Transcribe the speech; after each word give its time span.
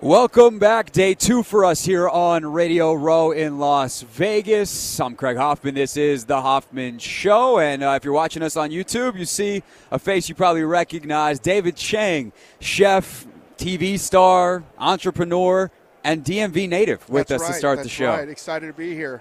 Welcome 0.00 0.60
back. 0.60 0.92
Day 0.92 1.14
two 1.14 1.42
for 1.42 1.64
us 1.64 1.84
here 1.84 2.08
on 2.08 2.46
Radio 2.46 2.94
Row 2.94 3.32
in 3.32 3.58
Las 3.58 4.02
Vegas. 4.02 5.00
I'm 5.00 5.16
Craig 5.16 5.36
Hoffman. 5.36 5.74
This 5.74 5.96
is 5.96 6.24
The 6.24 6.40
Hoffman 6.40 7.00
Show. 7.00 7.58
And 7.58 7.82
uh, 7.82 7.94
if 7.96 8.04
you're 8.04 8.14
watching 8.14 8.44
us 8.44 8.56
on 8.56 8.70
YouTube, 8.70 9.18
you 9.18 9.24
see 9.24 9.64
a 9.90 9.98
face 9.98 10.28
you 10.28 10.36
probably 10.36 10.62
recognize 10.62 11.40
David 11.40 11.74
Chang, 11.74 12.30
chef, 12.60 13.26
TV 13.56 13.98
star, 13.98 14.62
entrepreneur, 14.78 15.68
and 16.04 16.24
DMV 16.24 16.68
native 16.68 17.08
with 17.08 17.26
That's 17.26 17.42
us 17.42 17.48
right, 17.48 17.54
to 17.54 17.58
start 17.58 17.76
that's 17.78 17.88
the 17.88 17.92
show. 17.92 18.10
Right. 18.10 18.28
Excited 18.28 18.68
to 18.68 18.72
be 18.72 18.94
here. 18.94 19.20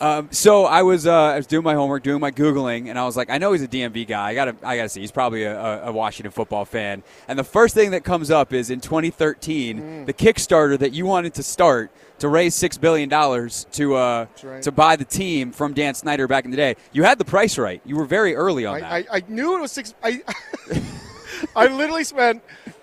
Um, 0.00 0.28
so 0.30 0.64
I 0.64 0.82
was 0.82 1.06
uh, 1.06 1.12
I 1.12 1.36
was 1.36 1.46
doing 1.46 1.64
my 1.64 1.74
homework, 1.74 2.02
doing 2.04 2.20
my 2.20 2.30
googling, 2.30 2.88
and 2.88 2.98
I 2.98 3.04
was 3.04 3.16
like, 3.16 3.30
I 3.30 3.38
know 3.38 3.52
he's 3.52 3.62
a 3.62 3.68
DMV 3.68 4.06
guy. 4.06 4.28
I 4.28 4.34
gotta 4.34 4.54
I 4.62 4.76
gotta 4.76 4.88
see. 4.88 5.00
He's 5.00 5.10
probably 5.12 5.42
a, 5.44 5.86
a- 5.86 5.92
Washington 5.92 6.30
football 6.30 6.64
fan. 6.64 7.02
And 7.26 7.38
the 7.38 7.44
first 7.44 7.74
thing 7.74 7.90
that 7.90 8.04
comes 8.04 8.30
up 8.30 8.52
is 8.52 8.70
in 8.70 8.80
2013, 8.80 9.80
Mm. 9.80 10.06
the 10.06 10.12
Kickstarter 10.12 10.78
that 10.78 10.92
you 10.92 11.04
wanted 11.06 11.34
to 11.34 11.42
start 11.42 11.90
to 12.20 12.28
raise 12.28 12.54
six 12.54 12.78
billion 12.78 13.08
dollars 13.08 13.66
to 13.72 13.94
uh, 13.96 14.26
right. 14.42 14.62
to 14.62 14.70
buy 14.72 14.96
the 14.96 15.04
team 15.04 15.50
from 15.52 15.72
Dan 15.74 15.94
Snyder 15.94 16.26
back 16.28 16.44
in 16.44 16.50
the 16.50 16.56
day. 16.56 16.76
You 16.92 17.02
had 17.02 17.18
the 17.18 17.24
price 17.24 17.58
right. 17.58 17.80
You 17.84 17.96
were 17.96 18.04
very 18.06 18.34
early 18.36 18.66
on 18.66 18.80
that. 18.80 18.90
I, 18.92 18.96
I, 18.98 19.04
I 19.12 19.22
knew 19.28 19.56
it 19.56 19.60
was 19.60 19.72
six. 19.72 19.94
I, 20.02 20.22
I 21.56 21.66
literally 21.66 22.04
spent 22.04 22.42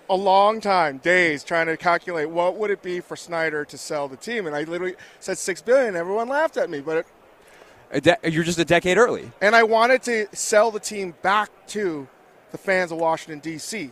a 0.10 0.16
long 0.16 0.62
time, 0.62 0.98
days, 0.98 1.44
trying 1.44 1.68
to 1.68 1.78
calculate 1.78 2.30
what 2.30 2.58
would 2.58 2.70
it 2.70 2.82
be 2.82 3.00
for 3.00 3.16
Snyder 3.16 3.66
to 3.66 3.78
sell 3.78 4.08
the 4.08 4.18
team, 4.18 4.48
and 4.48 4.56
I 4.56 4.64
literally 4.64 4.96
said 5.20 5.38
six 5.38 5.62
billion. 5.62 5.96
Everyone 5.96 6.30
laughed 6.30 6.58
at 6.58 6.70
me, 6.70 6.82
but 6.82 7.06
it, 7.92 8.04
de- 8.04 8.32
you're 8.32 8.44
just 8.44 8.60
a 8.60 8.66
decade 8.66 8.98
early. 8.98 9.32
and 9.42 9.56
I 9.56 9.64
wanted 9.64 10.04
to 10.04 10.28
sell 10.34 10.72
the 10.72 10.80
team 10.80 11.16
back 11.22 11.50
to 11.68 12.08
the 12.52 12.58
fans 12.58 12.92
of 12.92 13.00
Washington 13.00 13.40
D.C. 13.40 13.92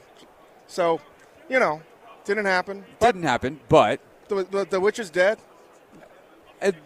So, 0.68 1.02
you 1.50 1.60
know, 1.60 1.82
didn't 2.26 2.46
happen. 2.46 2.86
Didn't 3.00 3.24
happen, 3.24 3.60
but 3.70 4.00
the, 4.28 4.44
the, 4.44 4.66
the 4.66 4.80
witch 4.80 5.00
is 5.00 5.10
dead. 5.10 5.40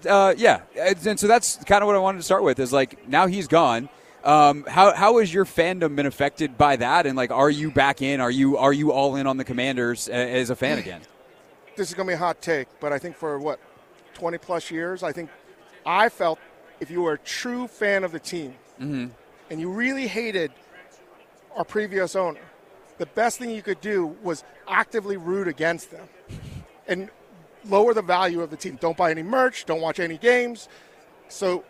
Uh, 0.10 0.34
yeah, 0.36 0.62
and 0.76 1.20
so 1.20 1.28
that's 1.28 1.64
kind 1.66 1.84
of 1.84 1.88
what 1.88 1.96
I 1.96 2.00
wanted 2.00 2.18
to 2.18 2.24
start 2.24 2.42
with. 2.42 2.60
Is 2.60 2.74
like 2.74 3.08
now 3.08 3.28
he's 3.28 3.48
gone. 3.48 3.90
Um, 4.24 4.66
how 4.68 4.94
how 4.94 5.20
has 5.20 5.34
your 5.34 5.46
fandom 5.46 5.96
been 5.96 6.06
affected 6.06 6.58
by 6.58 6.76
that? 6.78 7.06
And 7.06 7.16
like, 7.16 7.32
are 7.32 7.50
you 7.50 7.72
back 7.72 8.02
in? 8.02 8.20
Are 8.20 8.32
you 8.32 8.58
are 8.58 8.74
you 8.74 8.92
all 8.92 9.16
in 9.16 9.28
on 9.28 9.38
the 9.38 9.46
Commanders 9.46 10.08
as 10.10 10.50
a 10.50 10.56
fan 10.56 10.78
again? 10.80 11.02
this 11.78 11.90
is 11.90 11.94
going 11.94 12.08
to 12.08 12.12
be 12.12 12.16
a 12.16 12.18
hot 12.18 12.42
take, 12.42 12.68
but 12.80 12.92
I 12.92 12.98
think 12.98 13.16
for 13.16 13.38
what, 13.40 13.60
20 14.16 14.40
plus 14.40 14.72
years, 14.72 15.04
I 15.04 15.12
think 15.12 15.30
I 15.86 16.10
felt 16.10 16.40
if 16.80 16.90
you 16.90 17.04
were 17.04 17.14
a 17.14 17.18
true 17.20 17.68
fan 17.68 18.04
of 18.04 18.12
the 18.12 18.20
team 18.20 18.56
and 19.50 19.62
you 19.62 19.72
really 19.72 20.08
hated 20.08 20.52
our 21.56 21.64
previous 21.64 22.16
owner, 22.16 22.42
the 22.98 23.06
best 23.06 23.38
thing 23.38 23.52
you 23.52 23.62
could 23.62 23.80
do 23.80 24.08
was 24.24 24.44
actively 24.68 25.18
root 25.18 25.48
against 25.48 25.92
them 25.92 26.08
and 26.88 27.10
lower 27.70 27.94
the 27.94 28.02
value 28.02 28.42
of 28.42 28.50
the 28.50 28.58
team. 28.58 28.78
Don't 28.82 28.98
buy 28.98 29.12
any 29.12 29.24
merch, 29.24 29.66
don't 29.66 29.82
watch 29.82 30.00
any 30.00 30.18
games. 30.18 30.68
So, 31.30 31.64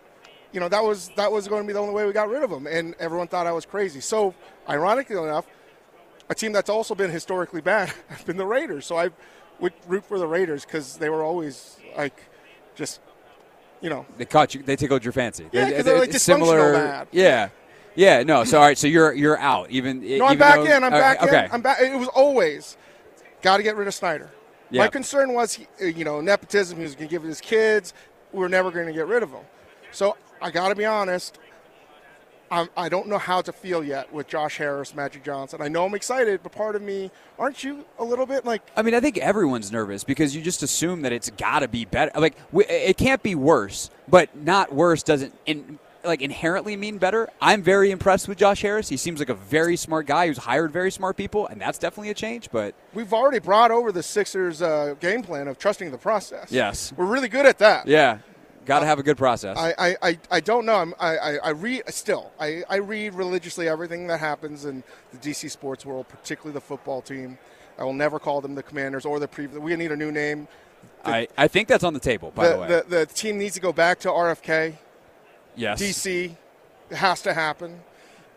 you 0.52 0.60
know, 0.60 0.68
that 0.68 0.82
was 0.82 1.10
that 1.16 1.30
was 1.30 1.48
going 1.48 1.62
to 1.62 1.66
be 1.66 1.72
the 1.72 1.78
only 1.78 1.94
way 1.94 2.06
we 2.06 2.12
got 2.12 2.28
rid 2.28 2.42
of 2.42 2.50
them, 2.50 2.66
and 2.66 2.94
everyone 2.98 3.28
thought 3.28 3.46
I 3.46 3.52
was 3.52 3.66
crazy. 3.66 4.00
So, 4.00 4.34
ironically 4.68 5.16
enough, 5.16 5.46
a 6.28 6.34
team 6.34 6.52
that's 6.52 6.70
also 6.70 6.94
been 6.94 7.10
historically 7.10 7.60
bad 7.60 7.92
has 8.08 8.22
been 8.22 8.36
the 8.36 8.46
Raiders. 8.46 8.86
So 8.86 8.96
I 8.96 9.10
would 9.60 9.72
root 9.86 10.04
for 10.04 10.18
the 10.18 10.26
Raiders 10.26 10.64
because 10.64 10.96
they 10.96 11.08
were 11.08 11.22
always 11.22 11.76
like 11.96 12.22
just, 12.76 13.00
you 13.80 13.90
know, 13.90 14.06
They 14.16 14.24
caught 14.24 14.54
you. 14.54 14.62
They 14.62 14.76
tickled 14.76 15.04
your 15.04 15.12
fancy. 15.12 15.48
Yeah, 15.52 15.70
'cause 15.70 15.84
they're, 15.84 15.98
like, 15.98 16.10
dysfunctional 16.10 16.72
bad. 16.74 17.08
Yeah, 17.12 17.48
yeah. 17.94 18.22
No, 18.22 18.44
so 18.44 18.58
all 18.58 18.64
right. 18.64 18.78
So 18.78 18.86
you're 18.86 19.12
you're 19.12 19.38
out. 19.38 19.70
Even 19.70 20.00
no, 20.18 20.26
I'm 20.26 20.38
back 20.38 20.60
in. 20.60 20.84
I'm 20.84 20.90
back 20.90 21.22
okay. 21.22 21.44
in. 21.46 21.52
I'm 21.52 21.60
back. 21.62 21.80
It 21.80 21.96
was 21.98 22.08
always 22.08 22.76
got 23.42 23.58
to 23.58 23.62
get 23.62 23.76
rid 23.76 23.88
of 23.88 23.94
Snyder. 23.94 24.30
Yeah. 24.70 24.82
My 24.82 24.88
concern 24.88 25.32
was, 25.32 25.54
he, 25.54 25.66
you 25.80 26.04
know, 26.04 26.20
nepotism. 26.20 26.76
He 26.76 26.84
was 26.84 26.94
going 26.94 27.08
to 27.08 27.10
give 27.10 27.24
it 27.24 27.28
his 27.28 27.40
kids. 27.40 27.94
We 28.32 28.40
were 28.40 28.50
never 28.50 28.70
going 28.70 28.86
to 28.86 28.92
get 28.92 29.06
rid 29.06 29.22
of 29.22 29.30
him. 29.30 29.44
So 29.92 30.14
I 30.40 30.50
got 30.50 30.68
to 30.68 30.74
be 30.74 30.84
honest. 30.84 31.38
I'm, 32.50 32.68
I 32.76 32.88
don't 32.88 33.08
know 33.08 33.18
how 33.18 33.42
to 33.42 33.52
feel 33.52 33.84
yet 33.84 34.10
with 34.12 34.26
Josh 34.26 34.56
Harris, 34.56 34.94
Magic 34.94 35.22
Johnson. 35.22 35.60
I 35.60 35.68
know 35.68 35.84
I'm 35.84 35.94
excited, 35.94 36.40
but 36.42 36.52
part 36.52 36.76
of 36.76 36.82
me, 36.82 37.10
aren't 37.38 37.62
you 37.62 37.84
a 37.98 38.04
little 38.04 38.24
bit 38.24 38.46
like? 38.46 38.62
I 38.74 38.80
mean, 38.80 38.94
I 38.94 39.00
think 39.00 39.18
everyone's 39.18 39.70
nervous 39.70 40.02
because 40.02 40.34
you 40.34 40.40
just 40.40 40.62
assume 40.62 41.02
that 41.02 41.12
it's 41.12 41.28
got 41.30 41.58
to 41.58 41.68
be 41.68 41.84
better. 41.84 42.18
Like, 42.18 42.36
it 42.54 42.96
can't 42.96 43.22
be 43.22 43.34
worse, 43.34 43.90
but 44.08 44.34
not 44.34 44.74
worse 44.74 45.02
doesn't 45.02 45.34
in, 45.44 45.78
like 46.04 46.22
inherently 46.22 46.74
mean 46.76 46.96
better. 46.96 47.28
I'm 47.40 47.62
very 47.62 47.90
impressed 47.90 48.28
with 48.28 48.38
Josh 48.38 48.62
Harris. 48.62 48.88
He 48.88 48.96
seems 48.96 49.18
like 49.18 49.28
a 49.28 49.34
very 49.34 49.76
smart 49.76 50.06
guy 50.06 50.28
who's 50.28 50.38
hired 50.38 50.72
very 50.72 50.90
smart 50.90 51.16
people, 51.18 51.46
and 51.48 51.60
that's 51.60 51.78
definitely 51.78 52.10
a 52.10 52.14
change. 52.14 52.50
But 52.50 52.74
We've 52.94 53.12
already 53.12 53.40
brought 53.40 53.70
over 53.70 53.92
the 53.92 54.02
Sixers' 54.02 54.62
uh, 54.62 54.94
game 55.00 55.22
plan 55.22 55.48
of 55.48 55.58
trusting 55.58 55.90
the 55.90 55.98
process. 55.98 56.50
Yes. 56.50 56.94
we're 56.96 57.04
really 57.06 57.28
good 57.28 57.44
at 57.44 57.58
that. 57.58 57.86
yeah, 57.86 58.18
got 58.68 58.80
to 58.80 58.86
have 58.86 58.98
a 58.98 59.02
good 59.02 59.16
process. 59.16 59.56
I, 59.56 59.74
I, 59.78 59.96
I, 60.02 60.18
I 60.30 60.40
don't 60.40 60.66
know. 60.66 60.74
I'm, 60.74 60.94
I, 61.00 61.16
I, 61.16 61.36
I 61.36 61.48
read 61.50 61.82
still. 61.88 62.30
I, 62.38 62.62
I 62.68 62.76
read 62.76 63.14
religiously 63.14 63.68
everything 63.68 64.06
that 64.08 64.20
happens 64.20 64.66
in 64.66 64.84
the 65.10 65.18
DC 65.18 65.50
sports 65.50 65.84
world, 65.84 66.06
particularly 66.08 66.52
the 66.52 66.60
football 66.60 67.00
team. 67.02 67.38
I 67.78 67.84
will 67.84 67.94
never 67.94 68.18
call 68.18 68.40
them 68.40 68.54
the 68.54 68.62
Commanders 68.62 69.04
or 69.06 69.18
the 69.18 69.28
previous. 69.28 69.58
We 69.58 69.74
need 69.74 69.90
a 69.90 69.96
new 69.96 70.12
name. 70.12 70.46
I, 71.04 71.28
I 71.36 71.48
think 71.48 71.68
that's 71.68 71.84
on 71.84 71.94
the 71.94 72.00
table. 72.00 72.30
By 72.34 72.48
the, 72.48 72.54
The, 72.54 72.60
way, 72.60 72.68
the, 72.68 72.84
the 72.88 73.06
team 73.06 73.38
needs 73.38 73.54
to 73.54 73.60
go 73.60 73.72
back 73.72 74.00
to 74.00 74.08
RFK. 74.08 74.76
yes. 75.56 75.80
DC 75.80 76.36
it 76.90 76.96
has 76.96 77.22
to 77.22 77.34
happen. 77.34 77.80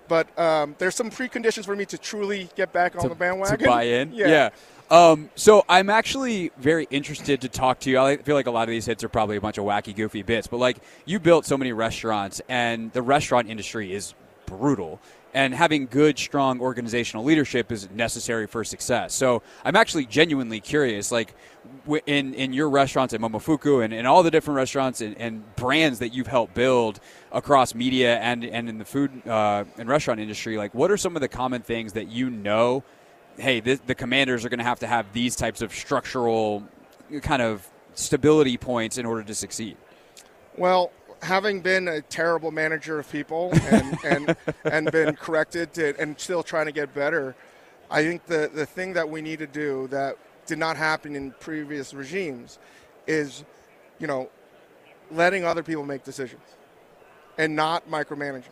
But 0.08 0.38
um, 0.38 0.75
there's 0.78 0.96
some 0.96 1.09
preconditions 1.09 1.66
for 1.66 1.75
me 1.75 1.86
to 1.86 1.97
truly 1.97 2.50
get 2.56 2.74
back 2.74 2.96
on 2.96 3.03
to, 3.03 3.09
the 3.09 3.16
bandwagon. 3.16 3.59
to 3.59 3.66
buy 3.66 3.84
in. 3.84 4.14
Yeah. 4.14 4.50
Um, 4.91 5.29
so 5.35 5.63
I'm 5.69 5.90
actually 5.90 6.52
very 6.57 6.85
interested 6.91 7.40
to 7.41 7.47
talk 7.47 7.79
to 7.79 7.90
you. 7.90 7.97
I 7.97 8.18
feel 8.18 8.35
like 8.35 8.47
a 8.47 8.52
lot 8.52 8.63
of 8.63 8.72
these 8.72 8.85
hits 8.85 9.06
are 9.06 9.09
probably 9.09 9.38
a 9.38 9.41
bunch 9.41 9.57
of 9.57 9.63
wacky, 9.63 9.96
goofy 9.96 10.22
bits, 10.22 10.47
but 10.47 10.57
like 10.57 10.79
you 11.06 11.18
built 11.18 11.46
so 11.46 11.57
many 11.57 11.72
restaurants, 11.72 12.41
and 12.50 12.91
the 12.91 13.02
restaurant 13.02 13.50
industry 13.50 13.94
is 13.94 14.13
brutal. 14.46 15.00
And 15.34 15.56
having 15.56 15.85
good, 15.85 16.19
strong 16.19 16.59
organizational 16.59 17.24
leadership 17.24 17.72
is 17.72 17.90
necessary 17.91 18.47
for 18.47 18.66
success. 18.66 19.13
So 19.13 19.44
I'm 19.63 19.78
actually 19.78 20.06
genuinely 20.07 20.59
curious, 20.59 21.09
like 21.09 21.34
in 22.06 22.34
in 22.34 22.52
your 22.52 22.69
restaurants 22.69 23.13
at 23.13 23.22
Momofuku 23.22 23.81
and, 23.81 23.94
in 23.94 24.06
all 24.06 24.23
the 24.23 24.31
different 24.31 24.58
restaurants 24.58 25.00
and, 25.00 25.18
and 25.18 25.56
brands 25.56 26.00
that 26.00 26.13
you've 26.13 26.28
helped 26.28 26.53
build 26.53 27.00
across 27.31 27.73
media 27.73 28.18
and 28.18 28.44
and 28.44 28.68
in 28.68 28.78
the 28.78 28.84
food 28.84 29.25
uh, 29.25 29.63
and 29.78 29.88
restaurant 29.88 30.19
industry, 30.19 30.58
like 30.58 30.75
what 30.75 30.91
are 30.91 30.97
some 30.97 31.16
of 31.16 31.22
the 31.22 31.29
common 31.29 31.62
things 31.62 31.94
that 31.94 32.09
you 32.09 32.29
know 32.29 32.84
hey, 33.38 33.59
this, 33.59 33.80
the 33.86 33.96
commanders 33.96 34.46
are 34.46 34.50
going 34.50 34.59
to 34.59 34.66
have 34.66 34.80
to 34.80 34.88
have 34.88 35.12
these 35.14 35.36
types 35.36 35.62
of 35.62 35.74
structural 35.74 36.64
kind 37.22 37.42
of 37.42 37.68
stability 37.94 38.58
points 38.58 38.97
in 38.97 39.06
order 39.06 39.24
to 39.24 39.36
succeed. 39.36 39.78
Well, 40.58 40.92
having 41.22 41.62
been 41.62 41.88
a 41.88 42.02
terrible 42.02 42.52
manager 42.52 43.00
of 43.00 43.12
people 43.12 43.52
and, 43.53 43.97
and, 44.03 44.36
and 44.66 44.91
been 44.91 45.16
corrected 45.16 45.74
to, 45.74 46.00
and 46.00 46.20
still 46.20 46.44
trying 46.44 46.66
to 46.66 46.72
get 46.72 46.94
better, 46.94 47.36
I 47.90 48.03
think 48.03 48.25
the, 48.25 48.50
the 48.53 48.66
thing 48.66 48.94
that 48.94 49.09
we 49.09 49.22
need 49.22 49.40
to 49.40 49.47
do 49.47 49.88
that 49.88 50.18
did 50.46 50.58
not 50.58 50.78
happen 50.78 51.16
in 51.16 51.31
previous 51.40 51.94
regimes 51.94 52.59
is, 53.08 53.44
you 54.00 54.08
know, 54.08 54.30
letting 55.12 55.46
other 55.46 55.64
people 55.64 55.86
make 55.86 56.03
decisions 56.03 56.41
and 57.38 57.56
not 57.56 57.90
micromanaging. 57.90 58.44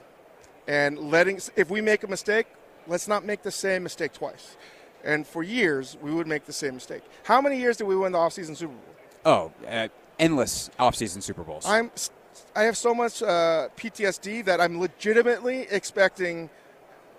And 0.68 1.00
letting, 1.00 1.40
if 1.56 1.70
we 1.70 1.82
make 1.82 2.04
a 2.04 2.08
mistake, 2.08 2.48
let's 2.88 3.08
not 3.08 3.26
make 3.26 3.44
the 3.44 3.52
same 3.52 3.84
mistake 3.84 4.14
twice. 4.14 4.58
And 5.04 5.26
for 5.26 5.44
years, 5.44 5.98
we 6.02 6.14
would 6.14 6.28
make 6.28 6.46
the 6.46 6.54
same 6.54 6.76
mistake. 6.76 7.04
How 7.24 7.42
many 7.42 7.58
years 7.58 7.78
did 7.78 7.86
we 7.86 7.96
win 7.96 8.12
the 8.12 8.18
offseason 8.18 8.56
Super 8.56 8.74
Bowl? 8.74 8.96
Oh, 9.26 9.52
uh, 9.68 9.88
endless 10.18 10.70
offseason 10.80 11.24
Super 11.24 11.44
Bowls. 11.44 11.66
I'm 11.66 11.92
I 12.56 12.64
have 12.64 12.78
so 12.78 12.94
much 12.94 13.22
uh, 13.22 13.70
PTSD 13.78 14.46
that 14.46 14.60
I'm 14.60 14.80
legitimately 14.80 15.68
expecting 15.70 16.50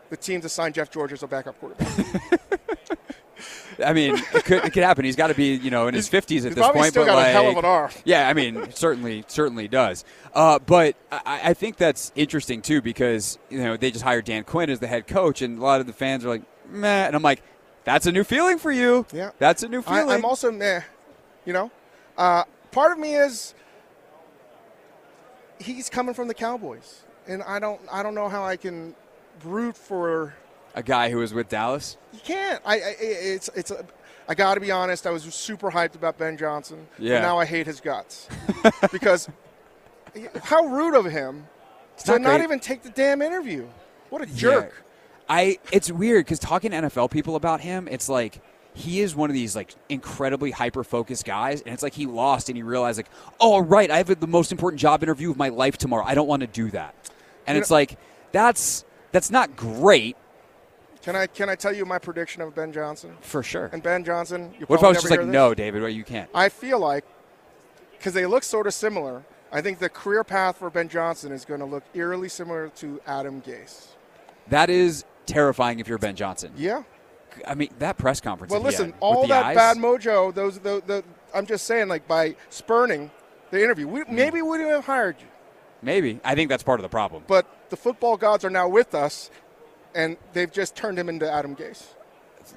the 0.08 0.16
team 0.16 0.40
to 0.40 0.48
sign 0.48 0.72
Jeff 0.72 0.90
George 0.90 1.12
as 1.12 1.22
a 1.22 1.26
backup 1.26 1.58
quarterback. 1.60 2.40
I 3.84 3.92
mean, 3.92 4.16
it 4.34 4.44
could, 4.44 4.64
it 4.64 4.72
could 4.72 4.82
happen. 4.82 5.04
He's 5.04 5.16
got 5.16 5.28
to 5.28 5.34
be, 5.34 5.54
you 5.54 5.70
know, 5.70 5.88
in 5.88 5.94
his 5.94 6.08
fifties 6.08 6.44
at 6.44 6.54
this 6.54 6.62
probably 6.62 6.80
point. 6.80 6.90
still 6.92 7.04
but 7.04 7.12
got 7.12 7.16
like, 7.16 7.28
a 7.28 7.32
hell 7.32 7.50
of 7.50 7.56
an 7.56 7.64
arm. 7.64 7.90
Yeah, 8.04 8.28
I 8.28 8.34
mean, 8.34 8.72
certainly, 8.72 9.24
certainly 9.26 9.68
does. 9.68 10.04
Uh, 10.34 10.58
but 10.58 10.96
I, 11.10 11.50
I 11.50 11.54
think 11.54 11.76
that's 11.76 12.12
interesting 12.14 12.62
too 12.62 12.82
because 12.82 13.38
you 13.48 13.62
know 13.62 13.76
they 13.76 13.90
just 13.90 14.04
hired 14.04 14.24
Dan 14.24 14.44
Quinn 14.44 14.70
as 14.70 14.80
the 14.80 14.86
head 14.86 15.06
coach, 15.06 15.42
and 15.42 15.58
a 15.58 15.62
lot 15.62 15.80
of 15.80 15.86
the 15.86 15.92
fans 15.92 16.24
are 16.24 16.28
like, 16.28 16.42
meh, 16.68 17.06
and 17.06 17.16
I'm 17.16 17.22
like, 17.22 17.42
that's 17.84 18.06
a 18.06 18.12
new 18.12 18.24
feeling 18.24 18.58
for 18.58 18.70
you. 18.70 19.06
Yeah. 19.12 19.30
that's 19.38 19.62
a 19.62 19.68
new 19.68 19.80
I, 19.80 19.82
feeling. 19.82 20.10
I'm 20.10 20.24
also 20.24 20.50
meh. 20.50 20.82
You 21.44 21.52
know, 21.52 21.70
uh, 22.18 22.44
part 22.70 22.92
of 22.92 22.98
me 22.98 23.14
is 23.14 23.54
he's 25.58 25.88
coming 25.88 26.14
from 26.14 26.28
the 26.28 26.34
Cowboys, 26.34 27.02
and 27.26 27.42
I 27.42 27.58
don't 27.58 27.80
I 27.90 28.02
don't 28.02 28.14
know 28.14 28.28
how 28.28 28.44
I 28.44 28.56
can 28.56 28.94
root 29.44 29.76
for. 29.76 30.34
A 30.74 30.82
guy 30.82 31.10
who 31.10 31.18
was 31.18 31.32
with 31.34 31.48
Dallas. 31.48 31.96
You 32.12 32.20
can't. 32.24 32.62
I, 32.64 32.74
I 32.76 32.94
it's 33.00 33.48
it's. 33.54 33.70
A, 33.70 33.84
I 34.28 34.34
got 34.34 34.54
to 34.54 34.60
be 34.60 34.70
honest. 34.70 35.06
I 35.06 35.10
was 35.10 35.22
super 35.34 35.70
hyped 35.70 35.96
about 35.96 36.16
Ben 36.16 36.36
Johnson. 36.36 36.86
Yeah. 36.98 37.16
And 37.16 37.22
now 37.24 37.38
I 37.38 37.44
hate 37.44 37.66
his 37.66 37.80
guts 37.80 38.28
because 38.92 39.28
how 40.42 40.66
rude 40.66 40.94
of 40.94 41.04
him 41.06 41.46
to 42.04 42.12
not 42.12 42.20
not, 42.20 42.40
even 42.40 42.60
take 42.60 42.82
the 42.82 42.90
damn 42.90 43.22
interview. 43.22 43.66
What 44.08 44.22
a 44.22 44.26
jerk. 44.26 44.84
I 45.28 45.58
it's 45.72 45.90
weird 45.90 46.24
because 46.24 46.38
talking 46.38 46.70
to 46.72 46.76
NFL 46.78 47.10
people 47.10 47.36
about 47.36 47.60
him, 47.60 47.88
it's 47.88 48.08
like 48.08 48.40
he 48.72 49.00
is 49.00 49.14
one 49.16 49.30
of 49.30 49.34
these 49.34 49.54
like 49.56 49.74
incredibly 49.88 50.50
hyper 50.50 50.84
focused 50.84 51.24
guys, 51.24 51.60
and 51.62 51.72
it's 51.74 51.82
like 51.82 51.94
he 51.94 52.06
lost 52.06 52.48
and 52.48 52.56
he 52.56 52.62
realized 52.62 52.98
like, 52.98 53.10
oh 53.40 53.60
right, 53.60 53.90
I 53.90 53.98
have 53.98 54.20
the 54.20 54.26
most 54.26 54.52
important 54.52 54.80
job 54.80 55.02
interview 55.02 55.30
of 55.30 55.36
my 55.36 55.48
life 55.48 55.76
tomorrow. 55.76 56.04
I 56.04 56.14
don't 56.14 56.28
want 56.28 56.40
to 56.40 56.46
do 56.46 56.70
that, 56.70 56.94
and 57.46 57.56
You 57.56 57.60
it's 57.60 57.70
know- 57.70 57.76
like 57.76 57.98
that's 58.32 58.84
that's 59.12 59.30
not 59.30 59.56
great 59.56 60.16
Can 61.02 61.16
I 61.16 61.26
can 61.26 61.48
I 61.48 61.54
tell 61.54 61.74
you 61.74 61.84
my 61.86 61.98
prediction 61.98 62.42
of 62.42 62.54
Ben 62.54 62.72
Johnson? 62.72 63.16
for 63.20 63.42
sure. 63.42 63.70
And 63.72 63.82
Ben 63.82 64.04
Johnson, 64.04 64.52
you 64.58 64.66
What 64.66 64.80
if 64.80 64.84
I 64.84 64.88
was 64.88 64.98
just 64.98 65.10
like, 65.10 65.24
no, 65.24 65.54
David, 65.54 65.80
well, 65.82 65.90
you 65.90 66.04
can't. 66.04 66.28
I 66.34 66.48
feel 66.48 66.78
like 66.78 67.04
because 67.92 68.12
they 68.14 68.26
look 68.26 68.42
sort 68.42 68.66
of 68.66 68.74
similar. 68.74 69.22
I 69.52 69.60
think 69.62 69.78
the 69.80 69.88
career 69.88 70.22
path 70.24 70.58
for 70.58 70.70
Ben 70.70 70.88
Johnson 70.88 71.32
is 71.32 71.44
going 71.44 71.58
to 71.60 71.66
look 71.66 71.82
eerily 71.94 72.28
similar 72.28 72.68
to 72.76 73.00
Adam 73.06 73.42
Gase. 73.42 73.88
That 74.48 74.70
is 74.70 75.04
terrifying 75.26 75.80
if 75.80 75.88
you're 75.88 75.98
Ben 75.98 76.14
Johnson. 76.16 76.52
Yeah. 76.56 76.82
I 77.46 77.54
mean, 77.54 77.70
that 77.78 77.96
press 77.98 78.20
conference. 78.20 78.52
Well, 78.52 78.60
listen, 78.62 78.94
all 79.00 79.26
that 79.26 79.46
eyes, 79.46 79.56
bad 79.56 79.76
mojo. 79.76 80.32
Those, 80.34 80.58
the, 80.60 80.82
the, 80.86 81.04
I'm 81.34 81.46
just 81.46 81.64
saying, 81.66 81.88
like 81.88 82.06
by 82.06 82.36
spurning 82.48 83.10
the 83.50 83.62
interview, 83.62 83.88
we, 83.88 84.02
Hmm. 84.02 84.14
maybe 84.14 84.42
we 84.42 84.48
wouldn't 84.48 84.70
have 84.70 84.84
hired 84.84 85.16
you. 85.20 85.26
Maybe. 85.82 86.20
I 86.24 86.34
think 86.34 86.48
that's 86.48 86.62
part 86.62 86.78
of 86.78 86.82
the 86.82 86.88
problem. 86.88 87.24
But 87.26 87.46
the 87.70 87.76
football 87.76 88.16
gods 88.16 88.44
are 88.44 88.50
now 88.50 88.68
with 88.68 88.94
us, 88.94 89.30
and 89.94 90.16
they've 90.32 90.50
just 90.50 90.76
turned 90.76 90.98
him 90.98 91.08
into 91.08 91.30
Adam 91.30 91.56
Gase. 91.56 91.84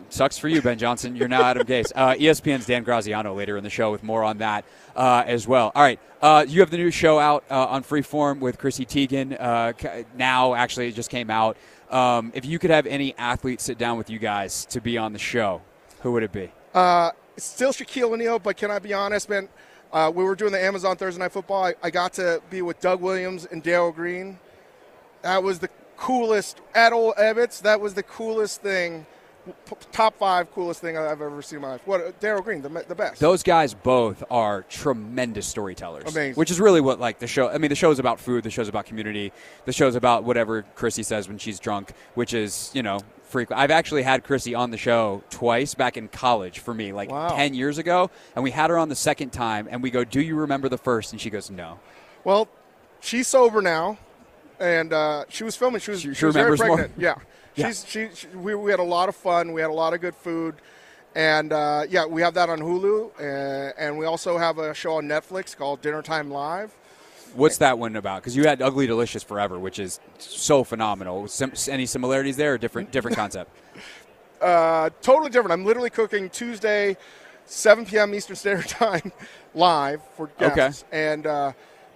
Sucks 0.09 0.37
for 0.37 0.47
you, 0.47 0.61
Ben 0.61 0.77
Johnson. 0.77 1.15
You're 1.15 1.27
now 1.27 1.43
Adam 1.43 1.67
Gase. 1.67 1.91
Uh, 1.95 2.13
ESPN's 2.13 2.65
Dan 2.65 2.83
Graziano 2.83 3.33
later 3.33 3.57
in 3.57 3.63
the 3.63 3.69
show 3.69 3.91
with 3.91 4.03
more 4.03 4.23
on 4.23 4.37
that 4.39 4.65
uh, 4.95 5.23
as 5.25 5.47
well. 5.47 5.71
All 5.75 5.83
right. 5.83 5.99
Uh, 6.21 6.45
you 6.47 6.61
have 6.61 6.71
the 6.71 6.77
new 6.77 6.91
show 6.91 7.19
out 7.19 7.43
uh, 7.51 7.67
on 7.67 7.83
Freeform 7.83 8.39
with 8.39 8.57
Chrissy 8.57 8.85
Teigen. 8.85 9.35
Uh, 9.39 9.73
now, 10.15 10.53
actually, 10.53 10.87
it 10.87 10.95
just 10.95 11.09
came 11.09 11.29
out. 11.29 11.57
Um, 11.89 12.31
if 12.33 12.45
you 12.45 12.59
could 12.59 12.69
have 12.69 12.87
any 12.87 13.13
athlete 13.17 13.61
sit 13.61 13.77
down 13.77 13.97
with 13.97 14.09
you 14.09 14.19
guys 14.19 14.65
to 14.67 14.81
be 14.81 14.97
on 14.97 15.13
the 15.13 15.19
show, 15.19 15.61
who 16.01 16.11
would 16.13 16.23
it 16.23 16.31
be? 16.31 16.51
Uh, 16.73 17.11
still 17.37 17.71
Shaquille 17.71 18.11
O'Neal, 18.13 18.39
but 18.39 18.57
can 18.57 18.71
I 18.71 18.79
be 18.79 18.93
honest, 18.93 19.29
man? 19.29 19.49
Uh, 19.91 20.11
we 20.13 20.23
were 20.23 20.35
doing 20.35 20.51
the 20.51 20.63
Amazon 20.63 20.95
Thursday 20.95 21.19
Night 21.19 21.31
Football. 21.31 21.65
I, 21.65 21.75
I 21.83 21.89
got 21.91 22.13
to 22.13 22.41
be 22.49 22.63
with 22.63 22.79
Doug 22.79 22.99
Williams 23.01 23.45
and 23.45 23.61
Dale 23.61 23.91
Green. 23.91 24.39
That 25.21 25.43
was 25.43 25.59
the 25.59 25.69
coolest 25.97 26.61
at 26.75 26.93
Old 26.93 27.15
Ebbitt. 27.15 27.61
That 27.61 27.79
was 27.81 27.93
the 27.93 28.03
coolest 28.03 28.61
thing, 28.61 29.05
p- 29.65 29.75
top 29.91 30.17
five 30.17 30.51
coolest 30.53 30.81
thing 30.81 30.97
I've 30.97 31.21
ever 31.21 31.41
seen 31.41 31.57
in 31.57 31.61
my 31.61 31.71
life. 31.71 31.81
What 31.85 32.01
uh, 32.01 32.11
Darrell 32.19 32.41
Green, 32.41 32.61
the, 32.61 32.69
the 32.87 32.95
best. 32.95 33.19
Those 33.19 33.43
guys 33.43 33.73
both 33.73 34.23
are 34.31 34.63
tremendous 34.63 35.47
storytellers. 35.47 36.03
Amazing. 36.13 36.35
Which 36.35 36.51
is 36.51 36.59
really 36.59 36.81
what 36.81 36.99
like 36.99 37.19
the 37.19 37.27
show. 37.27 37.49
I 37.49 37.57
mean, 37.57 37.69
the 37.69 37.75
show's 37.75 37.99
about 37.99 38.19
food. 38.19 38.43
The 38.43 38.49
show's 38.49 38.67
about 38.69 38.85
community. 38.85 39.31
The 39.65 39.73
show's 39.73 39.95
about 39.95 40.23
whatever 40.23 40.63
Chrissy 40.75 41.03
says 41.03 41.27
when 41.27 41.37
she's 41.37 41.59
drunk, 41.59 41.91
which 42.15 42.33
is 42.33 42.71
you 42.73 42.83
know 42.83 42.99
frequent. 43.23 43.59
I've 43.59 43.71
actually 43.71 44.03
had 44.03 44.23
Chrissy 44.23 44.53
on 44.53 44.69
the 44.71 44.77
show 44.77 45.23
twice 45.31 45.73
back 45.73 45.97
in 45.97 46.07
college 46.07 46.59
for 46.59 46.73
me, 46.73 46.93
like 46.93 47.09
Wow. 47.09 47.29
ten 47.29 47.53
years 47.55 47.77
ago, 47.79 48.11
and 48.35 48.43
we 48.43 48.51
had 48.51 48.69
her 48.69 48.77
on 48.77 48.89
the 48.89 48.95
second 48.95 49.31
time, 49.31 49.67
and 49.71 49.81
we 49.81 49.89
go, 49.89 50.03
"Do 50.03 50.21
you 50.21 50.35
remember 50.35 50.69
the 50.69 50.77
first? 50.77 51.11
And 51.13 51.19
she 51.19 51.29
goes, 51.31 51.49
"No." 51.49 51.79
Well, 52.23 52.47
she's 53.01 53.27
sober 53.27 53.61
now, 53.61 53.97
and 54.59 54.93
uh, 54.93 55.25
she 55.29 55.43
was 55.43 55.55
filming. 55.55 55.79
She 55.81 55.91
was, 55.91 56.01
She- 56.01 56.09
she 56.09 56.13
she 56.15 56.25
was 56.25 56.33
very 56.35 56.51
remembers 56.51 56.67
more? 56.67 56.77
pregnant. 56.77 57.01
Yeah, 57.01 57.15
Yeah. 57.55 57.67
she's 57.67 57.85
she, 57.87 58.09
she 58.13 58.27
we, 58.35 58.55
we 58.55 58.71
had 58.71 58.79
a 58.79 58.83
lot 58.83 59.09
of 59.09 59.15
fun. 59.15 59.53
We 59.53 59.61
had 59.61 59.69
a 59.69 59.73
lot 59.73 59.93
of 59.93 60.01
good 60.01 60.15
food, 60.15 60.55
and 61.15 61.51
uh, 61.53 61.83
yeah, 61.89 62.05
we 62.05 62.21
have 62.21 62.33
that 62.35 62.49
on 62.49 62.59
Hulu, 62.59 63.11
uh, 63.19 63.73
and 63.77 63.97
we 63.97 64.05
also 64.05 64.37
have 64.37 64.57
a 64.57 64.73
show 64.73 64.93
on 64.95 65.05
Netflix 65.05 65.55
called 65.55 65.81
Dinner 65.81 66.01
Time 66.01 66.29
Live. 66.31 66.71
What's 67.35 67.57
that 67.57 67.79
one 67.79 67.95
about? 67.95 68.21
Because 68.21 68.35
you 68.35 68.43
had 68.43 68.61
Ugly 68.61 68.85
Delicious 68.85 69.23
Forever, 69.23 69.57
which 69.57 69.79
is 69.79 69.99
so 70.19 70.63
phenomenal. 70.63 71.27
Sim- 71.27 71.53
any 71.67 71.87
similarities 71.87 72.37
there, 72.37 72.53
or 72.53 72.57
different 72.57 72.91
different 72.91 73.17
concept? 73.17 73.49
Uh, 74.41 74.89
totally 75.01 75.29
different. 75.29 75.53
I'm 75.53 75.63
literally 75.63 75.89
cooking 75.89 76.29
Tuesday, 76.29 76.97
7 77.45 77.85
p.m. 77.85 78.13
Eastern 78.13 78.35
Standard 78.35 78.67
Time, 78.67 79.13
live 79.55 80.01
for 80.17 80.27
guests, 80.37 80.83
okay. 80.89 81.13
and 81.13 81.25
uh, 81.25 81.53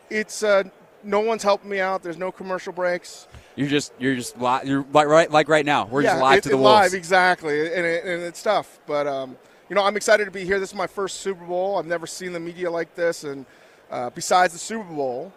it's 0.09 0.44
uh, 0.44 0.63
no 1.07 1.21
one's 1.21 1.42
helping 1.42 1.69
me 1.69 1.80
out. 1.80 2.04
There's 2.04 2.18
no 2.18 2.31
commercial 2.31 2.74
breaks. 2.74 3.27
You're 3.56 3.69
just 3.69 3.94
you're 3.98 4.15
just 4.15 4.39
li- 4.39 4.59
you're 4.65 4.86
like 4.94 5.07
right 5.07 5.31
like 5.31 5.48
right 5.50 5.65
now. 5.65 5.86
We're 5.86 6.04
yeah, 6.04 6.12
just 6.12 6.21
live 6.21 6.38
it- 6.38 6.44
to 6.44 6.50
the 6.50 6.57
wolves. 6.57 6.69
live 6.69 6.94
exactly, 6.94 7.74
and, 7.74 7.86
it, 7.86 8.06
and 8.06 8.21
it's 8.21 8.44
tough. 8.44 8.80
But 8.86 9.07
um, 9.07 9.38
you 9.69 9.75
know, 9.75 9.83
I'm 9.83 9.95
excited 9.95 10.25
to 10.25 10.31
be 10.31 10.44
here. 10.44 10.59
This 10.59 10.69
is 10.69 10.75
my 10.75 10.88
first 10.88 11.21
Super 11.21 11.45
Bowl. 11.45 11.77
I've 11.77 11.88
never 11.88 12.06
seen 12.06 12.33
the 12.33 12.39
media 12.39 12.69
like 12.69 12.94
this, 12.94 13.24
and 13.24 13.45
uh, 13.89 14.09
besides 14.12 14.54
the 14.54 14.59
Super 14.59 14.94
Bowl, 14.94 15.33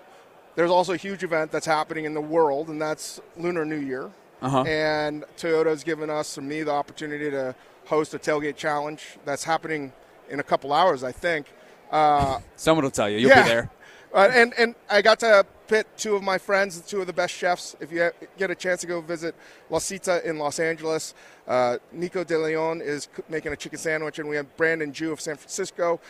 there's 0.57 0.71
also 0.71 0.93
a 0.93 0.97
huge 0.97 1.23
event 1.23 1.53
that's 1.53 1.67
happening 1.67 2.05
in 2.05 2.15
the 2.15 2.21
world, 2.21 2.69
and 2.69 2.83
that's 2.83 3.21
Lunar 3.37 3.65
New 3.65 3.79
Year. 3.79 4.11
Uh-huh. 4.43 4.63
And 4.63 5.25
Toyota's 5.37 5.85
given 5.85 6.11
us 6.11 6.39
and 6.39 6.49
me 6.49 6.63
the 6.63 6.73
opportunity 6.73 7.31
to 7.31 7.55
host 7.87 8.15
a 8.15 8.19
tailgate 8.19 8.57
challenge 8.57 9.19
that's 9.25 9.45
happening 9.45 9.93
in 10.31 10.41
a 10.41 10.43
couple 10.43 10.73
hours, 10.73 11.05
I 11.05 11.13
think. 11.13 11.47
Uh, 11.91 12.41
Someone 12.57 12.85
will 12.85 12.91
tell 12.91 13.09
you. 13.09 13.19
You'll 13.19 13.31
yeah. 13.31 13.43
be 13.43 13.49
there. 13.49 13.71
uh, 14.15 14.29
and 14.33 14.55
and 14.59 14.75
I 14.89 15.03
got 15.03 15.21
to 15.21 15.45
pit 15.71 15.87
two 15.97 16.17
of 16.17 16.23
my 16.23 16.37
friends, 16.37 16.81
two 16.81 17.01
of 17.01 17.07
the 17.07 17.13
best 17.13 17.33
chefs. 17.33 17.77
If 17.79 17.93
you 17.93 18.11
get 18.37 18.51
a 18.51 18.57
chance 18.57 18.81
to 18.81 18.89
go 18.89 19.01
visit 19.01 19.37
Lasita 19.71 20.25
in 20.25 20.37
Los 20.37 20.59
Angeles, 20.59 21.15
uh, 21.47 21.79
Nico 21.93 22.25
De 22.25 22.37
Leon 22.37 22.81
is 22.81 23.09
making 23.29 23.53
a 23.53 23.57
chicken 23.57 23.79
sandwich, 23.79 24.19
and 24.19 24.29
we 24.29 24.35
have 24.35 24.57
Brandon 24.57 24.93
Jew 24.93 25.13
of 25.13 25.21
San 25.21 25.37
Francisco, 25.37 26.01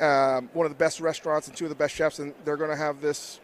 um, 0.00 0.50
one 0.52 0.66
of 0.66 0.72
the 0.72 0.78
best 0.78 1.00
restaurants 1.00 1.46
and 1.46 1.56
two 1.56 1.64
of 1.64 1.68
the 1.68 1.76
best 1.76 1.94
chefs, 1.94 2.18
and 2.18 2.34
they're 2.44 2.56
going 2.56 2.70
to 2.70 2.76
have 2.76 3.00
this 3.00 3.40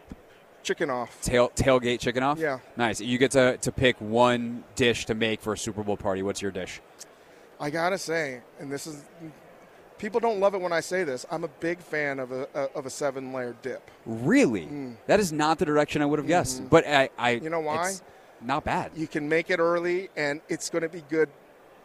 chicken 0.61 0.89
off. 0.89 1.21
Tail, 1.21 1.49
tailgate 1.55 1.99
chicken 1.99 2.21
off. 2.21 2.37
Yeah. 2.37 2.59
Nice. 2.75 2.99
You 2.99 3.17
get 3.17 3.31
to, 3.31 3.55
to 3.57 3.71
pick 3.71 3.95
one 3.99 4.65
dish 4.75 5.05
to 5.05 5.15
make 5.15 5.41
for 5.41 5.53
a 5.53 5.57
Super 5.57 5.83
Bowl 5.83 5.95
party. 5.95 6.21
What's 6.21 6.41
your 6.41 6.51
dish? 6.51 6.81
I 7.61 7.69
gotta 7.69 7.99
say, 7.99 8.41
and 8.59 8.71
this 8.71 8.87
is. 8.87 9.03
People 10.01 10.19
don't 10.19 10.39
love 10.39 10.55
it 10.55 10.61
when 10.61 10.73
I 10.73 10.79
say 10.79 11.03
this. 11.03 11.27
I'm 11.29 11.43
a 11.43 11.47
big 11.47 11.77
fan 11.79 12.17
of 12.19 12.31
a, 12.31 12.47
of 12.75 12.87
a 12.87 12.89
seven 12.89 13.33
layer 13.33 13.55
dip. 13.61 13.91
Really? 14.07 14.67
That 15.05 15.19
is 15.19 15.31
not 15.31 15.59
the 15.59 15.65
direction 15.65 16.01
I 16.01 16.07
would 16.07 16.17
have 16.17 16.27
guessed. 16.27 16.67
But 16.69 16.87
I, 16.87 17.09
I 17.19 17.35
Mm. 17.35 17.43
You 17.43 17.49
know 17.51 17.59
why? 17.59 17.89
it's 17.89 18.01
not 18.41 18.63
bad. 18.63 18.91
You 18.95 19.05
can 19.07 19.29
make 19.29 19.51
it 19.51 19.59
early, 19.59 20.09
and 20.17 20.41
it's 20.49 20.71
going 20.71 20.81
to 20.81 20.89
be 20.89 21.03
good 21.07 21.29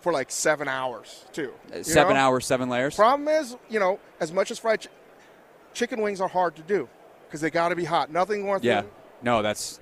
for 0.00 0.12
like 0.14 0.30
seven 0.30 0.66
hours 0.66 1.26
too. 1.32 1.52
you 1.74 1.82
Seven 1.84 2.14
know? 2.14 2.20
hours, 2.20 2.46
seven 2.46 2.70
layers. 2.70 2.94
Problem 2.96 3.28
is, 3.28 3.54
you 3.68 3.78
know, 3.78 4.00
as 4.18 4.32
much 4.32 4.50
as 4.50 4.58
fried 4.58 4.80
ch- 4.80 4.88
chicken 5.74 6.00
wings 6.00 6.20
are 6.22 6.28
hard 6.28 6.56
to 6.56 6.62
do 6.62 6.88
because 7.26 7.42
they 7.42 7.50
got 7.50 7.68
to 7.68 7.76
be 7.76 7.84
hot. 7.84 8.10
Nothing 8.10 8.42
more. 8.44 8.58
yeah. 8.62 8.80
than- 8.80 8.90
No, 9.22 9.42
that's 9.42 9.78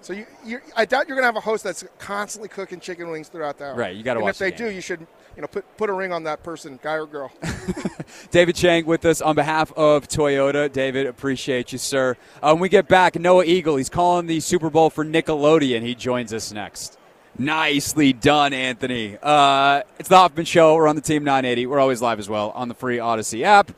So 0.00 0.12
you, 0.12 0.26
you, 0.44 0.60
I 0.76 0.84
doubt 0.84 1.08
you're 1.08 1.16
going 1.16 1.24
to 1.24 1.26
have 1.26 1.36
a 1.36 1.40
host 1.40 1.64
that's 1.64 1.84
constantly 1.98 2.48
cooking 2.48 2.80
chicken 2.80 3.10
wings 3.10 3.28
throughout 3.28 3.58
the 3.58 3.66
hour. 3.66 3.74
Right, 3.74 3.96
you 3.96 4.02
gotta 4.02 4.18
And 4.18 4.24
watch 4.24 4.34
if 4.34 4.38
they 4.38 4.50
the 4.50 4.56
do, 4.56 4.70
you 4.70 4.80
should, 4.80 5.00
you 5.34 5.42
know, 5.42 5.48
put 5.48 5.76
put 5.76 5.90
a 5.90 5.92
ring 5.92 6.12
on 6.12 6.24
that 6.24 6.42
person, 6.42 6.78
guy 6.82 6.94
or 6.94 7.06
girl. 7.06 7.32
David 8.30 8.54
Chang 8.54 8.86
with 8.86 9.04
us 9.04 9.20
on 9.20 9.34
behalf 9.34 9.72
of 9.76 10.08
Toyota. 10.08 10.72
David, 10.72 11.06
appreciate 11.06 11.72
you, 11.72 11.78
sir. 11.78 12.16
Uh, 12.42 12.52
when 12.52 12.60
we 12.60 12.68
get 12.68 12.88
back, 12.88 13.18
Noah 13.18 13.44
Eagle, 13.44 13.76
he's 13.76 13.88
calling 13.88 14.26
the 14.26 14.40
Super 14.40 14.70
Bowl 14.70 14.90
for 14.90 15.04
Nickelodeon. 15.04 15.82
He 15.82 15.94
joins 15.94 16.32
us 16.32 16.52
next. 16.52 16.98
Nicely 17.36 18.12
done, 18.12 18.52
Anthony. 18.52 19.16
Uh, 19.22 19.82
it's 19.98 20.08
the 20.08 20.16
Hoffman 20.16 20.44
Show. 20.44 20.74
We're 20.74 20.88
on 20.88 20.96
the 20.96 21.02
Team 21.02 21.22
980. 21.22 21.66
We're 21.66 21.78
always 21.78 22.02
live 22.02 22.18
as 22.18 22.28
well 22.28 22.50
on 22.50 22.68
the 22.68 22.74
free 22.74 22.96
Audacy 22.96 23.42
app. 23.42 23.70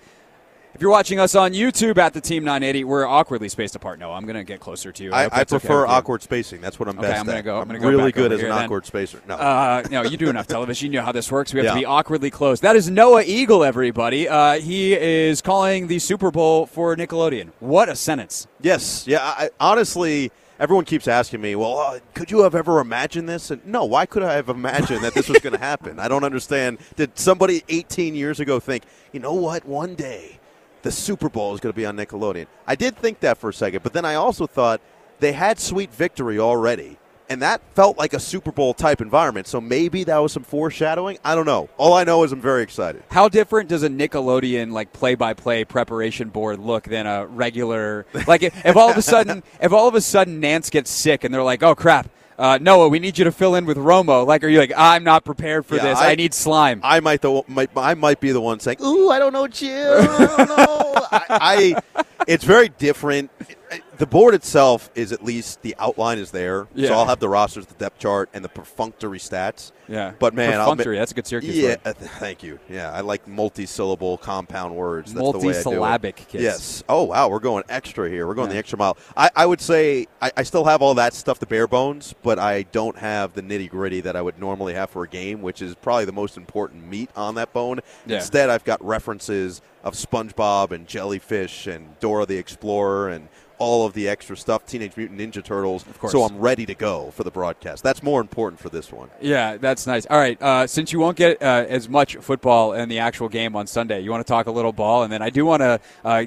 If 0.80 0.82
you're 0.84 0.92
watching 0.92 1.20
us 1.20 1.34
on 1.34 1.52
YouTube 1.52 1.98
at 1.98 2.14
the 2.14 2.22
Team 2.22 2.42
980, 2.42 2.84
we're 2.84 3.04
awkwardly 3.06 3.50
spaced 3.50 3.76
apart. 3.76 3.98
No, 3.98 4.12
I'm 4.14 4.24
going 4.24 4.36
to 4.36 4.44
get 4.44 4.60
closer 4.60 4.90
to 4.90 5.04
you. 5.04 5.12
I, 5.12 5.24
hope 5.24 5.34
I 5.34 5.36
that's 5.36 5.52
okay 5.52 5.60
prefer 5.68 5.80
you. 5.84 5.92
awkward 5.92 6.22
spacing. 6.22 6.62
That's 6.62 6.80
what 6.80 6.88
I'm 6.88 6.98
Okay, 6.98 7.06
best 7.08 7.20
I'm 7.20 7.26
gonna 7.26 7.38
at. 7.40 7.44
go- 7.44 7.60
I'm 7.60 7.66
gonna 7.66 7.80
go 7.80 7.90
really 7.90 8.12
good 8.12 8.32
as 8.32 8.40
an 8.40 8.48
then. 8.48 8.64
awkward 8.64 8.86
spacer. 8.86 9.20
No, 9.28 9.34
Uh, 9.34 9.82
no, 9.90 10.04
you 10.04 10.16
do 10.16 10.30
enough 10.30 10.46
television. 10.46 10.90
You 10.90 11.00
know 11.00 11.04
how 11.04 11.12
this 11.12 11.30
works. 11.30 11.52
We 11.52 11.60
have 11.62 11.74
to 11.74 11.78
be 11.80 11.84
awkwardly 11.84 12.30
close. 12.30 12.60
That 12.60 12.76
is 12.76 12.88
Noah 12.88 13.24
Eagle, 13.26 13.62
everybody. 13.62 14.26
Uh, 14.26 14.54
he 14.58 14.94
is 14.94 15.42
calling 15.42 15.86
the 15.88 15.98
Super 15.98 16.30
Bowl 16.30 16.64
for 16.64 16.96
Nickelodeon. 16.96 17.50
What 17.60 17.90
a 17.90 17.94
sentence. 17.94 18.46
yes, 18.62 19.06
yeah. 19.06 19.18
I, 19.22 19.50
honestly, 19.60 20.32
everyone 20.58 20.86
keeps 20.86 21.06
asking 21.08 21.42
me, 21.42 21.56
"Well, 21.56 21.76
uh, 21.76 21.98
could 22.14 22.30
you 22.30 22.38
have 22.44 22.54
ever 22.54 22.80
imagined 22.80 23.28
this?" 23.28 23.50
And 23.50 23.66
no, 23.66 23.84
why 23.84 24.06
could 24.06 24.22
I 24.22 24.32
have 24.32 24.48
imagined 24.48 25.04
that 25.04 25.12
this 25.12 25.28
was 25.28 25.40
going 25.40 25.52
to 25.58 25.60
happen? 25.60 25.98
I 26.00 26.08
don't 26.08 26.24
understand. 26.24 26.78
Did 26.96 27.18
somebody 27.18 27.64
18 27.68 28.14
years 28.14 28.40
ago 28.40 28.58
think, 28.58 28.84
you 29.12 29.20
know 29.20 29.34
what, 29.34 29.66
one 29.66 29.94
day 29.94 30.38
the 30.82 30.90
Super 30.92 31.28
Bowl 31.28 31.54
is 31.54 31.60
going 31.60 31.72
to 31.72 31.76
be 31.76 31.86
on 31.86 31.96
Nickelodeon? 31.96 32.46
I 32.66 32.74
did 32.74 32.96
think 32.96 33.20
that 33.20 33.38
for 33.38 33.50
a 33.50 33.54
second, 33.54 33.82
but 33.82 33.92
then 33.92 34.04
I 34.04 34.14
also 34.14 34.46
thought 34.46 34.80
they 35.20 35.32
had 35.32 35.58
Sweet 35.58 35.92
Victory 35.92 36.38
already. 36.38 36.98
And 37.28 37.42
that 37.42 37.62
felt 37.76 37.96
like 37.96 38.12
a 38.12 38.18
Super 38.18 38.50
Bowl 38.50 38.74
type 38.74 39.00
environment. 39.00 39.46
So 39.46 39.60
maybe 39.60 40.02
that 40.02 40.18
was 40.18 40.32
some 40.32 40.42
foreshadowing. 40.42 41.18
I 41.24 41.36
don't 41.36 41.46
know. 41.46 41.70
All 41.76 41.92
I 41.92 42.02
know 42.02 42.24
is 42.24 42.32
I'm 42.32 42.40
very 42.40 42.64
excited. 42.64 43.04
How 43.08 43.28
different 43.28 43.68
does 43.68 43.84
a 43.84 43.88
Nickelodeon 43.88 44.72
like 44.72 44.92
play-by-play 44.92 45.66
preparation 45.66 46.30
board 46.30 46.58
look 46.58 46.84
than 46.84 47.06
a 47.06 47.26
regular? 47.26 48.04
Like 48.26 48.42
if, 48.42 48.66
if 48.66 48.76
all 48.76 48.90
of 48.90 48.96
a 48.96 49.02
sudden, 49.02 49.44
if 49.62 49.72
all 49.72 49.86
of 49.86 49.94
a 49.94 50.00
sudden 50.00 50.40
Nance 50.40 50.70
gets 50.70 50.90
sick 50.90 51.22
and 51.22 51.32
they're 51.32 51.44
like, 51.44 51.62
"Oh 51.62 51.76
crap, 51.76 52.10
uh, 52.40 52.58
Noah, 52.60 52.88
we 52.88 52.98
need 52.98 53.18
you 53.18 53.24
to 53.24 53.32
fill 53.32 53.54
in 53.54 53.66
with 53.66 53.76
Romo." 53.76 54.26
Like, 54.26 54.42
are 54.42 54.48
you 54.48 54.58
like, 54.58 54.72
"I'm 54.76 55.04
not 55.04 55.24
prepared 55.24 55.64
for 55.66 55.76
Yeah, 55.76 55.84
this. 55.84 55.98
I, 55.98 56.12
I- 56.12 56.14
need 56.16 56.34
slime." 56.34 56.80
I 56.82 57.00
might 57.00 57.20
the 57.22 57.42
might, 57.46 57.70
I 57.76 57.94
might 57.94 58.18
be 58.20 58.32
the 58.32 58.40
one 58.40 58.58
saying, 58.60 58.78
"Ooh, 58.82 59.10
I 59.10 59.18
don't 59.18 59.32
know, 59.32 59.46
Jim. 59.46 59.70
I 60.00 60.06
don't 60.36 60.48
know." 60.48 60.94
I, 61.12 61.74
I 61.94 62.04
it's 62.26 62.44
very 62.44 62.68
different. 62.70 63.30
The 63.98 64.06
board 64.06 64.34
itself 64.34 64.90
is 64.94 65.12
at 65.12 65.24
least 65.24 65.62
the 65.62 65.74
outline 65.78 66.18
is 66.18 66.30
there. 66.30 66.66
Yeah. 66.74 66.88
So 66.88 66.94
I'll 66.94 67.06
have 67.06 67.20
the 67.20 67.28
rosters, 67.28 67.66
the 67.66 67.74
depth 67.74 67.98
chart, 67.98 68.28
and 68.34 68.44
the 68.44 68.48
perfunctory 68.48 69.18
stats. 69.18 69.72
Yeah. 69.88 70.12
But 70.18 70.34
man, 70.34 70.54
I'll 70.60 70.70
perfunctory. 70.70 70.98
That's 70.98 71.12
a 71.12 71.14
good 71.14 71.26
Syracuse 71.26 71.56
Yeah, 71.56 71.68
word. 71.84 71.84
th- 71.84 71.96
thank 71.96 72.42
you. 72.42 72.58
Yeah, 72.68 72.92
I 72.92 73.00
like 73.00 73.26
multi-syllable 73.28 74.18
compound 74.18 74.74
words. 74.76 75.12
That's 75.12 75.18
the 75.18 75.22
way 75.24 75.28
I 75.28 75.32
do 75.32 75.38
it. 75.38 75.44
Multi-syllabic, 75.64 76.16
kids. 76.28 76.42
Yes. 76.44 76.84
Oh 76.88 77.04
wow, 77.04 77.28
we're 77.28 77.38
going 77.40 77.64
extra 77.68 78.08
here. 78.08 78.26
We're 78.26 78.34
going 78.34 78.48
Yeah. 78.48 78.54
the 78.54 78.58
extra 78.58 78.78
mile. 78.78 78.96
I, 79.16 79.30
I 79.36 79.46
would 79.46 79.60
say 79.60 80.06
I, 80.22 80.30
I 80.36 80.42
still 80.42 80.64
have 80.64 80.82
all 80.82 80.94
that 80.94 81.14
stuff, 81.14 81.38
the 81.38 81.46
bare 81.46 81.66
bones, 81.66 82.14
but 82.22 82.38
I 82.38 82.62
don't 82.62 82.98
have 82.98 83.34
the 83.34 83.42
nitty 83.42 83.68
gritty 83.70 84.00
that 84.02 84.16
I 84.16 84.22
would 84.22 84.38
normally 84.38 84.74
have 84.74 84.90
for 84.90 85.02
a 85.04 85.08
game, 85.08 85.42
which 85.42 85.62
is 85.62 85.74
probably 85.74 86.04
the 86.04 86.12
most 86.12 86.36
important 86.36 86.86
meat 86.88 87.10
on 87.16 87.34
that 87.36 87.52
bone. 87.52 87.80
Yeah. 88.06 88.16
Instead, 88.16 88.50
I've 88.50 88.64
got 88.64 88.84
references 88.84 89.60
of 89.82 89.94
SpongeBob 89.94 90.70
and 90.72 90.86
Jellyfish 90.86 91.66
and 91.66 91.98
Dora 92.00 92.26
the 92.26 92.36
Explorer 92.36 93.08
and 93.08 93.28
all 93.60 93.86
of 93.86 93.92
the 93.92 94.08
extra 94.08 94.36
stuff, 94.36 94.66
Teenage 94.66 94.96
Mutant 94.96 95.20
Ninja 95.20 95.44
Turtles. 95.44 95.86
Of 95.86 96.00
course. 96.00 96.12
So 96.12 96.24
I'm 96.24 96.38
ready 96.38 96.66
to 96.66 96.74
go 96.74 97.12
for 97.12 97.22
the 97.22 97.30
broadcast. 97.30 97.84
That's 97.84 98.02
more 98.02 98.20
important 98.20 98.58
for 98.58 98.70
this 98.70 98.90
one. 98.90 99.10
Yeah, 99.20 99.58
that's 99.58 99.86
nice. 99.86 100.06
All 100.06 100.18
right, 100.18 100.40
uh, 100.42 100.66
since 100.66 100.92
you 100.92 100.98
won't 100.98 101.16
get 101.16 101.40
uh, 101.40 101.66
as 101.68 101.88
much 101.88 102.16
football 102.16 102.72
in 102.72 102.88
the 102.88 102.98
actual 102.98 103.28
game 103.28 103.54
on 103.54 103.68
Sunday, 103.68 104.00
you 104.00 104.10
want 104.10 104.26
to 104.26 104.28
talk 104.28 104.46
a 104.46 104.50
little 104.50 104.72
ball, 104.72 105.04
and 105.04 105.12
then 105.12 105.22
I 105.22 105.30
do 105.30 105.46
want 105.46 105.60
to. 105.60 105.80
Uh, 106.04 106.24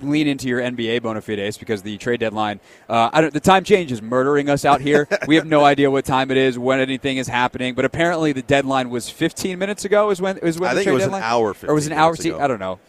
Lean 0.00 0.26
into 0.26 0.48
your 0.48 0.60
NBA 0.60 1.02
bona 1.02 1.20
fides 1.20 1.56
because 1.56 1.82
the 1.82 1.96
trade 1.98 2.18
deadline, 2.18 2.58
uh, 2.88 3.10
I 3.12 3.20
don't, 3.20 3.32
the 3.32 3.38
time 3.38 3.62
change 3.62 3.92
is 3.92 4.02
murdering 4.02 4.50
us 4.50 4.64
out 4.64 4.80
here. 4.80 5.06
we 5.28 5.36
have 5.36 5.46
no 5.46 5.64
idea 5.64 5.88
what 5.88 6.04
time 6.04 6.32
it 6.32 6.36
is, 6.36 6.58
when 6.58 6.80
anything 6.80 7.18
is 7.18 7.28
happening. 7.28 7.74
But 7.74 7.84
apparently, 7.84 8.32
the 8.32 8.42
deadline 8.42 8.90
was 8.90 9.08
15 9.08 9.56
minutes 9.56 9.84
ago. 9.84 10.10
Is 10.10 10.20
when 10.20 10.38
is 10.38 10.58
when 10.58 10.70
I 10.70 10.74
the 10.74 10.78
think 10.80 10.86
trade 10.86 10.92
it 10.94 10.96
was 10.96 11.04
an 11.06 11.22
hour, 11.22 11.54
or 11.64 11.74
was 11.74 11.86
an 11.86 11.92
hour? 11.92 12.12
ago. 12.14 12.40
I 12.40 12.48
don't 12.48 12.58
know. 12.58 12.80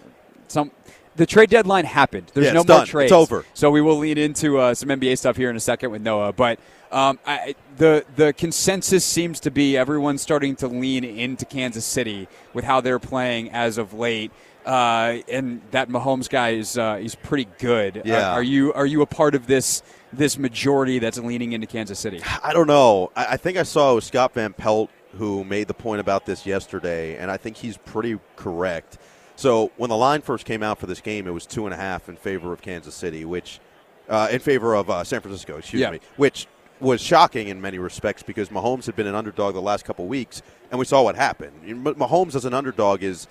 Some 0.48 0.72
the 1.16 1.26
trade 1.26 1.50
deadline 1.50 1.86
happened. 1.86 2.32
There's 2.34 2.48
Yeah, 2.48 2.54
no 2.54 2.60
more 2.60 2.66
done. 2.66 2.82
It's 2.84 2.92
trades. 2.92 3.12
over. 3.12 3.46
So 3.54 3.72
we 3.72 3.82
will 3.82 3.98
lean 3.98 4.18
into 4.18 4.58
uh, 4.60 4.74
some 4.74 4.90
NBA 4.90 5.18
stuff 5.18 5.38
here 5.38 5.50
in 5.50 5.56
a 5.56 5.60
second 5.60 5.92
with 5.92 6.02
Noah. 6.02 6.34
But 6.34 6.60
um, 6.92 7.20
I, 7.26 7.56
the 7.78 8.06
the 8.16 8.34
consensus 8.34 9.06
seems 9.06 9.40
to 9.42 9.52
be 9.52 9.78
everyone's 9.78 10.22
starting 10.22 10.56
to 10.58 10.68
lean 10.68 11.04
into 11.04 11.46
Kansas 11.46 11.86
City 11.86 12.28
with 12.54 12.66
how 12.66 12.82
they're 12.82 13.00
playing 13.00 13.52
as 13.52 13.78
of 13.78 13.94
late. 13.94 14.32
Uh, 14.66 15.20
and 15.30 15.62
that 15.72 15.90
Mahomes 15.90 16.30
guy 16.30 16.50
is 16.50 16.78
uh, 16.78 16.98
he's 16.98 17.16
pretty 17.16 17.48
good. 17.60 18.02
Yeah. 18.06 18.30
Are, 18.30 18.34
are 18.36 18.44
you 18.44 18.74
are 18.74 18.86
you 18.86 19.02
a 19.02 19.06
part 19.06 19.34
of 19.34 19.48
this 19.48 19.82
this 20.14 20.38
majority 20.38 21.00
that's 21.00 21.18
leaning 21.18 21.54
into 21.54 21.68
Kansas 21.68 21.98
City? 22.00 22.22
I 22.44 22.54
don't 22.54 22.68
know. 22.68 23.12
I, 23.16 23.26
I 23.34 23.38
think 23.38 23.58
I 23.58 23.64
saw 23.64 24.00
Scott 24.00 24.34
Van 24.34 24.54
Pelt 24.54 24.90
who 25.18 25.44
made 25.44 25.68
the 25.68 25.74
point 25.74 26.00
about 26.00 26.26
this 26.28 26.46
yesterday, 26.46 27.18
and 27.18 27.32
I 27.32 27.38
think 27.38 27.58
he's 27.58 27.78
pretty 27.78 28.20
correct. 28.36 28.99
So 29.40 29.72
when 29.78 29.90
the 29.90 29.96
line 29.96 30.22
first 30.22 30.44
came 30.44 30.62
out 30.62 30.80
for 30.80 30.86
this 30.86 31.00
game, 31.00 31.26
it 31.26 31.32
was 31.32 31.46
two 31.46 31.66
and 31.66 31.74
a 31.74 31.78
half 31.78 32.10
in 32.10 32.18
favor 32.18 32.52
of 32.52 32.62
Kansas 32.62 32.94
City, 32.94 33.24
which 33.24 33.62
uh, 34.10 34.28
in 34.30 34.40
favor 34.42 34.76
of 34.76 34.90
uh, 34.90 35.06
San 35.06 35.22
Francisco, 35.22 35.56
excuse 35.60 35.80
Yeah. 35.80 35.92
me, 35.92 36.02
which 36.18 36.46
was 36.82 37.00
shocking 37.00 37.48
in 37.48 37.62
many 37.62 37.80
respects 37.80 38.22
because 38.22 38.50
Mahomes 38.50 38.86
had 38.86 38.98
been 38.98 39.08
an 39.08 39.16
underdog 39.16 39.54
the 39.54 39.62
last 39.62 39.86
couple 39.86 40.06
weeks, 40.08 40.42
and 40.72 40.78
we 40.78 40.84
saw 40.84 41.04
what 41.04 41.16
happened. 41.16 41.54
Mahomes 41.86 42.36
as 42.36 42.44
an 42.44 42.54
underdog 42.54 43.02
is 43.02 43.30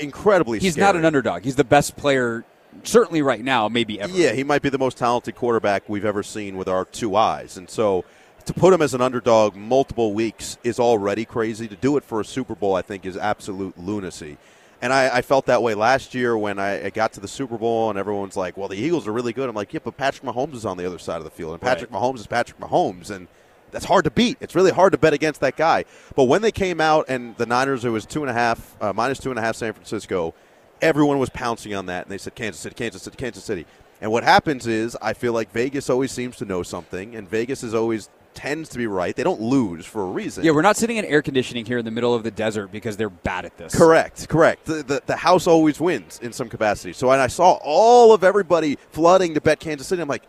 incredibly. 0.00 0.58
He's 0.58 0.76
not 0.76 0.96
an 0.96 1.04
underdog. 1.04 1.44
He's 1.44 1.54
the 1.54 1.62
best 1.62 1.96
player, 1.96 2.44
certainly 2.82 3.22
right 3.22 3.44
now, 3.44 3.68
maybe 3.68 4.00
ever. 4.00 4.12
Yeah, 4.12 4.32
he 4.32 4.42
might 4.42 4.60
be 4.62 4.70
the 4.70 4.78
most 4.78 4.98
talented 4.98 5.36
quarterback 5.36 5.88
we've 5.88 6.04
ever 6.04 6.24
seen 6.24 6.56
with 6.56 6.66
our 6.66 6.84
two 6.84 7.14
eyes. 7.14 7.56
And 7.58 7.70
so 7.70 8.04
to 8.46 8.52
put 8.52 8.72
him 8.74 8.82
as 8.82 8.92
an 8.92 9.00
underdog 9.00 9.54
multiple 9.54 10.14
weeks 10.14 10.58
is 10.64 10.80
already 10.80 11.24
crazy. 11.24 11.68
To 11.68 11.76
do 11.76 11.96
it 11.96 12.02
for 12.02 12.20
a 12.20 12.24
Super 12.24 12.56
Bowl, 12.56 12.74
I 12.74 12.82
think, 12.82 13.06
is 13.06 13.16
absolute 13.16 13.78
lunacy. 13.78 14.36
And 14.82 14.92
I, 14.92 15.16
I 15.16 15.22
felt 15.22 15.46
that 15.46 15.62
way 15.62 15.74
last 15.74 16.14
year 16.14 16.36
when 16.36 16.58
I, 16.58 16.86
I 16.86 16.90
got 16.90 17.12
to 17.14 17.20
the 17.20 17.28
Super 17.28 17.56
Bowl 17.56 17.90
and 17.90 17.98
everyone's 17.98 18.36
like, 18.36 18.56
well, 18.56 18.68
the 18.68 18.76
Eagles 18.76 19.06
are 19.06 19.12
really 19.12 19.32
good. 19.32 19.48
I'm 19.48 19.54
like, 19.54 19.72
yeah, 19.72 19.80
but 19.82 19.96
Patrick 19.96 20.24
Mahomes 20.24 20.54
is 20.54 20.66
on 20.66 20.76
the 20.76 20.86
other 20.86 20.98
side 20.98 21.18
of 21.18 21.24
the 21.24 21.30
field. 21.30 21.52
And 21.52 21.62
Patrick 21.62 21.90
Mahomes 21.90 22.18
is 22.18 22.26
Patrick 22.26 22.58
Mahomes. 22.60 23.10
And 23.10 23.28
that's 23.70 23.86
hard 23.86 24.04
to 24.04 24.10
beat. 24.10 24.36
It's 24.40 24.54
really 24.54 24.72
hard 24.72 24.92
to 24.92 24.98
bet 24.98 25.12
against 25.12 25.40
that 25.40 25.56
guy. 25.56 25.84
But 26.14 26.24
when 26.24 26.42
they 26.42 26.52
came 26.52 26.80
out 26.80 27.06
and 27.08 27.36
the 27.36 27.46
Niners, 27.46 27.84
it 27.84 27.90
was 27.90 28.04
two 28.04 28.22
and 28.22 28.30
a 28.30 28.34
half, 28.34 28.76
uh, 28.80 28.92
minus 28.92 29.18
two 29.18 29.30
and 29.30 29.38
a 29.38 29.42
half 29.42 29.56
San 29.56 29.72
Francisco, 29.72 30.34
everyone 30.82 31.18
was 31.18 31.30
pouncing 31.30 31.74
on 31.74 31.86
that. 31.86 32.04
And 32.04 32.12
they 32.12 32.18
said, 32.18 32.34
Kansas 32.34 32.60
City, 32.60 32.74
Kansas 32.74 33.02
City, 33.02 33.16
Kansas 33.16 33.44
City. 33.44 33.66
And 34.00 34.12
what 34.12 34.22
happens 34.22 34.66
is, 34.66 34.96
I 35.00 35.14
feel 35.14 35.32
like 35.32 35.50
Vegas 35.52 35.88
always 35.88 36.12
seems 36.12 36.36
to 36.36 36.44
know 36.44 36.62
something, 36.62 37.16
and 37.16 37.28
Vegas 37.28 37.62
is 37.62 37.72
always 37.72 38.10
tends 38.34 38.68
to 38.70 38.78
be 38.78 38.86
right. 38.86 39.14
They 39.14 39.22
don't 39.22 39.40
lose 39.40 39.86
for 39.86 40.02
a 40.02 40.06
reason. 40.06 40.44
Yeah, 40.44 40.52
we're 40.52 40.62
not 40.62 40.76
sitting 40.76 40.96
in 40.96 41.04
air 41.04 41.22
conditioning 41.22 41.64
here 41.64 41.78
in 41.78 41.84
the 41.84 41.90
middle 41.90 42.14
of 42.14 42.22
the 42.22 42.30
desert 42.30 42.72
because 42.72 42.96
they're 42.96 43.10
bad 43.10 43.44
at 43.44 43.56
this. 43.56 43.74
Correct, 43.74 44.28
correct. 44.28 44.64
The, 44.66 44.82
the, 44.82 45.02
the 45.06 45.16
house 45.16 45.46
always 45.46 45.80
wins 45.80 46.20
in 46.22 46.32
some 46.32 46.48
capacity. 46.48 46.92
So 46.92 47.08
when 47.08 47.20
I 47.20 47.26
saw 47.28 47.58
all 47.62 48.12
of 48.12 48.24
everybody 48.24 48.78
flooding 48.90 49.34
to 49.34 49.40
bet 49.40 49.60
Kansas 49.60 49.86
City, 49.86 50.02
I'm 50.02 50.08
like, 50.08 50.24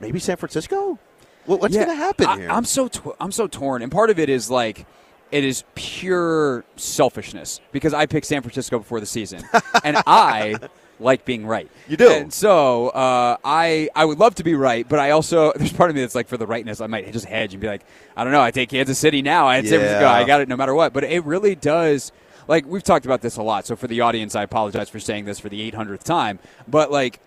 maybe 0.00 0.18
San 0.18 0.36
Francisco? 0.36 0.98
What, 1.46 1.60
what's 1.60 1.74
Yeah, 1.74 1.84
going 1.84 1.96
to 1.96 2.02
happen 2.04 2.26
I, 2.26 2.36
here? 2.38 2.50
I'm 2.50 2.64
so 2.64 2.88
tw- 2.88 3.16
I'm 3.20 3.32
so 3.32 3.46
torn, 3.46 3.82
and 3.82 3.90
part 3.92 4.10
of 4.10 4.18
it 4.18 4.28
is 4.28 4.50
like 4.50 4.86
it 5.30 5.44
is 5.44 5.64
pure 5.74 6.64
selfishness 6.76 7.60
because 7.72 7.94
I 7.94 8.06
picked 8.06 8.26
San 8.26 8.42
Francisco 8.42 8.78
before 8.78 9.00
the 9.00 9.06
season, 9.06 9.44
and 9.84 9.96
I 10.06 10.56
like 10.98 11.24
being 11.24 11.46
right. 11.46 11.70
You 11.88 11.96
do. 11.96 12.10
and 12.10 12.32
so 12.32 12.88
uh, 12.88 13.36
I 13.44 13.88
I 13.94 14.04
would 14.04 14.18
love 14.18 14.34
to 14.36 14.44
be 14.44 14.54
right, 14.54 14.88
but 14.88 14.98
I 14.98 15.10
also 15.10 15.52
there's 15.56 15.72
part 15.72 15.90
of 15.90 15.96
me 15.96 16.02
that's 16.02 16.14
like 16.14 16.28
for 16.28 16.36
the 16.36 16.46
rightness, 16.46 16.80
I 16.80 16.86
might 16.86 17.12
just 17.12 17.26
hedge 17.26 17.54
and 17.54 17.60
be 17.60 17.66
like, 17.66 17.82
I 18.16 18.24
don't 18.24 18.32
know, 18.32 18.42
I 18.42 18.50
take 18.50 18.68
Kansas 18.70 18.98
City 18.98 19.22
now, 19.22 19.46
I 19.46 19.56
had 19.56 19.68
San 19.68 19.78
Francisco, 19.80 20.06
I 20.06 20.24
got 20.24 20.40
it 20.40 20.48
no 20.48 20.56
matter 20.56 20.74
what. 20.74 20.92
But 20.92 21.04
it 21.04 21.24
really 21.24 21.54
does. 21.54 22.12
Like 22.48 22.64
we've 22.66 22.82
talked 22.82 23.06
about 23.06 23.22
this 23.22 23.36
a 23.36 23.42
lot, 23.42 23.66
so 23.66 23.74
for 23.74 23.88
the 23.88 24.00
audience, 24.02 24.36
I 24.36 24.42
apologize 24.42 24.88
for 24.88 25.00
saying 25.00 25.24
this 25.24 25.40
for 25.40 25.48
the 25.48 25.70
800th 25.72 26.04
time. 26.04 26.38
But 26.68 26.92
like 26.92 27.20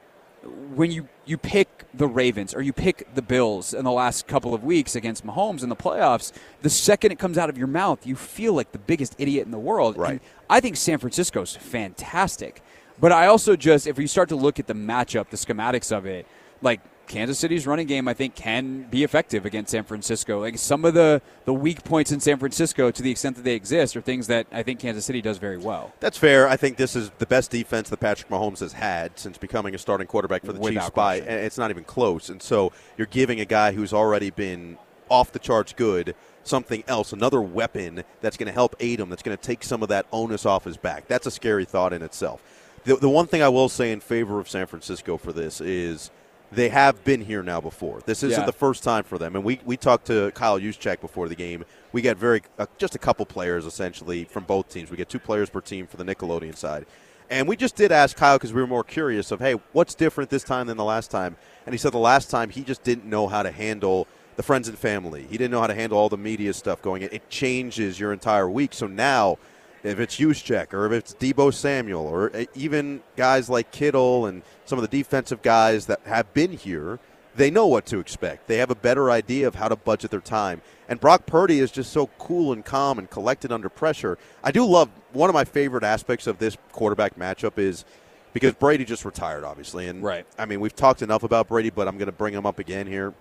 when 0.44 0.92
you 0.92 1.08
you 1.26 1.38
pick 1.38 1.86
the 1.94 2.08
Ravens 2.08 2.54
or 2.54 2.62
you 2.62 2.74
pick 2.74 3.14
the 3.14 3.22
Bills 3.22 3.74
in 3.74 3.84
the 3.84 3.92
last 3.92 4.28
couple 4.28 4.54
of 4.54 4.64
weeks 4.64 4.96
against 4.96 5.26
Mahomes 5.26 5.64
in 5.64 5.70
the 5.70 5.76
playoffs, 5.76 6.32
the 6.62 6.70
second 6.70 7.12
it 7.12 7.20
comes 7.20 7.38
out 7.38 7.50
of 7.50 7.58
your 7.58 7.68
mouth, 7.68 8.06
you 8.06 8.16
feel 8.16 8.54
like 8.54 8.72
the 8.72 8.80
biggest 8.80 9.16
idiot 9.18 9.46
in 9.46 9.52
the 9.52 9.60
world. 9.60 9.98
Right. 9.98 10.12
And 10.12 10.22
I 10.50 10.60
think 10.60 10.78
San 10.78 10.98
Francisco's 10.98 11.56
fantastic. 11.56 12.64
But 13.00 13.12
I 13.12 13.28
also 13.28 13.56
just 13.56 13.88
if 13.88 13.98
you 13.98 14.08
start 14.08 14.30
to 14.30 14.36
look 14.36 14.60
at 14.60 14.68
the 14.68 14.74
matchup, 14.74 15.30
the 15.30 15.38
schematics 15.38 15.96
of 15.96 16.06
it, 16.06 16.28
like 16.62 16.82
Kansas 17.08 17.40
City's 17.40 17.66
running 17.66 17.88
game 17.88 18.08
I 18.08 18.14
think 18.14 18.36
can 18.36 18.84
be 18.84 19.04
effective 19.04 19.46
against 19.46 19.72
San 19.72 19.84
Francisco. 19.84 20.42
Like 20.42 20.58
some 20.58 20.86
of 20.86 20.94
the 20.94 21.22
the 21.46 21.54
weak 21.54 21.84
points 21.84 22.12
in 22.12 22.20
San 22.20 22.38
Francisco 22.38 22.92
to 22.92 23.02
the 23.02 23.12
extent 23.12 23.36
that 23.38 23.44
they 23.44 23.56
exist 23.56 23.96
are 23.96 24.02
things 24.02 24.28
that 24.28 24.48
I 24.52 24.64
think 24.64 24.80
Kansas 24.80 25.06
City 25.06 25.22
does 25.22 25.38
very 25.38 25.58
well. 25.58 25.94
That's 26.00 26.18
fair. 26.18 26.48
I 26.48 26.58
think 26.58 26.78
this 26.78 26.96
is 26.96 27.10
the 27.18 27.26
best 27.26 27.52
defense 27.52 27.90
that 27.90 28.00
Patrick 28.00 28.30
Mahomes 28.30 28.60
has 28.60 28.74
had 28.74 29.18
since 29.18 29.38
becoming 29.38 29.74
a 29.74 29.78
starting 29.78 30.08
quarterback 30.08 30.46
for 30.46 30.54
the 30.54 30.60
Without 30.60 30.82
Chiefs 30.82 30.90
by 30.92 31.16
and 31.18 31.30
it's 31.30 31.58
not 31.58 31.72
even 31.72 31.84
close. 31.84 32.30
And 32.30 32.42
so 32.42 32.72
you're 32.98 33.08
giving 33.08 33.40
a 33.40 33.46
guy 33.46 33.72
who's 33.72 33.94
already 33.94 34.30
been 34.30 34.78
off 35.10 35.32
the 35.32 35.40
charts 35.40 35.74
good 35.74 36.16
something 36.44 36.84
else, 36.88 37.14
another 37.14 37.42
weapon 37.42 38.04
that's 38.22 38.38
going 38.38 38.48
to 38.48 38.54
help 38.54 38.76
aid 38.80 39.00
him, 39.00 39.10
that's 39.10 39.24
going 39.24 39.38
to 39.38 39.42
take 39.42 39.64
some 39.64 39.84
of 39.84 39.90
that 39.90 40.06
onus 40.12 40.46
off 40.46 40.66
his 40.66 40.78
back. 40.78 41.08
That's 41.08 41.28
a 41.28 41.32
scary 41.32 41.66
thought 41.66 41.94
in 41.94 42.02
itself. 42.02 42.42
The, 42.90 42.96
the 42.96 43.10
one 43.10 43.28
thing 43.28 43.44
I 43.44 43.50
will 43.50 43.70
say 43.70 43.92
in 43.92 44.00
favor 44.00 44.40
of 44.40 44.50
San 44.50 44.66
Francisco 44.66 45.16
for 45.16 45.32
this 45.32 45.62
is 45.62 46.10
they 46.52 46.70
have 46.70 47.04
been 47.04 47.22
here 47.22 47.44
now 47.44 47.62
before. 47.62 48.02
This 48.04 48.24
isn't 48.24 48.40
Yeah. 48.40 48.46
the 48.48 48.52
first 48.52 48.84
time 48.84 49.04
for 49.04 49.20
them. 49.20 49.36
And 49.36 49.46
we, 49.46 49.60
we 49.64 49.78
talked 49.78 50.08
to 50.08 50.32
Kyle 50.34 50.60
Juszczyk 50.60 51.00
before 51.00 51.30
the 51.30 51.36
game. 51.36 51.66
We 51.92 52.02
got 52.02 52.18
very 52.18 52.42
uh, 52.58 52.66
just 52.80 52.96
a 52.96 52.98
couple 52.98 53.28
players 53.28 53.68
essentially 53.68 54.24
from 54.24 54.44
both 54.46 54.70
teams. 54.70 54.90
We 54.90 54.98
get 54.98 55.08
two 55.08 55.20
players 55.20 55.52
per 55.52 55.62
team 55.62 55.86
for 55.86 55.98
the 55.98 56.04
Nickelodeon 56.04 56.58
side. 56.58 56.88
And 57.30 57.48
we 57.48 57.56
just 57.56 57.76
did 57.76 57.92
ask 57.92 58.18
Kyle 58.18 58.40
because 58.40 58.54
we 58.54 58.62
were 58.62 58.66
more 58.66 58.84
curious 58.84 59.30
of, 59.30 59.40
hey, 59.40 59.54
what's 59.72 59.94
different 59.94 60.32
this 60.32 60.44
time 60.44 60.66
than 60.66 60.78
the 60.78 60.84
last 60.84 61.12
time? 61.12 61.38
And 61.68 61.76
he 61.76 61.78
said 61.78 61.92
the 61.92 62.00
last 62.00 62.32
time 62.32 62.50
he 62.50 62.64
just 62.64 62.82
didn't 62.82 63.06
know 63.06 63.28
how 63.28 63.44
to 63.44 63.52
handle 63.52 64.08
the 64.36 64.42
friends 64.42 64.68
and 64.68 64.76
family. 64.76 65.28
He 65.30 65.38
didn't 65.38 65.52
know 65.52 65.62
how 65.62 65.68
to 65.68 65.76
handle 65.76 66.00
all 66.00 66.10
the 66.10 66.18
media 66.18 66.54
stuff 66.54 66.82
going 66.82 67.04
in. 67.04 67.10
It 67.12 67.30
changes 67.30 68.00
your 68.00 68.14
entire 68.14 68.50
week. 68.50 68.74
So 68.74 68.88
now, 68.88 69.38
if 69.84 70.00
it's 70.00 70.18
Juszczyk 70.18 70.74
or 70.74 70.86
if 70.86 70.92
it's 70.92 71.14
Deebo 71.14 71.54
Samuel 71.54 72.06
or 72.06 72.36
uh, 72.36 72.46
even 72.56 73.02
guys 73.16 73.50
like 73.50 73.72
Kittle 73.72 74.26
and 74.26 74.44
some 74.66 74.78
of 74.78 74.82
the 74.82 74.98
defensive 74.98 75.42
guys 75.42 75.86
that 75.88 76.02
have 76.06 76.34
been 76.34 76.52
here, 76.52 77.00
they 77.36 77.50
know 77.50 77.68
what 77.68 77.86
to 77.88 78.00
expect. 78.00 78.48
They 78.48 78.58
have 78.58 78.70
a 78.70 78.76
better 78.76 79.10
idea 79.10 79.48
of 79.48 79.56
how 79.56 79.68
to 79.68 79.76
budget 79.76 80.12
their 80.12 80.20
time. 80.20 80.62
And 80.88 81.00
Brock 81.00 81.26
Purdy 81.26 81.60
is 81.60 81.72
just 81.72 81.92
so 81.94 82.08
cool 82.18 82.52
and 82.52 82.66
calm 82.66 83.00
and 83.00 83.10
collected 83.10 83.52
under 83.52 83.70
pressure. 83.70 84.18
I 84.44 84.52
do 84.52 84.66
love 84.66 84.90
one 85.14 85.30
of 85.30 85.34
my 85.34 85.46
favorite 85.46 85.84
aspects 85.84 86.28
of 86.28 86.40
this 86.40 86.58
quarterback 86.72 87.16
matchup 87.16 87.58
is 87.58 87.86
because 88.34 88.54
Brady 88.54 88.86
just 88.86 89.06
retired, 89.06 89.44
obviously. 89.44 89.88
And 89.88 90.04
Right. 90.04 90.26
I 90.38 90.46
mean, 90.46 90.60
we've 90.60 90.76
talked 90.76 91.02
enough 91.02 91.24
about 91.24 91.48
Brady, 91.48 91.70
but 91.70 91.88
I'm 91.88 91.98
going 91.98 92.08
to 92.08 92.12
bring 92.12 92.34
him 92.34 92.46
up 92.46 92.60
again 92.60 92.88
here. 92.88 93.14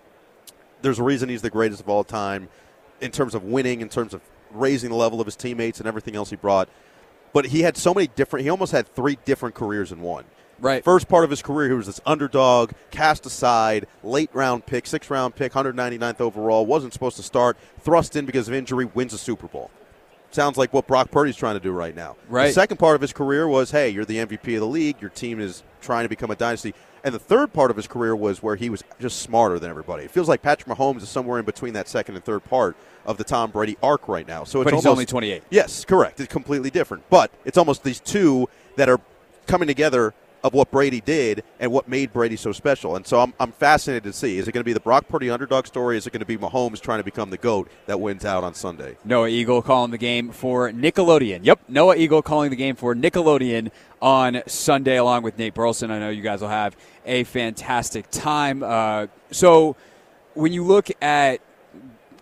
There's 0.81 0.99
a 0.99 1.03
reason 1.03 1.29
he's 1.29 1.41
the 1.41 1.49
greatest 1.49 1.81
of 1.81 1.89
all 1.89 2.03
time 2.03 2.49
in 3.01 3.11
terms 3.11 3.35
of 3.35 3.43
winning, 3.43 3.81
in 3.81 3.89
terms 3.89 4.13
of 4.13 4.21
raising 4.51 4.89
the 4.89 4.95
level 4.95 5.19
of 5.19 5.27
his 5.27 5.35
teammates 5.35 5.79
and 5.79 5.87
everything 5.87 6.15
else 6.15 6.29
he 6.29 6.35
brought. 6.35 6.69
But 7.33 7.45
he 7.47 7.61
had 7.61 7.77
so 7.77 7.93
many 7.93 8.07
different, 8.07 8.43
he 8.43 8.49
almost 8.49 8.71
had 8.71 8.87
three 8.87 9.17
different 9.25 9.55
careers 9.55 9.91
in 9.91 10.01
one. 10.01 10.25
Right. 10.61 10.83
First 10.83 11.07
part 11.07 11.23
of 11.23 11.29
his 11.29 11.41
career, 11.41 11.69
he 11.69 11.73
was 11.73 11.85
this 11.85 12.01
underdog, 12.05 12.71
cast 12.91 13.25
aside, 13.25 13.87
late 14.03 14.29
round 14.33 14.65
pick, 14.65 14.87
sixth 14.87 15.09
round 15.09 15.35
pick, 15.35 15.53
199th 15.53 16.19
overall, 16.19 16.65
wasn't 16.65 16.91
supposed 16.91 17.15
to 17.17 17.23
start, 17.23 17.57
thrust 17.79 18.15
in 18.15 18.25
because 18.25 18.47
of 18.47 18.53
injury, 18.53 18.85
wins 18.85 19.13
a 19.13 19.17
Super 19.17 19.47
Bowl. 19.47 19.71
sounds 20.31 20.57
like 20.57 20.73
what 20.73 20.85
Brock 20.85 21.11
Purdy's 21.11 21.35
trying 21.37 21.55
to 21.55 21.59
do 21.59 21.71
right 21.71 21.95
now. 21.95 22.15
Right. 22.27 22.47
The 22.47 22.53
second 22.53 22.77
part 22.77 22.95
of 22.95 23.01
his 23.01 23.13
career 23.13 23.47
was, 23.47 23.71
hey, 23.71 23.89
you're 23.89 24.05
the 24.05 24.17
MVP 24.17 24.55
of 24.55 24.59
the 24.59 24.67
league. 24.67 24.99
Your 24.99 25.09
team 25.09 25.39
is 25.39 25.63
trying 25.81 26.03
to 26.03 26.09
become 26.09 26.29
a 26.29 26.35
dynasty. 26.35 26.73
And 27.03 27.13
the 27.13 27.19
third 27.19 27.53
part 27.53 27.71
of 27.71 27.77
his 27.77 27.87
career 27.87 28.15
was 28.15 28.43
where 28.43 28.55
he 28.55 28.69
was 28.69 28.83
just 28.99 29.21
smarter 29.21 29.59
than 29.59 29.69
everybody. 29.69 30.03
It 30.03 30.11
feels 30.11 30.27
like 30.27 30.41
Patrick 30.41 30.77
Mahomes 30.77 31.01
is 31.01 31.09
somewhere 31.09 31.39
in 31.39 31.45
between 31.45 31.73
that 31.73 31.87
second 31.87 32.15
and 32.15 32.23
third 32.23 32.43
part 32.43 32.75
of 33.05 33.17
the 33.17 33.23
Tom 33.23 33.51
Brady 33.51 33.77
arc 33.81 34.07
right 34.07 34.27
now. 34.27 34.43
So 34.43 34.61
it's 34.61 34.65
But 34.65 34.73
he's 34.73 34.85
almost, 34.85 34.97
only 34.97 35.05
28. 35.05 35.43
Yes, 35.49 35.85
correct. 35.85 36.19
It's 36.19 36.31
completely 36.31 36.69
different. 36.69 37.09
But 37.09 37.31
it's 37.45 37.57
almost 37.57 37.83
these 37.83 37.99
two 37.99 38.49
that 38.75 38.89
are 38.89 38.99
coming 39.47 39.67
together 39.67 40.13
of 40.43 40.53
what 40.53 40.71
Brady 40.71 41.01
did 41.01 41.43
and 41.59 41.71
what 41.71 41.87
made 41.87 42.13
Brady 42.13 42.35
so 42.35 42.51
special. 42.51 42.95
And 42.95 43.05
so 43.05 43.19
I'm, 43.19 43.33
I'm 43.39 43.51
fascinated 43.51 44.03
to 44.03 44.13
see. 44.13 44.37
Is 44.37 44.47
it 44.47 44.51
going 44.51 44.61
to 44.61 44.65
be 44.65 44.73
the 44.73 44.79
Brock 44.79 45.07
Purdy 45.07 45.29
underdog 45.29 45.67
story? 45.67 45.97
Is 45.97 46.07
it 46.07 46.11
going 46.11 46.19
to 46.21 46.25
be 46.25 46.37
Mahomes 46.37 46.79
trying 46.79 46.99
to 46.99 47.03
become 47.03 47.29
the 47.29 47.37
GOAT 47.37 47.69
that 47.87 47.99
wins 47.99 48.25
out 48.25 48.43
on 48.43 48.53
Sunday? 48.53 48.97
Noah 49.03 49.27
Eagle 49.27 49.61
calling 49.61 49.91
the 49.91 49.97
game 49.97 50.31
for 50.31 50.71
Nickelodeon. 50.71 51.39
Yep, 51.43 51.61
Noah 51.67 51.95
Eagle 51.95 52.21
calling 52.21 52.49
the 52.49 52.55
game 52.55 52.75
for 52.75 52.95
Nickelodeon 52.95 53.71
on 54.01 54.41
Sunday, 54.47 54.97
along 54.97 55.23
with 55.23 55.37
Nate 55.37 55.53
Burleson. 55.53 55.91
I 55.91 55.99
know 55.99 56.09
you 56.09 56.21
guys 56.21 56.41
will 56.41 56.49
have 56.49 56.75
a 57.05 57.23
fantastic 57.25 58.09
time. 58.09 58.63
Uh, 58.63 59.07
so, 59.31 59.75
when 60.35 60.53
you 60.53 60.63
look 60.63 60.89
at 61.01 61.41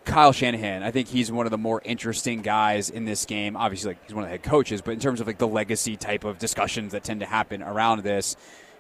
Kyle 0.08 0.32
Shanahan, 0.32 0.84
I 0.84 0.92
think 0.92 1.10
he's 1.10 1.32
one 1.32 1.46
of 1.46 1.52
the 1.52 1.58
more 1.58 1.82
interesting 1.84 2.42
guys 2.42 2.90
in 2.90 3.06
this 3.06 3.26
game. 3.26 3.58
Obviously, 3.58 3.90
like 3.90 4.04
he's 4.06 4.14
one 4.14 4.24
of 4.24 4.30
the 4.30 4.32
head 4.32 4.42
coaches, 4.42 4.82
but 4.82 4.92
in 4.92 5.00
terms 5.00 5.20
of 5.20 5.28
like 5.28 5.38
the 5.38 5.48
legacy 5.48 5.98
type 5.98 6.24
of 6.24 6.40
discussions 6.40 6.94
that 6.94 7.04
tend 7.04 7.20
to 7.20 7.26
happen 7.26 7.62
around 7.62 8.04
this, 8.04 8.38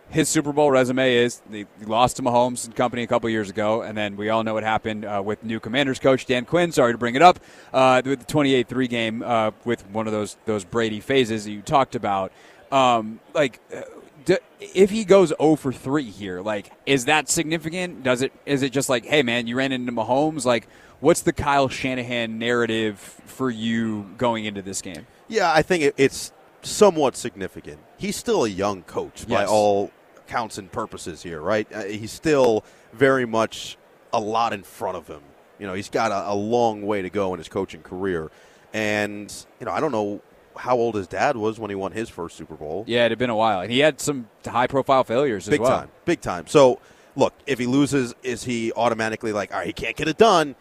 his 0.10 0.30
Super 0.30 0.54
Bowl 0.54 0.72
resume 0.72 1.16
is 1.16 1.42
they 1.50 1.66
lost 1.86 2.16
to 2.16 2.22
Mahomes 2.22 2.66
and 2.66 2.74
company 2.74 3.04
a 3.04 3.08
couple 3.08 3.30
years 3.30 3.50
ago, 3.50 3.82
and 3.82 3.98
then 3.98 4.16
we 4.16 4.30
all 4.30 4.44
know 4.44 4.54
what 4.54 4.64
happened 4.64 5.04
uh, 5.04 5.22
with 5.24 5.44
new 5.44 5.60
Commanders 5.60 6.00
coach 6.00 6.26
Dan 6.26 6.46
Quinn. 6.46 6.72
Sorry 6.72 6.94
to 6.94 6.98
bring 6.98 7.16
it 7.16 7.22
up 7.22 7.40
uh, 7.74 8.02
with 8.06 8.26
the 8.26 8.34
28-3 8.34 8.90
game 8.90 9.22
uh, 9.22 9.52
with 9.66 9.86
one 9.90 10.08
of 10.08 10.14
those 10.14 10.38
those 10.46 10.64
Brady 10.64 11.02
phases 11.02 11.44
that 11.44 11.52
you 11.52 11.62
talked 11.62 11.96
about. 11.96 12.32
Um, 12.72 13.20
like, 13.34 13.60
uh, 13.76 13.82
d- 14.24 14.38
if 14.60 14.90
he 14.92 15.04
goes 15.04 15.34
0 15.42 15.58
for 15.58 15.74
3 15.74 16.04
here, 16.04 16.40
like, 16.42 16.72
is 16.86 17.06
that 17.06 17.28
significant? 17.28 18.04
Does 18.04 18.22
it? 18.22 18.32
Is 18.46 18.64
it 18.64 18.72
just 18.72 18.88
like, 18.88 19.06
hey 19.06 19.24
man, 19.24 19.46
you 19.48 19.58
ran 19.58 19.74
into 19.74 19.92
Mahomes? 19.92 20.46
Like, 20.46 20.70
what's 21.00 21.22
the 21.22 21.34
Kyle 21.34 21.70
Shanahan 21.70 22.40
narrative 22.40 22.98
for 23.26 23.50
you 23.50 24.10
going 24.18 24.46
into 24.46 24.62
this 24.62 24.82
game? 24.82 25.08
Yeah, 25.28 25.52
I 25.52 25.62
think 25.62 25.84
it, 25.84 25.94
it's 25.98 26.32
somewhat 26.62 27.16
significant. 27.16 27.80
He's 27.98 28.16
still 28.16 28.46
a 28.46 28.50
young 28.50 28.84
coach 28.84 29.28
by 29.28 29.42
Yes. 29.42 29.50
all 29.50 29.92
counts 30.28 30.58
and 30.58 30.72
purposes 30.72 31.24
here, 31.24 31.40
right? 31.42 31.68
Uh, 31.74 31.84
he's 31.84 32.12
still 32.12 32.64
very 32.94 33.26
much 33.26 33.78
a 34.14 34.20
lot 34.20 34.54
in 34.54 34.64
front 34.64 34.98
of 34.98 35.08
him. 35.08 35.22
You 35.60 35.68
know, 35.68 35.74
he's 35.74 35.90
got 35.90 36.12
a, 36.12 36.32
a 36.32 36.36
long 36.36 36.82
way 36.84 37.02
to 37.02 37.10
go 37.10 37.34
in 37.34 37.40
his 37.40 37.48
coaching 37.50 37.82
career. 37.82 38.30
And, 38.74 39.34
you 39.60 39.66
know, 39.66 39.72
I 39.72 39.80
don't 39.80 39.92
know 39.92 40.22
how 40.56 40.76
old 40.78 40.96
his 40.96 41.08
dad 41.08 41.38
was 41.38 41.60
when 41.60 41.70
he 41.70 41.76
won 41.76 41.92
his 41.92 42.10
first 42.10 42.36
Super 42.36 42.56
Bowl. 42.56 42.84
Yeah, 42.88 43.06
it 43.06 43.12
had 43.12 43.18
been 43.20 43.30
a 43.30 43.36
while, 43.36 43.62
and 43.62 43.72
he 43.72 43.80
had 43.80 44.00
some 44.02 44.28
high-profile 44.46 45.04
failures 45.04 45.48
as 45.48 45.52
Big 45.52 45.62
well. 45.62 45.70
time. 45.80 45.90
Big 46.06 46.20
time. 46.22 46.48
So, 46.48 46.80
look, 47.16 47.34
if 47.46 47.60
he 47.60 47.66
loses, 47.68 48.14
is 48.24 48.44
he 48.44 48.72
automatically 48.74 49.32
like, 49.32 49.52
all 49.52 49.60
right, 49.60 49.68
he 49.68 49.74
can't 49.74 49.96
get 49.96 50.08
it 50.08 50.18
done? 50.18 50.56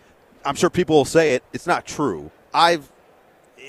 I'm 0.47 0.55
sure 0.55 0.71
people 0.71 0.97
will 0.97 1.05
say 1.05 1.35
it. 1.35 1.43
It's 1.53 1.67
not 1.67 1.85
true. 1.85 2.31
I've, 2.55 2.91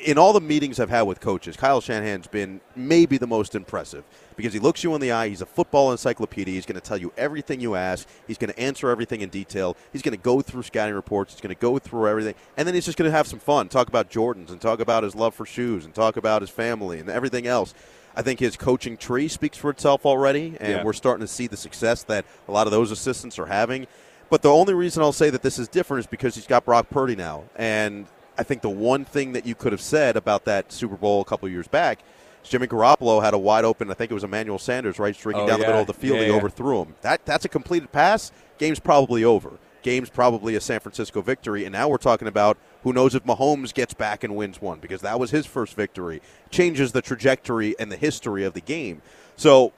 in 0.05 0.17
all 0.17 0.31
the 0.31 0.41
meetings 0.41 0.79
I've 0.79 0.89
had 0.91 1.01
with 1.03 1.19
coaches, 1.19 1.57
Kyle 1.57 1.81
Shanahan's 1.81 2.27
been 2.27 2.61
maybe 2.75 3.17
the 3.17 3.25
most 3.27 3.55
impressive 3.55 4.03
because 4.35 4.53
he 4.53 4.59
looks 4.59 4.83
you 4.83 4.93
in 4.93 5.01
the 5.01 5.11
eye. 5.11 5.27
He's 5.29 5.41
a 5.41 5.45
football 5.47 5.91
encyclopedia. 5.91 6.53
He's 6.53 6.67
going 6.67 6.79
to 6.79 6.87
tell 6.87 6.97
you 6.97 7.11
everything 7.17 7.59
you 7.59 7.75
ask. 7.75 8.07
He's 8.27 8.37
going 8.37 8.51
to 8.53 8.59
answer 8.59 8.89
everything 8.89 9.21
in 9.21 9.29
detail. 9.29 9.75
He's 9.91 10.03
going 10.03 10.15
to 10.15 10.21
go 10.23 10.41
through 10.41 10.63
scouting 10.63 10.93
reports. 10.93 11.33
He's 11.33 11.41
going 11.41 11.55
to 11.55 11.59
go 11.59 11.79
through 11.79 12.07
everything. 12.07 12.35
And 12.55 12.67
then 12.67 12.75
he's 12.75 12.85
just 12.85 12.97
going 12.97 13.09
to 13.09 13.17
have 13.17 13.25
some 13.27 13.39
fun, 13.39 13.69
talk 13.69 13.87
about 13.87 14.09
Jordans 14.11 14.51
and 14.51 14.61
talk 14.61 14.79
about 14.79 15.03
his 15.03 15.15
love 15.15 15.33
for 15.33 15.45
shoes 15.47 15.83
and 15.83 15.95
talk 15.95 16.15
about 16.15 16.41
his 16.41 16.51
family 16.51 16.99
and 16.99 17.09
everything 17.09 17.47
else. 17.47 17.73
I 18.15 18.21
think 18.23 18.39
his 18.39 18.55
coaching 18.57 18.97
tree 18.97 19.27
speaks 19.27 19.57
for 19.57 19.69
itself 19.69 20.05
already, 20.05 20.57
and 20.59 20.73
Yeah. 20.73 20.83
we're 20.83 20.93
starting 20.93 21.25
to 21.25 21.31
see 21.31 21.45
the 21.47 21.57
success 21.57 22.01
that 22.03 22.25
a 22.47 22.51
lot 22.51 22.65
of 22.65 22.71
those 22.71 22.89
assistants 22.91 23.37
are 23.37 23.45
having. 23.45 23.85
But 24.29 24.41
the 24.41 24.51
only 24.51 24.73
reason 24.73 25.01
I'll 25.01 25.11
say 25.13 25.29
that 25.29 25.41
this 25.41 25.57
is 25.57 25.67
different 25.67 25.99
is 26.01 26.07
because 26.07 26.35
he's 26.35 26.47
got 26.47 26.65
Brock 26.65 26.89
Purdy 26.89 27.15
now. 27.15 27.43
And 27.55 28.07
I 28.37 28.43
think 28.43 28.61
the 28.61 28.69
one 28.69 29.05
thing 29.05 29.33
that 29.33 29.45
you 29.45 29.55
could 29.55 29.71
have 29.71 29.81
said 29.81 30.17
about 30.17 30.45
that 30.45 30.71
Super 30.71 30.95
Bowl 30.97 31.21
a 31.21 31.25
couple 31.25 31.47
years 31.49 31.67
back 31.67 31.99
is 32.43 32.49
Jimmy 32.49 32.67
Garoppolo 32.67 33.23
had 33.23 33.33
a 33.33 33.37
wide 33.37 33.63
open, 33.65 33.89
I 33.89 33.93
think 33.93 34.11
it 34.11 34.13
was 34.13 34.23
Emmanuel 34.23 34.59
Sanders, 34.59 34.99
right, 34.99 35.15
streaking 35.15 35.43
Oh, 35.43 35.47
down 35.47 35.59
the 35.59 35.65
middle 35.65 35.81
of 35.81 35.87
the 35.87 35.93
field. 35.93 36.17
Yeah, 36.17 36.25
he 36.25 36.29
yeah. 36.31 36.37
overthrew 36.37 36.81
him. 36.81 36.95
That 37.01 37.25
That's 37.25 37.45
a 37.45 37.49
completed 37.49 37.91
pass. 37.91 38.31
Game's 38.57 38.79
probably 38.79 39.23
over. 39.23 39.51
Game's 39.83 40.09
probably 40.09 40.55
a 40.55 40.61
San 40.61 40.81
Francisco 40.81 41.21
victory. 41.21 41.63
And 41.63 41.71
now 41.71 41.87
we're 41.87 41.97
talking 41.97 42.27
about 42.27 42.57
who 42.83 42.91
knows 42.91 43.15
if 43.15 43.23
Mahomes 43.23 43.73
gets 43.73 43.93
back 43.93 44.23
and 44.23 44.35
wins 44.35 44.59
one 44.59 44.79
because 44.79 45.01
that 45.01 45.19
was 45.19 45.31
his 45.31 45.45
first 45.45 45.75
victory. 45.75 46.21
Changes 46.49 46.91
the 46.91 47.01
trajectory 47.01 47.75
and 47.79 47.89
the 47.91 47.95
history 47.95 48.43
of 48.43 48.53
the 48.53 48.61
game. 48.61 49.01
So 49.37 49.71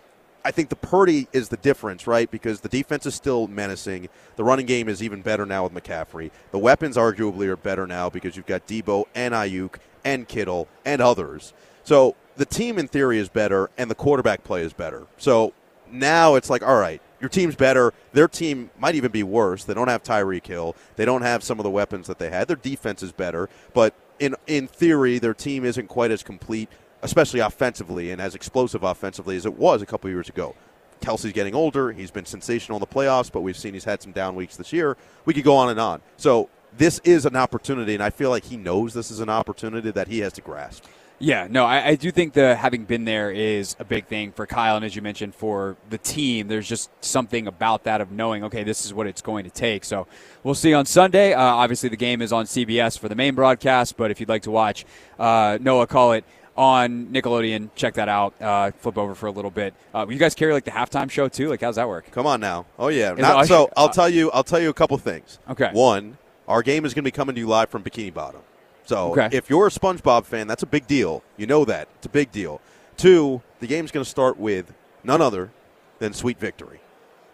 I 0.44 0.52
think 0.52 0.70
the 0.70 0.76
Purdy 0.76 1.28
is 1.34 1.50
the 1.50 1.58
difference, 1.58 2.08
right? 2.08 2.30
Because 2.30 2.62
the 2.62 2.70
defense 2.70 3.06
is 3.06 3.16
still 3.16 3.48
menacing. 3.48 4.10
The 4.36 4.44
running 4.44 4.66
game 4.66 4.88
is 4.88 5.04
even 5.04 5.22
better 5.22 5.46
now 5.46 5.64
with 5.64 5.74
McCaffrey. 5.74 6.32
The 6.52 6.60
weapons 6.60 6.98
arguably 6.98 7.48
are 7.48 7.58
better 7.58 7.86
now 7.86 8.10
because 8.10 8.36
you've 8.36 8.46
got 8.46 8.66
Deebo 8.68 9.06
and 9.16 9.34
Aiyuk 9.34 9.76
and 10.06 10.28
Kittle 10.28 10.68
and 10.86 11.02
others. 11.02 11.54
So 11.84 12.16
the 12.38 12.46
team 12.46 12.78
in 12.80 12.88
theory 12.88 13.20
is 13.20 13.30
better 13.30 13.70
and 13.78 13.92
the 13.92 13.96
quarterback 13.96 14.44
play 14.44 14.62
is 14.62 14.74
better. 14.74 15.08
So 15.18 15.54
now 15.92 16.36
it's 16.36 16.50
like, 16.50 16.64
all 16.64 16.80
right, 16.80 17.02
your 17.20 17.30
team's 17.30 17.56
better. 17.56 17.94
Their 18.14 18.28
team 18.28 18.70
might 18.80 18.96
even 18.96 19.12
be 19.12 19.24
worse. 19.24 19.66
They 19.66 19.74
don't 19.74 19.88
have 19.88 20.04
Tyreek 20.04 20.46
Hill. 20.48 20.76
They 20.96 21.06
don't 21.06 21.22
have 21.22 21.44
some 21.44 21.60
of 21.60 21.64
the 21.64 21.70
weapons 21.70 22.08
that 22.08 22.18
they 22.20 22.30
had. 22.30 22.48
Their 22.48 22.56
defense 22.56 23.04
is 23.04 23.12
better, 23.12 23.50
but 23.74 23.94
in 24.20 24.36
in 24.48 24.68
theory, 24.68 25.18
their 25.20 25.34
team 25.34 25.66
isn't 25.66 25.88
quite 25.88 26.12
as 26.12 26.24
complete, 26.24 26.70
especially 27.02 27.40
offensively 27.40 28.12
and 28.12 28.22
as 28.22 28.36
explosive 28.36 28.84
offensively 28.84 29.36
as 29.36 29.46
it 29.46 29.54
was 29.54 29.82
a 29.82 29.86
couple 29.86 30.10
years 30.10 30.30
ago. 30.30 30.56
Kelce's 31.02 31.32
getting 31.32 31.56
older. 31.56 31.92
He's 31.92 32.12
been 32.12 32.26
sensational 32.26 32.78
in 32.78 32.82
the 32.82 32.88
playoffs, 32.88 33.32
but 33.32 33.42
we've 33.42 33.58
seen 33.58 33.74
he's 33.74 33.86
had 33.86 34.02
some 34.02 34.12
down 34.12 34.36
weeks 34.36 34.58
this 34.58 34.74
year. 34.74 34.98
We 35.26 35.34
could 35.34 35.44
go 35.44 35.56
on 35.56 35.70
and 35.70 35.80
on. 35.80 36.02
So 36.18 36.50
this 36.78 37.00
is 37.04 37.26
an 37.26 37.36
opportunity, 37.36 37.94
and 37.94 38.04
I 38.04 38.10
feel 38.10 38.30
like 38.30 38.46
he 38.46 38.58
knows 38.58 38.94
this 38.94 39.12
is 39.12 39.20
an 39.20 39.30
opportunity 39.30 39.92
that 39.92 40.08
he 40.08 40.20
has 40.20 40.34
to 40.34 40.42
grasp. 40.42 40.86
Yeah, 41.22 41.48
no, 41.50 41.66
I, 41.66 41.88
I 41.88 41.96
do 41.96 42.12
think 42.12 42.32
the 42.32 42.56
having 42.56 42.86
been 42.86 43.04
there 43.04 43.30
is 43.30 43.76
a 43.78 43.84
big 43.84 44.06
thing 44.06 44.32
for 44.32 44.48
Kyle, 44.48 44.78
and 44.78 44.86
as 44.86 44.96
you 44.96 45.02
mentioned, 45.02 45.36
for 45.36 45.76
the 45.90 45.98
team. 45.98 46.48
There's 46.48 46.68
just 46.68 46.90
something 47.04 47.46
about 47.46 47.84
that 47.84 48.00
of 48.00 48.10
knowing, 48.10 48.46
okay, 48.46 48.64
this 48.64 48.86
is 48.86 48.94
what 48.94 49.06
it's 49.06 49.22
going 49.22 49.44
to 49.44 49.50
take. 49.50 49.84
So 49.84 50.08
we'll 50.44 50.56
see 50.56 50.74
on 50.74 50.86
Sunday. 50.86 51.34
Uh, 51.34 51.42
obviously, 51.42 51.90
the 51.90 51.98
game 51.98 52.22
is 52.22 52.32
on 52.32 52.46
CBS 52.46 52.98
for 52.98 53.10
the 53.10 53.16
main 53.16 53.36
broadcast, 53.36 53.98
but 53.98 54.12
if 54.12 54.22
you'd 54.22 54.30
like 54.30 54.44
to 54.44 54.52
watch 54.52 54.86
uh, 55.20 55.58
Noah 55.60 55.88
call 55.88 56.14
it 56.14 56.24
on 56.60 57.08
Nickelodeon, 57.08 57.70
check 57.76 57.94
that 57.94 58.10
out. 58.10 58.34
Uh, 58.42 58.72
flip 58.72 58.98
over 58.98 59.16
for 59.16 59.28
a 59.28 59.32
little 59.32 59.50
bit. 59.50 59.74
Uh, 59.96 60.06
you 60.10 60.18
guys 60.18 60.36
carry 60.36 60.52
like 60.52 60.66
the 60.66 60.72
halftime 60.72 61.10
show 61.10 61.30
too? 61.30 61.48
Like, 61.50 61.62
how's 61.62 61.78
that 61.78 61.88
work? 61.88 62.12
Come 62.12 62.28
on 62.28 62.42
now. 62.42 62.66
Oh 62.78 62.90
yeah. 62.90 63.14
Not- 63.14 63.48
so 63.48 63.70
I'll 63.78 63.90
tell 63.90 64.10
you. 64.10 64.30
I'll 64.32 64.44
tell 64.44 64.60
you 64.60 64.70
a 64.70 64.74
couple 64.74 64.98
things. 64.98 65.40
Okay. 65.50 65.70
One, 65.72 66.18
our 66.50 66.62
game 66.62 66.84
is 66.84 66.94
going 66.94 67.04
to 67.04 67.08
be 67.08 67.12
coming 67.12 67.34
to 67.36 67.40
you 67.42 67.48
live 67.48 67.70
from 67.70 67.82
Bikini 67.82 68.14
Bottom. 68.14 68.42
So 68.86 69.12
Okay. 69.14 69.30
if 69.32 69.50
you're 69.50 69.68
a 69.68 69.70
SpongeBob 69.70 70.26
fan, 70.26 70.48
that's 70.48 70.64
a 70.64 70.68
big 70.68 70.86
deal. 70.86 71.24
You 71.38 71.48
know 71.48 71.64
that 71.66 71.88
it's 71.98 72.08
a 72.08 72.10
big 72.10 72.32
deal. 72.32 72.60
Two, 72.98 73.42
the 73.62 73.68
game's 73.68 73.92
going 73.92 74.04
to 74.04 74.10
start 74.10 74.38
with 74.38 74.74
none 75.04 75.22
other 75.22 75.52
than 76.00 76.12
Sweet 76.12 76.40
Victory. 76.40 76.82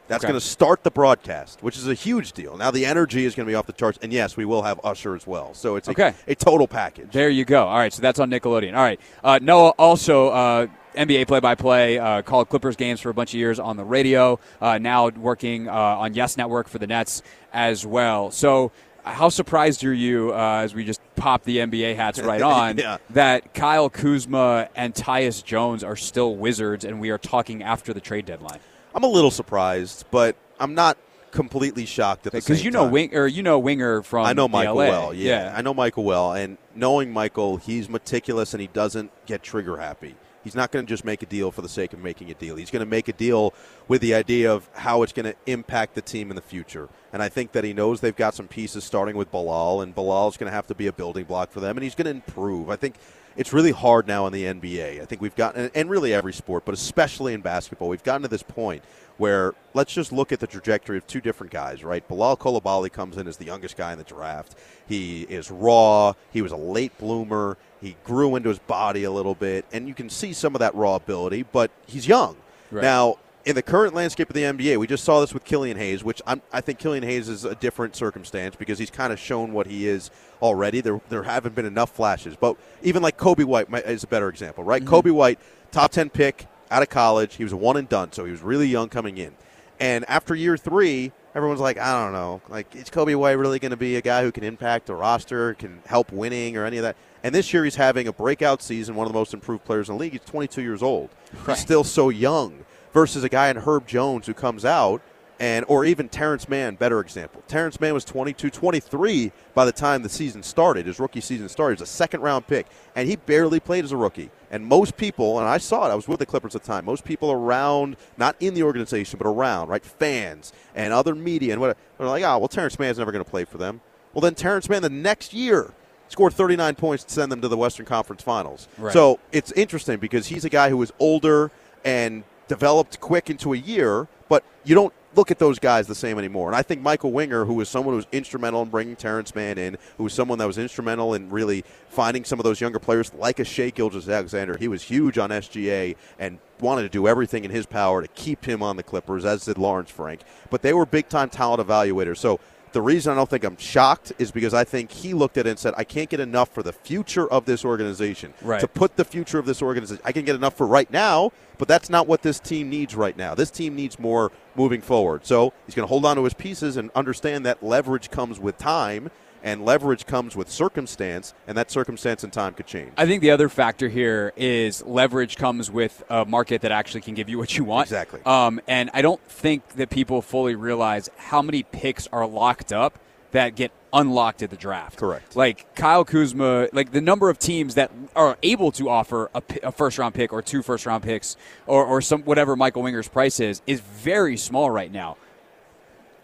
That's 0.08 0.24
Okay. 0.24 0.32
going 0.32 0.40
to 0.40 0.46
start 0.46 0.84
the 0.84 0.92
broadcast, 0.92 1.64
which 1.64 1.78
is 1.78 1.88
a 1.88 1.94
huge 1.96 2.34
deal. 2.34 2.58
Now 2.58 2.70
the 2.72 2.86
energy 2.86 3.26
is 3.26 3.34
going 3.34 3.46
to 3.48 3.50
be 3.52 3.56
off 3.56 3.66
the 3.66 3.74
charts, 3.74 3.98
and 4.02 4.14
yes, 4.14 4.38
we 4.38 4.46
will 4.46 4.62
have 4.62 4.80
Usher 4.84 5.16
as 5.16 5.26
well. 5.26 5.54
So 5.54 5.76
it's 5.78 5.88
a, 5.88 5.92
Okay. 5.92 6.14
a 6.28 6.36
total 6.36 6.68
package. 6.68 7.12
There 7.12 7.30
you 7.30 7.44
go. 7.46 7.66
All 7.66 7.78
right, 7.78 7.92
so 7.92 8.02
that's 8.02 8.20
on 8.20 8.30
Nickelodeon. 8.30 8.76
All 8.76 8.84
right, 8.84 9.00
uh, 9.24 9.40
Noah 9.42 9.70
also 9.80 10.30
uh, 10.30 10.68
NBA 10.96 11.28
play-by-play, 11.28 11.98
uh, 11.98 12.22
called 12.22 12.50
Clippers 12.50 12.76
games 12.76 13.02
for 13.02 13.10
a 13.10 13.14
bunch 13.14 13.32
of 13.34 13.40
years 13.40 13.60
on 13.60 13.78
the 13.78 13.84
radio. 13.84 14.40
Uh, 14.62 14.78
now 14.78 15.10
working 15.10 15.68
uh, 15.68 15.74
on 15.74 16.14
Yes 16.14 16.38
Network 16.38 16.68
for 16.68 16.78
the 16.78 16.88
Nets 16.88 17.22
as 17.54 17.86
well. 17.86 18.32
So. 18.32 18.72
How 19.08 19.30
surprised 19.30 19.84
are 19.84 19.94
you 19.94 20.34
uh, 20.34 20.62
as 20.64 20.74
we 20.74 20.84
just 20.84 21.00
pop 21.16 21.44
the 21.44 21.58
NBA 21.60 21.96
hats 21.96 22.20
right 22.20 22.42
on 22.58 22.80
Yeah. 22.80 22.98
that 23.12 23.54
Kyle 23.54 23.88
Kuzma 23.88 24.68
and 24.76 24.96
Tyus 24.96 25.44
Jones 25.44 25.84
are 25.84 25.96
still 25.96 26.36
Wizards 26.36 26.84
and 26.84 27.00
we 27.00 27.12
are 27.12 27.20
talking 27.20 27.62
after 27.62 27.94
the 27.94 28.00
trade 28.02 28.26
deadline? 28.26 28.58
I'm 28.96 29.04
a 29.04 29.08
little 29.08 29.30
surprised, 29.30 30.06
but 30.10 30.38
I'm 30.58 30.74
not 30.74 30.98
completely 31.32 31.86
shocked 31.86 32.26
at 32.26 32.32
the 32.32 32.40
Because 32.40 32.64
you 32.64 32.72
know 32.72 32.84
time. 32.84 32.92
Wing 32.92 33.16
or 33.16 33.28
you 33.28 33.44
know 33.44 33.60
Winger 33.60 34.02
from 34.02 34.26
I 34.26 34.32
know 34.32 34.48
Michael 34.48 34.76
LA. 34.76 34.88
well. 34.88 35.14
Yeah, 35.14 35.54
I 35.56 35.62
know 35.62 35.74
Michael 35.74 36.06
well, 36.06 36.34
and 36.34 36.58
knowing 36.74 37.12
Michael, 37.12 37.58
he's 37.58 37.90
meticulous 37.90 38.54
and 38.54 38.62
he 38.62 38.68
doesn't 38.68 39.12
get 39.26 39.44
trigger 39.44 39.78
happy. 39.78 40.16
He's 40.46 40.56
not 40.56 40.72
going 40.72 40.86
to 40.86 40.90
just 40.90 41.04
make 41.04 41.24
a 41.24 41.26
deal 41.26 41.52
for 41.52 41.64
the 41.64 41.70
sake 41.70 41.92
of 41.92 42.00
making 42.00 42.30
a 42.30 42.36
deal. 42.36 42.56
He's 42.56 42.70
going 42.70 42.82
to 42.82 42.90
make 42.90 43.08
a 43.08 43.14
deal 43.14 43.54
with 43.88 44.00
the 44.02 44.14
idea 44.14 44.54
of 44.54 44.70
how 44.74 45.02
it's 45.02 45.12
going 45.12 45.26
to 45.26 45.36
impact 45.48 45.96
the 45.96 46.04
team 46.04 46.30
in 46.30 46.36
the 46.36 46.42
future. 46.42 46.88
And 47.12 47.24
I 47.24 47.30
think 47.30 47.52
that 47.54 47.64
he 47.64 47.74
knows 47.74 48.00
they've 48.00 48.16
got 48.16 48.36
some 48.36 48.48
pieces 48.48 48.84
starting 48.84 49.18
with 49.18 49.32
Bilal, 49.32 49.82
and 49.82 49.96
Bilal's 49.96 50.38
going 50.38 50.50
to 50.50 50.56
have 50.56 50.68
to 50.68 50.76
be 50.76 50.86
a 50.86 50.94
building 50.94 51.26
block 51.26 51.52
for 51.52 51.62
them, 51.62 51.76
and 51.78 51.84
he's 51.84 51.96
going 51.96 52.06
to 52.06 52.12
improve. 52.12 52.70
I 52.70 52.76
think 52.76 52.96
it's 53.36 53.54
really 53.54 53.72
hard 53.72 54.08
now 54.08 54.28
in 54.28 54.34
the 54.34 54.44
NBA. 54.44 55.02
I 55.02 55.06
think 55.06 55.22
we've 55.22 55.36
gotten, 55.36 55.70
and 55.74 55.90
really 55.90 56.14
every 56.14 56.34
sport, 56.34 56.66
but 56.66 56.74
especially 56.74 57.34
in 57.34 57.42
basketball, 57.42 57.90
we've 57.90 58.04
gotten 58.04 58.22
to 58.24 58.28
this 58.28 58.44
point 58.44 58.84
where 59.18 59.54
let's 59.74 59.94
just 59.94 60.12
look 60.12 60.32
at 60.32 60.40
the 60.40 60.48
trajectory 60.48 60.98
of 60.98 61.08
two 61.08 61.22
different 61.22 61.52
guys, 61.52 61.84
right? 61.84 62.06
Bilal 62.08 62.38
Coulibaly 62.38 62.92
comes 62.92 63.18
in 63.18 63.28
as 63.28 63.38
the 63.38 63.46
youngest 63.46 63.78
guy 63.78 63.92
in 63.92 63.98
the 63.98 64.04
draft. 64.04 64.56
He 64.88 65.24
is 65.24 65.50
raw. 65.50 66.14
He 66.32 66.42
was 66.42 66.52
a 66.52 66.58
late 66.58 66.98
bloomer. 66.98 67.58
He 67.82 67.96
grew 68.04 68.36
into 68.36 68.50
his 68.50 68.60
body 68.60 69.04
a 69.04 69.12
little 69.12 69.36
bit, 69.36 69.66
and 69.72 69.88
you 69.88 69.94
can 69.94 70.10
see 70.10 70.34
some 70.34 70.56
of 70.56 70.60
that 70.60 70.76
raw 70.76 70.96
ability, 70.96 71.44
but 71.52 71.72
he's 71.86 72.08
young. 72.08 72.36
Right. 72.72 72.82
Now, 72.82 73.18
in 73.46 73.54
the 73.54 73.62
current 73.62 73.94
landscape 73.94 74.28
of 74.28 74.34
the 74.34 74.42
NBA, 74.42 74.78
we 74.78 74.88
just 74.88 75.04
saw 75.04 75.22
this 75.22 75.34
with 75.34 75.46
Killian 75.46 75.78
Hayes, 75.78 76.04
which 76.04 76.22
I'm, 76.26 76.42
i 76.52 76.62
think 76.62 76.80
Killian 76.80 77.04
Hayes 77.04 77.30
is 77.30 77.46
a 77.46 77.54
different 77.54 77.96
circumstance 77.96 78.56
because 78.56 78.80
he's 78.80 78.90
kind 78.90 79.14
of 79.14 79.20
shown 79.20 79.54
what 79.54 79.68
he 79.68 79.88
is 79.88 80.10
already. 80.42 80.82
There, 80.82 81.00
there 81.10 81.24
haven't 81.24 81.54
been 81.54 81.66
enough 81.66 81.92
flashes, 81.92 82.36
but 82.36 82.58
even 82.82 83.04
like 83.04 83.18
Coby 83.18 83.46
White 83.46 83.72
is 83.86 84.04
a 84.04 84.08
better 84.08 84.30
example, 84.30 84.64
right? 84.64 84.84
Mm-hmm. 84.84 84.94
Coby 84.94 85.12
White, 85.12 85.40
top 85.72 85.92
ten 85.92 86.10
pick 86.10 86.48
out 86.72 86.82
of 86.82 86.90
college, 86.90 87.36
he 87.36 87.44
was 87.44 87.54
one 87.54 87.78
and 87.78 87.88
done, 87.88 88.12
so 88.12 88.26
he 88.26 88.32
was 88.32 88.42
really 88.42 88.68
young 88.68 88.90
coming 88.90 89.18
in. 89.18 89.36
And 89.80 90.06
after 90.10 90.34
year 90.34 90.58
three, 90.58 91.12
everyone's 91.36 91.60
like, 91.60 91.78
I 91.78 92.04
don't 92.04 92.14
know, 92.14 92.42
like 92.50 92.76
is 92.76 92.90
Coby 92.90 93.16
White 93.16 93.34
really 93.34 93.60
going 93.60 93.72
to 93.72 93.78
be 93.78 93.96
a 93.96 94.02
guy 94.02 94.24
who 94.24 94.32
can 94.32 94.44
impact 94.44 94.88
the 94.88 94.96
roster, 94.96 95.54
can 95.54 95.82
help 95.86 96.12
winning 96.12 96.58
or 96.58 96.66
any 96.66 96.78
of 96.78 96.84
that? 96.84 96.96
And 97.24 97.34
this 97.36 97.54
year 97.54 97.64
he's 97.64 97.76
having 97.76 98.08
a 98.08 98.14
breakout 98.14 98.64
season, 98.64 98.96
one 98.96 99.06
of 99.06 99.14
the 99.14 99.20
most 99.20 99.36
improved 99.36 99.66
players 99.66 99.90
in 99.90 99.96
the 99.96 100.00
league. 100.00 100.14
He's 100.14 100.22
22 100.22 100.62
years 100.62 100.82
old. 100.82 101.10
Right. 101.34 101.56
He's 101.56 101.60
still 101.60 101.84
so 101.84 102.10
young 102.10 102.65
versus 102.96 103.26
a 103.26 103.30
guy 103.30 103.50
in 103.50 103.58
Herb 103.58 103.86
Jones 103.86 104.26
who 104.26 104.34
comes 104.34 104.64
out 104.64 105.02
and 105.38 105.66
or 105.68 105.84
even 105.84 106.08
Terance 106.08 106.48
Mann, 106.48 106.76
better 106.76 107.02
example. 107.02 107.44
Terance 107.46 107.78
Mann 107.82 107.94
was 107.94 108.06
22, 108.06 108.50
23 108.50 109.34
by 109.54 109.66
the 109.66 109.74
time 109.74 110.02
the 110.02 110.08
season 110.08 110.42
started. 110.42 110.86
His 110.86 110.98
rookie 110.98 111.20
season 111.20 111.50
started. 111.50 111.78
He 111.78 111.82
was 111.82 111.90
a 111.90 111.94
second 111.94 112.22
round 112.22 112.48
pick, 112.48 112.68
and 112.96 113.10
he 113.10 113.18
barely 113.18 113.60
played 113.60 113.84
as 113.84 113.92
a 113.92 113.98
rookie. 113.98 114.32
And 114.50 114.66
most 114.66 114.96
people, 114.96 115.40
and 115.40 115.50
I 115.50 115.58
saw 115.58 115.86
it, 115.86 115.92
I 115.92 115.96
was 115.96 116.08
with 116.08 116.20
the 116.20 116.26
Clippers 116.26 116.56
at 116.56 116.62
the 116.62 116.68
time. 116.68 116.86
Most 116.86 117.04
people 117.04 117.34
around, 117.34 117.98
not 118.16 118.38
in 118.40 118.54
the 118.54 118.64
organization, 118.64 119.18
but 119.18 119.28
around, 119.28 119.68
right, 119.68 119.84
fans 119.84 120.54
and 120.74 120.94
other 120.94 121.14
media 121.14 121.52
and 121.52 121.60
what, 121.60 121.78
they're 121.98 122.08
like, 122.08 122.24
oh, 122.24 122.38
well, 122.38 122.48
Terance 122.48 122.80
Mann's 122.80 122.98
never 122.98 123.12
going 123.12 123.26
to 123.26 123.30
play 123.30 123.44
for 123.44 123.58
them. 123.58 123.82
Well, 124.14 124.22
then 124.22 124.36
Terance 124.36 124.70
Mann 124.70 124.82
the 124.82 124.90
next 124.90 125.34
year 125.34 125.74
scored 126.08 126.32
39 126.32 126.76
points 126.76 127.04
to 127.04 127.14
send 127.14 127.30
them 127.30 127.42
to 127.42 127.50
the 127.50 127.58
Western 127.58 127.86
Conference 127.86 128.24
Finals. 128.24 128.70
Right. 128.78 128.94
So 128.94 129.20
it's 129.34 129.52
interesting 129.52 129.98
because 129.98 130.28
he's 130.28 130.46
a 130.46 130.50
guy 130.50 130.70
who 130.70 130.82
is 130.82 130.94
older 130.98 131.52
and 131.84 132.24
developed 132.48 133.00
quick 133.00 133.30
into 133.30 133.54
a 133.54 133.58
year, 133.58 134.08
but 134.30 134.44
you 134.64 134.76
don't 134.76 134.94
look 135.16 135.32
at 135.32 135.40
those 135.40 135.60
guys 135.60 135.88
the 135.88 135.96
same 135.96 136.18
anymore. 136.20 136.48
And 136.48 136.56
I 136.56 136.62
think 136.62 136.82
Michael 136.82 137.12
Winger, 137.12 137.46
who 137.46 137.54
was 137.54 137.70
someone 137.70 137.94
who 137.94 137.98
was 137.98 138.08
instrumental 138.12 138.62
in 138.62 138.70
bringing 138.70 138.96
Terance 138.96 139.34
Mann 139.34 139.58
in, 139.58 139.78
who 139.98 140.04
was 140.04 140.14
someone 140.14 140.38
that 140.40 140.46
was 140.46 140.58
instrumental 140.58 141.14
in 141.14 141.30
really 141.30 141.64
finding 141.88 142.26
some 142.26 142.40
of 142.40 142.44
those 142.44 142.60
younger 142.60 142.80
players 142.80 143.14
like 143.14 143.40
a 143.40 143.46
Shai 143.46 143.70
Gilgeous-Alexander, 143.70 144.58
he 144.58 144.68
was 144.68 144.84
huge 144.84 145.18
on 145.18 145.30
SGA 145.30 145.96
and 146.20 146.40
wanted 146.60 146.84
to 146.84 146.90
do 146.90 147.08
everything 147.08 147.46
in 147.46 147.52
his 147.52 147.66
power 147.66 148.02
to 148.02 148.08
keep 148.10 148.46
him 148.46 148.62
on 148.62 148.78
the 148.78 148.84
Clippers, 148.84 149.26
as 149.26 149.46
did 149.46 149.58
Lawrence 149.58 149.90
Frank. 149.90 150.22
But 150.50 150.62
they 150.62 150.74
were 150.74 150.86
big 150.86 151.10
time 151.10 151.30
talent 151.30 151.66
evaluators. 151.66 152.18
So 152.18 152.40
the 152.76 152.82
reason 152.82 153.14
I 153.14 153.16
don't 153.16 153.30
think 153.30 153.46
I'm 153.46 153.56
shocked 153.56 154.12
is 154.20 154.32
because 154.32 154.54
I 154.54 154.66
think 154.66 154.92
he 154.92 155.14
looked 155.14 155.38
at 155.38 155.48
it 155.48 155.52
and 155.52 155.58
said, 155.58 155.74
I 155.78 155.86
can't 155.86 156.10
get 156.10 156.20
enough 156.20 156.50
for 156.50 156.62
the 156.62 156.74
future 156.74 157.26
of 157.26 157.46
this 157.46 157.64
organization. 157.64 158.34
Right. 158.42 158.60
To 158.60 158.68
put 158.68 158.98
the 158.98 159.06
future 159.06 159.40
of 159.40 159.46
this 159.46 159.62
organization, 159.62 160.02
I 160.04 160.12
can 160.12 160.26
get 160.26 160.36
enough 160.36 160.56
for 160.58 160.68
right 160.68 160.92
now, 160.92 161.32
but 161.58 161.70
that's 161.70 161.90
not 161.90 162.06
what 162.06 162.22
this 162.22 162.38
team 162.38 162.70
needs 162.70 162.94
right 162.94 163.16
now. 163.16 163.34
This 163.34 163.50
team 163.50 163.78
needs 163.78 163.98
more 163.98 164.30
moving 164.56 164.82
forward. 164.82 165.26
So 165.26 165.54
he's 165.66 165.74
going 165.74 165.86
to 165.86 165.88
hold 165.88 166.04
on 166.04 166.18
to 166.18 166.26
his 166.26 166.34
pieces 166.34 166.76
and 166.76 166.92
understand 166.96 167.46
that 167.46 167.64
leverage 167.64 168.12
comes 168.12 168.42
with 168.42 168.58
time 168.58 169.10
and 169.46 169.64
leverage 169.64 170.08
comes 170.08 170.36
with 170.36 170.50
circumstance, 170.50 171.34
and 171.48 171.56
that 171.58 171.70
circumstance 171.70 172.24
and 172.24 172.34
time 172.34 172.54
could 172.56 172.66
change. 172.66 172.92
I 172.98 173.06
think 173.06 173.22
the 173.22 173.30
other 173.30 173.48
factor 173.48 173.88
here 173.88 174.34
is 174.36 174.84
leverage 174.84 175.38
comes 175.38 175.70
with 175.70 176.04
a 176.10 176.26
market 176.26 176.62
that 176.64 176.72
actually 176.72 177.02
can 177.02 177.14
give 177.14 177.30
you 177.30 177.38
what 177.38 177.56
you 177.56 177.64
want. 177.64 177.86
Exactly. 177.86 178.22
Um, 178.26 178.60
and 178.68 178.90
I 178.94 179.04
don't 179.04 179.22
think 179.28 179.70
that 179.76 179.92
people 179.92 180.24
fully 180.24 180.56
realize 180.56 181.10
how 181.16 181.44
many 181.44 181.62
picks 181.62 182.08
are 182.08 182.28
locked 182.28 182.74
up 182.74 182.98
that 183.32 183.56
get 183.56 183.72
unlocked 183.94 184.42
at 184.42 184.50
the 184.50 184.58
draft. 184.58 184.98
Correct. 184.98 185.36
Like 185.36 185.76
Kyle 185.76 186.04
Kuzma, 186.04 186.70
like 186.74 186.92
the 186.92 187.02
number 187.02 187.30
of 187.30 187.38
teams 187.38 187.76
that 187.76 187.92
are 188.16 188.38
able 188.42 188.72
to 188.74 188.90
offer 188.90 189.30
a, 189.36 189.44
a 189.62 189.72
first 189.72 190.00
round 190.00 190.16
pick 190.16 190.34
or 190.34 190.42
two 190.42 190.64
first 190.64 190.88
round 190.88 191.04
picks 191.04 191.38
or, 191.68 191.86
or 191.86 192.02
some 192.02 192.24
whatever 192.24 192.56
Michael 192.56 192.82
Winger's 192.82 193.08
price 193.08 193.40
is 193.40 193.62
is 193.68 193.80
very 193.80 194.38
small 194.38 194.72
right 194.72 194.92
now. 194.92 195.18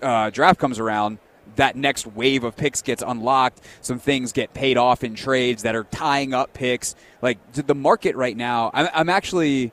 Uh, 0.02 0.32
draft 0.32 0.60
comes 0.60 0.80
around 0.80 1.20
that 1.56 1.76
next 1.76 2.08
wave 2.08 2.44
of 2.44 2.56
picks 2.56 2.82
gets 2.82 3.04
unlocked. 3.06 3.62
Some 3.82 4.00
things 4.00 4.32
get 4.32 4.54
paid 4.54 4.78
off 4.78 5.04
in 5.04 5.16
trades 5.16 5.64
that 5.64 5.76
are 5.76 5.84
tying 5.86 6.34
up 6.34 6.54
picks. 6.54 6.96
Like 7.22 7.40
the 7.54 7.76
market 7.76 8.16
right 8.16 8.36
now, 8.36 8.72
I'm, 8.74 8.90
I'm 8.94 9.10
actually. 9.10 9.72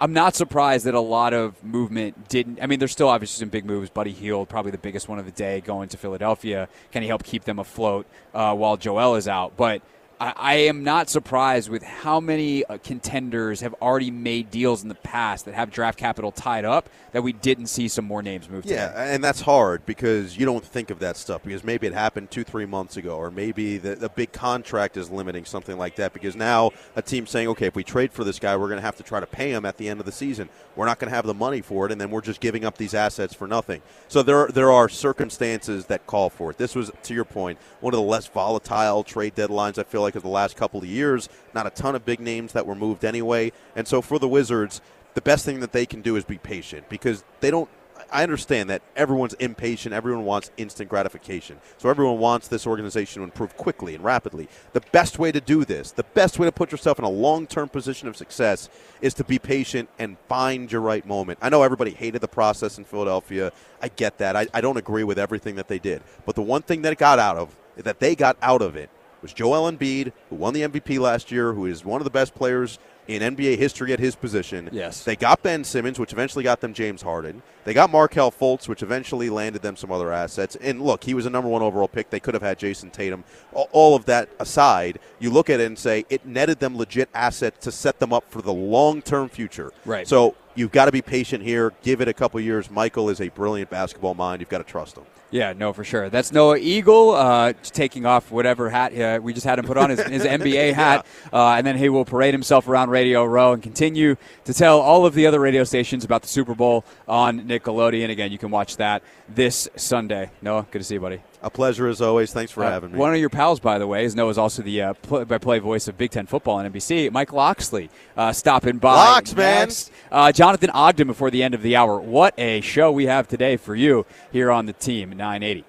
I'm 0.00 0.12
not 0.12 0.34
surprised 0.34 0.86
that 0.86 0.94
a 0.94 1.00
lot 1.00 1.32
of 1.32 1.62
movement 1.62 2.28
didn't. 2.28 2.58
I 2.60 2.66
mean, 2.66 2.80
there's 2.80 2.90
still 2.90 3.08
obviously 3.08 3.40
some 3.40 3.48
big 3.48 3.64
moves. 3.64 3.90
Buddy 3.90 4.10
Hield, 4.10 4.48
probably 4.48 4.72
the 4.72 4.76
biggest 4.76 5.08
one 5.08 5.20
of 5.20 5.24
the 5.24 5.30
day, 5.30 5.60
going 5.60 5.88
to 5.90 5.96
Philadelphia. 5.96 6.68
Can 6.90 7.02
he 7.02 7.08
help 7.08 7.22
keep 7.22 7.44
them 7.44 7.60
afloat 7.60 8.04
uh, 8.34 8.54
while 8.54 8.76
Joel 8.76 9.14
is 9.14 9.28
out? 9.28 9.56
But 9.56 9.82
I, 10.20 10.32
I 10.36 10.54
am 10.54 10.84
not 10.84 11.08
surprised 11.08 11.68
with 11.68 11.82
how 11.82 12.20
many 12.20 12.64
uh, 12.64 12.78
contenders 12.78 13.60
have 13.60 13.74
already 13.82 14.10
made 14.10 14.50
deals 14.50 14.82
in 14.82 14.88
the 14.88 14.94
past 14.94 15.44
that 15.44 15.54
have 15.54 15.70
draft 15.70 15.98
capital 15.98 16.30
tied 16.30 16.64
up 16.64 16.88
that 17.12 17.22
we 17.22 17.32
didn't 17.32 17.66
see 17.66 17.88
some 17.88 18.04
more 18.04 18.22
names 18.22 18.48
move. 18.48 18.64
Yeah, 18.64 18.88
today. 18.88 19.14
and 19.14 19.22
that's 19.22 19.40
hard 19.40 19.86
because 19.86 20.36
you 20.36 20.44
don't 20.44 20.64
think 20.64 20.90
of 20.90 20.98
that 21.00 21.16
stuff 21.16 21.42
because 21.44 21.64
maybe 21.64 21.86
it 21.86 21.92
happened 21.92 22.30
two, 22.30 22.44
three 22.44 22.66
months 22.66 22.96
ago, 22.96 23.16
or 23.16 23.30
maybe 23.30 23.78
the, 23.78 23.94
the 23.94 24.08
big 24.08 24.32
contract 24.32 24.96
is 24.96 25.10
limiting 25.10 25.44
something 25.44 25.78
like 25.78 25.96
that. 25.96 26.12
Because 26.12 26.36
now 26.36 26.70
a 26.96 27.02
team 27.02 27.26
saying, 27.26 27.48
okay, 27.48 27.66
if 27.66 27.76
we 27.76 27.84
trade 27.84 28.12
for 28.12 28.24
this 28.24 28.38
guy, 28.38 28.56
we're 28.56 28.68
going 28.68 28.78
to 28.78 28.84
have 28.86 28.96
to 28.96 29.02
try 29.02 29.20
to 29.20 29.26
pay 29.26 29.50
him 29.50 29.64
at 29.64 29.76
the 29.76 29.88
end 29.88 30.00
of 30.00 30.06
the 30.06 30.12
season. 30.12 30.48
We're 30.76 30.86
not 30.86 30.98
going 30.98 31.10
to 31.10 31.14
have 31.14 31.26
the 31.26 31.34
money 31.34 31.60
for 31.60 31.86
it, 31.86 31.92
and 31.92 32.00
then 32.00 32.10
we're 32.10 32.20
just 32.20 32.40
giving 32.40 32.64
up 32.64 32.78
these 32.78 32.94
assets 32.94 33.34
for 33.34 33.46
nothing. 33.46 33.82
So 34.08 34.22
there, 34.22 34.48
there 34.48 34.72
are 34.72 34.88
circumstances 34.88 35.86
that 35.86 36.06
call 36.06 36.30
for 36.30 36.50
it. 36.50 36.58
This 36.58 36.74
was, 36.74 36.90
to 37.04 37.14
your 37.14 37.24
point, 37.24 37.58
one 37.80 37.94
of 37.94 37.98
the 37.98 38.04
less 38.04 38.26
volatile 38.26 39.04
trade 39.04 39.34
deadlines. 39.34 39.78
I 39.78 39.84
feel 39.84 40.02
like 40.04 40.14
of 40.14 40.22
the 40.22 40.28
last 40.28 40.56
couple 40.56 40.80
of 40.80 40.86
years. 40.86 41.28
Not 41.54 41.66
a 41.66 41.70
ton 41.70 41.94
of 41.94 42.04
big 42.04 42.20
names 42.20 42.52
that 42.52 42.66
were 42.66 42.74
moved 42.74 43.04
anyway. 43.04 43.52
And 43.74 43.88
so 43.88 44.00
for 44.00 44.18
the 44.18 44.28
Wizards, 44.28 44.80
the 45.14 45.20
best 45.20 45.44
thing 45.44 45.60
that 45.60 45.72
they 45.72 45.86
can 45.86 46.02
do 46.02 46.16
is 46.16 46.24
be 46.24 46.38
patient 46.38 46.88
because 46.88 47.24
they 47.40 47.50
don't. 47.50 47.68
I 48.12 48.22
understand 48.22 48.70
that 48.70 48.82
everyone's 48.96 49.34
impatient. 49.34 49.94
Everyone 49.94 50.24
wants 50.24 50.50
instant 50.56 50.90
gratification. 50.90 51.58
So 51.78 51.88
everyone 51.88 52.18
wants 52.18 52.48
this 52.48 52.66
organization 52.66 53.20
to 53.20 53.24
improve 53.24 53.56
quickly 53.56 53.94
and 53.94 54.04
rapidly. 54.04 54.48
The 54.72 54.82
best 54.92 55.18
way 55.18 55.32
to 55.32 55.40
do 55.40 55.64
this, 55.64 55.92
the 55.92 56.02
best 56.02 56.38
way 56.38 56.46
to 56.46 56.52
put 56.52 56.70
yourself 56.70 56.98
in 56.98 57.04
a 57.04 57.10
long 57.10 57.46
term 57.46 57.68
position 57.68 58.08
of 58.08 58.16
success, 58.16 58.68
is 59.00 59.14
to 59.14 59.24
be 59.24 59.38
patient 59.38 59.88
and 59.98 60.16
find 60.28 60.70
your 60.70 60.80
right 60.80 61.06
moment. 61.06 61.38
I 61.40 61.48
know 61.48 61.62
everybody 61.62 61.92
hated 61.92 62.20
the 62.20 62.28
process 62.28 62.78
in 62.78 62.84
Philadelphia. 62.84 63.52
I 63.80 63.88
get 63.88 64.18
that. 64.18 64.36
I, 64.36 64.48
I 64.52 64.60
don't 64.60 64.76
agree 64.76 65.04
with 65.04 65.18
everything 65.18 65.54
that 65.56 65.68
they 65.68 65.78
did. 65.78 66.02
But 66.26 66.34
the 66.34 66.42
one 66.42 66.62
thing 66.62 66.82
that 66.82 66.98
got 66.98 67.18
out 67.18 67.36
of 67.36 67.56
that 67.76 68.00
they 68.00 68.14
got 68.14 68.36
out 68.42 68.62
of 68.62 68.76
it 68.76 68.90
was 69.24 69.32
Joel 69.32 69.72
Embiid, 69.72 70.12
who 70.28 70.36
won 70.36 70.52
the 70.52 70.60
MVP 70.60 71.00
last 71.00 71.32
year, 71.32 71.54
who 71.54 71.64
is 71.64 71.82
one 71.82 71.98
of 71.98 72.04
the 72.04 72.10
best 72.10 72.34
players 72.34 72.78
in 73.08 73.22
NBA 73.22 73.56
history 73.56 73.90
at 73.94 73.98
his 73.98 74.14
position. 74.14 74.68
Yes. 74.70 75.02
They 75.02 75.16
got 75.16 75.42
Ben 75.42 75.64
Simmons, 75.64 75.98
which 75.98 76.12
eventually 76.12 76.44
got 76.44 76.60
them 76.60 76.74
James 76.74 77.00
Harden. 77.00 77.42
They 77.64 77.74
got 77.74 77.90
Markelle 77.90 78.30
Fultz, 78.30 78.68
which 78.68 78.82
eventually 78.82 79.30
landed 79.30 79.62
them 79.62 79.76
some 79.76 79.90
other 79.90 80.12
assets. 80.12 80.56
And 80.56 80.82
look, 80.82 81.04
he 81.04 81.14
was 81.14 81.26
a 81.26 81.30
number 81.30 81.48
one 81.48 81.62
overall 81.62 81.88
pick. 81.88 82.10
They 82.10 82.20
could 82.20 82.34
have 82.34 82.42
had 82.42 82.58
Jayson 82.58 82.90
Tatum. 82.90 83.24
All 83.52 83.96
of 83.96 84.04
that 84.04 84.28
aside, 84.38 84.98
you 85.18 85.30
look 85.30 85.48
at 85.48 85.60
it 85.60 85.66
and 85.66 85.78
say 85.78 86.04
it 86.10 86.26
netted 86.26 86.60
them 86.60 86.76
legit 86.76 87.08
assets 87.14 87.64
to 87.64 87.72
set 87.72 87.98
them 87.98 88.12
up 88.12 88.30
for 88.30 88.42
the 88.42 88.52
long 88.52 89.02
term 89.02 89.28
future. 89.28 89.72
Right. 89.84 90.06
So 90.06 90.34
you've 90.54 90.72
got 90.72 90.86
to 90.86 90.92
be 90.92 91.02
patient 91.02 91.42
here. 91.42 91.72
Give 91.82 92.00
it 92.00 92.08
a 92.08 92.14
couple 92.14 92.40
years. 92.40 92.70
Michael 92.70 93.08
is 93.08 93.20
a 93.20 93.28
brilliant 93.30 93.70
basketball 93.70 94.14
mind. 94.14 94.40
You've 94.40 94.50
got 94.50 94.58
to 94.58 94.64
trust 94.64 94.96
him. 94.96 95.04
Yeah, 95.34 95.52
no, 95.52 95.72
for 95.72 95.82
sure. 95.82 96.10
That's 96.10 96.30
Noah 96.30 96.58
Eagle 96.58 97.10
uh, 97.10 97.54
taking 97.64 98.06
off 98.06 98.30
whatever 98.30 98.70
hat 98.70 98.96
uh, 98.96 99.20
we 99.20 99.32
just 99.32 99.44
had 99.44 99.58
him 99.58 99.64
put 99.64 99.76
on, 99.76 99.90
his, 99.90 100.00
his 100.00 100.22
NBA 100.24 100.74
hat, 100.74 101.04
yeah. 101.32 101.38
uh, 101.38 101.56
and 101.56 101.66
then 101.66 101.76
he 101.76 101.88
will 101.88 102.04
parade 102.04 102.32
himself 102.32 102.68
around 102.68 102.90
Radio 102.90 103.24
Row 103.24 103.52
and 103.52 103.60
continue 103.60 104.16
to 104.44 104.54
tell 104.54 104.78
all 104.78 105.04
of 105.06 105.14
the 105.14 105.26
other 105.26 105.40
radio 105.40 105.64
stations 105.64 106.04
about 106.04 106.22
the 106.22 106.28
Super 106.28 106.54
Bowl 106.54 106.84
on 107.08 107.48
Nickelodeon. 107.58 108.10
Again, 108.10 108.32
you 108.32 108.38
can 108.38 108.50
watch 108.50 108.76
that 108.76 109.02
this 109.28 109.68
Sunday. 109.76 110.30
Noah, 110.42 110.66
good 110.70 110.78
to 110.78 110.84
see 110.84 110.94
you, 110.94 111.00
buddy. 111.00 111.20
A 111.42 111.50
pleasure 111.50 111.88
as 111.88 112.00
always. 112.00 112.32
Thanks 112.32 112.52
for 112.52 112.64
uh, 112.64 112.70
having 112.70 112.92
me. 112.92 112.98
One 112.98 113.12
of 113.12 113.20
your 113.20 113.30
pals, 113.30 113.60
by 113.60 113.78
the 113.78 113.86
way, 113.86 114.04
is 114.04 114.14
Noah's 114.14 114.38
also 114.38 114.62
the 114.62 114.80
uh, 114.82 114.94
play-by-play 114.94 115.58
voice 115.58 115.88
of 115.88 115.98
Big 115.98 116.10
Ten 116.10 116.26
football 116.26 116.56
on 116.56 116.70
NBC. 116.70 117.10
Mike 117.12 117.32
Locksley 117.32 117.90
uh, 118.16 118.32
stopping 118.32 118.78
by. 118.78 118.94
Locks, 118.94 119.34
man. 119.34 119.68
Uh, 120.10 120.32
Jonathan 120.32 120.70
Ogden 120.70 121.06
before 121.06 121.30
the 121.30 121.42
end 121.42 121.54
of 121.54 121.62
the 121.62 121.76
hour. 121.76 122.00
What 122.00 122.34
a 122.38 122.60
show 122.60 122.90
we 122.92 123.06
have 123.06 123.28
today 123.28 123.56
for 123.56 123.74
you 123.74 124.06
here 124.32 124.50
on 124.50 124.66
the 124.66 124.72
team 124.72 125.10
980. 125.10 125.64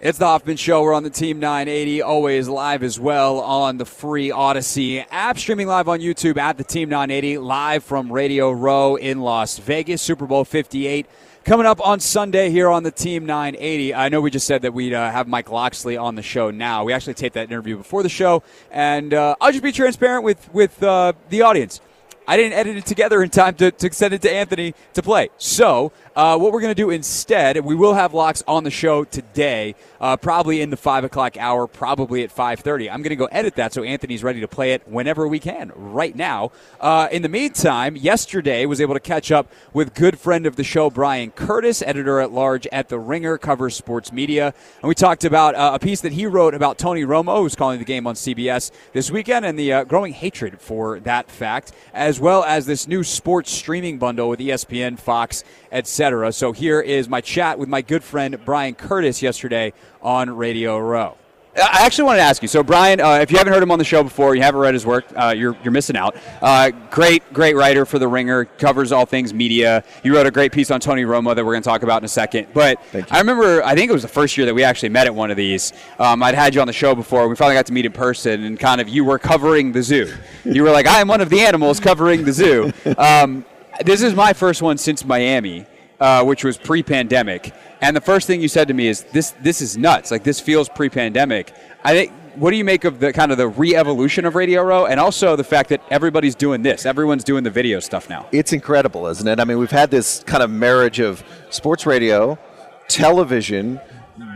It's 0.00 0.16
the 0.18 0.26
Hoffman 0.26 0.56
Show. 0.56 0.84
We're 0.84 0.94
on 0.94 1.02
the 1.02 1.10
Team 1.10 1.40
980, 1.40 2.02
always 2.02 2.46
live 2.46 2.84
as 2.84 3.00
well 3.00 3.40
on 3.40 3.78
the 3.78 3.84
free 3.84 4.28
Audacy 4.28 5.04
app, 5.10 5.40
streaming 5.40 5.66
live 5.66 5.88
on 5.88 5.98
YouTube 5.98 6.36
at 6.36 6.56
the 6.56 6.62
Team 6.62 6.88
980, 6.88 7.38
live 7.38 7.82
from 7.82 8.12
Radio 8.12 8.52
Row 8.52 8.94
in 8.94 9.18
Las 9.18 9.58
Vegas, 9.58 10.00
Super 10.00 10.24
Bowl 10.24 10.44
58. 10.44 11.04
Coming 11.44 11.66
up 11.66 11.84
on 11.84 11.98
Sunday 11.98 12.48
here 12.48 12.68
on 12.68 12.84
the 12.84 12.92
Team 12.92 13.26
980. 13.26 13.92
I 13.92 14.08
know 14.08 14.20
we 14.20 14.30
just 14.30 14.46
said 14.46 14.62
that 14.62 14.72
we'd 14.72 14.94
uh, 14.94 15.10
have 15.10 15.26
Mike 15.26 15.50
Locksley 15.50 15.96
on 15.96 16.14
the 16.14 16.22
show 16.22 16.52
now. 16.52 16.84
We 16.84 16.92
actually 16.92 17.14
taped 17.14 17.34
that 17.34 17.50
interview 17.50 17.76
before 17.76 18.04
the 18.04 18.08
show, 18.08 18.44
and 18.70 19.12
uh, 19.12 19.34
I'll 19.40 19.50
just 19.50 19.64
be 19.64 19.72
transparent 19.72 20.22
with, 20.22 20.48
with 20.54 20.80
uh, 20.80 21.14
the 21.28 21.42
audience. 21.42 21.80
I 22.28 22.36
didn't 22.36 22.52
edit 22.52 22.76
it 22.76 22.84
together 22.84 23.22
in 23.22 23.30
time 23.30 23.54
to, 23.54 23.70
to 23.70 23.90
send 23.90 24.12
it 24.12 24.20
to 24.20 24.30
Anthony 24.30 24.74
to 24.92 25.02
play. 25.02 25.30
So, 25.38 25.92
uh, 26.14 26.36
what 26.36 26.52
we're 26.52 26.60
going 26.60 26.74
to 26.74 26.82
do 26.82 26.90
instead, 26.90 27.64
we 27.64 27.76
will 27.76 27.94
have 27.94 28.12
Locks 28.12 28.42
on 28.48 28.64
the 28.64 28.72
show 28.72 29.04
today, 29.04 29.76
uh, 30.00 30.16
probably 30.16 30.60
in 30.60 30.68
the 30.68 30.76
5 30.76 31.04
o'clock 31.04 31.36
hour, 31.36 31.68
probably 31.68 32.24
at 32.24 32.34
5.30. 32.34 32.90
I'm 32.92 33.02
going 33.02 33.10
to 33.10 33.16
go 33.16 33.26
edit 33.26 33.54
that 33.54 33.72
so 33.72 33.84
Anthony's 33.84 34.24
ready 34.24 34.40
to 34.40 34.48
play 34.48 34.72
it 34.72 34.82
whenever 34.88 35.28
we 35.28 35.38
can, 35.38 35.70
right 35.76 36.14
now. 36.14 36.50
Uh, 36.80 37.06
in 37.12 37.22
the 37.22 37.28
meantime, 37.28 37.96
yesterday 37.96 38.66
was 38.66 38.80
able 38.80 38.94
to 38.94 39.00
catch 39.00 39.30
up 39.30 39.50
with 39.72 39.94
good 39.94 40.18
friend 40.18 40.44
of 40.44 40.56
the 40.56 40.64
show, 40.64 40.90
Bryan 40.90 41.30
Curtis, 41.30 41.82
editor-at-large 41.82 42.66
at 42.72 42.88
The 42.88 42.98
Ringer, 42.98 43.38
covers 43.38 43.76
sports 43.76 44.12
media. 44.12 44.52
And 44.82 44.88
we 44.88 44.96
talked 44.96 45.24
about 45.24 45.54
uh, 45.54 45.70
a 45.74 45.78
piece 45.78 46.00
that 46.00 46.12
he 46.12 46.26
wrote 46.26 46.52
about 46.52 46.78
Tony 46.78 47.04
Romo, 47.04 47.38
who's 47.38 47.54
calling 47.54 47.78
the 47.78 47.84
game 47.84 48.08
on 48.08 48.16
CBS 48.16 48.72
this 48.92 49.08
weekend, 49.08 49.46
and 49.46 49.56
the 49.56 49.72
uh, 49.72 49.84
growing 49.84 50.12
hatred 50.12 50.60
for 50.60 50.98
that 51.00 51.30
fact, 51.30 51.70
as 51.94 52.17
well 52.20 52.44
as 52.44 52.66
this 52.66 52.88
new 52.88 53.04
sports 53.04 53.50
streaming 53.50 53.98
bundle 53.98 54.28
with 54.28 54.40
ESPN, 54.40 54.98
Fox, 54.98 55.44
etc. 55.72 56.32
So 56.32 56.52
here 56.52 56.80
is 56.80 57.08
my 57.08 57.20
chat 57.20 57.58
with 57.58 57.68
my 57.68 57.82
good 57.82 58.02
friend 58.02 58.38
Bryan 58.44 58.74
Curtis 58.74 59.22
yesterday 59.22 59.72
on 60.02 60.30
Radio 60.30 60.78
Row. 60.78 61.16
I 61.60 61.84
actually 61.84 62.04
wanted 62.04 62.18
to 62.18 62.24
ask 62.24 62.42
you. 62.42 62.48
So, 62.48 62.62
Brian, 62.62 63.00
uh, 63.00 63.14
if 63.14 63.30
you 63.30 63.38
haven't 63.38 63.52
heard 63.52 63.62
him 63.62 63.70
on 63.70 63.78
the 63.78 63.84
show 63.84 64.02
before, 64.02 64.34
you 64.34 64.42
haven't 64.42 64.60
read 64.60 64.74
his 64.74 64.86
work, 64.86 65.04
uh, 65.16 65.34
you're, 65.36 65.56
you're 65.62 65.72
missing 65.72 65.96
out. 65.96 66.16
Uh, 66.40 66.70
great, 66.90 67.32
great 67.32 67.56
writer 67.56 67.84
for 67.84 67.98
The 67.98 68.06
Ringer, 68.06 68.44
covers 68.44 68.92
all 68.92 69.06
things 69.06 69.34
media. 69.34 69.82
You 70.04 70.14
wrote 70.14 70.26
a 70.26 70.30
great 70.30 70.52
piece 70.52 70.70
on 70.70 70.80
Tony 70.80 71.02
Romo 71.02 71.34
that 71.34 71.44
we're 71.44 71.52
going 71.52 71.62
to 71.62 71.68
talk 71.68 71.82
about 71.82 72.02
in 72.02 72.04
a 72.04 72.08
second. 72.08 72.48
But 72.54 72.80
I 73.10 73.18
remember, 73.18 73.62
I 73.64 73.74
think 73.74 73.90
it 73.90 73.92
was 73.92 74.02
the 74.02 74.08
first 74.08 74.36
year 74.36 74.46
that 74.46 74.54
we 74.54 74.62
actually 74.62 74.90
met 74.90 75.06
at 75.06 75.14
one 75.14 75.30
of 75.30 75.36
these. 75.36 75.72
Um, 75.98 76.22
I'd 76.22 76.34
had 76.34 76.54
you 76.54 76.60
on 76.60 76.66
the 76.66 76.72
show 76.72 76.94
before. 76.94 77.28
We 77.28 77.36
finally 77.36 77.56
got 77.56 77.66
to 77.66 77.72
meet 77.72 77.86
in 77.86 77.92
person, 77.92 78.44
and 78.44 78.58
kind 78.58 78.80
of 78.80 78.88
you 78.88 79.04
were 79.04 79.18
covering 79.18 79.72
the 79.72 79.82
zoo. 79.82 80.12
You 80.44 80.62
were 80.62 80.70
like, 80.70 80.86
I'm 80.86 81.08
one 81.08 81.20
of 81.20 81.28
the 81.28 81.40
animals 81.40 81.80
covering 81.80 82.24
the 82.24 82.32
zoo. 82.32 82.72
Um, 82.98 83.44
this 83.84 84.02
is 84.02 84.14
my 84.14 84.32
first 84.32 84.60
one 84.60 84.76
since 84.76 85.04
Miami 85.04 85.66
uh, 86.00 86.24
which 86.24 86.44
was 86.44 86.56
pre-pandemic. 86.56 87.52
And 87.80 87.96
the 87.96 88.00
first 88.00 88.26
thing 88.26 88.40
you 88.40 88.48
said 88.48 88.68
to 88.68 88.74
me 88.74 88.88
is, 88.88 89.04
"This 89.12 89.32
this 89.42 89.60
is 89.60 89.76
nuts. 89.76 90.10
Like 90.10 90.24
this 90.24 90.40
feels 90.40 90.68
pre-pandemic." 90.68 91.52
I 91.84 91.92
think. 91.92 92.12
What 92.34 92.52
do 92.52 92.56
you 92.56 92.64
make 92.64 92.84
of 92.84 93.00
the 93.00 93.12
kind 93.12 93.32
of 93.32 93.38
the 93.38 93.48
re-evolution 93.48 94.24
of 94.24 94.36
Radio 94.36 94.62
Row, 94.62 94.86
and 94.86 95.00
also 95.00 95.34
the 95.34 95.42
fact 95.42 95.70
that 95.70 95.82
everybody's 95.90 96.36
doing 96.36 96.62
this? 96.62 96.86
Everyone's 96.86 97.24
doing 97.24 97.42
the 97.42 97.50
video 97.50 97.80
stuff 97.80 98.08
now. 98.08 98.28
It's 98.30 98.52
incredible, 98.52 99.08
isn't 99.08 99.26
it? 99.26 99.40
I 99.40 99.44
mean, 99.44 99.58
we've 99.58 99.72
had 99.72 99.90
this 99.90 100.22
kind 100.22 100.40
of 100.44 100.48
marriage 100.48 101.00
of 101.00 101.24
sports 101.50 101.84
radio, 101.84 102.38
television, 102.86 103.80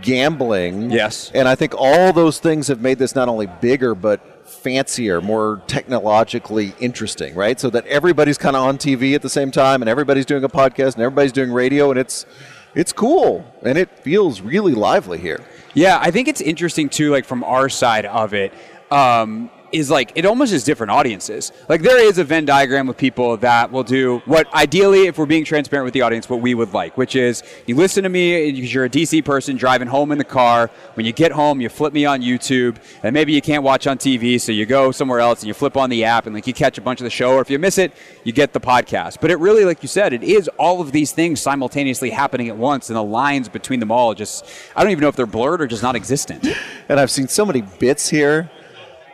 gambling. 0.03 0.90
Yes. 0.90 1.31
And 1.33 1.46
I 1.46 1.55
think 1.55 1.75
all 1.77 2.12
those 2.12 2.40
things 2.40 2.66
have 2.68 2.81
made 2.81 2.98
this 2.98 3.14
not 3.14 3.29
only 3.29 3.46
bigger, 3.46 3.94
but 3.94 4.32
fancier, 4.62 5.20
more 5.20 5.62
technologically 5.66 6.75
interesting, 6.79 7.35
right? 7.35 7.59
So 7.59 7.70
that 7.70 7.87
everybody's 7.87 8.38
kind 8.38 8.57
of 8.57 8.62
on 8.62 8.79
TV 8.79 9.14
at 9.14 9.22
the 9.22 9.29
same 9.29 9.51
time 9.51 9.83
and 9.83 9.88
everybody's 9.88 10.27
doing 10.27 10.44
a 10.44 10.48
podcast 10.48 10.94
and 10.94 11.03
everybody's 11.03 11.33
doing 11.33 11.53
radio 11.53 11.90
and 11.90 11.98
it's 11.98 12.27
it's 12.75 12.92
cool 12.92 13.44
and 13.62 13.77
it 13.77 13.98
feels 13.98 14.40
really 14.40 14.75
lively 14.75 15.18
here. 15.18 15.44
Yeah, 15.75 15.98
I 16.01 16.11
think 16.11 16.29
it's 16.29 16.40
interesting 16.40 16.88
too, 16.88 17.11
like 17.11 17.25
from 17.25 17.44
our 17.44 17.68
side 17.68 18.07
of 18.07 18.35
it. 18.35 18.53
Um, 18.90 19.51
is 19.72 19.90
like 19.90 20.12
it 20.14 20.24
almost 20.24 20.52
is 20.52 20.64
different 20.64 20.90
audiences. 20.90 21.52
Like 21.68 21.82
there 21.82 22.02
is 22.02 22.18
a 22.18 22.24
Venn 22.24 22.44
diagram 22.44 22.88
of 22.88 22.96
people 22.96 23.37
that 23.38 23.72
will 23.72 23.82
do 23.82 24.22
what 24.26 24.52
ideally, 24.54 25.06
if 25.06 25.18
we're 25.18 25.26
being 25.26 25.44
transparent 25.44 25.85
with 25.85 25.94
the 25.94 26.02
audience, 26.02 26.28
what 26.28 26.40
we 26.40 26.54
would 26.54 26.72
like, 26.72 26.96
which 26.96 27.16
is 27.16 27.42
you 27.66 27.74
listen 27.74 28.02
to 28.04 28.08
me 28.08 28.52
because 28.52 28.72
you're 28.72 28.85
a 28.85 28.90
DC 28.90 29.24
person 29.24 29.56
driving 29.56 29.88
home 29.88 30.12
in 30.12 30.18
the 30.18 30.24
car. 30.24 30.70
When 30.94 31.06
you 31.06 31.12
get 31.12 31.32
home, 31.32 31.61
you 31.61 31.68
flip 31.68 31.92
me 31.92 32.04
on 32.04 32.20
YouTube, 32.20 32.76
and 33.02 33.14
maybe 33.14 33.32
you 33.32 33.42
can't 33.42 33.62
watch 33.62 33.87
on 33.87 33.98
TV, 33.98 34.40
so 34.40 34.52
you 34.52 34.66
go 34.66 34.92
somewhere 34.92 35.20
else 35.20 35.40
and 35.40 35.48
you 35.48 35.54
flip 35.54 35.76
on 35.76 35.90
the 35.90 36.04
app 36.04 36.26
and 36.26 36.35
like 36.35 36.46
you 36.46 36.54
catch 36.54 36.78
a 36.78 36.82
bunch 36.82 37.00
of 37.00 37.04
the 37.04 37.11
show, 37.11 37.35
or 37.35 37.40
if 37.40 37.50
you 37.50 37.58
miss 37.58 37.78
it, 37.78 37.92
you 38.24 38.32
get 38.32 38.52
the 38.52 38.61
podcast. 38.61 39.18
But 39.20 39.30
it 39.30 39.38
really, 39.38 39.64
like 39.64 39.82
you 39.82 39.88
said, 39.88 40.12
it 40.12 40.22
is 40.22 40.48
all 40.58 40.80
of 40.80 40.92
these 40.92 41.12
things 41.12 41.40
simultaneously 41.40 42.11
happening 42.11 42.48
at 42.48 42.56
once, 42.56 42.90
and 42.90 42.96
the 42.96 43.02
lines 43.02 43.48
between 43.48 43.80
them 43.80 43.90
all 43.90 44.14
just 44.14 44.44
I 44.76 44.82
don't 44.82 44.92
even 44.92 45.02
know 45.02 45.08
if 45.08 45.16
they're 45.16 45.26
blurred 45.26 45.61
or 45.61 45.66
just 45.66 45.82
not 45.82 45.96
existent. 45.96 46.46
And 46.88 47.00
I've 47.00 47.11
seen 47.11 47.28
so 47.28 47.44
many 47.46 47.62
bits 47.62 48.08
here. 48.08 48.50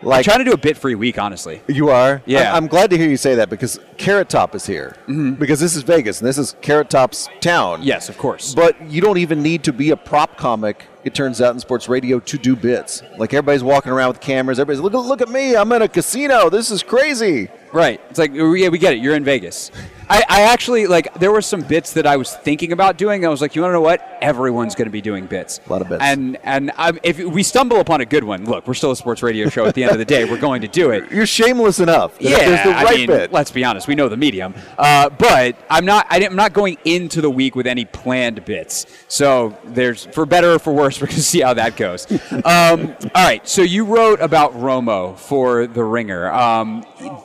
Like 0.02 0.18
I'm 0.18 0.24
trying 0.24 0.38
to 0.38 0.44
do 0.44 0.52
a 0.52 0.56
bit 0.56 0.76
free 0.76 0.94
week, 0.94 1.18
honestly. 1.18 1.61
You 1.66 1.90
are? 1.90 2.22
Yeah. 2.24 2.52
I- 2.52 2.56
I'm 2.56 2.66
glad 2.66 2.90
to 2.90 2.98
hear 2.98 3.08
you 3.08 3.16
say 3.16 3.34
that 3.37 3.50
because 3.50 3.80
Carrot 3.96 4.28
Top 4.28 4.54
is 4.54 4.66
here. 4.66 4.96
Mm-hmm. 5.02 5.32
Because 5.34 5.58
this 5.61 5.74
is 5.74 5.82
Vegas 5.82 6.20
and 6.20 6.28
this 6.28 6.38
is 6.38 6.54
Carrot 6.61 6.88
Top's 6.90 7.28
town. 7.40 7.82
Yes, 7.82 8.08
of 8.08 8.16
course. 8.16 8.54
But 8.54 8.80
you 8.90 9.00
don't 9.00 9.18
even 9.18 9.42
need 9.42 9.64
to 9.64 9.72
be 9.72 9.90
a 9.90 9.96
prop 9.96 10.37
comic, 10.37 10.87
it 11.04 11.14
turns 11.14 11.40
out, 11.40 11.52
in 11.54 11.61
sports 11.61 11.88
radio 11.88 12.20
to 12.20 12.38
do 12.38 12.54
bits. 12.54 13.02
Like 13.16 13.34
everybody's 13.34 13.64
walking 13.64 13.90
around 13.92 14.08
with 14.08 14.20
cameras. 14.20 14.61
Everybody's, 14.61 14.80
look, 14.82 14.92
look 15.06 15.20
at 15.20 15.28
me. 15.28 15.56
I'm 15.56 15.70
in 15.72 15.82
a 15.82 15.88
casino. 15.88 16.48
This 16.48 16.70
is 16.70 16.82
crazy. 16.82 17.48
Right. 17.72 18.00
It's 18.11 18.18
like, 18.18 18.32
yeah, 18.32 18.68
we 18.68 18.78
get 18.78 18.94
it. 18.94 19.00
You're 19.00 19.14
in 19.16 19.24
Vegas. 19.24 19.70
I, 20.10 20.22
I 20.28 20.40
actually, 20.42 20.86
like, 20.86 21.12
there 21.14 21.30
were 21.32 21.42
some 21.42 21.60
bits 21.62 21.92
that 21.94 22.06
I 22.06 22.16
was 22.16 22.34
thinking 22.34 22.72
about 22.72 22.96
doing. 22.96 23.26
I 23.26 23.28
was 23.28 23.40
like, 23.40 23.54
you 23.54 23.62
want 23.62 23.70
to 23.70 23.74
know 23.74 23.80
what? 23.80 24.00
Everyone's 24.20 24.74
going 24.74 24.86
to 24.86 24.90
be 24.92 25.00
doing 25.00 25.26
bits. 25.26 25.60
A 25.66 25.70
lot 25.70 25.82
of 25.82 25.88
bits. 25.88 26.02
And, 26.02 26.38
and 26.44 26.70
I'm, 26.76 26.98
if 27.02 27.18
we 27.18 27.42
stumble 27.42 27.80
upon 27.80 28.00
a 28.00 28.06
good 28.06 28.24
one, 28.24 28.44
look, 28.44 28.66
we're 28.66 28.74
still 28.74 28.90
a 28.90 28.96
sports 28.96 29.22
radio 29.22 29.48
show 29.48 29.66
at 29.66 29.74
the 29.74 29.82
end 29.84 29.92
of 29.92 29.98
the 29.98 30.04
day. 30.04 30.24
We're 30.24 30.40
going 30.40 30.62
to 30.62 30.68
do 30.68 30.90
it. 30.90 31.10
You're 31.12 31.26
shameless 31.26 31.78
enough. 31.80 32.16
Yeah, 32.20 32.38
There's 32.38 32.62
the 32.64 32.70
right 32.70 32.86
I 32.88 32.94
mean, 32.96 33.06
bit. 33.08 33.32
let's 33.32 33.50
be 33.50 33.64
honest. 33.64 33.86
We 33.88 33.94
know 33.94 34.08
the 34.08 34.16
medium, 34.16 34.54
uh, 34.78 35.10
but 35.10 35.56
I'm 35.68 35.84
not. 35.84 36.06
I 36.10 36.18
didn't- 36.18 36.28
I'm 36.32 36.36
not 36.36 36.52
going 36.52 36.76
into 36.84 37.20
the 37.22 37.30
week 37.30 37.56
with 37.56 37.66
any 37.66 37.84
planned 37.86 38.44
bits. 38.44 38.86
So 39.08 39.56
there's, 39.64 40.04
for 40.06 40.26
better 40.26 40.52
or 40.54 40.58
for 40.58 40.72
worse, 40.74 40.98
we're 41.00 41.06
going 41.06 41.16
to 41.16 41.22
see 41.22 41.40
how 41.40 41.54
that 41.54 41.76
goes. 41.76 42.06
Um, 42.32 42.94
all 43.14 43.24
right. 43.24 43.46
So 43.48 43.62
you 43.62 43.84
wrote 43.84 44.20
about 44.20 44.52
Romo 44.54 45.16
for 45.18 45.66
The 45.66 45.82
Ringer. 45.82 46.30
Um, 46.30 46.84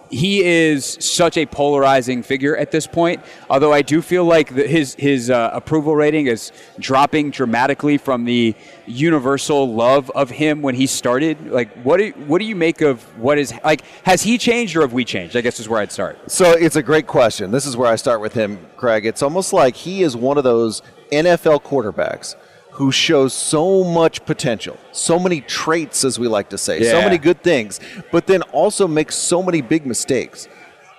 he 0.09 0.43
is 0.43 0.85
such 1.01 1.37
a 1.37 1.45
polarizing 1.45 2.23
figure 2.23 2.55
at 2.55 2.71
this 2.73 2.86
point. 2.86 3.21
Although 3.49 3.71
I 3.71 3.81
do 3.81 4.01
feel 4.01 4.25
like 4.25 4.53
the, 4.53 4.67
his 4.67 4.95
his 4.95 5.29
uh, 5.29 5.51
approval 5.53 5.95
rating 5.95 6.27
is 6.27 6.51
dropping 6.77 7.31
dramatically 7.31 7.97
from 7.97 8.25
the 8.25 8.53
universal 8.86 9.73
love 9.73 10.12
of 10.12 10.29
him 10.29 10.62
when 10.62 10.75
he 10.75 10.86
started. 10.86 11.49
Like, 11.49 11.71
what 11.83 11.97
do 11.97 12.09
what 12.27 12.39
do 12.39 12.45
you 12.45 12.57
make 12.57 12.81
of 12.81 13.01
what 13.17 13.38
is 13.38 13.53
like? 13.63 13.83
Has 14.03 14.21
he 14.23 14.38
changed 14.38 14.75
or 14.75 14.81
have 14.81 14.91
we 14.91 15.05
changed? 15.05 15.38
I 15.38 15.41
guess 15.41 15.62
is 15.62 15.69
where 15.69 15.79
I'd 15.79 15.93
start. 15.93 16.29
So 16.29 16.51
it's 16.51 16.75
a 16.75 16.83
great 16.83 17.07
question. 17.07 17.51
This 17.51 17.65
is 17.65 17.77
where 17.77 17.89
I 17.89 17.95
start 17.95 18.19
with 18.19 18.33
him, 18.33 18.59
Craig. 18.75 19.05
It's 19.05 19.21
almost 19.21 19.53
like 19.53 19.77
he 19.77 20.03
is 20.03 20.17
one 20.17 20.38
of 20.38 20.43
those 20.43 20.81
NFL 21.13 21.63
quarterbacks 21.63 22.36
who 22.73 22.91
shows 22.91 23.33
so 23.33 23.83
much 23.83 24.25
potential, 24.25 24.75
so 24.91 25.19
many 25.19 25.41
traits, 25.41 26.03
as 26.03 26.17
we 26.17 26.27
like 26.27 26.49
to 26.49 26.57
say, 26.57 26.81
so 26.83 27.01
many 27.01 27.19
good 27.19 27.41
things, 27.43 27.79
but 28.12 28.25
then 28.25 28.41
also 28.51 28.88
makes 28.88 29.15
so 29.15 29.43
many 29.43 29.62
big 29.62 29.86
mistakes. 29.86 30.47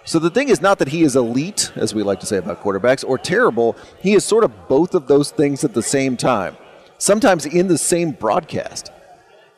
So 0.04 0.18
the 0.18 0.30
thing 0.30 0.48
is 0.50 0.60
not 0.60 0.78
that 0.78 0.88
he 0.88 1.02
is 1.02 1.16
elite, 1.16 1.72
as 1.76 1.94
we 1.94 2.02
like 2.02 2.20
to 2.20 2.26
say 2.26 2.36
about 2.36 2.62
quarterbacks, 2.62 3.04
or 3.06 3.16
terrible. 3.16 3.76
He 4.00 4.12
is 4.14 4.24
sort 4.24 4.44
of 4.44 4.68
both 4.68 4.94
of 4.94 5.06
those 5.06 5.30
things 5.30 5.64
at 5.64 5.72
the 5.72 5.82
same 5.82 6.16
time, 6.16 6.56
sometimes 6.98 7.46
in 7.46 7.68
the 7.68 7.78
same 7.78 8.10
broadcast. 8.10 8.92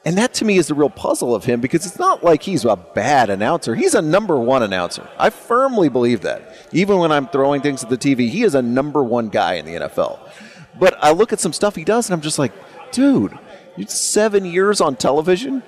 And 0.05 0.17
that 0.19 0.35
to 0.35 0.45
me 0.45 0.57
is 0.57 0.69
the 0.69 0.75
real 0.75 0.89
puzzle 0.89 1.35
of 1.35 1.45
him 1.45 1.61
because 1.61 1.85
it's 1.85 1.99
not 1.99 2.23
like 2.23 2.45
he's 2.45 2.65
a 2.65 2.77
bad 2.77 3.29
announcer. 3.29 3.75
He's 3.75 3.95
a 3.95 4.01
number 4.01 4.39
one 4.39 4.63
announcer. 4.63 5.09
I 5.19 5.31
firmly 5.31 5.89
believe 5.89 6.21
that. 6.21 6.69
Even 6.71 6.99
when 6.99 7.11
I'm 7.11 7.27
throwing 7.27 7.61
things 7.61 7.83
at 7.83 7.91
the 7.91 7.99
TV, 7.99 8.29
he 8.31 8.45
is 8.45 8.55
a 8.55 8.63
number 8.63 9.03
one 9.03 9.31
guy 9.31 9.55
in 9.55 9.67
the 9.67 9.75
NFL. 9.75 10.21
But 10.79 10.97
I 11.03 11.11
look 11.11 11.33
at 11.33 11.41
some 11.41 11.53
stuff 11.53 11.75
he 11.75 11.83
does 11.83 12.09
and 12.09 12.15
I'm 12.15 12.21
just 12.21 12.39
like, 12.39 12.53
dude, 12.93 13.37
you're 13.77 13.89
seven 13.89 14.45
years 14.45 14.81
on 14.81 14.95
television 14.95 15.65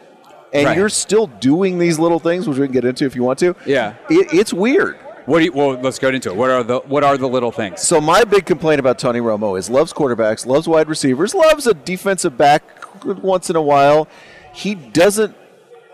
and 0.52 0.66
Right. 0.66 0.76
you're 0.76 0.88
still 0.88 1.26
doing 1.26 1.78
these 1.78 1.98
little 1.98 2.18
things, 2.18 2.48
which 2.48 2.58
we 2.58 2.66
can 2.66 2.72
get 2.72 2.84
into 2.84 3.04
if 3.04 3.14
you 3.14 3.22
want 3.22 3.38
to. 3.40 3.54
Yeah. 3.66 3.94
It, 4.08 4.32
it's 4.32 4.52
weird. 4.52 4.96
What 5.26 5.40
do 5.40 5.44
you, 5.44 5.52
well, 5.52 5.72
let's 5.72 5.98
go 5.98 6.08
into 6.08 6.30
it. 6.30 6.36
What 6.36 6.48
are 6.50 6.62
the 6.62 6.78
what 6.80 7.04
are 7.04 7.18
the 7.18 7.28
little 7.28 7.52
things? 7.52 7.82
So 7.82 8.00
my 8.00 8.24
big 8.24 8.46
complaint 8.46 8.80
about 8.80 8.98
Tony 8.98 9.20
Romo 9.20 9.58
is 9.58 9.68
loves 9.68 9.92
quarterbacks, 9.92 10.46
loves 10.46 10.66
wide 10.66 10.88
receivers, 10.88 11.34
loves 11.34 11.66
a 11.66 11.74
defensive 11.74 12.38
back 12.38 12.62
once 13.04 13.50
in 13.50 13.56
a 13.56 13.60
while. 13.62 14.08
He 14.54 14.74
doesn't 14.74 15.36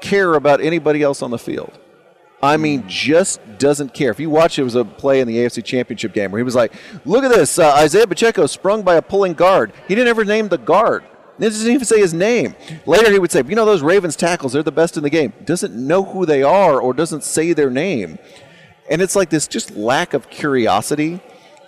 care 0.01 0.35
about 0.35 0.61
anybody 0.61 1.03
else 1.03 1.21
on 1.21 1.33
the 1.33 1.38
field. 1.38 1.77
I 2.43 2.57
mean, 2.59 2.85
just 2.87 3.40
doesn't 3.59 3.93
care. 3.95 4.11
If 4.11 4.21
you 4.21 4.29
watch, 4.31 4.59
it 4.59 4.62
was 4.64 4.75
a 4.77 4.85
play 4.85 5.21
in 5.21 5.27
the 5.27 5.38
AFC 5.38 5.64
Championship 5.64 6.12
game 6.12 6.31
where 6.31 6.38
he 6.38 6.45
was 6.45 6.55
like, 6.55 6.73
"Look 7.05 7.25
at 7.25 7.31
this, 7.33 7.59
uh, 7.59 7.81
Isiah 7.83 8.07
Pacheco 8.07 8.47
sprung 8.47 8.83
by 8.83 8.95
a 8.97 9.03
pulling 9.03 9.33
guard." 9.33 9.73
He 9.88 9.95
didn't 9.95 10.09
ever 10.09 10.25
name 10.25 10.47
the 10.49 10.59
guard. 10.59 11.03
He 11.38 11.44
doesn't 11.44 11.70
even 11.70 11.85
say 11.85 11.99
his 11.99 12.14
name. 12.14 12.55
Later, 12.87 13.11
he 13.11 13.18
would 13.18 13.33
say, 13.33 13.42
"You 13.47 13.57
know 13.57 13.64
those 13.64 13.83
Ravens 13.83 14.16
tackles? 14.16 14.53
They're 14.53 14.62
the 14.62 14.73
best 14.73 14.97
in 14.97 15.03
the 15.03 15.11
game." 15.11 15.33
Doesn't 15.44 15.75
know 15.75 16.05
who 16.05 16.27
they 16.27 16.42
are 16.42 16.81
or 16.81 16.94
doesn't 16.94 17.25
say 17.25 17.53
their 17.53 17.70
name. 17.70 18.18
And 18.88 19.03
it's 19.03 19.16
like 19.16 19.31
this 19.31 19.49
just 19.49 19.77
lack 19.77 20.14
of 20.14 20.31
curiosity 20.31 21.20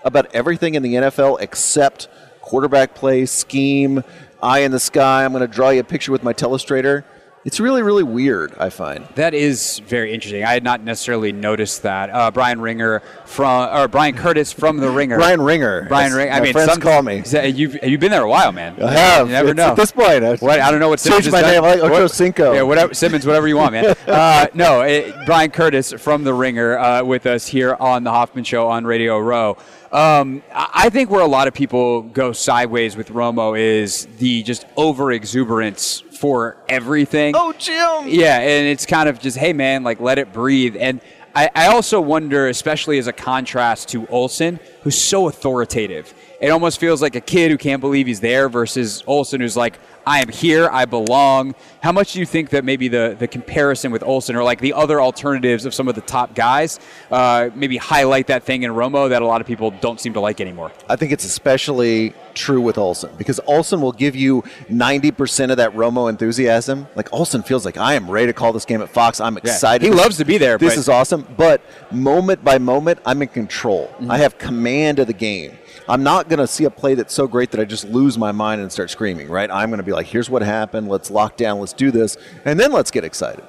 about 0.05 0.33
everything 0.35 0.74
in 0.74 0.83
the 0.83 0.94
NFL 0.96 1.38
except 1.40 2.09
quarterback 2.40 2.94
play, 2.94 3.26
scheme, 3.26 4.05
eye 4.42 4.61
in 4.61 4.70
the 4.70 4.79
sky. 4.79 5.24
I'm 5.24 5.33
going 5.33 5.40
to 5.40 5.48
draw 5.48 5.70
you 5.70 5.81
a 5.81 5.85
picture 5.85 6.12
with 6.12 6.22
my 6.22 6.33
telestrator. 6.33 7.02
It's 7.46 7.61
really, 7.61 7.80
really 7.85 8.02
weird, 8.02 8.56
I 8.59 8.70
find. 8.70 9.06
That 9.14 9.32
is 9.32 9.78
very 9.87 10.12
interesting. 10.12 10.42
I 10.42 10.52
had 10.52 10.64
not 10.64 10.82
necessarily 10.82 11.30
noticed 11.30 11.85
that. 11.85 12.11
Uh, 12.11 12.32
Brian 12.32 12.61
Ringer 12.61 13.02
from, 13.24 13.72
or 13.72 13.87
Bryan 13.87 14.16
Curtis 14.16 14.52
from 14.52 14.78
The 14.78 14.90
Ringer. 14.90 15.16
Brian 15.16 15.40
Ringer. 15.40 15.87
Brian 15.87 16.12
Ringer. 16.12 16.32
I 16.32 16.40
my 16.40 16.44
mean, 16.46 16.52
friends 16.52 16.72
some, 16.72 16.80
call 16.80 17.02
me. 17.02 17.22
You've, 17.54 17.78
you've 17.85 18.00
been 18.00 18.11
there 18.11 18.24
a 18.24 18.28
while, 18.28 18.50
man. 18.50 18.82
I 18.82 18.90
have. 18.90 19.28
You 19.28 19.32
never 19.32 19.50
It's- 19.50 19.64
know. 19.64 19.70
At 19.70 19.76
this 19.76 19.92
point, 19.92 20.24
I, 20.24 20.35
What 20.35 20.59
I 20.59 20.72
don't 20.72 20.80
know 20.80 20.88
what 20.88 20.98
Simmons 20.98 21.24
Change 21.24 21.24
has 21.26 21.32
my 21.32 21.42
done. 21.42 21.52
name, 21.54 21.64
I 21.64 21.74
like 21.74 21.92
Ocho 21.92 22.09
Cinco. 22.09 22.52
Yeah, 22.52 22.62
whatever 22.62 22.92
Simmons, 22.94 23.24
whatever 23.24 23.46
you 23.46 23.59
want, 23.59 23.74
man. 23.74 23.94
uh, 24.09 24.48
no, 24.52 24.80
it, 24.80 25.14
Bryan 25.24 25.52
Curtis 25.52 25.92
from 25.92 26.24
The 26.24 26.35
Ringer 26.35 26.76
uh, 26.76 27.04
with 27.04 27.26
us 27.26 27.46
here 27.46 27.76
on 27.78 28.02
the 28.02 28.11
Hoffman 28.11 28.42
Show 28.42 28.66
on 28.68 28.85
Radio 28.85 29.20
Row. 29.20 29.56
Um, 29.92 30.42
I 30.52 30.87
I 30.87 30.90
think 30.90 31.11
where 31.11 31.20
a 31.20 31.26
lot 31.26 31.46
of 31.46 31.54
people 31.54 32.02
go 32.02 32.32
sideways 32.32 32.96
with 32.96 33.11
Romo 33.11 33.56
is 33.59 34.06
the 34.18 34.42
just 34.42 34.66
over 34.76 35.12
exuberance 35.12 36.02
for 36.16 36.57
everything. 36.68 37.35
oh, 37.37 37.52
Jim. 37.52 38.09
Yeah, 38.09 38.38
and 38.38 38.66
it's 38.66 38.87
kind 38.87 39.09
of 39.09 39.20
just, 39.20 39.37
hey, 39.37 39.52
man, 39.52 39.83
like 39.85 40.00
let 40.00 40.18
it 40.18 40.33
breathe. 40.33 40.76
And 40.79 41.00
I, 41.35 41.50
I 41.55 41.66
also 41.68 42.00
wonder, 42.00 42.48
especially 42.48 42.98
as 42.98 43.07
a 43.07 43.12
contrast 43.12 43.90
to 43.90 44.07
Olsen, 44.07 44.59
who's 44.87 44.96
so 44.96 45.27
authoritative. 45.27 46.14
It 46.40 46.51
almost 46.51 46.79
feels 46.79 47.03
like 47.03 47.16
a 47.16 47.20
kid 47.20 47.51
who 47.51 47.59
can't 47.59 47.81
believe 47.81 48.07
he's 48.07 48.20
there 48.20 48.49
versus 48.49 49.03
Olsen, 49.09 49.40
who's 49.40 49.57
like, 49.57 49.81
I 50.07 50.20
am 50.20 50.29
here, 50.29 50.68
I 50.70 50.85
belong. 50.85 51.57
How 51.83 51.90
much 51.90 52.12
do 52.12 52.20
you 52.20 52.27
think 52.27 52.51
that 52.51 52.64
maybe 52.64 52.87
the, 52.87 53.16
the 53.18 53.27
comparison 53.27 53.90
with 53.90 54.05
Olsen 54.05 54.37
or 54.37 54.44
like 54.44 54.61
the 54.61 54.72
other 54.72 55.01
alternatives 55.01 55.64
of 55.64 55.75
some 55.75 55.88
of 55.88 55.96
the 55.96 56.03
top 56.03 56.37
guys 56.37 56.79
uh, 57.11 57.51
maybe 57.57 57.77
highlight 57.77 58.29
that 58.29 58.44
thing 58.44 58.62
in 58.62 58.70
Romo 58.70 59.09
that 59.09 59.22
a 59.22 59.27
lot 59.27 59.40
of 59.40 59.49
people 59.49 59.72
don't 59.72 59.99
seem 60.01 60.12
to 60.12 60.20
like 60.20 60.40
anymore? 60.40 60.70
I 60.88 60.94
think 60.94 61.11
it's 61.11 61.25
especially 61.25 62.14
true 62.35 62.61
with 62.61 62.79
Olsen 62.79 63.11
because 63.16 63.40
Olsen 63.46 63.81
will 63.81 63.92
give 63.92 64.14
you 64.14 64.42
90% 64.70 65.51
of 65.51 65.57
that 65.57 65.72
Romo 65.72 66.09
enthusiasm. 66.09 66.87
Like 66.94 67.12
Olsen 67.12 67.42
feels 67.42 67.64
like 67.64 67.77
I 67.77 67.94
am 67.94 68.09
ready 68.09 68.29
to 68.29 68.33
call 68.33 68.53
this 68.53 68.66
game 68.66 68.83
at 68.83 68.90
Fox. 68.90 69.20
I'm 69.20 69.37
excited. 69.37 69.85
He 69.85 69.90
loves 69.90 70.18
to 70.18 70.25
be 70.25 70.38
there, 70.38 70.59
This 70.59 70.75
but- 70.75 70.81
is 70.81 70.88
awesome. 70.88 71.27
But 71.37 71.61
moment 71.90 72.44
by 72.44 72.59
moment, 72.59 73.01
I'm 73.05 73.22
in 73.22 73.29
control. 73.29 73.88
Mm-hmm. 73.94 74.11
I 74.12 74.18
have 74.18 74.38
command 74.38 74.76
of 74.85 75.07
the 75.07 75.12
game. 75.12 75.59
I'm 75.89 76.03
not 76.03 76.29
going 76.29 76.39
to 76.39 76.47
see 76.47 76.65
a 76.65 76.71
play 76.71 76.95
that's 76.95 77.15
so 77.15 77.27
great 77.27 77.51
that 77.53 77.61
I 77.61 77.65
just 77.65 77.85
lose 77.85 78.19
my 78.19 78.33
mind 78.33 78.61
and 78.61 78.71
start 78.71 78.91
screaming, 78.91 79.29
right? 79.29 79.51
I'm 79.51 79.71
going 79.71 79.79
to 79.79 79.85
be 79.85 79.93
like, 79.93 80.07
here's 80.07 80.29
what 80.29 80.43
happened. 80.43 80.89
Let's 80.89 81.11
lock 81.11 81.37
down. 81.37 81.61
Let's 81.61 81.73
do 81.73 81.91
this. 81.91 82.17
And 82.45 82.59
then 82.59 82.73
let's 82.73 82.91
get 82.91 83.05
excited. 83.05 83.45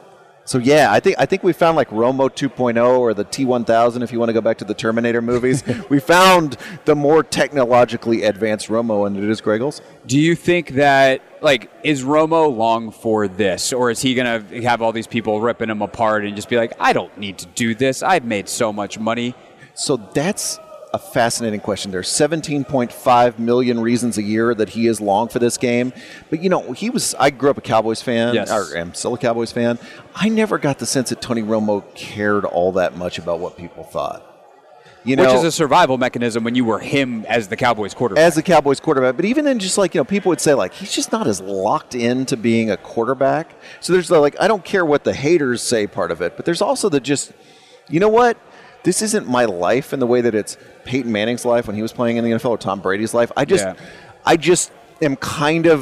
So 0.47 0.59
yeah, 0.59 0.93
I 0.93 1.01
think 1.01 1.17
I 1.19 1.25
think 1.25 1.43
we 1.43 1.51
found 1.51 1.75
like 1.75 1.89
Romo 1.89 2.29
2.0 2.29 2.99
or 2.99 3.13
the 3.13 3.25
T1000 3.25 4.01
if 4.01 4.13
you 4.13 4.19
want 4.19 4.29
to 4.29 4.33
go 4.33 4.39
back 4.39 4.57
to 4.59 4.65
the 4.65 4.73
Terminator 4.73 5.21
movies. 5.21 5.61
we 5.89 5.99
found 5.99 6.55
the 6.85 6.95
more 6.95 7.21
technologically 7.21 8.23
advanced 8.23 8.69
Romo 8.69 9.05
and 9.05 9.17
it 9.17 9.29
is 9.29 9.41
Greggles. 9.41 9.81
Do 10.05 10.17
you 10.17 10.35
think 10.35 10.75
that 10.75 11.21
like 11.41 11.69
is 11.83 12.03
Romo 12.05 12.55
long 12.55 12.91
for 12.91 13.27
this, 13.27 13.73
or 13.73 13.91
is 13.91 14.01
he 14.01 14.15
gonna 14.15 14.41
have 14.61 14.81
all 14.81 14.93
these 14.93 15.05
people 15.05 15.41
ripping 15.41 15.69
him 15.69 15.81
apart 15.81 16.23
and 16.23 16.33
just 16.33 16.47
be 16.47 16.55
like, 16.55 16.71
I 16.79 16.93
don't 16.93 17.15
need 17.17 17.39
to 17.39 17.45
do 17.47 17.75
this. 17.75 18.01
I've 18.01 18.23
made 18.23 18.47
so 18.47 18.71
much 18.71 18.97
money. 18.97 19.35
So 19.73 19.97
that's 19.97 20.59
a 20.93 20.99
fascinating 20.99 21.59
question. 21.59 21.91
There's 21.91 22.07
17.5 22.09 23.39
million 23.39 23.79
reasons 23.79 24.17
a 24.17 24.23
year 24.23 24.53
that 24.55 24.69
he 24.69 24.87
is 24.87 25.01
long 25.01 25.27
for 25.27 25.39
this 25.39 25.57
game. 25.57 25.93
But 26.29 26.41
you 26.41 26.49
know, 26.49 26.71
he 26.73 26.89
was 26.89 27.13
I 27.19 27.29
grew 27.29 27.49
up 27.49 27.57
a 27.57 27.61
Cowboys 27.61 28.01
fan, 28.01 28.33
Yes. 28.35 28.51
or 28.51 28.75
am 28.77 28.93
still 28.93 29.13
a 29.13 29.17
Cowboys 29.17 29.51
fan. 29.51 29.79
I 30.15 30.29
never 30.29 30.57
got 30.57 30.79
the 30.79 30.85
sense 30.85 31.09
that 31.09 31.21
Tony 31.21 31.41
Romo 31.43 31.83
cared 31.95 32.45
all 32.45 32.71
that 32.73 32.95
much 32.97 33.17
about 33.19 33.39
what 33.39 33.57
people 33.57 33.83
thought. 33.83 34.23
You 35.03 35.15
know, 35.15 35.23
Which 35.23 35.35
is 35.35 35.43
a 35.45 35.51
survival 35.53 35.97
mechanism 35.97 36.43
when 36.43 36.55
you 36.55 36.65
were 36.65 36.79
him 36.79 37.23
as 37.29 37.47
the 37.47 37.55
Cowboys 37.55 37.93
quarterback. 37.93 38.21
as 38.25 38.35
the 38.35 38.41
Cowboys 38.43 38.81
quarterback. 38.81 39.15
But 39.15 39.23
even 39.25 39.45
then, 39.45 39.57
just 39.57 39.77
like 39.77 39.93
you 39.95 39.99
know, 40.01 40.05
people 40.05 40.29
would 40.31 40.41
say 40.41 40.53
like 40.53 40.73
he's 40.73 40.91
just 40.91 41.11
not 41.13 41.27
as 41.27 41.39
locked 41.39 41.95
into 41.95 42.35
being 42.35 42.71
a 42.71 42.77
quarterback. 42.77 43.51
So 43.79 43.93
there's 43.93 44.09
the, 44.09 44.19
like 44.19 44.35
I 44.39 44.47
don't 44.49 44.65
care 44.65 44.85
what 44.85 45.03
the 45.05 45.13
haters 45.13 45.61
say 45.61 45.87
part 45.87 46.11
of 46.11 46.21
it, 46.21 46.35
but 46.35 46.45
there's 46.45 46.61
also 46.61 46.89
the 46.89 46.99
just 46.99 47.31
you 47.89 48.01
know 48.01 48.09
what 48.09 48.37
this 48.87 49.01
isn't 49.01 49.27
my 49.27 49.43
life 49.43 49.91
in 49.91 49.99
the 49.99 50.07
way 50.07 50.21
that 50.21 50.33
it's 50.33 50.55
Peyton 50.85 51.11
Manning's 51.11 51.43
life 51.43 51.67
when 51.67 51.75
he 51.75 51.81
was 51.81 51.91
playing 51.91 52.15
in 52.15 52.23
the 52.23 52.31
NFL 52.31 52.51
or 52.51 52.57
Tom 52.57 52.79
Brady's 52.79 53.13
life. 53.13 53.29
I 53.35 53.43
just 53.43 53.65
Yeah. 53.65 53.73
I 54.25 54.37
just 54.37 54.71
am 55.01 55.17
kind 55.17 55.65
of 55.65 55.81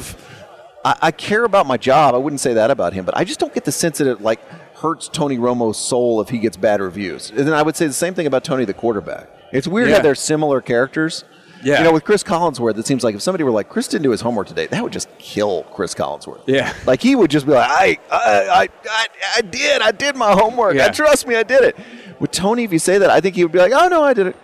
I, 0.84 0.96
I 1.02 1.10
care 1.12 1.44
about 1.44 1.66
my 1.68 1.76
job. 1.76 2.16
I 2.16 2.18
wouldn't 2.18 2.40
say 2.40 2.54
that 2.54 2.72
about 2.72 2.94
him, 2.94 3.04
but 3.04 3.16
I 3.16 3.22
just 3.22 3.38
don't 3.38 3.54
get 3.54 3.64
the 3.64 3.70
sense 3.70 3.98
that 3.98 4.08
it 4.08 4.22
like 4.22 4.40
hurts 4.78 5.06
Tony 5.08 5.38
Romo's 5.38 5.78
soul 5.78 6.20
if 6.20 6.30
he 6.30 6.38
gets 6.38 6.56
bad 6.56 6.80
reviews. 6.80 7.30
And 7.30 7.46
then 7.46 7.54
I 7.54 7.62
would 7.62 7.76
say 7.76 7.86
the 7.86 7.92
same 7.92 8.12
thing 8.14 8.26
about 8.26 8.42
Tony 8.42 8.64
the 8.64 8.74
quarterback. 8.74 9.28
It's 9.52 9.68
weird 9.68 9.88
Yeah. 9.88 9.96
how 9.96 10.02
they're 10.02 10.16
similar 10.16 10.60
characters. 10.60 11.22
Yeah. 11.62 11.78
You 11.78 11.84
know, 11.84 11.92
with 11.92 12.04
Chris 12.04 12.22
Collinsworth, 12.22 12.78
it 12.78 12.86
seems 12.86 13.02
like 13.02 13.14
if 13.14 13.22
somebody 13.22 13.42
were 13.44 13.50
like, 13.50 13.68
Chris 13.68 13.88
didn't 13.88 14.04
do 14.04 14.10
his 14.10 14.20
homework 14.20 14.46
today, 14.46 14.66
that 14.66 14.82
would 14.82 14.92
just 14.92 15.08
kill 15.18 15.64
Chris 15.72 15.94
Collinsworth. 15.94 16.42
Yeah. 16.46 16.72
Like 16.86 17.00
he 17.00 17.16
would 17.16 17.30
just 17.30 17.46
be 17.46 17.52
like, 17.52 17.68
I, 17.68 17.98
I, 18.10 18.68
I, 18.88 19.06
I, 19.36 19.40
did, 19.40 19.82
I 19.82 19.90
did 19.90 20.16
my 20.16 20.32
homework. 20.32 20.76
Yeah. 20.76 20.86
I 20.86 20.88
trust 20.90 21.26
me, 21.26 21.34
I 21.34 21.42
did 21.42 21.62
it. 21.62 21.76
With 22.20 22.30
Tony, 22.30 22.64
if 22.64 22.72
you 22.72 22.78
say 22.78 22.98
that, 22.98 23.10
I 23.10 23.20
think 23.20 23.34
he 23.36 23.44
would 23.44 23.52
be 23.52 23.58
like, 23.58 23.72
oh 23.74 23.88
no, 23.88 24.02
I 24.04 24.14
did 24.14 24.28
it. 24.28 24.36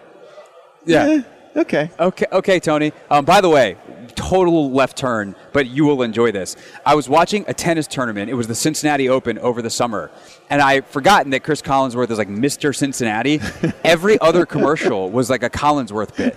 yeah. 0.85 1.07
Eh, 1.07 1.23
okay. 1.61 1.91
Okay, 1.99 2.27
okay, 2.33 2.61
Tony. 2.61 2.93
Um, 3.11 3.25
by 3.25 3.41
the 3.41 3.49
way, 3.49 3.77
total 4.15 4.71
left 4.71 4.97
turn, 4.97 5.35
but 5.53 5.67
you 5.69 5.85
will 5.85 6.03
enjoy 6.03 6.33
this. 6.33 6.57
I 6.87 6.95
was 6.95 7.09
watching 7.09 7.45
a 7.49 7.55
tennis 7.55 7.87
tournament. 7.87 8.31
It 8.31 8.35
was 8.35 8.47
the 8.49 8.55
Cincinnati 8.55 9.09
Open 9.09 9.39
over 9.39 9.63
the 9.63 9.71
summer, 9.71 10.11
and 10.51 10.61
I 10.61 10.81
forgotten 10.83 11.31
that 11.31 11.43
Chris 11.45 11.63
Collinsworth 11.63 12.11
is 12.11 12.19
like 12.19 12.29
Mr. 12.29 12.75
Cincinnati. 12.75 13.41
Every 13.85 14.21
other 14.21 14.47
commercial 14.47 15.11
was 15.11 15.31
like 15.31 15.43
a 15.43 15.51
Collinsworth 15.51 16.17
bit. 16.17 16.37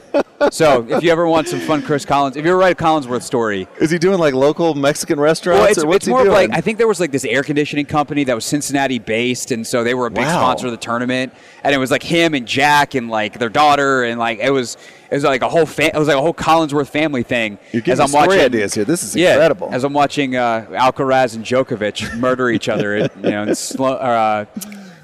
So 0.51 0.86
if 0.89 1.01
you 1.01 1.12
ever 1.12 1.25
want 1.28 1.47
some 1.47 1.62
fun 1.62 1.82
Chris 1.82 2.04
Collins, 2.06 2.36
if 2.36 2.43
you 2.43 2.51
ever 2.51 2.60
write 2.60 2.73
a 2.80 2.84
Collinsworth 2.84 3.21
story, 3.23 3.67
Is 3.80 3.89
he 3.89 3.97
doing 3.97 4.19
like 4.19 4.34
local 4.34 4.73
Mexican 4.75 5.17
restaurants? 5.19 5.62
well, 5.62 5.69
it's, 5.71 5.84
or 5.84 5.88
what's 5.88 5.97
it's 5.97 6.06
he 6.08 6.12
more 6.12 6.19
of 6.21 6.25
doing? 6.25 6.49
like 6.49 6.51
I 6.58 6.60
think 6.62 6.78
there 6.78 6.89
was 6.89 6.99
like 6.99 7.12
this 7.12 7.23
air 7.23 7.41
conditioning 7.41 7.86
company 7.86 8.25
that 8.25 8.36
was 8.36 8.43
Cincinnati 8.45 8.99
based, 8.99 9.51
and 9.51 9.65
so 9.65 9.84
they 9.84 9.93
were 9.93 10.08
a 10.08 10.12
big 10.12 10.25
Wow. 10.25 10.41
sponsor 10.41 10.65
of 10.67 10.71
the 10.71 10.78
tournament. 10.78 11.34
And 11.63 11.73
it 11.73 11.78
was 11.78 11.89
like 11.89 12.04
him 12.04 12.34
and 12.34 12.45
Jack 12.45 12.95
and 12.95 13.10
like 13.10 13.39
their 13.39 13.49
daughter, 13.49 14.04
and 14.04 14.19
like 14.19 14.39
it 14.39 14.49
was 14.51 14.78
it 15.10 15.15
was 15.15 15.23
like 15.23 15.41
a 15.41 15.49
whole 15.49 15.65
fa- 15.65 15.95
it 15.95 15.97
was 15.97 16.08
like 16.10 16.17
a 16.17 16.21
whole 16.21 16.34
Collinsworth 16.34 16.89
family 16.89 17.23
thing. 17.23 17.54
You're 17.71 17.81
giving 17.81 17.93
as 17.93 17.99
I'm 17.99 18.07
story 18.07 18.27
watching 18.27 18.41
ideas 18.41 18.73
here. 18.73 18.85
This 18.85 19.03
is 19.03 19.15
yeah, 19.15 19.33
incredible. 19.33 19.69
As 19.71 19.83
I'm 19.83 19.93
watching 19.93 20.35
uh, 20.35 20.65
Alcaraz 20.69 21.35
and 21.35 21.43
Djokovic 21.45 22.17
murder 22.19 22.49
each 22.49 22.69
other, 22.69 22.97
you 22.97 23.09
know, 23.21 23.43
and 23.43 23.57
slow, 23.57 23.93
uh, 23.93 24.45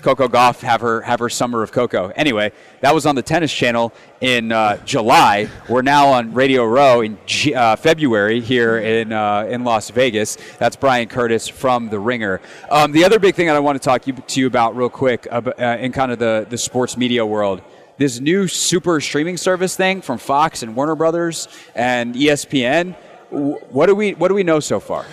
Coco 0.02 0.28
Gauff 0.28 0.62
have 0.62 0.82
her 0.82 1.02
have 1.02 1.20
her 1.20 1.30
summer 1.30 1.62
of 1.62 1.72
Coco. 1.72 2.10
Anyway, 2.16 2.52
that 2.82 2.94
was 2.94 3.06
on 3.06 3.16
the 3.16 3.22
Tennis 3.22 3.54
Channel 3.54 3.94
in 4.20 4.52
uh, 4.52 4.78
July. 4.86 5.48
We're 5.70 5.84
now 5.84 6.08
on 6.08 6.34
Radio 6.34 6.66
Row 6.66 7.02
in 7.02 7.18
G- 7.26 7.54
uh, 7.54 7.76
February 7.76 8.42
here 8.42 8.78
in 8.78 9.14
uh, 9.14 9.46
in 9.50 9.64
Las 9.64 9.90
Vegas. 9.92 10.38
That's 10.58 10.76
Bryan 10.76 11.08
Curtis 11.08 11.48
from 11.48 11.90
The 11.90 12.00
Ringer. 12.00 12.42
Um, 12.70 12.92
the 12.92 13.04
other 13.04 13.20
big 13.20 13.36
thing 13.36 13.48
that 13.48 13.56
I 13.56 13.60
want 13.60 13.82
to 13.82 13.84
talk 13.84 14.08
you, 14.08 14.14
to 14.14 14.40
you 14.40 14.48
about 14.48 14.76
real 14.76 14.90
quick 14.90 15.28
uh, 15.32 15.42
in 15.80 15.92
kind 15.92 16.12
of 16.12 16.20
the 16.20 16.48
the 16.50 16.58
sports 16.58 16.98
media 16.98 17.26
world. 17.26 17.62
This 18.02 18.20
new 18.20 18.48
super 18.48 19.00
streaming 19.00 19.38
service 19.38 19.76
thing 19.76 20.02
from 20.02 20.18
Fox 20.18 20.64
and 20.64 20.76
Warner 20.76 20.96
Brothers 20.96 21.48
and 21.76 22.16
ESPN. 22.16 22.96
wh- 23.30 23.62
What 23.72 23.86
do 23.86 23.94
we 23.94 24.16
what 24.16 24.30
do 24.30 24.34
we 24.34 24.42
know 24.42 24.60
so 24.60 24.80
far? 24.80 25.06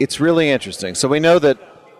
it's 0.00 0.18
really 0.18 0.50
interesting. 0.50 0.96
So 0.96 1.06
we 1.06 1.20
know 1.20 1.38
that 1.38 1.56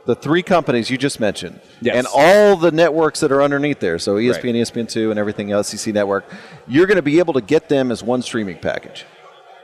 the 0.07 0.17
three 0.17 0.43
companies 0.43 0.91
you 0.91 0.99
just 0.99 1.21
mentioned, 1.21 1.61
Yes. 1.81 1.95
and 1.95 2.09
all 2.13 2.57
the 2.57 2.73
networks 2.73 3.21
that 3.21 3.31
are 3.31 3.41
underneath 3.45 3.79
there, 3.79 3.97
so 4.01 4.17
ESPN, 4.17 4.55
Right. 4.55 4.55
ESPN2, 4.57 5.11
and 5.13 5.21
everything 5.21 5.53
else, 5.53 5.69
SEC 5.69 5.95
Network, 5.95 6.25
you're 6.67 6.87
going 6.89 6.97
to 6.97 7.03
be 7.03 7.21
able 7.21 7.35
to 7.35 7.41
get 7.41 7.69
them 7.69 7.93
as 7.93 8.03
one 8.03 8.21
streaming 8.21 8.59
package. 8.59 9.05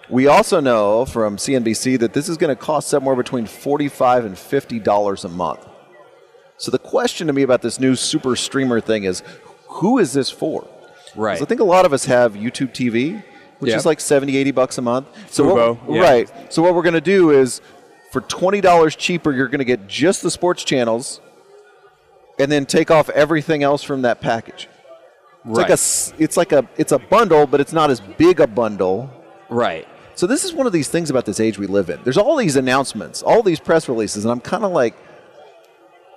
We 0.08 0.28
also 0.28 0.60
know 0.60 1.04
from 1.04 1.36
CNBC 1.36 1.98
that 1.98 2.12
this 2.12 2.28
is 2.28 2.36
going 2.36 2.54
to 2.56 2.62
cost 2.70 2.86
somewhere 2.86 3.16
between 3.16 3.46
forty-five 3.46 4.24
and 4.24 4.38
fifty 4.38 4.78
dollars 4.78 5.24
a 5.24 5.28
month. 5.28 5.66
So 6.58 6.70
the 6.70 6.78
question 6.78 7.26
to 7.26 7.32
me 7.32 7.42
about 7.42 7.60
this 7.60 7.80
new 7.80 7.96
super 7.96 8.36
streamer 8.36 8.80
thing 8.80 9.02
is, 9.02 9.24
who 9.74 9.98
is 9.98 10.12
this 10.12 10.30
for? 10.30 10.66
Right. 11.16 11.40
I 11.40 11.44
think 11.44 11.60
a 11.60 11.64
lot 11.64 11.84
of 11.86 11.92
us 11.92 12.04
have 12.06 12.34
YouTube 12.34 12.72
TV, 12.72 13.22
which 13.58 13.70
Yep. 13.70 13.78
is 13.78 13.86
like 13.86 14.00
70, 14.00 14.36
80 14.36 14.50
bucks 14.52 14.78
a 14.78 14.82
month. 14.82 15.06
So 15.30 15.44
Fubo, 15.44 15.78
what, 15.82 15.96
yeah. 15.96 16.02
right. 16.02 16.52
So 16.52 16.62
what 16.62 16.74
we're 16.74 16.82
going 16.82 16.94
to 16.94 17.00
do 17.00 17.30
is, 17.30 17.60
for 18.12 18.20
twenty 18.22 18.60
dollars 18.60 18.96
cheaper, 18.96 19.32
you're 19.32 19.46
going 19.48 19.58
to 19.60 19.64
get 19.64 19.86
just 19.86 20.22
the 20.22 20.30
sports 20.30 20.64
channels, 20.64 21.20
and 22.38 22.50
then 22.50 22.66
take 22.66 22.90
off 22.90 23.08
everything 23.10 23.62
else 23.62 23.82
from 23.82 24.02
that 24.02 24.20
package. 24.20 24.68
It's 25.46 25.56
like 25.56 25.68
a, 25.70 25.72
s- 25.72 26.12
it's 26.18 26.36
like 26.36 26.52
a, 26.52 26.68
it's 26.76 26.92
a 26.92 26.98
bundle, 26.98 27.46
but 27.46 27.60
it's 27.60 27.72
not 27.72 27.88
as 27.90 28.00
big 28.00 28.40
a 28.40 28.46
bundle. 28.46 29.10
right. 29.48 29.86
So 30.16 30.26
this 30.26 30.44
is 30.44 30.52
one 30.52 30.66
of 30.66 30.72
these 30.74 30.88
things 30.88 31.08
about 31.08 31.24
this 31.24 31.40
age 31.40 31.58
we 31.58 31.66
live 31.66 31.88
in. 31.88 31.98
There's 32.04 32.18
all 32.18 32.36
these 32.36 32.56
announcements, 32.56 33.22
all 33.22 33.42
these 33.42 33.58
press 33.58 33.88
releases, 33.88 34.26
and 34.26 34.30
I'm 34.32 34.40
kind 34.40 34.64
of 34.64 34.72
like, 34.72 34.94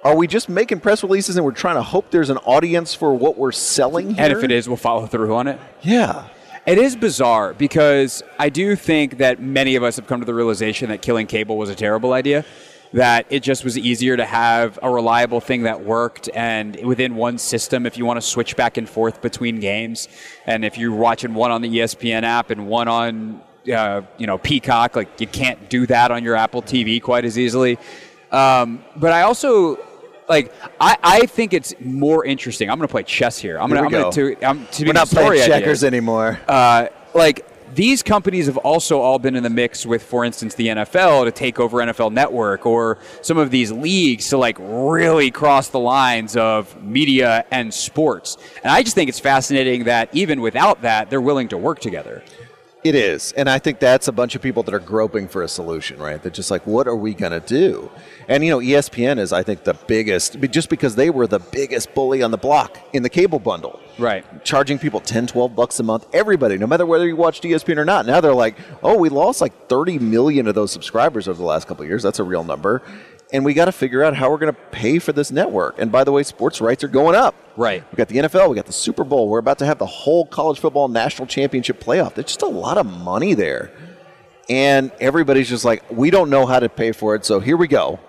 are 0.03 0.15
we 0.15 0.27
just 0.27 0.49
making 0.49 0.79
press 0.79 1.03
releases 1.03 1.37
and 1.37 1.45
we're 1.45 1.51
trying 1.51 1.75
to 1.75 1.83
hope 1.83 2.11
there's 2.11 2.29
an 2.29 2.37
audience 2.37 2.93
for 2.93 3.13
what 3.13 3.37
we're 3.37 3.51
selling 3.51 4.15
here? 4.15 4.23
And 4.23 4.33
if 4.33 4.43
it 4.43 4.51
is, 4.51 4.67
we'll 4.67 4.77
follow 4.77 5.05
through 5.05 5.33
on 5.33 5.47
it. 5.47 5.59
yeah. 5.81 6.27
It 6.65 6.77
is 6.77 6.95
bizarre 6.95 7.53
because 7.53 8.23
I 8.39 8.47
do 8.47 8.77
think 8.77 9.17
that 9.17 9.41
many 9.41 9.75
of 9.75 9.83
us 9.83 9.97
have 9.97 10.07
come 10.07 10.21
to 10.21 10.25
the 10.25 10.33
realization 10.33 10.87
that 10.91 11.01
killing 11.01 11.27
cable 11.27 11.57
was 11.57 11.69
a 11.69 11.75
terrible 11.75 12.13
idea. 12.13 12.45
That 12.93 13.25
it 13.29 13.41
just 13.41 13.65
was 13.65 13.77
easier 13.77 14.15
to 14.15 14.23
have 14.23 14.79
a 14.81 14.89
reliable 14.89 15.41
thing 15.41 15.63
that 15.63 15.83
worked 15.83 16.29
and 16.33 16.81
within 16.85 17.15
one 17.15 17.37
system 17.37 17.85
if 17.85 17.97
you 17.97 18.05
want 18.05 18.15
to 18.15 18.21
switch 18.21 18.55
back 18.55 18.77
and 18.77 18.87
forth 18.87 19.21
between 19.21 19.59
games. 19.59 20.07
And 20.45 20.63
if 20.63 20.77
you're 20.77 20.95
watching 20.95 21.33
one 21.33 21.51
on 21.51 21.61
the 21.61 21.79
ESPN 21.79 22.23
app 22.23 22.49
and 22.49 22.67
one 22.67 22.87
on 22.87 23.41
uh, 23.71 24.01
you 24.17 24.27
know 24.27 24.37
Peacock. 24.37 24.95
Like 24.95 25.19
you 25.19 25.27
can't 25.27 25.69
do 25.69 25.85
that 25.87 26.11
on 26.11 26.23
your 26.23 26.35
Apple 26.35 26.61
TV 26.61 27.01
quite 27.01 27.25
as 27.25 27.37
easily. 27.37 27.77
Um, 28.31 28.83
but 28.95 29.11
I 29.11 29.23
also 29.23 29.78
like 30.30 30.53
I, 30.80 30.97
I 31.03 31.26
think 31.26 31.53
it's 31.53 31.74
more 31.80 32.26
interesting. 32.26 32.69
I'm 32.69 32.78
going 32.78 32.88
to 32.88 32.91
play 32.91 33.03
chess 33.03 33.38
here. 33.38 33.59
I'm 33.59 33.69
going 33.69 33.89
Here 33.89 33.99
we 33.99 34.11
to 34.11 34.21
go. 34.21 34.36
to 34.36 34.45
I'm 34.45 34.67
to 34.67 34.86
We're 34.86 34.93
not 34.93 35.07
playing 35.09 35.32
idea. 35.34 35.47
checkers 35.47 35.84
anymore. 35.84 36.39
Uh, 36.47 36.88
like 37.13 37.45
these 37.76 38.03
companies 38.03 38.45
have 38.45 38.57
also 38.57 38.99
all 38.99 39.17
been 39.19 39.36
in 39.36 39.43
the 39.43 39.49
mix 39.49 39.86
with, 39.86 40.03
for 40.03 40.24
instance, 40.24 40.55
the 40.55 40.67
NFL 40.67 41.26
to 41.26 41.32
take 41.32 41.59
over 41.59 41.78
NFL 41.78 42.11
Network 42.11 42.65
or 42.65 42.99
some 43.21 43.38
of 43.38 43.49
these 43.51 43.71
leagues 43.71 44.30
to 44.30 44.38
like 44.38 44.57
really 44.59 45.32
cross 45.32 45.69
the 45.69 45.80
lines 45.80 46.38
of 46.38 46.82
media 46.84 47.45
and 47.51 47.74
sports. 47.74 48.38
And 48.63 48.71
I 48.71 48.84
just 48.84 48.95
think 48.95 49.09
it's 49.09 49.19
fascinating 49.19 49.86
that 49.86 50.09
even 50.13 50.41
without 50.41 50.84
that, 50.84 51.09
they're 51.09 51.21
willing 51.21 51.47
to 51.49 51.57
work 51.57 51.80
together. 51.80 52.24
It 52.84 52.95
is. 52.95 53.31
And 53.34 53.49
I 53.49 53.59
think 53.59 53.79
that's 53.79 54.09
a 54.09 54.11
bunch 54.11 54.36
of 54.36 54.41
people 54.41 54.61
that 54.63 54.73
are 54.73 54.79
groping 54.79 55.29
for 55.29 55.41
a 55.41 55.47
solution, 55.47 55.99
right? 55.99 56.21
They're 56.21 56.31
just 56.31 56.51
like, 56.51 56.67
what 56.67 56.86
are 56.86 56.95
we 56.95 57.13
going 57.13 57.31
to 57.31 57.39
do? 57.39 57.89
And, 58.27 58.43
you 58.43 58.49
know, 58.49 58.59
ESPN 58.59 59.19
is, 59.19 59.31
I 59.31 59.41
think, 59.41 59.63
the 59.63 59.73
biggest, 59.73 60.39
just 60.51 60.69
because 60.69 60.95
they 60.95 61.09
were 61.09 61.25
the 61.25 61.39
biggest 61.39 61.93
bully 61.93 62.21
on 62.21 62.31
the 62.31 62.38
block 62.38 62.77
in 62.91 63.01
the 63.01 63.09
cable 63.09 63.39
bundle. 63.39 63.79
Right. 63.97 64.25
Charging 64.43 64.79
people 64.79 64.99
10, 64.99 65.27
12 65.27 65.55
bucks 65.55 65.79
a 65.79 65.84
month, 65.84 66.07
everybody, 66.13 66.57
no 66.57 66.67
matter 66.67 66.86
whether 66.86 67.07
you 67.07 67.15
watched 67.15 67.43
ESPN 67.43 67.77
or 67.77 67.86
not. 67.86 68.05
Now 68.05 68.19
they're 68.19 68.34
like, 68.34 68.57
oh, 68.81 68.97
we 68.97 69.07
lost 69.07 69.39
like 69.39 69.69
30 69.69 69.99
million 69.99 70.47
of 70.47 70.55
those 70.55 70.71
subscribers 70.71 71.27
over 71.27 71.38
the 71.38 71.45
last 71.45 71.67
couple 71.67 71.84
of 71.84 71.89
years. 71.89 72.03
That's 72.03 72.19
a 72.19 72.23
real 72.23 72.43
number. 72.43 72.81
And 73.34 73.43
we 73.43 73.55
got 73.55 73.65
to 73.65 73.71
figure 73.71 74.03
out 74.03 74.15
how 74.15 74.29
we're 74.29 74.38
going 74.38 74.53
to 74.53 74.61
pay 74.71 74.99
for 74.99 75.11
this 75.11 75.31
network. 75.31 75.79
And 75.79 75.91
by 75.91 76.03
the 76.03 76.11
way, 76.11 76.21
sports 76.21 76.61
rights 76.61 76.84
are 76.84 76.88
going 76.88 77.15
up. 77.15 77.34
Right. 77.57 77.84
We 77.91 77.95
got 77.95 78.07
the 78.07 78.17
NFL, 78.17 78.49
we 78.49 78.55
got 78.55 78.67
the 78.67 78.71
Super 78.71 79.03
Bowl. 79.03 79.27
We're 79.27 79.39
about 79.39 79.57
to 79.59 79.65
have 79.65 79.79
the 79.79 79.88
whole 79.88 80.25
college 80.25 80.59
football 80.59 80.88
national 80.88 81.27
championship 81.27 81.84
playoff. 81.84 82.13
There's 82.13 82.27
just 82.27 82.43
a 82.43 82.47
lot 82.47 82.77
of 82.77 82.86
money 82.86 83.34
there. 83.34 83.71
And 84.49 84.91
everybody's 84.99 85.49
just 85.49 85.65
like, 85.65 85.84
we 85.89 86.11
don't 86.11 86.29
know 86.29 86.45
how 86.45 86.59
to 86.59 86.69
pay 86.69 86.91
for 86.91 87.15
it, 87.15 87.25
so 87.25 87.39
here 87.39 87.57
we 87.57 87.67
go. 87.67 87.99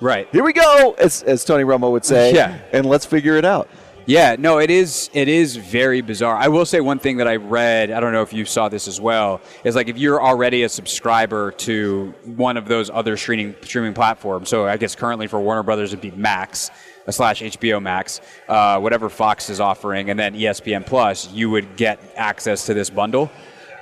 Right. 0.00 0.28
Here 0.32 0.44
we 0.44 0.52
go, 0.52 0.94
as, 0.98 1.22
as 1.22 1.44
Tony 1.44 1.64
Romo 1.64 1.90
would 1.92 2.04
say. 2.04 2.34
Yeah. 2.34 2.58
And 2.72 2.84
let's 2.84 3.06
figure 3.06 3.36
it 3.36 3.44
out. 3.44 3.68
Yeah, 4.06 4.36
no, 4.38 4.58
it 4.58 4.70
is. 4.70 5.08
It 5.14 5.28
is 5.28 5.56
very 5.56 6.02
bizarre. 6.02 6.36
I 6.36 6.48
will 6.48 6.66
say 6.66 6.80
one 6.80 6.98
thing 6.98 7.16
that 7.18 7.28
I 7.28 7.36
read. 7.36 7.90
I 7.90 8.00
don't 8.00 8.12
know 8.12 8.20
if 8.20 8.34
you 8.34 8.44
saw 8.44 8.68
this 8.68 8.86
as 8.86 9.00
well. 9.00 9.40
Is 9.64 9.74
like 9.74 9.88
if 9.88 9.96
you're 9.96 10.22
already 10.22 10.64
a 10.64 10.68
subscriber 10.68 11.52
to 11.52 12.12
one 12.24 12.58
of 12.58 12.68
those 12.68 12.90
other 12.90 13.16
streaming 13.16 13.54
streaming 13.62 13.94
platforms. 13.94 14.50
So 14.50 14.66
I 14.66 14.76
guess 14.76 14.94
currently 14.94 15.26
for 15.26 15.40
Warner 15.40 15.62
Brothers 15.62 15.94
it'd 15.94 16.02
be 16.02 16.10
Max 16.10 16.70
uh, 17.06 17.12
slash 17.12 17.40
HBO 17.40 17.80
Max, 17.80 18.20
uh, 18.46 18.78
whatever 18.78 19.08
Fox 19.08 19.48
is 19.48 19.58
offering, 19.58 20.10
and 20.10 20.18
then 20.18 20.34
ESPN 20.34 20.84
Plus. 20.84 21.32
You 21.32 21.48
would 21.50 21.76
get 21.76 21.98
access 22.14 22.66
to 22.66 22.74
this 22.74 22.90
bundle. 22.90 23.30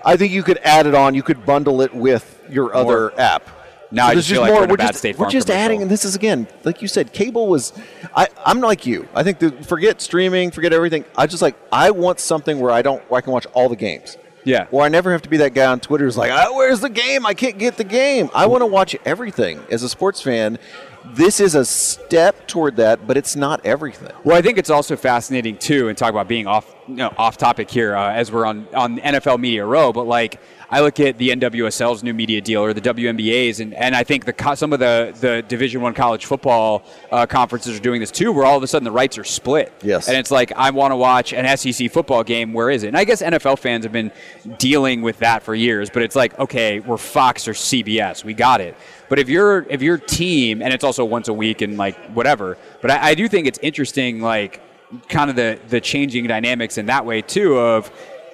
I 0.05 0.17
think 0.17 0.33
you 0.33 0.45
could 0.45 0.59
add 0.59 0.87
it 0.87 0.95
on. 0.95 1.15
You 1.15 1.23
could 1.25 1.45
bundle 1.45 1.81
it 1.83 1.93
with 1.93 2.43
your 2.49 2.75
other 2.75 3.19
app. 3.19 3.49
Now 3.93 4.07
I 4.07 4.15
there's 4.15 4.27
just 4.27 4.35
feel 4.35 4.41
like 4.41 4.53
we're 4.53 4.65
in 4.65 4.71
a 4.71 4.77
bad 4.77 4.89
just, 4.89 4.99
State 4.99 5.19
we're 5.19 5.29
just 5.29 5.47
commercial. 5.47 5.65
adding, 5.65 5.83
and 5.83 5.91
this 5.91 6.05
is 6.05 6.15
again, 6.15 6.49
like 6.65 6.81
you 6.81 6.89
said, 6.89 7.13
cable 7.13 7.47
was. 7.47 7.73
I, 8.17 8.27
I'm 8.45 8.61
like 8.61 8.87
you. 8.87 9.07
I 9.15 9.23
think 9.23 9.39
that 9.41 9.67
forget 9.67 10.01
streaming, 10.01 10.51
forget 10.51 10.73
everything. 10.73 11.05
I 11.17 11.27
just 11.27 11.43
like 11.43 11.57
I 11.71 11.91
want 11.91 12.19
something 12.19 12.59
where 12.59 12.73
I 12.73 12.83
don't, 12.83 13.03
where 13.11 13.19
I 13.19 13.21
can 13.21 13.33
watch 13.33 13.47
all 13.53 13.69
the 13.69 13.77
games. 13.77 14.17
Yeah. 14.45 14.67
Or 14.71 14.83
I 14.83 14.89
never 14.89 15.13
have 15.13 15.23
to 15.23 15.29
be 15.29 15.37
that 15.39 15.55
guy 15.55 15.67
on 15.67 15.79
Twitter 15.79 16.05
who's 16.05 16.17
like, 16.17 16.33
oh, 16.33 16.57
"Where's 16.57 16.81
the 16.81 16.89
game? 16.89 17.27
I 17.27 17.35
can't 17.35 17.59
get 17.59 17.77
the 17.77 17.85
game." 17.85 18.31
I 18.35 18.47
want 18.47 18.63
to 18.63 18.67
watch 18.67 18.97
everything. 19.05 19.61
As 19.71 19.83
a 19.83 19.89
sports 19.89 20.21
fan, 20.21 20.59
this 21.05 21.41
is 21.41 21.55
a 21.55 21.65
step 21.65 22.47
toward 22.49 22.77
that, 22.77 23.07
but 23.07 23.17
it's 23.17 23.37
not 23.37 23.65
everything. 23.65 24.13
Well, 24.25 24.37
I 24.37 24.43
think 24.43 24.59
it's 24.59 24.71
also 24.71 24.97
fascinating 24.97 25.59
too, 25.59 25.89
and 25.89 25.99
talk 25.99 26.11
about 26.11 26.29
being 26.29 26.47
off, 26.47 26.75
you 26.89 26.97
know, 26.97 27.13
off 27.19 27.37
topic 27.37 27.71
here 27.71 27.95
uh, 27.95 28.13
as 28.13 28.33
we're 28.33 28.45
on 28.47 28.67
on 28.75 28.99
NFL 28.99 29.39
Media 29.39 29.65
Row. 29.65 29.93
But 29.93 30.07
like, 30.07 30.41
I 30.73 30.81
look 30.81 30.99
at 31.01 31.19
the 31.19 31.29
NWSL's 31.29 32.03
new 32.03 32.15
media 32.15 32.41
deal 32.41 32.63
or 32.63 32.73
the 32.73 32.81
WNBA's, 32.81 33.61
and, 33.61 33.75
and 33.75 33.95
I 33.95 34.05
think 34.05 34.25
the 34.25 34.55
some 34.55 34.73
of 34.73 34.79
the 34.79 35.15
the 35.21 35.43
Division 35.47 35.83
One 35.83 35.93
college 35.93 36.25
football 36.25 36.83
uh, 37.11 37.27
conferences 37.27 37.77
are 37.77 37.83
doing 37.83 38.01
this 38.01 38.11
too, 38.11 38.33
where 38.33 38.47
all 38.47 38.57
of 38.57 38.63
a 38.63 38.67
sudden 38.67 38.85
the 38.85 38.91
rights 38.91 39.19
are 39.19 39.25
split. 39.25 39.71
Yes. 39.83 40.09
and 40.09 40.17
it's 40.17 40.31
like 40.31 40.51
I 40.57 40.71
want 40.71 40.93
to 40.93 40.97
watch 40.97 41.35
an 41.35 41.57
SEC 41.59 41.91
football 41.93 42.25
game. 42.25 42.55
Where 42.55 42.71
is 42.71 42.85
it? 42.85 42.89
And 42.89 42.97
I 42.97 43.05
guess 43.05 43.21
NFL 43.21 43.59
fans 43.59 43.85
have 43.85 43.93
been 43.93 44.11
dealing 44.57 45.03
with 45.03 45.19
that 45.19 45.43
for 45.43 45.55
years, 45.55 45.91
but 45.91 46.03
it's 46.03 46.17
like 46.17 46.39
okay, 46.39 46.81
we're 46.81 46.97
Fox 46.97 47.47
or 47.47 47.53
CBS, 47.53 48.25
we 48.25 48.33
got 48.33 48.63
it. 48.63 48.75
But 49.11 49.19
if 49.19 49.29
you're 49.29 49.67
if 49.69 49.83
your 49.83 49.99
team, 49.99 50.63
and 50.63 50.73
it's 50.73 50.85
also 50.85 51.05
once 51.05 51.29
a 51.29 51.35
week 51.35 51.61
and 51.61 51.77
like 51.77 51.99
whatever, 52.13 52.57
but 52.81 52.91
I, 52.91 53.11
I 53.11 53.15
do 53.15 53.29
think 53.29 53.47
it's 53.47 53.59
interesting, 53.59 54.23
like 54.23 54.63
kind 55.09 55.31
of 55.31 55.37
the 55.37 55.59
the 55.69 55.81
changing 55.81 56.27
dynamics 56.27 56.79
in 56.79 56.87
that 56.87 57.05
way 57.05 57.23
too 57.23 57.59
of 57.59 57.91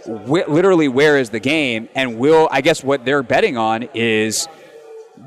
wh- 0.08 0.48
literally 0.48 0.88
where 0.88 1.18
is 1.18 1.30
the 1.30 1.40
game 1.40 1.88
and 1.94 2.18
will 2.18 2.48
I 2.50 2.60
guess 2.60 2.82
what 2.82 3.04
they're 3.04 3.22
betting 3.22 3.56
on 3.56 3.88
is 3.94 4.48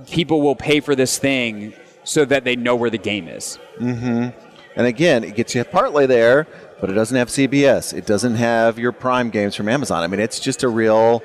people 0.09 0.41
will 0.41 0.55
pay 0.55 0.79
for 0.79 0.95
this 0.95 1.17
thing 1.17 1.73
so 2.03 2.25
that 2.25 2.43
they 2.43 2.55
know 2.55 2.75
where 2.75 2.89
the 2.89 2.97
game 2.97 3.27
is. 3.27 3.59
Mm-hmm. 3.77 4.29
And 4.75 4.87
again, 4.87 5.23
it 5.23 5.35
gets 5.35 5.53
you 5.53 5.61
a 5.61 5.65
parlay 5.65 6.05
there, 6.05 6.47
but 6.79 6.89
it 6.89 6.93
doesn't 6.93 7.15
have 7.15 7.27
CBS. 7.27 7.93
It 7.93 8.05
doesn't 8.05 8.35
have 8.35 8.79
your 8.79 8.91
Prime 8.91 9.29
games 9.29 9.55
from 9.55 9.67
Amazon. 9.67 10.01
I 10.01 10.07
mean, 10.07 10.19
it's 10.19 10.39
just 10.39 10.63
a 10.63 10.69
real, 10.69 11.21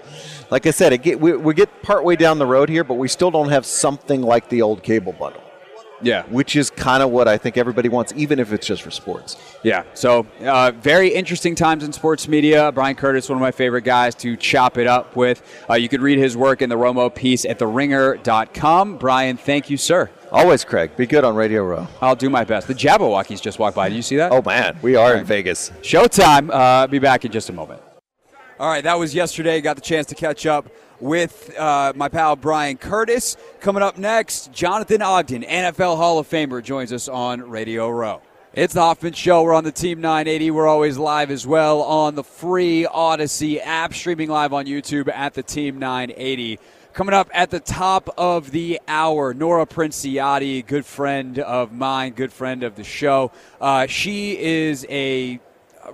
like 0.50 0.66
I 0.66 0.70
said, 0.70 1.00
get, 1.02 1.20
we, 1.20 1.36
we 1.36 1.54
get 1.54 1.82
partway 1.82 2.16
down 2.16 2.38
the 2.38 2.46
road 2.46 2.68
here, 2.68 2.84
but 2.84 2.94
we 2.94 3.08
still 3.08 3.30
don't 3.30 3.48
have 3.50 3.64
something 3.64 4.20
like 4.20 4.48
the 4.48 4.62
old 4.62 4.82
cable 4.82 5.12
bundle, 5.12 5.42
Yeah. 6.02 6.24
which 6.24 6.56
is 6.56 6.70
kind 6.70 7.02
of 7.02 7.10
what 7.10 7.26
I 7.28 7.38
think 7.38 7.56
everybody 7.56 7.88
wants, 7.88 8.12
even 8.16 8.38
if 8.38 8.52
it's 8.52 8.66
just 8.66 8.82
for 8.82 8.90
sports. 8.90 9.36
Yeah. 9.62 9.84
So, 9.94 10.26
uh, 10.42 10.72
very 10.72 11.08
interesting 11.08 11.54
times 11.54 11.84
in 11.84 11.92
sports 11.92 12.28
media. 12.28 12.70
Bryan 12.72 12.96
Curtis, 12.96 13.28
one 13.28 13.36
of 13.38 13.40
my 13.40 13.50
favorite 13.50 13.82
guys 13.82 14.14
to 14.16 14.36
chop 14.36 14.76
it 14.78 14.86
up 14.86 15.16
with. 15.16 15.42
Uh, 15.70 15.74
you 15.74 15.88
can 15.88 16.00
read 16.00 16.18
his 16.18 16.36
work 16.36 16.60
in 16.62 16.68
the 16.68 16.76
Romo 16.76 17.14
piece 17.14 17.44
at 17.44 17.58
theringer.com. 17.58 18.98
Bryan, 18.98 19.36
thank 19.36 19.70
you, 19.70 19.76
sir. 19.76 20.10
Always, 20.32 20.64
Craig. 20.64 20.96
Be 20.96 21.06
good 21.06 21.24
on 21.24 21.34
Radio 21.34 21.64
Row. 21.64 21.86
I'll 22.02 22.16
do 22.16 22.28
my 22.28 22.44
best. 22.44 22.66
The 22.68 22.74
Jabberwockies 22.74 23.40
just 23.40 23.58
walked 23.58 23.76
by. 23.76 23.88
Did 23.88 23.96
you 23.96 24.02
see 24.02 24.16
that? 24.16 24.32
Oh, 24.32 24.42
man. 24.42 24.76
We 24.82 24.96
are 24.96 25.14
in 25.16 25.24
Vegas. 25.24 25.70
Showtime. 25.82 26.50
Uh, 26.52 26.86
be 26.88 26.98
back 26.98 27.24
in 27.24 27.32
just 27.32 27.48
a 27.48 27.52
moment. 27.52 27.80
All 28.58 28.68
right, 28.68 28.82
that 28.84 28.98
was 28.98 29.14
yesterday. 29.14 29.60
Got 29.60 29.76
the 29.76 29.82
chance 29.82 30.06
to 30.08 30.14
catch 30.14 30.46
up 30.46 30.68
with 31.00 31.56
uh, 31.58 31.92
my 31.96 32.08
pal 32.08 32.36
Bryan 32.36 32.76
Curtis. 32.76 33.36
Coming 33.60 33.82
up 33.82 33.98
next, 33.98 34.52
Jonathan 34.52 35.02
Ogden, 35.02 35.42
NFL 35.42 35.96
Hall 35.96 36.18
of 36.18 36.28
Famer, 36.28 36.62
joins 36.62 36.92
us 36.92 37.08
on 37.08 37.48
Radio 37.48 37.88
Row. 37.90 38.22
It's 38.52 38.72
the 38.72 38.80
Hoffman 38.80 39.12
Show. 39.12 39.42
We're 39.42 39.52
on 39.52 39.64
the 39.64 39.72
Team 39.72 40.00
980. 40.00 40.50
We're 40.50 40.66
always 40.66 40.96
live 40.96 41.30
as 41.30 41.46
well 41.46 41.82
on 41.82 42.14
the 42.14 42.24
free 42.24 42.86
Audacy 42.90 43.60
app, 43.62 43.92
streaming 43.92 44.30
live 44.30 44.54
on 44.54 44.64
YouTube 44.64 45.08
at 45.08 45.34
the 45.34 45.42
Team 45.42 45.78
980. 45.78 46.58
Coming 46.94 47.14
up 47.14 47.28
at 47.34 47.50
the 47.50 47.60
top 47.60 48.08
of 48.16 48.52
the 48.52 48.80
hour, 48.88 49.34
Nora 49.34 49.66
Princiotti, 49.66 50.66
good 50.66 50.86
friend 50.86 51.38
of 51.38 51.70
mine, 51.70 52.14
good 52.14 52.32
friend 52.32 52.62
of 52.62 52.74
the 52.76 52.84
show. 52.84 53.30
Uh, 53.60 53.86
she 53.86 54.38
is 54.38 54.86
a 54.88 55.38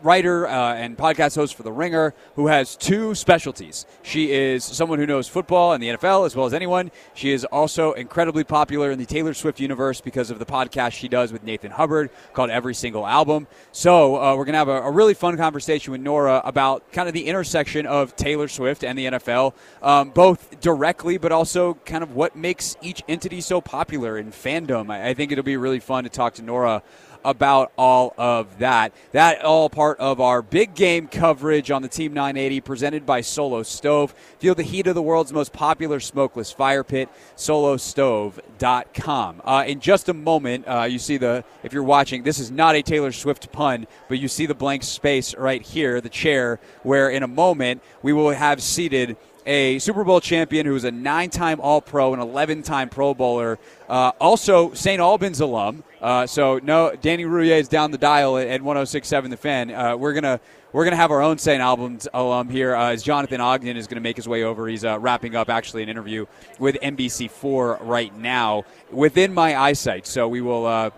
writer 0.03 0.46
uh, 0.46 0.74
and 0.74 0.96
podcast 0.96 1.36
host 1.36 1.55
for 1.55 1.62
The 1.62 1.72
Ringer 1.72 2.14
who 2.36 2.48
has 2.48 2.76
two 2.76 3.14
specialties. 3.14 3.86
She 4.03 4.32
is 4.32 4.64
someone 4.64 4.98
who 4.98 5.07
knows 5.07 5.28
football 5.28 5.72
and 5.72 5.82
the 5.82 5.88
NFL 5.88 6.26
as 6.26 6.34
well 6.34 6.46
as 6.46 6.55
anyone. 6.55 6.90
She 7.14 7.30
is 7.32 7.44
also 7.44 7.92
incredibly 7.92 8.44
popular 8.44 8.90
in 8.90 8.98
the 8.98 9.07
Taylor 9.07 9.34
Swift 9.34 9.61
universe 9.61 10.00
because 10.00 10.30
of 10.30 10.38
the 10.38 10.46
podcast 10.46 10.92
she 10.92 11.09
does 11.09 11.32
with 11.32 11.42
Nathan 11.44 11.70
Hubbard 11.70 12.11
called 12.32 12.50
Every 12.50 12.74
Single 12.74 13.07
Album. 13.07 13.46
So 13.72 14.16
uh, 14.16 14.36
we're 14.36 14.44
going 14.44 14.55
to 14.55 14.59
have 14.59 14.68
a, 14.68 14.82
a 14.82 14.90
really 14.90 15.14
fun 15.14 15.36
conversation 15.36 15.92
with 15.92 16.00
Nora 16.00 16.42
about 16.44 16.90
kind 16.92 17.09
of 17.09 17.14
the 17.14 17.26
intersection 17.26 17.86
of 17.86 18.16
Taylor 18.16 18.48
Swift 18.48 18.84
and 18.84 18.98
the 18.98 19.07
NFL, 19.07 19.55
um, 19.82 20.11
both 20.11 20.61
directly 20.61 21.18
but 21.18 21.32
also 21.32 21.74
kind 21.84 22.03
of 22.03 22.14
what 22.14 22.36
makes 22.36 22.76
each 22.82 23.03
entity 23.09 23.40
so 23.40 23.61
popular 23.61 24.18
in 24.18 24.30
fandom. 24.30 24.90
I, 24.90 25.11
I 25.11 25.14
think 25.14 25.32
it'll 25.32 25.44
be 25.44 25.57
really 25.57 25.80
fun 25.80 26.05
to 26.05 26.11
talk 26.11 26.34
to 26.34 26.42
Nora 26.42 26.82
about 27.24 27.72
all 27.76 28.14
of 28.18 28.58
that. 28.58 28.92
That 29.12 29.44
all 29.44 29.70
part 29.70 30.00
of 30.00 30.20
our 30.20 30.42
big 30.42 30.74
game 30.74 31.08
coverage 31.08 31.70
on 31.70 31.82
the 31.82 31.88
Team 31.88 32.12
980 32.12 32.60
presented 32.60 33.06
by 33.06 33.20
Solo 33.20 33.62
Stove. 33.62 34.14
Feel 34.38 34.54
the 34.54 34.62
heat 34.62 34.86
of 34.86 34.94
the 34.94 35.02
world's 35.02 35.32
most 35.32 35.52
popular 35.52 36.00
smokeless 36.00 36.52
fire 36.52 36.84
pit, 36.84 37.08
solostove.com. 37.36 39.42
Uh, 39.44 39.64
in 39.66 39.80
just 39.80 40.08
a 40.08 40.14
moment, 40.14 40.66
uh, 40.66 40.82
you 40.82 40.98
see 40.98 41.16
the, 41.16 41.44
if 41.62 41.72
you're 41.72 41.82
watching, 41.82 42.22
this 42.22 42.38
is 42.38 42.50
not 42.50 42.74
a 42.74 42.82
Taylor 42.82 43.12
Swift 43.12 43.52
pun, 43.52 43.86
but 44.08 44.18
you 44.18 44.28
see 44.28 44.46
the 44.46 44.54
blank 44.54 44.82
space 44.82 45.34
right 45.36 45.62
here, 45.62 46.00
the 46.00 46.08
chair, 46.08 46.60
where 46.82 47.10
in 47.10 47.22
a 47.22 47.28
moment 47.28 47.82
we 48.02 48.12
will 48.12 48.30
have 48.30 48.62
seated 48.62 49.16
a 49.47 49.78
Super 49.78 50.05
Bowl 50.05 50.20
champion 50.20 50.66
who 50.66 50.72
was 50.72 50.84
a 50.84 50.90
nine 50.90 51.30
time 51.30 51.61
All 51.61 51.80
Pro 51.80 52.12
and 52.12 52.22
11 52.22 52.62
time 52.62 52.88
Pro 52.88 53.14
Bowler. 53.14 53.59
Uh, 53.88 54.12
also, 54.20 54.72
St. 54.74 55.01
Albans 55.01 55.40
alum. 55.40 55.84
Uh, 56.01 56.26
so, 56.26 56.59
no, 56.62 56.95
Danny 57.01 57.24
Rouhier 57.24 57.59
is 57.59 57.68
down 57.68 57.90
the 57.90 57.99
dial 57.99 58.36
at, 58.38 58.49
at 58.49 58.62
1067 58.62 59.30
The 59.30 59.36
Fan. 59.36 59.70
Uh, 59.70 59.97
we're 59.97 60.12
going 60.12 60.24
to. 60.24 60.40
We're 60.72 60.84
going 60.84 60.93
to 60.93 60.97
have 60.97 61.11
our 61.11 61.20
own 61.20 61.36
St. 61.36 61.61
Albans 61.61 62.09
alum 62.14 62.49
here 62.49 62.74
uh, 62.74 62.93
as 62.93 63.03
Jonathan 63.03 63.43
Ogden 63.43 63.76
is 63.76 63.86
going 63.86 63.97
to 63.97 64.01
make 64.01 64.16
his 64.16 64.26
way 64.26 64.43
over. 64.43 64.66
He's 64.66 64.86
uh, 64.86 64.99
wrapping 64.99 65.36
up 65.36 65.51
actually 65.51 65.82
an 65.82 65.90
interview 65.90 66.24
with 66.59 66.76
NBC4 66.76 67.80
right 67.82 68.16
now 68.16 68.64
within 68.90 69.34
my 69.34 69.55
eyesight. 69.55 70.07
So 70.07 70.28
we 70.28 70.40
will 70.40 70.64
uh, 70.64 70.88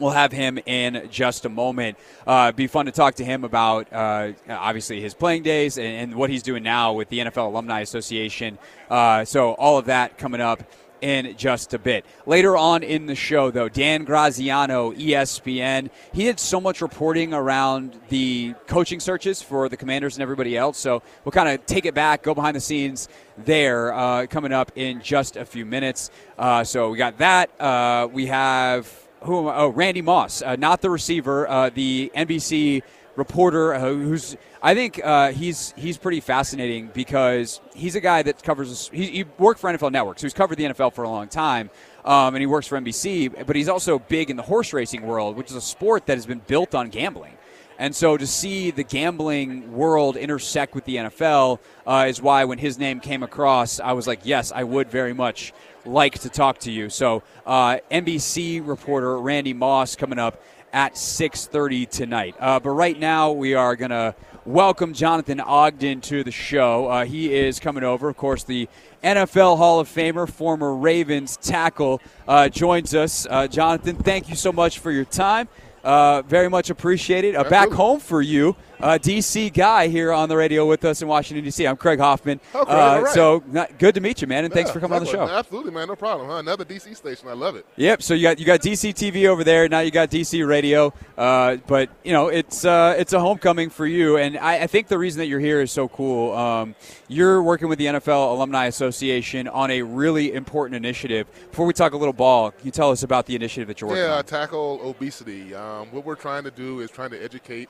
We'll 0.00 0.10
have 0.10 0.32
him 0.32 0.58
in 0.64 1.08
just 1.10 1.44
a 1.44 1.50
moment. 1.50 1.98
Uh, 2.26 2.52
be 2.52 2.66
fun 2.66 2.86
to 2.86 2.92
talk 2.92 3.16
to 3.16 3.24
him 3.24 3.44
about 3.44 3.92
uh, 3.92 4.32
obviously 4.48 5.00
his 5.00 5.12
playing 5.12 5.42
days 5.42 5.76
and, 5.76 5.86
and, 5.86 6.14
what 6.14 6.30
he's 6.30 6.42
doing 6.42 6.62
now 6.62 6.94
with 6.94 7.10
the 7.10 7.18
NFL 7.18 7.48
Alumni 7.48 7.80
Association. 7.80 8.58
Uh, 8.88 9.26
so 9.26 9.52
all 9.52 9.76
of 9.76 9.84
that 9.86 10.16
coming 10.16 10.40
up 10.40 10.62
in 11.02 11.36
just 11.36 11.74
a 11.74 11.78
bit. 11.78 12.04
Later 12.26 12.56
on 12.56 12.82
in 12.82 13.06
the 13.06 13.14
show, 13.14 13.50
though, 13.50 13.68
Dan 13.68 14.04
Graziano, 14.04 14.92
ESPN, 14.92 15.90
he 16.12 16.24
did 16.24 16.40
so 16.40 16.60
much 16.60 16.80
reporting 16.80 17.34
around 17.34 17.98
the 18.08 18.54
coaching 18.66 19.00
searches 19.00 19.42
for 19.42 19.68
the 19.68 19.76
Commanders 19.76 20.16
and 20.16 20.22
everybody 20.22 20.56
else. 20.56 20.78
So 20.78 21.02
we'll 21.24 21.32
kind 21.32 21.48
of 21.48 21.64
take 21.66 21.84
it 21.84 21.94
back, 21.94 22.22
go 22.22 22.34
behind 22.34 22.56
the 22.56 22.60
scenes 22.60 23.08
there, 23.36 23.92
uh, 23.94 24.26
coming 24.26 24.52
up 24.52 24.72
in 24.76 25.00
just 25.02 25.36
a 25.36 25.44
few 25.44 25.64
minutes. 25.64 26.10
Uh, 26.38 26.64
so 26.64 26.90
we 26.90 26.98
got 26.98 27.18
that. 27.18 27.60
Uh, 27.60 28.08
we 28.10 28.26
have 28.26 28.90
who? 29.22 29.48
Oh, 29.48 29.68
Randy 29.68 30.02
Moss, 30.02 30.42
uh, 30.42 30.56
not 30.56 30.80
the 30.80 30.90
receiver, 30.90 31.48
uh, 31.48 31.70
the 31.70 32.10
NBC 32.16 32.82
reporter 33.16 33.74
uh, 33.74 33.80
who's 33.80 34.36
I 34.62 34.74
think 34.74 35.00
uh, 35.02 35.32
he's 35.32 35.72
he's 35.76 35.96
pretty 35.96 36.20
fascinating 36.20 36.90
because 36.92 37.60
he's 37.74 37.94
a 37.94 38.00
guy 38.00 38.22
that 38.22 38.42
covers. 38.42 38.90
He, 38.92 39.06
he, 39.06 39.24
worked 39.38 39.60
for 39.60 39.72
NFL 39.72 39.92
Network, 39.92 40.18
so 40.18 40.26
he's 40.26 40.34
covered 40.34 40.56
the 40.56 40.64
NFL 40.64 40.92
for 40.92 41.04
a 41.04 41.08
long 41.08 41.28
time, 41.28 41.70
um, 42.04 42.34
and 42.34 42.42
he 42.42 42.46
works 42.46 42.66
for 42.66 42.78
NBC. 42.78 43.46
But 43.46 43.56
he's 43.56 43.68
also 43.68 43.98
big 43.98 44.28
in 44.28 44.36
the 44.36 44.42
horse 44.42 44.72
racing 44.72 45.02
world, 45.02 45.36
which 45.36 45.48
is 45.50 45.56
a 45.56 45.62
sport 45.62 46.06
that 46.06 46.16
has 46.16 46.26
been 46.26 46.42
built 46.46 46.74
on 46.74 46.90
gambling. 46.90 47.36
And 47.78 47.96
so 47.96 48.18
to 48.18 48.26
see 48.26 48.70
the 48.70 48.84
gambling 48.84 49.72
world 49.72 50.18
intersect 50.18 50.74
with 50.74 50.84
the 50.84 50.96
NFL 50.96 51.60
uh, 51.86 52.04
is 52.06 52.20
why 52.20 52.44
when 52.44 52.58
his 52.58 52.78
name 52.78 53.00
came 53.00 53.22
across, 53.22 53.80
I 53.80 53.92
was 53.92 54.06
like, 54.06 54.20
yes, 54.24 54.52
I 54.52 54.64
would 54.64 54.90
very 54.90 55.14
much 55.14 55.54
like 55.84 56.18
to 56.20 56.28
talk 56.28 56.58
to 56.60 56.70
you. 56.70 56.88
So 56.88 57.22
uh, 57.46 57.78
NBC 57.90 58.66
reporter 58.66 59.18
Randy 59.18 59.52
Moss 59.52 59.96
coming 59.96 60.18
up 60.18 60.42
at 60.72 60.94
6:30 60.94 61.88
tonight. 61.88 62.34
Uh, 62.38 62.60
but 62.60 62.70
right 62.70 62.98
now 62.98 63.32
we 63.32 63.54
are 63.54 63.76
going 63.76 63.90
to 63.90 64.14
welcome 64.44 64.92
Jonathan 64.92 65.40
Ogden 65.40 66.00
to 66.02 66.24
the 66.24 66.30
show. 66.30 66.86
Uh, 66.86 67.04
he 67.04 67.34
is 67.34 67.60
coming 67.60 67.84
over, 67.84 68.08
of 68.08 68.16
course, 68.16 68.44
the 68.44 68.68
NFL 69.02 69.56
Hall 69.56 69.80
of 69.80 69.88
Famer, 69.88 70.28
former 70.28 70.74
Ravens 70.74 71.36
tackle, 71.36 72.00
uh, 72.28 72.48
joins 72.48 72.94
us. 72.94 73.26
Uh, 73.28 73.46
Jonathan, 73.46 73.96
thank 73.96 74.28
you 74.28 74.36
so 74.36 74.52
much 74.52 74.78
for 74.78 74.90
your 74.90 75.04
time. 75.04 75.48
Uh, 75.82 76.22
very 76.22 76.50
much 76.50 76.70
appreciated. 76.70 77.34
Back 77.48 77.70
home 77.70 78.00
for 78.00 78.20
you, 78.20 78.54
uh, 78.82 78.98
DC 78.98 79.52
guy 79.52 79.88
here 79.88 80.12
on 80.12 80.28
the 80.28 80.36
radio 80.36 80.66
with 80.66 80.84
us 80.84 81.02
in 81.02 81.08
Washington 81.08 81.44
D.C. 81.44 81.66
I'm 81.66 81.76
Craig 81.76 81.98
Hoffman. 81.98 82.40
Oh, 82.54 82.62
uh, 82.62 83.02
right. 83.02 83.14
So 83.14 83.42
not, 83.48 83.78
good 83.78 83.94
to 83.94 84.00
meet 84.00 84.22
you, 84.22 84.28
man, 84.28 84.44
and 84.44 84.52
yeah, 84.52 84.56
thanks 84.56 84.70
for 84.70 84.80
coming 84.80 84.98
on 84.98 85.04
the 85.04 85.10
show. 85.10 85.28
Absolutely, 85.28 85.72
man, 85.72 85.88
no 85.88 85.96
problem. 85.96 86.28
Huh? 86.28 86.36
Another 86.36 86.64
DC 86.64 86.96
station, 86.96 87.28
I 87.28 87.34
love 87.34 87.56
it. 87.56 87.66
Yep. 87.76 88.02
So 88.02 88.14
you 88.14 88.22
got 88.22 88.38
you 88.38 88.46
got 88.46 88.60
DC 88.60 88.94
TV 88.94 89.26
over 89.26 89.44
there. 89.44 89.68
Now 89.68 89.80
you 89.80 89.90
got 89.90 90.10
DC 90.10 90.46
radio. 90.46 90.92
Uh, 91.20 91.56
but 91.66 91.90
you 92.02 92.12
know 92.12 92.28
it's 92.28 92.64
uh, 92.64 92.94
it's 92.96 93.12
a 93.12 93.20
homecoming 93.20 93.68
for 93.68 93.86
you, 93.86 94.16
and 94.16 94.38
I, 94.38 94.62
I, 94.62 94.66
think 94.66 94.88
the 94.88 94.96
reason 94.96 95.18
that 95.18 95.26
you're 95.26 95.38
here 95.38 95.60
is 95.60 95.70
so 95.70 95.86
cool. 95.86 96.34
Um, 96.34 96.74
you're 97.08 97.42
working 97.42 97.68
with 97.68 97.78
the 97.78 97.86
NFL 97.86 98.32
Alumni 98.32 98.64
Association 98.66 99.46
on 99.46 99.70
a 99.70 99.82
really 99.82 100.32
important 100.32 100.76
initiative. 100.76 101.26
Before 101.50 101.66
we 101.66 101.74
talk 101.74 101.92
a 101.92 101.96
little 101.98 102.14
ball, 102.14 102.52
can 102.52 102.64
you 102.64 102.72
tell 102.72 102.90
us 102.90 103.02
about 103.02 103.26
the 103.26 103.34
initiative 103.34 103.68
that 103.68 103.82
you're 103.82 103.90
working 103.90 104.04
yeah, 104.04 104.12
on? 104.12 104.16
Yeah, 104.18 104.22
tackle 104.22 104.80
obesity. 104.82 105.54
Um, 105.54 105.88
what 105.88 106.06
we're 106.06 106.14
trying 106.14 106.44
to 106.44 106.50
do 106.50 106.80
is 106.80 106.90
trying 106.90 107.10
to 107.10 107.22
educate 107.22 107.68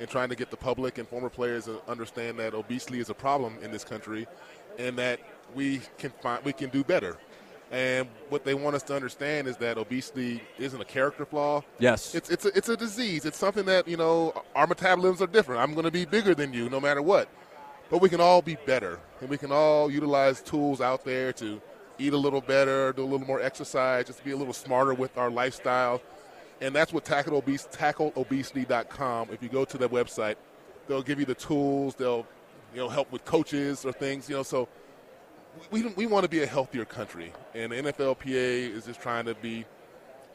and 0.00 0.08
trying 0.08 0.28
to 0.28 0.34
get 0.34 0.50
the 0.50 0.56
public 0.56 0.98
and 0.98 1.08
former 1.08 1.28
players 1.28 1.64
to 1.64 1.80
understand 1.88 2.38
that 2.38 2.54
obesity 2.54 3.00
is 3.00 3.10
a 3.10 3.14
problem 3.14 3.56
in 3.62 3.70
this 3.70 3.84
country 3.84 4.26
and 4.78 4.96
that 4.96 5.20
we 5.54 5.80
can 5.98 6.10
find 6.22 6.44
we 6.44 6.52
can 6.52 6.70
do 6.70 6.84
better. 6.84 7.16
And 7.70 8.08
what 8.30 8.44
they 8.44 8.54
want 8.54 8.76
us 8.76 8.82
to 8.84 8.96
understand 8.96 9.46
is 9.46 9.58
that 9.58 9.76
obesity 9.76 10.42
isn't 10.58 10.80
a 10.80 10.84
character 10.84 11.26
flaw. 11.26 11.62
Yes, 11.78 12.14
it's 12.14 12.30
it's 12.30 12.46
a, 12.46 12.56
it's 12.56 12.68
a 12.68 12.76
disease. 12.76 13.24
It's 13.24 13.36
something 13.36 13.66
that 13.66 13.86
you 13.86 13.96
know 13.96 14.42
our 14.54 14.66
metabolisms 14.66 15.20
are 15.20 15.26
different. 15.26 15.60
I'm 15.60 15.72
going 15.72 15.84
to 15.84 15.90
be 15.90 16.04
bigger 16.04 16.34
than 16.34 16.52
you, 16.52 16.70
no 16.70 16.80
matter 16.80 17.02
what. 17.02 17.28
But 17.90 18.00
we 18.00 18.08
can 18.08 18.20
all 18.20 18.42
be 18.42 18.56
better, 18.66 19.00
and 19.20 19.28
we 19.28 19.38
can 19.38 19.50
all 19.50 19.90
utilize 19.90 20.42
tools 20.42 20.80
out 20.80 21.04
there 21.04 21.32
to 21.34 21.60
eat 21.98 22.12
a 22.12 22.16
little 22.16 22.40
better, 22.40 22.92
do 22.92 23.02
a 23.02 23.04
little 23.04 23.26
more 23.26 23.40
exercise, 23.40 24.06
just 24.06 24.22
be 24.24 24.30
a 24.30 24.36
little 24.36 24.52
smarter 24.52 24.94
with 24.94 25.16
our 25.18 25.30
lifestyle 25.30 26.00
and 26.60 26.74
that's 26.74 26.92
what 26.92 27.04
tackle 27.04 27.36
obese, 27.36 27.68
tackleobesity.com. 27.72 29.28
If 29.32 29.42
you 29.42 29.48
go 29.48 29.64
to 29.64 29.78
their 29.78 29.88
website, 29.88 30.36
they'll 30.86 31.02
give 31.02 31.20
you 31.20 31.26
the 31.26 31.34
tools. 31.34 31.94
They'll 31.94 32.26
you 32.74 32.80
know 32.80 32.88
help 32.88 33.10
with 33.12 33.24
coaches 33.24 33.84
or 33.84 33.92
things. 33.92 34.28
You 34.28 34.36
know, 34.36 34.42
so 34.42 34.68
we 35.70 35.86
we 35.88 36.06
want 36.06 36.24
to 36.24 36.28
be 36.28 36.42
a 36.42 36.46
healthier 36.46 36.84
country, 36.84 37.32
and 37.54 37.72
the 37.72 37.76
NFLPA 37.76 38.74
is 38.74 38.86
just 38.86 39.00
trying 39.00 39.26
to 39.26 39.34
be 39.34 39.64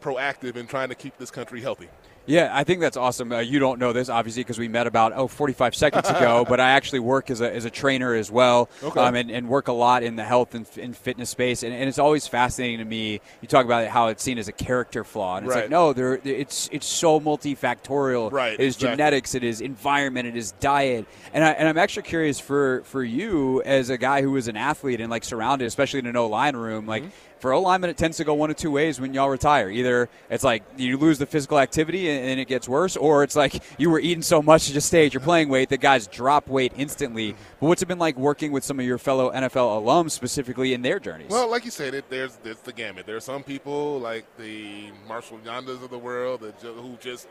proactive 0.02 0.56
in 0.56 0.68
trying 0.68 0.90
to 0.90 0.96
keep 0.96 1.18
this 1.18 1.32
country 1.32 1.62
healthy. 1.62 1.90
Yeah, 2.26 2.52
I 2.54 2.64
think 2.64 2.80
that's 2.80 2.96
awesome. 2.96 3.32
Uh, 3.32 3.40
you 3.40 3.60
don't 3.60 3.80
know 3.80 3.92
this, 3.92 4.08
obviously, 4.08 4.44
because 4.44 4.58
we 4.58 4.68
met 4.68 4.88
about, 4.88 5.12
oh, 5.14 5.28
45 5.28 5.76
seconds 5.76 6.10
ago, 6.10 6.46
but 6.50 6.60
I 6.60 6.72
actually 6.72 7.00
work 7.00 7.30
as 7.30 7.42
a, 7.42 7.54
as 7.54 7.66
a 7.66 7.70
trainer 7.70 8.14
as 8.14 8.32
well 8.32 8.70
okay. 8.82 9.00
um, 9.00 9.16
and, 9.16 9.30
and, 9.30 9.50
work 9.50 9.68
a 9.68 9.74
lot 9.74 10.04
in 10.04 10.16
the 10.16 10.24
health 10.24 10.56
and, 10.56 10.66
and 10.82 10.96
fitness 10.96 11.30
space. 11.30 11.64
And, 11.64 11.74
and, 11.74 11.90
it's 11.90 12.00
always 12.00 12.26
fascinating 12.26 12.80
to 12.80 12.86
me. 12.86 13.20
You 13.42 13.48
talk 13.48 13.66
about 13.66 13.88
how 13.90 14.08
it's 14.08 14.24
seen 14.24 14.38
as 14.38 14.48
a 14.48 14.54
character 14.54 15.04
flaw. 15.04 15.38
And 15.38 15.46
it's 15.46 15.54
right. 15.54 15.64
like, 15.64 15.70
no, 15.70 15.92
there, 15.92 16.20
it's, 16.24 16.70
it's 16.72 16.88
so 16.88 17.20
multifactorial. 17.20 18.32
Right, 18.32 18.54
it 18.54 18.60
is 18.62 18.76
exactly. 18.76 18.96
genetics, 18.96 19.36
it 19.36 19.44
is 19.44 19.62
environment, 19.62 20.28
it 20.28 20.38
is 20.38 20.54
diet. 20.54 21.06
And, 21.34 21.44
I, 21.44 21.52
and 21.52 21.68
I'm 21.68 21.78
actually 21.78 22.04
curious 22.04 22.40
for, 22.40 22.84
for 22.86 23.04
you 23.04 23.62
as 23.64 23.90
a 23.90 23.98
guy 23.98 24.22
who 24.22 24.32
was 24.32 24.48
an 24.48 24.56
athlete 24.56 25.02
and 25.02 25.10
like 25.10 25.26
surrounded, 25.26 25.66
especially 25.66 26.00
in 26.00 26.06
an 26.06 26.16
O 26.16 26.28
line 26.28 26.56
room, 26.56 26.88
like, 26.88 27.04
mm-hmm 27.04 27.33
for 27.44 27.52
O 27.52 27.60
linemen, 27.60 27.90
it 27.90 27.98
tends 27.98 28.16
to 28.16 28.24
go 28.24 28.34
one 28.34 28.50
of 28.50 28.56
two 28.56 28.72
ways 28.72 29.02
when 29.02 29.14
y'all 29.14 29.30
retire. 29.30 29.70
Either 29.70 30.08
it's 30.30 30.46
like 30.46 30.64
you 30.78 30.98
lose 30.98 31.20
the 31.20 31.26
physical 31.26 31.60
activity 31.60 32.10
and, 32.10 32.40
it 32.40 32.48
gets 32.48 32.70
worse, 32.70 32.96
or 32.96 33.22
it's 33.22 33.36
like 33.36 33.62
you 33.78 33.90
were 33.90 34.00
eating 34.00 34.22
so 34.22 34.42
much 34.42 34.68
to 34.68 34.74
just 34.74 34.88
stay 34.88 35.06
at 35.06 35.14
your 35.14 35.20
playing 35.20 35.50
weight 35.50 35.68
that 35.68 35.82
guys 35.82 36.08
drop 36.08 36.48
weight 36.48 36.72
instantly. 36.78 37.36
But 37.60 37.68
what's 37.68 37.82
it 37.82 37.90
been 37.90 38.00
like 38.00 38.16
working 38.16 38.54
with 38.54 38.64
some 38.64 38.80
of 38.80 38.86
your 38.86 38.98
fellow 38.98 39.30
NFL 39.30 39.84
alums 39.84 40.12
specifically 40.12 40.74
in 40.74 40.84
their 40.84 41.02
journeys? 41.02 41.32
Well, 41.32 41.52
like 41.52 41.66
you 41.66 41.72
said, 41.72 41.94
it, 41.94 42.10
there's, 42.10 42.38
there's 42.38 42.60
the 42.60 42.72
gamut. 42.72 43.06
There 43.06 43.18
are 43.18 43.20
some 43.20 43.44
people 43.44 44.00
like 44.00 44.26
the 44.38 44.92
Marshal 45.06 45.38
Yandas 45.40 45.84
of 45.84 45.90
the 45.90 46.00
world 46.00 46.40
that, 46.40 46.56
who 46.62 46.96
just 47.02 47.28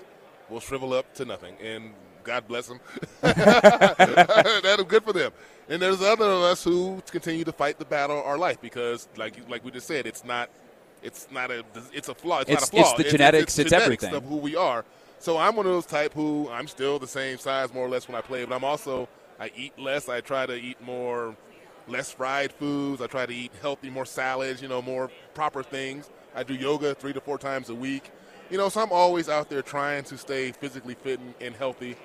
will 0.50 0.60
shrivel 0.60 0.92
up 0.92 1.14
to 1.14 1.24
nothing. 1.24 1.56
And 1.62 1.94
God 2.22 2.46
bless 2.48 2.68
them. 2.68 2.80
That's 3.20 4.82
good 4.84 5.04
for 5.04 5.12
them. 5.12 5.32
And 5.68 5.80
there's 5.80 6.02
other 6.02 6.26
of 6.26 6.42
us 6.42 6.64
who 6.64 7.02
continue 7.10 7.44
to 7.44 7.52
fight 7.52 7.78
the 7.78 7.84
battle 7.84 8.18
of 8.18 8.26
our 8.26 8.38
life 8.38 8.60
because, 8.60 9.08
like 9.16 9.48
like 9.48 9.64
we 9.64 9.70
just 9.70 9.86
said, 9.86 10.06
it's 10.06 10.24
not 10.24 10.50
it's 11.02 11.28
not 11.30 11.50
a 11.50 11.64
it's 11.92 12.08
a 12.08 12.14
flaw. 12.14 12.40
It's, 12.40 12.50
it's 12.50 12.60
not 12.60 12.68
a 12.68 12.70
flaw. 12.70 12.94
It's 12.94 13.02
the 13.02 13.10
genetics. 13.10 13.42
It's, 13.42 13.58
it's, 13.60 13.70
genetics 13.70 14.04
everything 14.04 14.16
of 14.16 14.24
who 14.24 14.36
we 14.36 14.56
are. 14.56 14.84
So 15.18 15.38
I'm 15.38 15.54
one 15.54 15.66
of 15.66 15.72
those 15.72 15.86
type 15.86 16.12
who 16.14 16.48
I'm 16.50 16.66
still 16.66 16.98
the 16.98 17.06
same 17.06 17.38
size 17.38 17.72
more 17.72 17.86
or 17.86 17.88
less 17.88 18.08
when 18.08 18.16
I 18.16 18.20
play, 18.20 18.44
but 18.44 18.54
I'm 18.54 18.64
also 18.64 19.08
I 19.38 19.50
eat 19.56 19.78
less. 19.78 20.08
I 20.08 20.20
try 20.20 20.46
to 20.46 20.54
eat 20.54 20.80
more 20.80 21.36
less 21.88 22.10
fried 22.10 22.52
foods. 22.52 23.00
I 23.00 23.06
try 23.06 23.26
to 23.26 23.34
eat 23.34 23.52
healthy, 23.60 23.90
more 23.90 24.04
salads. 24.04 24.60
You 24.62 24.68
know, 24.68 24.82
more 24.82 25.10
proper 25.34 25.62
things. 25.62 26.10
I 26.34 26.42
do 26.42 26.54
yoga 26.54 26.94
three 26.94 27.12
to 27.12 27.20
four 27.20 27.38
times 27.38 27.68
a 27.68 27.74
week. 27.74 28.10
You 28.50 28.58
know, 28.58 28.68
so 28.68 28.82
I'm 28.82 28.92
always 28.92 29.28
out 29.28 29.48
there 29.48 29.62
trying 29.62 30.04
to 30.04 30.18
stay 30.18 30.52
physically 30.52 30.94
fit 30.94 31.20
and, 31.20 31.34
and 31.40 31.54
healthy 31.54 31.96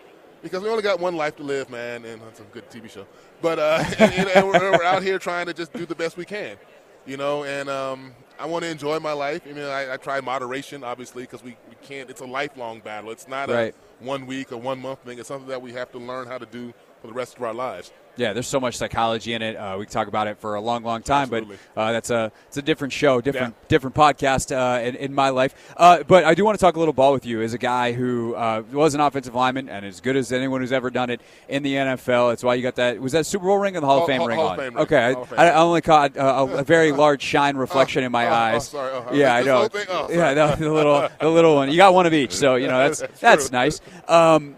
because 0.50 0.64
we 0.64 0.70
only 0.70 0.84
got 0.84 1.00
one 1.00 1.16
life 1.16 1.36
to 1.38 1.44
live, 1.44 1.70
man, 1.70 2.06
and 2.06 2.22
that's 2.22 2.40
a 2.40 2.44
good 2.44 2.70
TV 2.70 2.90
show. 2.90 3.06
But 3.42 3.60
uh, 3.60 3.84
and, 4.00 4.30
and 4.30 4.48
we're, 4.48 4.72
we're, 4.72 4.84
out 4.84 5.04
here 5.04 5.20
trying 5.20 5.46
to 5.48 5.54
just 5.54 5.74
do 5.74 5.86
the 5.86 5.96
best 5.96 6.18
we 6.18 6.26
can, 6.26 6.58
you 7.06 7.18
know. 7.18 7.44
And 7.44 7.70
um, 7.70 8.14
I 8.40 8.46
want 8.46 8.64
to 8.64 8.70
enjoy 8.70 9.00
my 9.00 9.14
life. 9.14 9.42
I 9.46 9.54
mean, 9.54 9.66
I, 9.66 9.94
I 9.94 9.98
try 9.98 10.22
moderation, 10.22 10.84
obviously, 10.84 11.24
because 11.24 11.44
we, 11.44 11.58
we 11.70 11.76
can't. 11.82 12.10
It's 12.10 12.22
a 12.22 12.26
lifelong 12.26 12.80
battle. 12.80 13.12
It's 13.12 13.28
not 13.28 13.50
right. 13.50 13.74
a 13.74 14.04
one 14.04 14.26
week 14.26 14.52
or 14.52 14.58
one 14.58 14.82
month 14.82 15.00
thing. 15.00 15.20
It's 15.20 15.28
something 15.28 15.50
that 15.50 15.62
we 15.62 15.74
have 15.74 15.92
to 15.92 15.98
learn 15.98 16.28
how 16.28 16.38
to 16.38 16.46
do 16.46 16.74
for 17.02 17.08
the 17.08 17.14
rest 17.14 17.38
of 17.38 17.44
our 17.44 17.54
lives. 17.54 17.92
Yeah, 18.18 18.34
there's 18.34 18.48
so 18.48 18.60
much 18.60 18.76
psychology 18.76 19.34
in 19.34 19.44
it. 19.44 19.56
Uh, 19.56 19.76
we 19.78 19.86
can 19.86 19.94
talk 19.94 20.08
about 20.08 20.26
it 20.26 20.40
for 20.40 20.56
a 20.56 20.62
long, 20.62 20.84
long 20.84 21.04
time, 21.04 21.24
Absolutely. 21.24 21.58
but 21.76 21.82
uh, 21.82 21.92
that's 21.92 22.10
a 22.10 22.32
it's 22.48 22.58
a 22.58 22.64
different 22.64 22.92
show, 22.92 23.22
different 23.22 23.54
yeah. 23.54 23.68
different 23.68 23.96
podcast 23.96 24.52
uh, 24.52 24.82
in, 24.82 24.96
in, 24.96 25.14
my 25.14 25.30
life. 25.30 25.54
Uh, 25.78 26.02
but 26.04 26.26
I 26.26 26.34
do 26.34 26.44
want 26.44 26.58
to 26.58 26.62
talk 26.62 26.76
a 26.76 26.80
little 26.80 26.96
ball 26.96 27.14
with 27.14 27.28
you 27.28 27.44
as 27.44 27.54
a 27.54 27.60
guy 27.60 27.92
who 27.92 28.34
uh, 28.34 28.64
was 28.72 28.96
an 28.96 29.02
offensive 29.02 29.36
lineman 29.36 29.70
and 29.70 29.86
as 29.86 30.02
good 30.02 30.16
as 30.16 30.32
anyone 30.32 30.62
who's 30.62 30.72
ever 30.72 30.90
done 30.90 31.12
it 31.12 31.22
in 31.48 31.62
the 31.62 31.76
NFL. 31.76 32.32
That's 32.32 32.44
why 32.44 32.56
you 32.56 32.64
got 32.64 32.76
that. 32.78 33.00
Was 33.00 33.12
that 33.12 33.28
Super 33.28 33.46
Bowl 33.46 33.60
ring 33.60 33.78
or 33.78 33.82
the 33.82 33.86
Hall, 33.86 34.02
of 34.02 34.08
Fame 34.08 34.20
Hall, 34.20 34.28
ring 34.28 34.40
Hall 34.40 34.48
on? 34.50 34.58
Fame 34.58 34.78
okay, 34.78 35.14
ring. 35.14 35.26
I, 35.38 35.50
I, 35.50 35.62
only 35.62 35.82
caught 35.82 36.18
uh, 36.18 36.48
a, 36.50 36.58
a, 36.58 36.64
very 36.64 36.92
large 37.04 37.22
shine 37.22 37.56
reflection 37.56 38.04
in 38.04 38.12
my 38.12 38.28
oh, 38.28 38.34
eyes. 38.34 38.74
Oh, 38.74 38.78
sorry. 38.78 38.92
Oh, 38.94 39.14
yeah, 39.14 39.36
I 39.36 39.44
know. 39.44 39.70
Oh, 39.90 40.08
yeah, 40.10 40.34
the, 40.34 40.56
the, 40.56 40.72
little 40.72 41.08
the 41.20 41.30
little 41.30 41.56
one. 41.56 41.70
You 41.70 41.78
got 41.78 41.94
one 41.94 42.08
of 42.08 42.14
each, 42.14 42.34
so 42.34 42.56
you 42.56 42.68
know 42.68 42.80
that's 42.80 43.00
that's, 43.20 43.20
that's 43.20 43.52
nice. 43.52 43.80
Um, 44.08 44.56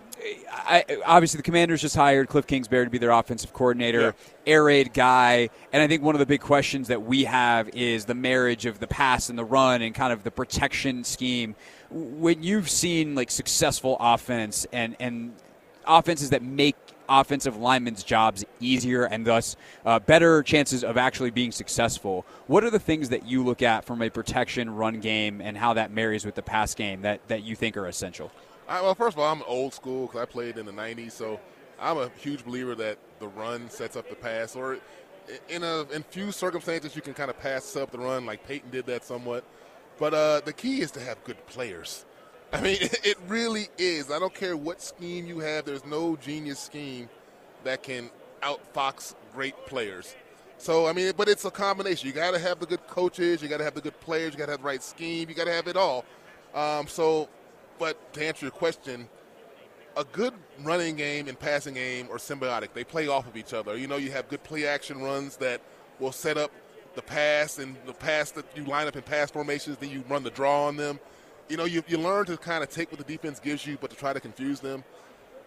I, 0.51 0.85
obviously 1.05 1.37
the 1.37 1.43
Commanders 1.43 1.81
just 1.81 1.95
hired 1.95 2.27
Cliff 2.27 2.45
Kingsbury 2.45 2.85
to 2.85 2.91
be 2.91 2.97
their 2.97 3.11
offensive 3.11 3.53
coordinator, 3.53 4.01
yeah. 4.01 4.11
air 4.45 4.63
raid 4.63 4.93
guy, 4.93 5.49
and 5.71 5.81
I 5.81 5.87
think 5.87 6.03
one 6.03 6.15
of 6.15 6.19
the 6.19 6.25
big 6.25 6.41
questions 6.41 6.89
that 6.89 7.01
we 7.01 7.23
have 7.23 7.69
is 7.69 8.05
the 8.05 8.15
marriage 8.15 8.65
of 8.65 8.79
the 8.79 8.87
pass 8.87 9.29
and 9.29 9.39
the 9.39 9.45
run 9.45 9.81
and 9.81 9.95
kind 9.95 10.13
of 10.13 10.23
the 10.23 10.31
protection 10.31 11.03
scheme. 11.03 11.55
When 11.89 12.43
you've 12.43 12.69
seen 12.69 13.15
like 13.15 13.31
successful 13.31 13.97
offense 13.99 14.67
and 14.71 14.95
and 14.99 15.33
offenses 15.87 16.29
that 16.29 16.43
make 16.43 16.75
offensive 17.09 17.57
linemen's 17.57 18.03
jobs 18.03 18.45
easier 18.59 19.03
and 19.03 19.25
thus 19.25 19.55
uh, 19.85 19.99
better 19.99 20.43
chances 20.43 20.83
of 20.83 20.95
actually 20.95 21.31
being 21.31 21.51
successful. 21.51 22.25
What 22.45 22.63
are 22.63 22.69
the 22.69 22.79
things 22.79 23.09
that 23.09 23.25
you 23.25 23.43
look 23.43 23.61
at 23.63 23.83
from 23.83 24.01
a 24.01 24.09
protection 24.09 24.69
run 24.69 24.99
game 24.99 25.41
and 25.41 25.57
how 25.57 25.73
that 25.73 25.91
marries 25.91 26.23
with 26.23 26.35
the 26.35 26.43
pass 26.43 26.75
game 26.75 27.01
that, 27.01 27.27
that 27.27 27.43
you 27.43 27.55
think 27.55 27.75
are 27.75 27.87
essential? 27.87 28.31
I, 28.69 28.81
well, 28.81 28.93
first 28.93 29.17
of 29.17 29.19
all, 29.19 29.33
I'm 29.33 29.41
old 29.47 29.73
school 29.73 30.05
because 30.05 30.21
I 30.21 30.25
played 30.25 30.57
in 30.57 30.65
the 30.65 30.71
'90s, 30.71 31.11
so 31.11 31.39
I'm 31.79 31.97
a 31.97 32.09
huge 32.17 32.45
believer 32.45 32.75
that 32.75 32.99
the 33.19 33.27
run 33.27 33.69
sets 33.69 33.95
up 33.95 34.07
the 34.07 34.15
pass. 34.15 34.55
Or 34.55 34.77
in 35.49 35.63
a 35.63 35.81
in 35.91 36.03
few 36.03 36.31
circumstances, 36.31 36.95
you 36.95 37.01
can 37.01 37.15
kind 37.15 37.31
of 37.31 37.39
pass 37.39 37.75
up 37.75 37.91
the 37.91 37.97
run, 37.97 38.27
like 38.27 38.47
Peyton 38.47 38.69
did 38.69 38.85
that 38.85 39.03
somewhat. 39.03 39.43
But 39.97 40.13
uh, 40.13 40.41
the 40.45 40.53
key 40.53 40.81
is 40.81 40.91
to 40.91 40.99
have 40.99 41.21
good 41.23 41.45
players. 41.47 42.05
I 42.53 42.61
mean, 42.61 42.77
it 42.81 43.17
really 43.27 43.69
is. 43.77 44.11
I 44.11 44.19
don't 44.19 44.33
care 44.33 44.55
what 44.55 44.81
scheme 44.81 45.25
you 45.25 45.39
have. 45.39 45.65
There's 45.65 45.85
no 45.85 46.15
genius 46.15 46.59
scheme 46.59 47.09
that 47.63 47.83
can 47.83 48.09
outfox 48.41 49.15
great 49.33 49.55
players. 49.65 50.15
So 50.59 50.85
I 50.85 50.93
mean, 50.93 51.13
but 51.17 51.27
it's 51.27 51.45
a 51.45 51.51
combination. 51.51 52.07
You 52.07 52.13
got 52.13 52.31
to 52.31 52.39
have 52.39 52.59
the 52.59 52.67
good 52.67 52.85
coaches. 52.85 53.41
You 53.41 53.47
got 53.47 53.57
to 53.57 53.63
have 53.63 53.73
the 53.73 53.81
good 53.81 53.99
players. 53.99 54.33
You 54.33 54.39
got 54.39 54.45
to 54.45 54.51
have 54.51 54.61
the 54.61 54.67
right 54.67 54.83
scheme. 54.83 55.27
You 55.27 55.33
got 55.33 55.45
to 55.45 55.53
have 55.53 55.67
it 55.67 55.75
all. 55.75 56.05
Um, 56.53 56.87
so 56.87 57.29
but 57.79 58.13
to 58.13 58.25
answer 58.25 58.45
your 58.45 58.51
question, 58.51 59.07
a 59.97 60.03
good 60.03 60.33
running 60.61 60.95
game 60.95 61.27
and 61.27 61.39
passing 61.39 61.73
game 61.73 62.07
are 62.11 62.17
symbiotic. 62.17 62.73
They 62.73 62.83
play 62.83 63.07
off 63.07 63.27
of 63.27 63.35
each 63.35 63.53
other. 63.53 63.77
You 63.77 63.87
know, 63.87 63.97
you 63.97 64.11
have 64.11 64.29
good 64.29 64.43
play 64.43 64.67
action 64.67 65.01
runs 65.01 65.37
that 65.37 65.61
will 65.99 66.11
set 66.11 66.37
up 66.37 66.51
the 66.95 67.01
pass 67.01 67.59
and 67.59 67.75
the 67.85 67.93
pass 67.93 68.31
that 68.31 68.45
you 68.55 68.65
line 68.65 68.87
up 68.87 68.95
in 68.95 69.01
pass 69.01 69.31
formations, 69.31 69.77
then 69.77 69.89
you 69.89 70.03
run 70.09 70.23
the 70.23 70.29
draw 70.29 70.67
on 70.67 70.77
them. 70.77 70.99
You 71.47 71.57
know, 71.57 71.65
you, 71.65 71.83
you 71.87 71.97
learn 71.97 72.25
to 72.27 72.37
kind 72.37 72.63
of 72.63 72.69
take 72.69 72.91
what 72.91 72.99
the 72.99 73.11
defense 73.11 73.39
gives 73.39 73.65
you, 73.65 73.77
but 73.79 73.89
to 73.89 73.95
try 73.95 74.13
to 74.13 74.19
confuse 74.19 74.59
them. 74.59 74.83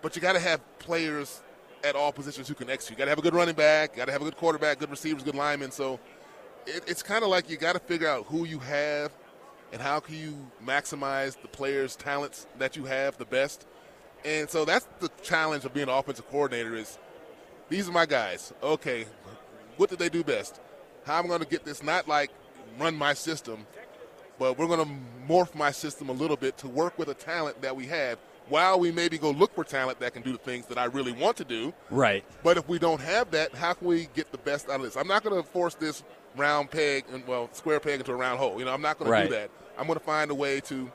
But 0.01 0.17
you 0.17 0.23
got 0.23 0.33
to 0.33 0.41
have 0.41 0.61
players 0.79 1.43
at 1.85 1.95
all 1.95 2.13
positions 2.13 2.49
who 2.49 2.55
can 2.55 2.71
execute. 2.71 2.99
You 2.99 3.03
got 3.03 3.05
to 3.07 3.11
have 3.11 3.19
a 3.19 3.23
good 3.23 3.35
running 3.35 3.55
back, 3.55 3.97
got 3.97 4.07
to 4.07 4.13
have 4.13 4.23
a 4.23 4.25
good 4.25 4.37
quarterback, 4.37 4.79
good 4.79 4.91
receivers, 4.91 5.23
good 5.23 5.35
linemen. 5.35 5.71
So 5.71 6.01
it, 6.67 6.85
it's 6.87 7.03
kind 7.03 7.23
of 7.23 7.31
like 7.31 7.49
you 7.49 7.57
got 7.57 7.75
to 7.75 7.81
figure 7.81 8.09
out 8.09 8.27
who 8.27 8.45
you 8.45 8.59
have 8.61 9.13
and 9.73 9.81
how 9.81 10.01
can 10.01 10.15
you 10.15 10.37
maximize 10.65 11.41
the 11.41 11.49
players' 11.49 11.97
talents 11.97 12.47
that 12.59 12.77
you 12.77 12.85
have 12.85 13.17
the 13.19 13.25
best. 13.25 13.67
And 14.25 14.49
so 14.49 14.65
that's 14.65 14.87
the 15.01 15.11
challenge 15.23 15.65
of 15.65 15.75
being 15.75 15.89
an 15.89 15.95
offensive 15.95 16.29
coordinator 16.31 16.75
is 16.77 16.99
these 17.69 17.89
are 17.89 17.93
my 17.93 18.07
guys. 18.07 18.53
Okay, 18.63 19.07
what 19.77 19.91
did 19.91 19.99
they 19.99 20.09
do 20.09 20.23
best? 20.23 20.61
How 21.05 21.19
am 21.19 21.25
I 21.25 21.29
going 21.29 21.41
to 21.41 21.47
get 21.49 21.65
this 21.65 21.83
not 21.83 22.07
like 22.07 22.31
run 22.79 22.95
my 22.95 23.15
system, 23.15 23.67
but 24.39 24.59
we're 24.59 24.69
going 24.69 24.85
to 24.87 24.93
morph 25.33 25.55
my 25.55 25.71
system 25.71 26.09
a 26.09 26.13
little 26.13 26.37
bit 26.37 26.57
to 26.59 26.69
work 26.69 26.97
with 26.99 27.09
a 27.09 27.15
talent 27.15 27.61
that 27.63 27.75
we 27.75 27.87
have 27.87 28.19
while 28.49 28.79
we 28.79 28.93
maybe 28.93 29.19
go 29.19 29.31
look 29.31 29.55
for 29.55 29.65
talent 29.65 29.99
that 30.01 30.13
can 30.13 30.23
do 30.23 30.33
the 30.33 30.39
things 30.39 30.67
that 30.67 30.77
I 30.79 30.85
really 30.85 31.13
want 31.13 31.37
to 31.39 31.45
do. 31.45 31.73
Right. 31.91 32.25
But 32.43 32.59
if 32.59 32.69
we 32.69 32.79
don't 32.79 33.01
have 33.01 33.31
that, 33.33 33.55
how 33.55 33.73
can 33.73 33.89
we 33.89 34.09
get 34.15 34.31
the 34.31 34.39
best 34.39 34.69
out 34.69 34.77
of 34.77 34.83
this? 34.83 34.97
I'm 34.97 35.09
not 35.09 35.25
going 35.25 35.41
to 35.41 35.49
force 35.49 35.75
this 35.75 36.03
round 36.37 36.71
peg 36.71 37.05
and 37.13 37.27
well 37.27 37.49
square 37.53 37.81
peg 37.81 38.01
into 38.01 38.13
a 38.13 38.17
round 38.17 38.39
hole. 38.39 38.59
You 38.59 38.65
know, 38.65 38.73
I'm 38.73 38.83
not 38.83 38.99
going 38.99 39.11
Right. 39.11 39.23
to 39.23 39.29
do 39.29 39.35
that. 39.35 39.51
I'm 39.79 39.87
going 39.87 39.99
to 39.99 40.05
find 40.05 40.31
a 40.31 40.35
way 40.35 40.61
to 40.63 40.91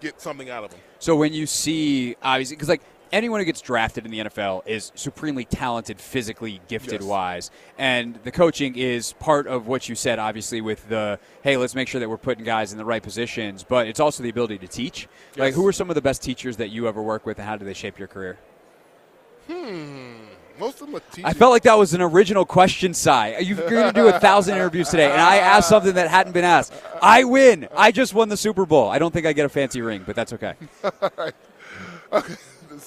get 0.00 0.20
something 0.20 0.50
out 0.50 0.64
of 0.64 0.70
them. 0.70 0.80
So 0.98 1.16
when 1.16 1.32
you 1.32 1.46
see, 1.46 2.16
obviously, 2.22 2.56
because 2.56 2.68
like 2.68 2.82
anyone 3.12 3.38
who 3.40 3.44
gets 3.44 3.60
drafted 3.60 4.04
in 4.04 4.10
the 4.10 4.18
NFL 4.20 4.66
is 4.66 4.90
supremely 4.94 5.44
talented, 5.44 6.00
physically 6.00 6.60
gifted 6.68 7.00
Yes. 7.00 7.02
wise, 7.02 7.50
and 7.78 8.18
the 8.24 8.32
coaching 8.32 8.76
is 8.76 9.12
part 9.14 9.46
of 9.46 9.66
what 9.66 9.88
you 9.88 9.94
said. 9.94 10.18
Obviously, 10.18 10.60
with 10.60 10.88
the 10.88 11.18
hey, 11.42 11.56
let's 11.56 11.74
make 11.74 11.86
sure 11.88 12.00
that 12.00 12.08
we're 12.08 12.16
putting 12.16 12.44
guys 12.44 12.72
in 12.72 12.78
the 12.78 12.84
right 12.84 13.02
positions, 13.02 13.62
but 13.62 13.86
it's 13.86 14.00
also 14.00 14.22
the 14.22 14.30
ability 14.30 14.58
to 14.58 14.68
teach. 14.68 15.06
Like, 15.36 15.54
who 15.54 15.66
are 15.66 15.72
some 15.72 15.90
of 15.90 15.94
the 15.94 16.02
best 16.02 16.22
teachers 16.22 16.56
that 16.56 16.70
you 16.70 16.88
ever 16.88 17.02
work 17.02 17.24
with, 17.26 17.38
and 17.38 17.46
how 17.46 17.56
do 17.56 17.64
they 17.64 17.74
shape 17.74 17.98
your 17.98 18.08
career? 18.08 18.38
Hmm. 19.48 20.23
Most 20.64 20.80
of 20.80 20.86
them 20.86 20.96
are 20.96 21.00
teaching. 21.10 21.26
I 21.26 21.34
felt 21.34 21.50
like 21.52 21.64
that 21.64 21.76
was 21.76 21.92
an 21.92 22.00
original 22.00 22.46
question, 22.46 22.94
Cy. 22.94 23.36
You're 23.38 23.68
going 23.68 23.86
to 23.86 23.92
do 23.92 24.08
a 24.08 24.18
thousand 24.18 24.54
interviews 24.58 24.88
today, 24.88 25.10
and 25.10 25.20
I 25.20 25.36
asked 25.36 25.68
something 25.68 25.92
that 25.94 26.08
hadn't 26.08 26.32
been 26.32 26.44
asked. 26.44 26.72
I 27.02 27.24
win. 27.24 27.68
I 27.76 27.92
just 27.92 28.14
won 28.14 28.30
the 28.30 28.36
Super 28.38 28.64
Bowl. 28.64 28.88
I 28.88 28.98
don't 28.98 29.12
think 29.12 29.26
I 29.26 29.34
get 29.34 29.44
a 29.44 29.50
fancy 29.50 29.82
ring, 29.82 30.04
but 30.06 30.16
that's 30.16 30.32
okay. 30.32 30.54
okay. 32.12 32.34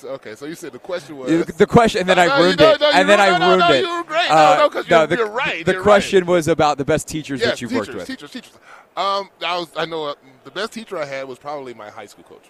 okay, 0.05 0.33
so 0.35 0.47
you 0.47 0.55
said 0.55 0.71
the 0.71 0.79
question 0.79 1.17
was. 1.17 1.45
The 1.45 1.67
question, 1.67 2.01
and 2.01 2.09
then 2.09 2.17
No, 2.17 2.23
I 2.33 2.39
ruined 2.39 2.59
no, 2.59 2.71
it, 2.71 2.81
no, 2.81 2.91
and 2.91 3.07
then 3.07 3.19
I 3.19 3.29
no, 3.29 3.37
no, 3.37 3.45
ruined 3.45 3.59
no, 3.59 3.71
it. 3.73 3.81
you 3.81 3.95
were 3.95 4.03
great. 4.03 4.31
Uh, 4.31 4.55
No, 4.57 4.81
no, 4.81 4.81
you're- 4.81 5.05
the, 5.05 5.15
you're 5.17 5.29
right, 5.29 5.63
The 5.63 5.73
you're 5.73 5.83
question 5.83 6.21
right. 6.23 6.31
was 6.31 6.47
about 6.47 6.79
the 6.79 6.85
best 6.85 7.07
teachers 7.07 7.41
yes, 7.41 7.49
that 7.51 7.61
you've 7.61 7.69
teachers, 7.69 7.87
worked 7.89 7.97
with. 7.99 8.07
teachers, 8.07 8.31
teachers. 8.31 8.53
Um, 8.95 9.29
I 9.45 9.55
was. 9.59 9.67
I 9.77 9.85
know 9.85 10.05
uh, 10.05 10.15
the 10.45 10.51
best 10.51 10.71
teacher 10.73 10.97
I 10.97 11.05
had 11.05 11.27
was 11.27 11.37
probably 11.37 11.75
my 11.75 11.91
high 11.91 12.07
school 12.07 12.23
coach, 12.23 12.45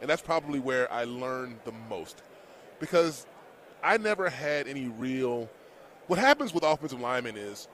and 0.00 0.10
that's 0.10 0.22
probably 0.22 0.58
where 0.58 0.92
I 0.92 1.04
learned 1.04 1.60
the 1.64 1.72
most, 1.88 2.20
because 2.80 3.26
I 3.82 3.96
never 3.96 4.28
had 4.30 4.68
any 4.68 4.86
real. 4.86 5.48
What 6.06 6.18
happens 6.18 6.54
with 6.54 6.62
offensive 6.64 7.00
linemen 7.00 7.36
is 7.36 7.68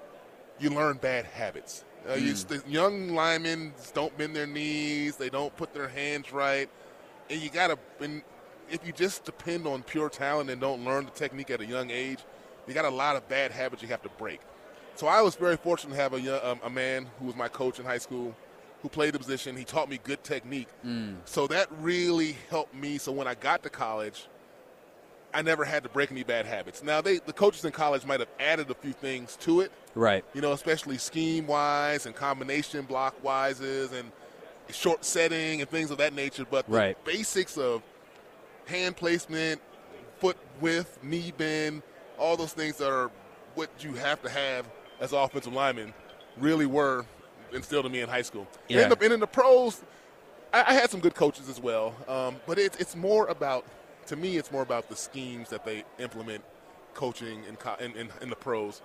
you 0.59 0.71
learn 0.71 0.97
bad 0.97 1.25
habits. 1.25 1.85
Uh, 2.09 2.15
you, 2.15 2.33
the 2.35 2.63
young 2.67 3.11
linemen 3.11 3.73
don't 3.95 4.17
bend 4.17 4.35
their 4.35 4.47
knees. 4.47 5.17
They 5.17 5.29
don't 5.29 5.55
put 5.57 5.75
their 5.75 5.89
hands 5.89 6.33
right, 6.33 6.69
and 7.29 7.41
you 7.41 7.51
gotta. 7.51 7.79
And 8.01 8.23
if 8.71 8.87
you 8.87 8.93
just 8.93 9.25
depend 9.25 9.67
on 9.67 9.83
pure 9.83 10.09
talent 10.09 10.51
and 10.51 10.61
don't 10.61 10.85
learn 10.85 11.05
the 11.05 11.11
technique 11.11 11.51
at 11.51 11.61
a 11.61 11.67
young 11.67 11.91
age, 11.91 12.21
you 12.67 12.75
got 12.75 12.85
a 12.85 12.91
lot 12.91 13.17
of 13.17 13.29
bad 13.29 13.51
habits 13.51 13.83
you 13.83 13.89
have 13.89 14.03
to 14.03 14.09
break. 14.11 14.41
So 14.95 15.07
I 15.07 15.23
was 15.23 15.37
very 15.37 15.57
fortunate 15.57 15.95
to 15.95 16.01
have 16.01 16.13
a, 16.13 16.21
young, 16.21 16.41
um, 16.43 16.61
a 16.65 16.71
man 16.71 17.07
who 17.19 17.27
was 17.27 17.37
my 17.37 17.49
coach 17.49 17.79
in 17.79 17.85
high 17.85 17.99
school, 17.99 18.35
who 18.83 18.89
played 18.89 19.15
the 19.15 19.19
position. 19.19 19.57
He 19.57 19.65
taught 19.65 19.89
me 19.89 19.99
good 20.03 20.23
technique. 20.25 20.69
So 21.25 21.47
that 21.49 21.69
really 21.81 22.37
helped 22.51 22.75
me. 22.75 22.99
So 22.99 23.13
when 23.13 23.27
I 23.29 23.35
got 23.35 23.63
to 23.63 23.71
college, 23.71 24.27
I 25.35 25.43
never 25.43 25.65
had 25.65 25.83
to 25.83 25.89
break 25.89 26.11
any 26.11 26.23
bad 26.23 26.47
habits. 26.47 26.83
Now 26.83 27.01
they, 27.01 27.19
the 27.19 27.33
coaches 27.33 27.65
in 27.65 27.73
college 27.73 28.05
might 28.07 28.21
have 28.21 28.29
added 28.41 28.71
a 28.71 28.75
few 28.75 28.93
things 28.93 29.37
to 29.43 29.61
it, 29.61 29.71
Right. 29.95 30.25
you 30.35 30.41
know, 30.41 30.53
especially 30.53 30.97
scheme 30.99 31.47
wise 31.47 32.07
and 32.07 32.15
combination 32.15 32.85
block 32.87 33.21
wises 33.23 33.93
and 33.93 34.11
short 34.71 35.05
setting 35.05 35.61
and 35.61 35.69
things 35.71 35.91
of 35.91 35.99
that 35.99 36.15
nature. 36.15 36.47
But 36.51 36.67
the 36.67 36.73
Right. 36.73 37.05
basics 37.05 37.59
of 37.59 37.83
hand 38.67 38.97
placement, 38.97 39.61
foot 40.19 40.37
width, 40.61 40.99
knee 41.03 41.33
bend, 41.37 41.83
all 42.19 42.37
those 42.37 42.53
things 42.53 42.77
that 42.79 42.91
are 42.91 43.11
what 43.55 43.71
you 43.81 43.95
have 43.95 44.23
to 44.23 44.29
have 44.31 44.67
as 45.01 45.13
offensive 45.13 45.53
lineman 45.53 45.93
really 46.39 46.67
were 46.67 47.05
instilled 47.53 47.87
in 47.87 47.93
me 47.93 48.01
in 48.01 48.09
high 48.09 48.23
school. 48.23 48.47
And, 48.69 48.79
Yeah. 48.79 48.83
in 48.85 48.89
the, 48.91 48.99
and 49.05 49.13
in 49.15 49.21
the 49.21 49.27
pros, 49.27 49.83
I, 50.53 50.65
I 50.69 50.73
had 50.75 50.91
some 50.91 51.01
good 51.01 51.15
coaches 51.15 51.49
as 51.49 51.61
well. 51.61 51.95
Um, 52.09 52.37
but 52.47 52.59
it's 52.59 52.77
it's 52.79 52.97
more 52.97 53.27
about, 53.29 53.65
to 54.09 54.17
me, 54.17 54.37
it's 54.37 54.51
more 54.51 54.63
about 54.63 54.89
the 54.89 54.97
schemes 54.97 55.51
that 55.51 55.65
they 55.65 55.85
implement 55.99 56.43
coaching 56.95 57.45
in, 57.49 57.57
co- 57.57 57.77
in, 57.79 57.93
in, 57.93 58.09
in 58.21 58.31
the 58.31 58.37
pros. 58.37 58.83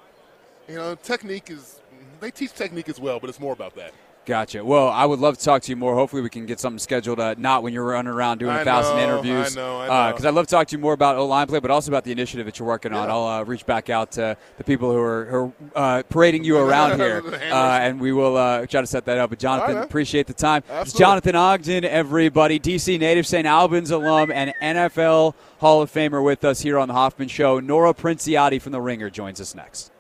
You 0.67 0.75
know, 0.75 0.95
technique 0.95 1.49
is, 1.49 1.81
they 2.19 2.31
teach 2.31 2.53
technique 2.53 2.89
as 2.89 2.99
well, 2.99 3.19
but 3.19 3.29
it's 3.29 3.39
more 3.39 3.53
about 3.53 3.75
that. 3.75 3.93
Gotcha. 4.25 4.63
Well, 4.63 4.87
I 4.87 5.05
would 5.05 5.19
love 5.19 5.37
to 5.37 5.43
talk 5.43 5.63
to 5.63 5.71
you 5.71 5.75
more. 5.75 5.95
Hopefully, 5.95 6.21
we 6.21 6.29
can 6.29 6.45
get 6.45 6.57
something 6.57 6.79
scheduled. 6.79 7.19
Uh, 7.19 7.35
not 7.37 7.61
when 7.61 7.73
you're 7.73 7.83
running 7.83 8.11
around 8.11 8.37
doing 8.37 8.55
a 8.55 8.61
I 8.61 8.63
thousand 8.63 8.95
know, 8.95 9.03
interviews. 9.03 9.57
I 9.57 9.59
know, 9.59 9.79
I 9.81 9.87
know. 9.87 10.13
Because 10.13 10.25
I'd 10.25 10.33
love 10.33 10.47
to 10.47 10.51
talk 10.51 10.67
to 10.67 10.75
you 10.75 10.79
more 10.79 10.93
about 10.93 11.17
O 11.17 11.25
line 11.25 11.47
play, 11.47 11.59
but 11.59 11.71
also 11.71 11.91
about 11.91 12.05
the 12.05 12.13
initiative 12.13 12.45
that 12.45 12.57
you're 12.57 12.67
working 12.67 12.93
on. 12.93 13.09
I'll 13.09 13.25
uh, 13.25 13.43
reach 13.43 13.65
back 13.65 13.89
out 13.89 14.13
to 14.13 14.37
the 14.57 14.63
people 14.63 14.91
who 14.91 14.97
are, 14.97 15.25
who 15.25 15.53
are 15.75 15.99
uh, 15.99 16.03
parading 16.03 16.45
you 16.45 16.57
around 16.63 16.99
here, 16.99 17.21
uh, 17.25 17.79
and 17.81 17.99
we 17.99 18.13
will 18.13 18.37
uh, 18.37 18.65
try 18.65 18.79
to 18.79 18.87
set 18.87 19.03
that 19.05 19.17
up. 19.17 19.29
But 19.29 19.39
Jonathan, 19.39 19.75
right, 19.75 19.83
appreciate 19.83 20.27
the 20.27 20.33
time. 20.33 20.63
It's 20.69 20.93
Jonathan 20.93 21.35
Ogden, 21.35 21.83
everybody, 21.83 22.59
DC 22.59 22.97
native, 22.99 23.27
St. 23.27 23.45
Albans 23.45 23.91
alum, 23.91 24.31
and 24.31 24.53
NFL 24.61 25.33
Hall 25.59 25.81
of 25.81 25.91
Famer 25.91 26.23
with 26.23 26.45
us 26.45 26.61
here 26.61 26.79
on 26.79 26.87
the 26.87 26.93
Hoffman 26.93 27.27
Show. 27.27 27.59
Nora 27.59 27.93
Princiotti 27.93 28.61
from 28.61 28.71
The 28.71 28.81
Ringer 28.81 29.09
joins 29.09 29.41
us 29.41 29.53
next. 29.53 29.92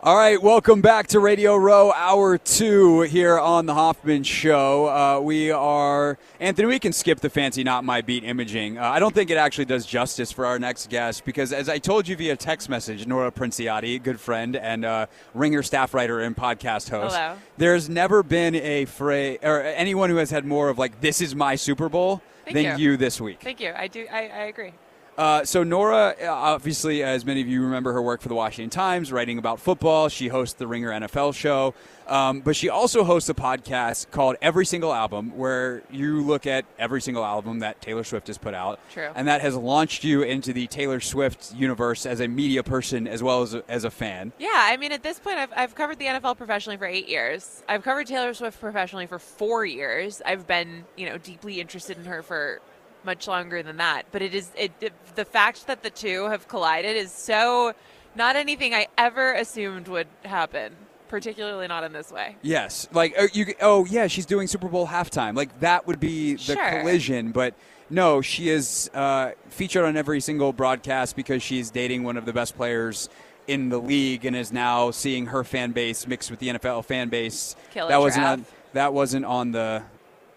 All 0.00 0.16
right, 0.16 0.40
welcome 0.40 0.80
back 0.80 1.08
to 1.08 1.18
Radio 1.18 1.56
Row, 1.56 1.90
hour 1.90 2.38
two 2.38 3.00
here 3.00 3.36
on 3.36 3.66
the 3.66 3.74
Hoffman 3.74 4.22
Show. 4.22 4.86
Uh, 4.86 5.20
we 5.20 5.50
are 5.50 6.18
Anthony. 6.38 6.68
We 6.68 6.78
can 6.78 6.92
skip 6.92 7.18
the 7.18 7.28
fancy 7.28 7.64
"not 7.64 7.82
my 7.82 8.00
beat" 8.00 8.22
imaging. 8.22 8.78
Uh, 8.78 8.84
I 8.84 9.00
don't 9.00 9.12
think 9.12 9.28
it 9.28 9.36
actually 9.36 9.64
does 9.64 9.84
justice 9.84 10.30
for 10.30 10.46
our 10.46 10.56
next 10.56 10.88
guest 10.88 11.24
because, 11.24 11.52
as 11.52 11.68
I 11.68 11.78
told 11.78 12.06
you 12.06 12.14
via 12.14 12.36
text 12.36 12.68
message, 12.68 13.08
Nora 13.08 13.32
Princiotti, 13.32 14.00
good 14.00 14.20
friend 14.20 14.54
and 14.54 14.84
uh, 14.84 15.06
Ringer 15.34 15.64
staff 15.64 15.92
writer 15.92 16.20
and 16.20 16.36
podcast 16.36 16.90
host. 16.90 17.16
Hello. 17.16 17.34
There's 17.56 17.88
never 17.88 18.22
been 18.22 18.54
a 18.54 18.84
phrase 18.84 19.40
or 19.42 19.62
anyone 19.62 20.10
who 20.10 20.16
has 20.18 20.30
had 20.30 20.44
more 20.44 20.68
of 20.68 20.78
like 20.78 21.00
"this 21.00 21.20
is 21.20 21.34
my 21.34 21.56
Super 21.56 21.88
Bowl" 21.88 22.22
Thank 22.44 22.54
than 22.54 22.78
you. 22.78 22.92
you 22.92 22.96
this 22.96 23.20
week. 23.20 23.40
Thank 23.42 23.58
you. 23.58 23.72
I 23.76 23.88
do. 23.88 24.06
I, 24.12 24.28
I 24.28 24.42
agree. 24.44 24.74
Uh, 25.18 25.44
so 25.44 25.64
Nora, 25.64 26.14
uh, 26.22 26.28
obviously, 26.28 27.02
as 27.02 27.24
many 27.24 27.40
of 27.40 27.48
you 27.48 27.64
remember, 27.64 27.92
her 27.92 28.00
work 28.00 28.20
for 28.20 28.28
the 28.28 28.36
Washington 28.36 28.70
Times, 28.70 29.10
writing 29.10 29.36
about 29.36 29.58
football. 29.58 30.08
She 30.08 30.28
hosts 30.28 30.54
the 30.54 30.68
Ringer 30.68 30.90
NFL 30.90 31.34
show, 31.34 31.74
um, 32.06 32.38
but 32.38 32.54
she 32.54 32.68
also 32.68 33.02
hosts 33.02 33.28
a 33.28 33.34
podcast 33.34 34.12
called 34.12 34.36
Every 34.40 34.64
Single 34.64 34.94
Album, 34.94 35.36
where 35.36 35.82
you 35.90 36.22
look 36.22 36.46
at 36.46 36.66
every 36.78 37.00
single 37.02 37.24
album 37.24 37.58
that 37.58 37.82
Taylor 37.82 38.04
Swift 38.04 38.28
has 38.28 38.38
put 38.38 38.54
out. 38.54 38.78
True. 38.92 39.08
And 39.16 39.26
that 39.26 39.40
has 39.40 39.56
launched 39.56 40.04
you 40.04 40.22
into 40.22 40.52
the 40.52 40.68
Taylor 40.68 41.00
Swift 41.00 41.52
universe 41.52 42.06
as 42.06 42.20
a 42.20 42.28
media 42.28 42.62
person 42.62 43.08
as 43.08 43.20
well 43.20 43.42
as 43.42 43.54
a, 43.54 43.64
as 43.68 43.82
a 43.82 43.90
fan. 43.90 44.32
Yeah. 44.38 44.50
I 44.54 44.76
mean, 44.76 44.92
at 44.92 45.02
this 45.02 45.18
point, 45.18 45.38
I've, 45.38 45.52
I've 45.56 45.74
covered 45.74 45.98
the 45.98 46.04
NFL 46.04 46.36
professionally 46.36 46.76
for 46.76 46.86
eight 46.86 47.08
years. 47.08 47.64
I've 47.68 47.82
covered 47.82 48.06
Taylor 48.06 48.34
Swift 48.34 48.60
professionally 48.60 49.06
for 49.06 49.18
four 49.18 49.66
years. 49.66 50.22
I've 50.24 50.46
been, 50.46 50.84
you 50.96 51.08
know, 51.08 51.18
deeply 51.18 51.60
interested 51.60 51.98
in 51.98 52.04
her 52.04 52.22
for 52.22 52.60
much 53.04 53.26
longer 53.28 53.62
than 53.62 53.76
that. 53.78 54.06
But 54.12 54.22
it 54.22 54.34
is 54.34 54.50
it, 54.56 54.72
it 54.80 54.92
the 55.14 55.24
fact 55.24 55.66
that 55.66 55.82
the 55.82 55.90
two 55.90 56.28
have 56.28 56.48
collided 56.48 56.96
is 56.96 57.12
so 57.12 57.72
not 58.14 58.36
anything 58.36 58.74
I 58.74 58.88
ever 58.96 59.32
assumed 59.32 59.88
would 59.88 60.08
happen. 60.24 60.74
Particularly 61.08 61.66
not 61.68 61.84
in 61.84 61.92
this 61.94 62.12
way. 62.12 62.36
Yes, 62.42 62.86
like 62.92 63.14
oh, 63.18 63.28
you. 63.32 63.54
Oh, 63.62 63.86
yeah, 63.86 64.08
she's 64.08 64.26
doing 64.26 64.46
Super 64.46 64.68
Bowl 64.68 64.86
halftime. 64.86 65.34
Like 65.34 65.60
that 65.60 65.86
would 65.86 65.98
be 65.98 66.34
the 66.34 66.54
Sure. 66.54 66.80
collision, 66.80 67.32
but 67.32 67.54
no, 67.88 68.20
she 68.20 68.50
is 68.50 68.90
uh, 68.92 69.30
featured 69.48 69.86
on 69.86 69.96
every 69.96 70.20
single 70.20 70.52
broadcast 70.52 71.16
because 71.16 71.42
she's 71.42 71.70
dating 71.70 72.02
one 72.02 72.18
of 72.18 72.26
the 72.26 72.34
best 72.34 72.56
players 72.56 73.08
in 73.46 73.70
the 73.70 73.78
league 73.78 74.26
and 74.26 74.36
is 74.36 74.52
now 74.52 74.90
seeing 74.90 75.24
her 75.26 75.42
fan 75.44 75.72
base 75.72 76.06
mixed 76.06 76.30
with 76.30 76.40
the 76.40 76.48
NFL 76.48 76.84
fan 76.84 77.08
base. 77.08 77.56
Killer 77.72 77.88
that 77.88 78.00
wasn't 78.00 78.26
on. 78.26 78.44
That 78.74 78.92
wasn't 78.92 79.24
on 79.24 79.52
the 79.52 79.82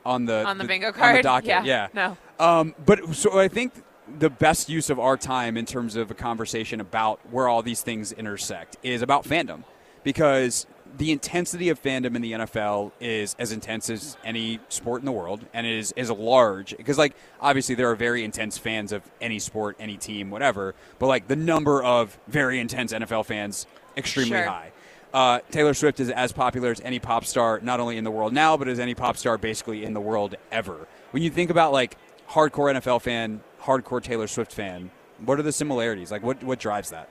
on 0.06 0.26
the 0.26 0.46
On 0.48 0.58
the 0.58 0.64
bingo 0.64 0.88
On 0.88 0.94
the 0.94 1.00
card? 1.00 1.24
docket. 1.24 1.48
Yeah, 1.50 1.64
yeah. 1.66 1.88
no. 1.94 2.18
Um, 2.42 2.74
but 2.86 3.14
so 3.14 3.40
I 3.40 3.48
think 3.48 3.72
the 4.18 4.30
best 4.30 4.68
use 4.68 4.90
of 4.90 5.00
our 5.00 5.16
time 5.16 5.58
in 5.58 5.66
terms 5.66 5.96
of 5.96 6.10
a 6.10 6.16
conversation 6.16 6.82
about 6.82 7.20
where 7.32 7.48
all 7.48 7.62
these 7.62 7.82
things 7.82 8.12
intersect 8.12 8.78
is 8.84 9.04
about 9.04 9.26
fandom, 9.26 9.64
because 10.04 10.66
the 10.98 11.12
intensity 11.12 11.70
of 11.70 11.82
fandom 11.82 12.16
in 12.16 12.22
the 12.22 12.32
NFL 12.34 12.92
is 13.00 13.36
as 13.40 13.52
intense 13.52 13.90
as 13.90 14.18
any 14.26 14.60
sport 14.70 15.02
in 15.02 15.06
the 15.06 15.12
world, 15.12 15.46
and 15.54 15.66
it 15.68 15.78
is 15.78 15.94
as 15.96 16.10
large. 16.10 16.76
Because 16.76 16.98
like 16.98 17.14
obviously 17.40 17.76
there 17.76 17.90
are 17.92 17.96
very 17.96 18.24
intense 18.24 18.58
fans 18.58 18.92
of 18.92 19.04
any 19.22 19.38
sport, 19.40 19.78
any 19.80 19.96
team, 19.96 20.32
whatever. 20.32 20.74
But 21.00 21.08
like 21.08 21.28
the 21.28 21.36
number 21.36 21.82
of 21.84 22.18
very 22.28 22.60
intense 22.60 22.92
NFL 22.92 23.26
fans 23.26 23.68
extremely 23.96 24.32
Sure. 24.38 24.46
high. 24.46 24.72
Uh, 25.14 25.40
Taylor 25.52 25.74
Swift 25.74 26.00
is 26.00 26.10
as 26.10 26.32
popular 26.32 26.72
as 26.72 26.82
any 26.82 26.98
pop 26.98 27.26
star, 27.26 27.60
not 27.62 27.80
only 27.80 27.98
in 27.98 28.04
the 28.04 28.12
world 28.12 28.34
now, 28.34 28.56
but 28.58 28.68
as 28.68 28.80
any 28.80 28.96
pop 28.96 29.16
star 29.18 29.38
basically 29.38 29.84
in 29.84 29.94
the 29.94 30.00
world 30.00 30.36
ever. 30.52 30.88
When 31.12 31.22
you 31.22 31.30
think 31.30 31.50
about 31.50 31.72
like 31.74 31.98
hardcore 32.32 32.74
NFL 32.74 33.02
fan, 33.02 33.42
hardcore 33.62 34.02
Taylor 34.02 34.28
Swift 34.28 34.54
fan, 34.54 34.90
what 35.26 35.40
are 35.40 35.44
the 35.44 35.52
similarities? 35.52 36.12
Like, 36.12 36.24
what 36.24 36.44
what 36.44 36.60
drives 36.60 36.90
that? 36.90 37.10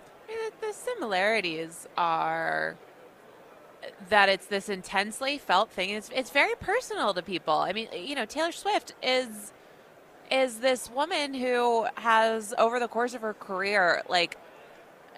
The 0.60 0.72
similarities 0.72 1.88
are 1.96 2.76
that 4.08 4.28
it's 4.28 4.46
this 4.46 4.68
intensely 4.68 5.38
felt 5.38 5.70
thing. 5.70 5.90
It's 5.90 6.10
it's 6.14 6.30
very 6.30 6.54
personal 6.56 7.14
to 7.14 7.22
people. 7.22 7.54
I 7.54 7.72
mean, 7.72 7.88
you 7.92 8.14
know, 8.14 8.24
Taylor 8.24 8.52
Swift 8.52 8.94
is 9.02 9.52
is 10.30 10.58
this 10.58 10.90
woman 10.90 11.34
who 11.34 11.86
has 11.96 12.54
over 12.56 12.78
the 12.78 12.88
course 12.88 13.14
of 13.14 13.22
her 13.22 13.34
career 13.34 14.02
like 14.08 14.36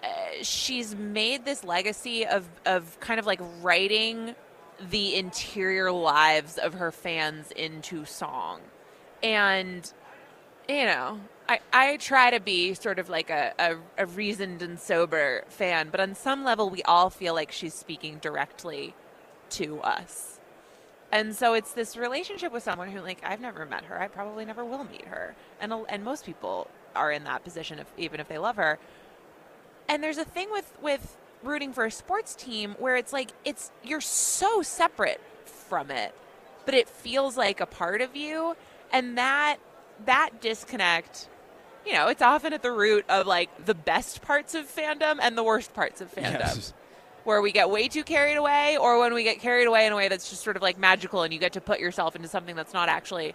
uh, 0.03 0.07
she's 0.41 0.95
made 0.95 1.45
this 1.45 1.63
legacy 1.63 2.25
of 2.25 2.47
of 2.65 2.99
kind 2.99 3.19
of 3.19 3.25
like 3.25 3.39
writing 3.61 4.35
the 4.89 5.15
interior 5.15 5.91
lives 5.91 6.57
of 6.57 6.73
her 6.75 6.91
fans 6.91 7.51
into 7.51 8.05
song. 8.05 8.59
And 9.23 9.91
you 10.67 10.85
know, 10.85 11.19
I, 11.47 11.59
I 11.71 11.97
try 11.97 12.31
to 12.31 12.39
be 12.39 12.73
sort 12.73 12.99
of 12.99 13.09
like 13.09 13.29
a, 13.29 13.53
a, 13.59 13.75
a 13.97 14.05
reasoned 14.05 14.61
and 14.61 14.79
sober 14.79 15.43
fan, 15.49 15.89
but 15.89 15.99
on 15.99 16.15
some 16.15 16.43
level, 16.43 16.69
we 16.69 16.83
all 16.83 17.09
feel 17.09 17.33
like 17.33 17.51
she's 17.51 17.73
speaking 17.73 18.19
directly 18.19 18.95
to 19.51 19.81
us. 19.81 20.39
And 21.11 21.35
so 21.35 21.53
it's 21.53 21.73
this 21.73 21.95
relationship 21.95 22.51
with 22.51 22.63
someone 22.63 22.89
who, 22.89 22.99
like, 23.01 23.19
I've 23.23 23.39
never 23.39 23.65
met 23.65 23.85
her. 23.85 24.01
I 24.01 24.07
probably 24.07 24.45
never 24.45 24.65
will 24.65 24.83
meet 24.83 25.05
her. 25.05 25.35
And, 25.61 25.71
and 25.89 26.03
most 26.03 26.25
people 26.25 26.67
are 26.95 27.11
in 27.11 27.23
that 27.25 27.43
position, 27.43 27.77
if, 27.77 27.87
even 27.97 28.19
if 28.19 28.27
they 28.27 28.39
love 28.39 28.55
her. 28.55 28.79
And 29.87 30.01
there's 30.01 30.17
a 30.17 30.25
thing 30.25 30.49
with, 30.51 30.73
with 30.81 31.17
rooting 31.43 31.71
for 31.71 31.85
a 31.85 31.91
sports 31.91 32.33
team 32.33 32.75
where 32.79 32.95
it's 32.95 33.13
like, 33.13 33.31
it's 33.45 33.69
you're 33.83 34.01
so 34.01 34.63
separate 34.63 35.21
from 35.45 35.91
it, 35.91 36.15
but 36.65 36.73
it 36.73 36.89
feels 36.89 37.37
like 37.37 37.59
a 37.59 37.67
part 37.67 38.01
of 38.01 38.15
you. 38.15 38.55
And 38.93 39.17
that 39.17 39.57
that 40.05 40.41
disconnect 40.41 41.27
you 41.85 41.93
know, 41.93 42.07
it's 42.07 42.21
often 42.21 42.53
at 42.53 42.61
the 42.61 42.71
root 42.71 43.05
of 43.09 43.27
like 43.27 43.65
the 43.65 43.73
best 43.73 44.21
parts 44.21 44.55
of 44.55 44.65
fandom 44.73 45.19
and 45.21 45.37
the 45.37 45.43
worst 45.43 45.73
parts 45.73 46.01
of 46.01 46.13
fandom. 46.13 46.39
Yes. 46.39 46.73
Where 47.23 47.41
we 47.41 47.51
get 47.51 47.69
way 47.69 47.87
too 47.87 48.03
carried 48.03 48.35
away, 48.35 48.77
or 48.77 48.99
when 48.99 49.13
we 49.13 49.23
get 49.23 49.39
carried 49.39 49.65
away 49.65 49.85
in 49.85 49.93
a 49.93 49.95
way 49.95 50.09
that's 50.09 50.29
just 50.29 50.43
sort 50.43 50.57
of 50.57 50.61
like 50.61 50.77
magical 50.77 51.23
and 51.23 51.33
you 51.33 51.39
get 51.39 51.53
to 51.53 51.61
put 51.61 51.79
yourself 51.79 52.15
into 52.15 52.27
something 52.27 52.55
that's 52.55 52.73
not 52.73 52.89
actually 52.89 53.33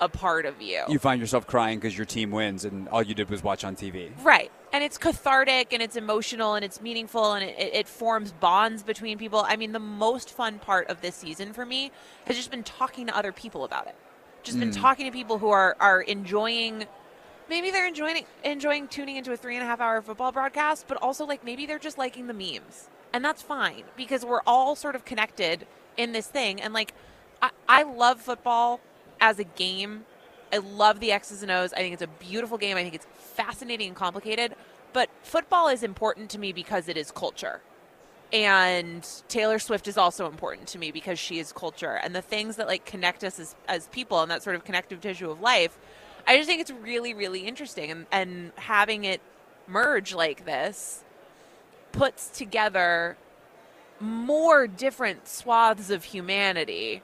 a 0.00 0.08
part 0.08 0.46
of 0.46 0.60
you. 0.62 0.82
You 0.88 0.98
find 0.98 1.20
yourself 1.20 1.46
crying 1.46 1.78
because 1.78 1.96
your 1.96 2.04
team 2.04 2.30
wins, 2.30 2.64
and 2.64 2.88
all 2.88 3.02
you 3.02 3.14
did 3.14 3.28
was 3.28 3.42
watch 3.42 3.64
on 3.64 3.74
TV. 3.74 4.10
Right. 4.22 4.52
And 4.72 4.84
it's 4.84 4.98
cathartic 4.98 5.72
and 5.72 5.82
it's 5.82 5.96
emotional 5.96 6.54
and 6.54 6.64
it's 6.64 6.82
meaningful 6.82 7.32
and 7.32 7.42
it, 7.42 7.58
it, 7.58 7.74
it 7.74 7.88
forms 7.88 8.32
bonds 8.32 8.82
between 8.82 9.16
people. 9.16 9.40
I 9.40 9.56
mean, 9.56 9.72
the 9.72 9.78
most 9.78 10.30
fun 10.30 10.58
part 10.58 10.88
of 10.88 11.00
this 11.00 11.16
season 11.16 11.52
for 11.52 11.64
me 11.64 11.90
has 12.26 12.36
just 12.36 12.50
been 12.50 12.62
talking 12.62 13.06
to 13.06 13.16
other 13.16 13.32
people 13.32 13.64
about 13.64 13.86
it. 13.86 13.96
Just 14.46 14.60
been 14.60 14.72
hmm. 14.72 14.80
talking 14.80 15.06
to 15.06 15.12
people 15.12 15.38
who 15.38 15.48
are, 15.48 15.76
are 15.80 16.00
enjoying 16.02 16.86
maybe 17.48 17.70
they're 17.70 17.86
enjoying 17.86 18.24
enjoying 18.44 18.88
tuning 18.88 19.16
into 19.16 19.32
a 19.32 19.36
three 19.36 19.56
and 19.56 19.64
a 19.64 19.66
half 19.66 19.80
hour 19.80 20.00
football 20.00 20.30
broadcast, 20.30 20.86
but 20.86 20.96
also 21.02 21.26
like 21.26 21.44
maybe 21.44 21.66
they're 21.66 21.78
just 21.78 21.98
liking 21.98 22.28
the 22.28 22.34
memes. 22.34 22.88
And 23.12 23.24
that's 23.24 23.42
fine 23.42 23.84
because 23.96 24.24
we're 24.24 24.42
all 24.46 24.76
sort 24.76 24.94
of 24.94 25.04
connected 25.04 25.66
in 25.96 26.12
this 26.12 26.28
thing. 26.28 26.60
And 26.60 26.72
like 26.72 26.94
I, 27.42 27.50
I 27.68 27.82
love 27.82 28.20
football 28.20 28.80
as 29.20 29.38
a 29.38 29.44
game. 29.44 30.04
I 30.52 30.58
love 30.58 31.00
the 31.00 31.10
X's 31.10 31.42
and 31.42 31.50
O's. 31.50 31.72
I 31.72 31.78
think 31.78 31.94
it's 31.94 32.02
a 32.02 32.06
beautiful 32.06 32.56
game. 32.56 32.76
I 32.76 32.82
think 32.82 32.94
it's 32.94 33.06
fascinating 33.16 33.88
and 33.88 33.96
complicated. 33.96 34.54
But 34.92 35.10
football 35.22 35.68
is 35.68 35.82
important 35.82 36.30
to 36.30 36.38
me 36.38 36.52
because 36.52 36.88
it 36.88 36.96
is 36.96 37.10
culture. 37.10 37.60
And 38.32 39.06
Taylor 39.28 39.58
Swift 39.58 39.86
is 39.86 39.96
also 39.96 40.26
important 40.26 40.68
to 40.68 40.78
me 40.78 40.90
because 40.90 41.18
she 41.18 41.38
is 41.38 41.52
culture. 41.52 42.00
And 42.02 42.14
the 42.14 42.22
things 42.22 42.56
that 42.56 42.66
like 42.66 42.84
connect 42.84 43.22
us 43.22 43.38
as, 43.38 43.54
as 43.68 43.86
people 43.88 44.20
and 44.20 44.30
that 44.30 44.42
sort 44.42 44.56
of 44.56 44.64
connective 44.64 45.00
tissue 45.00 45.30
of 45.30 45.40
life, 45.40 45.78
I 46.26 46.36
just 46.36 46.48
think 46.48 46.60
it's 46.60 46.72
really, 46.72 47.14
really 47.14 47.46
interesting. 47.46 47.90
And, 47.90 48.06
and 48.10 48.52
having 48.56 49.04
it 49.04 49.20
merge 49.68 50.12
like 50.14 50.44
this 50.44 51.04
puts 51.92 52.28
together 52.28 53.16
more 54.00 54.66
different 54.66 55.28
swaths 55.28 55.90
of 55.90 56.04
humanity, 56.04 57.02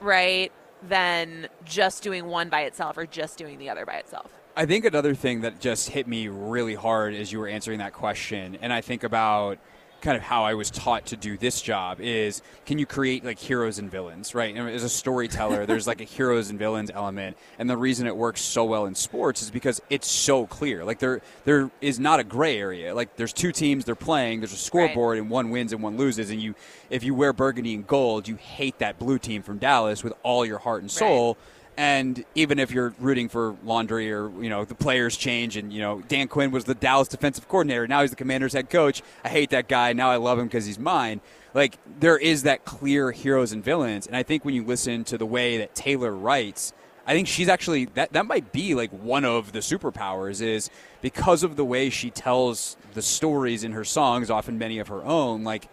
right, 0.00 0.50
than 0.82 1.48
just 1.64 2.02
doing 2.02 2.26
one 2.26 2.48
by 2.48 2.62
itself 2.62 2.96
or 2.96 3.06
just 3.06 3.38
doing 3.38 3.58
the 3.58 3.70
other 3.70 3.86
by 3.86 3.94
itself. 3.94 4.32
I 4.56 4.64
think 4.64 4.84
another 4.86 5.14
thing 5.14 5.42
that 5.42 5.60
just 5.60 5.90
hit 5.90 6.06
me 6.06 6.28
really 6.28 6.74
hard 6.74 7.14
as 7.14 7.30
you 7.30 7.38
were 7.38 7.46
answering 7.46 7.78
that 7.78 7.92
question, 7.92 8.58
and 8.60 8.72
I 8.72 8.80
think 8.80 9.04
about 9.04 9.58
kind 10.00 10.16
of 10.16 10.22
how 10.22 10.44
I 10.44 10.54
was 10.54 10.70
taught 10.70 11.06
to 11.06 11.16
do 11.16 11.36
this 11.36 11.60
job 11.60 12.00
is 12.00 12.42
can 12.64 12.78
you 12.78 12.86
create 12.86 13.24
like 13.24 13.38
heroes 13.38 13.78
and 13.78 13.90
villains, 13.90 14.34
right? 14.34 14.54
And 14.54 14.68
as 14.68 14.84
a 14.84 14.88
storyteller, 14.88 15.66
there's 15.66 15.86
like 15.86 16.00
a 16.00 16.04
heroes 16.16 16.50
and 16.50 16.58
villains 16.58 16.90
element, 16.90 17.36
and 17.58 17.68
the 17.68 17.76
reason 17.76 18.06
it 18.06 18.16
works 18.16 18.40
so 18.40 18.64
well 18.64 18.86
in 18.86 18.94
sports 18.94 19.42
is 19.42 19.50
because 19.50 19.80
it's 19.90 20.08
so 20.08 20.46
clear. 20.46 20.84
Like 20.84 20.98
there 20.98 21.20
there 21.44 21.70
is 21.80 21.98
not 21.98 22.20
a 22.20 22.24
gray 22.24 22.58
area. 22.58 22.94
Like 22.94 23.16
there's 23.16 23.32
two 23.32 23.52
teams, 23.52 23.84
they're 23.84 23.94
playing, 23.94 24.40
there's 24.40 24.52
a 24.52 24.56
scoreboard, 24.56 25.18
and 25.18 25.30
one 25.30 25.50
wins 25.50 25.72
and 25.72 25.82
one 25.82 25.96
loses, 25.96 26.30
and 26.30 26.40
you 26.40 26.54
if 26.90 27.02
you 27.02 27.14
wear 27.14 27.32
burgundy 27.32 27.74
and 27.74 27.86
gold, 27.86 28.28
you 28.28 28.36
hate 28.36 28.78
that 28.78 28.98
blue 28.98 29.18
team 29.18 29.42
from 29.42 29.58
Dallas 29.58 30.04
with 30.04 30.12
all 30.22 30.44
your 30.44 30.58
heart 30.58 30.82
and 30.82 30.90
soul. 30.90 31.36
And 31.78 32.24
even 32.34 32.58
if 32.58 32.70
you're 32.70 32.94
rooting 32.98 33.28
for 33.28 33.54
laundry 33.62 34.10
or, 34.10 34.30
you 34.42 34.48
know, 34.48 34.64
the 34.64 34.74
players 34.74 35.16
change 35.16 35.58
and, 35.58 35.72
you 35.72 35.80
know, 35.80 36.00
Dan 36.08 36.26
Quinn 36.26 36.50
was 36.50 36.64
the 36.64 36.74
Dallas 36.74 37.08
defensive 37.08 37.48
coordinator. 37.48 37.86
Now 37.86 38.00
he's 38.00 38.10
the 38.10 38.16
commander's 38.16 38.54
head 38.54 38.70
coach. 38.70 39.02
I 39.24 39.28
hate 39.28 39.50
that 39.50 39.68
guy. 39.68 39.92
Now 39.92 40.10
I 40.10 40.16
love 40.16 40.38
him 40.38 40.46
because 40.46 40.64
he's 40.64 40.78
mine. 40.78 41.20
Like, 41.52 41.78
there 42.00 42.16
is 42.16 42.44
that 42.44 42.64
clear 42.64 43.10
heroes 43.12 43.52
and 43.52 43.62
villains. 43.62 44.06
And 44.06 44.16
I 44.16 44.22
think 44.22 44.44
when 44.44 44.54
you 44.54 44.64
listen 44.64 45.04
to 45.04 45.18
the 45.18 45.26
way 45.26 45.58
that 45.58 45.74
Taylor 45.74 46.12
writes, 46.12 46.72
I 47.06 47.12
think 47.12 47.28
she's 47.28 47.48
actually, 47.48 47.84
that, 47.94 48.12
that 48.14 48.26
might 48.26 48.52
be 48.52 48.74
like 48.74 48.90
one 48.90 49.24
of 49.24 49.52
the 49.52 49.60
superpowers 49.60 50.40
is 50.40 50.70
because 51.02 51.42
of 51.42 51.56
the 51.56 51.64
way 51.64 51.88
she 51.90 52.10
tells 52.10 52.76
the 52.94 53.02
stories 53.02 53.64
in 53.64 53.72
her 53.72 53.84
songs, 53.84 54.30
often 54.30 54.58
many 54.58 54.78
of 54.78 54.88
her 54.88 55.04
own, 55.04 55.44
like, 55.44 55.68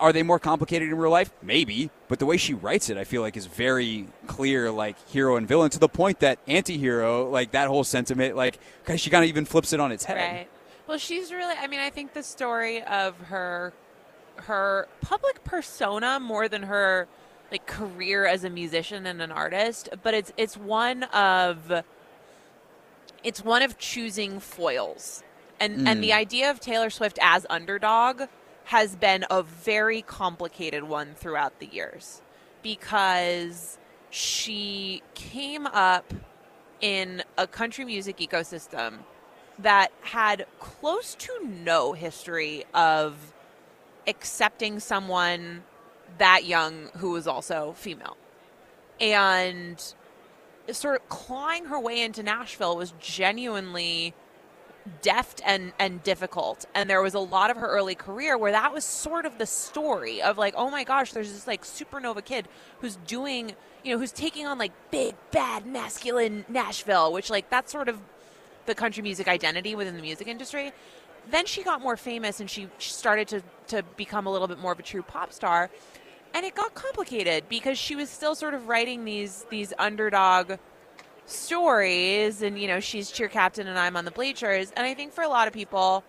are 0.00 0.12
they 0.12 0.22
more 0.22 0.38
complicated 0.38 0.88
in 0.88 0.96
real 0.96 1.10
life? 1.10 1.30
Maybe, 1.42 1.90
but 2.08 2.18
the 2.18 2.26
way 2.26 2.36
she 2.36 2.54
writes 2.54 2.90
it, 2.90 2.96
I 2.96 3.04
feel 3.04 3.22
like 3.22 3.36
is 3.36 3.46
very 3.46 4.06
clear, 4.26 4.70
like 4.70 4.96
hero 5.08 5.36
and 5.36 5.46
villain, 5.46 5.70
to 5.70 5.78
the 5.78 5.88
point 5.88 6.20
that 6.20 6.38
anti-hero, 6.46 7.28
like 7.30 7.52
that 7.52 7.68
whole 7.68 7.84
sentiment, 7.84 8.36
like 8.36 8.58
'cause 8.84 9.00
she 9.00 9.10
kind 9.10 9.24
of 9.24 9.28
even 9.28 9.44
flips 9.44 9.72
it 9.72 9.80
on 9.80 9.92
its 9.92 10.04
head. 10.04 10.16
Right. 10.16 10.48
Well, 10.86 10.98
she's 10.98 11.32
really. 11.32 11.54
I 11.56 11.66
mean, 11.66 11.80
I 11.80 11.90
think 11.90 12.12
the 12.12 12.22
story 12.22 12.82
of 12.82 13.18
her, 13.28 13.72
her 14.36 14.88
public 15.00 15.42
persona 15.44 16.20
more 16.20 16.48
than 16.48 16.64
her 16.64 17.08
like 17.50 17.66
career 17.66 18.26
as 18.26 18.44
a 18.44 18.50
musician 18.50 19.06
and 19.06 19.22
an 19.22 19.30
artist, 19.30 19.88
but 20.02 20.12
it's 20.12 20.32
it's 20.36 20.56
one 20.56 21.04
of 21.04 21.84
it's 23.22 23.44
one 23.44 23.62
of 23.62 23.78
choosing 23.78 24.40
foils, 24.40 25.22
and 25.60 25.86
and 25.88 26.02
the 26.02 26.10
mm. 26.10 26.16
idea 26.16 26.50
of 26.50 26.58
Taylor 26.60 26.90
Swift 26.90 27.18
as 27.22 27.46
underdog 27.48 28.22
has 28.64 28.96
been 28.96 29.24
a 29.30 29.42
very 29.42 30.02
complicated 30.02 30.84
one 30.84 31.14
throughout 31.14 31.60
the 31.60 31.66
years 31.66 32.22
because 32.62 33.78
she 34.10 35.02
came 35.14 35.66
up 35.66 36.12
in 36.80 37.22
a 37.36 37.46
country 37.46 37.84
music 37.84 38.18
ecosystem 38.18 38.98
that 39.58 39.92
had 40.00 40.46
close 40.58 41.14
to 41.14 41.32
no 41.46 41.92
history 41.92 42.64
of 42.74 43.32
accepting 44.06 44.80
someone 44.80 45.62
that 46.18 46.44
young 46.44 46.88
who 46.96 47.10
was 47.10 47.26
also 47.26 47.72
female. 47.76 48.16
And 49.00 49.82
sort 50.70 51.00
of 51.00 51.08
clawing 51.08 51.66
her 51.66 51.78
way 51.78 52.00
into 52.00 52.22
Nashville 52.22 52.76
was 52.76 52.94
genuinely 52.98 54.14
deft 55.02 55.40
and 55.44 55.72
and 55.78 56.02
difficult. 56.02 56.66
And 56.74 56.88
there 56.88 57.02
was 57.02 57.14
a 57.14 57.20
lot 57.20 57.50
of 57.50 57.56
her 57.56 57.66
early 57.66 57.94
career 57.94 58.36
where 58.36 58.52
that 58.52 58.72
was 58.72 58.84
sort 58.84 59.24
of 59.24 59.38
the 59.38 59.46
story 59.46 60.20
of 60.20 60.36
like 60.38 60.54
oh 60.56 60.70
my 60.70 60.84
gosh 60.84 61.12
there's 61.12 61.32
this 61.32 61.46
like 61.46 61.64
supernova 61.64 62.24
kid 62.24 62.48
who's 62.80 62.96
doing 63.06 63.54
you 63.82 63.92
know 63.92 63.98
who's 63.98 64.12
taking 64.12 64.46
on 64.46 64.58
like 64.58 64.72
big 64.90 65.14
bad 65.30 65.66
masculine 65.66 66.44
Nashville 66.48 67.12
which 67.12 67.30
like 67.30 67.48
that's 67.50 67.72
sort 67.72 67.88
of 67.88 67.98
the 68.66 68.74
country 68.74 69.02
music 69.02 69.28
identity 69.28 69.74
within 69.74 69.96
the 69.96 70.02
music 70.02 70.26
industry. 70.26 70.72
Then 71.30 71.46
she 71.46 71.62
got 71.62 71.80
more 71.80 71.96
famous 71.96 72.40
and 72.40 72.50
she 72.50 72.68
started 72.78 73.28
to 73.28 73.42
to 73.68 73.82
become 73.96 74.26
a 74.26 74.30
little 74.30 74.48
bit 74.48 74.58
more 74.58 74.72
of 74.72 74.78
a 74.78 74.82
true 74.82 75.02
pop 75.02 75.32
star. 75.32 75.70
And 76.34 76.44
it 76.44 76.54
got 76.54 76.74
complicated 76.74 77.48
because 77.48 77.78
she 77.78 77.94
was 77.94 78.10
still 78.10 78.34
sort 78.34 78.54
of 78.54 78.68
writing 78.68 79.04
these 79.04 79.46
these 79.50 79.72
underdog 79.78 80.58
stories 81.26 82.42
and 82.42 82.58
you 82.58 82.68
know 82.68 82.80
she's 82.80 83.10
cheer 83.10 83.28
captain 83.28 83.66
and 83.66 83.78
I'm 83.78 83.96
on 83.96 84.04
the 84.04 84.10
bleachers. 84.10 84.72
And 84.76 84.86
I 84.86 84.94
think 84.94 85.12
for 85.12 85.22
a 85.24 85.28
lot 85.28 85.48
of 85.48 85.54
people 85.54 86.04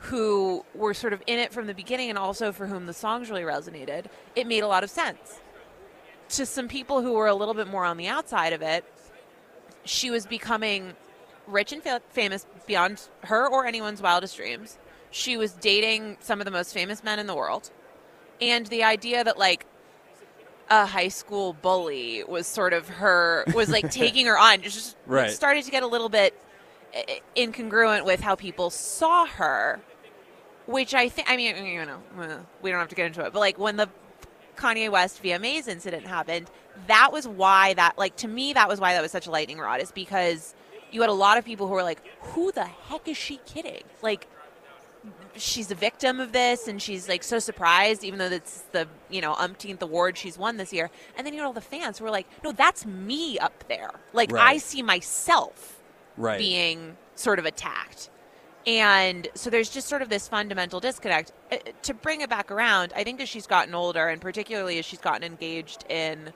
who 0.00 0.64
were 0.74 0.94
sort 0.94 1.12
of 1.12 1.22
in 1.26 1.38
it 1.38 1.52
from 1.52 1.66
the 1.66 1.74
beginning 1.74 2.08
and 2.08 2.18
also 2.18 2.52
for 2.52 2.66
whom 2.66 2.86
the 2.86 2.94
songs 2.94 3.28
really 3.28 3.42
resonated 3.42 4.06
it 4.34 4.46
made 4.46 4.62
a 4.62 4.68
lot 4.68 4.84
of 4.84 4.90
sense. 4.90 5.40
To 6.30 6.46
some 6.46 6.68
people 6.68 7.02
who 7.02 7.12
were 7.12 7.26
a 7.26 7.34
little 7.34 7.54
bit 7.54 7.66
more 7.66 7.84
on 7.84 7.96
the 7.96 8.08
outside 8.08 8.52
of 8.52 8.62
it 8.62 8.84
she 9.84 10.10
was 10.10 10.26
becoming 10.26 10.94
rich 11.46 11.72
and 11.72 11.82
fa- 11.82 12.02
famous 12.10 12.46
beyond 12.66 13.08
her 13.24 13.48
or 13.48 13.66
anyone's 13.66 14.00
wildest 14.00 14.36
dreams. 14.36 14.78
She 15.10 15.36
was 15.36 15.52
dating 15.52 16.18
some 16.20 16.40
of 16.40 16.44
the 16.44 16.50
most 16.50 16.72
famous 16.72 17.02
men 17.02 17.18
in 17.18 17.26
the 17.26 17.34
world. 17.34 17.70
And 18.40 18.66
the 18.66 18.84
idea 18.84 19.24
that 19.24 19.38
like 19.38 19.66
a 20.70 20.86
high 20.86 21.08
school 21.08 21.52
bully 21.52 22.22
was 22.24 22.46
sort 22.46 22.72
of 22.72 22.88
her 22.88 23.44
was 23.54 23.70
like 23.70 23.90
taking 24.02 24.26
her 24.26 24.38
on. 24.38 24.62
Just 24.62 24.96
Right. 25.06 25.30
started 25.30 25.64
to 25.64 25.70
get 25.70 25.82
a 25.82 25.86
little 25.86 26.08
bit 26.08 26.34
incongruent 27.36 28.04
with 28.04 28.20
how 28.20 28.34
people 28.34 28.70
saw 28.70 29.24
her 29.24 29.80
which 30.66 30.92
i 30.92 31.08
think 31.08 31.30
i 31.30 31.36
mean 31.36 31.64
you 31.64 31.84
know 31.86 32.00
uh, 32.18 32.38
we 32.62 32.70
don't 32.70 32.80
have 32.80 32.88
to 32.88 32.96
get 32.96 33.06
into 33.06 33.24
it 33.24 33.32
but 33.32 33.38
like 33.38 33.58
when 33.58 33.76
the 33.76 33.88
kanye 34.56 34.90
west 34.90 35.22
vmas 35.22 35.68
incident 35.68 36.06
happened 36.06 36.50
that 36.88 37.12
was 37.12 37.28
why 37.28 37.74
that 37.74 37.96
like 37.96 38.16
to 38.16 38.26
me 38.26 38.52
that 38.52 38.68
was 38.68 38.80
why 38.80 38.92
that 38.92 39.02
was 39.02 39.12
such 39.12 39.28
a 39.28 39.30
lightning 39.30 39.58
rod 39.58 39.80
is 39.80 39.92
because 39.92 40.54
you 40.90 41.00
had 41.00 41.10
a 41.10 41.14
lot 41.14 41.38
of 41.38 41.44
people 41.44 41.68
who 41.68 41.74
were 41.74 41.82
like 41.84 42.02
who 42.20 42.50
the 42.52 42.64
heck 42.64 43.06
is 43.08 43.16
she 43.16 43.38
kidding? 43.46 43.82
Like 44.02 44.26
she's 45.36 45.70
a 45.70 45.74
victim 45.74 46.20
of 46.20 46.32
this 46.32 46.68
and 46.68 46.80
she's 46.82 47.08
like 47.08 47.22
so 47.22 47.38
surprised 47.38 48.02
even 48.04 48.18
though 48.18 48.26
it's 48.26 48.62
the 48.72 48.86
you 49.08 49.20
know 49.20 49.34
umpteenth 49.34 49.80
award 49.82 50.16
she's 50.18 50.36
won 50.38 50.56
this 50.56 50.72
year. 50.72 50.90
And 51.16 51.26
then 51.26 51.32
you 51.34 51.40
had 51.40 51.46
all 51.46 51.52
the 51.52 51.60
fans 51.60 51.98
who 51.98 52.04
were 52.04 52.10
like 52.10 52.26
no 52.44 52.52
that's 52.52 52.84
me 52.86 53.38
up 53.38 53.64
there. 53.68 53.90
Like 54.12 54.32
i 54.34 54.58
see 54.58 54.82
myself 54.82 55.76
Right. 56.16 56.38
being 56.38 56.96
sort 57.14 57.38
of 57.38 57.46
attacked. 57.46 58.10
And 58.66 59.28
so 59.34 59.48
there's 59.48 59.70
just 59.70 59.88
sort 59.88 60.02
of 60.02 60.10
this 60.10 60.28
fundamental 60.28 60.80
disconnect. 60.80 61.32
Uh, 61.50 61.56
to 61.82 61.94
bring 61.94 62.20
it 62.20 62.28
back 62.28 62.50
around 62.50 62.92
i 62.94 63.02
think 63.04 63.20
as 63.20 63.28
she's 63.28 63.46
gotten 63.46 63.74
older 63.74 64.08
and 64.08 64.20
particularly 64.20 64.78
as 64.78 64.84
she's 64.84 65.00
gotten 65.00 65.22
engaged 65.24 65.84
in 65.88 66.32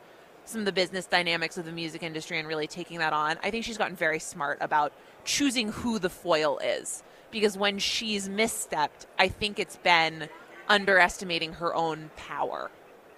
some 0.46 0.60
of 0.60 0.64
the 0.64 0.72
business 0.72 1.06
dynamics 1.06 1.56
of 1.56 1.64
the 1.64 1.72
music 1.72 2.02
industry 2.02 2.38
and 2.38 2.48
really 2.48 2.66
taking 2.66 2.98
that 2.98 3.12
on 3.12 3.36
i 3.42 3.50
think 3.50 3.64
she's 3.64 3.78
gotten 3.78 3.94
very 3.96 4.18
smart 4.18 4.58
about 4.60 4.92
choosing 5.24 5.68
who 5.68 5.98
the 5.98 6.10
foil 6.10 6.58
is 6.58 7.02
because 7.34 7.58
when 7.58 7.78
she's 7.78 8.28
misstepped 8.28 9.06
i 9.18 9.28
think 9.28 9.58
it's 9.58 9.76
been 9.76 10.28
underestimating 10.68 11.52
her 11.54 11.74
own 11.74 12.10
power 12.16 12.70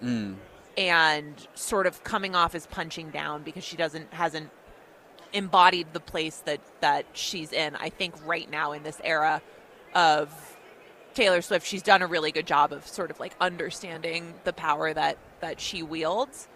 mm. 0.03 0.35
and 0.77 1.47
sort 1.55 1.87
of 1.87 2.03
coming 2.03 2.35
off 2.35 2.53
as 2.55 2.65
punching 2.67 3.09
down 3.09 3.43
because 3.43 3.63
she 3.63 3.77
doesn't 3.77 4.13
hasn't 4.13 4.49
embodied 5.33 5.87
the 5.93 5.99
place 5.99 6.37
that 6.45 6.59
that 6.81 7.05
she's 7.13 7.51
in. 7.51 7.75
I 7.75 7.89
think 7.89 8.15
right 8.25 8.49
now 8.49 8.71
in 8.71 8.83
this 8.83 8.99
era 9.03 9.41
of 9.93 10.57
Taylor 11.13 11.41
Swift, 11.41 11.65
she's 11.65 11.81
done 11.81 12.01
a 12.01 12.07
really 12.07 12.31
good 12.31 12.47
job 12.47 12.71
of 12.71 12.85
sort 12.87 13.11
of 13.11 13.19
like 13.19 13.35
understanding 13.39 14.33
the 14.43 14.53
power 14.53 14.93
that 14.93 15.17
that 15.39 15.59
she 15.59 15.83
wields. 15.83 16.47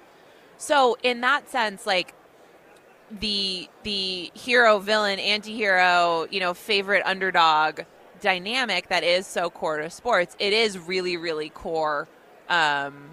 So 0.57 0.97
in 1.03 1.21
that 1.21 1.49
sense, 1.49 1.85
like 1.85 2.13
the 3.19 3.67
the 3.83 4.31
hero 4.33 4.79
villain 4.79 5.19
anti-hero 5.19 6.27
you 6.31 6.39
know 6.39 6.53
favorite 6.53 7.03
underdog 7.05 7.81
dynamic 8.21 8.87
that 8.87 9.03
is 9.03 9.27
so 9.27 9.49
core 9.49 9.77
to 9.79 9.89
sports 9.89 10.35
it 10.39 10.53
is 10.53 10.77
really 10.77 11.17
really 11.17 11.49
core 11.49 12.07
um, 12.49 13.11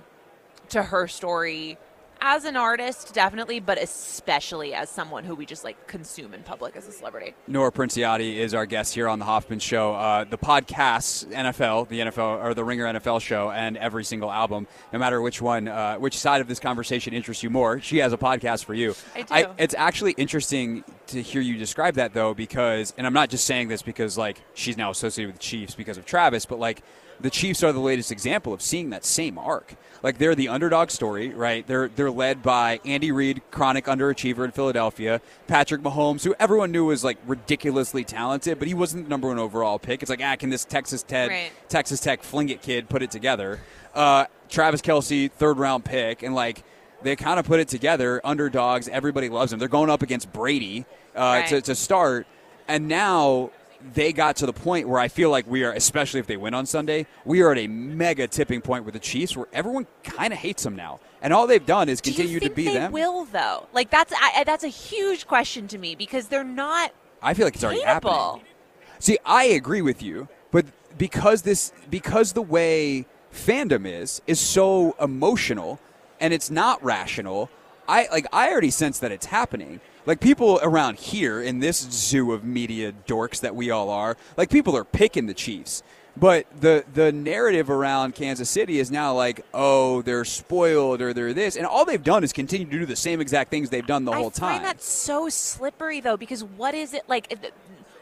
to 0.68 0.82
her 0.82 1.08
story 1.08 1.78
as 2.20 2.44
an 2.44 2.56
artist 2.56 3.14
definitely 3.14 3.60
but 3.60 3.80
especially 3.80 4.74
as 4.74 4.88
someone 4.90 5.24
who 5.24 5.34
we 5.34 5.46
just 5.46 5.64
like 5.64 5.86
consume 5.86 6.34
in 6.34 6.42
public 6.42 6.76
as 6.76 6.86
a 6.88 6.92
celebrity 6.92 7.34
Nora 7.46 7.72
Princiotti 7.72 8.36
is 8.36 8.54
our 8.54 8.66
guest 8.66 8.94
here 8.94 9.08
on 9.08 9.18
the 9.18 9.24
Hoffman 9.24 9.58
Show. 9.58 9.94
Uh, 9.94 10.24
the 10.24 10.38
podcasts, 10.38 11.26
NFL, 11.26 11.88
the 11.88 12.00
NFL 12.00 12.44
or 12.44 12.54
the 12.54 12.64
Ringer 12.64 12.84
NFL 12.84 13.20
show, 13.20 13.50
and 13.50 13.76
every 13.76 14.04
single 14.04 14.30
album, 14.30 14.66
no 14.92 14.98
matter 14.98 15.20
which 15.20 15.40
one, 15.40 15.68
uh, 15.68 15.96
which 15.96 16.18
side 16.18 16.40
of 16.40 16.48
this 16.48 16.58
conversation 16.58 17.14
interests 17.14 17.42
you 17.42 17.50
more. 17.50 17.80
She 17.80 17.98
has 17.98 18.12
a 18.12 18.18
podcast 18.18 18.64
for 18.64 18.74
you. 18.74 18.94
I 19.14 19.42
do. 19.42 19.50
it's 19.58 19.74
actually 19.76 20.12
interesting 20.12 20.84
to 21.08 21.22
hear 21.22 21.40
you 21.40 21.56
describe 21.56 21.94
that 21.94 22.14
though, 22.14 22.34
because, 22.34 22.92
and 22.98 23.06
I'm 23.06 23.12
not 23.12 23.30
just 23.30 23.44
saying 23.44 23.68
this 23.68 23.82
because 23.82 24.18
like 24.18 24.40
she's 24.54 24.76
now 24.76 24.90
associated 24.90 25.28
with 25.28 25.40
the 25.40 25.46
Chiefs 25.46 25.74
because 25.74 25.98
of 25.98 26.04
Travis, 26.04 26.46
but 26.46 26.58
like 26.58 26.82
the 27.20 27.30
Chiefs 27.30 27.62
are 27.62 27.72
the 27.72 27.80
latest 27.80 28.12
example 28.12 28.52
of 28.52 28.62
seeing 28.62 28.90
that 28.90 29.04
same 29.04 29.38
arc. 29.38 29.74
Like 30.02 30.18
they're 30.18 30.34
the 30.36 30.48
underdog 30.48 30.90
story, 30.90 31.30
right? 31.30 31.66
They're 31.66 31.88
they're 31.88 32.10
led 32.10 32.42
by 32.42 32.78
Andy 32.84 33.10
Reid, 33.10 33.42
chronic 33.50 33.86
underachiever 33.86 34.44
in 34.44 34.52
Philadelphia, 34.52 35.20
Patrick 35.48 35.82
Mahomes, 35.82 36.22
who 36.22 36.34
everyone 36.38 36.70
knew 36.70 36.84
was 36.84 37.02
like 37.02 37.18
ridiculously 37.26 38.04
talented, 38.04 38.58
but 38.60 38.68
he 38.68 38.74
wasn't 38.74 39.04
the 39.04 39.10
number 39.10 39.26
one 39.28 39.38
overall 39.40 39.78
pick. 39.78 40.02
It's 40.02 40.10
like, 40.10 40.20
ah, 40.22 40.36
can 40.36 40.50
this 40.50 40.64
Texas 40.64 41.02
Ted, 41.02 41.30
Right. 41.30 41.50
Texas 41.68 41.98
Tech 42.00 42.22
fling 42.22 42.48
it 42.50 42.62
kid 42.62 42.88
put 42.88 43.02
it 43.02 43.10
together? 43.10 43.60
Uh, 43.94 44.26
Travis 44.48 44.80
Kelce, 44.80 45.30
third 45.32 45.58
round 45.58 45.84
pick, 45.84 46.22
and 46.22 46.34
like 46.34 46.62
they 47.02 47.16
kind 47.16 47.40
of 47.40 47.46
put 47.46 47.58
it 47.58 47.66
together. 47.66 48.20
Underdogs, 48.22 48.88
everybody 48.88 49.28
loves 49.28 49.50
them. 49.50 49.58
They're 49.58 49.68
going 49.68 49.90
up 49.90 50.02
against 50.02 50.32
Brady 50.32 50.84
uh, 51.16 51.42
to, 51.42 51.60
to 51.60 51.74
start, 51.74 52.28
and 52.68 52.86
now 52.86 53.50
they 53.94 54.12
got 54.12 54.36
to 54.36 54.46
the 54.46 54.52
point 54.52 54.88
where 54.88 54.98
I 55.00 55.08
feel 55.08 55.30
like 55.30 55.46
we 55.46 55.64
are, 55.64 55.72
especially 55.72 56.20
if 56.20 56.26
they 56.26 56.36
win 56.36 56.54
on 56.54 56.66
Sunday, 56.66 57.06
we 57.24 57.42
are 57.42 57.52
at 57.52 57.58
a 57.58 57.66
mega 57.68 58.26
tipping 58.26 58.60
point 58.60 58.84
with 58.84 58.94
the 58.94 59.00
Chiefs 59.00 59.36
where 59.36 59.46
everyone 59.52 59.86
kind 60.02 60.32
of 60.32 60.38
hates 60.38 60.64
them 60.64 60.74
now, 60.76 61.00
and 61.22 61.32
all 61.32 61.46
they've 61.46 61.64
done 61.64 61.88
is 61.88 62.00
do 62.00 62.10
continue 62.10 62.40
think 62.40 62.52
to 62.52 62.56
be 62.56 62.64
they 62.66 62.74
them. 62.74 62.92
will 62.92 63.24
though 63.26 63.66
like 63.72 63.90
that's 63.90 64.12
I, 64.12 64.40
I- 64.40 64.44
that's 64.44 64.64
a 64.64 64.68
huge 64.68 65.26
question 65.26 65.68
to 65.68 65.78
me 65.78 65.94
because 65.94 66.28
they're 66.28 66.44
not 66.44 66.92
I 67.22 67.34
feel 67.34 67.46
like 67.46 67.54
it's 67.54 67.64
already 67.64 67.80
hateable. 67.82 68.36
happening. 68.36 68.44
See, 69.00 69.18
I 69.24 69.44
agree 69.44 69.82
with 69.82 70.02
you, 70.02 70.28
but 70.50 70.66
because 70.96 71.42
this 71.42 71.72
because 71.90 72.32
the 72.32 72.42
way 72.42 73.06
fandom 73.32 73.86
is 73.86 74.20
is 74.26 74.40
so 74.40 74.96
emotional 75.00 75.78
and 76.20 76.34
it's 76.34 76.50
not 76.50 76.82
rational, 76.82 77.48
I 77.88 78.08
like 78.10 78.26
I 78.32 78.50
already 78.50 78.70
sense 78.70 78.98
that 79.00 79.12
it's 79.12 79.26
happening. 79.26 79.80
Like 80.08 80.20
people 80.20 80.58
around 80.62 80.98
here 80.98 81.42
in 81.42 81.58
this 81.58 81.76
zoo 81.76 82.32
of 82.32 82.42
media 82.42 82.94
dorks 83.06 83.40
that 83.40 83.54
we 83.54 83.70
all 83.70 83.90
are, 83.90 84.16
like 84.38 84.48
people 84.48 84.74
are 84.74 84.82
picking 84.82 85.26
the 85.26 85.34
Chiefs. 85.34 85.82
But 86.16 86.46
the 86.62 86.82
the 86.94 87.12
narrative 87.12 87.68
around 87.68 88.14
Kansas 88.14 88.48
City 88.48 88.78
is 88.78 88.90
now 88.90 89.12
like, 89.12 89.44
oh, 89.52 90.00
they're 90.00 90.24
spoiled 90.24 91.02
or 91.02 91.12
they're 91.12 91.34
this, 91.34 91.56
and 91.56 91.66
all 91.66 91.84
they've 91.84 92.02
done 92.02 92.24
is 92.24 92.32
continue 92.32 92.66
to 92.66 92.78
do 92.78 92.86
the 92.86 92.96
same 92.96 93.20
exact 93.20 93.50
things 93.50 93.68
they've 93.68 93.86
done 93.86 94.06
the 94.06 94.14
whole 94.14 94.30
time. 94.30 94.48
I 94.48 94.52
find 94.54 94.64
that 94.64 94.80
so 94.80 95.28
slippery 95.28 96.00
though, 96.00 96.16
because 96.16 96.42
what 96.42 96.74
is 96.74 96.94
it 96.94 97.02
like? 97.06 97.52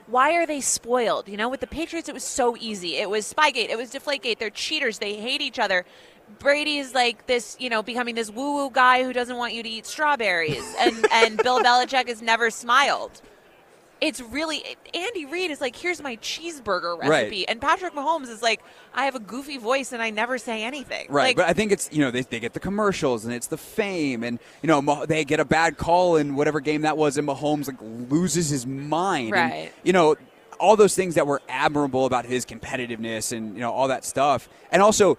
Why 0.07 0.35
are 0.35 0.47
they 0.47 0.61
spoiled? 0.61 1.29
You 1.29 1.37
know, 1.37 1.49
with 1.49 1.59
the 1.59 1.67
Patriots, 1.67 2.09
it 2.09 2.15
was 2.15 2.23
so 2.23 2.57
easy. 2.57 2.99
It 2.99 3.11
was 3.11 3.35
Spygate. 3.35 3.69
It 3.69 3.77
was 3.77 3.91
Deflategate. 3.91 4.39
They're 4.39 4.51
cheaters. 4.51 5.01
They 5.01 5.17
hate 5.17 5.41
each 5.41 5.59
other. 5.59 5.85
Brady 6.39 6.79
is 6.79 6.95
like 6.95 7.27
this, 7.27 7.57
you 7.59 7.71
know, 7.71 7.83
becoming 7.83 8.15
this 8.15 8.31
woo-woo 8.31 8.71
guy 8.71 9.05
who 9.05 9.13
doesn't 9.13 9.37
want 9.37 9.55
you 9.55 9.63
to 9.63 9.69
eat 9.69 9.87
strawberries, 9.87 10.65
and 10.81 11.07
and 11.13 11.41
Bill 11.43 11.61
Belichick 11.61 12.09
has 12.09 12.21
never 12.23 12.51
smiled. 12.51 13.23
It's 13.99 14.21
really 14.21 14.63
Andy 14.93 15.25
Reid 15.25 15.51
is 15.51 15.63
like, 15.63 15.75
here's 15.75 16.03
my 16.03 16.17
cheeseburger 16.17 16.99
Right. 16.99 17.09
recipe, 17.09 17.49
and 17.49 17.61
Patrick 17.61 17.95
Mahomes 17.95 18.29
is 18.29 18.43
like, 18.43 18.61
I 18.95 19.07
have 19.07 19.15
a 19.15 19.19
goofy 19.21 19.57
voice 19.57 19.93
and 19.93 20.03
I 20.03 20.11
never 20.11 20.37
say 20.37 20.65
anything. 20.65 21.07
Right, 21.09 21.29
Like, 21.29 21.37
but 21.37 21.47
I 21.47 21.55
think 21.55 21.73
it's 21.73 21.89
you 21.91 22.01
know 22.05 22.11
they, 22.11 22.21
they 22.21 22.39
get 22.39 22.53
the 22.53 22.61
commercials 22.61 23.25
and 23.25 23.33
it's 23.33 23.47
the 23.47 23.57
fame 23.57 24.23
and 24.23 24.39
you 24.63 24.67
know 24.67 25.07
they 25.07 25.25
get 25.25 25.41
a 25.41 25.47
bad 25.47 25.79
call 25.79 26.17
in 26.17 26.37
whatever 26.37 26.61
game 26.61 26.83
that 26.83 26.99
was 26.99 27.17
and 27.17 27.27
Mahomes 27.27 27.69
like 27.69 27.77
loses 27.81 28.51
his 28.51 28.67
mind. 28.67 29.35
And, 29.35 29.51
Right. 29.53 29.73
you 29.83 29.95
know 29.95 30.17
all 30.61 30.77
those 30.77 30.95
things 30.95 31.15
that 31.15 31.27
were 31.27 31.41
admirable 31.49 32.05
about 32.07 32.25
his 32.27 32.45
competitiveness 32.45 33.35
and 33.35 33.55
you 33.55 33.61
know 33.61 33.73
all 33.73 33.89
that 33.89 34.05
stuff. 34.05 34.49
And 34.71 34.83
also 34.83 35.17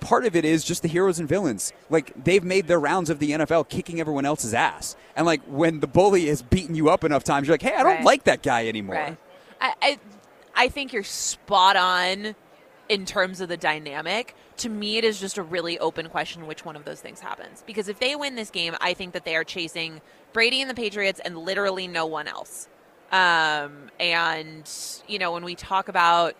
part 0.00 0.24
of 0.26 0.34
it 0.36 0.44
is 0.44 0.64
just 0.64 0.82
the 0.82 0.88
heroes 0.88 1.18
and 1.18 1.28
villains. 1.28 1.72
Like 1.90 2.12
they've 2.24 2.44
made 2.44 2.66
their 2.66 2.80
rounds 2.80 3.10
of 3.10 3.18
the 3.18 3.30
NFL 3.32 3.68
kicking 3.68 4.00
everyone 4.00 4.24
else's 4.24 4.54
ass. 4.54 4.96
And 5.16 5.26
like 5.26 5.42
when 5.46 5.80
the 5.80 5.86
bully 5.86 6.26
has 6.26 6.42
beaten 6.42 6.74
you 6.74 6.88
up 6.88 7.04
enough 7.04 7.24
times, 7.24 7.46
you're 7.46 7.54
like, 7.54 7.62
"Hey, 7.62 7.74
I 7.74 7.82
don't 7.82 7.96
Right. 7.96 8.04
like 8.04 8.24
that 8.24 8.42
guy 8.42 8.66
anymore." 8.68 8.96
Right. 8.96 9.16
I, 9.60 9.74
I, 9.82 9.98
I 10.54 10.68
think 10.68 10.92
you're 10.92 11.02
spot 11.04 11.76
on 11.76 12.34
in 12.88 13.06
terms 13.06 13.40
of 13.40 13.48
the 13.48 13.56
dynamic, 13.56 14.34
to 14.58 14.68
me, 14.68 14.98
it 14.98 15.04
is 15.04 15.18
just 15.18 15.38
a 15.38 15.42
really 15.42 15.78
open 15.78 16.08
question 16.10 16.46
which 16.46 16.66
one 16.66 16.76
of 16.76 16.84
those 16.84 17.00
things 17.00 17.18
happens. 17.18 17.64
Because 17.66 17.88
if 17.88 17.98
they 17.98 18.14
win 18.14 18.34
this 18.34 18.50
game, 18.50 18.76
I 18.80 18.92
think 18.92 19.14
that 19.14 19.24
they 19.24 19.36
are 19.36 19.44
chasing 19.44 20.02
Brady 20.34 20.60
and 20.60 20.68
the 20.68 20.74
Patriots 20.74 21.18
and 21.24 21.38
literally 21.38 21.88
no 21.88 22.04
one 22.04 22.28
else. 22.28 22.68
Um, 23.10 23.90
and, 23.98 24.70
you 25.08 25.18
know, 25.18 25.32
when 25.32 25.44
we 25.44 25.54
talk 25.54 25.88
about 25.88 26.34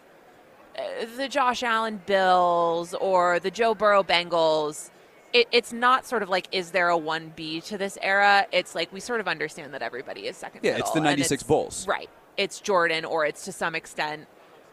Uh, 0.76 1.06
the 1.16 1.28
Josh 1.28 1.62
Allen 1.62 2.00
Bills 2.06 2.94
or 2.94 3.38
the 3.40 3.50
Joe 3.50 3.74
Burrow 3.74 4.02
Bengals, 4.02 4.90
it, 5.32 5.46
it's 5.52 5.72
not 5.72 6.06
sort 6.06 6.22
of 6.22 6.28
like, 6.28 6.48
is 6.52 6.70
there 6.70 6.90
a 6.90 6.98
1B 6.98 7.64
to 7.66 7.78
this 7.78 7.96
era? 8.02 8.46
It's 8.52 8.74
like 8.74 8.92
we 8.92 9.00
sort 9.00 9.20
of 9.20 9.28
understand 9.28 9.72
that 9.74 9.82
everybody 9.82 10.26
is 10.26 10.36
second 10.36 10.60
Yeah, 10.64 10.76
it's 10.78 10.90
the 10.90 11.00
96 11.00 11.30
it's- 11.30 11.42
Bulls. 11.46 11.86
Right. 11.86 12.10
It's 12.36 12.58
Jordan, 12.60 13.04
or 13.04 13.24
it's 13.24 13.44
to 13.44 13.52
some 13.52 13.76
extent, 13.76 14.26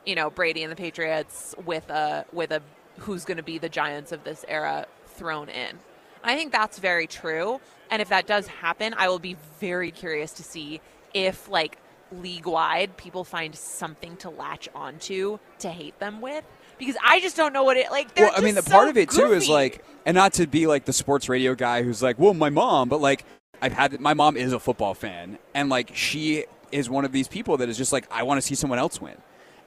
you 0.05 0.15
know, 0.15 0.31
Brady 0.31 0.63
and 0.63 0.71
the 0.71 0.75
Patriots 0.75 1.53
with 1.63 1.89
a 1.91 2.25
with 2.33 2.51
a 2.51 2.61
who's 2.97 3.23
going 3.23 3.37
to 3.37 3.43
be 3.43 3.59
the 3.59 3.69
Giants 3.69 4.11
of 4.11 4.23
this 4.23 4.43
era 4.47 4.87
thrown 5.05 5.47
in. 5.47 5.77
I 6.23 6.35
think 6.35 6.51
that's 6.51 6.79
very 6.79 7.05
true, 7.05 7.61
and 7.91 8.01
if 8.01 8.09
that 8.09 8.25
does 8.25 8.47
happen, 8.47 8.95
I 8.97 9.09
will 9.09 9.19
be 9.19 9.37
very 9.59 9.91
curious 9.91 10.31
to 10.33 10.43
see 10.43 10.81
if 11.13 11.49
like 11.49 11.77
league 12.12 12.45
wide 12.45 12.97
people 12.97 13.24
find 13.24 13.55
something 13.55 14.18
to 14.18 14.30
latch 14.30 14.68
onto 14.76 15.39
to 15.59 15.70
hate 15.70 15.97
them 15.99 16.22
with 16.22 16.43
because 16.82 16.97
I 17.03 17.20
just 17.20 17.38
don't 17.38 17.53
know 17.53 17.64
what 17.64 17.78
it 17.78 17.91
like. 17.91 18.09
Well, 18.18 18.32
I 18.36 18.41
mean, 18.41 18.55
the 18.55 18.62
just 18.62 18.72
part 18.72 18.89
of 18.89 18.97
it 18.97 19.09
too 19.09 19.34
is 19.34 19.47
like, 19.47 19.86
and 20.05 20.16
not 20.16 20.34
to 20.34 20.47
be 20.47 20.68
like 20.68 20.86
the 20.86 20.93
sports 20.93 21.30
radio 21.30 21.53
guy 21.55 21.84
who's 21.84 22.01
like, 22.01 22.18
well, 22.18 22.34
my 22.34 22.49
mom, 22.49 22.89
but 22.89 22.99
like, 22.99 23.24
I've 23.62 23.74
had 23.74 23.99
my 23.99 24.14
mom 24.14 24.36
is 24.36 24.51
a 24.51 24.59
football 24.59 24.93
fan, 24.93 25.38
and 25.53 25.70
like, 25.70 25.91
she 25.95 26.45
is 26.72 26.89
one 26.89 27.05
of 27.05 27.12
these 27.12 27.28
people 27.28 27.57
that 27.57 27.70
is 27.70 27.78
just 27.78 27.93
like, 27.93 28.07
I 28.12 28.24
want 28.24 28.39
to 28.39 28.45
see 28.45 28.55
someone 28.55 28.80
else 28.80 28.99
win, 28.99 29.16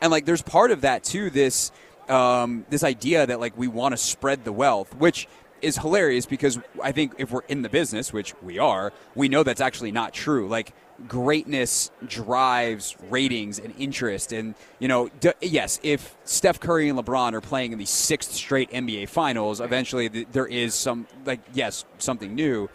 and 0.01 0.11
like, 0.11 0.25
there's 0.25 0.43
part 0.43 0.71
of 0.73 0.81
that 0.81 1.05
too. 1.05 1.31
This 1.31 1.71
um, 2.09 2.67
this 2.69 2.83
idea 2.83 3.27
that 3.27 3.41
like 3.41 3.57
we 3.57 3.69
want 3.69 3.93
to 3.93 3.97
spread 3.97 4.45
the 4.45 4.53
wealth, 4.53 4.95
which 4.97 5.29
is 5.63 5.79
hilarious 5.79 6.27
because 6.27 6.59
I 6.83 6.93
think 6.93 7.15
if 7.19 7.31
we're 7.31 7.43
in 7.49 7.63
the 7.63 7.69
business, 7.69 8.13
which 8.13 8.35
we 8.43 8.59
are, 8.59 8.93
we 9.15 9.29
know 9.29 9.43
that's 9.43 9.61
actually 9.61 9.93
not 9.93 10.13
true. 10.13 10.49
Like 10.49 10.75
greatness 11.09 11.91
drives 12.07 12.97
ratings 13.11 13.59
and 13.59 13.75
interest, 13.79 14.33
and 14.33 14.55
you 14.79 14.89
know, 14.89 15.09
d- 15.21 15.33
yes, 15.41 15.81
if 15.83 16.17
Steph 16.25 16.61
Curry 16.61 16.89
and 16.89 16.99
LeBron 16.99 17.33
are 17.33 17.41
playing 17.41 17.73
in 17.73 17.79
the 17.79 17.85
sixth 17.85 18.33
straight 18.33 18.71
NBA 18.71 19.09
Finals, 19.09 19.61
eventually 19.61 20.09
th- 20.09 20.29
there 20.33 20.47
is 20.47 20.75
some 20.75 21.07
like 21.25 21.41
yes, 21.53 21.85
something 21.99 22.35
new. 22.35 22.69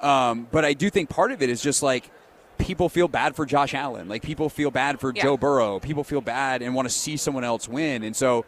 Um, 0.00 0.46
but 0.50 0.64
I 0.64 0.74
do 0.74 0.90
think 0.90 1.08
part 1.08 1.32
of 1.32 1.42
it 1.42 1.50
is 1.50 1.60
just 1.60 1.82
like 1.82 2.10
people 2.58 2.88
feel 2.88 3.08
bad 3.08 3.36
for 3.36 3.46
Josh 3.46 3.74
Allen, 3.74 4.08
like 4.08 4.22
people 4.22 4.48
feel 4.48 4.70
bad 4.70 5.00
for 5.00 5.12
Yeah. 5.14 5.22
Joe 5.22 5.36
Burrow, 5.36 5.78
people 5.80 6.04
feel 6.04 6.20
bad 6.20 6.62
and 6.62 6.74
want 6.74 6.88
to 6.88 6.94
see 6.94 7.16
someone 7.16 7.44
else 7.44 7.68
win, 7.68 8.02
and 8.02 8.14
so 8.16 8.44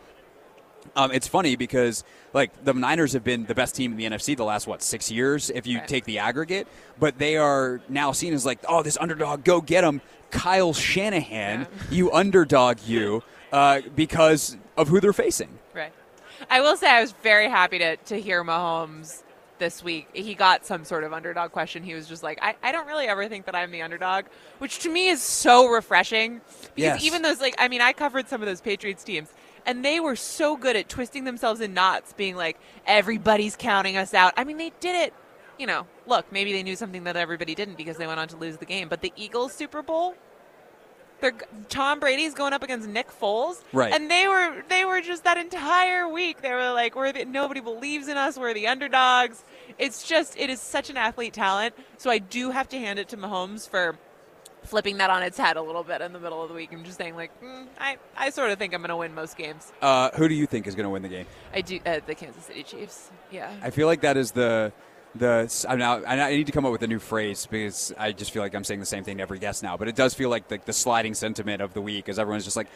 um, 0.96 1.12
it's 1.12 1.26
funny 1.28 1.56
because 1.56 2.04
like 2.32 2.64
the 2.64 2.72
Niners 2.72 3.12
have 3.12 3.24
been 3.24 3.46
the 3.46 3.54
best 3.54 3.74
team 3.74 3.92
in 3.92 3.96
the 3.98 4.04
NFC 4.04 4.36
the 4.36 4.44
last 4.44 4.66
what 4.66 4.82
six 4.82 5.10
years 5.10 5.50
if 5.50 5.66
you 5.66 5.78
Right. 5.78 5.88
take 5.88 6.04
the 6.04 6.18
aggregate, 6.18 6.66
but 6.98 7.18
they 7.18 7.36
are 7.36 7.80
now 7.88 8.12
seen 8.12 8.32
as 8.34 8.44
like 8.46 8.58
oh 8.68 8.82
this 8.82 8.96
underdog 9.00 9.44
go 9.44 9.60
get 9.60 9.84
him 9.84 10.00
Kyle 10.30 10.72
Shanahan 10.72 11.66
you 11.90 12.12
underdog 12.12 12.78
you 12.86 13.22
uh, 13.52 13.80
because 13.96 14.56
of 14.76 14.88
who 14.88 15.00
they're 15.00 15.12
facing. 15.12 15.58
Right. 15.74 15.92
I 16.48 16.60
will 16.60 16.76
say 16.76 16.88
I 16.90 17.00
was 17.00 17.12
very 17.22 17.48
happy 17.48 17.78
to, 17.78 17.96
to 17.96 18.20
hear 18.20 18.42
Mahomes 18.44 19.22
this 19.58 19.84
week. 19.84 20.08
He 20.14 20.34
got 20.34 20.64
some 20.64 20.84
sort 20.84 21.04
of 21.04 21.12
underdog 21.12 21.50
question. 21.52 21.82
He 21.82 21.92
was 21.92 22.08
just 22.08 22.22
like, 22.22 22.38
I, 22.40 22.54
I 22.62 22.72
don't 22.72 22.86
really 22.86 23.06
ever 23.08 23.28
think 23.28 23.44
that 23.46 23.54
I'm 23.54 23.70
the 23.72 23.82
underdog, 23.82 24.24
which 24.58 24.78
to 24.80 24.88
me 24.88 25.08
is 25.08 25.20
so 25.20 25.66
refreshing. 25.68 26.40
Because 26.60 26.72
Yes. 26.76 27.04
even 27.04 27.20
those, 27.22 27.40
like, 27.40 27.54
I 27.58 27.68
mean, 27.68 27.82
I 27.82 27.92
covered 27.92 28.26
some 28.28 28.40
of 28.40 28.46
those 28.46 28.60
Patriots 28.62 29.04
teams, 29.04 29.28
and 29.66 29.84
they 29.84 30.00
were 30.00 30.16
so 30.16 30.56
good 30.56 30.76
at 30.76 30.88
twisting 30.88 31.24
themselves 31.24 31.60
in 31.60 31.74
knots, 31.74 32.12
being 32.12 32.36
like, 32.36 32.58
everybody's 32.86 33.56
counting 33.56 33.96
us 33.96 34.14
out. 34.14 34.32
I 34.36 34.44
mean, 34.44 34.58
they 34.58 34.72
did 34.80 34.94
it. 34.94 35.14
You 35.58 35.66
know, 35.66 35.86
look, 36.06 36.32
maybe 36.32 36.52
they 36.52 36.62
knew 36.62 36.76
something 36.76 37.04
that 37.04 37.16
everybody 37.16 37.54
didn't 37.54 37.76
because 37.76 37.96
they 37.98 38.06
went 38.06 38.18
on 38.18 38.28
to 38.28 38.36
lose 38.36 38.56
the 38.56 38.64
game. 38.66 38.88
But 38.88 39.02
the 39.02 39.12
Eagles 39.16 39.52
Super 39.52 39.82
Bowl, 39.82 40.14
they're, 41.20 41.34
Tom 41.68 42.00
Brady's 42.00 42.32
going 42.34 42.52
up 42.54 42.62
against 42.62 42.88
Nick 42.88 43.10
Foles, 43.10 43.62
Right. 43.72 43.92
And 43.92 44.10
they 44.10 44.26
were 44.26 44.64
they 44.70 44.86
were 44.86 45.02
just 45.02 45.24
that 45.24 45.36
entire 45.36 46.08
week. 46.08 46.40
They 46.40 46.52
were 46.52 46.70
like, 46.72 46.94
"We're 46.96 47.12
the, 47.12 47.26
nobody 47.26 47.60
believes 47.60 48.08
in 48.08 48.16
us. 48.16 48.38
We're 48.38 48.54
the 48.54 48.68
underdogs." 48.68 49.44
It's 49.78 50.06
just 50.08 50.38
it 50.38 50.48
is 50.48 50.60
such 50.60 50.88
an 50.88 50.96
athlete 50.96 51.34
talent. 51.34 51.74
So 51.98 52.10
I 52.10 52.18
do 52.18 52.50
have 52.50 52.68
to 52.70 52.78
hand 52.78 52.98
it 52.98 53.08
to 53.10 53.18
Mahomes 53.18 53.68
for 53.68 53.98
flipping 54.64 54.98
that 54.98 55.10
on 55.10 55.22
its 55.22 55.38
head 55.38 55.56
a 55.56 55.62
little 55.62 55.82
bit 55.82 56.00
in 56.00 56.12
the 56.12 56.20
middle 56.20 56.42
of 56.42 56.48
the 56.48 56.54
week 56.54 56.72
and 56.72 56.84
just 56.84 56.98
saying 56.98 57.16
like, 57.16 57.30
mm, 57.42 57.66
"I 57.78 57.98
I 58.16 58.30
sort 58.30 58.50
of 58.50 58.58
think 58.58 58.74
I'm 58.74 58.80
going 58.80 58.90
to 58.90 58.96
win 58.96 59.14
most 59.14 59.36
games." 59.36 59.72
Uh, 59.80 60.10
who 60.14 60.28
do 60.28 60.34
you 60.34 60.46
think 60.46 60.66
is 60.66 60.74
going 60.74 60.84
to 60.84 60.90
win 60.90 61.02
the 61.02 61.08
game? 61.08 61.26
I 61.54 61.60
do 61.60 61.80
uh, 61.84 62.00
the 62.06 62.14
Kansas 62.14 62.44
City 62.44 62.62
Chiefs. 62.62 63.10
Yeah. 63.30 63.52
I 63.62 63.70
feel 63.70 63.86
like 63.86 64.02
that 64.02 64.16
is 64.16 64.32
the 64.32 64.72
the 65.14 65.66
I'm 65.68 65.78
now 65.78 66.04
I 66.04 66.30
need 66.30 66.46
to 66.46 66.52
come 66.52 66.64
up 66.64 66.72
with 66.72 66.82
a 66.82 66.86
new 66.86 66.98
phrase 66.98 67.46
because 67.46 67.92
I 67.98 68.12
just 68.12 68.30
feel 68.30 68.42
like 68.42 68.54
I'm 68.54 68.64
saying 68.64 68.80
the 68.80 68.86
same 68.86 69.04
thing 69.04 69.16
to 69.16 69.22
every 69.22 69.38
guest 69.38 69.62
now. 69.62 69.76
But 69.76 69.88
it 69.88 69.96
does 69.96 70.14
feel 70.14 70.30
like 70.30 70.48
the, 70.48 70.60
the 70.64 70.72
sliding 70.72 71.14
sentiment 71.14 71.62
of 71.62 71.74
the 71.74 71.80
week 71.80 72.08
is 72.08 72.18
everyone's 72.18 72.44
just 72.44 72.56
like, 72.56 72.68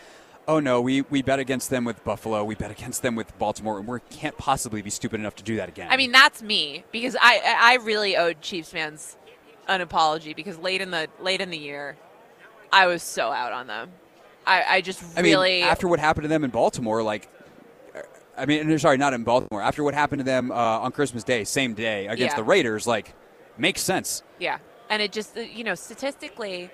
oh 0.49 0.61
no, 0.61 0.81
we, 0.81 1.03
we 1.03 1.23
bet 1.23 1.39
against 1.39 1.71
them 1.71 1.85
with 1.85 2.03
Buffalo, 2.05 2.45
we 2.45 2.55
bet 2.55 2.71
against 2.71 3.03
them 3.03 3.15
with 3.15 3.37
Baltimore, 3.39 3.79
and 3.79 3.87
we 3.87 3.99
can't 4.11 4.37
possibly 4.37 4.83
be 4.83 4.91
stupid 4.91 5.21
enough 5.21 5.37
to 5.37 5.43
do 5.43 5.57
that 5.57 5.69
again. 5.69 5.89
I 5.91 5.97
mean, 5.97 6.13
that's 6.13 6.43
me 6.43 6.85
because 6.93 7.17
I 7.21 7.41
I 7.45 7.73
I 7.73 7.75
really 7.77 8.17
owed 8.17 8.41
Chiefs 8.41 8.71
fans 8.71 9.17
an 9.69 9.81
apology 9.81 10.35
because 10.35 10.59
late 10.59 10.81
in 10.81 10.91
the 10.91 11.09
late 11.21 11.41
in 11.41 11.51
the 11.51 11.59
year, 11.59 11.97
I 12.73 12.87
was 12.87 13.03
so 13.03 13.31
out 13.31 13.53
on 13.53 13.67
them. 13.67 13.93
I, 14.47 14.65
I 14.77 14.81
just 14.81 15.03
I 15.17 15.23
mean, 15.23 15.33
really 15.33 15.63
after 15.63 15.89
what 15.89 16.01
happened 16.01 16.25
to 16.25 16.29
them 16.29 16.45
in 16.45 16.51
Baltimore, 16.51 17.03
like. 17.03 17.29
I 18.37 18.47
mean, 18.47 18.77
sorry, 18.81 18.97
not 18.97 19.15
in 19.15 19.23
Baltimore. 19.23 19.63
After 19.63 19.85
what 19.85 19.95
happened 19.95 20.19
to 20.19 20.25
them 20.25 20.51
uh, 20.51 20.55
on 20.55 20.91
Christmas 20.91 21.23
Day, 21.23 21.45
same 21.45 21.73
day 21.73 22.09
against 22.09 22.33
Yeah. 22.33 22.37
the 22.37 22.43
Raiders, 22.43 22.85
like, 22.85 23.15
makes 23.57 23.81
sense. 23.81 24.25
Yeah. 24.41 24.59
And 24.91 25.01
it 25.01 25.13
just, 25.13 25.37
you 25.37 25.63
know, 25.63 25.77
statistically, 25.77 26.71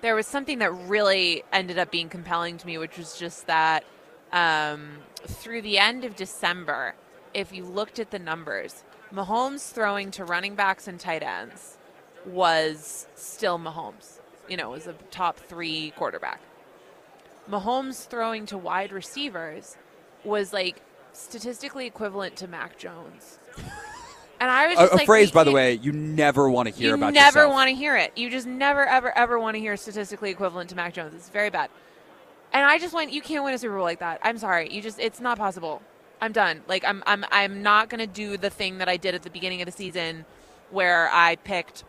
there 0.00 0.14
was 0.14 0.26
something 0.26 0.58
that 0.60 0.72
really 0.72 1.44
ended 1.52 1.78
up 1.78 1.90
being 1.90 2.08
compelling 2.08 2.56
to 2.56 2.66
me, 2.66 2.78
which 2.78 2.96
was 2.96 3.18
just 3.18 3.46
that 3.46 3.84
um, 4.32 5.00
through 5.26 5.60
the 5.60 5.76
end 5.76 6.04
of 6.06 6.16
December, 6.16 6.94
if 7.34 7.52
you 7.52 7.64
looked 7.66 7.98
at 7.98 8.10
the 8.10 8.18
numbers, 8.18 8.82
Mahomes 9.12 9.70
throwing 9.70 10.10
to 10.12 10.24
running 10.24 10.54
backs 10.54 10.88
and 10.88 10.98
tight 10.98 11.22
ends 11.22 11.76
was 12.26 13.06
still 13.14 13.58
Mahomes. 13.58 14.18
You 14.48 14.56
know, 14.56 14.70
was 14.70 14.86
a 14.86 14.94
top 15.10 15.38
three 15.38 15.92
quarterback. 15.96 16.40
Mahomes 17.50 18.06
throwing 18.06 18.46
to 18.46 18.58
wide 18.58 18.92
receivers 18.92 19.76
was 20.24 20.52
like 20.52 20.82
statistically 21.12 21.86
equivalent 21.86 22.36
to 22.36 22.48
Mac 22.48 22.78
Jones. 22.78 23.38
And 24.40 24.50
I 24.50 24.66
was 24.66 24.78
A, 24.78 24.80
just 24.82 24.92
a 24.92 24.96
like, 24.96 25.06
phrase, 25.06 25.30
by 25.30 25.44
the 25.44 25.52
way, 25.52 25.74
you 25.74 25.92
never 25.92 26.50
want 26.50 26.68
to 26.68 26.74
hear 26.74 26.94
about. 26.94 27.14
you 27.14 27.20
about 27.20 27.34
never 27.34 27.48
want 27.48 27.68
to 27.70 27.76
hear 27.76 27.96
it. 27.96 28.12
You 28.16 28.28
just 28.28 28.46
never, 28.46 28.84
ever, 28.84 29.16
ever 29.16 29.38
want 29.38 29.54
to 29.54 29.60
hear 29.60 29.76
statistically 29.76 30.30
equivalent 30.30 30.70
to 30.70 30.76
Mac 30.76 30.94
Jones. 30.94 31.14
It's 31.14 31.28
very 31.28 31.50
bad. 31.50 31.70
And 32.52 32.66
I 32.66 32.78
just 32.78 32.92
went, 32.92 33.12
you 33.12 33.22
can't 33.22 33.44
win 33.44 33.54
a 33.54 33.58
Super 33.58 33.76
Bowl 33.76 33.84
like 33.84 34.00
that. 34.00 34.20
I'm 34.22 34.38
sorry. 34.38 34.72
You 34.72 34.82
just, 34.82 34.98
it's 34.98 35.20
not 35.20 35.38
possible. 35.38 35.80
I'm 36.20 36.32
done. 36.32 36.62
Like 36.68 36.84
I'm, 36.84 37.02
I'm, 37.06 37.24
I'm 37.30 37.62
not 37.62 37.88
going 37.88 38.00
to 38.00 38.06
do 38.06 38.36
the 38.36 38.50
thing 38.50 38.78
that 38.78 38.88
I 38.88 38.96
did 38.96 39.14
at 39.14 39.22
the 39.22 39.30
beginning 39.30 39.62
of 39.62 39.66
the 39.66 39.72
season, 39.72 40.24
where 40.70 41.08
I 41.12 41.36
picked 41.36 41.84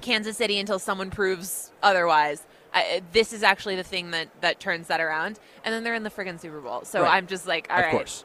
Kansas 0.00 0.36
City 0.36 0.58
until 0.58 0.78
someone 0.78 1.10
proves 1.10 1.72
otherwise. 1.82 2.46
I, 2.72 3.02
this 3.12 3.32
is 3.32 3.42
actually 3.42 3.76
the 3.76 3.82
thing 3.82 4.12
that 4.12 4.28
that 4.42 4.60
turns 4.60 4.86
that 4.88 5.00
around. 5.00 5.38
And 5.64 5.74
then 5.74 5.82
they're 5.84 5.94
in 5.94 6.04
the 6.04 6.10
friggin' 6.10 6.40
Super 6.40 6.60
Bowl. 6.60 6.84
So 6.84 7.02
Right. 7.02 7.14
I'm 7.14 7.26
just 7.26 7.46
like, 7.46 7.66
all 7.70 7.78
of 7.78 7.84
right. 7.84 7.90
course. 7.90 8.24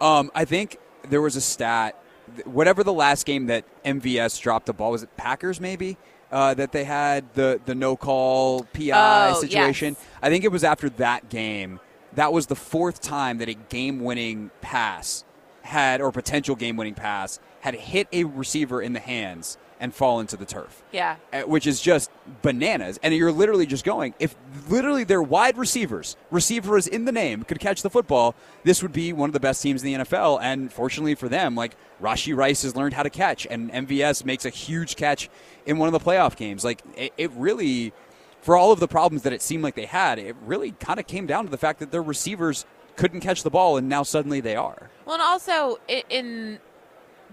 Um, 0.00 0.30
I 0.34 0.44
think 0.44 0.78
there 1.08 1.22
was 1.22 1.36
a 1.36 1.40
stat, 1.40 2.00
whatever 2.44 2.82
the 2.84 2.92
last 2.92 3.24
game 3.24 3.46
that 3.46 3.64
MVS 3.84 4.40
dropped 4.40 4.66
the 4.66 4.72
ball 4.72 4.90
was 4.92 5.02
it 5.04 5.16
Packers 5.16 5.60
maybe 5.60 5.96
uh, 6.32 6.54
that 6.54 6.72
they 6.72 6.84
had 6.84 7.32
the 7.34 7.60
the 7.64 7.74
no 7.74 7.96
call 7.96 8.64
PI 8.74 9.30
Oh, 9.30 9.40
situation. 9.40 9.94
yes. 9.98 10.06
I 10.22 10.28
think 10.28 10.44
it 10.44 10.52
was 10.52 10.64
after 10.64 10.90
that 10.90 11.28
game. 11.28 11.80
That 12.14 12.32
was 12.32 12.46
the 12.46 12.56
fourth 12.56 13.00
time 13.00 13.38
that 13.38 13.48
a 13.48 13.54
game 13.54 14.00
winning 14.00 14.50
pass 14.60 15.24
had 15.62 16.00
or 16.00 16.10
potential 16.10 16.56
game 16.56 16.76
winning 16.76 16.94
pass 16.94 17.38
had 17.60 17.74
hit 17.74 18.08
a 18.12 18.24
receiver 18.24 18.80
in 18.82 18.92
the 18.92 19.00
hands 19.00 19.56
and 19.80 19.94
fall 19.94 20.20
into 20.20 20.36
the 20.36 20.44
turf 20.44 20.82
Yeah. 20.92 21.16
uh, 21.32 21.42
which 21.42 21.66
is 21.66 21.80
just 21.80 22.10
bananas. 22.42 22.98
And 23.02 23.14
you're 23.14 23.32
literally 23.32 23.66
just 23.66 23.84
going, 23.84 24.14
if 24.18 24.34
literally 24.68 25.04
their 25.04 25.22
wide 25.22 25.56
receivers, 25.56 26.16
receiver 26.30 26.76
is 26.76 26.86
in 26.86 27.04
the 27.04 27.12
name, 27.12 27.44
could 27.44 27.60
catch 27.60 27.82
the 27.82 27.90
football, 27.90 28.34
this 28.64 28.82
would 28.82 28.92
be 28.92 29.12
one 29.12 29.28
of 29.28 29.32
the 29.34 29.40
best 29.40 29.62
teams 29.62 29.82
in 29.84 29.92
the 29.98 30.04
NFL. 30.04 30.40
And 30.42 30.72
fortunately 30.72 31.14
for 31.14 31.28
them, 31.28 31.54
like 31.54 31.76
Rashee 32.02 32.36
Rice 32.36 32.62
has 32.62 32.74
learned 32.76 32.94
how 32.94 33.02
to 33.02 33.10
catch, 33.10 33.46
and 33.48 33.70
MVS 33.72 34.24
makes 34.24 34.44
a 34.44 34.50
huge 34.50 34.96
catch 34.96 35.28
in 35.66 35.78
one 35.78 35.86
of 35.86 35.92
the 35.92 36.00
playoff 36.00 36.36
games. 36.36 36.64
Like 36.64 36.82
it, 36.96 37.12
it 37.16 37.30
really, 37.32 37.92
for 38.40 38.56
all 38.56 38.72
of 38.72 38.80
the 38.80 38.88
problems 38.88 39.22
that 39.22 39.32
it 39.32 39.42
seemed 39.42 39.62
like 39.62 39.74
they 39.74 39.86
had, 39.86 40.18
it 40.18 40.36
really 40.44 40.72
kind 40.72 41.00
of 41.00 41.06
came 41.06 41.26
down 41.26 41.44
to 41.44 41.50
the 41.50 41.58
fact 41.58 41.80
that 41.80 41.90
their 41.90 42.02
receivers 42.02 42.66
couldn't 42.96 43.20
catch 43.20 43.44
the 43.44 43.50
ball, 43.50 43.76
and 43.76 43.88
now 43.88 44.02
suddenly 44.02 44.40
they 44.40 44.56
are. 44.56 44.90
Well, 45.04 45.14
and 45.14 45.22
also 45.22 45.78
in 45.88 46.58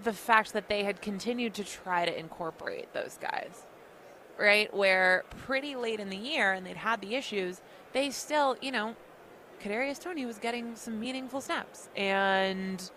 the 0.06 0.12
fact 0.12 0.52
that 0.52 0.68
they 0.68 0.84
had 0.84 1.02
continued 1.02 1.52
to 1.52 1.64
try 1.64 2.06
to 2.06 2.18
incorporate 2.18 2.92
those 2.94 3.18
guys, 3.20 3.66
right? 4.38 4.72
Where 4.72 5.24
pretty 5.44 5.74
late 5.74 5.98
in 5.98 6.10
the 6.10 6.16
year, 6.16 6.52
and 6.52 6.64
they'd 6.64 6.76
had 6.76 7.00
the 7.00 7.16
issues, 7.16 7.60
they 7.92 8.10
still, 8.10 8.56
you 8.62 8.70
know, 8.70 8.94
Kadarius 9.60 10.00
Toney 10.00 10.24
was 10.24 10.38
getting 10.38 10.76
some 10.76 11.00
meaningful 11.00 11.40
snaps, 11.40 11.88
and 11.96 12.88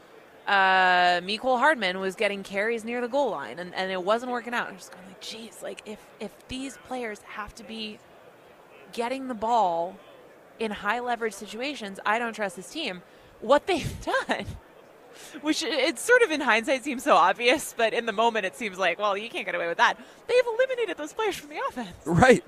uh, 0.47 1.20
Mecole 1.22 1.57
Hardman 1.57 1.99
was 1.99 2.16
getting 2.16 2.43
carries 2.43 2.86
near 2.86 3.01
the 3.01 3.07
goal 3.07 3.32
line, 3.32 3.57
and, 3.57 3.74
and 3.74 3.91
it 3.91 4.03
wasn't 4.03 4.32
working 4.32 4.53
out. 4.53 4.68
I'm 4.68 4.78
just 4.78 4.91
going 4.91 5.07
like, 5.07 5.20
geez, 5.20 5.64
like 5.64 5.82
if 5.88 5.99
if 6.20 6.32
these 6.47 6.78
players 6.86 7.22
have 7.22 7.55
to 7.55 7.64
be 7.64 7.97
getting 8.93 9.28
the 9.28 9.34
ball 9.34 9.97
in 10.60 10.70
high 10.70 10.99
leverage 10.99 11.34
situations, 11.34 11.99
I 12.05 12.20
don't 12.20 12.34
trust 12.34 12.55
this 12.55 12.70
team. 12.70 13.01
What 13.41 13.66
they've 13.66 13.95
done, 14.28 14.45
which 15.41 15.63
it's 15.63 16.01
sort 16.01 16.22
of 16.22 16.32
in 16.32 16.41
hindsight 16.41 16.84
seems 16.84 17.03
so 17.03 17.15
obvious, 17.15 17.74
but 17.78 17.93
in 17.93 18.05
the 18.05 18.11
moment 18.11 18.45
it 18.45 18.55
seems 18.55 18.78
like, 18.78 18.99
well, 18.99 19.17
you 19.17 19.30
can't 19.30 19.45
get 19.45 19.55
away 19.55 19.67
with 19.67 19.78
that. 19.78 19.95
They've 20.28 20.45
eliminated 20.45 20.97
those 20.97 21.13
players 21.13 21.36
from 21.36 21.49
the 21.49 21.59
offense. 21.70 21.89
Right. 22.05 22.43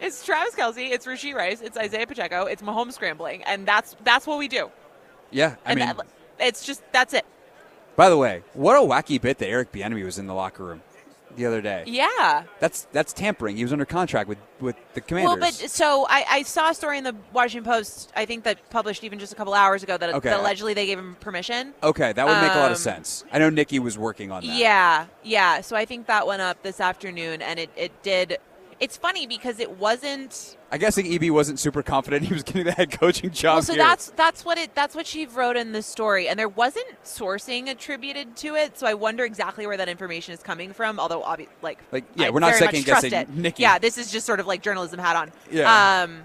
It's 0.00 0.24
Travis 0.24 0.54
Kelce, 0.54 0.90
it's 0.90 1.06
Rashee 1.06 1.34
Rice, 1.34 1.60
it's 1.62 1.76
Isiah 1.76 2.06
Pacheco, 2.06 2.44
it's 2.44 2.62
Mahomes 2.62 2.92
scrambling, 2.92 3.42
and 3.44 3.66
that's 3.66 3.96
that's 4.04 4.26
what 4.26 4.38
we 4.38 4.48
do. 4.48 4.70
Yeah. 5.30 5.56
I 5.64 5.70
and 5.72 5.80
mean, 5.80 5.88
that, 5.88 6.06
it's 6.38 6.66
just 6.66 6.82
that's 6.92 7.14
it. 7.14 7.24
by 7.96 8.10
the 8.10 8.16
way, 8.16 8.42
what 8.52 8.76
a 8.76 8.80
wacky 8.86 9.20
bit 9.20 9.38
that 9.38 9.48
Eric 9.48 9.72
Bieniemy 9.72 10.04
was 10.04 10.18
in 10.18 10.26
the 10.26 10.34
locker 10.34 10.64
room 10.64 10.82
the 11.36 11.46
other 11.46 11.60
day. 11.60 11.84
Yeah. 11.86 12.44
That's 12.60 12.86
that's 12.92 13.12
tampering. 13.12 13.56
He 13.56 13.62
was 13.62 13.72
under 13.72 13.84
contract 13.84 14.28
with 14.28 14.38
with 14.60 14.76
the 14.94 15.00
Commanders. 15.00 15.38
Well, 15.40 15.50
but 15.60 15.70
so 15.70 16.06
I, 16.08 16.24
I 16.28 16.42
saw 16.42 16.70
a 16.70 16.74
story 16.74 16.98
in 16.98 17.04
the 17.04 17.14
Washington 17.32 17.70
Post, 17.70 18.12
I 18.16 18.24
think 18.24 18.44
that 18.44 18.68
published 18.70 19.04
even 19.04 19.18
just 19.18 19.32
a 19.32 19.36
couple 19.36 19.52
hours 19.54 19.82
ago 19.82 19.96
that, 19.98 20.14
Okay. 20.14 20.30
that 20.30 20.40
allegedly 20.40 20.72
they 20.74 20.86
gave 20.86 20.98
him 20.98 21.16
permission. 21.20 21.74
okay, 21.82 22.12
that 22.12 22.26
would 22.26 22.40
make 22.40 22.52
a 22.52 22.58
lot 22.58 22.66
of 22.72 22.76
Um, 22.78 22.82
sense. 22.82 23.24
I 23.32 23.38
know 23.38 23.50
Nikki 23.50 23.78
was 23.78 23.98
working 23.98 24.30
on 24.32 24.42
that. 24.46 24.54
Yeah, 24.56 25.06
yeah. 25.22 25.60
So 25.60 25.76
I 25.76 25.84
think 25.84 26.06
that 26.06 26.26
went 26.26 26.40
up 26.42 26.62
this 26.62 26.80
afternoon, 26.80 27.42
and 27.42 27.58
it, 27.58 27.70
it 27.76 28.02
did. 28.02 28.38
It's 28.78 28.96
funny 28.96 29.26
because 29.26 29.58
it 29.58 29.78
wasn't. 29.78 30.56
I 30.70 30.78
guess 30.78 30.96
like, 30.96 31.06
EB 31.06 31.30
wasn't 31.30 31.58
super 31.58 31.82
confident 31.82 32.24
he 32.24 32.34
was 32.34 32.42
getting 32.42 32.64
the 32.64 32.72
head 32.72 32.90
coaching 32.90 33.30
job. 33.30 33.56
Well, 33.56 33.62
so 33.62 33.72
here. 33.72 33.82
that's 33.82 34.10
that's 34.10 34.44
what 34.44 34.58
it 34.58 34.74
that's 34.74 34.94
what 34.94 35.06
she 35.06 35.26
wrote 35.26 35.56
in 35.56 35.72
the 35.72 35.82
story, 35.82 36.28
and 36.28 36.38
there 36.38 36.48
wasn't 36.48 36.86
sourcing 37.02 37.70
attributed 37.70 38.36
to 38.36 38.54
it. 38.54 38.78
So 38.78 38.86
I 38.86 38.94
wonder 38.94 39.24
exactly 39.24 39.66
where 39.66 39.76
that 39.78 39.88
information 39.88 40.34
is 40.34 40.42
coming 40.42 40.72
from. 40.72 41.00
Although, 41.00 41.22
obvi- 41.22 41.48
like, 41.62 41.78
Like, 41.90 42.04
yeah, 42.16 42.26
I 42.26 42.30
we're 42.30 42.40
not 42.40 42.50
very 42.50 42.66
second-guessing 42.66 43.10
trust 43.10 43.30
it. 43.30 43.34
Nikki. 43.34 43.62
Yeah, 43.62 43.78
this 43.78 43.96
is 43.96 44.12
just 44.12 44.26
sort 44.26 44.40
of 44.40 44.46
like 44.46 44.62
journalism 44.62 44.98
hat 44.98 45.16
on. 45.16 45.32
Yeah. 45.50 46.02
Um, 46.02 46.24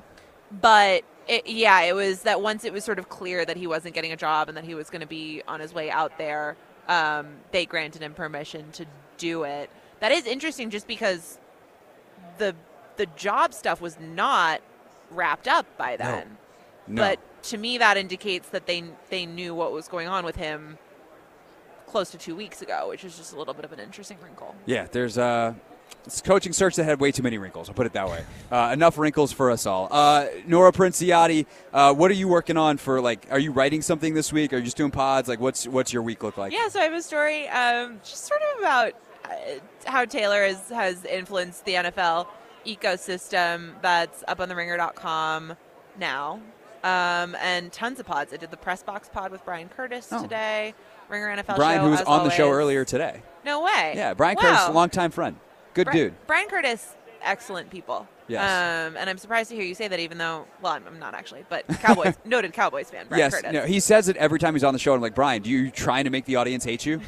but 0.59 1.03
it, 1.27 1.47
yeah, 1.47 1.81
it 1.81 1.93
was 1.93 2.23
that 2.23 2.41
once 2.41 2.65
it 2.65 2.73
was 2.73 2.83
sort 2.83 2.99
of 2.99 3.07
clear 3.07 3.45
that 3.45 3.55
he 3.55 3.67
wasn't 3.67 3.95
getting 3.95 4.11
a 4.11 4.17
job 4.17 4.49
and 4.49 4.57
that 4.57 4.65
he 4.65 4.75
was 4.75 4.89
going 4.89 5.01
to 5.01 5.07
be 5.07 5.41
on 5.47 5.61
his 5.61 5.73
way 5.73 5.89
out 5.89 6.17
there, 6.17 6.57
um, 6.89 7.27
they 7.51 7.65
granted 7.65 8.01
him 8.01 8.13
permission 8.13 8.71
to 8.73 8.85
do 9.17 9.43
it. 9.43 9.69
That 10.01 10.11
is 10.11 10.25
interesting, 10.25 10.71
just 10.71 10.87
because 10.87 11.37
the 12.41 12.55
the 12.97 13.05
job 13.15 13.53
stuff 13.53 13.79
was 13.79 13.97
not 13.99 14.61
wrapped 15.11 15.47
up 15.47 15.65
by 15.77 15.95
then. 15.95 16.37
no. 16.87 17.01
But 17.01 17.43
to 17.43 17.57
me, 17.57 17.77
that 17.77 17.95
indicates 17.97 18.49
that 18.49 18.65
they 18.65 18.83
they 19.09 19.25
knew 19.25 19.53
what 19.55 19.71
was 19.71 19.87
going 19.87 20.07
on 20.07 20.25
with 20.25 20.35
him 20.35 20.77
close 21.87 22.09
to 22.11 22.17
two 22.17 22.35
weeks 22.35 22.61
ago, 22.61 22.89
which 22.89 23.03
is 23.03 23.15
just 23.17 23.33
a 23.33 23.37
little 23.37 23.53
bit 23.53 23.65
of 23.65 23.71
an 23.71 23.79
interesting 23.79 24.17
wrinkle. 24.23 24.55
Yeah, 24.65 24.87
there's 24.91 25.17
uh, 25.17 25.53
this 26.03 26.21
coaching 26.21 26.53
search 26.53 26.75
that 26.77 26.85
had 26.85 26.99
way 26.99 27.11
too 27.11 27.21
many 27.21 27.37
wrinkles. 27.37 27.69
I'll 27.69 27.75
put 27.75 27.85
it 27.85 27.93
that 27.93 28.09
way. 28.09 28.23
Uh, 28.51 28.71
enough 28.73 28.97
wrinkles 28.97 29.31
for 29.31 29.49
us 29.49 29.65
all. 29.65 29.87
Uh, 29.89 30.25
Nora 30.45 30.73
Princiotti, 30.73 31.45
uh, 31.73 31.93
what 31.93 32.11
are 32.11 32.15
you 32.15 32.27
working 32.27 32.57
on 32.57 32.75
for? 32.75 32.99
Like, 32.99 33.25
are 33.31 33.39
you 33.39 33.53
writing 33.53 33.81
something 33.81 34.13
this 34.13 34.33
week? 34.33 34.51
Are 34.51 34.57
you 34.57 34.63
just 34.65 34.75
doing 34.75 34.91
pods? 34.91 35.29
Like, 35.29 35.39
what's 35.39 35.65
what's 35.65 35.93
your 35.93 36.01
week 36.03 36.21
look 36.21 36.35
like? 36.37 36.51
Yeah, 36.51 36.67
so 36.67 36.81
I 36.81 36.83
have 36.83 36.93
a 36.93 37.01
story 37.01 37.47
um, 37.47 38.01
just 38.03 38.25
sort 38.25 38.41
of 38.41 38.59
about 38.59 38.87
uh, 38.89 39.10
how 39.85 40.05
Taylor 40.05 40.43
has, 40.43 40.69
has 40.69 41.05
influenced 41.05 41.65
the 41.65 41.73
NFL 41.73 42.27
ecosystem 42.65 43.73
that's 43.81 44.23
up 44.27 44.39
on 44.39 44.49
the 44.49 44.55
ringer.com 44.55 45.53
now. 45.99 46.39
Um, 46.83 47.35
and 47.39 47.71
tons 47.71 47.99
of 47.99 48.05
pods. 48.07 48.33
I 48.33 48.37
did 48.37 48.49
the 48.51 48.57
press 48.57 48.81
box 48.81 49.07
pod 49.07 49.31
with 49.31 49.45
Bryan 49.45 49.69
Curtis 49.69 50.07
Oh. 50.11 50.21
today. 50.21 50.73
Ringer 51.09 51.27
NFL 51.37 51.57
Bryan, 51.57 51.79
show, 51.79 51.83
who 51.85 51.91
was 51.91 51.99
as 52.01 52.07
on 52.07 52.23
the 52.23 52.29
show 52.31 52.49
earlier 52.49 52.85
today. 52.85 53.21
No 53.45 53.61
way. 53.61 53.93
Yeah, 53.95 54.13
Bryan 54.13 54.37
wow. 54.41 54.43
Curtis, 54.55 54.73
longtime 54.75 55.11
friend, 55.11 55.35
good 55.73 55.85
Bri- 55.87 55.93
dude. 55.93 56.27
Bryan 56.27 56.47
Curtis, 56.47 56.95
excellent 57.23 57.69
people. 57.69 58.07
Yes. 58.27 58.41
Um, 58.41 58.95
and 58.97 59.09
I'm 59.09 59.17
surprised 59.17 59.49
to 59.49 59.55
hear 59.55 59.65
you 59.65 59.75
say 59.75 59.87
that, 59.87 59.99
even 59.99 60.17
though, 60.17 60.45
well, 60.61 60.73
I'm, 60.73 60.87
I'm 60.87 60.99
not 60.99 61.13
actually, 61.13 61.43
but 61.49 61.67
Cowboys, 61.67 62.15
noted 62.25 62.53
Cowboys 62.53 62.89
fan, 62.89 63.07
Bryan 63.07 63.19
yes, 63.19 63.33
Curtis. 63.33 63.51
no, 63.51 63.65
he 63.65 63.79
says 63.79 64.07
it 64.07 64.15
every 64.17 64.39
time 64.39 64.53
he's 64.53 64.63
on 64.63 64.73
the 64.73 64.79
show. 64.79 64.93
I'm 64.93 65.01
like, 65.01 65.15
Bryan, 65.15 65.41
do 65.41 65.49
you 65.49 65.69
trying 65.69 66.05
to 66.05 66.09
make 66.09 66.25
the 66.25 66.37
audience 66.37 66.63
hate 66.63 66.85
you? 66.85 66.99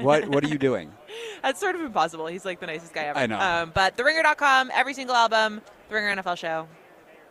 what 0.00 0.28
What 0.28 0.44
are 0.44 0.48
you 0.48 0.58
doing? 0.58 0.92
That's 1.42 1.58
sort 1.58 1.74
of 1.74 1.80
impossible. 1.80 2.26
He's 2.26 2.44
like 2.44 2.60
the 2.60 2.66
nicest 2.66 2.94
guy 2.94 3.04
ever. 3.04 3.18
I 3.18 3.26
know. 3.26 3.40
Um, 3.40 3.72
but 3.74 3.96
TheRinger.com, 3.96 4.70
every 4.72 4.94
single 4.94 5.16
album, 5.16 5.62
The 5.88 5.94
Ringer 5.94 6.22
NFL 6.22 6.38
show, 6.38 6.68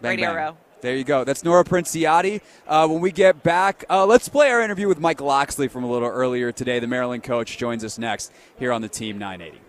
Bang, 0.01 0.11
Radio 0.11 0.27
bang. 0.27 0.35
Row. 0.35 0.57
There 0.81 0.95
you 0.95 1.03
go. 1.03 1.23
That's 1.23 1.43
Nora 1.43 1.63
Princiotti. 1.63 2.41
Uh, 2.67 2.87
when 2.87 3.01
we 3.01 3.11
get 3.11 3.43
back, 3.43 3.85
uh, 3.89 4.05
let's 4.05 4.27
play 4.27 4.49
our 4.49 4.61
interview 4.61 4.87
with 4.87 4.99
Mike 4.99 5.21
Locksley 5.21 5.67
from 5.67 5.83
a 5.83 5.91
little 5.91 6.09
earlier 6.09 6.51
today. 6.51 6.79
The 6.79 6.87
Maryland 6.87 7.23
coach 7.23 7.57
joins 7.57 7.83
us 7.83 7.99
next 7.99 8.33
here 8.57 8.71
on 8.71 8.81
the 8.81 8.89
Team 8.89 9.19
980. 9.19 9.61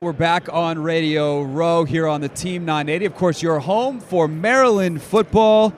We're 0.00 0.12
back 0.12 0.48
on 0.52 0.78
Radio 0.78 1.42
Row 1.42 1.82
here 1.82 2.06
on 2.06 2.20
the 2.20 2.28
Team 2.28 2.64
980. 2.64 3.06
Of 3.06 3.16
course, 3.16 3.42
your 3.42 3.58
home 3.58 3.98
for 3.98 4.28
Maryland 4.28 5.02
football. 5.02 5.74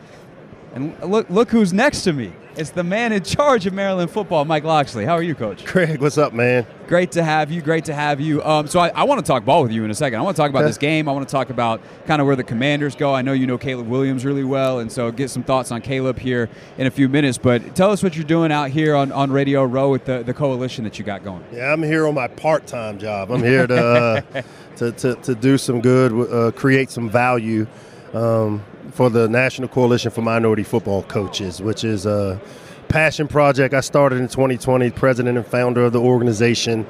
And 0.75 0.95
look, 1.03 1.31
look 1.31 1.49
who's 1.49 1.73
next 1.73 2.03
to 2.03 2.13
me. 2.13 2.31
It's 2.57 2.71
the 2.71 2.83
man 2.83 3.13
in 3.13 3.23
charge 3.23 3.65
of 3.67 3.73
Maryland 3.73 4.11
football, 4.11 4.45
Mike 4.45 4.65
Locksley. 4.65 5.05
How 5.05 5.15
are 5.15 5.23
you, 5.23 5.37
Coach? 5.37 5.65
Craig, 5.65 6.01
what's 6.01 6.19
up, 6.19 6.33
man? 6.33 6.67
Great 6.89 7.13
to 7.13 7.23
have 7.23 7.53
you. 7.53 7.63
Great 7.63 7.85
to 7.85 7.95
have 7.95 8.21
you. 8.21 8.43
Um, 8.43 8.67
so 8.67 8.81
I, 8.81 8.89
I 8.89 9.05
want 9.05 9.25
to 9.25 9.27
talk 9.27 9.45
ball 9.45 9.63
with 9.63 9.71
you 9.71 9.85
in 9.85 9.91
a 9.91 9.95
second. 9.95 10.19
I 10.19 10.23
want 10.23 10.37
to 10.37 10.43
talk 10.43 10.51
about 10.51 10.65
this 10.65 10.77
game. 10.77 11.09
I 11.09 11.13
want 11.13 11.29
to 11.29 11.31
talk 11.31 11.51
about 11.51 11.81
kind 12.07 12.21
of 12.21 12.27
where 12.27 12.35
the 12.35 12.43
Commanders 12.43 12.97
go. 12.97 13.15
I 13.15 13.23
know 13.23 13.33
you 13.33 13.47
know 13.47 13.57
Caleb 13.57 13.87
Williams 13.87 14.25
really 14.25 14.43
well, 14.43 14.81
and 14.81 14.91
so 14.91 15.13
get 15.13 15.31
some 15.31 15.45
thoughts 15.45 15.71
on 15.71 15.81
Caleb 15.81 16.19
here 16.19 16.49
in 16.77 16.89
a 16.89 16.91
few 16.91 17.09
minutes. 17.09 17.39
But 17.39 17.77
tell 17.77 17.93
us 17.93 18.03
what 18.03 18.17
you're 18.17 18.25
doing 18.25 18.51
out 18.51 18.71
here 18.71 18.97
on, 18.97 19.13
on 19.13 19.31
Radio 19.31 19.63
Row 19.63 19.91
with 19.91 20.05
the, 20.05 20.25
the 20.25 20.35
coalition 20.35 20.83
that 20.85 20.99
you 20.99 21.05
got 21.05 21.23
going. 21.23 21.45
Yeah, 21.53 21.73
I'm 21.73 21.83
here 21.85 22.09
on 22.09 22.15
my 22.15 22.27
part-time 22.27 22.99
job. 22.99 23.31
I'm 23.31 23.43
here 23.43 23.69
to 23.69 24.25
uh, 24.35 24.43
to, 24.77 24.93
to, 24.93 25.15
to 25.15 25.35
do 25.37 25.57
some 25.57 25.81
good, 25.81 26.13
uh, 26.33 26.51
create 26.51 26.91
some 26.91 27.09
value 27.09 27.69
um, 28.13 28.65
for 28.93 29.11
the 29.11 29.29
National 29.29 29.69
Coalition 29.69 30.11
for 30.11 30.23
Minority 30.23 30.63
Football 30.63 31.03
Coaches, 31.05 31.61
which 31.61 31.85
is 31.85 32.07
a 32.07 32.41
passion 32.89 33.29
project 33.29 33.75
I 33.75 33.81
started 33.81 34.17
in 34.19 34.29
2020. 34.29 34.91
President 34.91 35.37
and 35.39 35.47
founder 35.47 35.85
of 35.85 35.93
the 35.93 36.01
organization. 36.01 36.87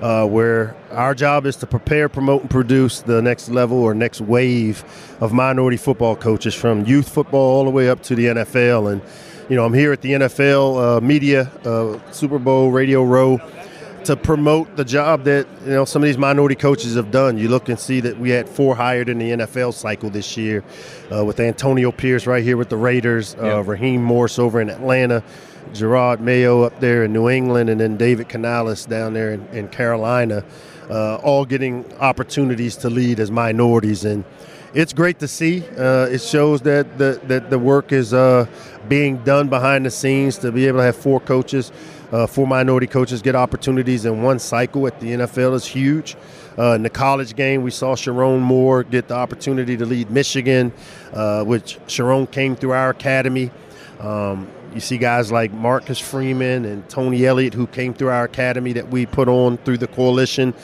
Uh, 0.00 0.26
where 0.26 0.76
our 0.90 1.14
job 1.14 1.46
is 1.46 1.54
to 1.56 1.66
prepare, 1.66 2.08
promote, 2.08 2.42
and 2.42 2.50
produce 2.50 3.00
the 3.00 3.22
next 3.22 3.48
level 3.48 3.78
or 3.78 3.94
next 3.94 4.20
wave 4.20 4.84
of 5.20 5.32
minority 5.32 5.76
football 5.76 6.16
coaches 6.16 6.52
from 6.52 6.84
youth 6.84 7.08
football 7.08 7.40
all 7.40 7.64
the 7.64 7.70
way 7.70 7.88
up 7.88 8.02
to 8.02 8.16
the 8.16 8.26
NFL. 8.26 8.92
And, 8.92 9.00
you 9.48 9.54
know, 9.54 9.64
I'm 9.64 9.72
here 9.72 9.92
at 9.92 10.02
the 10.02 10.10
NFL 10.10 10.98
uh, 10.98 11.00
Media 11.00 11.50
uh, 11.64 11.98
Super 12.10 12.40
Bowl 12.40 12.72
Radio 12.72 13.04
Row 13.04 13.40
to 14.04 14.16
promote 14.16 14.76
the 14.76 14.84
job 14.84 15.24
that 15.24 15.46
you 15.64 15.70
know 15.72 15.84
some 15.84 16.02
of 16.02 16.06
these 16.06 16.18
minority 16.18 16.54
coaches 16.54 16.94
have 16.96 17.10
done. 17.10 17.38
You 17.38 17.48
look 17.48 17.68
and 17.68 17.78
see 17.78 18.00
that 18.00 18.18
we 18.18 18.30
had 18.30 18.48
four 18.48 18.74
hired 18.74 19.08
in 19.08 19.18
the 19.18 19.30
NFL 19.30 19.74
cycle 19.74 20.10
this 20.10 20.36
year, 20.36 20.62
uh, 21.14 21.24
with 21.24 21.40
Antonio 21.40 21.90
Pierce 21.92 22.26
right 22.26 22.42
here 22.42 22.56
with 22.56 22.68
the 22.68 22.76
Raiders, 22.76 23.34
uh, 23.40 23.44
Yeah. 23.46 23.62
Raheem 23.64 24.02
Morris 24.02 24.38
over 24.38 24.60
in 24.60 24.70
Atlanta, 24.70 25.22
Jerod 25.72 26.20
Mayo 26.20 26.62
up 26.62 26.78
there 26.80 27.04
in 27.04 27.12
New 27.12 27.28
England, 27.28 27.70
and 27.70 27.80
then 27.80 27.96
David 27.96 28.28
Canales 28.28 28.84
down 28.86 29.14
there 29.14 29.32
in, 29.32 29.46
in 29.52 29.68
Carolina, 29.68 30.44
uh, 30.90 31.16
all 31.16 31.44
getting 31.44 31.84
opportunities 32.00 32.76
to 32.76 32.90
lead 32.90 33.20
as 33.20 33.30
minorities 33.30 34.04
and. 34.04 34.24
It's 34.76 34.92
great 34.92 35.20
to 35.20 35.28
see. 35.28 35.62
Uh, 35.78 36.06
it 36.10 36.20
shows 36.20 36.62
that 36.62 36.98
the, 36.98 37.20
that 37.28 37.48
the 37.48 37.60
work 37.60 37.92
is 37.92 38.12
uh, 38.12 38.46
being 38.88 39.18
done 39.18 39.48
behind 39.48 39.86
the 39.86 39.90
scenes 39.92 40.36
to 40.38 40.50
be 40.50 40.66
able 40.66 40.78
to 40.80 40.82
have 40.82 40.96
four 40.96 41.20
coaches 41.20 41.70
uh, 42.14 42.28
four 42.28 42.46
minority 42.46 42.86
coaches 42.86 43.22
get 43.22 43.34
opportunities 43.34 44.04
in 44.04 44.22
one 44.22 44.38
cycle 44.38 44.86
at 44.86 45.00
the 45.00 45.08
NFL 45.08 45.52
is 45.54 45.66
huge. 45.66 46.16
Uh, 46.56 46.74
in 46.74 46.84
the 46.84 46.90
college 46.90 47.34
game, 47.34 47.62
we 47.64 47.72
saw 47.72 47.96
Sherrone 47.96 48.40
Moore 48.40 48.84
get 48.84 49.08
the 49.08 49.14
opportunity 49.14 49.76
to 49.76 49.84
lead 49.84 50.12
Michigan, 50.12 50.72
uh, 51.12 51.42
which 51.42 51.76
Sherrone 51.88 52.30
came 52.30 52.54
through 52.54 52.70
our 52.70 52.90
academy. 52.90 53.50
Um, 53.98 54.46
you 54.72 54.78
see 54.78 54.96
guys 54.96 55.32
like 55.32 55.52
Marcus 55.52 55.98
Freeman 55.98 56.64
and 56.64 56.88
Tony 56.88 57.26
Elliott 57.26 57.52
who 57.52 57.66
came 57.66 57.92
through 57.92 58.10
our 58.10 58.24
academy 58.24 58.72
that 58.74 58.90
we 58.90 59.06
put 59.06 59.26
on 59.26 59.56
through 59.58 59.78
the 59.78 59.88
coalition. 59.88 60.54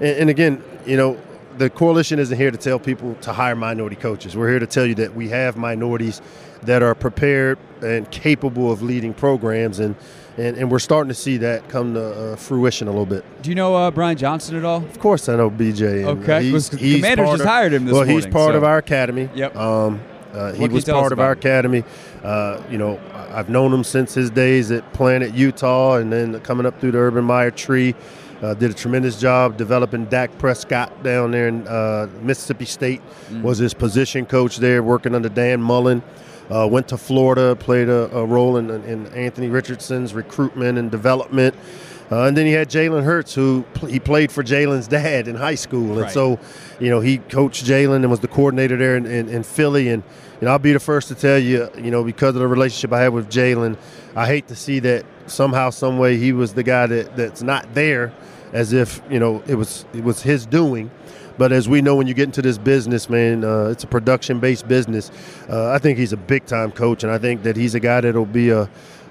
And, 0.00 0.18
and 0.18 0.30
again, 0.30 0.62
you 0.84 0.98
know, 0.98 1.18
the 1.56 1.70
coalition 1.70 2.18
isn't 2.18 2.36
here 2.36 2.50
to 2.50 2.58
tell 2.58 2.78
people 2.78 3.14
to 3.22 3.32
hire 3.32 3.56
minority 3.56 3.96
coaches. 3.96 4.36
We're 4.36 4.50
here 4.50 4.58
to 4.58 4.66
tell 4.66 4.84
you 4.84 4.94
that 4.96 5.14
we 5.14 5.30
have 5.30 5.56
minorities 5.56 6.20
that 6.64 6.82
are 6.82 6.94
prepared 6.94 7.58
and 7.82 8.10
capable 8.10 8.70
of 8.70 8.82
leading 8.82 9.14
programs, 9.14 9.78
and 9.78 9.96
and, 10.38 10.56
and 10.56 10.70
we're 10.70 10.78
starting 10.78 11.08
to 11.08 11.14
see 11.14 11.36
that 11.38 11.68
come 11.68 11.94
to 11.94 12.32
uh, 12.32 12.36
fruition 12.36 12.86
a 12.88 12.90
little 12.90 13.06
bit. 13.06 13.24
Do 13.42 13.50
you 13.50 13.56
know 13.56 13.74
uh, 13.74 13.90
Brian 13.90 14.16
Johnson 14.16 14.56
at 14.56 14.64
all? 14.64 14.78
Of 14.84 14.98
course, 14.98 15.28
I 15.28 15.36
know 15.36 15.50
BJ. 15.50 16.08
and, 16.08 16.22
Okay, 16.22 16.36
uh, 16.36 16.40
he's- 16.40 16.68
the 16.68 16.76
he's 16.76 16.96
Commanders 16.96 17.28
just 17.30 17.40
of- 17.42 17.46
hired 17.48 17.72
him 17.72 17.84
this 17.84 17.92
well, 17.94 18.04
he's 18.04 18.26
part 18.26 18.52
so- 18.52 18.56
of 18.56 18.64
our 18.64 18.78
academy. 18.78 19.28
Yep. 19.34 19.56
Um, 19.56 20.00
uh, 20.32 20.52
he 20.52 20.60
What 20.60 20.66
can 20.66 20.70
you 20.70 20.74
was 20.76 20.84
part 20.84 21.12
of 21.12 21.18
our 21.20 21.32
him? 21.32 21.38
academy. 21.38 21.84
Uh, 22.22 22.60
you 22.70 22.78
know, 22.78 23.00
I've 23.32 23.48
known 23.48 23.72
him 23.72 23.82
since 23.84 24.14
his 24.14 24.30
days 24.30 24.70
at 24.70 24.90
Planet 24.92 25.34
Utah, 25.34 25.96
and 25.96 26.12
then 26.12 26.38
coming 26.40 26.66
up 26.66 26.80
through 26.80 26.92
the 26.92 26.98
Urban 26.98 27.24
Meyer 27.24 27.50
tree. 27.50 27.94
Uh, 28.40 28.54
did 28.54 28.70
a 28.70 28.74
tremendous 28.74 29.18
job 29.18 29.56
developing 29.56 30.04
Dak 30.04 30.38
Prescott 30.38 31.02
down 31.02 31.32
there 31.32 31.48
in 31.48 31.66
uh, 31.66 32.06
Mississippi 32.22 32.66
State. 32.66 33.00
Mm. 33.32 33.42
Was 33.42 33.58
his 33.58 33.74
position 33.74 34.26
coach 34.26 34.58
there, 34.58 34.80
working 34.80 35.12
under 35.12 35.28
Dan 35.28 35.60
Mullen. 35.60 36.04
Uh, 36.50 36.66
went 36.66 36.88
to 36.88 36.96
Florida, 36.96 37.54
played 37.56 37.88
a, 37.88 38.10
a 38.16 38.24
role 38.24 38.56
in, 38.56 38.70
in 38.70 39.06
Anthony 39.08 39.48
Richardson's 39.48 40.14
recruitment 40.14 40.78
and 40.78 40.90
development. 40.90 41.54
Uh, 42.10 42.22
and 42.22 42.34
then 42.34 42.46
he 42.46 42.52
had 42.52 42.70
Jalen 42.70 43.04
Hurts, 43.04 43.34
who 43.34 43.64
pl- 43.74 43.88
he 43.88 44.00
played 44.00 44.32
for 44.32 44.42
Jalen's 44.42 44.88
dad 44.88 45.28
in 45.28 45.36
high 45.36 45.56
school, 45.56 45.92
and 45.92 46.00
Right. 46.00 46.10
so 46.10 46.38
you 46.80 46.88
know 46.88 47.00
he 47.00 47.18
coached 47.18 47.66
Jalen 47.66 47.96
and 47.96 48.10
was 48.10 48.20
the 48.20 48.28
coordinator 48.28 48.78
there 48.78 48.96
in, 48.96 49.04
in, 49.04 49.28
in 49.28 49.42
Philly. 49.42 49.90
And 49.90 50.02
you 50.40 50.46
know 50.46 50.52
I'll 50.52 50.58
be 50.58 50.72
the 50.72 50.80
first 50.80 51.08
to 51.08 51.14
tell 51.14 51.38
you, 51.38 51.68
you 51.76 51.90
know, 51.90 52.02
because 52.02 52.34
of 52.34 52.40
the 52.40 52.48
relationship 52.48 52.94
I 52.94 53.02
had 53.02 53.12
with 53.12 53.28
Jalen, 53.30 53.76
I 54.16 54.26
hate 54.26 54.48
to 54.48 54.56
see 54.56 54.78
that 54.78 55.04
somehow, 55.26 55.68
some 55.68 55.98
way, 55.98 56.16
he 56.16 56.32
was 56.32 56.54
the 56.54 56.62
guy 56.62 56.86
that, 56.86 57.14
that's 57.14 57.42
not 57.42 57.74
there, 57.74 58.10
as 58.54 58.72
if 58.72 59.02
you 59.10 59.18
know 59.20 59.42
it 59.46 59.56
was 59.56 59.84
it 59.92 60.02
was 60.02 60.22
his 60.22 60.46
doing. 60.46 60.90
But 61.38 61.52
as 61.52 61.68
we 61.68 61.80
know, 61.80 61.94
when 61.94 62.08
you 62.08 62.14
get 62.14 62.24
into 62.24 62.42
this 62.42 62.58
business, 62.58 63.08
man, 63.08 63.44
uh, 63.44 63.66
it's 63.66 63.84
a 63.84 63.86
production-based 63.86 64.66
business. 64.66 65.10
Uh, 65.48 65.70
I 65.70 65.78
think 65.78 65.96
he's 65.96 66.12
a 66.12 66.16
big-time 66.16 66.72
coach, 66.72 67.04
and 67.04 67.12
I 67.12 67.18
think 67.18 67.44
that 67.44 67.56
he's 67.56 67.76
a 67.76 67.80
guy 67.80 68.00
that'll 68.00 68.26
be 68.26 68.50
a, 68.50 68.68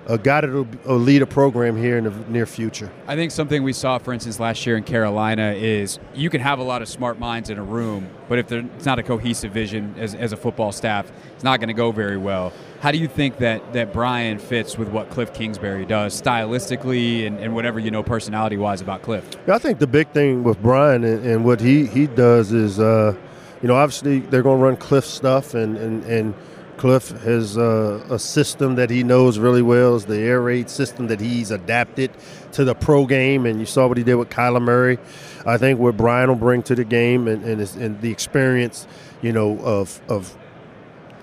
a 0.08 0.18
guy 0.18 0.40
that'll 0.40 0.66
lead 0.86 1.22
a 1.22 1.26
program 1.26 1.76
here 1.76 1.98
in 1.98 2.06
the 2.06 2.12
near 2.30 2.46
future. 2.46 2.90
I 3.08 3.16
think 3.16 3.32
something 3.32 3.62
we 3.62 3.74
saw, 3.74 3.98
for 3.98 4.14
instance, 4.14 4.40
last 4.40 4.66
year 4.66 4.78
in 4.78 4.84
Carolina 4.84 5.52
is 5.52 6.00
you 6.16 6.30
can 6.30 6.40
have 6.40 6.60
a 6.60 6.64
lot 6.64 6.82
of 6.82 6.88
smart 6.88 7.20
minds 7.20 7.50
in 7.50 7.58
a 7.58 7.64
room, 7.64 8.10
but 8.30 8.40
if 8.40 8.50
it's 8.52 8.86
not 8.86 9.00
a 9.00 9.04
cohesive 9.04 9.52
vision 9.52 9.94
as, 9.98 10.16
as 10.16 10.32
a 10.32 10.38
football 10.38 10.72
staff, 10.72 11.12
it's 11.36 11.44
not 11.44 11.60
going 11.60 11.68
to 11.68 11.74
go 11.74 11.92
very 11.92 12.18
well. 12.18 12.54
How 12.80 12.92
do 12.92 12.98
you 12.98 13.08
think 13.08 13.40
that, 13.40 13.74
that 13.74 13.92
Brian 13.92 14.40
fits 14.40 14.78
with 14.78 14.88
what 14.88 15.10
Cliff 15.10 15.34
Kingsbury 15.34 15.86
does 15.86 16.20
stylistically 16.20 17.28
and, 17.28 17.38
and 17.40 17.54
whatever 17.54 17.80
you 17.80 17.92
know 17.92 18.02
personality 18.02 18.56
wise 18.56 18.80
about 18.80 19.02
Cliff? 19.02 19.28
I 19.50 19.58
think 19.58 19.80
the 19.80 19.88
big 19.88 20.10
thing 20.12 20.44
with 20.44 20.62
Brian 20.62 21.04
and, 21.04 21.26
and 21.26 21.44
what 21.44 21.60
he, 21.60 21.86
he 21.86 22.08
does 22.08 22.54
is, 22.54 22.80
uh, 22.80 23.14
you 23.62 23.68
know, 23.68 23.76
obviously 23.76 24.20
they're 24.20 24.44
going 24.44 24.60
to 24.60 24.64
run 24.64 24.78
Cliff 24.78 25.06
stuff, 25.06 25.54
and, 25.54 25.76
and, 25.78 26.04
and 26.06 26.34
Cliff 26.78 27.10
has 27.24 27.58
uh, 27.58 28.06
a 28.10 28.20
system 28.20 28.76
that 28.76 28.90
he 28.90 29.04
knows 29.04 29.40
really 29.40 29.64
well, 29.64 29.95
is 29.95 30.06
the 30.06 30.20
air 30.20 30.41
raid 30.41 30.70
system 30.70 31.08
that 31.08 31.20
he's 31.20 31.49
adapted 31.49 32.12
to 32.52 32.64
the 32.64 32.76
pro 32.76 33.06
game, 33.06 33.45
and 33.45 33.60
you 33.60 33.66
saw 33.66 33.88
what 33.88 33.98
he 33.98 34.04
did 34.04 34.16
with 34.16 34.30
Kyler 34.30 34.62
Murray. 34.62 34.99
I 35.45 35.58
think 35.58 35.80
what 35.80 35.98
Brian 35.98 36.30
will 36.30 36.36
bring 36.36 36.62
to 36.64 36.76
the 36.76 36.86
game 36.86 37.28
and, 37.28 37.44
and, 37.44 37.62
and 37.78 38.02
the 38.02 38.12
experience, 38.12 38.88
you 39.22 39.34
know, 39.34 39.58
of, 39.60 39.99
of 40.08 40.38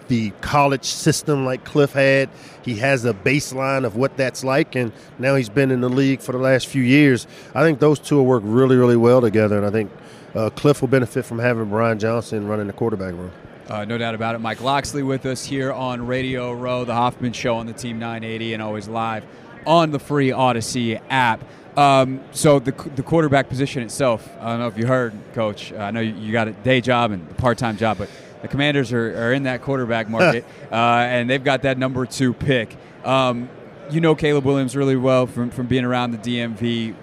the 0.09 0.31
college 0.41 0.85
system 0.85 1.45
like 1.45 1.65
Cliff 1.65 1.93
had. 1.93 2.31
He 2.63 2.77
has 2.77 3.05
a 3.05 3.15
baseline 3.15 3.85
of 3.85 3.97
what 3.97 4.17
that's 4.17 4.43
like, 4.43 4.75
and 4.75 4.93
now 5.19 5.37
he's 5.37 5.49
been 5.49 5.71
in 5.71 5.81
the 5.81 5.89
league 5.89 6.21
for 6.21 6.33
the 6.33 6.39
last 6.39 6.67
few 6.67 6.83
years. 6.83 7.27
I 7.55 7.63
think 7.63 7.79
those 7.79 8.01
two 8.01 8.17
will 8.17 8.27
work 8.27 8.43
really, 8.45 8.77
really 8.77 8.97
well 8.97 9.21
together, 9.21 9.57
and 9.57 9.67
I 9.67 9.71
think 9.71 9.93
uh, 10.35 10.51
Cliff 10.51 10.81
will 10.81 10.89
benefit 10.89 11.25
from 11.25 11.39
having 11.39 11.67
Brian 11.67 11.99
Johnson 11.99 12.49
running 12.49 12.67
the 12.67 12.73
quarterback 12.73 13.13
room. 13.13 13.31
Uh, 13.69 13.85
no 13.85 13.97
doubt 13.97 14.15
about 14.15 14.35
it. 14.35 14.41
Mike 14.41 14.61
Locksley 14.61 15.03
with 15.03 15.25
us 15.25 15.45
here 15.45 15.73
on 15.73 16.07
Radio 16.07 16.53
Row, 16.53 16.85
the 16.85 16.95
Hoffman 16.95 17.33
Show 17.33 17.57
on 17.57 17.67
the 17.67 17.73
Team 17.73 17.99
980, 17.99 18.55
and 18.55 18.63
always 18.63 18.89
live 18.89 19.25
on 19.67 19.91
the 19.91 19.99
free 19.99 20.29
Audacy 20.29 21.01
app. 21.09 21.43
Um, 21.77 22.21
so 22.33 22.59
the, 22.59 22.73
the 22.95 23.03
quarterback 23.03 23.49
position 23.49 23.83
itself, 23.83 24.29
I 24.39 24.51
don't 24.51 24.59
know 24.61 24.69
if 24.69 24.77
you 24.77 24.87
heard, 24.87 25.15
Coach. 25.33 25.73
I 25.73 25.91
know 25.91 26.01
you, 26.01 26.15
you 26.15 26.31
got 26.31 26.47
a 26.47 26.53
day 26.53 26.81
job 26.81 27.11
and 27.11 27.29
a 27.31 27.35
part-time 27.35 27.77
job, 27.79 27.99
but 27.99 28.11
the 28.43 28.49
Commanders 28.49 28.93
are, 28.93 29.29
are 29.29 29.33
in 29.33 29.45
that 29.45 29.63
quarterback 29.63 30.09
market, 30.11 30.45
uh, 30.71 30.75
and 30.75 31.29
they've 31.29 31.43
got 31.43 31.63
that 31.63 31.79
number 31.79 32.05
two 32.05 32.35
pick. 32.35 32.77
Um, 33.03 33.49
you 33.91 34.01
know 34.01 34.15
Caleb 34.15 34.45
Williams 34.45 34.77
really 34.77 34.97
well 34.97 35.27
from, 35.27 35.51
from 35.51 35.67
being 35.67 35.85
around 35.85 36.13
the 36.13 36.19
DMV 36.19 36.95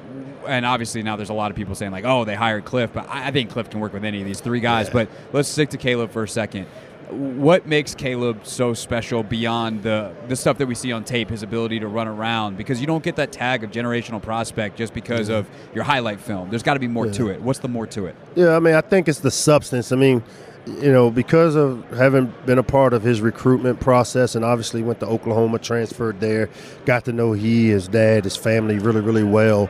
and 0.47 0.65
obviously 0.65 1.03
now 1.03 1.15
there's 1.15 1.29
a 1.29 1.33
lot 1.33 1.51
of 1.51 1.57
people 1.57 1.75
saying 1.75 1.91
like, 1.91 2.05
oh, 2.05 2.25
they 2.25 2.35
hired 2.35 2.65
Cliff, 2.65 2.91
but 2.93 3.07
I 3.09 3.27
I 3.27 3.31
think 3.31 3.49
Cliff 3.51 3.69
can 3.69 3.79
work 3.79 3.93
with 3.93 4.03
any 4.03 4.19
of 4.19 4.25
these 4.25 4.39
three 4.39 4.59
guys. 4.59 4.89
But 4.89 5.09
let's 5.33 5.47
stick 5.49 5.69
to 5.69 5.77
Caleb 5.77 6.11
for 6.11 6.23
a 6.23 6.27
second. 6.27 6.67
What 7.09 7.67
makes 7.67 7.93
Caleb 7.93 8.45
so 8.45 8.73
special 8.73 9.21
beyond 9.21 9.83
the 9.83 10.13
the 10.29 10.35
stuff 10.35 10.57
that 10.59 10.67
we 10.67 10.75
see 10.75 10.91
on 10.91 11.03
tape, 11.03 11.29
his 11.29 11.43
ability 11.43 11.79
to 11.81 11.87
run 11.87 12.07
around? 12.07 12.57
Because 12.57 12.79
you 12.79 12.87
don't 12.87 13.03
get 13.03 13.17
that 13.17 13.31
tag 13.31 13.63
of 13.63 13.71
generational 13.71 14.21
prospect 14.21 14.77
just 14.77 14.93
because 14.93 15.29
of 15.29 15.47
your 15.75 15.83
highlight 15.83 16.21
film. 16.21 16.49
There's 16.49 16.63
got 16.63 16.75
to 16.75 16.79
be 16.79 16.87
more 16.87 17.09
to 17.11 17.29
it. 17.29 17.41
What's 17.41 17.59
the 17.59 17.67
more 17.67 17.85
to 17.87 18.05
it? 18.05 18.15
Yeah, 18.35 18.55
I 18.55 18.59
mean, 18.59 18.75
I 18.75 18.81
think 18.81 19.09
it's 19.09 19.19
the 19.19 19.31
substance. 19.31 19.91
I 19.91 19.97
mean, 19.97 20.23
you 20.67 20.91
know, 20.91 21.09
because 21.09 21.55
of 21.55 21.89
having 21.91 22.33
been 22.45 22.59
a 22.59 22.63
part 22.63 22.93
of 22.93 23.03
his 23.03 23.19
recruitment 23.19 23.79
process 23.79 24.35
and 24.35 24.45
obviously 24.45 24.83
went 24.83 24.99
to 24.99 25.07
Oklahoma, 25.07 25.59
transferred 25.59 26.19
there, 26.19 26.49
got 26.85 27.05
to 27.05 27.11
know 27.11 27.33
he, 27.33 27.69
his 27.69 27.87
dad, 27.87 28.23
his 28.23 28.37
family 28.37 28.77
really, 28.77 29.01
really 29.01 29.23
well. 29.23 29.69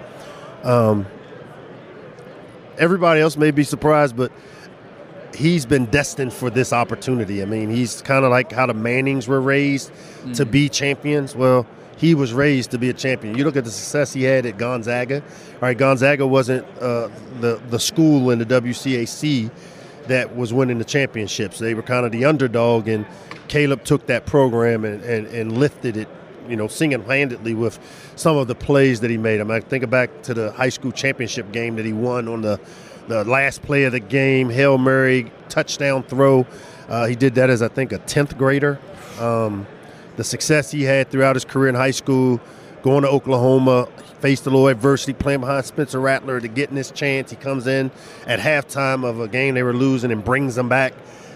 Um, 0.64 1.06
everybody 2.78 3.22
else 3.22 3.38
may 3.38 3.52
be 3.52 3.64
surprised, 3.64 4.16
but 4.16 4.32
he's 5.36 5.66
been 5.66 5.86
destined 5.86 6.34
for 6.34 6.50
this 6.50 6.74
opportunity. 6.74 7.42
I 7.42 7.46
mean, 7.46 7.70
he's 7.70 8.02
kind 8.02 8.26
of 8.26 8.32
like 8.32 8.52
how 8.52 8.66
the 8.66 8.74
Mannings 8.74 9.28
were 9.28 9.42
raised 9.42 9.92
to 10.36 10.46
be 10.46 10.70
champions. 10.70 11.36
Well, 11.36 11.66
he 11.98 12.16
was 12.16 12.34
raised 12.34 12.72
to 12.72 12.78
be 12.78 12.90
a 12.90 12.94
champion. 12.94 13.38
You 13.38 13.44
look 13.44 13.56
at 13.56 13.64
the 13.64 13.72
success 13.72 14.14
he 14.14 14.24
had 14.24 14.46
at 14.46 14.58
Gonzaga. 14.58 15.22
All 15.22 15.60
right, 15.62 15.78
Gonzaga 15.78 16.26
wasn't 16.26 16.66
uh, 16.80 17.10
the 17.40 17.62
the 17.70 17.80
school 17.80 18.32
in 18.32 18.40
the 18.40 18.46
WCAC 18.46 19.52
that 20.08 20.36
was 20.36 20.52
winning 20.52 20.80
the 20.80 20.86
championships. 20.86 21.60
They 21.60 21.74
were 21.76 21.84
kind 21.84 22.06
of 22.06 22.12
the 22.12 22.26
underdog, 22.26 22.88
and 22.88 23.06
Caleb 23.48 23.84
took 23.84 24.08
that 24.08 24.26
program 24.26 24.84
and, 24.84 25.04
and, 25.04 25.28
and 25.28 25.58
lifted 25.58 25.96
it, 25.96 26.08
you 26.48 26.56
know, 26.56 26.68
single-handedly 26.68 27.54
with 27.54 27.80
some 28.22 28.38
of 28.38 28.48
the 28.48 28.56
plays 28.56 28.99
that 29.02 29.10
he 29.10 29.18
made. 29.18 29.41
I 29.41 29.43
mean, 29.43 29.53
I 29.53 29.60
think 29.60 29.89
back 29.89 30.22
to 30.23 30.34
the 30.34 30.52
high 30.52 30.69
school 30.69 30.91
championship 30.91 31.52
game 31.52 31.76
that 31.77 31.85
he 31.85 31.93
won 31.93 32.27
on 32.27 32.41
the 32.41 32.60
the 33.07 33.26
last 33.26 33.64
play 33.64 33.84
of 33.84 33.91
the 33.91 33.99
game, 33.99 34.49
Hail 34.49 34.77
Mary 34.77 35.31
touchdown 35.49 36.03
throw. 36.03 36.45
Uh, 36.88 37.07
he 37.07 37.15
did 37.15 37.35
that 37.35 37.49
as 37.49 37.61
I 37.61 37.68
think 37.68 37.91
a 37.91 37.98
tenth 37.98 38.38
grader. 38.38 38.80
Um, 39.19 39.65
the 40.18 40.23
success 40.23 40.72
he 40.72 40.84
had 40.84 41.10
throughout 41.10 41.35
his 41.35 41.43
career 41.43 41.69
in 41.69 41.76
high 41.76 41.91
school, 41.91 42.39
going 42.84 43.02
to 43.02 43.10
Oklahoma, 43.10 43.88
faced 44.19 44.45
a 44.45 44.49
little 44.49 44.68
adversity, 44.68 45.14
playing 45.14 45.39
behind 45.39 45.65
Spencer 45.65 45.99
Rattler 45.99 46.39
to 46.39 46.48
getting 46.48 46.77
his 46.77 46.91
chance. 46.91 47.31
He 47.31 47.35
comes 47.35 47.65
in 47.65 47.91
at 48.27 48.39
halftime 48.39 49.03
of 49.03 49.19
a 49.19 49.27
game 49.27 49.56
they 49.56 49.64
were 49.64 49.73
losing 49.73 50.11
and 50.11 50.23
brings 50.23 50.56
them 50.56 50.69
back. 50.69 50.93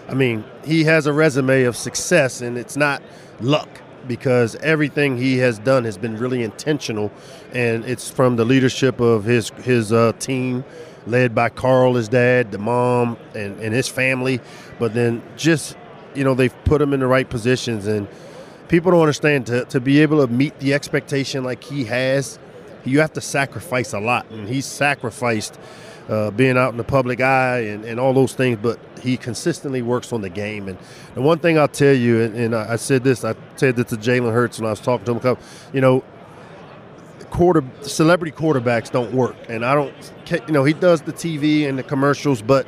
I 0.08 0.14
mean, 0.14 0.46
he 0.64 0.84
has 0.84 1.08
a 1.08 1.14
resume 1.14 1.64
of 1.64 1.76
success, 1.76 2.42
and 2.42 2.60
it's 2.60 2.78
not 2.78 3.02
luck 3.42 3.82
because 4.08 4.56
everything 4.58 5.18
he 5.18 5.38
has 5.40 5.60
done 5.60 5.84
has 5.86 5.98
been 5.98 6.18
really 6.18 6.44
intentional, 6.44 7.12
and 7.54 7.84
it's 7.86 8.10
from 8.10 8.36
the 8.36 8.46
leadership 8.46 9.00
of 9.00 9.24
his 9.24 9.50
his 9.50 9.92
uh, 9.92 10.14
team, 10.20 10.64
led 11.08 11.34
by 11.34 11.50
Carl, 11.50 11.96
his 11.96 12.08
dad, 12.08 12.52
the 12.52 12.58
mom, 12.58 13.18
and, 13.34 13.60
and 13.60 13.74
his 13.74 13.88
family. 13.88 14.40
But 14.80 14.94
then 14.94 15.24
just 15.38 15.78
you 16.14 16.24
know 16.24 16.34
they've 16.34 16.64
put 16.66 16.82
him 16.82 16.94
in 16.94 17.00
the 17.00 17.08
right 17.08 17.30
positions, 17.30 17.88
and 17.88 18.08
people 18.68 18.92
don't 18.92 19.02
understand 19.02 19.48
to 19.48 19.66
to 19.66 19.80
be 19.80 20.02
able 20.02 20.26
to 20.26 20.32
meet 20.32 20.60
the 20.60 20.74
expectation 20.74 21.44
like 21.44 21.64
he 21.64 21.86
has, 21.86 22.40
you 22.84 23.00
have 23.00 23.14
to 23.14 23.22
sacrifice 23.22 23.94
a 23.94 24.00
lot, 24.00 24.30
and 24.32 24.48
he's 24.48 24.66
sacrificed. 24.66 25.60
Uh, 26.08 26.30
being 26.30 26.56
out 26.56 26.70
in 26.70 26.78
the 26.78 26.84
public 26.84 27.20
eye 27.20 27.62
and, 27.62 27.84
and 27.84 28.00
all 28.00 28.14
those 28.14 28.34
things, 28.34 28.60
but 28.62 28.80
he 29.02 29.18
consistently 29.18 29.82
works 29.82 30.14
on 30.14 30.22
the 30.22 30.30
game. 30.30 30.68
And 30.68 30.78
the 31.16 31.22
one 31.22 31.40
thing 31.40 31.58
I'll 31.58 31.68
tell 31.68 31.96
you, 31.96 32.22
and, 32.22 32.36
and 32.36 32.56
I 32.56 32.76
said 32.76 33.04
this, 33.04 33.26
I 33.26 33.34
said 33.56 33.76
this 33.76 33.88
to 33.88 33.96
Jalen 33.96 34.32
Hurts 34.32 34.60
when 34.60 34.68
I 34.68 34.70
was 34.70 34.80
talking 34.80 35.04
to 35.06 35.12
him, 35.14 35.18
a 35.18 35.22
couple- 35.22 35.44
you 35.74 35.82
know, 35.82 36.04
quarter 37.32 37.64
celebrity 37.82 38.32
quarterbacks 38.32 38.92
don't 38.92 39.14
work, 39.14 39.36
and 39.50 39.66
I 39.66 39.74
don't, 39.74 39.94
you 40.48 40.54
know, 40.54 40.64
he 40.64 40.74
does 40.74 41.02
the 41.02 41.12
TV 41.12 41.68
and 41.68 41.78
the 41.78 41.84
commercials, 41.84 42.42
but 42.42 42.68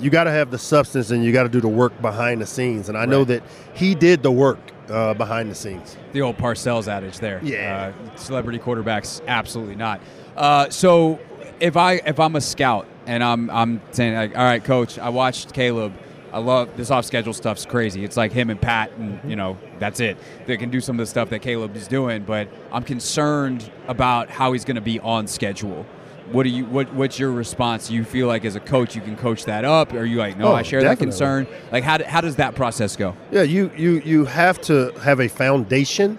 you 0.00 0.10
got 0.10 0.24
to 0.24 0.30
have 0.30 0.50
the 0.50 0.58
substance 0.58 1.10
and 1.10 1.24
you 1.24 1.32
got 1.32 1.42
to 1.42 1.48
do 1.48 1.60
the 1.60 1.68
work 1.68 2.00
behind 2.00 2.40
the 2.40 2.46
scenes. 2.46 2.88
And 2.88 2.96
I 2.96 3.04
know 3.04 3.24
that 3.24 3.42
he 3.74 3.94
did 3.94 4.22
the 4.22 4.30
work 4.30 4.58
uh, 4.88 5.14
behind 5.14 5.50
the 5.50 5.54
scenes. 5.54 5.96
The 6.12 6.22
old 6.22 6.38
Parcells 6.38 6.88
adage 6.88 7.18
there. 7.18 7.40
Yeah. 7.42 7.92
Uh, 7.92 8.16
celebrity 8.16 8.58
quarterbacks, 8.58 9.20
absolutely 9.26 9.74
not. 9.74 10.00
Uh, 10.36 10.70
so 10.70 11.18
if 11.60 11.76
I 11.76 11.94
if 11.94 12.18
I'm 12.20 12.36
a 12.36 12.40
scout 12.40 12.86
and 13.06 13.22
I'm 13.22 13.50
I'm 13.50 13.80
saying 13.92 14.14
like, 14.14 14.36
all 14.36 14.44
right, 14.44 14.62
coach, 14.62 14.98
I 14.98 15.08
watched 15.08 15.52
Caleb. 15.52 15.92
I 16.30 16.40
love 16.40 16.76
this 16.76 16.90
off 16.90 17.06
schedule 17.06 17.32
stuff's 17.32 17.64
crazy. 17.64 18.04
It's 18.04 18.16
like 18.16 18.32
him 18.32 18.50
and 18.50 18.60
Pat, 18.60 18.92
and 18.98 19.18
you 19.28 19.34
know 19.34 19.56
that's 19.78 19.98
it. 19.98 20.18
They 20.46 20.58
can 20.58 20.68
do 20.68 20.78
some 20.80 20.96
of 20.96 20.98
the 20.98 21.06
stuff 21.10 21.30
that 21.30 21.40
Caleb 21.40 21.74
is 21.74 21.88
doing, 21.88 22.24
but 22.24 22.48
I'm 22.70 22.82
concerned 22.84 23.70
about 23.86 24.28
how 24.28 24.52
he's 24.52 24.64
going 24.66 24.74
to 24.74 24.82
be 24.82 25.00
on 25.00 25.26
schedule. 25.26 25.86
What 26.30 26.42
do 26.42 26.50
you 26.50 26.66
what 26.66 26.92
What's 26.92 27.18
your 27.18 27.30
response? 27.32 27.88
Do 27.88 27.94
you 27.94 28.04
feel 28.04 28.26
like 28.26 28.44
as 28.44 28.56
a 28.56 28.60
coach 28.60 28.94
you 28.94 29.00
can 29.00 29.16
coach 29.16 29.46
that 29.46 29.64
up? 29.64 29.94
Or 29.94 30.00
are 30.00 30.04
you 30.04 30.18
like, 30.18 30.36
no, 30.36 30.48
Oh, 30.48 30.52
I 30.52 30.60
share 30.62 30.82
that 30.82 30.98
concern? 30.98 31.46
Like 31.72 31.82
how, 31.84 31.96
do- 31.96 32.04
how 32.04 32.20
does 32.20 32.36
that 32.36 32.54
process 32.54 32.94
go? 32.94 33.16
Yeah, 33.30 33.42
you, 33.42 33.70
you 33.74 33.92
you 34.04 34.24
have 34.26 34.60
to 34.62 34.90
have 35.02 35.20
a 35.20 35.28
foundation, 35.28 36.18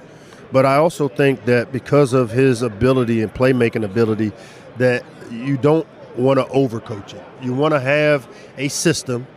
but 0.52 0.66
I 0.66 0.78
also 0.78 1.08
think 1.08 1.46
that 1.46 1.72
because 1.72 2.14
of 2.14 2.32
his 2.32 2.64
ability 2.64 3.22
and 3.22 3.32
playmaking 3.32 3.86
ability, 3.86 4.32
that 4.78 5.04
you 5.32 5.58
don't 5.58 5.88
want 6.18 6.40
to 6.40 6.46
overcoach 6.46 7.14
it. 7.14 7.24
You 7.42 7.54
want 7.54 7.74
to 7.74 7.80
have 7.80 8.28
a 8.58 8.68
system, 8.68 9.28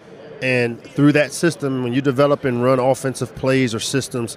and 0.41 0.83
through 0.83 1.13
that 1.13 1.33
system, 1.33 1.83
when 1.83 1.93
you 1.93 2.01
develop 2.01 2.45
and 2.45 2.63
run 2.63 2.79
offensive 2.79 3.35
plays 3.35 3.75
or 3.75 3.81
systems, 3.81 4.37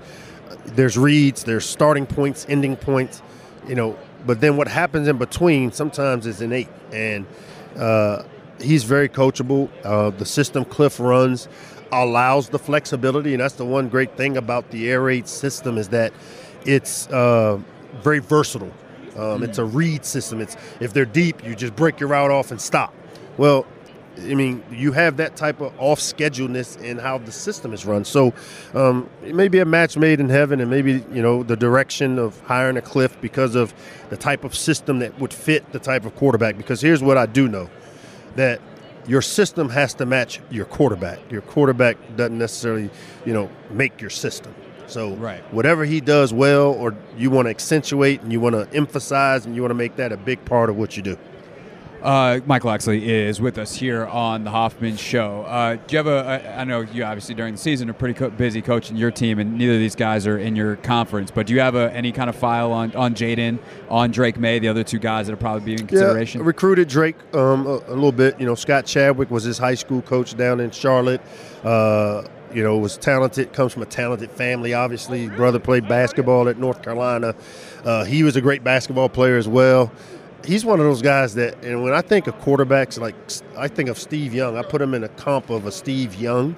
there's 0.66 0.98
reads, 0.98 1.44
there's 1.44 1.66
starting 1.66 2.06
points, 2.06 2.46
ending 2.50 2.76
points, 2.76 3.22
you 3.68 3.76
know. 3.76 3.98
But 4.26 4.42
then 4.42 4.58
what 4.58 4.68
happens 4.68 5.08
in 5.08 5.18
between 5.18 5.72
sometimes 5.72 6.26
is 6.26 6.42
innate, 6.42 6.70
and 6.92 7.26
uh, 7.78 8.24
he's 8.60 8.84
very 8.84 9.10
coachable. 9.10 9.70
Uh, 9.84 10.10
the 10.12 10.26
system 10.26 10.66
Cliff 10.66 11.00
runs, 11.00 11.48
allows 11.92 12.50
the 12.50 12.60
flexibility, 12.60 13.34
and 13.34 13.42
that's 13.42 13.56
the 13.56 13.66
one 13.66 13.90
great 13.90 14.18
thing 14.18 14.38
about 14.38 14.72
the 14.72 14.90
air 14.90 15.02
raid 15.02 15.28
system 15.28 15.78
is 15.78 15.90
that 15.90 16.14
it's 16.66 17.08
uh, 17.08 17.60
very 18.02 18.20
versatile. 18.20 18.74
Um, 19.18 19.44
It's 19.44 19.58
a 19.58 19.66
read 19.66 20.06
system. 20.06 20.42
It's 20.42 20.58
if 20.80 20.94
they're 20.94 21.06
deep, 21.06 21.44
you 21.44 21.56
just 21.56 21.76
break 21.76 22.00
your 22.00 22.10
route 22.10 22.32
off 22.32 22.52
and 22.52 22.60
stop. 22.60 22.94
Well, 23.38 23.66
I 24.18 24.34
mean, 24.34 24.64
you 24.72 24.94
have 24.94 25.18
that 25.18 25.36
type 25.36 25.60
of 25.60 25.74
off 25.78 26.00
scheduleness 26.00 26.82
in 26.82 26.98
how 26.98 27.18
the 27.18 27.32
system 27.32 27.74
is 27.74 27.86
run. 27.86 28.06
So 28.06 28.34
um, 28.74 29.10
it 29.26 29.36
may 29.36 29.50
be 29.50 29.60
a 29.60 29.66
match 29.66 29.98
made 29.98 30.20
in 30.20 30.30
heaven, 30.30 30.62
and 30.62 30.70
maybe 30.70 31.04
you 31.12 31.22
know 31.22 31.44
the 31.44 31.58
direction 31.58 32.18
of 32.18 32.40
hiring 32.42 32.78
a 32.78 32.82
Cliff 32.82 33.20
because 33.20 33.56
of 33.56 33.74
the 34.10 34.18
type 34.18 34.44
of 34.44 34.56
system 34.56 35.00
that 35.00 35.20
would 35.20 35.34
fit 35.34 35.72
the 35.74 35.80
type 35.80 36.06
of 36.06 36.16
quarterback. 36.16 36.58
Because 36.58 36.80
here's 36.82 37.04
what 37.04 37.18
I 37.18 37.26
do 37.26 37.48
know: 37.48 37.70
that 38.36 38.62
your 39.08 39.22
system 39.22 39.70
has 39.70 39.94
to 39.96 40.06
match 40.06 40.40
your 40.50 40.66
quarterback. 40.66 41.20
Your 41.32 41.42
quarterback 41.42 41.98
doesn't 42.16 42.38
necessarily, 42.38 42.90
you 43.26 43.34
know, 43.34 43.50
make 43.70 44.02
your 44.02 44.10
system. 44.10 44.56
So 44.88 45.14
Right. 45.16 45.42
whatever 45.54 45.86
he 45.86 46.02
does 46.02 46.34
well, 46.34 46.72
or 46.72 46.94
you 47.18 47.30
want 47.30 47.46
to 47.48 47.50
accentuate 47.50 48.22
and 48.22 48.32
you 48.32 48.40
want 48.40 48.56
to 48.56 48.68
emphasize 48.76 49.46
and 49.46 49.56
you 49.56 49.62
want 49.62 49.72
to 49.72 49.76
make 49.76 49.96
that 49.98 50.12
a 50.12 50.18
big 50.18 50.44
part 50.46 50.70
of 50.70 50.78
what 50.78 50.96
you 50.98 51.04
do. 51.04 51.18
Uh, 52.04 52.40
Mike 52.46 52.64
Locksley 52.64 53.10
is 53.12 53.42
with 53.42 53.58
us 53.58 53.74
here 53.76 54.06
on 54.06 54.44
the 54.44 54.52
Hoffman 54.52 54.96
Show. 54.96 55.42
Uh, 55.48 55.74
do 55.74 55.82
you 55.90 55.98
have 55.98 56.06
a? 56.06 56.44
I 56.56 56.62
I 56.62 56.64
know 56.64 56.82
you 56.82 57.04
obviously 57.04 57.34
during 57.34 57.54
the 57.56 57.58
season 57.58 57.90
are 57.90 57.94
pretty 57.94 58.14
co- 58.14 58.30
busy 58.30 58.62
coaching 58.62 58.96
your 58.96 59.10
team, 59.10 59.40
and 59.40 59.58
neither 59.58 59.74
of 59.74 59.80
these 59.80 59.96
guys 59.96 60.28
are 60.28 60.38
in 60.38 60.56
your 60.56 60.76
conference. 60.76 61.32
But 61.32 61.48
do 61.48 61.56
you 61.56 61.62
have 61.62 61.74
a, 61.74 61.92
any 61.96 62.12
kind 62.12 62.30
of 62.30 62.36
file 62.36 62.72
on 62.72 62.96
on 62.96 63.16
Jayden, 63.16 63.58
on 63.90 64.12
Drake 64.12 64.38
Maye, 64.38 64.60
the 64.60 64.68
other 64.68 64.84
two 64.84 65.00
guys 65.00 65.26
that 65.26 65.34
are 65.34 65.38
probably 65.38 65.62
being 65.66 65.80
in 65.80 65.88
consideration? 65.88 66.42
Yeah, 66.42 66.46
recruited 66.48 66.90
Drake 66.90 67.16
um, 67.34 67.66
a, 67.66 67.72
a 67.88 67.96
little 67.96 68.12
bit. 68.12 68.40
You 68.40 68.46
know, 68.46 68.54
Scott 68.54 68.86
Chadwick 68.86 69.32
was 69.32 69.44
his 69.44 69.58
high 69.58 69.74
school 69.74 70.04
coach 70.04 70.38
down 70.38 70.60
in 70.60 70.70
Charlotte. 70.70 71.22
Uh, 71.64 72.22
you 72.56 72.64
know, 72.64 72.78
was 72.78 72.98
talented. 72.98 73.52
Comes 73.54 73.74
from 73.74 73.84
a 73.84 73.86
talented 73.86 74.32
family. 74.32 74.74
Obviously, 74.74 75.28
brother 75.28 75.60
played 75.60 75.88
basketball 75.88 76.48
at 76.48 76.58
North 76.58 76.82
Carolina. 76.82 77.36
Uh, 77.84 78.06
he 78.06 78.24
was 78.24 78.38
a 78.38 78.42
great 78.42 78.64
basketball 78.64 79.10
player 79.10 79.38
as 79.38 79.48
well. 79.48 79.92
He's 80.46 80.64
one 80.64 80.80
of 80.80 80.86
those 80.86 81.02
guys 81.02 81.36
that, 81.36 81.64
and 81.66 81.84
when 81.84 81.94
I 81.94 82.02
think 82.02 82.28
of 82.28 82.40
quarterbacks, 82.40 83.00
like 83.00 83.16
I 83.58 83.68
think 83.68 83.90
of 83.90 84.00
Steve 84.00 84.34
Young. 84.34 84.58
I 84.58 84.64
put 84.64 84.82
him 84.82 84.94
in 84.94 85.04
a 85.04 85.10
comp 85.10 85.50
of 85.50 85.66
a 85.66 85.72
Steve 85.72 86.16
Young 86.16 86.56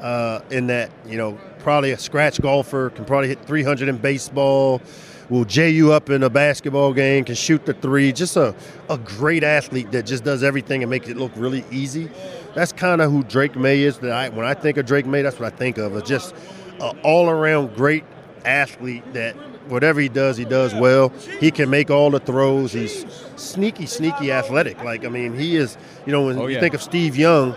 uh, 0.00 0.40
in 0.50 0.68
that 0.68 0.90
you 1.06 1.16
know 1.16 1.38
probably 1.60 1.92
a 1.92 1.98
scratch 1.98 2.40
golfer 2.40 2.90
can 2.90 3.04
probably 3.04 3.28
hit 3.28 3.40
300 3.44 3.88
in 3.88 3.96
baseball 3.96 4.82
will 5.30 5.46
jay 5.46 5.70
you 5.70 5.90
up 5.90 6.10
in 6.10 6.22
a 6.22 6.28
basketball 6.28 6.92
game 6.92 7.24
can 7.24 7.34
shoot 7.34 7.64
the 7.64 7.72
three 7.72 8.12
just 8.12 8.36
a, 8.36 8.54
a 8.90 8.98
great 8.98 9.42
athlete 9.42 9.90
that 9.90 10.04
just 10.04 10.22
does 10.22 10.42
everything 10.42 10.82
and 10.82 10.90
makes 10.90 11.08
it 11.08 11.16
look 11.16 11.32
really 11.36 11.64
easy 11.70 12.10
that's 12.54 12.72
kind 12.72 13.00
of 13.00 13.10
who 13.10 13.22
drake 13.24 13.56
maye 13.56 13.82
is. 13.82 13.98
That 13.98 14.12
I, 14.12 14.28
when 14.30 14.46
i 14.46 14.54
think 14.54 14.76
of 14.76 14.86
drake 14.86 15.06
maye 15.06 15.22
that's 15.22 15.38
what 15.38 15.52
i 15.52 15.56
think 15.56 15.78
of. 15.78 15.94
Is 15.96 16.02
just 16.04 16.34
an 16.80 16.98
all-around 17.02 17.74
great 17.76 18.04
athlete 18.44 19.04
that 19.14 19.34
whatever 19.68 20.00
he 20.00 20.08
does 20.08 20.36
he 20.36 20.44
does 20.44 20.74
well. 20.74 21.08
He 21.40 21.50
can 21.50 21.70
make 21.70 21.90
all 21.90 22.10
the 22.10 22.20
throws. 22.20 22.72
He's 22.72 23.06
sneaky 23.36 23.86
sneaky 23.86 24.30
athletic. 24.32 24.82
Like 24.84 25.04
i 25.04 25.08
mean 25.08 25.36
he 25.36 25.56
is 25.56 25.76
you 26.06 26.12
know 26.12 26.26
when 26.26 26.38
Oh, 26.38 26.46
you 26.46 26.60
think 26.60 26.74
of 26.74 26.82
steve 26.82 27.16
young 27.16 27.56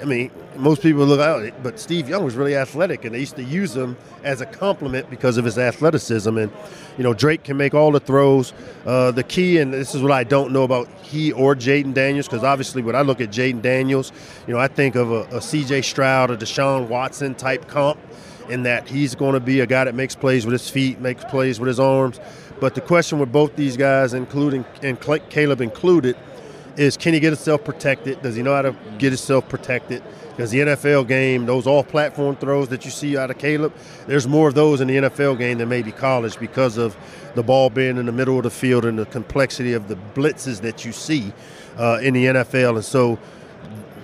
I 0.00 0.04
mean, 0.04 0.30
most 0.56 0.82
people 0.82 1.04
look 1.04 1.20
out, 1.20 1.50
but 1.62 1.78
Steve 1.78 2.08
Young 2.08 2.24
was 2.24 2.34
really 2.34 2.56
athletic, 2.56 3.04
and 3.04 3.14
they 3.14 3.20
used 3.20 3.36
to 3.36 3.44
use 3.44 3.76
him 3.76 3.96
as 4.24 4.40
a 4.40 4.46
compliment 4.46 5.10
because 5.10 5.36
of 5.36 5.44
his 5.44 5.58
athleticism. 5.58 6.36
And 6.38 6.50
you 6.96 7.04
know, 7.04 7.12
Drake 7.12 7.44
can 7.44 7.56
make 7.56 7.74
all 7.74 7.92
the 7.92 8.00
throws. 8.00 8.52
Uh, 8.86 9.10
the 9.10 9.22
key, 9.22 9.58
and 9.58 9.72
this 9.72 9.94
is 9.94 10.02
what 10.02 10.12
I 10.12 10.24
don't 10.24 10.52
know 10.52 10.62
about 10.62 10.88
he 11.02 11.32
or 11.32 11.54
Jayden 11.54 11.92
Daniels, 11.92 12.26
because 12.26 12.44
obviously 12.44 12.82
when 12.82 12.96
I 12.96 13.02
look 13.02 13.20
at 13.20 13.30
Jayden 13.30 13.62
Daniels, 13.62 14.12
you 14.46 14.54
know, 14.54 14.60
I 14.60 14.68
think 14.68 14.94
of 14.94 15.10
a, 15.10 15.22
a 15.36 15.40
C.J. 15.42 15.82
Stroud, 15.82 16.30
a 16.30 16.36
Deshaun 16.36 16.88
Watson 16.88 17.34
type 17.34 17.68
comp, 17.68 17.98
in 18.48 18.62
that 18.64 18.88
he's 18.88 19.14
going 19.14 19.34
to 19.34 19.40
be 19.40 19.60
a 19.60 19.66
guy 19.66 19.84
that 19.84 19.94
makes 19.94 20.14
plays 20.14 20.46
with 20.46 20.52
his 20.52 20.68
feet, 20.68 21.00
makes 21.00 21.24
plays 21.24 21.60
with 21.60 21.68
his 21.68 21.78
arms. 21.78 22.18
But 22.58 22.74
the 22.74 22.80
question 22.80 23.18
with 23.18 23.32
both 23.32 23.56
these 23.56 23.76
guys, 23.76 24.12
including 24.12 24.64
and 24.82 25.00
Caleb 25.30 25.60
included, 25.60 26.16
is 26.80 26.96
can 26.96 27.12
he 27.12 27.20
get 27.20 27.28
himself 27.28 27.62
protected? 27.62 28.22
Does 28.22 28.34
he 28.34 28.42
know 28.42 28.54
how 28.54 28.62
to 28.62 28.74
get 28.96 29.12
himself 29.12 29.46
protected? 29.50 30.02
Because 30.30 30.50
the 30.50 30.60
NFL 30.60 31.06
game, 31.06 31.44
those 31.44 31.66
off-platform 31.66 32.36
throws 32.36 32.68
that 32.68 32.86
you 32.86 32.90
see 32.90 33.18
out 33.18 33.30
of 33.30 33.36
Caleb, 33.36 33.74
there's 34.06 34.26
more 34.26 34.48
of 34.48 34.54
those 34.54 34.80
in 34.80 34.88
the 34.88 34.96
NFL 34.96 35.36
game 35.36 35.58
than 35.58 35.68
maybe 35.68 35.92
college 35.92 36.38
because 36.38 36.78
of 36.78 36.96
the 37.34 37.42
ball 37.42 37.68
being 37.68 37.98
in 37.98 38.06
the 38.06 38.12
middle 38.12 38.38
of 38.38 38.44
the 38.44 38.50
field 38.50 38.86
and 38.86 38.98
the 38.98 39.04
complexity 39.04 39.74
of 39.74 39.88
the 39.88 39.96
blitzes 40.14 40.62
that 40.62 40.86
you 40.86 40.92
see 40.92 41.34
uh, 41.76 41.98
in 42.02 42.14
the 42.14 42.24
NFL. 42.24 42.76
And 42.76 42.84
so, 42.84 43.18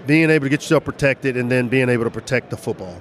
being 0.07 0.29
able 0.29 0.45
to 0.45 0.51
get 0.51 0.61
yourself 0.61 0.85
protected 0.85 1.39
and 1.39 1.51
then 1.51 1.69
being 1.69 1.89
able 1.89 2.05
to 2.05 2.11
protect 2.11 2.51
the 2.51 2.59
football. 2.59 3.01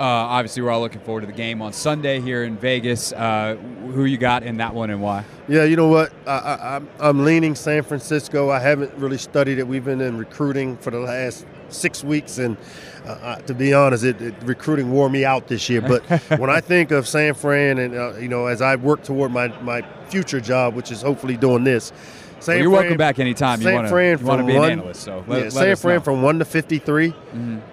Uh, 0.00 0.04
obviously, 0.04 0.62
we're 0.62 0.70
all 0.70 0.80
looking 0.80 1.02
forward 1.02 1.20
to 1.20 1.26
the 1.26 1.32
game 1.34 1.60
on 1.60 1.74
Sunday 1.74 2.22
here 2.22 2.44
in 2.44 2.56
Vegas. 2.56 3.12
Uh, 3.12 3.54
who 3.92 4.06
you 4.06 4.16
got 4.16 4.42
in 4.42 4.56
that 4.56 4.72
one 4.74 4.88
and 4.88 5.02
why? 5.02 5.26
Yeah, 5.46 5.64
you 5.64 5.76
know 5.76 5.88
what? 5.88 6.10
I, 6.26 6.30
I, 6.38 6.76
I'm, 6.76 6.88
I'm 6.98 7.22
leaning 7.22 7.54
San 7.54 7.82
Francisco. 7.82 8.48
I 8.48 8.60
haven't 8.60 8.94
really 8.94 9.18
studied 9.18 9.58
it. 9.58 9.68
We've 9.68 9.84
been 9.84 10.00
in 10.00 10.16
recruiting 10.16 10.78
for 10.78 10.90
the 10.90 11.00
last 11.00 11.44
six 11.68 12.02
weeks, 12.02 12.38
and 12.38 12.56
uh, 13.04 13.36
to 13.42 13.52
be 13.52 13.74
honest, 13.74 14.04
it, 14.04 14.22
it, 14.22 14.34
recruiting 14.42 14.90
wore 14.90 15.10
me 15.10 15.26
out 15.26 15.48
this 15.48 15.68
year. 15.68 15.82
But 15.82 16.02
when 16.40 16.48
I 16.48 16.62
think 16.62 16.92
of 16.92 17.06
San 17.06 17.34
Fran, 17.34 17.76
and 17.76 17.94
uh, 17.94 18.16
you 18.16 18.28
know, 18.28 18.46
as 18.46 18.62
I 18.62 18.76
work 18.76 19.02
toward 19.04 19.32
my, 19.32 19.48
my 19.60 19.82
future 20.08 20.40
job, 20.40 20.74
which 20.74 20.90
is 20.90 21.02
hopefully 21.02 21.36
doing 21.36 21.64
this, 21.64 21.92
San 22.38 22.54
Well, 22.54 22.62
you're 22.62 22.70
Fran- 22.70 22.82
welcome 22.84 22.96
back 22.96 23.18
anytime 23.18 23.60
San 23.60 23.86
Fran 23.86 24.18
you 24.18 24.24
wanna 24.24 24.38
from 24.38 24.46
be 24.46 24.54
an 24.54 24.60
one- 24.60 24.70
analyst, 24.70 25.02
so 25.02 25.24
let- 25.26 25.36
yeah, 25.36 25.44
let 25.44 25.52
San 25.52 25.76
Fran 25.76 25.96
know. 25.96 26.00
from 26.04 26.22
one 26.22 26.38
to 26.38 26.46
53, 26.46 27.12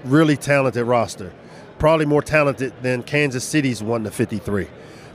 really 0.04 0.36
talented 0.36 0.86
roster. 0.86 1.32
Probably 1.80 2.06
more 2.06 2.22
talented 2.22 2.74
than 2.82 3.04
Kansas 3.04 3.44
City's 3.44 3.84
one 3.84 4.04
to 4.04 4.12
53. 4.12 4.68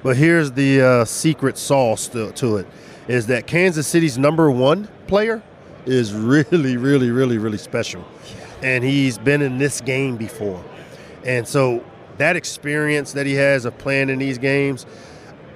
But 0.03 0.17
here's 0.17 0.53
the 0.53 0.83
uh, 0.83 1.05
secret 1.05 1.59
sauce 1.59 2.09
to, 2.09 2.33
to 2.33 2.59
it: 2.59 2.67
is 3.09 3.27
that 3.27 3.47
Kansas 3.47 3.87
City's 3.87 4.19
number 4.19 4.51
one 4.51 4.89
player 5.07 5.43
is 5.87 6.13
really, 6.13 6.77
really, 6.77 7.11
really, 7.11 7.39
really 7.39 7.59
special, 7.59 8.05
and 8.63 8.83
he's 8.85 9.19
been 9.19 9.43
in 9.43 9.59
this 9.59 9.81
game 9.81 10.17
before, 10.17 10.63
and 11.25 11.47
so 11.47 11.85
that 12.19 12.37
experience 12.37 13.13
that 13.13 13.27
he 13.27 13.35
has 13.35 13.65
of 13.65 13.77
playing 13.79 14.11
in 14.11 14.19
these 14.19 14.39
games 14.39 14.87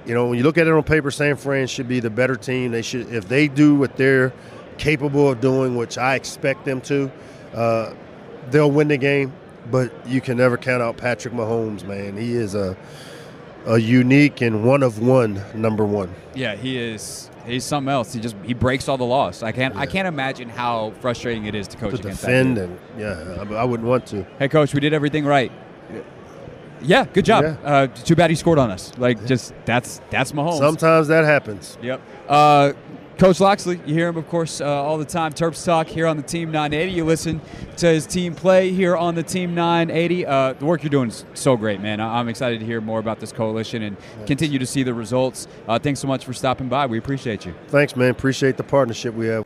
you 0.07 0.13
know, 0.13 0.27
when 0.27 0.37
you 0.37 0.45
look 0.45 0.57
at 0.57 0.67
it 0.67 0.73
on 0.73 0.83
paper, 0.83 1.11
San 1.11 1.35
Fran 1.35 1.67
should 1.67 1.89
be 1.89 1.99
the 1.99 2.09
better 2.09 2.37
team. 2.37 2.71
They 2.71 2.81
should, 2.81 3.11
if 3.11 3.27
they 3.27 3.49
do 3.49 3.75
what 3.75 3.97
they're 3.97 4.31
capable 4.77 5.29
of 5.29 5.41
doing, 5.41 5.75
which 5.75 5.97
I 5.97 6.15
expect 6.15 6.63
them 6.63 6.79
to, 6.81 7.11
uh, 7.53 7.93
they'll 8.49 8.71
win 8.71 8.87
the 8.87 8.97
game. 8.97 9.33
But 9.71 9.91
you 10.07 10.21
can 10.21 10.37
never 10.37 10.57
count 10.57 10.81
out 10.81 10.97
Patrick 10.97 11.33
Mahomes, 11.33 11.85
man. 11.85 12.17
He 12.17 12.33
is 12.33 12.55
a 12.55 12.77
a 13.65 13.77
unique 13.77 14.39
and 14.41 14.63
one 14.63 14.81
of 14.81 14.99
one 14.99 15.41
number 15.53 15.85
one. 15.85 16.13
Yeah, 16.33 16.55
he 16.55 16.77
is. 16.77 17.29
He's 17.45 17.65
something 17.65 17.91
else. 17.91 18.13
He 18.13 18.19
just 18.19 18.35
he 18.43 18.53
breaks 18.53 18.87
all 18.87 18.97
the 18.97 19.05
laws. 19.05 19.43
I 19.43 19.51
can't. 19.51 19.75
I 19.75 19.85
can't 19.85 20.07
imagine 20.07 20.47
how 20.49 20.91
frustrating 21.01 21.45
it 21.45 21.55
is 21.55 21.67
to 21.69 21.77
coach 21.77 21.95
To 21.95 21.99
against 21.99 22.21
defend 22.21 22.57
that. 22.57 22.63
and 22.65 22.79
yeah, 22.97 23.45
I, 23.57 23.61
I 23.61 23.63
wouldn't 23.63 23.87
want 23.87 24.05
to. 24.07 24.25
Hey, 24.39 24.47
coach, 24.47 24.73
we 24.73 24.79
did 24.79 24.93
everything 24.93 25.25
right. 25.25 25.51
Yeah, 26.81 27.05
good 27.05 27.25
job. 27.25 27.43
Yeah. 27.43 27.55
Uh, 27.63 27.87
too 27.87 28.15
bad 28.15 28.29
he 28.29 28.35
scored 28.35 28.59
on 28.59 28.69
us. 28.69 28.91
Like, 28.99 29.25
just 29.25 29.53
that's 29.65 29.99
that's 30.11 30.31
Mahomes. 30.31 30.59
Sometimes 30.59 31.07
that 31.07 31.25
happens. 31.25 31.75
Yep. 31.81 32.01
Uh, 32.29 32.73
Coach 33.17 33.39
Locksley, 33.39 33.79
you 33.87 33.95
hear 33.95 34.09
him, 34.09 34.17
of 34.17 34.27
course, 34.29 34.61
uh, 34.61 34.65
all 34.65 34.99
the 34.99 35.05
time. 35.05 35.33
Terps 35.33 35.65
Talk 35.65 35.87
here 35.87 36.05
on 36.05 36.17
the 36.17 36.23
Team 36.23 36.51
980. 36.51 36.91
You 36.91 37.03
listen 37.03 37.41
to 37.77 37.87
his 37.87 38.05
team 38.05 38.35
play 38.35 38.69
here 38.71 38.95
on 38.95 39.15
the 39.15 39.23
Team 39.23 39.55
980. 39.55 40.25
Uh, 40.27 40.53
the 40.53 40.65
work 40.65 40.83
you're 40.83 40.91
doing 40.91 41.09
is 41.09 41.25
so 41.33 41.57
great, 41.57 41.81
man. 41.81 41.99
I- 41.99 42.19
I'm 42.19 42.29
excited 42.29 42.59
to 42.59 42.65
hear 42.65 42.79
more 42.79 42.99
about 42.99 43.19
this 43.19 43.31
coalition 43.31 43.81
and 43.81 43.97
continue 44.27 44.59
to 44.59 44.67
see 44.67 44.83
the 44.83 44.93
results. 44.93 45.47
Uh, 45.67 45.79
thanks 45.79 45.99
so 45.99 46.07
much 46.07 46.25
for 46.25 46.33
stopping 46.33 46.67
by. 46.69 46.85
We 46.85 46.99
appreciate 46.99 47.43
you. 47.43 47.55
Thanks, 47.69 47.95
man. 47.95 48.11
Appreciate 48.11 48.55
the 48.55 48.63
partnership 48.63 49.15
we 49.15 49.25
have. 49.27 49.43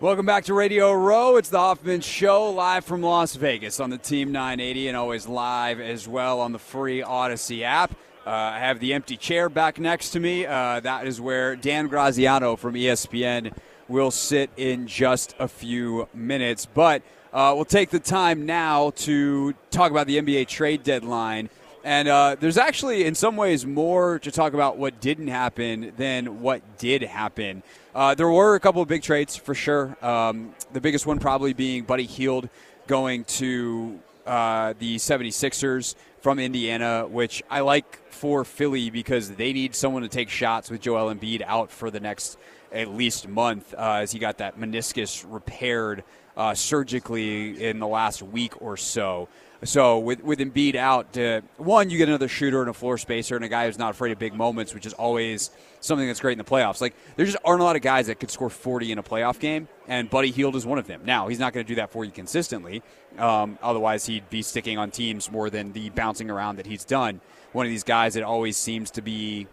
Welcome 0.00 0.24
back 0.24 0.44
to 0.44 0.54
Radio 0.54 0.90
Row. 0.94 1.36
It's 1.36 1.50
the 1.50 1.58
Hoffman 1.58 2.00
Show 2.00 2.48
live 2.50 2.86
from 2.86 3.02
Las 3.02 3.34
Vegas 3.34 3.78
on 3.78 3.90
the 3.90 3.98
Team 3.98 4.32
980 4.32 4.88
and 4.88 4.96
always 4.96 5.28
live 5.28 5.80
as 5.80 6.08
well 6.08 6.40
on 6.40 6.52
the 6.52 6.58
free 6.58 7.02
Audacy 7.02 7.60
app. 7.60 7.94
Uh, 8.26 8.30
I 8.30 8.58
have 8.58 8.80
the 8.80 8.92
empty 8.92 9.16
chair 9.16 9.48
back 9.48 9.78
next 9.78 10.10
to 10.10 10.20
me. 10.20 10.44
Uh, 10.44 10.80
that 10.80 11.06
is 11.06 11.20
where 11.20 11.56
Dan 11.56 11.88
Graziano 11.88 12.54
from 12.54 12.74
ESPN 12.74 13.56
will 13.88 14.10
sit 14.10 14.50
in 14.56 14.86
just 14.86 15.34
a 15.38 15.48
few 15.48 16.06
minutes. 16.12 16.66
But 16.66 17.02
uh, 17.32 17.52
we'll 17.56 17.64
take 17.64 17.88
the 17.88 17.98
time 17.98 18.44
now 18.44 18.90
to 18.90 19.54
talk 19.70 19.90
about 19.90 20.06
the 20.06 20.20
NBA 20.20 20.48
trade 20.48 20.82
deadline. 20.82 21.48
And 21.82 22.08
uh, 22.08 22.36
there's 22.38 22.58
actually, 22.58 23.06
in 23.06 23.14
some 23.14 23.36
ways, 23.36 23.64
more 23.64 24.18
to 24.18 24.30
talk 24.30 24.52
about 24.52 24.76
what 24.76 25.00
didn't 25.00 25.28
happen 25.28 25.94
than 25.96 26.42
what 26.42 26.78
did 26.78 27.00
happen. 27.02 27.62
Uh, 27.94 28.14
there 28.14 28.28
were 28.28 28.54
a 28.54 28.60
couple 28.60 28.82
of 28.82 28.88
big 28.88 29.02
trades 29.02 29.34
for 29.34 29.54
sure. 29.54 29.96
Um, 30.04 30.54
the 30.74 30.80
biggest 30.82 31.06
one 31.06 31.18
probably 31.18 31.54
being 31.54 31.84
Buddy 31.84 32.04
Hield 32.04 32.50
going 32.86 33.24
to 33.24 33.98
uh, 34.26 34.74
the 34.78 34.96
76ers 34.96 35.94
from 36.20 36.38
Indiana, 36.38 37.06
which 37.06 37.42
I 37.50 37.60
like 37.60 38.00
for 38.10 38.44
Philly 38.44 38.90
because 38.90 39.30
they 39.32 39.52
need 39.52 39.74
someone 39.74 40.02
to 40.02 40.08
take 40.08 40.28
shots 40.28 40.70
with 40.70 40.80
Joel 40.80 41.14
Embiid 41.14 41.42
out 41.42 41.70
for 41.70 41.90
the 41.90 42.00
next 42.00 42.38
at 42.72 42.88
least 42.88 43.26
month 43.26 43.74
uh, 43.74 44.00
as 44.02 44.12
he 44.12 44.18
got 44.18 44.38
that 44.38 44.58
meniscus 44.58 45.24
repaired 45.28 46.04
uh, 46.36 46.54
surgically 46.54 47.64
in 47.64 47.78
the 47.78 47.86
last 47.86 48.22
week 48.22 48.60
or 48.62 48.76
so. 48.76 49.28
So 49.62 49.98
with 49.98 50.24
with 50.24 50.38
Embiid 50.38 50.74
out, 50.74 51.16
uh, 51.18 51.42
one 51.58 51.90
you 51.90 51.98
get 51.98 52.08
another 52.08 52.28
shooter 52.28 52.60
and 52.60 52.70
a 52.70 52.72
floor 52.72 52.96
spacer 52.96 53.36
and 53.36 53.44
a 53.44 53.48
guy 53.48 53.66
who's 53.66 53.78
not 53.78 53.90
afraid 53.90 54.10
of 54.10 54.18
big 54.18 54.32
moments, 54.32 54.72
which 54.72 54.86
is 54.86 54.94
always 54.94 55.50
something 55.80 56.06
that's 56.06 56.20
great 56.20 56.32
in 56.32 56.38
the 56.38 56.44
playoffs. 56.44 56.80
Like 56.80 56.94
there 57.16 57.26
just 57.26 57.36
aren't 57.44 57.60
a 57.60 57.64
lot 57.64 57.76
of 57.76 57.82
guys 57.82 58.06
that 58.06 58.18
could 58.18 58.30
score 58.30 58.48
40 58.48 58.92
in 58.92 58.98
a 58.98 59.02
playoff 59.02 59.38
game, 59.38 59.68
and 59.86 60.08
Buddy 60.08 60.30
Hield 60.30 60.56
is 60.56 60.64
one 60.64 60.78
of 60.78 60.86
them. 60.86 61.02
Now 61.04 61.28
he's 61.28 61.38
not 61.38 61.52
going 61.52 61.64
to 61.66 61.68
do 61.68 61.74
that 61.74 61.90
for 61.90 62.06
you 62.06 62.10
consistently. 62.10 62.82
Um, 63.18 63.58
otherwise, 63.62 64.06
he'd 64.06 64.30
be 64.30 64.40
sticking 64.40 64.78
on 64.78 64.90
teams 64.90 65.30
more 65.30 65.50
than 65.50 65.72
the 65.72 65.90
bouncing 65.90 66.30
around 66.30 66.56
that 66.56 66.66
he's 66.66 66.84
done. 66.84 67.20
One 67.52 67.66
of 67.66 67.70
these 67.70 67.84
guys 67.84 68.14
that 68.14 68.22
always 68.22 68.56
seems 68.56 68.90
to 68.92 69.02
be 69.02 69.46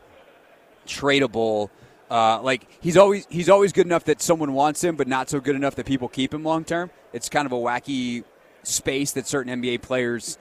tradable. 0.88 1.69
Uh, 2.09 2.41
like 2.41 2.65
he's 2.79 2.95
always 2.95 3.27
he's 3.29 3.49
always 3.49 3.73
good 3.73 3.85
enough 3.85 4.05
that 4.05 4.21
someone 4.21 4.53
wants 4.53 4.81
him, 4.81 4.95
but 4.95 5.09
not 5.09 5.29
so 5.29 5.41
good 5.41 5.57
enough 5.57 5.75
that 5.75 5.85
people 5.85 6.07
keep 6.07 6.34
him 6.34 6.45
long 6.45 6.63
term. 6.63 6.91
It's 7.11 7.27
kind 7.27 7.45
of 7.45 7.51
a 7.51 7.57
wacky 7.57 8.23
space 8.68 9.11
that 9.14 9.27
certain 9.27 9.61
NBA 9.61 9.81
players 9.81 10.38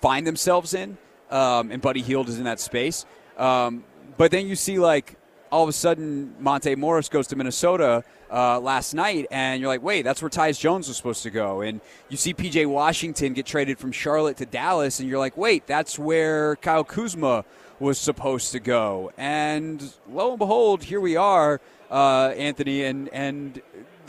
find 0.00 0.26
themselves 0.26 0.74
in, 0.74 0.98
um, 1.30 1.70
and 1.70 1.80
Buddy 1.80 2.02
Hield 2.02 2.28
is 2.28 2.38
in 2.38 2.44
that 2.44 2.60
space. 2.60 3.06
Um, 3.36 3.84
but 4.16 4.30
then 4.30 4.46
you 4.46 4.56
see 4.56 4.78
like 4.78 5.16
all 5.50 5.62
of 5.62 5.68
a 5.68 5.72
sudden 5.72 6.34
Monte 6.40 6.74
Morris 6.76 7.08
goes 7.08 7.26
to 7.28 7.36
Minnesota 7.36 8.04
uh, 8.30 8.58
last 8.58 8.94
night, 8.94 9.26
and 9.30 9.60
you're 9.60 9.68
like, 9.68 9.82
wait, 9.82 10.02
that's 10.02 10.22
where 10.22 10.30
Tyus 10.30 10.58
Jones 10.58 10.88
was 10.88 10.96
supposed 10.96 11.22
to 11.22 11.30
go. 11.30 11.60
And 11.60 11.80
you 12.08 12.16
see 12.16 12.32
PJ 12.32 12.66
Washington 12.66 13.34
get 13.34 13.44
traded 13.44 13.78
from 13.78 13.92
Charlotte 13.92 14.38
to 14.38 14.46
Dallas, 14.46 15.00
and 15.00 15.08
you're 15.08 15.18
like, 15.18 15.36
wait, 15.36 15.66
that's 15.66 15.98
where 15.98 16.56
Kyle 16.56 16.84
Kuzma 16.84 17.44
was 17.78 17.98
supposed 17.98 18.52
to 18.52 18.60
go. 18.60 19.12
And 19.18 19.92
lo 20.08 20.30
and 20.30 20.38
behold, 20.38 20.84
here 20.84 21.00
we 21.00 21.16
are, 21.16 21.60
uh, 21.90 22.28
Anthony, 22.36 22.84
and 22.84 23.08
and 23.10 23.60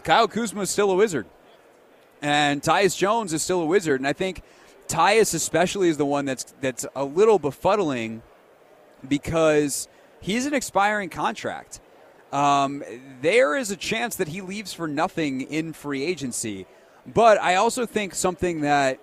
Kyle 0.04 0.28
Kuzma 0.28 0.62
is 0.62 0.70
still 0.70 0.92
a 0.92 0.96
wizard, 0.96 1.26
and 2.24 2.64
Tyus 2.64 2.98
Jones 2.98 3.34
is 3.34 3.44
still 3.44 3.62
a 3.62 3.66
wizard. 3.66 4.00
And 4.00 4.08
I 4.08 4.14
think 4.14 4.41
Tyus 4.88 5.36
especially 5.36 5.90
is 5.90 5.98
the 5.98 6.06
one 6.06 6.26
that's 6.26 6.45
that's 6.62 6.86
a 6.95 7.04
little 7.04 7.40
befuddling 7.40 8.22
because 9.08 9.88
he's 10.22 10.45
an 10.45 10.54
expiring 10.54 11.10
contract. 11.10 11.82
Um, 12.32 12.84
there 13.22 13.56
is 13.56 13.70
a 13.70 13.76
chance 13.76 14.16
that 14.16 14.30
he 14.30 14.41
leaves 14.41 14.74
for 14.74 14.88
nothing 14.88 15.41
in 15.41 15.74
free 15.74 16.04
agency. 16.04 16.66
But 17.06 17.40
I 17.40 17.56
also 17.56 17.86
think 17.86 18.16
something 18.16 18.62
that 18.62 19.00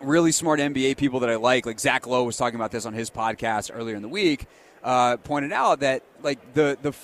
really 0.00 0.32
smart 0.32 0.60
NBA 0.60 0.96
people 0.96 1.20
that 1.20 1.30
I 1.30 1.36
like, 1.36 1.66
like 1.66 1.80
Zach 1.80 2.06
Lowe 2.06 2.24
was 2.24 2.36
talking 2.36 2.54
about 2.54 2.70
this 2.70 2.86
on 2.86 2.94
his 2.94 3.10
podcast 3.10 3.70
earlier 3.74 3.96
in 3.96 4.02
the 4.02 4.08
week, 4.08 4.46
uh, 4.82 5.16
pointed 5.18 5.52
out 5.52 5.80
that 5.80 6.02
like 6.22 6.54
the 6.54 6.78
the 6.80 6.94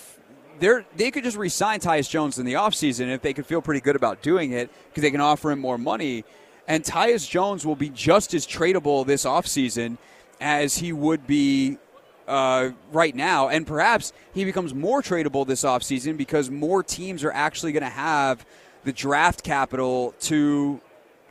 they 0.61 0.85
they 0.97 1.11
could 1.11 1.25
just 1.25 1.37
resign 1.37 1.81
Tyus 1.81 2.09
Jones 2.09 2.39
in 2.39 2.47
the 2.47 2.55
offseason 2.55 3.13
if 3.13 3.23
they 3.23 3.33
could 3.33 3.47
feel 3.47 3.61
pretty 3.61 3.81
good 3.81 3.97
about 3.97 4.23
doing 4.23 4.53
it 4.53 4.71
because 4.89 5.03
they 5.03 5.11
can 5.11 5.21
offer 5.21 5.51
him 5.51 5.59
more 5.59 5.79
money. 5.79 6.25
And 6.69 6.85
Tyus 6.85 7.29
Jones 7.29 7.67
will 7.67 7.77
be 7.77 7.89
just 7.89 8.33
as 8.35 8.47
tradable 8.47 9.05
this 9.05 9.25
offseason 9.25 9.99
as 10.41 10.77
he 10.77 10.93
would 10.93 11.27
be 11.27 11.79
uh, 12.29 12.71
right 12.93 13.15
now. 13.15 13.49
And 13.49 13.67
perhaps 13.67 14.13
he 14.33 14.45
becomes 14.45 14.73
more 14.73 15.03
tradable 15.03 15.47
this 15.47 15.65
offseason 15.65 16.17
because 16.17 16.49
more 16.49 16.83
teams 16.83 17.25
are 17.25 17.33
actually 17.33 17.73
going 17.73 17.83
to 17.83 17.89
have 17.89 18.47
the 18.85 18.93
draft 18.93 19.43
capital 19.43 20.15
to 20.21 20.81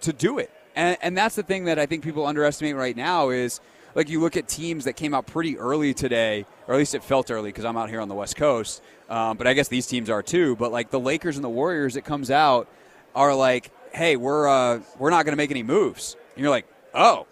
to 0.02 0.14
do 0.14 0.40
it. 0.40 0.52
And, 0.76 0.98
and 1.02 1.18
that's 1.18 1.36
the 1.36 1.44
thing 1.44 1.66
that 1.66 1.78
I 1.78 1.86
think 1.86 2.04
people 2.04 2.26
underestimate 2.26 2.76
right 2.76 2.96
now 2.96 3.30
is 3.30 3.60
like 4.00 4.08
you 4.08 4.22
look 4.22 4.38
at 4.38 4.48
teams 4.48 4.86
that 4.86 4.94
came 4.94 5.14
out 5.14 5.28
pretty 5.28 5.58
early 5.58 5.94
today, 5.94 6.46
or 6.70 6.74
at 6.74 6.78
least 6.78 6.96
it 6.96 7.04
felt 7.04 7.30
early 7.30 7.50
because 7.50 7.66
I'm 7.66 7.76
out 7.76 7.90
here 7.90 8.00
on 8.00 8.08
the 8.08 8.16
West 8.16 8.38
Coast. 8.38 8.82
Um, 9.10 9.36
but 9.36 9.46
I 9.46 9.54
guess 9.54 9.68
these 9.68 9.88
teams 9.88 10.10
are 10.10 10.24
too. 10.24 10.56
But 10.56 10.72
like 10.72 10.90
the 10.90 11.02
Lakers 11.02 11.36
and 11.36 11.44
the 11.44 11.50
Warriors, 11.50 11.98
it 11.98 12.06
comes 12.06 12.32
out 12.32 12.70
are 13.14 13.36
like, 13.36 13.72
hey, 13.92 14.16
we're 14.16 14.48
uh, 14.48 14.80
we're 14.98 15.10
not 15.10 15.26
going 15.26 15.34
to 15.34 15.38
make 15.38 15.52
any 15.52 15.64
moves. 15.64 16.16
And 16.34 16.42
you're 16.42 16.50
like, 16.50 16.66
oh, 16.94 17.28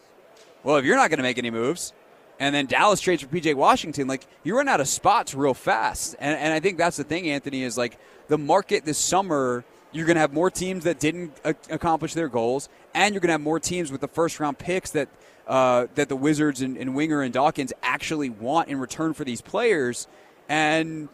well, 0.66 0.76
if 0.76 0.84
you're 0.84 0.98
not 0.98 1.10
going 1.10 1.20
to 1.20 1.24
make 1.24 1.38
any 1.38 1.52
moves, 1.52 1.94
and 2.38 2.54
then 2.54 2.66
Dallas 2.66 3.00
trades 3.00 3.24
for 3.24 3.30
PJ 3.30 3.56
Washington, 3.56 4.10
like 4.10 4.28
you 4.44 4.54
run 4.54 4.68
out 4.68 4.82
of 4.82 4.90
spots 4.90 5.34
real 5.34 5.54
fast. 5.54 6.18
And, 6.20 6.38
and 6.38 6.54
I 6.54 6.60
think 6.60 6.78
that's 6.78 6.98
the 6.98 7.06
thing, 7.06 7.30
Anthony, 7.30 7.64
is 7.64 7.78
like 7.78 7.98
the 8.28 8.38
market 8.38 8.84
this 8.84 8.98
summer 8.98 9.64
you're 9.94 10.06
going 10.06 10.16
to 10.16 10.22
have 10.22 10.34
more 10.34 10.52
teams 10.52 10.84
that 10.84 11.00
didn't 11.00 11.32
accomplish 11.46 12.14
their 12.14 12.28
goals, 12.28 12.68
and 12.94 13.14
you're 13.14 13.22
going 13.22 13.30
to 13.30 13.34
have 13.34 13.42
more 13.42 13.60
teams 13.60 13.90
with 13.90 14.02
the 14.02 14.08
first 14.08 14.40
round 14.40 14.58
picks 14.58 14.92
that 14.92 15.08
uh, 15.48 15.88
that 15.96 16.10
the 16.10 16.16
Wizards 16.16 16.62
and, 16.62 16.78
and, 16.78 16.94
Winger 16.94 17.22
and 17.22 17.34
Dawkins 17.34 17.72
actually 17.82 18.30
want 18.30 18.68
in 18.68 18.80
return 18.80 19.14
for 19.14 19.24
these 19.24 19.42
players. 19.42 20.08
And 20.50 21.10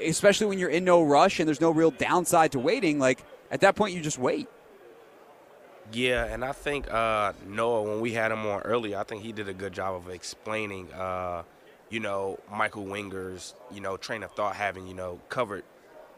especially 0.00 0.46
when 0.46 0.58
you're 0.58 0.70
in 0.70 0.84
no 0.84 1.02
rush 1.02 1.38
and 1.38 1.46
there's 1.46 1.60
no 1.60 1.70
real 1.70 1.90
downside 1.90 2.52
to 2.52 2.58
waiting, 2.58 2.98
like 2.98 3.22
at 3.50 3.60
that 3.60 3.76
point 3.76 3.94
you 3.94 4.00
just 4.00 4.18
wait. 4.18 4.48
Yeah, 5.92 6.24
and 6.24 6.42
I 6.42 6.52
think 6.52 6.90
uh, 6.90 7.32
Noah, 7.46 7.82
when 7.82 8.00
we 8.00 8.12
had 8.12 8.32
him 8.32 8.46
on 8.46 8.62
earlier, 8.62 8.98
I 8.98 9.04
think 9.04 9.22
he 9.22 9.32
did 9.32 9.48
a 9.48 9.52
good 9.52 9.74
job 9.74 9.94
of 9.94 10.08
explaining, 10.08 10.90
uh, 10.92 11.42
you 11.90 12.00
know, 12.00 12.38
Michael 12.50 12.86
Winger's, 12.86 13.54
you 13.70 13.80
know, 13.80 13.98
train 13.98 14.22
of 14.22 14.32
thought, 14.32 14.56
having 14.56 14.86
you 14.86 14.94
know 14.94 15.20
covered 15.28 15.64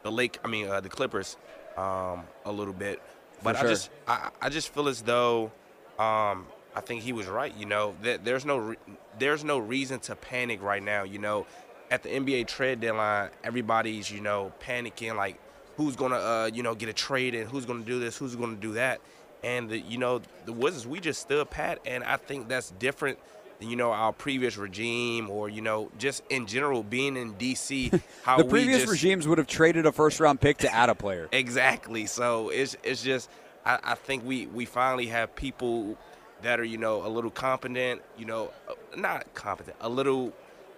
the 0.04 0.12
Lake, 0.12 0.38
I 0.44 0.48
mean 0.48 0.68
uh, 0.68 0.80
the 0.80 0.88
Clippers, 0.88 1.36
um, 1.76 2.22
a 2.44 2.52
little 2.52 2.74
bit. 2.74 3.02
But 3.42 3.56
sure. 3.56 3.66
I 3.66 3.68
just 3.68 3.90
I, 4.06 4.30
I 4.40 4.48
just 4.48 4.72
feel 4.72 4.86
as 4.86 5.02
though 5.02 5.50
um, 5.98 6.46
I 6.74 6.80
think 6.80 7.02
he 7.02 7.12
was 7.12 7.26
right. 7.26 7.54
You 7.56 7.66
know, 7.66 7.94
that 8.02 8.24
there's 8.24 8.44
no 8.44 8.58
re- 8.58 8.76
there's 9.18 9.44
no 9.44 9.58
reason 9.58 10.00
to 10.00 10.16
panic 10.16 10.62
right 10.62 10.82
now. 10.82 11.04
You 11.04 11.18
know, 11.18 11.46
at 11.90 12.02
the 12.02 12.08
NBA 12.08 12.48
trade 12.48 12.80
deadline, 12.80 13.30
everybody's 13.42 14.10
you 14.10 14.20
know 14.20 14.52
panicking 14.60 15.16
like 15.16 15.38
who's 15.76 15.96
gonna 15.96 16.16
uh, 16.16 16.50
you 16.52 16.62
know 16.62 16.74
get 16.74 16.88
a 16.88 16.92
trade 16.92 17.34
and 17.34 17.48
who's 17.48 17.64
gonna 17.64 17.84
do 17.84 18.00
this, 18.00 18.16
who's 18.16 18.36
gonna 18.36 18.56
do 18.56 18.72
that. 18.72 19.00
And 19.42 19.68
the, 19.68 19.78
you 19.78 19.98
know 19.98 20.22
the 20.46 20.52
Wizards, 20.52 20.86
we 20.86 21.00
just 21.00 21.20
stood 21.20 21.48
pat, 21.50 21.78
and 21.84 22.02
I 22.02 22.16
think 22.16 22.48
that's 22.48 22.70
different 22.72 23.18
you 23.60 23.76
know 23.76 23.92
our 23.92 24.12
previous 24.12 24.56
regime 24.56 25.30
or 25.30 25.48
you 25.48 25.60
know 25.60 25.90
just 25.98 26.22
in 26.30 26.46
general 26.46 26.82
being 26.82 27.16
in 27.16 27.34
DC 27.34 28.00
how 28.22 28.36
the 28.36 28.44
previous 28.44 28.80
just, 28.80 28.90
regimes 28.90 29.28
would 29.28 29.38
have 29.38 29.46
traded 29.46 29.86
a 29.86 29.92
first 29.92 30.20
round 30.20 30.40
pick 30.40 30.58
to 30.58 30.72
add 30.74 30.88
a 30.88 30.94
player 30.94 31.28
exactly 31.32 32.06
so 32.06 32.48
it's 32.48 32.76
it's 32.82 33.02
just 33.02 33.30
I, 33.64 33.78
I, 33.82 33.94
think 33.94 34.24
we 34.24 34.46
we 34.46 34.64
finally 34.64 35.06
have 35.06 35.34
people 35.34 35.96
that 36.42 36.60
are 36.60 36.64
you 36.64 36.78
know 36.78 37.06
a 37.06 37.08
little 37.08 37.30
competent 37.30 38.02
you 38.18 38.24
know 38.24 38.50
uh, 38.68 38.74
not 38.96 39.32
competent 39.34 39.76
a 39.80 39.88
little 39.88 40.32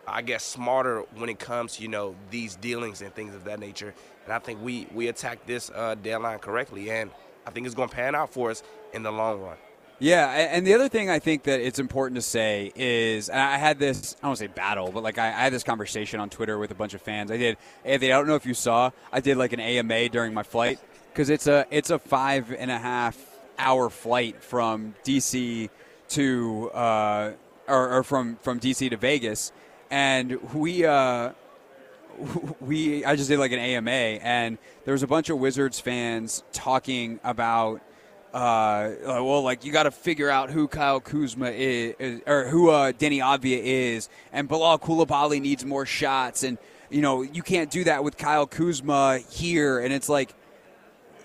I 0.07 0.23
guess 0.23 0.45
smarter 0.45 1.01
when 1.17 1.29
it 1.29 1.39
comes 1.39 1.81
you 1.81 1.89
know 1.89 2.15
these 2.31 2.57
dealings 2.57 3.03
and 3.03 3.15
things 3.15 3.35
of 3.35 3.45
that 3.45 3.61
nature 3.61 3.95
and 4.25 4.33
I 4.33 4.39
think 4.39 4.63
we 4.63 4.87
we 4.95 5.09
attacked 5.09 5.47
this 5.47 5.71
uh, 5.75 5.95
deadline 5.95 6.39
correctly 6.39 6.91
and 6.91 7.11
I 7.47 7.51
think 7.51 7.67
it's 7.67 7.75
going 7.75 7.89
to 7.89 7.95
pan 7.95 8.15
out 8.15 8.33
for 8.33 8.51
us 8.51 8.63
in 8.93 9.03
the 9.03 9.13
long 9.13 9.41
run. 9.41 9.57
Yeah, 9.99 10.29
and 10.29 10.67
the 10.67 10.75
other 10.75 10.91
thing 10.91 11.09
I 11.09 11.19
think 11.19 11.45
that 11.45 11.61
it's 11.61 11.79
important 11.79 12.17
to 12.17 12.23
say 12.23 12.71
is, 12.75 13.31
I 13.31 13.57
had 13.57 13.79
this, 13.79 14.15
I 14.19 14.23
don't 14.23 14.29
want 14.29 14.39
to 14.39 14.45
say 14.45 14.49
battle, 14.49 14.91
but 14.93 15.03
like 15.03 15.17
I, 15.17 15.29
I, 15.29 15.45
had 15.45 15.55
this 15.55 15.65
conversation 15.65 16.21
on 16.21 16.29
Twitter 16.29 16.59
with 16.59 16.71
a 16.71 16.75
bunch 16.75 16.93
of 16.93 17.01
fans. 17.01 17.31
I 17.31 17.39
did, 17.39 17.57
Anthony, 17.83 18.13
I 18.13 18.19
don't 18.19 18.27
know 18.27 18.35
if 18.35 18.45
you 18.45 18.53
saw, 18.53 18.91
I 19.11 19.21
did 19.21 19.39
like 19.39 19.55
an 19.55 19.61
AMA 19.61 20.11
during 20.11 20.35
my 20.35 20.43
flight 20.43 20.79
because 21.13 21.31
it's 21.31 21.47
a 21.47 21.65
it's 21.71 21.89
a 21.89 21.99
five 21.99 22.53
and 22.53 22.71
a 22.71 22.77
half 22.77 23.17
hour 23.59 23.91
flight 23.91 24.43
from 24.43 24.95
DC 25.05 25.71
to 26.11 26.71
uh, 26.71 27.33
or, 27.69 27.99
or, 27.99 28.03
from 28.03 28.37
from 28.37 28.61
DC 28.61 28.91
to 28.91 28.97
Vegas, 28.97 29.53
and 29.91 30.55
we. 30.55 30.85
Uh, 30.85 31.33
we 32.61 33.05
I 33.05 33.15
just 33.15 33.29
did 33.29 33.39
like 33.39 33.53
an 33.53 33.59
AMA 33.59 33.91
and 33.91 34.57
there 34.87 34.93
was 34.93 35.03
a 35.03 35.07
bunch 35.07 35.29
of 35.29 35.39
Wizards 35.39 35.79
fans 35.81 36.45
talking 36.51 37.21
about 37.23 37.83
uh, 38.37 38.93
well, 39.07 39.41
like 39.41 39.65
you 39.65 39.73
got 39.73 39.85
to 39.85 39.91
figure 39.91 40.29
out 40.29 40.51
who 40.51 40.69
Kyle 40.69 41.01
Kuzma 41.01 41.51
is, 41.51 42.21
or 42.27 42.47
who 42.49 42.69
uh, 42.69 42.93
Deni 42.93 43.19
Avdija 43.19 43.59
is, 43.63 44.11
and 44.31 44.47
Bilal 44.47 44.79
Coulibaly 44.79 45.41
needs 45.41 45.65
more 45.65 45.87
shots, 45.87 46.43
and 46.43 46.59
you 46.91 47.01
know 47.01 47.23
you 47.23 47.43
can't 47.43 47.71
do 47.71 47.85
that 47.85 48.05
with 48.05 48.19
Kyle 48.19 48.47
Kuzma 48.47 49.21
here, 49.31 49.79
and 49.79 49.91
it's 49.91 50.11
like, 50.11 50.35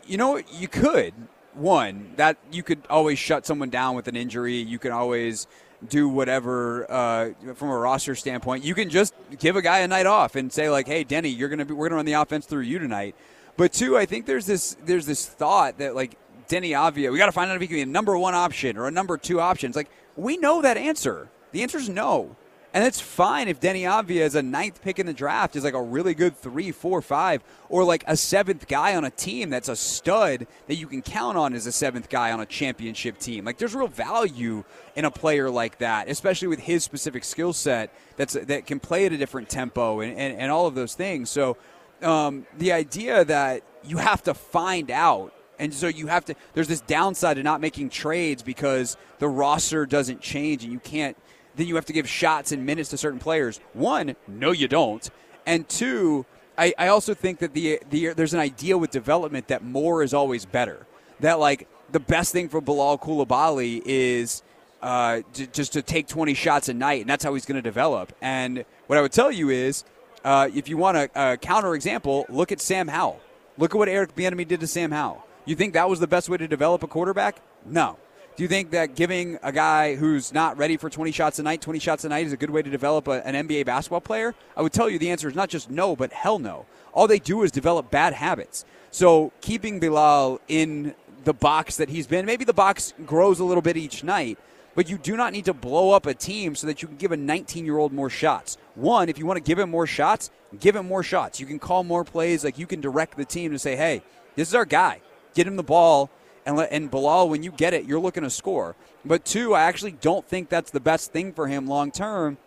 you 0.07 0.15
know, 0.15 0.39
you 0.53 0.69
could 0.69 1.13
one 1.55 2.13
that 2.17 2.37
you 2.51 2.63
could 2.63 2.81
always 2.89 3.19
shut 3.19 3.45
someone 3.45 3.69
down 3.69 3.95
with 3.95 4.07
an 4.07 4.15
injury, 4.15 4.55
you 4.55 4.79
can 4.79 4.91
always 4.91 5.47
do 5.87 6.07
whatever 6.07 6.89
uh, 6.91 7.53
from 7.55 7.69
a 7.69 7.77
roster 7.77 8.15
standpoint. 8.15 8.63
You 8.63 8.75
can 8.75 8.89
just 8.89 9.13
give 9.39 9.55
a 9.55 9.61
guy 9.61 9.79
a 9.79 9.87
night 9.87 10.05
off 10.05 10.35
and 10.35 10.51
say 10.51 10.69
like, 10.69 10.87
hey, 10.87 11.03
Deni, 11.03 11.35
you're 11.35 11.49
gonna 11.49 11.65
be, 11.65 11.73
we're 11.73 11.87
gonna 11.87 11.97
run 11.97 12.05
the 12.05 12.13
offense 12.13 12.45
through 12.45 12.61
you 12.61 12.79
tonight. 12.79 13.15
But 13.57 13.73
two, 13.73 13.97
I 13.97 14.05
think 14.05 14.25
there's 14.25 14.45
this 14.45 14.77
there's 14.85 15.05
this 15.05 15.27
thought 15.27 15.79
that 15.79 15.95
like 15.95 16.17
Deni 16.47 16.71
Avdija. 16.71 17.11
We 17.11 17.17
got 17.17 17.27
to 17.27 17.31
find 17.31 17.49
out 17.49 17.55
if 17.55 17.61
he 17.61 17.67
can 17.67 17.77
be 17.77 17.81
a 17.81 17.85
number 17.85 18.17
one 18.17 18.35
option 18.35 18.77
or 18.77 18.87
a 18.87 18.91
number 18.91 19.17
two 19.17 19.39
option. 19.39 19.69
It's 19.69 19.77
like 19.77 19.89
we 20.15 20.37
know 20.37 20.61
that 20.61 20.77
answer. 20.77 21.29
The 21.51 21.63
answer 21.63 21.77
is 21.77 21.89
no. 21.89 22.35
And 22.73 22.85
it's 22.85 23.01
fine 23.01 23.49
if 23.49 23.59
Deni 23.59 23.81
Avdija 23.81 24.21
is 24.21 24.35
a 24.35 24.41
ninth 24.41 24.81
pick 24.81 24.97
in 24.97 25.05
the 25.05 25.13
draft, 25.13 25.57
is 25.57 25.63
like 25.65 25.73
a 25.73 25.81
really 25.81 26.13
good 26.13 26.37
three, 26.37 26.71
four, 26.71 27.01
five, 27.01 27.43
or 27.67 27.83
like 27.83 28.05
a 28.07 28.15
seventh 28.15 28.67
guy 28.67 28.95
on 28.95 29.03
a 29.03 29.09
team 29.09 29.49
that's 29.49 29.67
a 29.67 29.75
stud 29.75 30.47
that 30.67 30.75
you 30.75 30.87
can 30.87 31.01
count 31.01 31.37
on 31.37 31.53
as 31.53 31.67
a 31.67 31.71
seventh 31.71 32.07
guy 32.07 32.31
on 32.31 32.39
a 32.39 32.45
championship 32.45 33.19
team. 33.19 33.43
Like 33.43 33.57
there's 33.57 33.75
real 33.75 33.89
value 33.89 34.63
in 34.95 35.03
a 35.03 35.11
player 35.11 35.49
like 35.49 35.79
that, 35.79 36.09
especially 36.09 36.47
with 36.47 36.59
his 36.59 36.83
specific 36.85 37.25
skill 37.25 37.51
set 37.51 37.93
that's 38.15 38.33
that 38.33 38.65
can 38.65 38.79
play 38.79 39.05
at 39.05 39.11
a 39.11 39.17
different 39.17 39.49
tempo 39.49 39.99
and, 39.99 40.17
and, 40.17 40.39
and 40.39 40.49
all 40.49 40.65
of 40.65 40.73
those 40.73 40.95
things. 40.95 41.29
So 41.29 41.57
um, 42.01 42.45
the 42.57 42.71
idea 42.71 43.25
that 43.25 43.63
you 43.83 43.97
have 43.97 44.23
to 44.23 44.33
find 44.33 44.89
out 44.91 45.33
And 45.61 45.71
so 45.71 45.87
you 45.87 46.07
have 46.07 46.25
to. 46.25 46.35
There's 46.53 46.67
this 46.67 46.81
downside 46.81 47.37
to 47.37 47.43
not 47.43 47.61
making 47.61 47.89
trades 47.89 48.41
because 48.41 48.97
the 49.19 49.27
roster 49.27 49.85
doesn't 49.85 50.19
change, 50.19 50.63
and 50.63 50.73
you 50.73 50.79
can't. 50.79 51.15
Then 51.55 51.67
you 51.67 51.75
have 51.75 51.85
to 51.85 51.93
give 51.93 52.07
shots 52.07 52.51
and 52.51 52.65
minutes 52.65 52.89
to 52.89 52.97
certain 52.97 53.19
players. 53.19 53.59
One, 53.73 54.15
no, 54.27 54.51
you 54.51 54.67
don't. 54.67 55.09
And 55.45 55.67
two, 55.67 56.25
I, 56.57 56.73
I 56.77 56.87
also 56.87 57.13
think 57.13 57.39
that 57.39 57.53
the, 57.53 57.79
the 57.89 58.13
there's 58.13 58.33
an 58.33 58.39
idea 58.39 58.77
with 58.77 58.91
development 58.91 59.47
that 59.47 59.63
more 59.63 60.03
is 60.03 60.13
always 60.13 60.45
better. 60.45 60.85
That 61.19 61.39
like 61.39 61.67
the 61.91 61.99
best 61.99 62.31
thing 62.31 62.49
for 62.49 62.61
Bilal 62.61 62.97
Coulibaly 62.99 63.81
is 63.85 64.43
uh, 64.81 65.21
to, 65.33 65.47
just 65.47 65.73
to 65.73 65.81
take 65.81 66.07
20 66.07 66.33
shots 66.33 66.69
a 66.69 66.73
night, 66.73 67.01
and 67.01 67.09
that's 67.09 67.23
how 67.23 67.33
he's 67.33 67.45
going 67.45 67.57
to 67.57 67.61
develop. 67.61 68.13
And 68.21 68.65
what 68.87 68.97
I 68.97 69.01
would 69.01 69.11
tell 69.11 69.31
you 69.31 69.49
is, 69.49 69.83
uh, 70.23 70.49
if 70.53 70.69
you 70.69 70.77
want 70.77 70.97
a, 70.97 71.09
a 71.15 71.37
counter 71.37 71.75
example, 71.75 72.25
look 72.29 72.51
at 72.51 72.59
Sam 72.59 72.87
Howell. 72.87 73.19
Look 73.57 73.75
at 73.75 73.77
what 73.77 73.89
Eric 73.89 74.15
Bieniemy 74.15 74.47
did 74.47 74.59
to 74.61 74.67
Sam 74.67 74.91
Howell. 74.91 75.25
You 75.45 75.55
think 75.55 75.73
that 75.73 75.89
was 75.89 75.99
the 75.99 76.07
best 76.07 76.29
way 76.29 76.37
to 76.37 76.47
develop 76.47 76.83
a 76.83 76.87
quarterback? 76.87 77.41
No. 77.65 77.97
Do 78.37 78.43
you 78.43 78.47
think 78.47 78.71
that 78.71 78.95
giving 78.95 79.37
a 79.43 79.51
guy 79.51 79.95
who's 79.95 80.33
not 80.33 80.57
ready 80.57 80.77
for 80.77 80.89
20 80.89 81.11
shots 81.11 81.37
a 81.39 81.43
night, 81.43 81.61
20 81.61 81.79
shots 81.79 82.05
a 82.05 82.09
night 82.09 82.25
is 82.25 82.31
a 82.31 82.37
good 82.37 82.49
way 82.49 82.61
to 82.61 82.69
develop 82.69 83.07
a, 83.09 83.25
an 83.27 83.47
NBA 83.47 83.65
basketball 83.65 83.99
player? 83.99 84.33
I 84.55 84.61
would 84.61 84.71
tell 84.71 84.89
you 84.89 84.97
the 84.97 85.11
answer 85.11 85.27
is 85.27 85.35
not 85.35 85.49
just 85.49 85.69
no, 85.69 85.97
but 85.97 86.13
hell 86.13 86.39
no. 86.39 86.65
All 86.93 87.07
they 87.07 87.19
do 87.19 87.43
is 87.43 87.51
develop 87.51 87.91
bad 87.91 88.13
habits. 88.13 88.63
So 88.89 89.33
keeping 89.41 89.79
Bilal 89.79 90.39
in 90.47 90.95
the 91.25 91.33
box 91.33 91.75
that 91.75 91.89
he's 91.89 92.07
been, 92.07 92.25
maybe 92.25 92.45
the 92.45 92.53
box 92.53 92.93
grows 93.05 93.41
a 93.41 93.43
little 93.43 93.61
bit 93.61 93.75
each 93.75 94.01
night, 94.01 94.39
but 94.75 94.89
you 94.89 94.97
do 94.97 95.17
not 95.17 95.33
need 95.33 95.45
to 95.45 95.53
blow 95.53 95.91
up 95.91 96.05
a 96.05 96.13
team 96.13 96.55
so 96.55 96.67
that 96.67 96.81
you 96.81 96.87
can 96.87 96.97
give 96.97 97.11
a 97.11 97.17
19 97.17 97.65
year 97.65 97.77
old 97.77 97.91
more 97.91 98.09
shots. 98.09 98.57
One, 98.75 99.09
if 99.09 99.19
you 99.19 99.25
want 99.25 99.37
to 99.37 99.43
give 99.43 99.59
him 99.59 99.69
more 99.69 99.87
shots, 99.87 100.31
give 100.57 100.77
him 100.77 100.87
more 100.87 101.03
shots. 101.03 101.41
You 101.41 101.45
can 101.45 101.59
call 101.59 101.83
more 101.83 102.05
plays, 102.05 102.45
like 102.45 102.57
you 102.57 102.65
can 102.65 102.79
direct 102.79 103.17
the 103.17 103.25
team 103.25 103.51
to 103.51 103.59
say, 103.59 103.75
hey, 103.75 104.01
this 104.35 104.47
is 104.47 104.55
our 104.55 104.65
guy. 104.65 105.01
Get 105.33 105.47
him 105.47 105.57
the 105.57 105.63
ball 105.63 106.09
and 106.45 106.55
let 106.55 106.71
and 106.71 106.89
Bilal, 106.89 107.29
when 107.29 107.43
you 107.43 107.51
get 107.51 107.73
it, 107.73 107.85
you're 107.85 107.99
looking 107.99 108.23
to 108.23 108.29
score. 108.29 108.75
But 109.05 109.25
two, 109.25 109.53
I 109.53 109.63
actually 109.63 109.93
don't 109.93 110.27
think 110.27 110.49
that's 110.49 110.71
the 110.71 110.79
best 110.79 111.11
thing 111.11 111.33
for 111.33 111.47
him 111.47 111.67
long 111.67 111.91
term. 111.91 112.37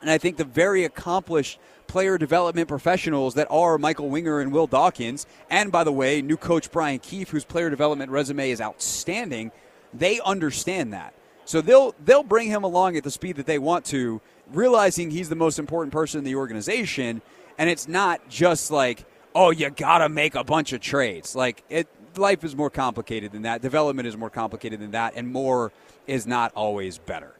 And 0.00 0.10
I 0.10 0.18
think 0.18 0.36
the 0.36 0.44
very 0.44 0.84
accomplished 0.84 1.58
player 1.86 2.18
development 2.18 2.68
professionals 2.68 3.34
that 3.34 3.46
are 3.50 3.78
Michael 3.78 4.08
Winger 4.08 4.40
and 4.40 4.52
Will 4.52 4.66
Dawkins, 4.66 5.26
and 5.50 5.70
by 5.70 5.84
the 5.84 5.92
way, 5.92 6.20
new 6.22 6.36
coach 6.36 6.70
Brian 6.70 6.98
Keefe, 6.98 7.30
whose 7.30 7.44
player 7.44 7.70
development 7.70 8.10
resume 8.10 8.50
is 8.50 8.60
outstanding, 8.60 9.52
they 9.92 10.20
understand 10.20 10.92
that. 10.92 11.14
So 11.44 11.60
they'll 11.60 11.94
they'll 12.04 12.22
bring 12.22 12.48
him 12.48 12.64
along 12.64 12.96
at 12.96 13.04
the 13.04 13.10
speed 13.10 13.36
that 13.36 13.46
they 13.46 13.58
want 13.58 13.84
to, 13.86 14.20
realizing 14.52 15.10
he's 15.10 15.28
the 15.28 15.36
most 15.36 15.58
important 15.58 15.92
person 15.92 16.18
in 16.18 16.24
the 16.24 16.36
organization, 16.36 17.22
and 17.58 17.70
it's 17.70 17.86
not 17.86 18.28
just 18.28 18.70
like, 18.70 19.04
oh, 19.34 19.50
you 19.50 19.70
gotta 19.70 20.08
make 20.08 20.34
a 20.34 20.44
bunch 20.44 20.72
of 20.72 20.80
trades. 20.80 21.36
Like 21.36 21.62
it 21.68 21.86
life 22.18 22.44
is 22.44 22.54
more 22.56 22.70
complicated 22.70 23.32
than 23.32 23.42
that. 23.42 23.62
Development 23.62 24.06
is 24.06 24.16
more 24.16 24.30
complicated 24.30 24.80
than 24.80 24.92
that, 24.92 25.14
and 25.16 25.28
more 25.28 25.72
is 26.06 26.26
not 26.26 26.52
always 26.54 26.98
better. 26.98 27.34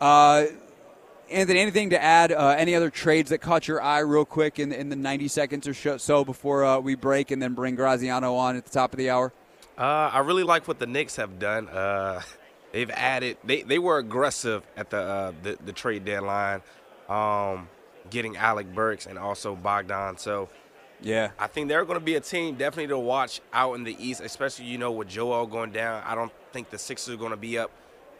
Uh, 0.00 0.46
Anthony, 1.30 1.60
anything 1.60 1.90
to 1.90 2.02
add? 2.02 2.32
Uh, 2.32 2.54
any 2.58 2.74
other 2.74 2.90
trades 2.90 3.30
that 3.30 3.38
caught 3.38 3.68
your 3.68 3.80
eye, 3.80 4.00
real 4.00 4.24
quick, 4.24 4.58
in, 4.58 4.72
in 4.72 4.88
the 4.88 4.96
90 4.96 5.28
seconds 5.28 5.68
or 5.68 5.98
so 5.98 6.24
before 6.24 6.64
uh, 6.64 6.78
we 6.80 6.96
break 6.96 7.30
and 7.30 7.40
then 7.40 7.54
bring 7.54 7.76
Graziano 7.76 8.34
on 8.34 8.56
at 8.56 8.64
the 8.64 8.70
top 8.70 8.92
of 8.92 8.98
the 8.98 9.10
hour? 9.10 9.32
Uh, 9.78 10.10
I 10.12 10.18
really 10.20 10.42
like 10.42 10.66
what 10.66 10.78
the 10.78 10.86
Knicks 10.86 11.16
have 11.16 11.38
done. 11.38 11.68
Uh, 11.68 12.20
they've 12.72 12.90
added. 12.90 13.38
They, 13.44 13.62
they 13.62 13.78
were 13.78 13.98
aggressive 13.98 14.66
at 14.76 14.90
the 14.90 14.98
uh, 14.98 15.32
the, 15.42 15.58
the, 15.64 15.72
trade 15.72 16.04
deadline, 16.04 16.62
um, 17.08 17.68
getting 18.10 18.36
Alec 18.36 18.74
Burks 18.74 19.06
and 19.06 19.18
also 19.18 19.54
Bogdan. 19.54 20.18
So 20.18 20.48
yeah, 21.02 21.30
I 21.38 21.46
think 21.46 21.68
they're 21.68 21.84
going 21.84 21.98
to 21.98 22.04
be 22.04 22.14
a 22.14 22.20
team 22.20 22.56
definitely 22.56 22.88
to 22.88 22.98
watch 22.98 23.40
out 23.52 23.74
in 23.74 23.84
the 23.84 23.96
East, 23.98 24.20
especially 24.20 24.66
you 24.66 24.78
know 24.78 24.92
with 24.92 25.08
Joel 25.08 25.46
going 25.46 25.72
down. 25.72 26.02
I 26.04 26.14
don't 26.14 26.32
think 26.52 26.70
the 26.70 26.78
Sixers 26.78 27.14
are 27.14 27.18
going 27.18 27.30
to 27.30 27.36
be 27.36 27.58
up 27.58 27.70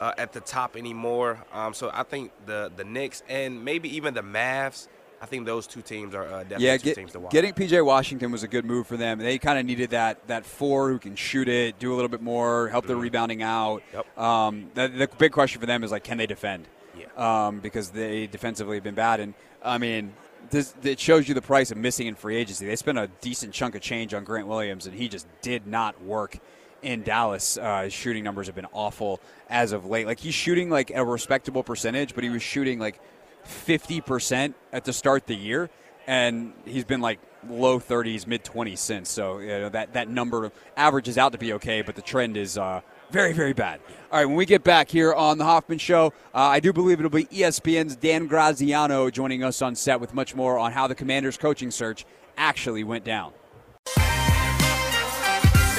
uh, 0.01 0.13
at 0.17 0.33
the 0.33 0.41
top 0.41 0.77
anymore. 0.77 1.45
Um, 1.53 1.75
so 1.75 1.91
I 1.93 2.03
think 2.03 2.33
the 2.47 2.73
the 2.75 2.85
Knicks 2.85 3.23
and 3.29 3.65
maybe 3.65 3.95
even 3.97 4.15
the 4.15 4.23
Mavs. 4.23 4.89
I 5.23 5.27
think 5.27 5.45
those 5.45 5.67
two 5.67 5.83
teams 5.83 6.15
are 6.15 6.25
uh, 6.25 6.39
definitely 6.45 6.67
yeah, 6.67 6.77
two 6.79 6.85
get, 6.85 6.97
teams 6.97 7.13
to 7.13 7.21
watch. 7.21 7.33
Getting 7.33 7.53
PJ 7.53 7.85
Washington 7.85 8.33
was 8.33 8.43
a 8.43 8.49
good 8.49 8.65
move 8.65 8.87
for 8.87 8.97
them. 8.97 9.19
They 9.19 9.37
kind 9.37 9.59
of 9.59 9.67
needed 9.67 9.91
that 9.91 10.27
that 10.29 10.47
four 10.47 10.89
who 10.89 10.99
can 10.99 11.15
shoot 11.15 11.47
it, 11.47 11.79
do 11.79 11.93
a 11.93 11.95
little 11.95 12.09
bit 12.09 12.23
more, 12.23 12.69
help 12.69 12.85
mm-hmm. 12.85 12.95
the 12.95 12.99
rebounding 12.99 13.43
out. 13.43 13.83
Yep. 13.93 14.19
Um, 14.19 14.71
the, 14.73 14.89
the, 14.89 15.09
big 15.19 15.33
question 15.33 15.61
for 15.61 15.67
them 15.67 15.85
is 15.85 15.91
like, 15.91 16.05
can 16.05 16.17
they 16.17 16.27
defend? 16.27 16.69
Yeah. 16.97 17.09
Um, 17.19 17.61
because 17.61 17.91
they 17.91 18.29
defensively 18.29 18.79
have 18.79 18.85
been 18.85 18.95
bad, 18.95 19.21
and 19.21 19.35
I 19.63 19.77
mean, 19.77 20.15
this, 20.51 20.75
it 20.83 20.99
shows 20.99 21.29
you 21.29 21.35
the 21.35 21.43
price 21.43 21.71
of 21.71 21.77
missing 21.77 22.07
in 22.07 22.15
free 22.15 22.37
agency. 22.37 22.67
They 22.67 22.77
spent 22.77 22.99
a 22.99 23.09
decent 23.21 23.53
chunk 23.53 23.75
of 23.75 23.83
change 23.83 24.15
on 24.15 24.25
Grant 24.25 24.47
Williams, 24.47 24.87
and 24.87 24.95
he 24.95 25.09
just 25.09 25.27
did 25.43 25.67
not 25.67 26.03
work 26.03 26.39
in 26.83 27.03
Dallas. 27.03 27.59
Uh, 27.59 27.83
his 27.83 27.93
shooting 27.93 28.25
numbers 28.25 28.47
have 28.47 28.57
been 28.57 28.67
awful 28.73 29.21
as 29.49 29.73
of 29.73 29.87
late. 29.87 30.07
Like 30.07 30.19
he's 30.19 30.35
shooting 30.35 30.71
like 30.71 30.91
a 30.91 31.05
respectable 31.05 31.63
percentage, 31.63 32.15
but 32.15 32.25
he 32.25 32.31
was 32.31 32.43
shooting 32.43 32.79
like 32.79 33.01
50% 33.47 34.55
at 34.73 34.85
the 34.85 34.93
start 34.93 35.23
of 35.23 35.27
the 35.27 35.37
year, 35.37 35.71
and 36.07 36.53
he's 36.65 36.85
been 36.85 37.01
like 37.01 37.21
low 37.49 37.79
30s, 37.79 38.27
mid 38.27 38.45
20s 38.45 38.79
since. 38.79 39.09
So 39.11 39.39
you 39.39 39.49
know, 39.49 39.69
that 39.71 39.93
that 39.95 40.09
number 40.09 40.51
averages 40.77 41.19
out 41.19 41.33
to 41.33 41.39
be 41.39 41.53
okay, 41.55 41.83
but 41.83 41.97
the 41.97 42.03
trend 42.03 42.37
is 42.37 42.59
uh, 42.59 42.81
very, 43.11 43.33
very 43.33 43.53
bad. 43.53 43.81
All 44.11 44.19
right, 44.19 44.27
when 44.27 44.37
we 44.37 44.47
get 44.47 44.65
back 44.65 44.89
here 44.89 45.13
on 45.15 45.39
the 45.39 45.45
Hoffman 45.45 45.79
Show, 45.79 46.13
uh, 46.35 46.39
I 46.39 46.61
do 46.61 46.73
believe 46.73 46.99
it'll 46.99 47.11
be 47.11 47.27
ESPN's 47.27 47.95
Dan 47.97 48.27
Graziano 48.27 49.11
joining 49.11 49.45
us 49.45 49.63
on 49.63 49.77
set 49.77 50.01
with 50.01 50.15
much 50.15 50.35
more 50.35 50.59
on 50.59 50.73
how 50.73 50.87
the 50.87 50.95
Commanders' 50.95 51.37
coaching 51.37 51.71
search 51.71 52.05
actually 52.37 52.83
went 52.83 53.05
down. 53.05 53.33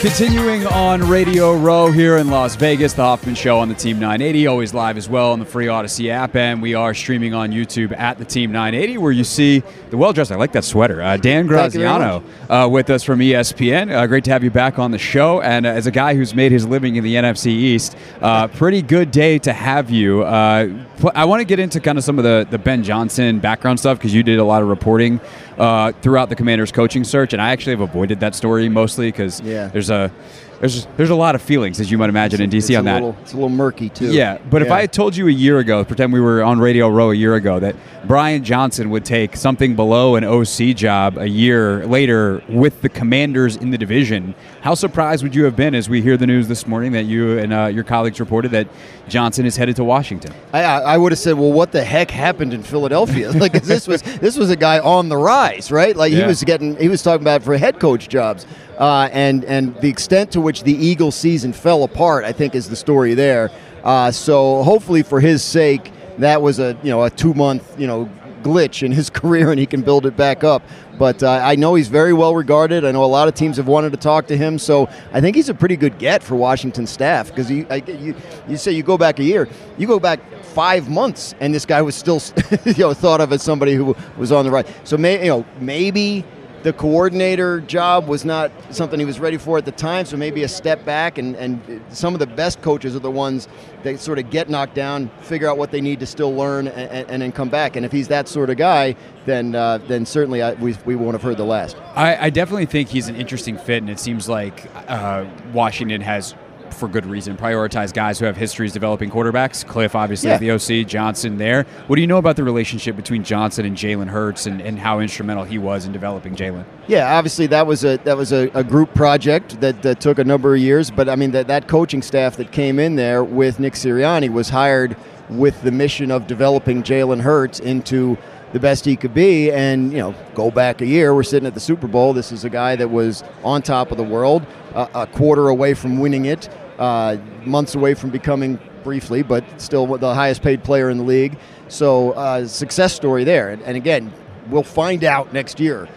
Continuing 0.01 0.65
on 0.65 1.07
Radio 1.07 1.53
Row 1.53 1.91
here 1.91 2.17
in 2.17 2.31
Las 2.31 2.55
Vegas, 2.55 2.93
the 2.93 3.03
Hoffman 3.03 3.35
Show 3.35 3.59
on 3.59 3.69
the 3.69 3.75
Team 3.75 3.99
980, 3.99 4.47
always 4.47 4.73
live 4.73 4.97
as 4.97 5.07
well 5.07 5.31
on 5.31 5.37
the 5.37 5.45
free 5.45 5.67
Audacy 5.67 6.09
app, 6.09 6.35
and 6.35 6.59
we 6.59 6.73
are 6.73 6.95
streaming 6.95 7.35
on 7.35 7.51
YouTube 7.51 7.95
at 7.95 8.17
the 8.17 8.25
Team 8.25 8.51
980, 8.51 8.97
where 8.97 9.11
you 9.11 9.23
see 9.23 9.61
the 9.91 9.97
well 9.97 10.11
dressed. 10.11 10.31
I 10.31 10.37
like 10.37 10.53
that 10.53 10.63
sweater. 10.63 11.03
Uh, 11.03 11.17
Dan 11.17 11.45
Graziano 11.45 12.23
uh, 12.49 12.67
with 12.67 12.89
us 12.89 13.03
from 13.03 13.19
ESPN. 13.19 13.91
Uh, 13.95 14.07
great 14.07 14.23
to 14.23 14.31
have 14.31 14.43
you 14.43 14.49
back 14.49 14.79
on 14.79 14.89
the 14.89 14.97
show, 14.97 15.39
and 15.41 15.67
uh, 15.67 15.69
as 15.69 15.85
a 15.85 15.91
guy 15.91 16.15
who's 16.15 16.33
made 16.33 16.51
his 16.51 16.65
living 16.65 16.95
in 16.95 17.03
the 17.03 17.13
NFC 17.13 17.45
East, 17.51 17.95
uh, 18.21 18.47
pretty 18.47 18.81
good 18.81 19.11
day 19.11 19.37
to 19.37 19.53
have 19.53 19.91
you. 19.91 20.23
Uh, 20.23 20.83
I 21.13 21.25
want 21.25 21.41
to 21.41 21.45
get 21.45 21.59
into 21.59 21.79
kind 21.79 21.99
of 21.99 22.03
some 22.03 22.17
of 22.17 22.23
the 22.23 22.47
the 22.49 22.57
Ben 22.57 22.83
Johnson 22.83 23.37
background 23.37 23.79
stuff 23.79 23.99
because 23.99 24.15
you 24.15 24.23
did 24.23 24.39
a 24.39 24.43
lot 24.43 24.63
of 24.63 24.67
reporting 24.67 25.19
uh, 25.61 25.91
throughout 26.01 26.29
the 26.29 26.35
Commanders' 26.35 26.71
coaching 26.71 27.03
search, 27.03 27.33
and 27.33 27.41
I 27.41 27.51
actually 27.51 27.73
have 27.73 27.81
avoided 27.81 28.19
that 28.21 28.33
story 28.33 28.67
mostly 28.67 29.11
because 29.11 29.39
yeah. 29.41 29.67
there's 29.67 29.91
a 29.91 30.11
there's 30.59 30.87
there's 30.97 31.11
a 31.11 31.15
lot 31.15 31.35
of 31.35 31.41
feelings 31.41 31.79
as 31.79 31.91
you 31.91 31.99
might 31.99 32.09
imagine 32.09 32.41
it's, 32.41 32.53
in 32.53 32.75
DC 32.75 32.77
on 32.77 32.85
that. 32.85 32.95
Little, 32.95 33.15
it's 33.21 33.33
a 33.33 33.35
little 33.35 33.49
murky 33.49 33.89
too. 33.89 34.11
Yeah, 34.11 34.39
but 34.49 34.61
yeah. 34.61 34.67
if 34.67 34.71
I 34.71 34.81
had 34.81 34.91
told 34.91 35.15
you 35.15 35.27
a 35.27 35.31
year 35.31 35.59
ago, 35.59 35.85
pretend 35.85 36.13
we 36.13 36.19
were 36.19 36.43
on 36.43 36.59
Radio 36.59 36.89
Row 36.89 37.11
a 37.11 37.15
year 37.15 37.35
ago, 37.35 37.59
that 37.59 37.75
Brian 38.07 38.43
Johnson 38.43 38.89
would 38.89 39.05
take 39.05 39.35
something 39.35 39.75
below 39.75 40.15
an 40.15 40.23
OC 40.23 40.75
job 40.75 41.19
a 41.19 41.27
year 41.27 41.85
later 41.85 42.41
with 42.49 42.81
the 42.81 42.89
Commanders 42.89 43.55
in 43.55 43.69
the 43.69 43.77
division, 43.77 44.33
how 44.61 44.75
surprised 44.75 45.23
would 45.23 45.33
you 45.33 45.43
have 45.45 45.55
been 45.55 45.73
as 45.73 45.89
we 45.89 46.01
hear 46.01 46.17
the 46.17 46.27
news 46.27 46.47
this 46.47 46.67
morning 46.67 46.91
that 46.91 47.03
you 47.03 47.39
and 47.39 47.51
uh, 47.51 47.65
your 47.65 47.83
colleagues 47.83 48.19
reported 48.19 48.51
that 48.51 48.67
Johnson 49.07 49.45
is 49.45 49.57
headed 49.57 49.75
to 49.77 49.83
Washington? 49.83 50.33
I, 50.53 50.61
I 50.61 50.97
would 50.97 51.11
have 51.11 51.19
said, 51.19 51.33
well, 51.33 51.51
what 51.51 51.71
the 51.71 51.83
heck 51.83 52.11
happened 52.11 52.53
in 52.53 52.61
Philadelphia? 52.61 53.31
like 53.35 53.53
this 53.63 53.87
was 53.87 54.03
this 54.03 54.37
was 54.37 54.51
a 54.51 54.55
guy 54.55 54.77
on 54.79 55.09
the 55.09 55.17
rise, 55.17 55.71
right? 55.71 55.95
Like 55.95 56.11
yeah. 56.11 56.19
he 56.19 56.25
was 56.25 56.43
getting 56.43 56.77
he 56.77 56.89
was 56.89 57.01
talking 57.01 57.23
about 57.23 57.41
for 57.41 57.57
head 57.57 57.79
coach 57.79 58.07
jobs. 58.07 58.45
Uh, 58.77 59.09
and 59.11 59.43
and 59.45 59.75
the 59.77 59.89
extent 59.89 60.31
to 60.31 60.41
which 60.41 60.63
the 60.63 60.73
Eagle 60.73 61.11
season 61.11 61.53
fell 61.53 61.83
apart, 61.83 62.23
I 62.23 62.31
think, 62.31 62.55
is 62.55 62.69
the 62.69 62.75
story 62.75 63.15
there. 63.15 63.49
Uh, 63.83 64.11
so 64.11 64.61
hopefully, 64.63 65.01
for 65.01 65.19
his 65.19 65.43
sake, 65.43 65.91
that 66.19 66.41
was 66.41 66.59
a 66.59 66.77
you 66.83 66.91
know 66.91 67.03
a 67.03 67.09
two 67.09 67.33
month 67.33 67.79
you 67.79 67.87
know 67.87 68.09
glitch 68.43 68.83
in 68.83 68.91
his 68.91 69.09
career, 69.21 69.49
and 69.49 69.59
he 69.59 69.65
can 69.65 69.81
build 69.81 70.05
it 70.05 70.15
back 70.15 70.43
up. 70.43 70.61
But 71.01 71.23
uh, 71.23 71.31
I 71.43 71.55
know 71.55 71.73
he's 71.73 71.87
very 71.87 72.13
well 72.13 72.35
regarded. 72.35 72.85
I 72.85 72.91
know 72.91 73.03
a 73.03 73.05
lot 73.05 73.27
of 73.27 73.33
teams 73.33 73.57
have 73.57 73.67
wanted 73.67 73.91
to 73.93 73.97
talk 73.97 74.27
to 74.27 74.37
him, 74.37 74.59
so 74.59 74.87
I 75.11 75.19
think 75.19 75.35
he's 75.35 75.49
a 75.49 75.53
pretty 75.55 75.75
good 75.75 75.97
get 75.97 76.21
for 76.21 76.35
Washington 76.35 76.85
staff 76.85 77.29
because 77.29 77.49
you, 77.49 77.65
you 77.87 78.13
you 78.47 78.55
say 78.55 78.71
you 78.73 78.83
go 78.83 78.99
back 78.99 79.17
a 79.17 79.23
year, 79.23 79.49
you 79.79 79.87
go 79.87 79.99
back 79.99 80.19
five 80.43 80.91
months, 80.91 81.33
and 81.39 81.55
this 81.55 81.65
guy 81.65 81.81
was 81.81 81.95
still 81.95 82.21
you 82.65 82.75
know 82.75 82.93
thought 82.93 83.19
of 83.19 83.33
as 83.33 83.41
somebody 83.41 83.73
who 83.73 83.95
was 84.15 84.31
on 84.31 84.45
the 84.45 84.51
right. 84.51 84.67
So 84.83 84.95
may, 84.95 85.19
you 85.23 85.29
know 85.29 85.43
maybe 85.59 86.23
the 86.63 86.73
coordinator 86.73 87.59
job 87.61 88.07
was 88.07 88.23
not 88.23 88.51
something 88.69 88.99
he 88.99 89.05
was 89.05 89.19
ready 89.19 89.37
for 89.37 89.57
at 89.57 89.65
the 89.65 89.71
time, 89.71 90.05
so 90.05 90.15
maybe 90.17 90.43
a 90.43 90.47
step 90.47 90.85
back. 90.85 91.17
And, 91.17 91.35
and 91.35 91.81
some 91.89 92.13
of 92.13 92.19
the 92.19 92.27
best 92.27 92.61
coaches 92.61 92.95
are 92.95 92.99
the 92.99 93.11
ones 93.11 93.47
that 93.83 93.99
sort 93.99 94.19
of 94.19 94.29
get 94.29 94.49
knocked 94.49 94.75
down, 94.75 95.09
figure 95.21 95.49
out 95.49 95.57
what 95.57 95.71
they 95.71 95.81
need 95.81 95.99
to 96.01 96.05
still 96.05 96.33
learn, 96.35 96.67
and, 96.67 97.09
and 97.09 97.21
then 97.21 97.31
come 97.31 97.49
back. 97.49 97.75
And 97.75 97.85
if 97.85 97.91
he's 97.91 98.07
that 98.09 98.27
sort 98.27 98.49
of 98.49 98.57
guy, 98.57 98.95
then 99.25 99.55
uh, 99.55 99.79
then 99.79 100.05
certainly 100.05 100.41
I, 100.41 100.53
we, 100.53 100.75
we 100.85 100.95
won't 100.95 101.13
have 101.13 101.23
heard 101.23 101.37
the 101.37 101.45
last. 101.45 101.77
I, 101.95 102.27
I, 102.27 102.29
definitely 102.29 102.65
think 102.65 102.89
he's 102.89 103.07
an 103.07 103.15
interesting 103.15 103.57
fit, 103.57 103.77
and 103.77 103.89
it 103.89 103.99
seems 103.99 104.27
like 104.27 104.69
uh, 104.87 105.25
Washington 105.53 106.01
has 106.01 106.35
for 106.73 106.87
good 106.87 107.05
reason, 107.05 107.37
prioritize 107.37 107.93
guys 107.93 108.19
who 108.19 108.25
have 108.25 108.37
histories 108.37 108.73
developing 108.73 109.09
quarterbacks. 109.09 109.65
Cliff, 109.65 109.95
obviously, 109.95 110.29
Yeah. 110.29 110.37
the 110.37 110.51
OC, 110.51 110.83
Johnson 110.87 111.37
there. 111.37 111.65
What 111.87 111.95
do 111.95 112.01
you 112.01 112.07
know 112.07 112.17
about 112.17 112.35
the 112.35 112.43
relationship 112.43 112.95
between 112.95 113.23
Johnson 113.23 113.65
and 113.65 113.75
Jalen 113.77 114.07
Hurts 114.07 114.45
and, 114.45 114.61
and 114.61 114.79
how 114.79 114.99
instrumental 114.99 115.43
he 115.43 115.57
was 115.57 115.85
in 115.85 115.91
developing 115.91 116.35
Jalen? 116.35 116.65
Yeah, 116.87 117.15
obviously 117.17 117.47
that 117.47 117.65
was 117.67 117.83
a 117.83 117.97
that 118.03 118.17
was 118.17 118.31
a, 118.31 118.49
a 118.53 118.63
group 118.63 118.93
project 118.93 119.61
that, 119.61 119.81
that 119.83 119.99
took 120.01 120.19
a 120.19 120.23
number 120.23 120.53
of 120.55 120.59
years. 120.61 120.91
But 120.91 121.07
I 121.09 121.15
mean 121.15 121.31
that 121.31 121.47
that 121.47 121.67
coaching 121.67 122.01
staff 122.01 122.37
that 122.37 122.51
came 122.51 122.79
in 122.79 122.95
there 122.95 123.23
with 123.23 123.59
Nick 123.59 123.73
Sirianni 123.73 124.29
was 124.29 124.49
hired 124.49 124.95
with 125.29 125.61
the 125.61 125.71
mission 125.71 126.11
of 126.11 126.27
developing 126.27 126.83
Jalen 126.83 127.21
Hurts 127.21 127.59
into 127.59 128.17
the 128.53 128.59
best 128.59 128.85
he 128.85 128.95
could 128.95 129.13
be. 129.13 129.51
And 129.51 129.91
you 129.91 129.99
know, 129.99 130.15
go 130.35 130.51
back 130.51 130.81
a 130.81 130.85
year, 130.85 131.13
we're 131.13 131.23
sitting 131.23 131.47
at 131.47 131.53
the 131.53 131.59
Super 131.59 131.87
Bowl. 131.87 132.13
This 132.13 132.31
is 132.31 132.43
a 132.43 132.49
guy 132.49 132.75
that 132.75 132.89
was 132.89 133.23
on 133.43 133.61
top 133.61 133.91
of 133.91 133.97
the 133.97 134.03
world, 134.03 134.45
a, 134.73 134.89
a 134.93 135.07
quarter 135.07 135.49
away 135.49 135.73
from 135.73 135.99
winning 135.99 136.25
it, 136.25 136.49
uh, 136.79 137.17
months 137.45 137.75
away 137.75 137.93
from 137.93 138.09
becoming 138.09 138.59
briefly, 138.83 139.21
but 139.23 139.43
still 139.61 139.85
the 139.97 140.13
highest 140.13 140.41
paid 140.41 140.63
player 140.63 140.89
in 140.89 140.97
the 140.97 141.03
league. 141.03 141.37
So 141.67 142.11
uh, 142.11 142.47
success 142.47 142.93
story 142.93 143.23
there. 143.23 143.49
And, 143.49 143.61
and 143.63 143.77
again, 143.77 144.11
we'll 144.49 144.63
find 144.63 145.03
out 145.03 145.33
next 145.33 145.59
year 145.59 145.87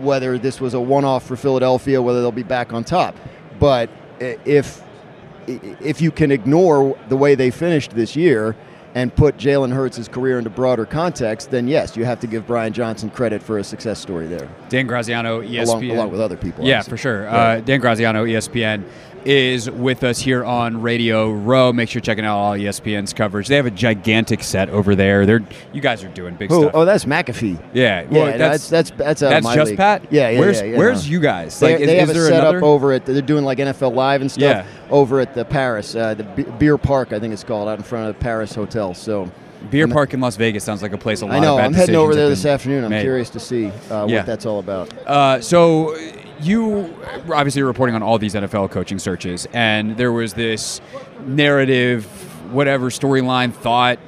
whether 0.00 0.38
this 0.38 0.60
was 0.60 0.74
a 0.74 0.80
one-off 0.80 1.26
for 1.26 1.36
Philadelphia, 1.36 2.02
whether 2.02 2.20
they'll 2.20 2.32
be 2.32 2.42
back 2.42 2.72
on 2.72 2.84
top. 2.84 3.16
But 3.58 3.88
if 4.44 4.82
if 5.46 6.00
you 6.00 6.12
can 6.12 6.30
ignore 6.30 6.96
the 7.08 7.16
way 7.16 7.34
they 7.34 7.50
finished 7.50 7.90
this 7.92 8.14
year 8.14 8.54
and 8.94 9.14
put 9.14 9.36
Jalen 9.36 9.72
Hurts' 9.72 10.06
career 10.08 10.38
into 10.38 10.50
broader 10.50 10.84
context, 10.84 11.50
then 11.50 11.66
yes, 11.68 11.96
you 11.96 12.04
have 12.04 12.20
to 12.20 12.26
give 12.26 12.46
Brian 12.46 12.72
Johnson 12.72 13.10
credit 13.10 13.42
for 13.42 13.58
a 13.58 13.64
success 13.64 13.98
story 14.00 14.26
there, 14.26 14.48
Dan 14.68 14.86
Graziano, 14.86 15.40
ESPN. 15.42 15.66
along, 15.66 15.90
along 15.90 16.10
with 16.10 16.20
other 16.20 16.36
people. 16.36 16.64
Yeah, 16.64 16.78
obviously. 16.78 16.90
for 16.90 16.96
sure. 16.96 17.22
Right. 17.24 17.56
Uh, 17.56 17.60
Dan 17.60 17.80
Graziano, 17.80 18.24
ESPN, 18.24 18.84
is 19.24 19.70
with 19.70 20.04
us 20.04 20.18
here 20.18 20.44
on 20.44 20.80
Radio 20.82 21.30
Row. 21.30 21.72
Make 21.72 21.88
sure 21.88 21.98
you're 22.00 22.04
checking 22.04 22.24
out 22.24 22.36
all 22.38 22.52
ESPN's 22.52 23.12
coverage. 23.12 23.48
They 23.48 23.56
have 23.56 23.66
a 23.66 23.70
gigantic 23.70 24.42
set 24.42 24.68
over 24.70 24.94
there. 24.94 25.26
They're 25.26 25.42
you 25.72 25.80
guys 25.80 26.02
are 26.04 26.08
doing 26.08 26.34
big 26.34 26.50
Who- 26.50 26.60
stuff. 26.62 26.72
oh, 26.74 26.84
that's 26.84 27.04
McAfee. 27.04 27.58
yeah, 27.72 28.02
Yeah, 28.02 28.06
well, 28.10 28.26
no, 28.32 28.38
that's 28.38 28.68
that's 28.68 28.90
that's 28.90 29.20
that's, 29.20 29.22
out 29.22 29.30
that's 29.42 29.54
just 29.56 29.68
league. 29.70 29.76
Pat. 29.78 30.02
Yeah, 30.10 30.30
yeah, 30.30 30.40
Where's 30.40 30.58
yeah, 30.60 30.66
yeah, 30.66 30.78
Where's 30.78 31.06
no. 31.06 31.12
you 31.12 31.20
guys? 31.20 31.58
They, 31.60 31.72
Like, 31.72 31.80
is, 31.82 31.86
they 31.86 31.96
have 31.98 32.10
is 32.10 32.16
a 32.16 32.26
set 32.28 32.44
up 32.44 32.62
over 32.62 32.92
at. 32.92 33.06
They're 33.06 33.22
doing 33.22 33.44
like 33.44 33.58
NFL 33.58 33.94
Live 33.94 34.20
and 34.20 34.30
stuff 34.30 34.42
Yeah. 34.42 34.64
over 34.90 35.20
at 35.20 35.34
the 35.34 35.44
Paris, 35.44 35.94
uh, 35.94 36.14
the 36.14 36.24
Be- 36.24 36.42
Beer 36.44 36.78
Park, 36.78 37.12
I 37.12 37.18
think 37.20 37.32
it's 37.32 37.44
called, 37.44 37.68
out 37.68 37.78
in 37.78 37.84
front 37.84 38.08
of 38.08 38.16
the 38.16 38.20
Paris 38.22 38.54
Hotel. 38.54 38.94
So 38.94 39.30
Beer 39.70 39.86
Park 39.86 40.12
in 40.12 40.20
Las 40.20 40.34
Vegas 40.36 40.64
sounds 40.64 40.82
like 40.82 40.92
a 40.92 40.98
place 40.98 41.20
a 41.22 41.26
lot 41.26 41.36
I 41.36 41.38
know 41.38 41.56
I'm 41.56 41.72
heading 41.72 41.94
over 41.94 42.14
there 42.16 42.28
this 42.28 42.44
afternoon. 42.44 42.82
I'm 42.84 42.90
made. 42.90 43.02
curious 43.02 43.30
to 43.30 43.38
see 43.40 43.66
uh, 43.90 44.06
Yeah. 44.08 44.16
what 44.18 44.26
that's 44.26 44.44
all 44.44 44.58
about. 44.58 44.92
Uh, 45.06 45.40
so 45.40 45.94
you 46.42 46.94
obviously 47.32 47.62
were 47.62 47.68
reporting 47.68 47.94
on 47.94 48.02
all 48.02 48.18
these 48.18 48.34
NFL 48.34 48.70
coaching 48.70 48.98
searches, 48.98 49.46
and 49.52 49.96
there 49.96 50.12
was 50.12 50.34
this 50.34 50.80
narrative, 51.26 52.04
whatever 52.52 52.90
storyline, 52.90 53.52
thought, 53.52 53.98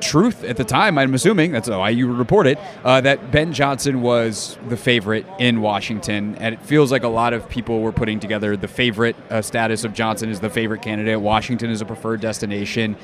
truth 0.00 0.44
at 0.44 0.56
the 0.56 0.64
time. 0.64 0.98
I'm 0.98 1.14
assuming 1.14 1.52
that's 1.52 1.68
why 1.68 1.90
you 1.90 2.12
reported 2.12 2.58
uh, 2.84 3.00
that 3.02 3.30
Ben 3.30 3.52
Johnson 3.52 4.02
was 4.02 4.58
the 4.68 4.76
favorite 4.76 5.26
in 5.38 5.60
Washington, 5.60 6.36
and 6.36 6.54
it 6.54 6.62
feels 6.62 6.92
like 6.92 7.02
a 7.02 7.08
lot 7.08 7.32
of 7.32 7.48
people 7.48 7.80
were 7.80 7.92
putting 7.92 8.20
together 8.20 8.56
the 8.56 8.68
favorite 8.68 9.16
uh, 9.30 9.42
status 9.42 9.84
of 9.84 9.94
Johnson 9.94 10.30
as 10.30 10.40
the 10.40 10.50
favorite 10.50 10.82
candidate. 10.82 11.20
Washington 11.20 11.70
is 11.70 11.80
a 11.80 11.84
preferred 11.84 12.20
destination. 12.20 12.96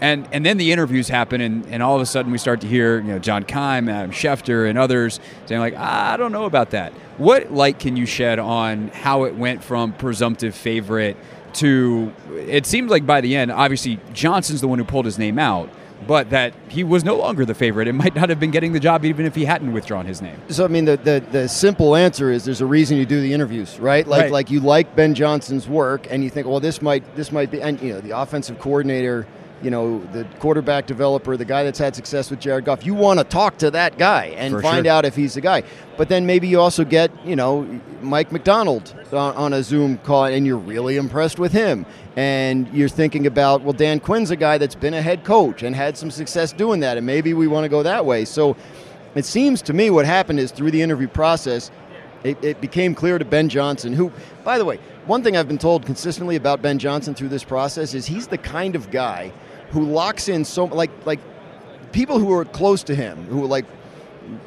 And, 0.00 0.28
and 0.32 0.46
then 0.46 0.58
the 0.58 0.70
interviews 0.70 1.08
happen, 1.08 1.40
and, 1.40 1.66
and 1.66 1.82
all 1.82 1.96
of 1.96 2.02
a 2.02 2.06
sudden 2.06 2.30
we 2.30 2.38
start 2.38 2.60
to 2.60 2.66
hear, 2.68 2.98
you 3.00 3.08
know, 3.08 3.18
John 3.18 3.42
Keim, 3.44 3.88
Adam 3.88 4.12
Schefter, 4.12 4.68
and 4.68 4.78
others 4.78 5.18
saying 5.46 5.60
like, 5.60 5.74
"Ah, 5.76 6.12
I 6.12 6.16
don't 6.16 6.30
know 6.32 6.44
about 6.44 6.70
that. 6.70 6.92
What 7.16 7.52
light 7.52 7.78
can 7.80 7.96
you 7.96 8.06
shed 8.06 8.38
on 8.38 8.88
how 8.88 9.24
it 9.24 9.34
went 9.34 9.64
from 9.64 9.92
presumptive 9.92 10.54
favorite 10.54 11.16
to? 11.54 12.12
It 12.36 12.66
seems 12.66 12.90
like 12.90 13.06
by 13.06 13.20
the 13.20 13.34
end, 13.34 13.50
obviously 13.50 13.98
Johnson's 14.12 14.60
the 14.60 14.68
one 14.68 14.78
who 14.78 14.84
pulled 14.84 15.04
his 15.04 15.18
name 15.18 15.36
out, 15.38 15.68
but 16.06 16.30
that 16.30 16.54
he 16.68 16.84
was 16.84 17.02
no 17.04 17.16
longer 17.16 17.44
the 17.44 17.54
favorite. 17.54 17.88
It 17.88 17.92
might 17.94 18.14
not 18.14 18.28
have 18.28 18.38
been 18.38 18.52
getting 18.52 18.72
the 18.72 18.78
job 18.80 19.04
even 19.04 19.26
if 19.26 19.34
he 19.34 19.46
hadn't 19.46 19.72
withdrawn 19.72 20.06
his 20.06 20.22
name. 20.22 20.36
So 20.48 20.64
I 20.64 20.68
mean, 20.68 20.84
the, 20.84 20.96
the 20.96 21.24
the 21.32 21.48
simple 21.48 21.96
answer 21.96 22.30
is 22.30 22.44
there's 22.44 22.60
a 22.60 22.66
reason 22.66 22.98
you 22.98 23.04
do 23.06 23.20
the 23.20 23.32
interviews, 23.32 23.80
right? 23.80 24.06
Like 24.06 24.22
Right. 24.22 24.30
like 24.32 24.50
you 24.52 24.60
like 24.60 24.94
Ben 24.94 25.14
Johnson's 25.14 25.66
work, 25.66 26.06
and 26.08 26.22
you 26.22 26.30
think, 26.30 26.46
well, 26.46 26.60
this 26.60 26.80
might 26.80 27.02
this 27.16 27.32
might 27.32 27.50
be, 27.50 27.60
and 27.60 27.80
you 27.82 27.94
know, 27.94 28.00
the 28.00 28.16
offensive 28.16 28.60
coordinator, 28.60 29.26
you 29.62 29.70
know, 29.70 29.98
the 30.12 30.24
quarterback 30.38 30.86
developer, 30.86 31.36
the 31.36 31.44
guy 31.44 31.64
that's 31.64 31.78
had 31.78 31.96
success 31.96 32.30
with 32.30 32.40
Jared 32.40 32.64
Goff. 32.64 32.86
You 32.86 32.94
want 32.94 33.18
to 33.18 33.24
talk 33.24 33.58
to 33.58 33.70
that 33.72 33.98
guy 33.98 34.26
and 34.36 34.54
For 34.54 34.62
find 34.62 34.86
sure. 34.86 34.92
out 34.92 35.04
if 35.04 35.16
he's 35.16 35.34
the 35.34 35.40
guy. 35.40 35.64
But 35.96 36.08
then 36.08 36.26
maybe 36.26 36.46
you 36.46 36.60
also 36.60 36.84
get, 36.84 37.10
you 37.26 37.34
know, 37.34 37.66
Mike 38.00 38.30
Macdonald 38.30 38.94
on, 39.12 39.34
on 39.34 39.52
a 39.52 39.62
Zoom 39.62 39.98
call, 39.98 40.26
and 40.26 40.46
you're 40.46 40.56
really 40.56 40.96
impressed 40.96 41.38
with 41.38 41.52
him. 41.52 41.86
And 42.16 42.68
you're 42.72 42.88
thinking 42.88 43.26
about, 43.26 43.62
well, 43.62 43.72
Dan 43.72 43.98
Quinn's 44.00 44.30
a 44.30 44.36
guy 44.36 44.58
that's 44.58 44.74
been 44.76 44.94
a 44.94 45.02
head 45.02 45.24
coach 45.24 45.62
and 45.62 45.74
had 45.74 45.96
some 45.96 46.10
success 46.10 46.52
doing 46.52 46.80
that, 46.80 46.96
and 46.96 47.04
maybe 47.06 47.34
we 47.34 47.48
want 47.48 47.64
to 47.64 47.68
go 47.68 47.82
that 47.82 48.06
way. 48.06 48.24
So 48.24 48.56
it 49.14 49.24
seems 49.24 49.62
to 49.62 49.72
me 49.72 49.90
what 49.90 50.06
happened 50.06 50.38
is 50.38 50.52
through 50.52 50.70
the 50.70 50.82
interview 50.82 51.08
process, 51.08 51.70
it, 52.24 52.42
it 52.44 52.60
became 52.60 52.94
clear 52.94 53.18
to 53.18 53.24
Ben 53.24 53.48
Johnson, 53.48 53.92
who, 53.92 54.12
by 54.44 54.58
the 54.58 54.64
way, 54.64 54.78
one 55.06 55.22
thing 55.22 55.36
I've 55.36 55.48
been 55.48 55.58
told 55.58 55.86
consistently 55.86 56.36
about 56.36 56.60
Ben 56.60 56.78
Johnson 56.78 57.14
through 57.14 57.28
this 57.28 57.44
process 57.44 57.94
is 57.94 58.06
he's 58.06 58.26
the 58.26 58.38
kind 58.38 58.76
of 58.76 58.90
guy 58.90 59.32
who 59.70 59.84
locks 59.84 60.28
in 60.28 60.44
so 60.44 60.64
like 60.66 60.90
like 61.06 61.20
people 61.92 62.18
who 62.18 62.32
are 62.32 62.44
close 62.44 62.82
to 62.84 62.94
him, 62.94 63.24
who 63.26 63.46
like 63.46 63.64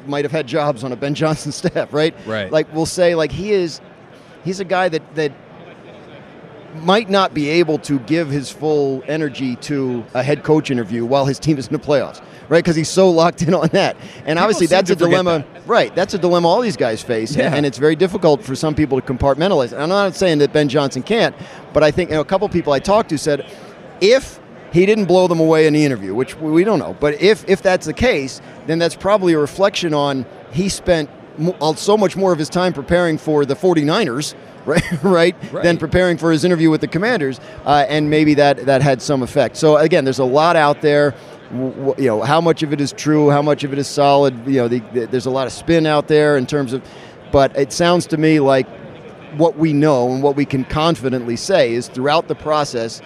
might 0.06 0.24
have 0.24 0.32
had 0.32 0.46
jobs 0.46 0.84
on 0.84 0.92
a 0.92 0.96
Ben 0.96 1.14
Johnson 1.14 1.52
staff, 1.60 1.92
right? 1.92 2.14
Right. 2.26 2.50
Like 2.50 2.72
will 2.74 2.86
say 2.86 3.14
like 3.14 3.32
he 3.32 3.52
is 3.52 3.80
he's 4.44 4.60
a 4.60 4.64
guy 4.64 4.88
that 4.88 5.14
that 5.14 5.32
might 6.76 7.10
not 7.10 7.34
be 7.34 7.48
able 7.50 7.78
to 7.78 7.98
give 8.00 8.30
his 8.30 8.50
full 8.50 9.02
energy 9.06 9.56
to 9.56 10.02
a 10.14 10.22
head 10.22 10.42
coach 10.42 10.70
interview 10.70 11.04
while 11.04 11.26
his 11.26 11.38
team 11.38 11.58
is 11.58 11.66
in 11.66 11.74
the 11.74 11.78
playoffs, 11.78 12.22
right? 12.48 12.64
Because 12.64 12.76
he's 12.76 12.88
so 12.88 13.10
locked 13.10 13.42
in 13.42 13.52
on 13.52 13.68
that. 13.72 13.94
And 14.24 14.38
obviously, 14.38 14.66
that's 14.68 14.88
a 14.88 14.96
dilemma, 14.96 15.44
right? 15.66 15.94
That's 15.94 16.14
a 16.14 16.18
dilemma 16.18 16.48
all 16.48 16.62
these 16.62 16.78
guys 16.78 17.02
face, 17.02 17.36
Yeah. 17.36 17.54
and 17.54 17.66
it's 17.66 17.76
very 17.76 17.94
difficult 17.94 18.42
for 18.42 18.56
some 18.56 18.74
people 18.74 18.98
to 18.98 19.06
compartmentalize. 19.06 19.72
And 19.72 19.82
I'm 19.82 19.90
not 19.90 20.14
saying 20.14 20.38
that 20.38 20.54
Ben 20.54 20.70
Johnson 20.70 21.02
can't, 21.02 21.36
but 21.74 21.82
I 21.82 21.90
think 21.90 22.08
you 22.08 22.14
know, 22.16 22.22
a 22.22 22.24
couple 22.24 22.48
people 22.48 22.72
I 22.72 22.78
talked 22.78 23.10
to 23.10 23.18
said 23.18 23.44
if 24.00 24.40
he 24.72 24.86
didn't 24.86 25.04
blow 25.04 25.28
them 25.28 25.38
away 25.40 25.66
in 25.66 25.74
the 25.74 25.84
interview, 25.84 26.14
which 26.14 26.36
we 26.36 26.64
don't 26.64 26.78
know, 26.78 26.96
but 26.98 27.20
if 27.20 27.48
if 27.48 27.62
that's 27.62 27.86
the 27.86 27.92
case, 27.92 28.40
then 28.66 28.78
that's 28.78 28.96
probably 28.96 29.34
a 29.34 29.38
reflection 29.38 29.94
on 29.94 30.24
he 30.52 30.68
spent 30.68 31.08
so 31.76 31.96
much 31.96 32.14
more 32.16 32.32
of 32.32 32.38
his 32.38 32.48
time 32.48 32.72
preparing 32.72 33.16
for 33.18 33.44
the 33.46 33.54
49ers 33.54 34.34
right, 34.66 34.82
right, 35.02 35.34
Right. 35.52 35.62
than 35.62 35.78
preparing 35.78 36.18
for 36.18 36.30
his 36.30 36.44
interview 36.44 36.68
with 36.70 36.80
the 36.82 36.88
Commanders, 36.88 37.40
uh, 37.64 37.86
and 37.88 38.10
maybe 38.10 38.34
that 38.34 38.66
that 38.66 38.82
had 38.82 39.00
some 39.02 39.22
effect. 39.22 39.56
So 39.56 39.76
again, 39.76 40.04
there's 40.04 40.18
a 40.18 40.24
lot 40.24 40.56
out 40.56 40.82
there. 40.82 41.14
You 41.52 41.94
know, 41.98 42.22
how 42.22 42.40
much 42.40 42.62
of 42.62 42.72
it 42.72 42.80
is 42.80 42.92
true, 42.92 43.28
how 43.28 43.42
much 43.42 43.62
of 43.62 43.72
it 43.74 43.78
is 43.78 43.86
solid. 43.86 44.34
You 44.46 44.56
know, 44.62 44.68
the, 44.68 44.78
the, 44.94 45.06
there's 45.06 45.26
a 45.26 45.30
lot 45.30 45.46
of 45.46 45.52
spin 45.52 45.84
out 45.84 46.08
there 46.08 46.38
in 46.38 46.46
terms 46.46 46.72
of, 46.72 46.82
but 47.30 47.54
it 47.58 47.72
sounds 47.72 48.06
to 48.06 48.16
me 48.16 48.40
like 48.40 48.66
what 49.36 49.58
we 49.58 49.72
know 49.74 50.10
and 50.12 50.22
what 50.22 50.34
we 50.36 50.46
can 50.46 50.64
confidently 50.64 51.36
say 51.36 51.74
is 51.74 51.88
throughout 51.88 52.28
the 52.28 52.34
process, 52.34 53.02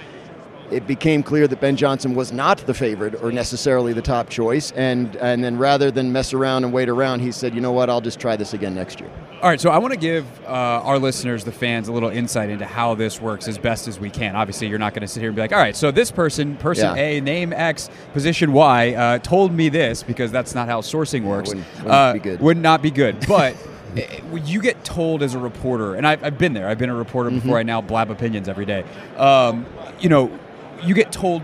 it 0.70 0.86
became 0.86 1.22
clear 1.22 1.46
that 1.48 1.60
Ben 1.60 1.76
Johnson 1.76 2.14
was 2.14 2.32
not 2.32 2.58
the 2.58 2.74
favorite 2.74 3.14
or 3.22 3.30
necessarily 3.32 3.92
the 3.92 4.02
top 4.02 4.28
choice, 4.28 4.72
and 4.72 5.16
and 5.16 5.42
then 5.44 5.58
rather 5.58 5.90
than 5.90 6.12
mess 6.12 6.32
around 6.32 6.64
and 6.64 6.72
wait 6.72 6.88
around, 6.88 7.20
he 7.20 7.32
said, 7.32 7.54
you 7.54 7.60
know 7.60 7.72
what, 7.72 7.88
I'll 7.90 8.00
just 8.00 8.18
try 8.20 8.36
this 8.36 8.54
again 8.54 8.74
next 8.74 9.00
year. 9.00 9.10
All 9.42 9.50
right, 9.50 9.60
so 9.60 9.70
I 9.70 9.78
want 9.78 9.92
to 9.92 9.98
give 10.00 10.24
uh, 10.46 10.48
our 10.48 10.98
listeners, 10.98 11.44
the 11.44 11.52
fans, 11.52 11.88
a 11.88 11.92
little 11.92 12.08
insight 12.08 12.48
into 12.48 12.64
how 12.64 12.94
this 12.94 13.20
works 13.20 13.46
as 13.48 13.58
best 13.58 13.86
as 13.86 14.00
we 14.00 14.08
can. 14.10 14.34
Obviously, 14.34 14.66
you're 14.66 14.78
not 14.78 14.94
going 14.94 15.02
to 15.02 15.08
sit 15.08 15.20
here 15.20 15.28
and 15.28 15.36
be 15.36 15.42
like, 15.42 15.52
"All 15.52 15.58
right, 15.58 15.76
so 15.76 15.90
this 15.90 16.10
person, 16.10 16.56
person 16.56 16.96
Yeah. 16.96 17.02
A, 17.02 17.20
name 17.20 17.52
X, 17.52 17.90
position 18.12 18.52
Y, 18.52 18.94
uh, 18.94 19.18
told 19.18 19.52
me 19.52 19.68
this," 19.68 20.02
because 20.02 20.32
that's 20.32 20.54
not 20.54 20.68
how 20.68 20.80
sourcing 20.80 21.22
works. 21.24 21.50
wouldn't- 21.50 21.66
wouldn't 21.76 21.92
Uh, 21.94 22.12
be 22.14 22.18
good. 22.18 22.40
Would 22.40 22.56
not 22.56 22.80
be 22.82 22.90
good. 22.90 23.24
But 23.28 23.54
eh, 23.96 24.06
you 24.44 24.60
get 24.62 24.82
told 24.84 25.22
as 25.22 25.34
a 25.34 25.38
reporter, 25.38 25.94
and 25.94 26.06
I've, 26.06 26.24
I've 26.24 26.38
been 26.38 26.54
there. 26.54 26.66
I've 26.68 26.78
been 26.78 26.90
a 26.90 26.94
reporter 26.94 27.28
Mm-hmm. 27.30 27.40
before. 27.40 27.58
I 27.58 27.62
now 27.62 27.80
blab 27.82 28.10
opinions 28.10 28.48
every 28.48 28.64
day. 28.66 28.84
Um, 29.18 29.66
you 30.00 30.08
know, 30.08 30.30
you 30.82 30.94
get 30.94 31.12
told 31.12 31.42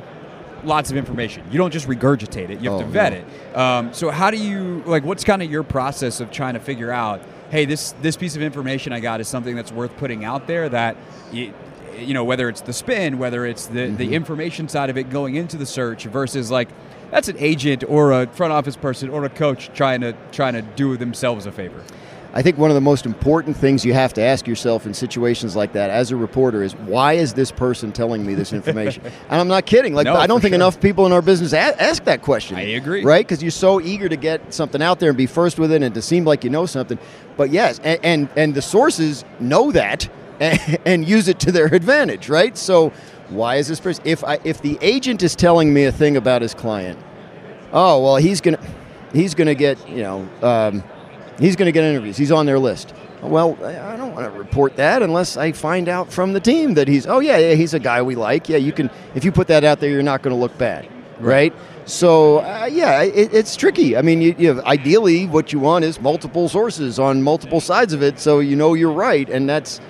lots 0.65 0.91
of 0.91 0.97
information. 0.97 1.45
You 1.51 1.59
don't 1.59 1.73
just 1.73 1.89
regurgitate 1.89 2.51
it. 2.51 2.61
You 2.61 2.71
have 2.71 2.81
Oh, 2.81 2.83
to 2.85 2.89
vet 2.89 3.13
no. 3.13 3.19
it. 3.19 3.57
Um, 3.57 3.93
so 3.95 4.11
how 4.11 4.31
do 4.31 4.37
you 4.37 4.83
like? 4.87 5.05
What's 5.05 5.25
kind 5.25 5.43
of 5.43 5.51
your 5.51 5.63
process 5.63 6.21
of 6.21 6.31
trying 6.31 6.55
to 6.55 6.61
figure 6.61 6.91
out? 6.93 7.21
Hey, 7.51 7.65
this 7.65 7.93
this 8.01 8.17
piece 8.17 8.37
of 8.37 8.43
information 8.43 8.93
I 8.93 9.01
got 9.01 9.21
is 9.21 9.29
something 9.29 9.55
that's 9.57 9.73
worth 9.73 9.97
putting 9.99 10.25
out 10.25 10.47
there. 10.47 10.69
That 10.69 10.97
you, 11.33 11.53
you 11.99 12.15
know, 12.15 12.25
whether 12.25 12.49
it's 12.49 12.61
the 12.63 12.73
spin, 12.73 13.19
whether 13.19 13.45
it's 13.45 13.67
the 13.67 13.81
Mm-hmm. 13.81 13.97
the 13.97 14.15
information 14.15 14.69
side 14.69 14.89
of 14.91 14.97
it 14.97 15.11
going 15.11 15.35
into 15.35 15.57
the 15.57 15.67
search 15.67 16.05
versus 16.05 16.51
like 16.51 16.69
that's 17.11 17.29
an 17.29 17.37
agent 17.39 17.85
or 17.89 18.13
a 18.13 18.27
front 18.29 18.53
office 18.55 18.77
person 18.77 19.11
or 19.11 19.25
a 19.25 19.29
coach 19.29 19.71
trying 19.75 20.01
to 20.01 20.15
trying 20.31 20.55
to 20.55 20.63
do 20.63 20.97
themselves 20.97 21.45
a 21.45 21.53
favor. 21.53 21.83
I 22.35 22.41
think 22.41 22.57
one 22.57 22.71
of 22.71 22.75
the 22.75 22.81
most 22.81 23.05
important 23.05 23.57
things 23.57 23.85
you 23.85 23.93
have 23.93 24.15
to 24.15 24.23
ask 24.23 24.47
yourself 24.47 24.87
in 24.87 24.95
situations 24.95 25.55
like 25.55 25.75
that 25.75 25.91
as 25.91 26.11
a 26.11 26.17
reporter 26.17 26.63
is 26.63 26.75
why 26.75 27.13
is 27.15 27.35
this 27.35 27.51
person 27.53 27.93
telling 27.93 28.25
me 28.25 28.35
this 28.35 28.53
information? 28.59 29.03
and 29.05 29.41
I'm 29.41 29.49
not 29.49 29.67
kidding. 29.67 29.95
Like 29.95 30.07
No, 30.07 30.15
I 30.17 30.27
don't 30.27 30.41
think 30.41 30.53
sure. 30.53 30.57
enough 30.57 30.81
people 30.81 31.05
in 31.05 31.13
our 31.13 31.21
business 31.23 31.53
a- 31.53 31.83
ask 31.83 32.05
that 32.05 32.23
question. 32.23 32.57
I 32.57 32.63
agree. 32.63 33.05
Right? 33.05 33.27
Because 33.27 33.43
you're 33.43 33.51
so 33.51 33.81
eager 33.81 34.09
to 34.09 34.17
get 34.17 34.55
something 34.55 34.81
out 34.81 34.99
there 34.99 35.11
and 35.11 35.19
be 35.19 35.27
first 35.27 35.59
with 35.59 35.73
it 35.73 35.83
and 35.83 35.95
to 35.95 36.01
seem 36.01 36.25
like 36.25 36.43
you 36.45 36.51
know 36.51 36.65
something. 36.67 36.99
But 37.37 37.51
yes, 37.51 37.79
and 37.85 38.01
and, 38.03 38.29
and 38.37 38.55
the 38.55 38.63
sources 38.63 39.25
know 39.39 39.71
that. 39.73 40.09
and, 40.43 40.79
and 40.87 41.09
use 41.09 41.29
it 41.29 41.39
to 41.41 41.53
their 41.53 41.67
advantage, 41.67 42.29
right? 42.29 42.57
So 42.59 42.91
why 43.29 43.57
is 43.57 43.69
this 43.69 43.79
person? 43.79 44.03
If 44.07 44.25
I, 44.25 44.41
if 44.43 44.61
the 44.61 44.77
agent 44.81 45.23
is 45.23 45.37
telling 45.37 45.73
me 45.73 45.85
a 45.85 45.93
thing 45.93 46.17
about 46.17 46.43
his 46.43 46.53
client, 46.53 46.99
oh 47.73 48.03
well, 48.03 48.17
he's 48.17 48.41
gonna 48.41 48.59
he's 49.13 49.35
gonna 49.37 49.55
get 49.55 49.89
you 49.89 50.03
know 50.03 50.29
um, 50.43 50.83
he's 51.43 51.57
gonna 51.57 51.73
get 51.73 51.85
interviews. 51.85 52.17
He's 52.17 52.33
on 52.33 52.47
their 52.47 52.59
list. 52.59 52.95
Well, 53.23 53.57
I 53.65 53.97
don't 53.97 54.15
want 54.15 54.33
to 54.33 54.37
report 54.37 54.75
that 54.77 55.01
unless 55.01 55.37
I 55.37 55.53
find 55.53 55.89
out 55.89 56.13
from 56.13 56.33
the 56.33 56.41
team 56.41 56.75
that 56.75 56.89
he's 56.89 57.07
oh 57.07 57.21
yeah 57.21 57.39
yeah 57.39 57.55
he's 57.55 57.73
a 57.73 57.79
guy 57.79 58.03
we 58.03 58.17
like. 58.17 58.49
Yeah, 58.49 58.57
you 58.57 58.73
can 58.73 58.91
if 59.15 59.25
you 59.25 59.31
put 59.31 59.47
that 59.47 59.63
out 59.63 59.79
there, 59.79 59.91
you're 59.91 60.03
not 60.03 60.23
going 60.23 60.35
to 60.35 60.41
look 60.41 60.57
bad, 60.59 60.89
right? 61.21 61.55
So 61.85 62.39
uh, 62.39 62.69
yeah, 62.71 63.03
it, 63.03 63.33
it's 63.33 63.55
tricky. 63.55 63.97
I 63.97 64.03
mean, 64.03 64.21
you, 64.21 64.35
you 64.39 64.49
have, 64.49 64.61
ideally 64.65 65.27
what 65.27 65.53
you 65.53 65.61
want 65.61 65.85
is 65.85 66.01
multiple 66.01 66.49
sources 66.49 66.99
on 66.99 67.23
multiple 67.23 67.61
sides 67.61 67.93
of 67.93 68.03
it, 68.03 68.19
so 68.19 68.41
you 68.41 68.57
know 68.57 68.75
you're 68.75 68.93
right, 68.93 69.29
and 69.29 69.49
that's 69.49 69.81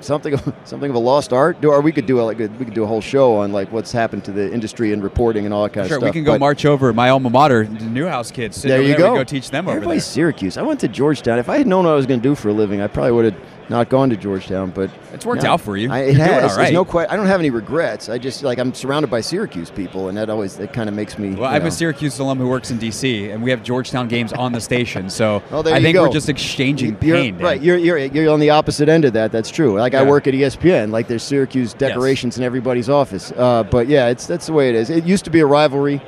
something 0.00 0.34
of, 0.34 0.54
something 0.64 0.90
of 0.90 0.96
a 0.96 1.00
lost 1.00 1.32
art. 1.32 1.60
Do 1.60 1.70
or 1.70 1.80
we 1.80 1.92
could 1.92 2.06
do 2.06 2.20
a, 2.20 2.22
like 2.22 2.40
a, 2.40 2.46
we 2.48 2.64
could 2.64 2.74
do 2.74 2.84
a 2.84 2.86
whole 2.86 3.00
show 3.00 3.36
on 3.36 3.52
like 3.52 3.70
what's 3.72 3.92
happened 3.92 4.24
to 4.24 4.32
the 4.32 4.52
industry 4.52 4.92
and 4.92 5.02
reporting 5.02 5.44
and 5.44 5.54
all 5.54 5.62
that 5.64 5.72
kind 5.72 5.86
Sure, 5.88 5.96
of 5.98 6.00
stuff. 6.02 6.06
Sure, 6.08 6.10
we 6.10 6.12
can 6.12 6.24
go 6.24 6.32
but 6.34 6.40
march 6.40 6.64
over 6.64 6.92
my 6.92 7.10
alma 7.10 7.30
mater, 7.30 7.64
the 7.66 7.84
Newhouse 7.86 8.30
kids. 8.30 8.56
Sit 8.56 8.68
There 8.68 8.80
you 8.82 8.88
there, 8.88 8.98
go. 8.98 9.14
go 9.16 9.24
teach 9.24 9.50
them 9.50 9.68
over 9.68 9.80
there. 9.80 10.00
Syracuse. 10.00 10.56
I 10.56 10.62
went 10.62 10.80
to 10.80 10.88
Georgetown. 10.88 11.38
If 11.38 11.48
I 11.48 11.58
had 11.58 11.66
known 11.66 11.84
what 11.84 11.92
I 11.92 11.96
was 11.96 12.06
going 12.06 12.20
to 12.20 12.28
do 12.28 12.34
for 12.34 12.48
a 12.48 12.52
living, 12.52 12.80
I 12.80 12.86
probably 12.86 13.12
would 13.12 13.24
have 13.26 13.36
not 13.68 13.88
gone 13.88 14.10
to 14.10 14.16
Georgetown. 14.16 14.70
But 14.70 14.90
It's 15.12 15.24
worked 15.24 15.44
no. 15.44 15.50
out 15.52 15.60
for 15.60 15.76
you. 15.76 15.92
I, 15.92 15.98
it 16.00 16.16
has. 16.16 16.56
There's 16.56 16.72
no 16.72 16.84
que- 16.84 17.06
I 17.08 17.14
don't 17.16 17.26
have 17.26 17.38
any 17.40 17.50
regrets. 17.50 18.08
I 18.08 18.18
just 18.18 18.42
like 18.42 18.58
I'm 18.58 18.74
surrounded 18.74 19.10
by 19.10 19.20
Syracuse 19.20 19.70
people, 19.70 20.08
and 20.08 20.18
that 20.18 20.28
always 20.28 20.56
that 20.56 20.72
kind 20.72 20.88
of 20.88 20.94
makes 20.96 21.18
me. 21.18 21.34
Well, 21.34 21.48
I'm 21.48 21.62
know. 21.62 21.68
a 21.68 21.70
Syracuse 21.70 22.18
alum 22.18 22.38
who 22.38 22.48
works 22.48 22.70
in 22.72 22.78
D.C., 22.78 23.30
and 23.30 23.42
we 23.42 23.50
have 23.50 23.62
Georgetown 23.62 24.08
games 24.08 24.32
on 24.32 24.52
the 24.52 24.60
station. 24.60 25.08
So 25.08 25.40
Well, 25.52 25.66
I 25.68 25.80
think 25.80 25.94
go. 25.94 26.02
we're 26.02 26.12
just 26.12 26.28
exchanging 26.28 26.96
You're- 27.00 27.20
pain. 27.20 27.38
Right, 27.38 27.60
you're, 27.62 27.76
you're 27.76 27.98
you're 27.98 28.32
on 28.32 28.40
the 28.40 28.50
opposite 28.50 28.88
end 28.88 29.04
of 29.04 29.12
that. 29.12 29.30
That's 29.30 29.50
true. 29.50 29.78
Like 29.92 30.06
I 30.06 30.08
work 30.08 30.26
at 30.26 30.34
ESPN. 30.34 30.90
Like 30.90 31.08
there's 31.08 31.22
Syracuse 31.22 31.74
decorations 31.74 32.38
in 32.38 32.44
everybody's 32.44 32.88
office. 32.88 33.32
Uh, 33.32 33.64
but 33.64 33.88
yeah, 33.88 34.08
it's 34.08 34.26
that's 34.26 34.46
the 34.46 34.52
way 34.52 34.68
it 34.68 34.74
is. 34.74 34.90
It 34.90 35.04
used 35.04 35.24
to 35.24 35.30
be 35.30 35.40
a 35.40 35.46
rivalry. 35.46 36.00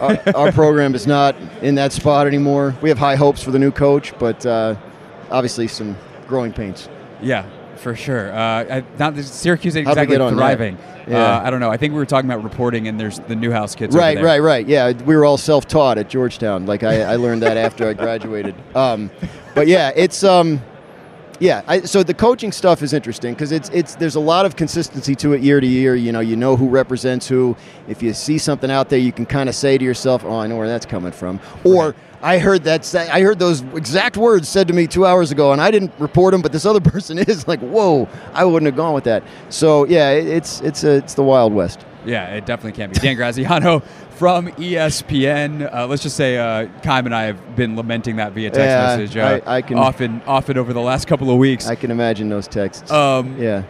our, 0.00 0.18
our 0.34 0.52
program 0.52 0.94
is 0.94 1.06
not 1.06 1.36
in 1.62 1.76
that 1.76 1.92
spot 1.92 2.26
anymore. 2.26 2.74
We 2.82 2.88
have 2.88 2.98
high 2.98 3.16
hopes 3.16 3.42
for 3.42 3.50
the 3.50 3.58
new 3.58 3.70
coach, 3.70 4.16
but 4.18 4.44
uh, 4.44 4.76
obviously 5.30 5.68
some 5.68 5.96
growing 6.26 6.52
pains. 6.52 6.88
Yeah, 7.22 7.46
for 7.76 7.94
sure. 7.94 8.32
Uh, 8.32 8.36
I, 8.36 8.84
not 8.98 9.16
Syracuse 9.16 9.76
ain't 9.76 9.88
exactly 9.88 10.16
thriving. 10.16 10.78
Yeah. 11.06 11.36
Uh, 11.36 11.42
I 11.44 11.50
don't 11.50 11.60
know. 11.60 11.70
I 11.70 11.76
think 11.76 11.92
we 11.92 11.98
were 11.98 12.06
talking 12.06 12.28
about 12.28 12.42
reporting, 12.42 12.88
and 12.88 12.98
there's 12.98 13.20
the 13.20 13.36
Newhouse 13.36 13.74
kids. 13.76 13.94
Right, 13.94 14.16
over 14.16 14.26
there. 14.26 14.40
right, 14.40 14.42
right. 14.42 14.66
Yeah, 14.66 14.90
we 14.90 15.14
were 15.14 15.24
all 15.24 15.38
self-taught 15.38 15.98
at 15.98 16.08
Georgetown. 16.08 16.66
Like 16.66 16.82
I, 16.82 17.02
I 17.02 17.16
learned 17.16 17.42
that 17.42 17.56
after 17.56 17.88
I 17.88 17.92
graduated. 17.94 18.56
Um, 18.74 19.10
but 19.54 19.68
yeah, 19.68 19.92
it's 19.94 20.24
um, 20.24 20.60
yeah. 21.40 21.62
I, 21.66 21.80
so 21.80 22.02
the 22.02 22.14
coaching 22.14 22.52
stuff 22.52 22.82
is 22.82 22.92
interesting 22.92 23.34
because 23.34 23.52
it's 23.52 23.68
it's 23.70 23.94
there's 23.96 24.14
a 24.14 24.20
lot 24.20 24.46
of 24.46 24.56
consistency 24.56 25.14
to 25.16 25.32
it 25.32 25.42
year 25.42 25.60
to 25.60 25.66
year. 25.66 25.94
You 25.94 26.12
know, 26.12 26.20
you 26.20 26.36
know 26.36 26.56
who 26.56 26.68
represents 26.68 27.28
who. 27.28 27.56
If 27.88 28.02
you 28.02 28.12
see 28.12 28.38
something 28.38 28.70
out 28.70 28.88
there, 28.88 28.98
you 28.98 29.12
can 29.12 29.26
kind 29.26 29.48
of 29.48 29.54
say 29.54 29.78
to 29.78 29.84
yourself, 29.84 30.24
"Oh, 30.24 30.38
I 30.38 30.46
know 30.46 30.56
where 30.56 30.68
that's 30.68 30.86
coming 30.86 31.12
from," 31.12 31.40
or 31.64 31.94
I 32.22 32.38
heard 32.38 32.64
that 32.64 32.94
I 32.94 33.20
heard 33.20 33.38
those 33.38 33.60
exact 33.74 34.16
words 34.16 34.48
said 34.48 34.68
to 34.68 34.74
me 34.74 34.86
two 34.86 35.06
hours 35.06 35.30
ago, 35.30 35.52
and 35.52 35.60
I 35.60 35.70
didn't 35.70 35.92
report 35.98 36.32
them, 36.32 36.42
but 36.42 36.52
this 36.52 36.66
other 36.66 36.80
person 36.92 37.18
is 37.18 37.46
like, 37.46 37.60
"Whoa, 37.60 38.08
I 38.32 38.44
wouldn't 38.44 38.66
have 38.66 38.76
gone 38.76 38.94
with 38.94 39.04
that." 39.04 39.22
So 39.48 39.86
yeah, 39.86 40.10
it, 40.10 40.26
it's 40.26 40.60
it's 40.60 40.84
a, 40.84 40.96
it's 40.96 41.14
the 41.14 41.22
Wild 41.22 41.52
West. 41.52 41.84
Yeah, 42.04 42.34
it 42.34 42.46
definitely 42.46 42.72
can 42.72 42.90
be. 42.90 42.98
Dan 43.00 43.16
Graziano 43.16 43.82
from 44.16 44.48
ESPN. 44.48 45.72
Uh, 45.72 45.86
let's 45.86 46.02
just 46.02 46.16
say 46.16 46.38
uh, 46.38 46.66
Kym 46.82 47.04
and 47.06 47.14
I 47.14 47.24
have 47.24 47.56
been 47.56 47.76
lamenting 47.76 48.16
that 48.16 48.32
via 48.32 48.50
text 48.50 48.60
Yeah, 48.60 48.96
message 48.96 49.16
uh, 49.16 49.40
I- 49.46 49.56
I 49.58 49.62
can- 49.62 49.78
often, 49.78 50.22
often 50.26 50.58
over 50.58 50.72
the 50.72 50.80
last 50.80 51.06
couple 51.06 51.30
of 51.30 51.38
weeks. 51.38 51.66
I 51.66 51.74
can 51.74 51.90
imagine 51.90 52.28
those 52.28 52.48
texts. 52.48 52.90
Um, 52.90 53.36
yeah. 53.38 53.62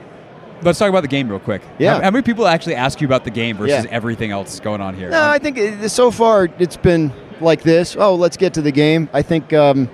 Let's 0.63 0.79
talk 0.79 0.89
about 0.89 1.03
the 1.03 1.09
game 1.09 1.29
real 1.29 1.39
quick. 1.41 1.63
Yeah. 1.79 1.95
How, 1.97 2.03
how 2.05 2.11
many 2.13 2.23
people 2.23 2.47
actually 2.47 2.77
ask 2.77 3.01
you 3.01 3.07
about 3.07 3.25
the 3.25 3.31
game 3.31 3.57
versus 3.59 3.85
Yeah. 3.85 3.91
everything 3.91 4.31
else 4.31 4.59
going 4.61 4.81
on 4.81 4.95
here? 4.95 5.11
No, 5.11 5.29
I 5.29 5.39
think 5.39 5.59
so 5.91 6.11
far 6.11 6.49
it's 6.59 6.77
been 6.79 7.13
like 7.41 7.63
this. 7.63 7.95
Oh, 7.99 8.15
let's 8.15 8.37
get 8.39 8.55
to 8.55 8.63
the 8.63 8.73
game. 8.73 9.11
I 9.13 9.21
think, 9.23 9.53
um, 9.53 9.91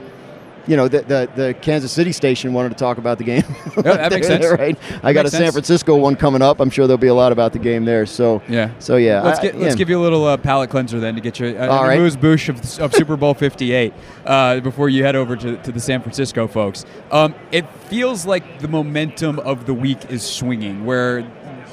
you 0.66 0.76
know, 0.76 0.89
the, 0.89 1.01
the 1.02 1.30
the 1.34 1.55
Kansas 1.55 1.90
City 1.93 2.12
station 2.12 2.52
wanted 2.52 2.68
to 2.70 2.74
talk 2.76 2.98
about 2.98 3.18
the 3.18 3.24
game. 3.24 3.43
that 3.76 4.12
makes 4.12 4.26
sense. 4.28 4.47
right? 4.47 4.78
I 5.02 5.12
got 5.12 5.26
a 5.26 5.30
San 5.30 5.40
sense. 5.43 5.55
Francisco 5.55 5.97
one 5.97 6.16
coming 6.16 6.43
up. 6.43 6.60
I'm 6.60 6.70
sure 6.70 6.86
there'll 6.86 6.98
be 6.98 7.09
a 7.09 7.14
lot 7.14 7.32
about 7.32 7.52
the 7.52 7.59
game 7.59 7.84
there. 7.84 8.06
So 8.06 8.43
Yeah. 8.48 8.70
So 8.78 8.97
yeah. 8.97 9.22
Let's 9.22 9.40
I- 9.40 9.43
let's 9.56 9.56
yeah. 9.56 9.74
give 9.74 9.89
you 9.90 9.98
a 9.98 10.02
little 10.02 10.24
uh, 10.24 10.36
palate 10.36 10.70
cleanser 10.70 11.01
then 11.01 11.14
to 11.16 11.20
get 11.20 11.40
you 11.40 11.56
uh, 11.59 11.66
All 11.68 11.84
right. 11.84 11.98
amuse 11.98 12.16
bouche 12.16 12.48
of, 12.48 12.59
of 12.80 12.94
Super 12.94 13.16
Bowl 13.16 13.34
58 13.34 13.93
uh, 14.24 14.60
before 14.60 14.89
you 14.89 15.02
head 15.05 15.16
over 15.16 15.36
to, 15.36 15.56
to 15.56 15.72
the 15.72 15.80
San 15.80 16.01
Francisco 16.02 16.47
folks. 16.47 16.84
Um, 17.10 17.34
it 17.51 17.68
feels 17.89 18.24
like 18.26 18.60
the 18.60 18.68
momentum 18.68 19.39
of 19.40 19.66
the 19.66 19.74
week 19.74 20.10
is 20.10 20.22
swinging 20.22 20.84
where 20.84 21.22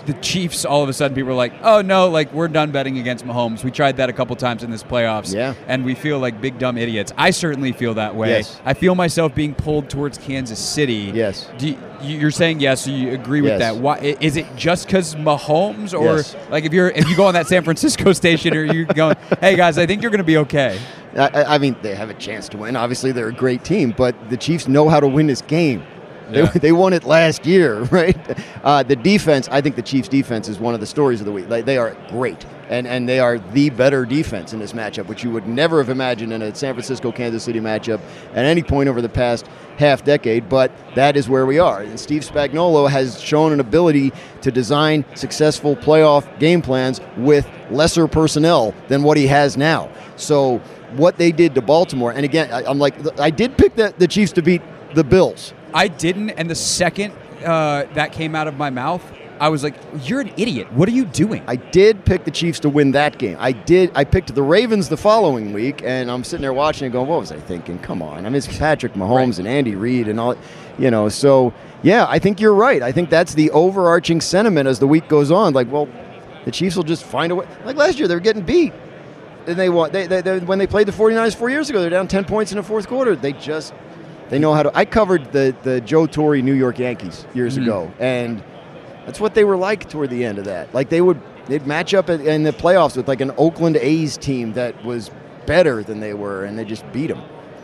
the 0.09 0.19
Chiefs 0.21 0.65
all 0.65 0.81
of 0.81 0.89
a 0.89 0.93
sudden 0.93 1.13
people 1.15 1.29
are 1.31 1.35
like, 1.35 1.53
oh 1.61 1.81
no, 1.81 2.09
like 2.09 2.33
we're 2.33 2.47
done 2.47 2.71
betting 2.71 2.97
against 2.97 3.25
Mahomes. 3.25 3.63
We 3.63 3.69
tried 3.69 3.97
that 3.97 4.09
a 4.09 4.13
couple 4.13 4.35
times 4.35 4.63
in 4.63 4.71
this 4.71 4.81
playoffs, 4.83 5.33
Yeah. 5.33 5.53
and 5.67 5.85
we 5.85 5.93
feel 5.93 6.17
like 6.19 6.41
big 6.41 6.57
dumb 6.57 6.77
idiots. 6.77 7.13
I 7.17 7.29
certainly 7.29 7.71
feel 7.71 7.93
that 7.93 8.15
way. 8.15 8.29
Yes. 8.29 8.59
I 8.65 8.73
feel 8.73 8.95
myself 8.95 9.35
being 9.35 9.53
pulled 9.53 9.89
towards 9.89 10.17
Kansas 10.17 10.57
City. 10.59 11.11
Yes. 11.13 11.47
Do 11.59 11.67
you, 11.69 11.77
you're 12.01 12.31
saying 12.31 12.59
yes, 12.59 12.85
so 12.85 12.91
you 12.91 13.11
agree 13.11 13.41
with 13.41 13.51
Yes. 13.51 13.59
that. 13.59 13.75
Why 13.77 13.97
is 13.99 14.35
it 14.37 14.47
just 14.55 14.87
because 14.87 15.15
Mahomes, 15.15 15.93
or 15.97 16.17
Yes. 16.17 16.35
like 16.49 16.65
if 16.65 16.73
you're 16.73 16.89
if 16.89 17.07
you 17.07 17.15
go 17.15 17.25
on 17.27 17.33
that 17.35 17.45
San 17.47 17.63
Francisco 17.63 18.11
station, 18.23 18.55
or 18.57 18.63
you're 18.63 18.85
going, 18.85 19.15
hey 19.41 19.55
guys, 19.55 19.77
I 19.77 19.85
think 19.85 20.01
you're 20.01 20.11
going 20.11 20.17
to 20.19 20.23
be 20.23 20.37
okay. 20.37 20.79
I- 21.17 21.55
I 21.55 21.57
mean, 21.57 21.75
they 21.81 21.93
have 21.95 22.09
a 22.09 22.13
chance 22.15 22.49
to 22.49 22.57
win. 22.57 22.75
Obviously, 22.75 23.11
they're 23.11 23.27
a 23.29 23.33
great 23.33 23.63
team, 23.63 23.93
but 23.95 24.15
the 24.29 24.37
Chiefs 24.37 24.67
know 24.67 24.89
how 24.89 24.99
to 24.99 25.07
win 25.07 25.27
this 25.27 25.41
game. 25.41 25.83
They, 26.33 26.41
Yeah. 26.41 26.51
they 26.51 26.71
won 26.71 26.93
it 26.93 27.03
last 27.03 27.45
year, 27.45 27.79
right? 27.91 28.15
Uh, 28.63 28.83
the 28.83 28.95
defense, 28.95 29.47
I 29.51 29.61
think 29.61 29.75
the 29.75 29.81
Chiefs' 29.81 30.07
defense 30.07 30.47
is 30.47 30.59
one 30.59 30.73
of 30.73 30.79
the 30.79 30.85
stories 30.85 31.19
of 31.21 31.25
the 31.25 31.31
week. 31.31 31.49
Like, 31.49 31.65
they 31.65 31.77
are 31.77 31.95
great, 32.09 32.45
and 32.69 32.85
and 32.87 33.09
they 33.09 33.19
are 33.19 33.39
the 33.39 33.69
better 33.71 34.05
defense 34.05 34.53
in 34.53 34.59
this 34.59 34.73
matchup, 34.73 35.07
which 35.07 35.23
you 35.23 35.31
would 35.31 35.47
never 35.47 35.79
have 35.79 35.89
imagined 35.89 36.31
in 36.31 36.41
a 36.43 36.53
San 36.53 36.73
Francisco 36.75 37.11
Kansas 37.11 37.43
City 37.43 37.59
matchup 37.59 37.99
at 38.35 38.45
any 38.45 38.61
point 38.61 38.89
over 38.89 39.01
the 39.01 39.09
past 39.09 39.47
half 39.77 40.03
decade. 40.03 40.47
But 40.49 40.71
that 40.95 41.17
is 41.17 41.27
where 41.27 41.45
we 41.47 41.57
are, 41.57 41.81
and 41.81 41.99
Steve 41.99 42.21
Spagnuolo 42.21 42.87
has 42.89 43.19
shown 43.19 43.51
an 43.51 43.59
ability 43.59 44.11
to 44.41 44.51
design 44.51 45.05
successful 45.15 45.75
playoff 45.75 46.25
game 46.39 46.61
plans 46.61 47.01
with 47.17 47.47
lesser 47.71 48.07
personnel 48.07 48.73
than 48.87 49.01
what 49.03 49.17
he 49.17 49.25
has 49.27 49.57
now. 49.57 49.89
So 50.15 50.59
what 50.95 51.17
they 51.17 51.31
did 51.31 51.55
to 51.55 51.61
Baltimore, 51.61 52.11
and 52.11 52.23
again, 52.25 52.51
I, 52.51 52.63
I'm 52.65 52.77
like, 52.77 52.95
I 53.19 53.29
did 53.31 53.57
pick 53.57 53.75
the, 53.75 53.93
the 53.97 54.07
Chiefs 54.07 54.31
to 54.33 54.41
beat 54.41 54.61
the 54.93 55.03
Bills. 55.03 55.53
I 55.73 55.87
didn't, 55.87 56.31
and 56.31 56.49
the 56.49 56.55
second 56.55 57.13
uh, 57.45 57.85
that 57.93 58.11
came 58.11 58.35
out 58.35 58.47
of 58.47 58.57
my 58.57 58.69
mouth, 58.69 59.03
I 59.39 59.49
was 59.49 59.63
like, 59.63 59.75
"You're 60.03 60.21
an 60.21 60.31
idiot. 60.37 60.71
What 60.73 60.89
are 60.89 60.91
you 60.91 61.05
doing?" 61.05 61.43
I 61.47 61.55
did 61.55 62.03
pick 62.05 62.25
the 62.25 62.31
Chiefs 62.31 62.59
to 62.61 62.69
win 62.69 62.91
that 62.91 63.17
game. 63.17 63.37
I 63.39 63.51
did. 63.53 63.91
I 63.95 64.03
picked 64.03 64.33
the 64.33 64.43
Ravens 64.43 64.89
the 64.89 64.97
following 64.97 65.53
week, 65.53 65.81
and 65.83 66.11
I'm 66.11 66.23
sitting 66.23 66.41
there 66.41 66.53
watching 66.53 66.85
and 66.85 66.93
going, 66.93 67.07
"What 67.07 67.21
was 67.21 67.31
I 67.31 67.39
thinking? 67.39 67.79
Come 67.79 68.01
on! 68.01 68.19
I 68.25 68.29
mean, 68.29 68.35
it's 68.35 68.57
Patrick 68.57 68.93
Mahomes 68.93 69.39
and 69.39 69.47
Andy 69.47 69.75
Reid 69.75 70.07
and 70.07 70.19
all, 70.19 70.35
you 70.77 70.91
know." 70.91 71.07
So 71.09 71.53
yeah, 71.81 72.05
I 72.09 72.19
think 72.19 72.41
you're 72.41 72.53
right. 72.53 72.81
I 72.81 72.91
think 72.91 73.09
that's 73.09 73.33
the 73.33 73.51
overarching 73.51 74.21
sentiment 74.21 74.67
as 74.67 74.79
the 74.79 74.87
week 74.87 75.07
goes 75.07 75.31
on. 75.31 75.53
Like, 75.53 75.71
well, 75.71 75.87
the 76.45 76.51
Chiefs 76.51 76.75
will 76.75 76.83
just 76.83 77.03
find 77.03 77.31
a 77.31 77.35
way. 77.35 77.47
Like 77.63 77.77
last 77.77 77.97
year, 77.99 78.07
they 78.07 78.15
were 78.15 78.21
getting 78.21 78.43
beat. 78.43 78.73
And 79.47 79.57
they 79.57 79.69
won. 79.69 79.91
They, 79.91 80.05
they, 80.05 80.21
they, 80.21 80.39
when 80.39 80.59
they 80.59 80.67
played 80.67 80.87
the 80.87 80.91
49ers 80.91 81.35
four 81.35 81.49
years 81.49 81.69
ago, 81.69 81.79
they're 81.79 81.89
down 81.89 82.07
10 82.07 82.25
points 82.25 82.51
in 82.51 82.57
the 82.57 82.63
fourth 82.63 82.87
quarter. 82.87 83.15
They 83.15 83.33
just 83.33 83.73
they 84.29 84.39
know 84.39 84.53
how 84.53 84.63
to. 84.63 84.71
I 84.77 84.85
covered 84.85 85.31
the 85.31 85.55
the 85.63 85.81
Joe 85.81 86.05
Torre 86.07 86.37
New 86.41 86.53
York 86.53 86.79
Yankees 86.79 87.25
years 87.33 87.57
Mhm. 87.57 87.63
ago, 87.63 87.91
and 87.99 88.43
that's 89.05 89.19
what 89.19 89.33
they 89.33 89.43
were 89.43 89.57
like 89.57 89.89
toward 89.89 90.09
the 90.09 90.23
end 90.25 90.37
of 90.37 90.45
that. 90.45 90.73
Like 90.73 90.89
they 90.89 91.01
would 91.01 91.19
they'd 91.47 91.65
match 91.65 91.93
up 91.93 92.09
in- 92.09 92.21
in 92.27 92.43
the 92.43 92.53
playoffs 92.53 92.95
with 92.95 93.07
like 93.07 93.21
an 93.21 93.31
Oakland 93.37 93.75
A's 93.77 94.17
team 94.17 94.53
that 94.53 94.85
was 94.85 95.09
better 95.47 95.81
than 95.83 95.99
they 95.99 96.13
were, 96.13 96.43
and 96.43 96.57
they 96.59 96.63
just 96.65 96.83
beat 96.93 97.07
them. 97.07 97.21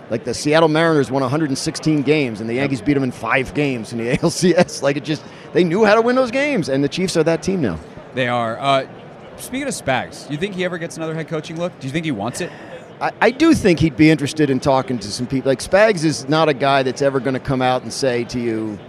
Like 0.09 0.23
the 0.23 0.33
Seattle 0.33 0.69
Mariners 0.69 1.09
won 1.11 1.21
116 1.23 2.01
games, 2.03 2.39
and 2.41 2.49
the 2.49 2.55
Yankees 2.55 2.81
beat 2.81 2.93
them 2.95 3.03
in 3.03 3.11
five 3.11 3.53
games 3.53 3.91
in 3.91 3.97
the 3.99 4.09
ALCS. 4.17 4.81
Like 4.81 4.97
it 4.97 5.03
just 5.03 5.23
they 5.53 5.63
knew 5.63 5.85
how 5.85 5.95
to 5.95 6.01
win 6.01 6.15
those 6.15 6.31
games, 6.31 6.69
and 6.69 6.83
the 6.83 6.89
Chiefs 6.89 7.15
are 7.17 7.23
that 7.23 7.41
team 7.43 7.61
now. 7.61 7.77
They 8.15 8.27
are. 8.27 8.57
Uh, 8.59 8.85
speaking 9.37 9.67
of 9.67 9.73
Spags, 9.73 10.27
do 10.27 10.33
you 10.33 10.39
think 10.39 10.55
he 10.55 10.63
ever 10.65 10.77
gets 10.77 10.97
another 10.97 11.13
head 11.13 11.27
coaching 11.27 11.57
look? 11.59 11.77
Do 11.79 11.85
you 11.87 11.93
think 11.93 12.05
he 12.05 12.11
wants 12.11 12.39
it? 12.41 12.51
I, 13.01 13.11
I 13.21 13.31
do 13.31 13.53
think 13.53 13.79
he'd 13.79 13.97
be 13.97 14.09
interested 14.09 14.49
in 14.49 14.59
talking 14.59 14.99
to 14.99 15.11
some 15.11 15.27
people. 15.27 15.49
Like 15.49 15.59
Spags 15.59 16.03
is 16.03 16.27
not 16.29 16.49
a 16.49 16.53
guy 16.53 16.83
that's 16.83 17.01
ever 17.01 17.19
going 17.19 17.33
to 17.33 17.39
come 17.39 17.61
out 17.61 17.83
and 17.83 17.91
say 17.91 18.23
to 18.25 18.39
you, 18.39 18.79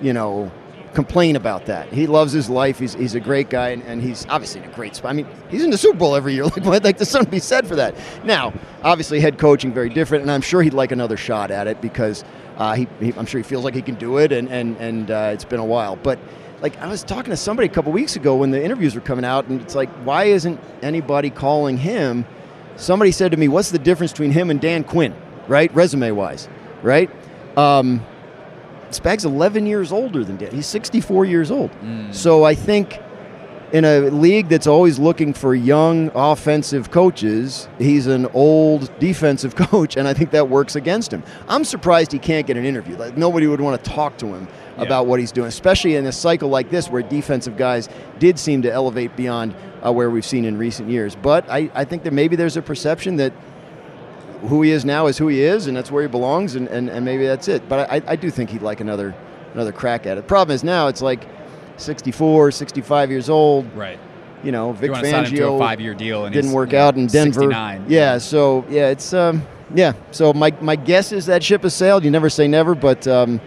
you 0.00 0.12
know, 0.12 0.50
complain 0.94 1.36
about 1.36 1.66
that. 1.66 1.92
He 1.92 2.06
loves 2.06 2.32
his 2.32 2.48
life. 2.48 2.78
He's, 2.78 2.94
he's 2.94 3.14
a 3.14 3.20
great 3.20 3.50
guy, 3.50 3.70
and, 3.70 3.82
and 3.84 4.02
he's 4.02 4.26
obviously 4.28 4.62
in 4.62 4.70
a 4.70 4.72
great 4.72 4.96
spot. 4.96 5.10
I 5.10 5.14
mean, 5.14 5.26
he's 5.48 5.62
in 5.62 5.70
the 5.70 5.78
Super 5.78 5.98
Bowl 5.98 6.14
every 6.14 6.34
year. 6.34 6.44
Like, 6.48 6.64
what? 6.64 6.84
Like, 6.84 6.98
there's 6.98 7.10
something 7.10 7.26
to 7.26 7.36
be 7.36 7.40
said 7.40 7.66
for 7.66 7.76
that. 7.76 7.94
Now, 8.24 8.52
obviously, 8.82 9.20
head 9.20 9.38
coaching 9.38 9.72
very 9.72 9.90
different, 9.90 10.22
and 10.22 10.30
I'm 10.30 10.40
sure 10.40 10.62
he'd 10.62 10.72
like 10.72 10.92
another 10.92 11.16
shot 11.16 11.50
at 11.50 11.66
it 11.66 11.80
because 11.80 12.24
uh, 12.56 12.74
he, 12.74 12.88
he, 13.00 13.12
I'm 13.16 13.26
sure 13.26 13.38
he 13.38 13.44
feels 13.44 13.64
like 13.64 13.74
he 13.74 13.82
can 13.82 13.96
do 13.96 14.18
it, 14.18 14.32
and 14.32 14.48
and 14.48 14.76
and 14.78 15.10
uh, 15.10 15.30
it's 15.32 15.44
been 15.44 15.60
a 15.60 15.64
while. 15.64 15.96
But 15.96 16.18
like, 16.62 16.76
I 16.78 16.88
was 16.88 17.04
talking 17.04 17.30
to 17.30 17.36
somebody 17.36 17.68
a 17.68 17.72
couple 17.72 17.92
weeks 17.92 18.16
ago 18.16 18.36
when 18.36 18.50
the 18.50 18.62
interviews 18.62 18.94
were 18.94 19.00
coming 19.00 19.24
out, 19.24 19.46
and 19.46 19.60
it's 19.60 19.74
like, 19.74 19.90
why 20.04 20.24
isn't 20.24 20.58
anybody 20.82 21.30
calling 21.30 21.76
him? 21.76 22.24
Somebody 22.78 23.12
said 23.12 23.30
to 23.32 23.36
me, 23.36 23.48
"What's 23.48 23.70
the 23.70 23.78
difference 23.78 24.12
between 24.12 24.30
him 24.30 24.50
and 24.50 24.60
Dan 24.60 24.84
Quinn?" 24.84 25.14
Right, 25.48 25.74
resume 25.74 26.10
wise, 26.12 26.48
right? 26.82 27.10
Um, 27.56 28.02
Spag's 28.90 29.24
11 29.24 29.66
years 29.66 29.92
older 29.92 30.24
than 30.24 30.36
Dan. 30.36 30.50
He's 30.50 30.66
64 30.66 31.24
years 31.24 31.50
old. 31.50 31.70
So 32.10 32.44
I 32.44 32.54
think 32.54 32.98
in 33.72 33.84
a 33.84 34.00
league 34.10 34.48
that's 34.48 34.66
always 34.66 34.98
looking 34.98 35.34
for 35.34 35.54
young 35.54 36.10
offensive 36.14 36.90
coaches, 36.90 37.68
he's 37.78 38.06
an 38.06 38.26
old 38.32 38.90
defensive 38.98 39.54
coach, 39.70 39.96
and 39.96 40.08
I 40.08 40.14
think 40.14 40.30
that 40.30 40.48
works 40.48 40.74
against 40.76 41.12
him. 41.12 41.22
I'm 41.48 41.64
surprised 41.64 42.12
he 42.12 42.18
can't 42.18 42.46
get 42.46 42.56
an 42.56 42.64
interview. 42.64 42.96
Like 42.96 43.16
nobody 43.16 43.46
would 43.46 43.60
want 43.60 43.82
to 43.82 43.90
talk 43.90 44.16
to 44.18 44.26
him 44.26 44.48
about 44.78 45.06
what 45.06 45.18
he's 45.20 45.32
doing, 45.32 45.48
especially 45.48 45.96
in 45.96 46.06
a 46.06 46.12
cycle 46.12 46.48
like 46.48 46.70
this 46.70 46.88
where 46.88 47.02
defensive 47.02 47.56
guys 47.56 47.88
did 48.18 48.38
seem 48.38 48.62
to 48.62 48.72
elevate 48.72 49.16
beyond 49.16 49.54
uh, 49.84 49.92
where 49.92 50.10
we've 50.10 50.26
seen 50.26 50.44
in 50.44 50.58
recent 50.58 50.88
years. 50.88 51.14
But 51.14 51.48
I, 51.50 51.70
I 51.74 51.84
think 51.84 52.02
that 52.04 52.12
maybe 52.12 52.36
there's 52.36 52.56
a 52.56 52.62
perception 52.62 53.16
that 53.16 53.32
who 54.42 54.62
he 54.62 54.70
is 54.70 54.84
now 54.84 55.06
is 55.06 55.18
who 55.18 55.28
he 55.28 55.42
is, 55.42 55.66
and 55.66 55.76
that's 55.76 55.90
where 55.90 56.02
he 56.02 56.08
belongs, 56.08 56.54
and, 56.54 56.68
and, 56.68 56.88
and 56.88 57.04
maybe 57.04 57.26
that's 57.26 57.48
it. 57.48 57.68
But 57.68 57.90
I, 57.90 58.02
I 58.06 58.16
do 58.16 58.30
think 58.30 58.50
he'd 58.50 58.62
like 58.62 58.80
another 58.80 59.14
another 59.54 59.72
crack 59.72 60.06
at 60.06 60.18
it. 60.18 60.26
Problem 60.28 60.54
is 60.54 60.62
now 60.62 60.88
it's 60.88 61.02
like 61.02 61.26
64, 61.78 62.50
65 62.50 63.10
years 63.10 63.28
old. 63.30 63.72
Right. 63.74 63.98
You 64.44 64.52
know, 64.52 64.72
Vic 64.72 64.88
You 64.88 64.92
want 64.92 65.06
sign 65.06 65.24
him 65.24 65.34
to 65.34 65.42
a 65.42 65.46
Fangio 65.48 65.58
five-year 65.58 65.94
deal, 65.94 66.24
and 66.24 66.32
didn't 66.32 66.52
work 66.52 66.70
know, 66.70 66.80
out 66.80 66.96
in 66.96 67.06
Denver. 67.08 67.40
69. 67.40 67.86
Yeah, 67.88 68.18
so 68.18 68.64
yeah, 68.68 68.90
it's 68.90 69.12
um, 69.12 69.42
yeah. 69.74 69.94
So 70.12 70.32
my, 70.32 70.54
my 70.60 70.76
guess 70.76 71.10
is 71.10 71.26
that 71.26 71.42
ship 71.42 71.62
has 71.62 71.74
sailed. 71.74 72.04
You 72.04 72.12
never 72.12 72.30
say 72.30 72.46
never, 72.46 72.76
but 72.76 73.08
um, 73.08 73.40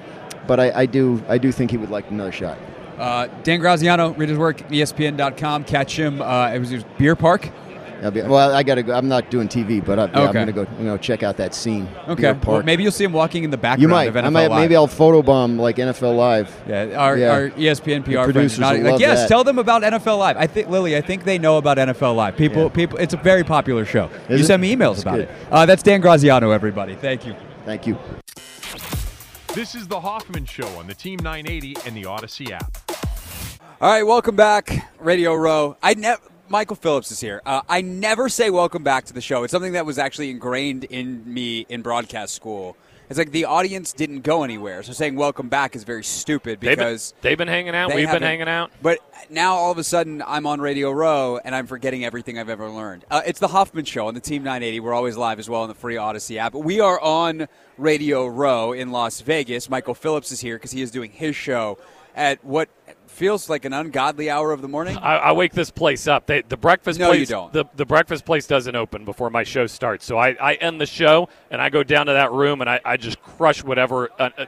but 0.48 0.60
I, 0.60 0.82
I 0.82 0.86
do 0.86 1.24
I 1.30 1.38
do 1.38 1.52
think 1.53 1.72
he 1.72 1.78
would 1.78 1.90
like 1.90 2.10
another 2.10 2.34
shot. 2.34 2.58
Uh, 3.02 3.28
Dan 3.44 3.60
Graziano, 3.60 4.14
read 4.14 4.30
his 4.30 4.38
work, 4.38 4.60
ESPN.com. 4.69 5.64
Catch 5.64 5.98
him. 5.98 6.22
Uh, 6.22 6.52
it 6.53 6.60
was 6.60 6.69
his 6.69 6.84
Beer 6.98 7.15
Park. 7.15 7.49
Be, 8.14 8.23
well, 8.23 8.52
I 8.56 8.64
gotta 8.64 8.82
go. 8.82 8.94
I'm 8.95 9.07
not 9.07 9.30
doing 9.30 9.48
TV, 9.48 9.80
but 9.86 9.99
I, 9.99 10.06
yeah, 10.06 10.11
I'm 10.15 10.22
Okay. 10.30 10.34
gonna 10.40 10.52
go. 10.52 10.65
You 10.80 10.86
know, 10.86 10.98
check 10.98 11.22
out 11.22 11.38
that 11.38 11.53
scene. 11.53 11.88
Okay. 12.07 12.22
Beer 12.22 12.32
Well, 12.34 12.41
Park. 12.41 12.65
maybe 12.65 12.82
you'll 12.82 12.91
see 12.91 13.03
him 13.03 13.14
walking 13.14 13.44
in 13.44 13.52
the 13.52 13.57
background 13.57 13.82
you 13.84 13.88
might. 13.90 14.07
of 14.07 14.15
NFL 14.15 14.26
I 14.26 14.30
might. 14.32 14.48
Live. 14.49 14.60
Maybe 14.60 14.76
I'll 14.76 14.88
photobomb 14.88 15.60
like 15.60 15.76
NFL 15.78 16.15
Live. 16.18 16.52
Yeah, 16.68 16.95
our, 16.98 17.15
Yeah. 17.15 17.30
our 17.32 17.49
ESPN 17.52 18.02
PR 18.03 18.23
producers 18.23 18.57
are 18.57 18.61
not, 18.73 18.78
will 18.84 18.91
like, 18.94 18.99
yes, 18.99 19.19
that. 19.22 19.28
tell 19.28 19.44
them 19.44 19.60
about 19.60 19.84
NFL 19.84 20.18
Live. 20.18 20.36
I 20.36 20.48
think 20.48 20.68
Lily, 20.69 20.98
I 20.98 21.02
think 21.02 21.26
they 21.26 21.38
know 21.38 21.57
about 21.57 21.78
NFL 21.78 22.15
Live. 22.15 22.36
People, 22.38 22.64
Yeah. 22.64 22.69
people, 22.69 22.98
it's 22.98 23.14
a 23.14 23.18
very 23.18 23.44
popular 23.44 23.86
show. 23.86 24.10
Is 24.30 24.40
you 24.40 24.44
it? 24.45 24.48
send 24.48 24.64
me 24.64 24.76
emails 24.76 24.94
That's 24.95 25.02
about 25.03 25.15
good. 25.18 25.22
it. 25.30 25.32
Uh, 25.52 25.65
that's 25.68 25.84
Dan 25.84 26.02
Graziano, 26.02 26.49
everybody. 26.49 26.95
Thank 26.95 27.28
you. 27.28 27.36
Thank 27.68 27.86
you. 27.86 27.98
This 29.53 29.76
is 29.76 29.86
the 29.86 29.99
Hoffman 29.99 30.45
Show 30.45 30.65
on 30.80 30.88
the 30.88 30.94
Team 30.94 31.19
980 31.22 31.76
and 31.86 31.94
the 31.94 32.03
Audacy 32.03 32.52
app. 32.52 32.72
All 33.82 33.91
right, 33.91 34.03
welcome 34.03 34.34
back, 34.34 34.90
Radio 34.98 35.36
Row. 35.36 35.76
I 35.84 35.94
never. 35.94 36.22
Michael 36.48 36.78
Phillips 36.78 37.11
is 37.11 37.19
here. 37.19 37.41
Uh, 37.45 37.61
I 37.68 37.82
never 37.82 38.30
say 38.30 38.49
welcome 38.49 38.82
back 38.82 39.03
to 39.06 39.14
the 39.14 39.19
show. 39.19 39.44
It's 39.44 39.52
something 39.52 39.73
that 39.73 39.86
was 39.86 39.98
actually 39.98 40.30
ingrained 40.30 40.86
in 40.86 41.22
me 41.32 41.65
in 41.68 41.82
broadcast 41.82 42.34
school. 42.34 42.78
It's 43.11 43.17
like 43.17 43.31
the 43.31 43.43
audience 43.43 43.91
didn't 43.91 44.21
go 44.21 44.43
anywhere, 44.43 44.83
so 44.83 44.93
saying 44.93 45.17
welcome 45.17 45.49
back 45.49 45.75
is 45.75 45.83
very 45.83 46.01
stupid 46.01 46.61
They've 46.61 46.77
been, 46.77 46.85
because 46.88 47.13
they've 47.19 47.38
been 47.38 47.49
hanging 47.49 47.75
out. 47.75 47.93
We've 47.93 48.09
been 48.09 48.21
hanging 48.21 48.47
out. 48.47 48.71
But 48.81 48.99
now 49.29 49.55
all 49.55 49.69
of 49.69 49.77
a 49.77 49.83
sudden 49.83 50.23
I'm 50.25 50.47
on 50.47 50.61
Radio 50.61 50.91
Row 50.91 51.38
and 51.43 51.53
I'm 51.53 51.67
forgetting 51.67 52.05
everything 52.05 52.39
I've 52.39 52.47
ever 52.47 52.69
learned. 52.69 53.03
Uh, 53.11 53.21
it's 53.25 53.41
the 53.41 53.49
Hoffman 53.49 53.83
Show 53.83 54.07
on 54.07 54.13
the 54.13 54.21
Team 54.21 54.43
980. 54.43 54.79
We're 54.79 54.93
always 54.93 55.17
live 55.17 55.39
as 55.39 55.49
well 55.49 55.63
on 55.63 55.67
the 55.67 55.75
free 55.75 55.95
Audacy 55.95 56.38
app. 56.38 56.55
We 56.55 56.79
are 56.79 57.01
on 57.01 57.49
Radio 57.77 58.27
Row 58.27 58.71
in 58.71 58.91
Las 58.91 59.19
Vegas. 59.19 59.69
Michael 59.69 59.93
Phillips 59.93 60.31
is 60.31 60.39
here 60.39 60.55
because 60.55 60.71
he 60.71 60.81
is 60.81 60.89
doing 60.89 61.11
his 61.11 61.35
show 61.35 61.79
at 62.15 62.41
what 62.45 62.69
feels 63.22 63.49
like 63.52 63.65
an 63.65 63.73
ungodly 63.73 64.31
hour 64.31 64.52
of 64.52 64.64
the 64.64 64.68
morning. 64.68 64.98
I, 64.98 65.18
I 65.18 65.31
wake 65.34 65.53
this 65.53 65.69
place 65.69 66.07
up. 66.07 66.26
They, 66.26 66.41
the 66.41 66.57
breakfast 66.57 66.99
No, 66.99 67.10
place. 67.10 67.19
you 67.19 67.26
don't. 67.27 67.53
The, 67.53 67.65
the 67.76 67.85
breakfast 67.85 68.26
place 68.26 68.48
doesn't 68.48 68.76
open 68.76 69.06
before 69.06 69.30
my 69.30 69.43
show 69.43 69.68
starts. 69.68 70.06
So 70.06 70.18
I, 70.18 70.30
I 70.41 70.53
end 70.56 70.81
the 70.81 70.88
show 70.88 71.30
and 71.52 71.61
I 71.61 71.69
go 71.69 71.84
down 71.84 72.07
to 72.07 72.14
that 72.14 72.31
room 72.31 72.61
and 72.61 72.69
I, 72.69 72.80
I 72.84 72.98
just 72.98 73.22
crush 73.22 73.64
whatever 73.64 74.10
uh, 74.19 74.31
uh, 74.39 74.45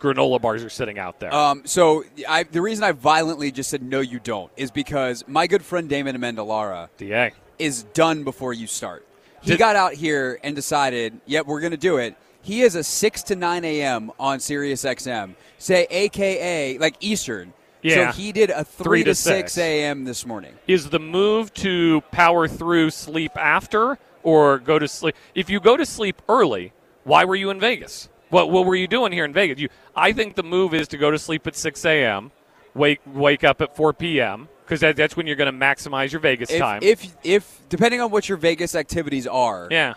granola 0.00 0.40
bars 0.40 0.64
are 0.64 0.70
sitting 0.70 0.98
out 0.98 1.20
there. 1.20 1.30
Um, 1.34 1.60
so 1.66 2.04
I, 2.26 2.44
the 2.44 2.62
reason 2.62 2.84
I 2.84 2.92
violently 2.92 3.52
just 3.52 3.68
said 3.68 3.82
no, 3.82 4.00
you 4.00 4.18
don't, 4.18 4.50
is 4.56 4.70
because 4.70 5.22
my 5.28 5.46
good 5.46 5.62
friend 5.62 5.86
Damon 5.86 6.16
Amendolara 6.16 6.88
Da. 6.96 7.32
is 7.58 7.82
done 7.92 8.24
before 8.24 8.54
you 8.54 8.66
start. 8.66 9.06
He 9.42 9.50
Did- 9.50 9.58
got 9.58 9.76
out 9.76 9.92
here 9.92 10.40
and 10.42 10.56
decided, 10.56 11.20
yep, 11.26 11.44
we're 11.46 11.60
going 11.60 11.72
to 11.72 11.76
do 11.76 11.98
it. 11.98 12.16
He 12.40 12.62
is 12.62 12.76
a 12.76 12.82
6 12.82 13.22
to 13.24 13.36
9 13.36 13.62
a.m. 13.66 14.10
on 14.18 14.40
Sirius 14.40 14.84
XM, 14.84 15.34
say 15.58 15.86
AKA, 15.90 16.78
like 16.78 16.94
Eastern. 17.00 17.52
Yeah. 17.82 18.10
So 18.12 18.18
he 18.20 18.32
did 18.32 18.50
a 18.50 18.64
3, 18.64 18.84
Three 18.84 19.04
to 19.04 19.10
to 19.10 19.14
6 19.14 19.52
six. 19.52 19.58
a.m. 19.58 20.04
this 20.04 20.26
morning. 20.26 20.54
Is 20.66 20.90
the 20.90 20.98
move 20.98 21.52
to 21.54 22.00
power 22.12 22.48
through 22.48 22.90
sleep 22.90 23.36
after 23.36 23.98
or 24.22 24.58
go 24.58 24.78
to 24.78 24.88
sleep? 24.88 25.14
If 25.34 25.50
you 25.50 25.60
go 25.60 25.76
to 25.76 25.86
sleep 25.86 26.20
early, 26.28 26.72
why 27.04 27.24
were 27.24 27.36
you 27.36 27.50
in 27.50 27.60
Vegas? 27.60 28.08
What, 28.30 28.50
what 28.50 28.66
were 28.66 28.74
you 28.74 28.88
doing 28.88 29.12
here 29.12 29.24
in 29.24 29.32
Vegas? 29.32 29.60
You, 29.60 29.68
I 29.94 30.12
think 30.12 30.34
the 30.34 30.42
move 30.42 30.74
is 30.74 30.88
to 30.88 30.96
go 30.98 31.10
to 31.12 31.18
sleep 31.18 31.46
at 31.46 31.54
6 31.54 31.84
a.m., 31.84 32.32
wake, 32.74 33.00
wake 33.06 33.44
up 33.44 33.60
at 33.60 33.76
4 33.76 33.92
p.m., 33.92 34.48
because 34.64 34.80
that, 34.80 34.96
that's 34.96 35.16
when 35.16 35.28
you're 35.28 35.36
going 35.36 35.52
to 35.52 35.56
maximize 35.56 36.10
your 36.10 36.20
Vegas 36.20 36.50
If, 36.50 36.58
time. 36.58 36.80
if, 36.82 37.16
if, 37.22 37.60
depending 37.68 38.00
on 38.00 38.10
what 38.10 38.28
your 38.28 38.36
Vegas 38.36 38.74
activities 38.74 39.28
are, 39.28 39.68
yeah. 39.70 39.94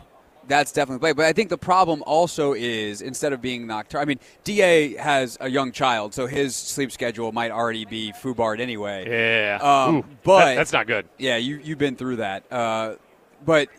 That's 0.50 0.74
definitely 0.74 1.00
play. 1.00 1.14
But 1.14 1.26
I 1.28 1.32
think 1.34 1.48
the 1.50 1.58
problem 1.58 2.04
also 2.06 2.54
is 2.54 3.02
instead 3.02 3.32
of 3.32 3.42
being 3.42 3.66
nocturnal, 3.68 4.02
I 4.02 4.06
mean, 4.06 4.20
Da 4.44 4.96
has 4.98 5.38
a 5.40 5.50
young 5.50 5.72
child, 5.72 6.14
so 6.14 6.28
his 6.28 6.56
sleep 6.56 6.92
schedule 6.92 7.32
might 7.32 7.52
already 7.52 7.86
be 7.86 8.12
foobarred 8.22 8.60
anyway. 8.60 9.08
Yeah. 9.10 9.60
Um, 9.62 9.96
Ooh, 9.96 10.06
but 10.24 10.46
that- 10.46 10.56
that's 10.56 10.74
not 10.74 10.88
good. 10.88 11.08
Yeah, 11.18 11.38
you 11.38 11.62
you've 11.64 11.78
been 11.80 11.96
through 11.96 12.18
that. 12.18 12.44
Uh, 12.52 12.96
but 13.46 13.70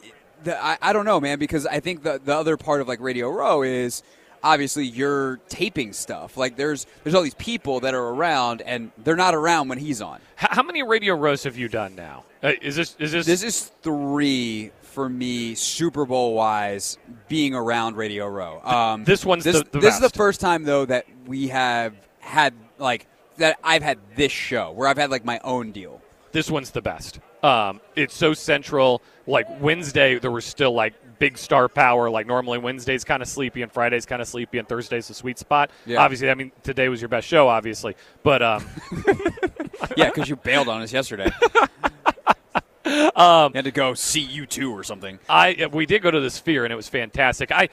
the, 0.44 0.56
I, 0.64 0.78
I 0.80 0.92
don't 0.94 1.04
know, 1.04 1.20
man, 1.20 1.38
because 1.38 1.66
I 1.66 1.80
think 1.80 2.02
the 2.02 2.18
the 2.24 2.34
other 2.34 2.56
part 2.56 2.80
of 2.80 2.88
like 2.88 3.00
Radio 3.00 3.28
Row 3.30 3.62
is 3.62 4.02
obviously 4.42 4.86
you're 4.86 5.36
taping 5.50 5.92
stuff. 5.92 6.38
Like 6.38 6.56
there's 6.56 6.86
there's 7.04 7.14
all 7.14 7.20
these 7.22 7.34
people 7.34 7.80
that 7.80 7.92
are 7.92 8.08
around, 8.08 8.62
and 8.62 8.90
they're 8.96 9.16
not 9.16 9.34
around 9.34 9.68
when 9.68 9.76
he's 9.78 10.00
on. 10.00 10.16
H- 10.40 10.48
how 10.52 10.62
many 10.62 10.82
radio 10.82 11.14
rows 11.14 11.42
have 11.44 11.58
you 11.58 11.68
done 11.68 11.94
now? 11.94 12.24
Uh, 12.42 12.52
is 12.62 12.74
this 12.76 12.96
is 12.98 13.12
this 13.12 13.26
This 13.26 13.42
is 13.42 13.70
three 13.82 14.70
for 14.90 15.08
me, 15.08 15.54
Super 15.54 16.04
Bowl 16.04 16.34
wise, 16.34 16.98
being 17.28 17.54
around 17.54 17.96
Radio 17.96 18.26
Row. 18.28 18.60
Um, 18.62 19.04
This 19.04 19.24
one's 19.24 19.44
this, 19.44 19.56
the- 19.58 19.68
the 19.70 19.78
this 19.80 19.94
is 19.94 20.00
the 20.00 20.10
first 20.10 20.40
time 20.40 20.64
though 20.64 20.84
that 20.86 21.06
we 21.26 21.48
have 21.48 21.94
had 22.18 22.54
like 22.78 23.06
that. 23.38 23.58
I've 23.64 23.82
had 23.82 23.98
this 24.16 24.32
show 24.32 24.72
where 24.72 24.88
I've 24.88 24.98
had 24.98 25.10
like 25.10 25.24
my 25.24 25.40
own 25.44 25.72
deal. 25.72 26.00
this 26.32 26.50
one's 26.50 26.70
the 26.70 26.82
best. 26.82 27.20
Um, 27.42 27.80
it's 27.96 28.14
so 28.14 28.34
central. 28.34 29.00
Like 29.26 29.46
Wednesday, 29.60 30.18
there 30.18 30.30
was 30.30 30.44
still 30.44 30.72
like 30.72 30.92
big 31.18 31.38
star 31.38 31.68
power. 31.68 32.10
Like 32.10 32.26
normally 32.26 32.58
Wednesday's 32.58 33.02
kind 33.04 33.22
of 33.22 33.28
sleepy 33.28 33.62
and 33.62 33.70
Friday's 33.72 34.04
kind 34.06 34.20
of 34.22 34.28
sleepy 34.28 34.58
and 34.58 34.68
Thursday's 34.68 35.08
the 35.08 35.14
sweet 35.14 35.38
spot. 35.38 35.70
Yeah. 35.86 36.02
Obviously, 36.02 36.30
I 36.30 36.34
mean 36.34 36.52
today 36.62 36.88
was 36.88 37.00
your 37.00 37.08
best 37.08 37.26
show, 37.26 37.48
obviously, 37.48 37.94
but 38.22 38.42
um, 38.42 38.66
Yeah, 39.96 40.06
because 40.10 40.28
you 40.28 40.36
bailed 40.36 40.68
on 40.68 40.82
us 40.82 40.92
yesterday. 40.92 41.30
um, 43.16 43.52
had 43.52 43.64
to 43.64 43.70
go 43.70 43.94
see 43.94 44.26
U2 44.26 44.72
or 44.72 44.84
something. 44.84 45.18
I 45.28 45.68
we 45.72 45.86
did 45.86 46.02
go 46.02 46.10
to 46.10 46.20
the 46.20 46.30
Sphere 46.30 46.64
and 46.64 46.72
it 46.72 46.76
was 46.76 46.88
fantastic. 46.88 47.52
I, 47.52 47.68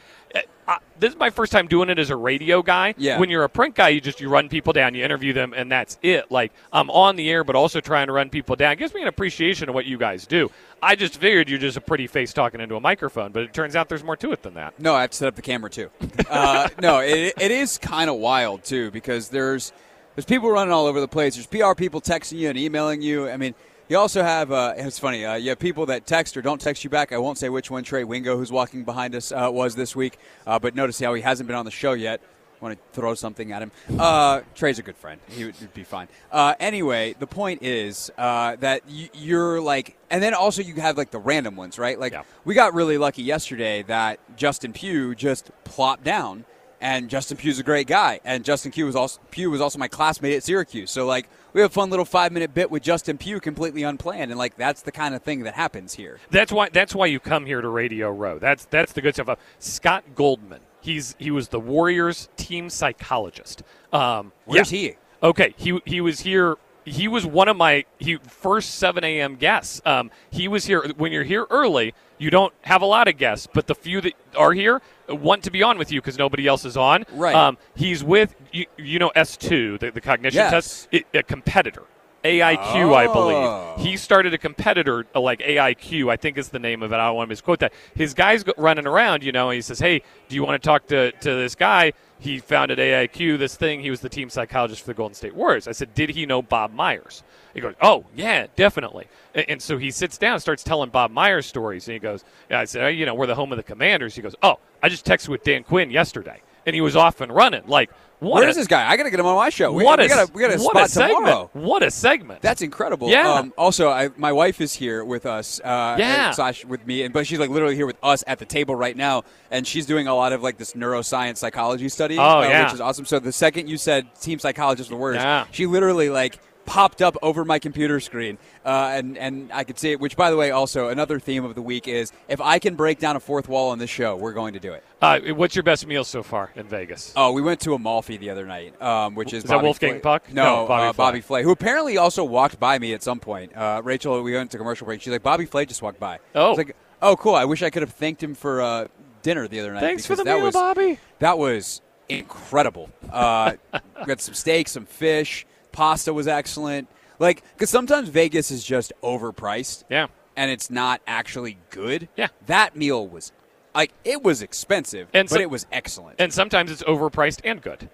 I 0.68 0.80
this 1.00 1.14
is 1.14 1.20
my 1.20 1.30
first 1.30 1.52
time 1.52 1.68
doing 1.68 1.90
it 1.90 2.00
as 2.00 2.10
a 2.10 2.16
radio 2.16 2.62
guy. 2.62 2.94
Yeah. 2.98 3.20
When 3.20 3.30
you're 3.30 3.44
a 3.44 3.50
print 3.50 3.76
guy, 3.76 3.90
you 3.90 4.02
just 4.02 4.20
you 4.20 4.30
run 4.30 4.50
people 4.50 4.74
down, 4.74 4.94
you 4.94 5.04
interview 5.04 5.32
them, 5.32 5.54
and 5.56 5.72
that's 5.72 5.98
it. 6.02 6.30
Like 6.32 6.52
I'm 6.74 6.90
on 6.90 7.16
the 7.16 7.30
air, 7.30 7.44
but 7.44 7.56
also 7.56 7.80
trying 7.80 8.08
to 8.08 8.14
run 8.14 8.30
people 8.30 8.56
down. 8.56 8.74
It 8.74 8.78
gives 8.78 8.94
me 8.94 9.02
an 9.02 9.08
appreciation 9.08 9.70
of 9.70 9.76
what 9.76 9.86
you 9.86 9.98
guys 9.98 10.28
do. 10.28 10.52
I 10.82 10.96
just 10.96 11.18
figured 11.18 11.50
you're 11.50 11.60
just 11.60 11.78
a 11.78 11.82
pretty 11.82 12.08
face 12.08 12.34
talking 12.34 12.60
into 12.60 12.76
a 12.76 12.82
microphone, 12.82 13.32
but 13.32 13.44
it 13.44 13.54
turns 13.54 13.76
out 13.76 13.90
there's 13.90 14.04
more 14.04 14.18
to 14.18 14.32
it 14.32 14.44
than 14.44 14.56
that. 14.56 14.80
No, 14.80 14.94
I 14.94 15.02
have 15.02 15.12
to 15.12 15.18
set 15.18 15.28
up 15.28 15.36
the 15.36 15.42
camera 15.42 15.70
too. 15.70 15.90
Uh, 16.30 16.68
no, 16.82 17.00
it, 17.00 17.34
it 17.40 17.52
is 17.52 17.78
kind 17.78 18.10
of 18.10 18.18
wild 18.18 18.64
too 18.64 18.92
because 18.92 19.30
there's 19.30 19.72
there's 20.16 20.26
people 20.26 20.50
running 20.50 20.74
all 20.74 20.88
over 20.88 21.00
the 21.00 21.08
place. 21.08 21.36
There's 21.36 21.48
PR 21.48 21.74
people 21.74 22.02
texting 22.02 22.38
you 22.38 22.50
and 22.50 22.58
emailing 22.58 23.02
you. 23.02 23.30
I 23.30 23.38
mean, 23.38 23.56
you 23.90 23.98
also 23.98 24.24
have 24.24 24.52
uh, 24.52 24.74
it's 24.78 25.00
funny. 25.00 25.26
Uh, 25.26 25.36
you 25.36 25.50
have 25.50 25.60
people 25.60 25.86
that 25.88 26.06
text 26.06 26.36
or 26.38 26.42
don't 26.42 26.60
text 26.60 26.84
you 26.84 26.90
back. 26.90 27.12
I 27.12 27.18
won't 27.18 27.38
say 27.38 27.50
which 27.50 27.72
one 27.72 27.84
Trey 27.84 28.04
Wingo, 28.04 28.38
who's 28.38 28.52
walking 28.52 28.84
behind 28.84 29.16
us, 29.16 29.32
uh, 29.32 29.50
was 29.52 29.76
this 29.76 29.96
week. 29.96 30.18
Uh, 30.46 30.60
but 30.60 30.76
notice 30.76 31.00
how 31.00 31.14
he 31.14 31.22
hasn't 31.22 31.48
been 31.48 31.56
on 31.56 31.66
the 31.66 31.72
show 31.72 31.94
yet. 31.94 32.22
Want 32.60 32.74
to 32.76 33.00
throw 33.00 33.14
something 33.14 33.52
at 33.52 33.62
him? 33.62 33.72
Uh, 34.00 34.42
Trey's 34.56 34.80
a 34.80 34.82
good 34.82 34.98
friend. 34.98 35.22
He 35.30 35.46
would 35.46 35.74
be 35.76 35.84
fine. 35.84 36.08
Uh, 36.32 36.56
anyway, 36.60 37.14
the 37.20 37.28
point 37.28 37.62
is 37.62 38.10
uh, 38.18 38.56
that 38.56 38.82
you, 38.90 39.10
you're 39.14 39.62
like, 39.62 39.96
and 40.10 40.24
then 40.24 40.34
also 40.34 40.64
you 40.64 40.74
have 40.82 40.98
like 40.98 41.12
the 41.12 41.20
random 41.20 41.56
ones, 41.56 41.78
right? 41.78 42.00
Like 42.00 42.14
Yeah. 42.14 42.24
we 42.46 42.56
got 42.56 42.74
really 42.74 42.98
lucky 42.98 43.22
yesterday 43.22 43.84
that 43.84 44.20
Justin 44.36 44.74
Pugh 44.74 45.14
just 45.14 45.52
plopped 45.66 46.04
down, 46.04 46.46
and 46.80 47.10
Justin 47.10 47.38
Pugh's 47.38 47.60
a 47.60 47.64
great 47.64 47.88
guy, 47.88 48.20
and 48.24 48.44
Justin 48.44 48.72
Pugh 48.72 48.86
was 48.86 48.96
also 48.96 49.20
Pugh 49.32 49.50
was 49.50 49.62
also 49.62 49.80
my 49.80 49.88
classmate 49.88 50.36
at 50.36 50.44
Syracuse. 50.44 50.92
So 50.92 51.06
like 51.06 51.30
we 51.54 51.62
have 51.62 51.72
a 51.72 51.74
fun 51.74 51.90
little 51.90 52.06
five 52.06 52.32
minute 52.32 52.54
bit 52.54 52.70
with 52.70 52.84
Justin 52.84 53.18
Pugh, 53.18 53.40
completely 53.40 53.84
unplanned, 53.84 54.32
and 54.32 54.38
like 54.38 54.56
that's 54.56 54.82
the 54.82 54.92
kind 54.92 55.16
of 55.16 55.24
thing 55.24 55.44
that 55.44 55.56
happens 55.56 55.94
here. 55.94 56.20
That's 56.30 56.52
why 56.52 56.70
that's 56.70 56.94
why 56.94 57.08
you 57.08 57.20
come 57.20 57.46
here 57.46 57.62
to 57.62 57.68
Radio 57.68 58.12
Row. 58.12 58.40
That's 58.40 58.66
that's 58.66 58.94
the 58.94 59.02
good 59.02 59.16
stuff. 59.16 59.30
Uh, 59.30 59.36
Scott 59.60 60.04
Goldman. 60.16 60.62
He's 60.82 61.16
he 61.20 61.32
was 61.32 61.50
the 61.50 61.60
Warriors 61.60 62.30
team 62.38 62.70
psychologist. 62.70 63.64
Um, 63.92 64.32
Where's 64.46 64.72
yeah. 64.72 64.80
he? 64.80 64.96
Okay, 65.24 65.54
he 65.58 65.82
he 65.86 66.02
was 66.02 66.22
here. 66.22 66.56
He 66.86 67.08
was 67.10 67.26
one 67.26 67.50
of 67.50 67.58
my 67.58 67.86
he 67.98 68.16
first 68.16 68.76
7 68.76 69.04
a.m. 69.04 69.36
guests. 69.36 69.82
Um, 69.86 70.10
he 70.30 70.48
was 70.48 70.66
here 70.66 70.88
when 70.96 71.12
you're 71.12 71.24
here 71.24 71.46
early. 71.50 71.94
You 72.18 72.30
don't 72.30 72.54
have 72.62 72.82
a 72.82 72.86
lot 72.86 73.08
of 73.08 73.18
guests, 73.18 73.48
but 73.52 73.68
the 73.68 73.76
few 73.76 74.02
that 74.02 74.14
are 74.36 74.54
here 74.54 74.82
want 75.08 75.44
to 75.44 75.52
be 75.52 75.62
on 75.64 75.78
with 75.78 75.92
you 75.92 76.02
because 76.02 76.18
nobody 76.18 76.48
else 76.48 76.66
is 76.66 76.76
on. 76.78 77.06
Right. 77.14 77.36
Um, 77.36 77.58
he's 77.76 78.04
with 78.04 78.36
you, 78.52 78.66
you 78.78 79.00
know 79.00 79.12
S2, 79.16 79.80
the, 79.80 79.92
the 79.92 80.02
cognition 80.02 80.40
Yes. 80.40 80.52
test, 80.52 80.88
it, 80.92 81.06
a 81.14 81.24
competitor. 81.24 81.84
AIQ, 82.24 82.94
I 82.96 83.06
Oh. 83.06 83.14
believe. 83.14 83.86
He 83.86 83.96
started 83.96 84.34
a 84.34 84.38
competitor 84.38 85.06
uh, 85.16 85.20
like 85.22 85.40
AIQ, 85.40 86.10
I 86.12 86.18
think 86.18 86.38
is 86.38 86.50
the 86.50 86.60
name 86.60 86.82
of 86.82 86.92
it. 86.92 86.96
I 86.96 87.06
don't 87.08 87.16
want 87.16 87.28
to 87.28 87.32
misquote 87.32 87.60
that. 87.60 87.72
His 87.96 88.14
guy's 88.16 88.44
running 88.58 88.88
around, 88.88 89.24
you 89.24 89.32
know, 89.32 89.50
and 89.50 89.56
he 89.56 89.62
says, 89.62 89.80
Hey, 89.80 90.02
do 90.28 90.36
you 90.36 90.44
want 90.44 90.62
to 90.62 90.66
talk 90.68 90.88
to, 90.88 91.12
to 91.12 91.36
this 91.36 91.54
guy? 91.56 91.94
He 92.20 92.40
founded 92.40 92.80
AIQ, 92.80 93.38
this 93.38 93.56
thing. 93.56 93.80
He 93.82 93.92
was 93.92 94.02
the 94.02 94.10
team 94.10 94.30
psychologist 94.32 94.82
for 94.82 94.88
the 94.88 94.94
Golden 94.96 95.14
State 95.14 95.36
Warriors. 95.36 95.68
I 95.68 95.72
said, 95.74 95.94
Did 95.94 96.10
he 96.10 96.26
know 96.26 96.42
Bob 96.42 96.74
Myers? 96.74 97.24
He 97.58 97.62
goes, 97.62 97.74
Oh, 97.82 98.06
yeah, 98.16 98.46
definitely. 98.56 99.08
And, 99.34 99.46
and 99.50 99.62
so 99.62 99.80
he 99.80 99.90
sits 99.90 100.20
down 100.20 100.34
and 100.34 100.42
starts 100.44 100.62
telling 100.64 100.92
Bob 100.92 101.10
Myers 101.10 101.48
stories. 101.48 101.88
And 101.88 101.94
he 101.94 102.00
goes, 102.00 102.24
yeah, 102.52 102.60
I 102.60 102.66
said, 102.66 102.84
oh, 102.86 102.88
You 102.88 103.08
know, 103.08 103.16
we're 103.16 103.26
the 103.26 103.34
home 103.34 103.52
of 103.52 103.58
the 103.58 103.64
commanders. 103.64 104.14
He 104.16 104.22
goes, 104.22 104.36
Oh, 104.44 104.60
I 104.84 104.90
just 104.90 105.06
texted 105.06 105.30
with 105.30 105.44
Dan 105.44 105.64
Quinn 105.64 105.90
yesterday. 105.90 106.42
And 106.68 106.76
he 106.76 106.82
was 106.82 106.96
off 106.96 107.20
and 107.20 107.32
running. 107.34 107.64
Like, 107.66 107.90
what 108.20 108.36
Where 108.42 108.48
a- 108.48 108.50
is 108.50 108.56
this 108.58 108.68
guy? 108.68 108.88
I 108.88 108.96
got 108.98 109.04
to 109.04 109.10
get 109.10 109.20
him 109.20 109.26
on 109.26 109.36
my 109.38 109.50
show. 109.50 109.72
We, 109.72 109.84
what 109.84 110.00
a, 110.00 110.04
we 110.34 110.42
got 110.42 110.52
a 110.52 110.58
what 110.62 110.72
spot 110.72 110.86
a 110.86 110.90
segment. 110.90 111.18
tomorrow. 111.26 111.50
What 111.54 111.82
a 111.84 111.90
segment. 111.90 112.42
That's 112.44 112.62
incredible. 112.62 113.10
Yeah. 113.10 113.32
Um, 113.32 113.54
also, 113.58 113.90
I, 113.90 114.10
my 114.18 114.32
wife 114.34 114.60
is 114.62 114.74
here 114.74 115.04
with 115.06 115.26
us. 115.26 115.60
Uh, 115.62 115.96
Yeah. 115.98 116.32
Slash 116.32 116.64
with 116.66 116.86
me, 116.86 117.04
and 117.04 117.14
but 117.14 117.26
she's 117.26 117.40
like 117.40 117.50
literally 117.50 117.76
here 117.76 117.86
with 117.88 117.98
us 118.04 118.24
at 118.28 118.38
the 118.40 118.46
table 118.46 118.76
right 118.76 118.98
now, 118.98 119.24
and 119.50 119.66
she's 119.66 119.86
doing 119.88 120.08
a 120.08 120.16
lot 120.16 120.32
of 120.34 120.44
like 120.44 120.58
this 120.58 120.74
neuroscience 120.74 121.38
psychology 121.38 121.90
study. 121.90 122.18
Oh, 122.20 122.22
uh, 122.40 122.42
yeah. 122.44 122.64
which 122.66 122.74
is 122.74 122.82
awesome. 122.82 123.06
So 123.06 123.18
the 123.20 123.32
second 123.32 123.68
you 123.70 123.78
said 123.78 124.14
team 124.20 124.38
psychologist 124.40 124.90
for 124.90 124.98
words, 124.98 125.18
Yeah. 125.18 125.46
she 125.52 125.66
literally 125.68 126.10
like 126.10 126.40
popped 126.68 127.02
up 127.02 127.18
over 127.24 127.44
my 127.44 127.58
computer 127.58 128.00
screen, 128.00 128.38
uh, 128.64 128.92
and 128.94 129.18
and 129.18 129.52
I 129.52 129.64
could 129.64 129.80
see 129.80 129.94
it. 129.94 130.00
Which, 130.00 130.16
by 130.16 130.30
the 130.30 130.38
way, 130.38 130.52
also 130.52 130.90
another 130.90 131.20
theme 131.20 131.44
of 131.44 131.56
the 131.56 131.62
week 131.64 131.88
is 131.88 132.12
if 132.28 132.40
I 132.40 132.60
can 132.60 132.76
break 132.76 133.00
down 133.00 133.16
a 133.16 133.20
fourth 133.20 133.50
wall 133.50 133.72
on 133.72 133.80
this 133.80 133.90
show, 133.90 134.16
we're 134.16 134.34
going 134.34 134.54
to 134.54 134.60
do 134.60 134.74
it. 134.74 134.84
Uh, 135.02 135.20
what's 135.34 135.56
your 135.56 135.64
best 135.64 135.88
meal 135.88 136.04
so 136.04 136.22
far 136.22 136.52
in 136.56 136.68
Vegas? 136.68 137.14
Oh, 137.16 137.32
we 137.32 137.42
went 137.42 137.62
to 137.62 137.74
Amalfi 137.74 138.18
the 138.18 138.30
other 138.30 138.46
night, 138.46 138.80
um, 138.82 139.16
which 139.16 139.34
is, 139.34 139.44
Is 139.44 139.50
that 139.50 139.64
Wolfgang 139.64 139.94
Flay- 139.94 140.00
Puck? 140.02 140.32
No, 140.32 140.44
No, 140.44 140.68
Bobby 140.68 140.84
uh, 140.88 140.94
Flay. 140.94 141.06
Bobby 141.06 141.22
Flay, 141.22 141.44
who 141.44 141.52
apparently 141.52 141.98
also 141.98 142.24
walked 142.24 142.60
by 142.60 142.78
me 142.78 142.94
at 142.94 143.02
some 143.02 143.20
point. 143.20 143.56
Uh, 143.56 143.82
Rachel, 143.84 144.22
we 144.22 144.34
went 144.34 144.52
to 144.52 144.58
commercial 144.58 144.86
break. 144.86 145.02
She's 145.02 145.12
like, 145.12 145.24
Bobby 145.24 145.46
Flay 145.46 145.66
just 145.66 145.82
walked 145.82 146.00
by. 146.00 146.20
Oh. 146.36 146.48
I 146.48 146.50
was 146.50 146.58
like, 146.58 146.76
oh, 147.02 147.16
cool. 147.16 147.36
I 147.36 147.46
wish 147.46 147.64
I 147.64 147.70
could 147.70 147.82
have 147.84 147.94
thanked 147.94 148.22
him 148.22 148.36
for 148.36 148.62
uh, 148.62 148.88
dinner 149.22 149.48
the 149.48 149.60
other 149.60 149.74
night. 149.74 149.82
Thanks 149.82 150.06
for 150.06 150.16
the 150.16 150.24
that 150.24 150.36
meal, 150.36 150.46
was, 150.46 150.54
Bobby. 150.54 151.00
That 151.20 151.38
was 151.38 151.82
incredible. 152.10 152.90
Uh, 153.10 153.54
we 153.74 154.06
got 154.06 154.22
some 154.22 154.34
steak, 154.34 154.68
some 154.68 154.86
fish. 154.86 155.46
Pasta 155.78 156.12
was 156.12 156.28
excellent. 156.28 156.88
Like, 157.20 157.44
because 157.54 157.70
sometimes 157.70 158.10
Vegas 158.10 158.50
is 158.50 158.64
just 158.64 158.92
overpriced. 159.04 159.84
Yeah. 159.92 160.08
And 160.36 160.50
it's 160.50 160.72
not 160.72 161.02
actually 161.06 161.60
good. 161.70 162.10
Yeah. 162.16 162.30
That 162.48 162.76
meal 162.76 163.08
was, 163.08 163.32
like, 163.76 163.92
it 164.04 164.24
was 164.24 164.42
expensive, 164.42 165.08
And 165.14 165.30
but 165.30 165.36
so- 165.36 165.42
it 165.42 165.52
was 165.52 165.68
excellent. 165.72 166.20
And 166.20 166.34
sometimes 166.34 166.72
it's 166.72 166.82
overpriced 166.84 167.42
and 167.44 167.62
good. 167.62 167.90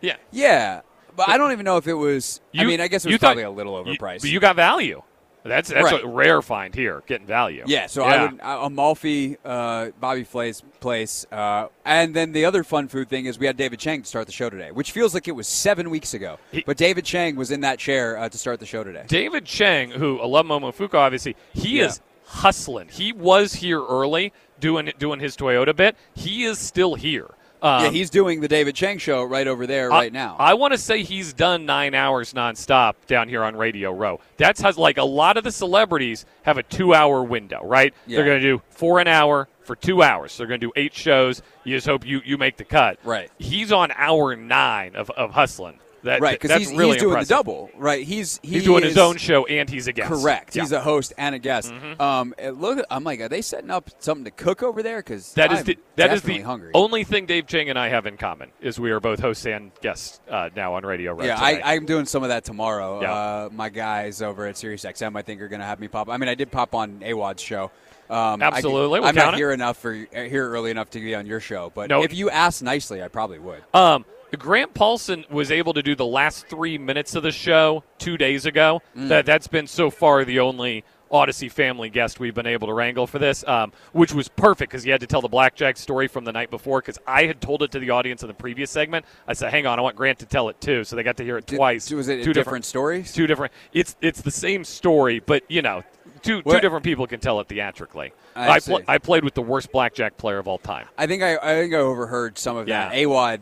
Yeah. 0.00 0.16
Yeah, 0.32 0.80
but 1.14 1.28
I 1.28 1.38
don't 1.38 1.52
even 1.52 1.64
know 1.64 1.76
if 1.76 1.86
it 1.86 1.94
was. 1.94 2.40
I 2.56 2.64
mean, 2.64 2.80
I 2.80 2.88
guess 2.88 3.04
it 3.04 3.08
you 3.10 3.14
was 3.14 3.20
thought- 3.20 3.26
probably 3.28 3.42
a 3.44 3.50
little 3.50 3.86
You- 3.86 3.96
overpriced. 3.98 4.22
but 4.22 4.30
you 4.30 4.40
got 4.40 4.56
value. 4.56 5.02
That's 5.48 5.70
that's 5.70 5.92
Right. 5.92 6.04
a 6.04 6.06
rare 6.06 6.42
find 6.42 6.74
here, 6.74 7.02
getting 7.06 7.26
value. 7.26 7.64
yeah, 7.66 7.86
so 7.86 8.04
I 8.04 8.22
would 8.26 8.40
uh, 8.40 8.60
Amalfi, 8.62 9.36
uh, 9.44 9.88
Bobby 10.00 10.24
Flay's 10.24 10.62
place, 10.80 11.26
uh, 11.32 11.68
and 11.84 12.14
then 12.14 12.32
the 12.32 12.44
other 12.44 12.62
fun 12.64 12.88
food 12.88 13.08
thing 13.08 13.26
is 13.26 13.38
we 13.38 13.46
had 13.46 13.56
David 13.56 13.78
Chang 13.78 14.02
to 14.02 14.08
start 14.08 14.26
the 14.26 14.32
show 14.32 14.48
today, 14.50 14.70
which 14.70 14.92
feels 14.92 15.14
like 15.14 15.26
it 15.28 15.32
was 15.32 15.48
seven 15.48 15.90
weeks 15.90 16.14
ago. 16.14 16.38
He- 16.52 16.62
but 16.66 16.76
David 16.76 17.04
Chang 17.04 17.34
was 17.36 17.50
in 17.50 17.60
that 17.62 17.78
chair 17.78 18.16
uh, 18.18 18.28
to 18.28 18.38
start 18.38 18.60
the 18.60 18.66
show 18.66 18.84
today. 18.84 19.04
David 19.08 19.44
Chang, 19.44 19.90
who 19.90 20.20
Alum 20.20 20.48
Momofuku, 20.48 20.94
obviously, 20.94 21.34
he 21.54 21.78
Yeah. 21.78 21.86
is 21.86 22.00
hustling. 22.26 22.88
He 22.88 23.12
was 23.12 23.54
here 23.54 23.82
early 23.84 24.32
doing 24.60 24.92
doing 24.98 25.18
his 25.20 25.36
Toyota 25.36 25.74
bit. 25.74 25.96
He 26.14 26.44
is 26.44 26.58
still 26.58 26.94
here. 26.94 27.28
Um, 27.62 27.84
yeah, 27.84 27.90
he's 27.90 28.10
doing 28.10 28.40
the 28.40 28.48
David 28.48 28.74
Chang 28.74 28.98
show 28.98 29.24
right 29.24 29.46
over 29.46 29.66
there 29.66 29.92
I- 29.92 29.98
right 29.98 30.12
now. 30.12 30.36
I 30.38 30.54
want 30.54 30.72
to 30.72 30.78
say 30.78 31.02
he's 31.02 31.32
done 31.32 31.66
nine 31.66 31.94
hours 31.94 32.32
nonstop 32.32 32.94
down 33.06 33.28
here 33.28 33.42
on 33.42 33.56
Radio 33.56 33.92
Row. 33.92 34.20
That's 34.36 34.60
how, 34.60 34.72
like 34.72 34.98
a 34.98 35.04
lot 35.04 35.36
of 35.36 35.44
the 35.44 35.52
celebrities 35.52 36.26
have 36.42 36.58
a 36.58 36.62
two 36.62 36.94
hour 36.94 37.22
window, 37.22 37.64
right? 37.64 37.92
Yeah. 38.06 38.16
They're 38.16 38.26
going 38.26 38.40
to 38.40 38.46
do 38.46 38.62
for 38.70 39.00
an 39.00 39.08
hour 39.08 39.48
for 39.64 39.76
two 39.76 40.02
hours. 40.02 40.36
They're 40.36 40.46
going 40.46 40.60
to 40.60 40.66
do 40.66 40.72
eight 40.76 40.94
shows. 40.94 41.42
You 41.64 41.76
just 41.76 41.86
hope 41.86 42.06
you, 42.06 42.22
you 42.24 42.38
make 42.38 42.56
the 42.56 42.64
cut. 42.64 42.98
Right. 43.04 43.30
He's 43.38 43.72
on 43.72 43.92
hour 43.96 44.34
nine 44.36 44.96
of, 44.96 45.10
of 45.10 45.32
hustling. 45.32 45.78
That, 46.04 46.20
right, 46.20 46.40
because 46.40 46.56
he's, 46.58 46.70
really 46.70 46.92
he's 46.92 47.02
doing 47.02 47.10
impressive. 47.10 47.28
the 47.28 47.34
double. 47.34 47.70
Right, 47.76 48.06
he's 48.06 48.38
he 48.42 48.50
He's 48.54 48.64
doing 48.64 48.84
his 48.84 48.96
own 48.96 49.16
show 49.16 49.46
and 49.46 49.68
he's 49.68 49.88
a 49.88 49.92
guest. 49.92 50.08
Correct. 50.08 50.54
Yeah. 50.54 50.62
He's 50.62 50.72
a 50.72 50.80
host 50.80 51.12
and 51.18 51.34
a 51.34 51.38
guest. 51.40 51.72
Mhm. 51.72 52.00
Um, 52.00 52.34
look, 52.54 52.84
I'm 52.90 53.02
like, 53.04 53.20
are 53.20 53.28
they 53.28 53.42
setting 53.42 53.70
up 53.70 53.90
something 53.98 54.24
to 54.24 54.30
cook 54.30 54.62
over 54.62 54.82
there? 54.82 54.98
Because 54.98 55.32
That 55.34 55.52
is 55.52 55.58
I'm 55.60 55.64
the 55.64 55.78
that 55.96 56.12
is 56.12 56.22
the 56.22 56.40
hungry. 56.42 56.70
only 56.74 57.02
thing 57.04 57.26
Dave 57.26 57.46
Chang 57.48 57.68
and 57.68 57.78
I 57.78 57.88
have 57.88 58.06
in 58.06 58.16
common 58.16 58.50
is 58.60 58.78
we 58.78 58.90
are 58.92 59.00
both 59.00 59.18
hosts 59.18 59.44
and 59.46 59.72
guests 59.82 60.20
uh, 60.30 60.50
now 60.54 60.74
on 60.74 60.84
Radio. 60.86 61.20
Yeah. 61.22 61.36
I, 61.38 61.74
I'm 61.74 61.84
doing 61.84 62.06
some 62.06 62.22
of 62.22 62.28
that 62.28 62.44
tomorrow. 62.44 63.00
Yeah. 63.02 63.12
Uh, 63.12 63.48
my 63.52 63.68
guys 63.68 64.22
over 64.22 64.46
at 64.46 64.54
SiriusXM, 64.54 65.16
I 65.16 65.22
think, 65.22 65.40
are 65.42 65.48
going 65.48 65.60
to 65.60 65.66
have 65.66 65.80
me 65.80 65.88
pop. 65.88 66.08
I 66.08 66.16
mean, 66.16 66.28
I 66.28 66.34
did 66.36 66.50
pop 66.52 66.74
on 66.76 67.02
Awad's 67.04 67.42
show. 67.42 67.70
Um, 68.08 68.42
I- 68.42 68.46
Absolutely, 68.46 69.00
we'll 69.00 69.08
I'm 69.08 69.14
count 69.14 69.26
not 69.26 69.34
it. 69.34 69.38
here 69.38 69.50
enough 69.50 69.76
for 69.76 69.92
here 69.92 70.48
early 70.50 70.70
enough 70.70 70.88
to 70.90 71.00
be 71.00 71.14
on 71.14 71.26
your 71.26 71.40
show, 71.40 71.70
but 71.74 71.90
No. 71.90 72.02
if 72.04 72.14
you 72.14 72.30
asked 72.30 72.62
nicely, 72.62 73.02
I 73.02 73.08
probably 73.08 73.38
would. 73.38 73.62
Um, 73.74 74.04
Grant 74.36 74.74
Paulsen 74.74 75.28
was 75.30 75.50
able 75.50 75.72
to 75.74 75.82
do 75.82 75.94
the 75.94 76.06
last 76.06 76.46
three 76.48 76.76
minutes 76.78 77.14
of 77.14 77.22
the 77.22 77.30
show 77.32 77.84
two 77.98 78.16
days 78.16 78.46
ago. 78.46 78.82
Mm. 78.96 79.08
That 79.08 79.26
that's 79.26 79.46
been 79.48 79.66
so 79.66 79.90
far 79.90 80.24
the 80.24 80.40
only 80.40 80.84
Audacy 81.10 81.50
family 81.50 81.88
guest 81.88 82.20
we've 82.20 82.34
been 82.34 82.46
able 82.46 82.66
to 82.68 82.74
wrangle 82.74 83.06
for 83.06 83.18
this, 83.18 83.42
um, 83.48 83.72
which 83.92 84.12
was 84.12 84.28
perfect 84.28 84.70
because 84.70 84.82
he 84.82 84.90
had 84.90 85.00
to 85.00 85.06
tell 85.06 85.22
the 85.22 85.28
blackjack 85.28 85.78
story 85.78 86.06
from 86.06 86.24
the 86.26 86.32
night 86.32 86.50
before. 86.50 86.80
Because 86.80 86.98
I 87.06 87.24
had 87.24 87.40
told 87.40 87.62
it 87.62 87.70
to 87.70 87.78
the 87.78 87.88
audience 87.90 88.20
in 88.22 88.28
the 88.28 88.34
previous 88.34 88.70
segment. 88.70 89.06
I 89.26 89.32
said, 89.32 89.50
"Hang 89.50 89.66
on, 89.66 89.78
I 89.78 89.82
want 89.82 89.96
Grant 89.96 90.18
to 90.18 90.26
tell 90.26 90.50
it 90.50 90.60
too," 90.60 90.84
so 90.84 90.96
they 90.96 91.02
got 91.02 91.16
to 91.16 91.24
hear 91.24 91.38
it 91.38 91.46
Did- 91.46 91.56
twice. 91.56 91.90
was 91.90 92.08
it 92.08 92.22
two 92.24 92.34
different 92.34 92.66
stories? 92.66 93.12
Two 93.14 93.26
different. 93.26 93.52
It's 93.72 93.96
it's 94.02 94.20
the 94.20 94.30
same 94.30 94.64
story, 94.64 95.20
but 95.20 95.44
you 95.48 95.62
know. 95.62 95.82
Two, 96.20 96.42
two 96.42 96.58
different 96.58 96.84
people 96.84 97.06
can 97.06 97.20
tell 97.20 97.38
it 97.38 97.46
theatrically. 97.46 98.12
I 98.34 98.48
I, 98.54 98.60
pl- 98.60 98.82
I 98.88 98.98
played 98.98 99.22
with 99.22 99.34
the 99.34 99.42
worst 99.42 99.70
blackjack 99.70 100.16
player 100.16 100.38
of 100.38 100.48
all 100.48 100.58
time. 100.58 100.88
I 100.98 101.06
think 101.06 101.22
I, 101.22 101.36
I 101.36 101.54
think 101.60 101.72
I 101.72 101.76
overheard 101.76 102.36
some 102.38 102.56
of 102.56 102.66
that. 102.66 102.92
Yeah. 102.92 103.04
Awad, 103.06 103.40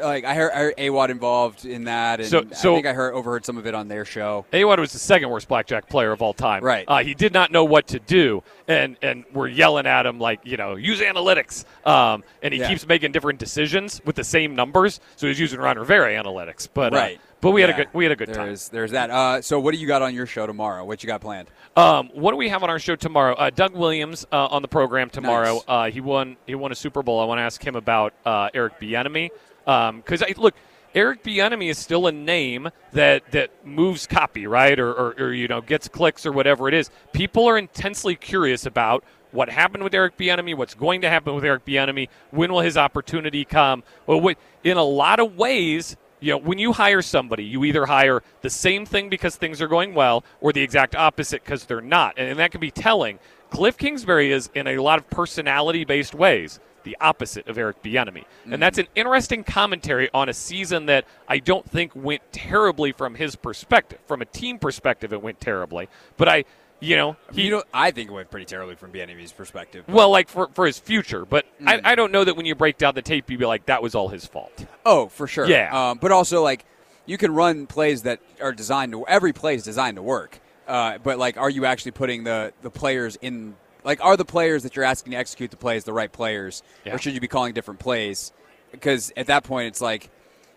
like 0.00 0.24
I 0.24 0.34
heard, 0.34 0.52
I 0.52 0.58
heard 0.58 0.74
Awad 0.78 1.10
involved 1.10 1.64
in 1.64 1.84
that, 1.84 2.20
and 2.20 2.28
So- 2.28 2.44
so- 2.52 2.72
I 2.72 2.74
think 2.76 2.86
I 2.86 2.92
heard 2.92 3.14
overheard 3.14 3.44
some 3.44 3.58
of 3.58 3.66
it 3.66 3.74
on 3.74 3.88
their 3.88 4.04
show. 4.04 4.44
Awad 4.52 4.80
was 4.80 4.92
the 4.92 4.98
second 4.98 5.30
worst 5.30 5.48
blackjack 5.48 5.88
player 5.88 6.12
of 6.12 6.22
all 6.22 6.32
time. 6.34 6.62
Right. 6.62 6.84
Uh, 6.88 7.02
he 7.02 7.14
did 7.14 7.32
not 7.32 7.50
know 7.50 7.64
what 7.64 7.86
to 7.88 7.98
do, 7.98 8.42
and 8.68 8.96
and 9.02 9.24
we're 9.32 9.48
yelling 9.48 9.86
at 9.86 10.06
him 10.06 10.18
like, 10.18 10.40
you 10.44 10.56
know, 10.56 10.76
use 10.76 11.00
analytics. 11.00 11.64
Um, 11.86 12.24
and 12.42 12.54
he 12.54 12.60
Yeah. 12.60 12.68
keeps 12.68 12.86
making 12.86 13.12
different 13.12 13.38
decisions 13.38 14.00
with 14.04 14.16
the 14.16 14.24
same 14.24 14.54
numbers. 14.54 15.00
So 15.16 15.26
he's 15.26 15.40
using 15.40 15.58
Ron 15.60 15.78
Rivera 15.78 16.12
analytics. 16.12 16.68
But 16.72 16.92
uh, 16.92 16.96
right. 16.96 17.20
but 17.40 17.50
we 17.50 17.60
had 17.60 17.70
a 17.70 17.74
good 17.74 17.88
we 17.92 18.04
had 18.04 18.12
a 18.12 18.16
good 18.16 18.32
time. 18.32 18.46
There's 18.46 18.68
there's 18.68 18.90
that. 18.92 19.10
Uh, 19.10 19.42
so 19.42 19.58
what 19.60 19.74
do 19.74 19.80
you 19.80 19.86
got 19.86 20.02
on 20.02 20.14
your 20.14 20.26
show 20.26 20.46
tomorrow? 20.46 20.84
What 20.84 21.02
you 21.02 21.06
got 21.06 21.20
planned? 21.20 21.48
Um, 21.76 22.10
what 22.12 22.32
do 22.32 22.36
we 22.36 22.48
have 22.50 22.62
on 22.62 22.70
our 22.70 22.78
show 22.78 22.96
tomorrow? 22.96 23.34
Uh, 23.34 23.50
Doug 23.50 23.74
Williams 23.74 24.26
uh, 24.30 24.46
on 24.46 24.62
the 24.62 24.68
program 24.68 25.08
tomorrow. 25.10 25.54
Nice. 25.54 25.62
Uh, 25.68 25.90
he 25.90 26.00
won. 26.00 26.36
He 26.46 26.54
won 26.54 26.70
a 26.70 26.74
Super 26.74 27.02
Bowl. 27.02 27.18
I 27.20 27.24
want 27.24 27.38
to 27.38 27.42
ask 27.42 27.64
him 27.66 27.76
about 27.76 28.12
uh, 28.26 28.50
Eric 28.54 28.78
Bieniemy 28.80 29.30
Um, 29.66 29.98
because 29.98 30.22
I 30.22 30.34
look. 30.36 30.54
Eric 30.94 31.22
Bieniemy 31.22 31.70
is 31.70 31.78
still 31.78 32.06
a 32.06 32.12
name 32.12 32.68
that, 32.92 33.22
that 33.32 33.66
moves 33.66 34.06
copy, 34.06 34.46
right, 34.46 34.78
or, 34.78 34.92
or, 34.92 35.14
or 35.18 35.32
you 35.32 35.48
know 35.48 35.62
gets 35.62 35.88
clicks 35.88 36.26
or 36.26 36.32
whatever 36.32 36.68
it 36.68 36.74
is. 36.74 36.90
People 37.14 37.46
are 37.46 37.56
intensely 37.56 38.14
curious 38.14 38.66
about 38.66 39.02
what 39.32 39.48
happened 39.48 39.82
with 39.82 39.94
Eric 39.94 40.16
Bieniemy, 40.16 40.54
what's 40.54 40.74
going 40.74 41.00
to 41.00 41.08
happen 41.08 41.34
with 41.34 41.44
Eric 41.44 41.64
Bieniemy, 41.64 42.08
when 42.30 42.52
will 42.52 42.60
his 42.60 42.76
opportunity 42.76 43.44
come? 43.44 43.82
Well, 44.06 44.34
in 44.62 44.76
a 44.76 44.84
lot 44.84 45.18
of 45.18 45.36
ways, 45.36 45.96
you 46.20 46.30
know, 46.30 46.38
when 46.38 46.58
you 46.58 46.72
hire 46.72 47.02
somebody, 47.02 47.44
you 47.44 47.64
either 47.64 47.86
hire 47.86 48.22
the 48.42 48.50
same 48.50 48.86
thing 48.86 49.08
because 49.08 49.36
things 49.36 49.60
are 49.60 49.68
going 49.68 49.94
well, 49.94 50.24
or 50.40 50.52
the 50.52 50.62
exact 50.62 50.94
opposite 50.94 51.42
because 51.42 51.64
they're 51.64 51.80
not, 51.80 52.14
and, 52.16 52.28
and 52.28 52.38
that 52.38 52.52
can 52.52 52.60
be 52.60 52.70
telling. 52.70 53.18
Kliff 53.50 53.76
Kingsbury 53.76 54.32
is 54.32 54.50
in 54.54 54.66
a 54.66 54.78
lot 54.78 54.98
of 54.98 55.10
personality-based 55.10 56.14
ways 56.14 56.60
the 56.84 56.96
opposite 57.00 57.46
of 57.48 57.58
Eric 57.58 57.82
Bieniemy, 57.82 58.24
and 58.44 58.62
that's 58.62 58.78
an 58.78 58.86
interesting 58.94 59.44
commentary 59.44 60.08
on 60.12 60.28
a 60.28 60.34
season 60.34 60.86
that 60.86 61.04
I 61.28 61.38
don't 61.38 61.68
think 61.68 61.92
went 61.94 62.22
terribly 62.32 62.92
from 62.92 63.14
his 63.14 63.36
perspective. 63.36 63.98
From 64.06 64.22
a 64.22 64.24
team 64.26 64.58
perspective, 64.58 65.12
it 65.12 65.22
went 65.22 65.40
terribly, 65.40 65.88
but 66.16 66.28
I, 66.28 66.44
you 66.80 66.96
know, 66.96 67.16
he. 67.32 67.42
you 67.44 67.50
know, 67.52 67.62
I 67.72 67.90
think 67.92 68.10
it 68.10 68.12
went 68.12 68.30
pretty 68.30 68.46
terribly 68.46 68.74
from 68.74 68.90
Bieniemy's 68.92 69.32
perspective. 69.32 69.84
well, 69.88 70.10
like 70.10 70.28
for, 70.28 70.48
for 70.54 70.66
his 70.66 70.78
future, 70.78 71.24
but 71.24 71.46
Mm. 71.60 71.68
I, 71.84 71.92
I 71.92 71.94
don't 71.94 72.10
know 72.10 72.24
that 72.24 72.36
when 72.36 72.44
you 72.46 72.54
break 72.56 72.76
down 72.78 72.94
the 72.94 73.02
tape, 73.02 73.30
you'd 73.30 73.38
be 73.38 73.46
like, 73.46 73.66
that 73.66 73.82
was 73.82 73.94
all 73.94 74.08
his 74.08 74.26
fault. 74.26 74.66
Oh, 74.84 75.06
for 75.06 75.28
sure. 75.28 75.46
Yeah. 75.46 75.90
Um, 75.90 75.98
but 75.98 76.10
also, 76.10 76.42
like, 76.42 76.64
you 77.06 77.16
can 77.18 77.32
run 77.32 77.66
plays 77.68 78.02
that 78.02 78.20
are 78.40 78.52
designed 78.52 78.92
to. 78.92 79.06
Every 79.06 79.32
play 79.32 79.54
is 79.54 79.62
designed 79.62 79.96
to 79.96 80.02
work. 80.02 80.40
Uh, 80.66 80.98
but 80.98 81.18
like, 81.18 81.36
are 81.36 81.50
you 81.50 81.64
actually 81.66 81.90
putting 81.92 82.24
the 82.24 82.52
the 82.62 82.70
players 82.70 83.16
in? 83.22 83.54
Like, 83.84 84.02
are 84.04 84.16
the 84.16 84.24
players 84.24 84.62
that 84.62 84.76
you're 84.76 84.84
asking 84.84 85.12
to 85.12 85.16
execute 85.18 85.50
the 85.50 85.56
plays 85.56 85.84
the 85.84 85.92
right 85.92 86.12
players, 86.12 86.62
Yeah. 86.84 86.94
or 86.94 86.98
should 86.98 87.14
you 87.14 87.20
be 87.20 87.28
calling 87.28 87.52
different 87.54 87.80
plays? 87.80 88.32
Because 88.70 89.12
at 89.16 89.26
that 89.26 89.44
point, 89.44 89.68
it's 89.68 89.80
like, 89.80 90.10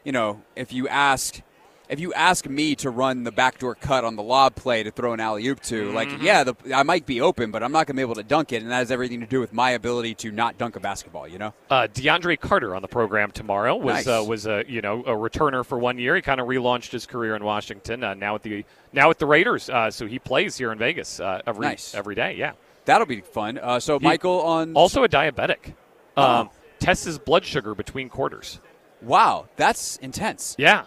you 0.03 0.11
know, 0.11 0.41
if 0.55 0.71
you 0.71 0.87
ask, 0.87 1.41
if 1.89 1.99
you 1.99 2.13
ask 2.13 2.47
me 2.47 2.73
to 2.75 2.89
run 2.89 3.23
the 3.25 3.31
backdoor 3.31 3.75
cut 3.75 4.03
on 4.03 4.15
the 4.15 4.23
lob 4.23 4.55
play 4.55 4.81
to 4.81 4.89
throw 4.89 5.13
an 5.13 5.19
alley 5.19 5.45
oop 5.47 5.59
to, 5.61 5.91
like, 5.91 6.07
Mm-hmm. 6.09 6.23
yeah, 6.23 6.43
the, 6.43 6.55
I 6.73 6.81
might 6.83 7.05
be 7.05 7.21
open, 7.21 7.51
but 7.51 7.61
I'm 7.61 7.71
not 7.71 7.85
going 7.87 7.95
to 7.95 7.99
be 7.99 8.01
able 8.01 8.15
to 8.15 8.23
dunk 8.23 8.51
it, 8.53 8.61
and 8.63 8.71
that 8.71 8.77
has 8.77 8.89
everything 8.91 9.19
to 9.19 9.25
do 9.27 9.39
with 9.39 9.53
my 9.53 9.71
ability 9.71 10.15
to 10.15 10.31
not 10.31 10.57
dunk 10.57 10.75
a 10.75 10.79
basketball. 10.79 11.27
You 11.27 11.37
know? 11.39 11.53
Uh, 11.69 11.87
DeAndre 11.93 12.39
Carter 12.39 12.73
on 12.75 12.81
the 12.81 12.87
program 12.87 13.29
tomorrow 13.31 13.75
was 13.75 14.05
Nice. 14.05 14.07
uh, 14.07 14.23
was 14.27 14.47
a 14.47 14.63
you 14.67 14.81
know 14.81 15.01
a 15.01 15.11
returner 15.11 15.63
for 15.65 15.77
one 15.77 15.99
year. 15.99 16.15
He 16.15 16.21
kind 16.23 16.39
of 16.39 16.47
relaunched 16.47 16.91
his 16.91 17.05
career 17.05 17.35
in 17.35 17.43
Washington. 17.43 18.03
Uh, 18.03 18.13
now 18.15 18.33
with 18.33 18.41
the 18.43 18.65
now 18.93 19.07
with 19.07 19.17
the 19.19 19.25
Raiders, 19.27 19.69
uh, 19.69 19.91
so 19.91 20.07
he 20.07 20.17
plays 20.17 20.57
here 20.57 20.71
in 20.71 20.77
Vegas 20.79 21.19
uh, 21.19 21.41
every 21.45 21.67
Nice. 21.67 21.93
every 21.93 22.15
day. 22.15 22.33
Yeah. 22.35 22.53
That'll 22.85 23.07
be 23.07 23.21
fun. 23.21 23.57
Uh, 23.57 23.79
so 23.79 23.99
He- 23.99 24.03
Michael 24.05 24.41
on 24.41 24.73
Also 24.75 25.03
a 25.03 25.09
diabetic. 25.09 25.73
Oh. 26.17 26.23
Um, 26.23 26.49
tests 26.79 27.05
his 27.05 27.17
blood 27.19 27.43
sugar 27.45 27.75
between 27.75 28.09
quarters. 28.09 28.59
Wow, 29.01 29.47
that's 29.55 29.97
intense. 29.97 30.55
Yeah. 30.57 30.85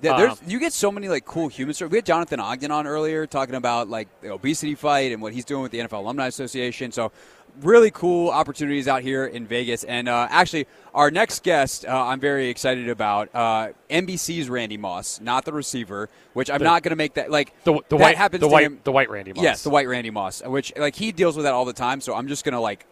Yeah, 0.00 0.16
there's, 0.16 0.32
Um, 0.32 0.38
you 0.46 0.60
get 0.60 0.72
so 0.72 0.92
many 0.92 1.08
like 1.08 1.24
cool 1.24 1.48
human 1.48 1.74
stories. 1.74 1.90
We 1.90 1.98
had 1.98 2.06
Jonathan 2.06 2.38
Ogden 2.38 2.70
on 2.70 2.86
earlier 2.86 3.26
talking 3.26 3.56
about 3.56 3.88
like 3.88 4.06
the 4.20 4.32
obesity 4.32 4.76
fight 4.76 5.10
and 5.10 5.20
what 5.20 5.32
he's 5.32 5.44
doing 5.44 5.62
with 5.62 5.72
the 5.72 5.80
NFL 5.80 5.98
Alumni 6.04 6.28
Association. 6.28 6.92
So 6.92 7.10
really 7.60 7.90
cool 7.90 8.30
opportunities 8.30 8.86
out 8.88 9.02
here 9.02 9.24
in 9.26 9.46
Vegas. 9.46 9.84
And 9.84 10.08
uh, 10.08 10.26
actually, 10.30 10.66
our 10.94 11.10
next 11.10 11.42
guest, 11.42 11.84
uh, 11.86 11.90
I'm 12.06 12.20
very 12.20 12.48
excited 12.48 12.88
about 12.88 13.28
uh, 13.34 13.68
NBC's 13.90 14.48
Randy 14.48 14.76
Moss, 14.76 15.20
not 15.20 15.44
the 15.44 15.52
receiver. 15.52 16.08
Which 16.34 16.50
I'm 16.50 16.58
The- 16.58 16.64
not 16.64 16.82
going 16.82 16.90
to 16.90 16.96
make 16.96 17.14
that 17.14 17.30
like 17.30 17.52
the 17.64 17.74
the 17.74 17.80
that 17.90 17.98
white 18.00 18.16
happens 18.16 18.40
the 18.40 18.46
to 18.48 18.52
white 18.52 18.64
him- 18.64 18.80
the 18.84 18.92
white 18.92 19.10
Randy 19.10 19.32
Moss. 19.32 19.42
Yes, 19.42 19.62
the 19.62 19.70
white 19.70 19.88
Randy 19.88 20.10
Moss, 20.10 20.42
which 20.44 20.72
like 20.76 20.94
he 20.94 21.10
deals 21.12 21.36
with 21.36 21.44
that 21.44 21.52
all 21.54 21.64
the 21.64 21.72
time. 21.72 22.00
So 22.00 22.14
I'm 22.14 22.28
just 22.28 22.44
gonna 22.44 22.60
like, 22.60 22.86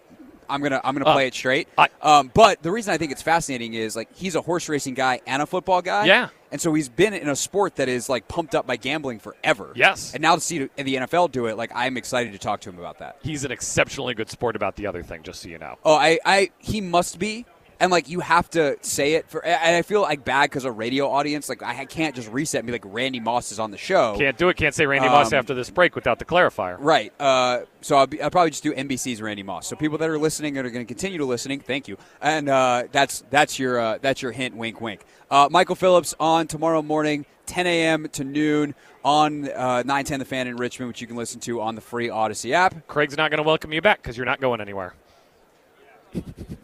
I'm 0.51 0.63
gonna 0.63 0.81
I'm 0.83 0.95
gonna 0.97 1.09
Uh, 1.09 1.13
play 1.15 1.27
it 1.29 1.35
straight. 1.35 1.69
I- 1.79 1.89
um, 2.03 2.31
but 2.35 2.63
the 2.63 2.71
reason 2.73 2.93
I 2.93 2.99
think 2.99 3.13
it's 3.13 3.23
fascinating 3.23 3.75
is 3.75 3.95
like 3.95 4.09
he's 4.17 4.35
a 4.35 4.41
horse 4.41 4.69
racing 4.69 4.95
guy 4.95 5.21
and 5.27 5.41
a 5.43 5.47
football 5.47 5.81
guy. 5.83 6.07
Yeah. 6.07 6.29
And 6.51 6.61
so 6.61 6.73
he's 6.75 6.89
been 6.89 7.15
in 7.15 7.29
a 7.29 7.37
sport 7.37 7.77
that 7.77 7.89
is 7.89 8.09
like 8.09 8.29
pumped 8.29 8.55
up 8.55 8.67
by 8.67 8.77
gambling 8.77 9.19
forever. 9.19 9.73
Yes. 9.75 10.13
and 10.15 10.23
now 10.23 10.35
to 10.35 10.41
see 10.41 10.59
the 10.59 10.69
NFL 10.77 11.33
do 11.33 11.47
it, 11.47 11.57
like 11.57 11.71
I'm 11.75 11.97
excited 11.97 12.33
to 12.33 12.39
talk 12.39 12.61
to 12.63 12.71
him 12.71 12.79
about 12.79 12.99
that. 12.99 13.17
He's 13.23 13.45
an 13.45 13.51
exceptionally 13.53 14.15
good 14.15 14.31
sport 14.31 14.57
about 14.57 14.77
the 14.77 14.87
other 14.87 15.03
thing. 15.03 15.23
Just 15.23 15.43
so 15.43 15.49
you 15.49 15.59
know. 15.59 15.77
Oh, 15.85 15.95
I, 15.95 16.19
I 16.25 16.51
he 16.59 16.81
must 16.81 17.19
be. 17.19 17.47
And 17.79 17.91
like 17.93 18.09
you 18.09 18.21
have 18.21 18.49
to 18.51 18.77
say 18.81 19.15
it 19.15 19.29
for, 19.29 19.45
and 19.45 19.77
I 19.77 19.83
feel 19.83 20.01
like 20.01 20.25
bad 20.25 20.45
because 20.45 20.65
a 20.65 20.73
radio 20.73 21.11
audience. 21.11 21.49
Like 21.49 21.63
I 21.63 21.85
can't 21.85 22.15
just 22.15 22.31
reset 22.31 22.61
and 22.61 22.67
be 22.67 22.73
like 22.73 22.85
Randy 22.87 23.21
Moss 23.21 23.53
is 23.53 23.59
on 23.59 23.71
the 23.71 23.77
show. 23.77 24.17
Can't 24.17 24.39
do 24.39 24.49
it. 24.49 24.57
Can't 24.57 24.75
say 24.75 24.87
Randy 24.87 25.09
Moss 25.09 25.33
Um, 25.33 25.39
after 25.39 25.55
this 25.55 25.69
break 25.69 25.95
without 25.95 26.19
the 26.19 26.25
clarifier. 26.25 26.77
Right. 26.81 27.13
Uh, 27.21 27.61
so 27.83 27.97
I'll, 27.97 28.07
be, 28.07 28.21
I'll 28.23 28.31
probably 28.31 28.51
just 28.51 28.63
do 28.63 28.73
NBC's 28.73 29.21
Randy 29.21 29.43
Moss. 29.43 29.67
So 29.67 29.77
people 29.77 29.99
that 29.99 30.09
are 30.09 30.19
listening 30.19 30.57
and 30.57 30.67
are 30.67 30.71
going 30.71 30.87
to 30.87 30.89
continue 30.89 31.19
to 31.19 31.27
listening, 31.27 31.61
thank 31.61 31.87
you. 31.87 31.99
And 32.23 32.49
uh, 32.49 32.85
that's 32.93 33.25
that's 33.31 33.59
your 33.59 33.79
uh, 33.79 33.99
that's 34.01 34.23
your 34.23 34.33
hint. 34.33 34.57
Wink, 34.57 34.81
wink. 34.81 35.05
Uh, 35.31 35.49
Michael 35.51 35.75
Phillips 35.75 36.15
on 36.19 36.47
tomorrow 36.47 36.81
morning, 36.83 37.27
10 37.47 37.67
a.m. 37.67 38.09
to 38.13 38.25
noon 38.25 38.75
on 39.05 39.49
uh, 39.51 39.83
910 39.83 40.19
The 40.21 40.25
Fan 40.25 40.47
in 40.49 40.57
Richmond, 40.57 40.89
which 40.89 41.01
you 41.01 41.07
can 41.07 41.17
listen 41.17 41.41
to 41.41 41.61
on 41.61 41.75
the 41.75 41.81
free 41.81 42.09
Audacy 42.09 42.53
app. 42.53 42.87
Craig's 42.87 43.17
not 43.17 43.31
going 43.31 43.39
to 43.39 43.47
welcome 43.47 43.73
you 43.73 43.83
back 43.83 44.03
because 44.03 44.17
you're 44.17 44.27
not 44.27 44.41
going 44.41 44.61
anywhere. 44.61 44.95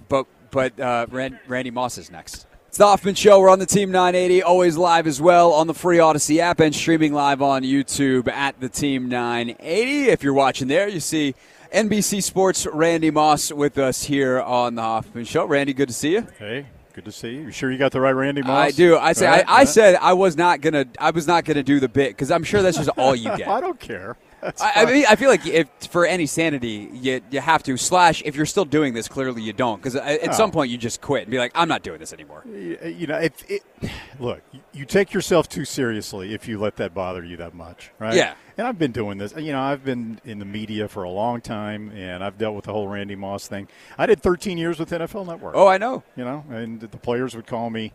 But 0.08 0.26
but 0.52 0.78
uh, 0.78 1.06
Rand, 1.10 1.40
Randy 1.48 1.72
Moss 1.72 1.98
is 1.98 2.10
next. 2.12 2.46
It's 2.68 2.78
the 2.78 2.86
Hoffman 2.86 3.14
Show. 3.16 3.40
We're 3.40 3.50
on 3.50 3.58
the 3.58 3.66
Team 3.66 3.90
980, 3.90 4.42
always 4.44 4.76
live 4.78 5.06
as 5.06 5.20
well 5.20 5.52
on 5.52 5.66
the 5.66 5.74
free 5.74 5.98
Audacy 5.98 6.38
app 6.38 6.60
and 6.60 6.74
streaming 6.74 7.12
live 7.12 7.42
on 7.42 7.62
YouTube 7.64 8.28
at 8.28 8.58
the 8.60 8.68
Team 8.68 9.08
980. 9.10 10.08
If 10.08 10.22
you're 10.22 10.32
watching 10.32 10.68
there, 10.68 10.88
you 10.88 11.00
see 11.00 11.34
NBC 11.74 12.22
Sports 12.22 12.66
Randy 12.72 13.10
Moss 13.10 13.52
with 13.52 13.76
us 13.76 14.04
here 14.04 14.40
on 14.40 14.76
the 14.76 14.82
Hoffman 14.82 15.24
Show. 15.24 15.44
Randy, 15.44 15.74
good 15.74 15.88
to 15.88 15.94
see 15.94 16.12
you. 16.12 16.26
Hey, 16.38 16.66
good 16.94 17.04
to 17.04 17.12
see 17.12 17.32
you. 17.34 17.40
You 17.42 17.50
sure 17.50 17.70
you 17.70 17.76
got 17.76 17.92
the 17.92 18.00
right 18.00 18.12
Randy 18.12 18.40
Moss? 18.40 18.50
I 18.50 18.70
do. 18.70 18.96
I 18.96 19.12
say 19.12 19.26
Right, 19.26 19.44
I, 19.46 19.52
I 19.52 19.58
right. 19.58 19.68
said 19.68 19.96
I 19.96 20.14
was 20.14 20.36
not 20.38 20.62
gonna 20.62 20.86
I 20.98 21.10
was 21.10 21.26
not 21.26 21.44
gonna 21.44 21.62
do 21.62 21.78
the 21.78 21.88
bit 21.88 22.10
because 22.10 22.30
I'm 22.30 22.42
sure 22.44 22.62
that's 22.62 22.78
just 22.78 22.88
all 22.96 23.14
you 23.14 23.24
get. 23.36 23.48
I 23.48 23.60
don't 23.60 23.78
care. 23.80 24.16
I, 24.42 24.72
I 24.74 24.84
mean, 24.86 25.04
I 25.08 25.16
feel 25.16 25.30
like 25.30 25.46
if 25.46 25.68
for 25.90 26.04
any 26.04 26.26
sanity, 26.26 26.90
you 26.92 27.20
you 27.30 27.40
have 27.40 27.62
to 27.64 27.76
slash. 27.76 28.22
If 28.24 28.34
you're 28.34 28.46
still 28.46 28.64
doing 28.64 28.92
this, 28.92 29.06
clearly 29.06 29.42
you 29.42 29.52
don't, 29.52 29.76
because 29.76 29.94
at 29.94 30.24
No. 30.24 30.32
some 30.32 30.50
oh. 30.50 30.52
point 30.52 30.70
you 30.70 30.78
just 30.78 31.00
quit 31.00 31.22
and 31.22 31.30
be 31.30 31.38
like, 31.38 31.52
I'm 31.54 31.68
not 31.68 31.82
doing 31.82 32.00
this 32.00 32.12
anymore. 32.12 32.42
Uh, 32.46 32.86
you 32.88 33.06
know, 33.06 33.18
if 33.18 33.48
it, 33.48 33.62
look, 34.18 34.40
you 34.72 34.84
take 34.84 35.12
yourself 35.12 35.48
too 35.48 35.64
seriously 35.64 36.34
if 36.34 36.48
you 36.48 36.58
let 36.58 36.76
that 36.76 36.92
bother 36.92 37.24
you 37.24 37.36
that 37.36 37.54
much, 37.54 37.90
right? 37.98 38.14
Yeah. 38.14 38.34
And 38.58 38.66
I've 38.66 38.78
been 38.78 38.92
doing 38.92 39.18
this. 39.18 39.32
You 39.36 39.52
know, 39.52 39.60
I've 39.62 39.84
been 39.84 40.20
in 40.24 40.38
the 40.38 40.44
media 40.44 40.88
for 40.88 41.04
a 41.04 41.10
long 41.10 41.40
time, 41.40 41.90
and 41.90 42.22
I've 42.22 42.36
dealt 42.36 42.54
with 42.54 42.64
the 42.64 42.72
whole 42.72 42.88
Randy 42.88 43.14
Moss 43.14 43.46
thing. 43.46 43.68
I 43.96 44.06
did 44.06 44.20
13 44.20 44.58
years 44.58 44.78
with 44.78 44.90
NFL 44.90 45.26
Network. 45.26 45.54
Oh, 45.54 45.68
I 45.68 45.78
know. 45.78 46.02
You 46.16 46.24
know, 46.24 46.44
and 46.50 46.80
the 46.80 46.88
players 46.88 47.34
would 47.36 47.46
call 47.46 47.70
me 47.70 47.92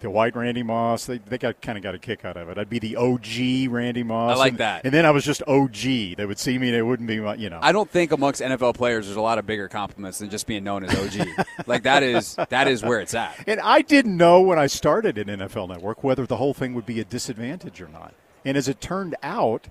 the 0.00 0.10
white 0.10 0.34
Randy 0.34 0.62
Moss. 0.62 1.06
They, 1.06 1.18
they 1.18 1.38
got 1.38 1.60
kind 1.60 1.78
of 1.78 1.84
got 1.84 1.94
a 1.94 1.98
kick 1.98 2.24
out 2.24 2.36
of 2.36 2.48
it. 2.48 2.58
I'd 2.58 2.68
be 2.68 2.78
the 2.78 2.96
OG 2.96 3.70
Randy 3.70 4.02
Moss. 4.02 4.36
I 4.36 4.38
like 4.38 4.52
and, 4.52 4.58
that. 4.58 4.84
And 4.84 4.92
then 4.92 5.06
I 5.06 5.10
was 5.10 5.24
just 5.24 5.42
OG. 5.46 5.72
They 6.16 6.26
would 6.26 6.38
see 6.38 6.58
me, 6.58 6.68
and 6.68 6.76
it 6.76 6.82
wouldn't 6.82 7.06
be, 7.06 7.20
my- 7.20 7.34
you 7.34 7.50
know. 7.50 7.58
I 7.62 7.72
don't 7.72 7.88
think 7.88 8.12
amongst 8.12 8.40
NFL 8.40 8.74
players 8.74 9.06
there's 9.06 9.16
a 9.16 9.20
lot 9.20 9.38
of 9.38 9.46
bigger 9.46 9.68
compliments 9.68 10.18
than 10.18 10.30
just 10.30 10.46
being 10.46 10.64
known 10.64 10.84
as 10.84 10.94
OG. 10.98 11.26
like 11.66 11.84
that 11.84 12.02
is 12.02 12.36
that 12.48 12.66
is 12.66 12.82
where 12.82 13.00
it's 13.00 13.14
at. 13.14 13.36
And 13.46 13.60
I 13.60 13.82
didn't 13.82 14.16
know 14.16 14.40
when 14.40 14.58
I 14.58 14.66
started 14.66 15.18
at 15.18 15.26
NFL 15.26 15.68
Network 15.68 16.02
whether 16.02 16.26
the 16.26 16.36
whole 16.36 16.54
thing 16.54 16.74
would 16.74 16.86
be 16.86 17.00
a 17.00 17.04
disadvantage 17.04 17.80
or 17.80 17.88
not. 17.88 18.14
And 18.44 18.56
as 18.56 18.68
it 18.68 18.80
turned 18.80 19.16
out, 19.22 19.68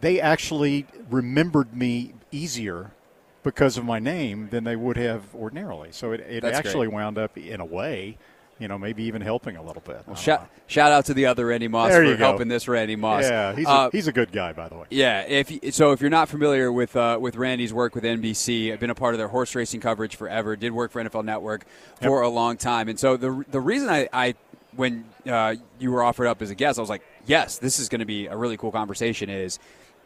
they 0.00 0.20
actually 0.20 0.86
remembered 1.10 1.74
me 1.76 2.14
easier 2.30 2.92
because 3.42 3.76
of 3.76 3.84
my 3.84 3.98
name 3.98 4.48
than 4.50 4.64
they 4.64 4.76
would 4.76 4.96
have 4.96 5.34
ordinarily. 5.34 5.90
So 5.92 6.12
it, 6.12 6.20
it 6.20 6.42
That's 6.42 6.56
actually 6.56 6.86
great. 6.86 6.94
wound 6.94 7.18
up, 7.18 7.36
in 7.36 7.60
a 7.60 7.64
way, 7.64 8.18
you 8.58 8.68
know, 8.68 8.78
maybe 8.78 9.04
even 9.04 9.22
helping 9.22 9.56
a 9.56 9.62
little 9.62 9.82
bit. 9.82 10.06
Don't 10.06 10.16
Shout, 10.18 10.48
shout 10.66 10.92
out 10.92 11.06
to 11.06 11.14
the 11.14 11.26
other 11.26 11.46
Randy 11.46 11.68
Moss 11.68 11.90
There 11.90 12.04
for 12.04 12.16
helping 12.16 12.48
this 12.48 12.68
Randy 12.68 12.96
Moss. 12.96 13.24
Yeah, 13.24 13.54
he's, 13.54 13.66
Uh, 13.66 13.88
a, 13.92 13.96
he's 13.96 14.06
a 14.06 14.12
good 14.12 14.30
guy, 14.32 14.52
by 14.52 14.68
the 14.68 14.76
way. 14.76 14.84
Yeah, 14.90 15.22
if 15.22 15.74
so, 15.74 15.92
if 15.92 16.00
you're 16.00 16.10
not 16.10 16.28
familiar 16.28 16.70
with 16.70 16.94
uh, 16.94 17.18
with 17.20 17.36
Randy's 17.36 17.74
work 17.74 17.94
with 17.94 18.04
NBC, 18.04 18.72
I've 18.72 18.80
been 18.80 18.90
a 18.90 18.94
part 18.94 19.14
of 19.14 19.18
their 19.18 19.28
horse 19.28 19.54
racing 19.54 19.80
coverage 19.80 20.16
forever. 20.16 20.54
Did 20.56 20.72
work 20.72 20.92
for 20.92 21.02
NFL 21.02 21.24
Network 21.24 21.64
for 22.00 22.22
a 22.22 22.28
long 22.28 22.56
time, 22.56 22.88
and 22.88 22.98
so 22.98 23.16
the 23.16 23.44
the 23.50 23.60
reason 23.60 23.88
I, 23.88 24.08
I 24.12 24.34
when 24.76 25.04
uh, 25.26 25.56
you 25.78 25.90
were 25.90 26.02
offered 26.02 26.26
up 26.26 26.40
as 26.40 26.50
a 26.50 26.54
guest, 26.54 26.78
I 26.78 26.82
was 26.82 26.90
like, 26.90 27.02
yes, 27.26 27.58
this 27.58 27.78
is 27.78 27.88
going 27.88 27.98
to 28.00 28.06
be 28.06 28.26
a 28.26 28.36
really 28.36 28.56
cool 28.56 28.72
conversation. 28.72 29.28
Is 29.28 29.58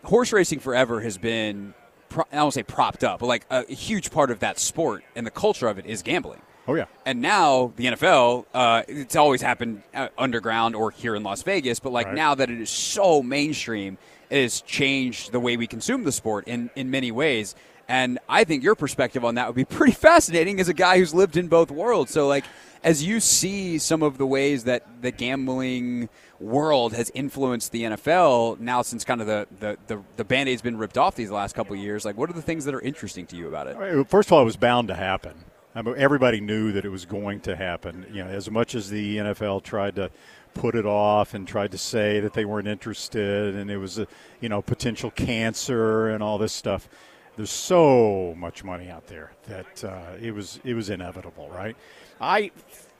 horse 0.03 0.33
racing 0.33 0.61
forever 0.61 1.01
has 1.01 1.19
been 1.19 1.75
pro- 2.09 2.25
I 2.33 2.37
don't 2.37 2.53
say 2.53 2.63
propped 2.63 3.05
up, 3.05 3.21
but 3.21 3.27
like 3.27 3.45
a, 3.51 3.65
a 3.69 3.75
huge 3.75 4.11
part 4.11 4.31
of 4.31 4.41
that 4.41 4.59
sport 4.59 5.05
and 5.15 5.27
the 5.27 5.31
culture 5.31 5.69
of 5.69 5.79
it 5.79 5.87
is 5.87 6.03
gambling. 6.03 6.41
Oh, 6.69 6.75
yeah. 6.75 6.87
And 7.05 7.21
now 7.21 7.73
the 7.77 7.87
NFL, 7.87 8.47
uh, 8.53 8.83
it's 8.89 9.15
always 9.17 9.41
happened 9.43 9.83
uh, 9.95 10.09
underground 10.19 10.75
or 10.75 10.91
here 10.91 11.15
in 11.15 11.23
Las 11.23 11.43
Vegas, 11.43 11.79
but 11.81 11.93
like 11.93 12.07
Right. 12.07 12.15
now 12.17 12.35
that 12.35 12.51
it 12.51 12.61
is 12.61 12.71
so 12.71 13.23
mainstream, 13.23 13.99
it 14.31 14.43
has 14.43 14.61
changed 14.63 15.31
the 15.33 15.39
way 15.41 15.57
we 15.57 15.67
consume 15.67 16.05
the 16.05 16.13
sport 16.13 16.49
in, 16.49 16.71
in 16.75 16.91
many 16.91 17.13
ways. 17.13 17.55
And 17.89 18.19
I 18.29 18.43
think 18.43 18.65
your 18.65 18.75
perspective 18.75 19.25
on 19.25 19.37
that 19.37 19.47
would 19.47 19.55
be 19.55 19.65
pretty 19.77 19.93
fascinating 19.93 20.59
as 20.59 20.69
a 20.69 20.75
guy 20.75 20.99
who's 20.99 21.15
lived 21.15 21.37
in 21.37 21.47
both 21.47 21.71
worlds. 21.71 22.11
So, 22.11 22.27
like, 22.27 22.45
as 22.83 23.05
you 23.05 23.21
see 23.21 23.79
some 23.79 24.03
of 24.03 24.19
the 24.19 24.27
ways 24.27 24.65
that 24.65 24.83
the 25.03 25.13
gambling 25.13 26.09
world 26.41 26.93
has 26.95 27.11
influenced 27.15 27.71
the 27.73 27.85
NFL 27.85 28.59
now 28.61 28.83
since 28.83 29.05
kind 29.05 29.21
of 29.21 29.27
the, 29.29 29.47
the, 29.61 29.79
the, 29.87 30.03
the 30.17 30.25
band 30.25 30.49
aid's 30.49 30.63
been 30.63 30.77
ripped 30.77 30.99
off 30.99 31.15
these 31.15 31.31
last 31.31 31.55
couple 31.55 31.75
of 31.75 31.81
years, 31.81 32.05
like, 32.05 32.17
what 32.17 32.29
are 32.29 32.33
the 32.35 32.43
things 32.43 32.65
that 32.65 32.75
are 32.75 32.81
interesting 32.81 33.25
to 33.27 33.37
you 33.37 33.47
about 33.49 33.69
it? 33.69 33.77
Well, 33.79 34.05
First 34.05 34.29
of 34.29 34.33
all, 34.35 34.43
it 34.43 34.45
was 34.45 34.57
bound 34.57 34.89
to 34.89 34.95
happen. 34.95 35.35
I 35.77 35.83
mean, 35.83 35.95
everybody 35.99 36.41
knew 36.41 36.73
that 36.73 36.87
it 36.87 36.89
was 36.89 37.05
going 37.05 37.41
to 37.41 37.55
happen. 37.55 38.07
You 38.11 38.25
know, 38.25 38.31
as 38.31 38.51
much 38.51 38.75
as 38.75 38.89
the 38.89 39.19
NFL 39.19 39.63
tried 39.63 39.97
to 39.97 40.11
put 40.55 40.75
it 40.75 40.87
off 40.87 41.35
and 41.35 41.47
tried 41.47 41.71
to 41.73 41.79
say 41.79 42.19
that 42.21 42.33
they 42.33 42.47
weren't 42.47 42.67
interested 42.67 43.55
and 43.55 43.71
it 43.71 43.77
was 43.77 43.99
a 43.99 44.07
you 44.41 44.49
know 44.49 44.63
potential 44.63 45.11
cancer 45.11 46.09
and 46.09 46.23
all 46.23 46.39
this 46.39 46.53
stuff. 46.53 46.89
There's 47.37 47.51
so 47.51 48.35
much 48.39 48.65
money 48.65 48.89
out 48.89 49.07
there 49.09 49.33
that 49.49 49.85
uh, 49.85 50.13
it 50.19 50.35
was 50.35 50.59
it 50.65 50.73
was 50.73 50.89
inevitable, 50.89 51.51
right? 51.51 51.77
I, 52.21 52.51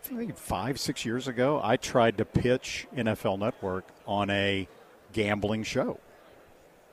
think 0.03 0.37
five 0.37 0.79
six 0.79 1.05
years 1.05 1.27
ago, 1.27 1.61
I 1.65 1.79
tried 1.79 2.19
to 2.19 2.25
pitch 2.25 2.87
NFL 2.95 3.39
Network 3.39 3.87
on 4.07 4.31
a 4.31 4.69
gambling 5.13 5.63
show. 5.65 5.99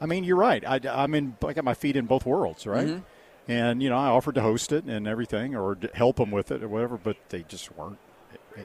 I 0.02 0.06
mean, 0.06 0.24
you're 0.24 0.38
right. 0.38 0.64
I, 0.66 0.80
I'm 0.90 1.14
in. 1.14 1.36
I 1.46 1.54
got 1.54 1.66
my 1.66 1.74
feet 1.74 1.98
in 1.98 2.06
both 2.06 2.26
worlds, 2.26 2.66
right? 2.66 2.88
Mhm. 2.88 3.04
And 3.48 3.84
you 3.84 3.90
know, 3.90 3.98
I 3.98 4.08
offered 4.08 4.36
to 4.36 4.42
host 4.42 4.72
it 4.72 4.86
and 4.86 5.08
everything, 5.08 5.56
or 5.56 5.78
help 5.94 6.18
them 6.18 6.32
with 6.32 6.52
it 6.52 6.64
or 6.64 6.68
whatever, 6.68 6.98
but 6.98 7.18
they 7.30 7.44
just 7.44 7.76
weren't. 7.76 7.98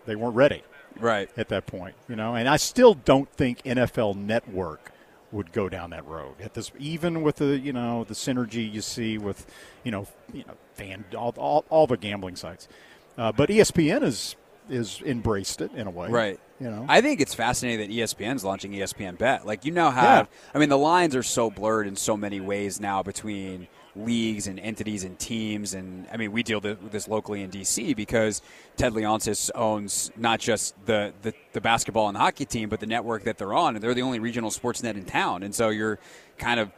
They 0.04 0.14
weren't 0.16 0.36
ready 0.36 0.62
Right. 1.00 1.30
at 1.36 1.48
that 1.48 1.64
point, 1.66 1.94
you 2.08 2.14
know. 2.16 2.34
And 2.34 2.46
I 2.48 2.58
still 2.58 2.92
don't 2.94 3.30
think 3.32 3.62
NFL 3.62 4.16
Network 4.16 4.92
would 5.32 5.50
go 5.52 5.68
down 5.68 5.90
that 5.90 6.06
road 6.06 6.34
at 6.42 6.54
this, 6.54 6.70
even 6.78 7.22
with 7.22 7.36
the 7.36 7.58
you 7.58 7.72
know 7.72 8.04
the 8.04 8.14
synergy 8.14 8.70
you 8.70 8.80
see 8.82 9.18
with 9.18 9.46
you 9.84 9.90
know 9.90 10.06
you 10.32 10.44
know 10.46 10.54
fan 10.74 11.04
all 11.16 11.34
all, 11.38 11.64
all 11.70 11.86
the 11.86 11.96
gambling 11.96 12.36
sites. 12.36 12.68
Uh, 13.16 13.32
but 13.32 13.48
ESPN 13.48 14.02
is 14.02 14.36
is 14.70 15.00
embraced 15.04 15.62
it 15.62 15.72
in 15.72 15.86
a 15.86 15.90
way, 15.90 16.08
Right. 16.10 16.38
You 16.60 16.70
know, 16.70 16.84
I 16.88 17.00
think 17.00 17.20
it's 17.20 17.34
fascinating 17.34 17.86
that 17.88 17.92
E 17.94 17.98
ESPN's 18.00 18.44
launching 18.44 18.72
ESPN 18.72 19.16
Bet. 19.16 19.46
Like 19.46 19.64
you 19.64 19.72
now 19.72 19.90
have, 19.90 20.28
I 20.54 20.58
mean, 20.58 20.68
the 20.68 20.76
lines 20.78 21.16
are 21.16 21.22
so 21.22 21.50
blurred 21.50 21.86
in 21.86 21.96
so 21.96 22.16
many 22.18 22.40
ways 22.40 22.78
now 22.80 23.02
between 23.02 23.68
leagues 23.98 24.46
and 24.46 24.58
entities 24.60 25.04
and 25.04 25.18
teams. 25.18 25.74
And 25.74 26.06
I 26.12 26.16
mean, 26.16 26.32
we 26.32 26.42
deal 26.42 26.60
with 26.60 26.90
this 26.90 27.08
locally 27.08 27.42
in 27.42 27.50
DC 27.50 27.94
because 27.96 28.42
Ted 28.76 28.92
Leonsis 28.92 29.50
owns 29.54 30.10
not 30.16 30.40
just 30.40 30.74
the, 30.86 31.12
the, 31.22 31.34
the 31.52 31.60
basketball 31.60 32.08
and 32.08 32.16
the 32.16 32.20
hockey 32.20 32.44
team, 32.44 32.68
but 32.68 32.80
the 32.80 32.86
network 32.86 33.24
that 33.24 33.38
they're 33.38 33.54
on. 33.54 33.74
And 33.74 33.82
they're 33.82 33.94
the 33.94 34.02
only 34.02 34.18
regional 34.18 34.50
sports 34.50 34.82
net 34.82 34.96
in 34.96 35.04
town. 35.04 35.42
And 35.42 35.54
so 35.54 35.68
you're 35.68 35.98
kind 36.38 36.60
of 36.60 36.70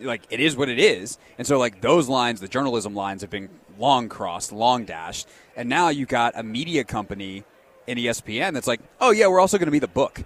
like, 0.00 0.22
it 0.30 0.40
is 0.40 0.56
what 0.56 0.68
it 0.68 0.78
is. 0.78 1.18
And 1.38 1.46
so, 1.46 1.58
like, 1.58 1.80
those 1.80 2.08
lines, 2.08 2.40
the 2.40 2.48
journalism 2.48 2.94
lines, 2.94 3.22
have 3.22 3.30
been 3.30 3.48
long 3.78 4.08
crossed, 4.08 4.52
long 4.52 4.84
dashed. 4.84 5.28
And 5.56 5.68
now 5.68 5.88
you've 5.88 6.08
got 6.08 6.38
a 6.38 6.42
media 6.42 6.84
company 6.84 7.44
in 7.86 7.98
ESPN 7.98 8.52
that's 8.52 8.66
like, 8.66 8.80
oh, 9.00 9.10
yeah, 9.10 9.26
we're 9.28 9.40
also 9.40 9.58
going 9.58 9.66
to 9.66 9.72
be 9.72 9.78
the 9.78 9.88
book. 9.88 10.24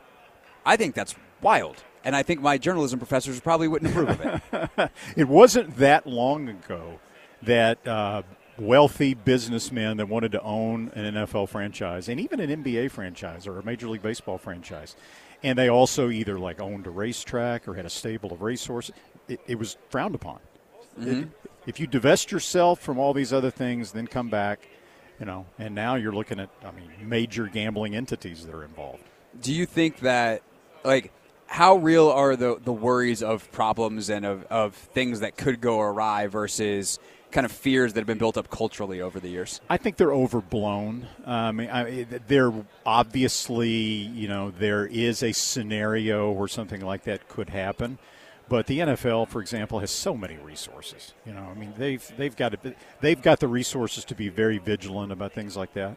I 0.65 0.77
think 0.77 0.95
that's 0.95 1.15
wild. 1.41 1.83
And 2.05 2.17
I 2.17 2.23
think 2.23 2.41
my 2.41 2.57
journalism 2.59 2.99
professors 2.99 3.41
probably 3.41 3.69
wouldn't 3.69 3.91
approve 3.91 4.09
of 4.11 4.41
it. 4.81 4.91
it 5.17 5.29
wasn't 5.29 5.77
that 5.77 6.07
long 6.07 6.49
ago 6.49 6.99
that 7.43 7.87
uh, 7.87 8.23
wealthy 8.59 9.15
businessmen 9.15 9.97
that 9.99 10.09
wanted 10.09 10.33
to 10.33 10.43
own 10.43 10.91
an 10.95 11.15
NFL 11.15 11.49
franchise 11.49 12.09
and 12.09 12.19
even 12.21 12.41
an 12.41 12.63
NBA 12.65 12.91
franchise 12.91 13.47
or 13.47 13.59
a 13.59 13.65
Major 13.65 13.89
League 13.89 14.03
Baseball 14.03 14.39
franchise, 14.39 14.97
and 15.43 15.59
they 15.59 15.69
also 15.69 16.11
either 16.11 16.39
like 16.39 16.61
owned 16.61 16.87
a 16.87 16.91
racetrack 16.91 17.67
or 17.69 17.75
had 17.75 17.85
a 17.87 17.91
stable 17.91 18.33
of 18.33 18.41
racehorses, 18.43 18.95
it, 19.29 19.41
it 19.47 19.59
was 19.59 19.77
frowned 19.91 20.15
upon. 20.15 20.39
Mhm. 20.99 21.23
It- 21.23 21.29
if 21.67 21.79
you 21.79 21.87
divest 21.87 22.33
yourself 22.33 22.81
from 22.81 22.99
all 22.99 23.13
these 23.13 23.35
other 23.35 23.51
things, 23.51 23.93
then 23.93 24.07
come 24.07 24.31
back, 24.31 24.67
you 25.21 25.27
know, 25.27 25.45
and 25.59 25.75
now 25.75 25.95
you're 25.95 26.11
looking 26.13 26.41
at, 26.41 26.49
I 26.65 26.71
mean, 26.71 26.91
major 27.07 27.47
gambling 27.49 27.95
entities 27.95 28.47
that 28.47 28.55
are 28.55 28.65
involved. 28.65 29.03
Do 29.43 29.53
you 29.53 29.67
think 29.67 29.99
that, 30.01 30.41
like, 30.85 31.13
how 31.51 31.75
real 31.75 32.09
are 32.09 32.37
the, 32.37 32.61
the 32.65 32.73
worries 32.73 33.25
of 33.25 33.51
problems 33.51 34.09
and 34.09 34.25
of, 34.25 34.45
of 34.45 34.73
things 34.73 35.19
that 35.19 35.37
could 35.37 35.61
go 35.61 35.81
awry 35.81 36.29
versus 36.29 37.01
kind 37.33 37.45
of 37.45 37.51
fears 37.51 37.93
that 37.93 38.01
have 38.01 38.07
been 38.07 38.19
built 38.19 38.39
up 38.39 38.49
culturally 38.51 39.01
over 39.01 39.19
the 39.19 39.29
years? 39.29 39.61
I 39.69 39.77
think 39.77 39.97
they're 39.97 40.13
overblown. 40.13 41.09
Um, 41.25 41.59
I, 41.59 42.07
they're 42.29 42.53
obviously, 42.87 43.69
you 43.69 44.29
know, 44.29 44.53
there 44.53 44.87
is 44.87 45.25
a 45.25 45.33
scenario 45.33 46.31
where 46.31 46.47
something 46.47 46.83
like 46.83 47.03
that 47.05 47.29
could 47.29 47.51
happen, 47.51 47.99
but 48.49 48.69
the 48.69 48.79
NFL, 48.79 49.27
for 49.27 49.41
example, 49.41 49.81
has 49.81 49.91
so 49.91 50.17
many 50.17 50.37
resources. 50.37 51.15
You 51.27 51.35
know, 51.35 51.49
I 51.51 51.55
mean, 51.59 51.75
they've 51.77 52.13
they've 52.17 52.37
got 52.37 52.63
to, 52.63 52.75
they've 53.01 53.21
got 53.21 53.41
the 53.41 53.49
resources 53.49 54.05
to 54.05 54.15
be 54.15 54.29
very 54.29 54.59
vigilant 54.59 55.11
about 55.11 55.33
things 55.33 55.57
like 55.57 55.73
that, 55.75 55.97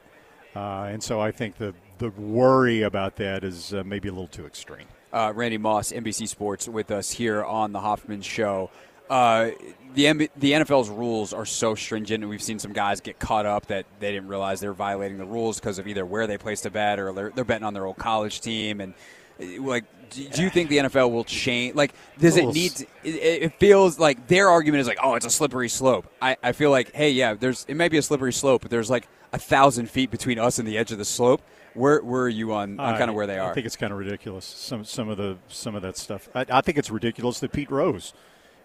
uh, 0.55 0.89
and 0.89 1.03
so 1.03 1.21
I 1.21 1.29
think 1.31 1.57
the 1.57 1.75
the 1.99 2.09
worry 2.09 2.81
about 2.81 3.17
that 3.17 3.43
is 3.43 3.71
uh, 3.71 3.83
maybe 3.85 4.09
a 4.09 4.11
little 4.11 4.27
too 4.27 4.47
extreme. 4.47 4.87
Uh, 5.13 5.31
Randy 5.33 5.57
Moss, 5.57 5.91
NBC 5.91 6.27
Sports, 6.27 6.67
with 6.67 6.91
us 6.91 7.11
here 7.11 7.43
on 7.43 7.71
the 7.71 7.79
Hoffman 7.79 8.21
Show. 8.21 8.71
Uh, 9.09 9.51
the 9.93 10.05
MB- 10.05 10.29
the 10.35 10.53
NFL's 10.53 10.89
rules 10.89 11.33
are 11.33 11.45
so 11.45 11.75
stringent, 11.75 12.23
and 12.23 12.29
we've 12.29 12.41
seen 12.41 12.57
some 12.57 12.73
guys 12.73 12.99
get 12.99 13.19
caught 13.19 13.45
up 13.45 13.67
that 13.67 13.85
they 13.99 14.11
didn't 14.11 14.27
realize 14.27 14.59
they 14.59 14.67
were 14.67 14.73
violating 14.73 15.17
the 15.19 15.25
rules 15.25 15.59
because 15.59 15.77
of 15.77 15.87
either 15.87 16.05
where 16.05 16.25
they 16.25 16.37
placed 16.37 16.65
a 16.65 16.71
bet 16.71 16.99
or 16.99 17.13
they're, 17.13 17.29
they're 17.29 17.43
betting 17.43 17.65
on 17.65 17.75
their 17.75 17.85
old 17.85 17.97
college 17.97 18.41
team. 18.41 18.81
And 18.81 18.95
uh, 19.39 19.61
like, 19.61 19.85
do, 20.09 20.27
do 20.29 20.41
you 20.41 20.49
think 20.49 20.69
the 20.69 20.77
NFL 20.77 21.11
will 21.11 21.23
change? 21.23 21.75
Like, 21.75 21.93
does 22.17 22.37
it 22.37 22.47
need? 22.47 22.71
To, 22.77 22.85
it, 23.03 23.43
it 23.43 23.59
feels 23.59 23.99
like 23.99 24.27
their 24.27 24.49
argument 24.49 24.81
is 24.81 24.87
like, 24.87 24.99
oh, 25.03 25.13
it's 25.13 25.27
a 25.27 25.29
slippery 25.29 25.69
slope. 25.69 26.11
I, 26.19 26.37
I 26.41 26.51
feel 26.53 26.71
like, 26.71 26.91
hey, 26.93 27.11
yeah, 27.11 27.35
there's 27.35 27.65
it 27.67 27.75
may 27.75 27.89
be 27.89 27.97
a 27.97 28.01
slippery 28.01 28.33
slope, 28.33 28.63
but 28.63 28.71
there's 28.71 28.89
like 28.89 29.07
a 29.31 29.37
thousand 29.37 29.91
feet 29.91 30.09
between 30.09 30.39
us 30.39 30.57
and 30.57 30.67
the 30.67 30.77
edge 30.77 30.91
of 30.91 30.97
the 30.97 31.05
slope. 31.05 31.41
Where 31.73 32.01
where 32.01 32.23
are 32.23 32.29
you 32.29 32.53
on, 32.53 32.79
on 32.79 32.97
kind 32.97 33.09
of 33.09 33.15
where 33.15 33.25
they 33.27 33.39
are? 33.39 33.51
I 33.51 33.53
think 33.53 33.65
it's 33.65 33.75
kind 33.75 33.91
of 33.91 33.99
ridiculous. 33.99 34.45
Some 34.45 34.85
some 34.85 35.09
of 35.09 35.17
the 35.17 35.37
some 35.47 35.75
of 35.75 35.81
that 35.81 35.97
stuff. 35.97 36.29
I, 36.35 36.45
I 36.49 36.61
think 36.61 36.77
it's 36.77 36.89
ridiculous 36.91 37.39
that 37.39 37.51
Pete 37.51 37.71
Rose 37.71 38.13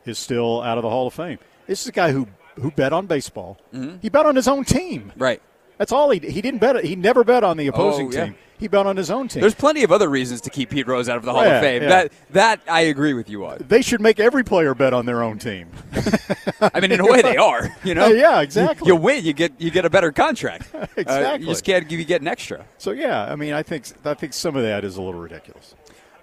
is 0.04 0.18
still 0.18 0.62
out 0.62 0.78
of 0.78 0.82
the 0.82 0.90
Hall 0.90 1.06
of 1.06 1.14
Fame. 1.14 1.38
This 1.66 1.82
is 1.82 1.88
a 1.88 1.92
guy 1.92 2.12
who 2.12 2.28
who 2.56 2.70
bet 2.70 2.92
on 2.92 3.06
baseball. 3.06 3.58
He 4.02 4.08
bet 4.08 4.26
on 4.26 4.36
his 4.36 4.48
own 4.48 4.64
team. 4.64 5.10
Mm-hmm. 5.10 5.22
Right. 5.22 5.42
That's 5.78 5.92
all 5.92 6.10
he 6.10 6.18
he 6.18 6.42
didn't 6.42 6.60
bet. 6.60 6.84
He 6.84 6.96
never 6.96 7.24
bet 7.24 7.44
on 7.44 7.56
the 7.56 7.66
opposing 7.68 8.08
Oh, 8.08 8.12
yeah. 8.12 8.24
team. 8.26 8.36
He 8.58 8.66
bet 8.68 8.86
on 8.86 8.96
his 8.96 9.10
own 9.10 9.28
team. 9.28 9.40
There's 9.40 9.54
plenty 9.54 9.84
of 9.84 9.92
other 9.92 10.08
reasons 10.08 10.40
to 10.42 10.50
keep 10.50 10.70
Pete 10.70 10.86
Rose 10.86 11.08
out 11.08 11.16
of 11.16 11.24
the 11.24 11.32
Hall 11.32 11.44
Yeah, 11.44 11.56
of 11.56 11.62
Fame. 11.62 11.82
yeah. 11.82 11.88
That 11.88 12.12
that 12.30 12.60
I 12.68 12.80
agree 12.82 13.14
with 13.14 13.30
you 13.30 13.46
on. 13.46 13.58
they 13.68 13.82
should 13.82 14.00
make 14.00 14.18
every 14.18 14.42
player 14.44 14.74
bet 14.74 14.92
on 14.92 15.06
their 15.06 15.22
own 15.22 15.38
team. 15.38 15.68
I 16.60 16.80
mean, 16.80 16.90
in 16.92 17.00
a 17.00 17.04
way, 17.06 17.22
they 17.22 17.36
are. 17.50 17.74
You 17.84 17.94
know, 17.94 18.08
Yeah, 18.08 18.40
exactly. 18.40 18.88
You, 18.88 18.94
you 18.94 19.00
win, 19.00 19.24
you 19.24 19.32
get 19.32 19.52
you 19.58 19.70
get 19.70 19.84
a 19.84 19.90
better 19.90 20.12
contract. 20.12 20.68
Uh, 20.74 20.86
Exactly. 20.96 21.46
you 21.46 21.52
just 21.52 21.64
can't 21.64 21.88
give 21.88 21.98
you 22.00 22.04
get 22.04 22.20
an 22.20 22.28
extra. 22.28 22.64
So 22.78 22.90
yeah, 22.90 23.22
I 23.30 23.36
mean, 23.36 23.52
I 23.54 23.62
think 23.62 23.84
I 24.04 24.14
think 24.14 24.32
some 24.32 24.56
of 24.56 24.62
that 24.64 24.84
is 24.84 24.96
a 24.96 25.02
little 25.02 25.20
ridiculous. 25.20 25.74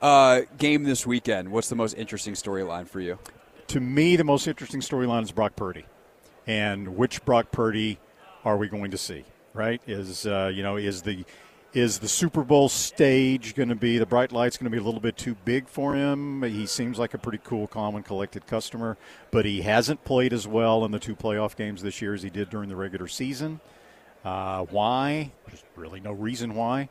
Uh, 0.02 0.42
game 0.58 0.84
this 0.84 1.08
weekend. 1.08 1.50
What's 1.50 1.70
the 1.70 1.76
most 1.76 1.94
interesting 1.94 2.34
storyline 2.34 2.88
for 2.88 3.00
you? 3.00 3.18
To 3.68 3.80
me, 3.80 4.16
the 4.18 4.24
most 4.26 4.48
interesting 4.48 4.82
storyline 4.82 5.24
is 5.24 5.32
Brock 5.32 5.56
Purdy, 5.56 5.86
and 6.46 6.96
which 6.98 7.24
Brock 7.26 7.52
Purdy 7.52 7.98
are 8.44 8.58
we 8.58 8.68
going 8.68 8.92
to 8.92 8.98
see? 8.98 9.24
Right? 9.54 9.82
Is 9.88 10.28
uh, 10.28 10.52
you 10.54 10.62
know 10.62 10.76
is 10.76 11.02
the 11.04 11.24
is 11.76 12.00
the 12.00 12.08
Super 12.08 12.42
Bowl 12.42 12.70
stage 12.70 13.54
going 13.54 13.68
to 13.68 13.76
be 13.76 13.98
the 13.98 14.06
bright 14.06 14.32
lights 14.32 14.58
going 14.58 14.64
to 14.64 14.70
be 14.70 14.82
a 14.82 14.84
little 14.84 15.02
bit 15.02 15.18
too 15.18 15.36
big 15.44 15.68
for 15.68 15.94
him? 15.94 16.42
He 16.42 16.66
seems 16.66 16.98
like 16.98 17.14
a 17.14 17.18
pretty 17.18 17.42
cool, 17.44 17.68
calm, 17.68 17.96
and 17.96 18.06
collected 18.06 18.48
customer, 18.48 18.98
but 19.30 19.44
he 19.44 19.62
hasn't 19.62 20.06
played 20.06 20.32
as 20.32 20.48
well 20.48 20.86
in 20.86 20.92
the 20.92 21.00
two 21.00 21.18
playoff 21.18 21.58
games 21.58 21.82
this 21.82 22.02
year 22.02 22.14
as 22.14 22.24
he 22.24 22.30
did 22.30 22.50
during 22.50 22.70
the 22.70 22.78
regular 22.78 23.10
season. 23.10 23.60
Uh, 24.24 24.64
why? 24.64 25.34
There's 25.48 25.64
really 25.76 26.00
no 26.00 26.14
reason 26.14 26.56
why. 26.56 26.88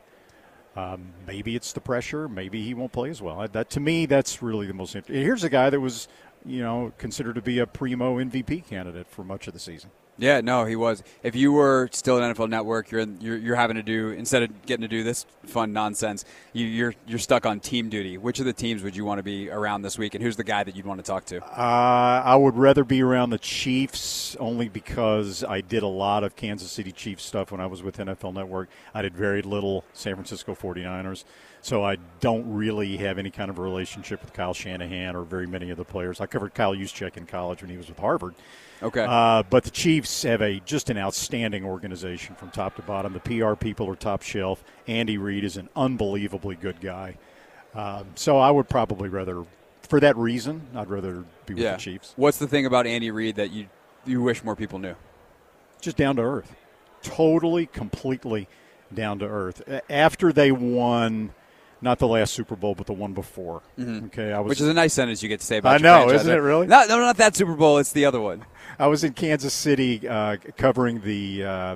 Um, 0.75 1.13
maybe 1.25 1.55
it's 1.55 1.73
the 1.73 1.81
pressure. 1.81 2.29
Maybe 2.29 2.61
he 2.61 2.75
won't 2.75 2.91
play 2.91 3.09
as 3.09 3.23
well. 3.23 3.47
That 3.51 3.71
to 3.71 3.79
me, 3.79 4.05
that's 4.05 4.43
really 4.43 4.67
the 4.67 4.73
most. 4.75 4.95
Here's 5.07 5.43
a 5.43 5.49
guy 5.49 5.71
that 5.71 5.79
was, 5.79 6.07
you 6.45 6.61
know, 6.61 6.93
considered 6.99 7.35
to 7.35 7.41
be 7.41 7.57
a 7.57 7.65
primo 7.65 8.17
MVP 8.17 8.67
candidate 8.67 9.07
for 9.07 9.23
much 9.23 9.47
of 9.47 9.53
the 9.53 9.59
season. 9.59 9.89
Yeah, 10.17 10.39
no, 10.41 10.63
he 10.65 10.75
was. 10.75 11.03
If 11.23 11.35
you 11.35 11.51
were 11.51 11.89
still 11.91 12.21
at 12.21 12.35
NFL 12.35 12.49
Network, 12.49 12.89
you're, 12.89 13.01
in, 13.01 13.19
you're 13.19 13.37
you're 13.37 13.55
having 13.55 13.75
to 13.75 13.83
do 13.83 14.11
instead 14.11 14.43
of 14.43 14.65
getting 14.65 14.81
to 14.81 14.87
do 14.87 15.03
this 15.03 15.25
fun 15.45 15.73
nonsense, 15.73 16.23
you, 16.53 16.65
you're 16.65 16.93
you're 17.05 17.19
stuck 17.19 17.45
on 17.45 17.59
team 17.59 17.89
duty. 17.89 18.17
Which 18.17 18.39
of 18.39 18.45
the 18.45 18.53
teams 18.53 18.81
would 18.81 18.95
you 18.95 19.03
want 19.03 19.19
to 19.19 19.23
be 19.23 19.49
around 19.49 19.81
this 19.81 19.97
week, 19.97 20.15
and 20.15 20.23
who's 20.23 20.37
the 20.37 20.43
guy 20.43 20.63
that 20.63 20.75
you'd 20.75 20.85
want 20.85 20.99
to 20.99 21.05
talk 21.05 21.25
to? 21.25 21.43
Uh, 21.43 22.23
I 22.25 22.35
would 22.35 22.55
rather 22.55 22.85
be 22.85 23.03
around 23.03 23.31
the 23.31 23.37
Chiefs 23.37 24.37
only 24.39 24.69
because 24.69 25.43
I 25.43 25.59
did 25.59 25.83
a 25.83 25.87
lot 25.87 26.23
of 26.23 26.35
Kansas 26.37 26.71
City 26.71 26.93
Chiefs 26.93 27.23
stuff 27.23 27.51
when 27.51 27.59
I 27.59 27.65
was 27.65 27.83
with 27.83 27.97
NFL 27.97 28.33
Network. 28.33 28.69
I 28.93 29.01
did 29.01 29.15
very 29.15 29.41
little 29.41 29.83
San 29.93 30.15
Francisco 30.15 30.55
49ers. 30.55 31.25
So 31.61 31.83
I 31.83 31.97
don't 32.19 32.53
really 32.53 32.95
have 32.97 33.17
any 33.17 33.31
kind 33.31 33.49
of 33.49 33.57
relationship 33.57 34.21
with 34.21 34.33
Kyle 34.33 34.53
Shanahan 34.53 35.15
or 35.15 35.23
very 35.23 35.47
many 35.47 35.71
of 35.71 35.77
the 35.77 35.83
players. 35.83 36.21
I 36.21 36.27
covered 36.27 36.53
Kyle 36.53 36.75
Juszczyk 36.75 37.17
in 37.17 37.25
college 37.25 37.63
when 37.63 37.71
he 37.71 37.77
was 37.77 37.89
with 37.89 37.97
Harvard. 37.97 38.35
Okay. 38.83 39.05
Uh, 39.07 39.43
but 39.49 39.63
the 39.63 39.71
Chiefs 39.71 40.23
have 40.23 40.41
a 40.41 40.59
just 40.61 40.89
an 40.89 40.97
outstanding 40.97 41.65
organization 41.65 42.35
from 42.35 42.51
top 42.51 42.75
to 42.75 42.81
bottom. 42.81 43.13
The 43.13 43.19
PR 43.19 43.53
people 43.55 43.89
are 43.89 43.95
top 43.95 44.21
shelf. 44.21 44.63
Andy 44.87 45.17
Reid 45.17 45.43
is 45.43 45.57
an 45.57 45.69
unbelievably 45.75 46.55
good 46.57 46.81
guy. 46.81 47.17
Um, 47.73 48.07
so 48.15 48.37
I 48.37 48.51
would 48.51 48.69
probably 48.69 49.09
rather, 49.09 49.43
for 49.81 49.99
that 49.99 50.15
reason, 50.17 50.61
I'd 50.75 50.89
rather 50.89 51.25
be 51.45 51.53
with 51.53 51.63
yeah. 51.63 51.73
the 51.73 51.81
Chiefs. 51.81 52.13
What's 52.15 52.37
the 52.37 52.47
thing 52.47 52.65
about 52.65 52.87
Andy 52.87 53.11
Reid 53.11 53.35
that 53.35 53.51
you 53.51 53.67
you 54.05 54.21
wish 54.21 54.43
more 54.43 54.55
people 54.55 54.79
knew? 54.79 54.95
Just 55.81 55.97
down 55.97 56.15
to 56.15 56.21
earth, 56.21 56.55
totally, 57.01 57.65
completely 57.65 58.47
down 58.93 59.19
to 59.19 59.25
earth. 59.25 59.61
After 59.89 60.31
they 60.31 60.51
won, 60.51 61.33
not 61.81 61.99
the 61.99 62.07
last 62.07 62.33
Super 62.33 62.55
Bowl, 62.55 62.75
but 62.75 62.87
the 62.87 62.93
one 62.93 63.13
before. 63.13 63.61
Okay, 63.79 64.31
I 64.31 64.39
was 64.39 64.49
Which 64.49 64.61
is 64.61 64.67
a 64.67 64.73
nice 64.73 64.93
sentence 64.93 65.21
you 65.21 65.29
get 65.29 65.41
to 65.41 65.45
say 65.45 65.57
about 65.57 65.75
I 65.75 65.77
know, 65.77 66.09
isn't 66.09 66.29
it 66.29 66.39
really? 66.39 66.67
No, 66.67 66.85
no, 66.87 66.99
not 66.99 67.17
that 67.17 67.35
Super 67.35 67.55
Bowl. 67.55 67.77
It's 67.77 67.91
the 67.91 68.05
other 68.05 68.21
one. 68.21 68.45
I 68.79 68.87
was 68.87 69.03
in 69.03 69.13
Kansas 69.13 69.53
City 69.53 70.07
uh, 70.07 70.37
covering 70.57 71.01
the, 71.01 71.43
uh, 71.43 71.75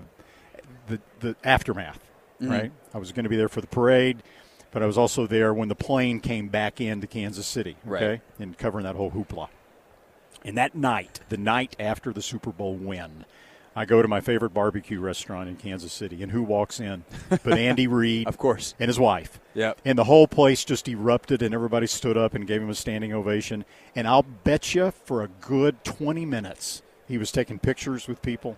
the 0.88 1.00
the 1.20 1.36
aftermath. 1.44 2.00
Mhm. 2.42 2.50
Right, 2.50 2.72
I 2.94 2.98
was 2.98 3.12
going 3.12 3.24
to 3.26 3.30
be 3.30 3.36
there 3.36 3.50
for 3.50 3.60
the 3.62 3.68
parade, 3.68 4.24
but 4.72 4.82
I 4.82 4.86
was 4.86 4.98
also 4.98 5.28
there 5.28 5.54
when 5.54 5.68
the 5.68 5.76
plane 5.76 6.20
came 6.22 6.48
back 6.48 6.80
into 6.80 7.06
Kansas 7.06 7.46
City. 7.46 7.76
Right. 7.84 8.22
And 8.40 8.58
covering 8.58 8.86
that 8.86 8.96
whole 8.96 9.12
hoopla. 9.12 9.50
And 10.46 10.58
that 10.58 10.74
night, 10.74 11.20
the 11.28 11.36
night 11.38 11.76
after 11.80 12.14
the 12.14 12.22
Super 12.22 12.52
Bowl 12.52 12.76
win, 12.76 13.26
I 13.76 13.84
go 13.84 14.02
to 14.02 14.08
my 14.08 14.22
favorite 14.22 14.54
barbecue 14.54 15.02
restaurant 15.02 15.50
in 15.50 15.58
Kansas 15.58 15.92
City, 15.92 16.24
and 16.24 16.32
who 16.32 16.42
walks 16.42 16.80
in? 16.80 17.04
But 17.30 17.58
Andy 17.58 17.88
Reid, 18.00 18.26
Of 18.28 18.38
course. 18.38 18.74
and 18.80 18.88
his 18.88 19.00
wife. 19.00 19.40
Yep. 19.54 19.82
And 19.84 19.98
the 20.00 20.06
whole 20.06 20.28
place 20.28 20.64
just 20.64 20.88
erupted, 20.88 21.42
and 21.42 21.54
everybody 21.54 21.88
stood 21.88 22.16
up 22.18 22.34
and 22.34 22.48
gave 22.48 22.62
him 22.62 22.70
a 22.70 22.76
standing 22.76 23.12
ovation. 23.12 23.66
And 23.96 24.08
I'll 24.08 24.24
bet 24.24 24.74
you 24.76 24.92
for 24.92 25.24
a 25.24 25.28
good 25.28 25.84
20 25.84 26.26
minutes, 26.26 26.82
he 27.10 27.18
was 27.18 27.32
taking 27.32 27.60
pictures 27.60 28.08
with 28.08 28.22
people. 28.22 28.56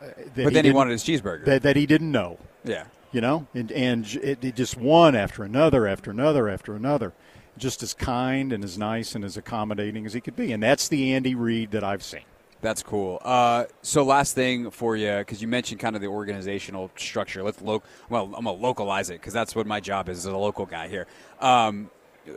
uh, 0.00 0.06
that 0.36 0.44
But 0.44 0.52
then 0.52 0.64
he 0.64 0.70
wanted 0.70 0.92
his 0.92 1.02
cheeseburger. 1.02 1.44
That, 1.46 1.62
that 1.62 1.74
he 1.74 1.86
didn't 1.86 2.12
know. 2.12 2.38
Yeah. 2.62 2.84
You 3.10 3.20
know? 3.20 3.48
And, 3.54 3.72
and 3.72 4.06
it, 4.22 4.44
it 4.44 4.54
just 4.54 4.76
one 4.76 5.16
after 5.16 5.42
another, 5.42 5.88
after 5.88 6.12
another, 6.12 6.48
after 6.48 6.76
another. 6.76 7.12
Just 7.56 7.82
as 7.82 7.94
kind 7.94 8.52
and 8.52 8.62
as 8.62 8.76
nice 8.76 9.14
and 9.14 9.24
as 9.24 9.36
accommodating 9.36 10.06
as 10.06 10.12
he 10.12 10.20
could 10.20 10.36
be. 10.36 10.52
And 10.52 10.62
that's 10.62 10.88
the 10.88 11.14
Andy 11.14 11.34
Reid 11.34 11.70
that 11.70 11.82
I've 11.82 12.02
seen. 12.02 12.24
That's 12.60 12.82
cool. 12.82 13.20
Uh, 13.22 13.64
so 13.82 14.04
last 14.04 14.34
thing 14.34 14.70
for 14.70 14.96
you, 14.96 15.18
because 15.18 15.42
you 15.42 15.48
mentioned 15.48 15.80
kind 15.80 15.94
of 15.96 16.02
the 16.02 16.08
organizational 16.08 16.90
structure. 16.96 17.42
Let's 17.42 17.60
lo- 17.60 17.82
well, 18.08 18.24
I'm 18.24 18.44
gonna 18.44 18.52
localize 18.52 19.10
it 19.10 19.20
because 19.20 19.34
that's 19.34 19.54
what 19.54 19.66
my 19.66 19.80
job 19.80 20.08
is 20.08 20.18
as 20.18 20.24
a 20.24 20.36
local 20.36 20.64
guy 20.64 20.88
here. 20.88 21.06
Um, 21.40 21.90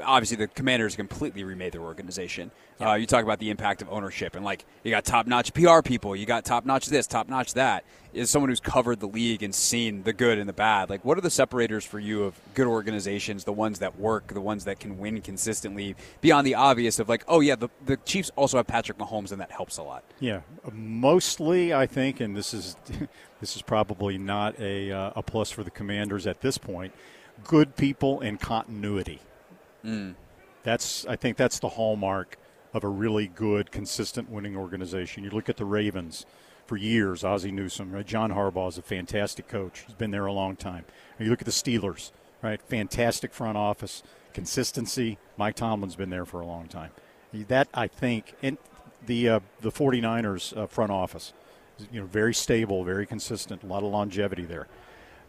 obviously 0.03 0.37
the 0.37 0.47
Commanders 0.47 0.95
completely 0.95 1.43
remade 1.43 1.73
their 1.73 1.81
organization. 1.81 2.51
Uh, 2.79 2.93
you 2.93 3.05
talk 3.05 3.23
about 3.23 3.39
the 3.39 3.49
impact 3.49 3.81
of 3.81 3.89
ownership, 3.89 4.35
and 4.35 4.45
like 4.45 4.65
you 4.83 4.91
got 4.91 5.05
top 5.05 5.27
notch 5.27 5.53
PR 5.53 5.81
people, 5.81 6.15
you 6.15 6.25
got 6.25 6.45
top 6.45 6.65
notch 6.65 6.87
this, 6.87 7.07
top 7.07 7.27
notch 7.27 7.53
that. 7.53 7.83
Is 8.13 8.29
someone 8.31 8.49
who's 8.49 8.59
covered 8.59 8.99
the 8.99 9.07
league 9.07 9.43
and 9.43 9.53
seen 9.53 10.01
the 10.03 10.13
good 10.13 10.39
and 10.39 10.49
the 10.49 10.53
bad. 10.53 10.89
Like, 10.89 11.05
what 11.05 11.19
are 11.19 11.21
the 11.21 11.29
separators 11.29 11.85
for 11.85 11.99
you 11.99 12.23
of 12.23 12.39
good 12.55 12.65
organizations, 12.65 13.43
the 13.43 13.53
ones 13.53 13.77
that 13.79 13.99
work, 13.99 14.33
the 14.33 14.41
ones 14.41 14.65
that 14.65 14.79
can 14.79 14.97
win 14.97 15.21
consistently, 15.21 15.95
beyond 16.21 16.47
the 16.47 16.55
obvious 16.55 16.97
of 16.97 17.09
like, 17.09 17.23
oh 17.27 17.41
yeah, 17.41 17.55
the, 17.55 17.69
the 17.85 17.97
Chiefs 17.97 18.31
also 18.35 18.57
have 18.57 18.65
Patrick 18.65 18.97
Mahomes, 18.97 19.31
and 19.31 19.39
that 19.41 19.51
helps 19.51 19.77
a 19.77 19.83
lot. 19.83 20.03
Yeah, 20.19 20.41
mostly 20.71 21.73
I 21.73 21.85
think, 21.85 22.19
and 22.19 22.35
this 22.35 22.53
is 22.53 22.75
this 23.39 23.55
is 23.55 23.61
probably 23.61 24.17
not 24.17 24.59
a 24.59 24.91
uh, 24.91 25.11
a 25.15 25.21
plus 25.21 25.51
for 25.51 25.63
the 25.63 25.71
Commanders 25.71 26.25
at 26.25 26.41
this 26.41 26.57
point. 26.57 26.93
Good 27.43 27.75
people 27.75 28.19
and 28.21 28.39
continuity. 28.39 29.21
Mm. 29.87 30.15
That's 30.63 31.05
I 31.05 31.15
think 31.15 31.37
that's 31.37 31.59
the 31.59 31.69
hallmark 31.69 32.37
of 32.73 32.83
a 32.83 32.89
really 32.89 33.27
good, 33.27 33.71
consistent 33.71 34.29
winning 34.29 34.55
organization. 34.55 35.23
You 35.23 35.29
look 35.29 35.49
at 35.49 35.57
the 35.57 35.65
Ravens 35.65 36.25
for 36.65 36.75
years, 36.75 37.23
Ozzie 37.23 37.51
Newsome, 37.51 37.93
right? 37.93 38.05
John 38.05 38.31
Harbaugh 38.31 38.67
is 38.67 38.77
a 38.77 38.81
fantastic 38.81 39.47
coach. 39.47 39.83
He's 39.87 39.95
been 39.95 40.11
there 40.11 40.25
a 40.25 40.33
long 40.33 40.57
time. 40.57 40.83
You 41.17 41.29
look 41.29 41.41
at 41.41 41.45
the 41.45 41.51
Steelers, 41.51 42.11
right? 42.41 42.61
Fantastic 42.61 43.33
front 43.33 43.57
office, 43.57 44.03
consistency. 44.33 45.17
Mike 45.37 45.55
Tomlin's 45.55 45.95
been 45.95 46.09
there 46.09 46.25
for 46.25 46.41
a 46.41 46.45
long 46.45 46.67
time. 46.67 46.91
That 47.47 47.69
I 47.73 47.87
think, 47.87 48.33
and 48.43 48.57
the 49.05 49.29
uh, 49.29 49.39
the 49.61 49.71
49ers 49.71 50.57
uh, 50.57 50.67
front 50.67 50.91
office, 50.91 51.33
you 51.91 52.01
know, 52.01 52.07
very 52.07 52.33
stable, 52.33 52.83
very 52.83 53.05
consistent, 53.05 53.63
a 53.63 53.67
lot 53.67 53.83
of 53.83 53.91
longevity 53.91 54.43
there. 54.43 54.67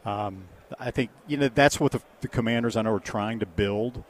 Um, 0.04 0.44
I 0.78 0.90
think 0.90 1.10
you 1.26 1.36
know 1.36 1.48
that's 1.48 1.78
what 1.78 1.92
the, 1.92 2.02
the 2.20 2.28
Commanders 2.28 2.76
I 2.76 2.82
know 2.82 2.94
are 2.94 3.00
trying 3.00 3.38
to 3.38 3.46
build. 3.46 4.02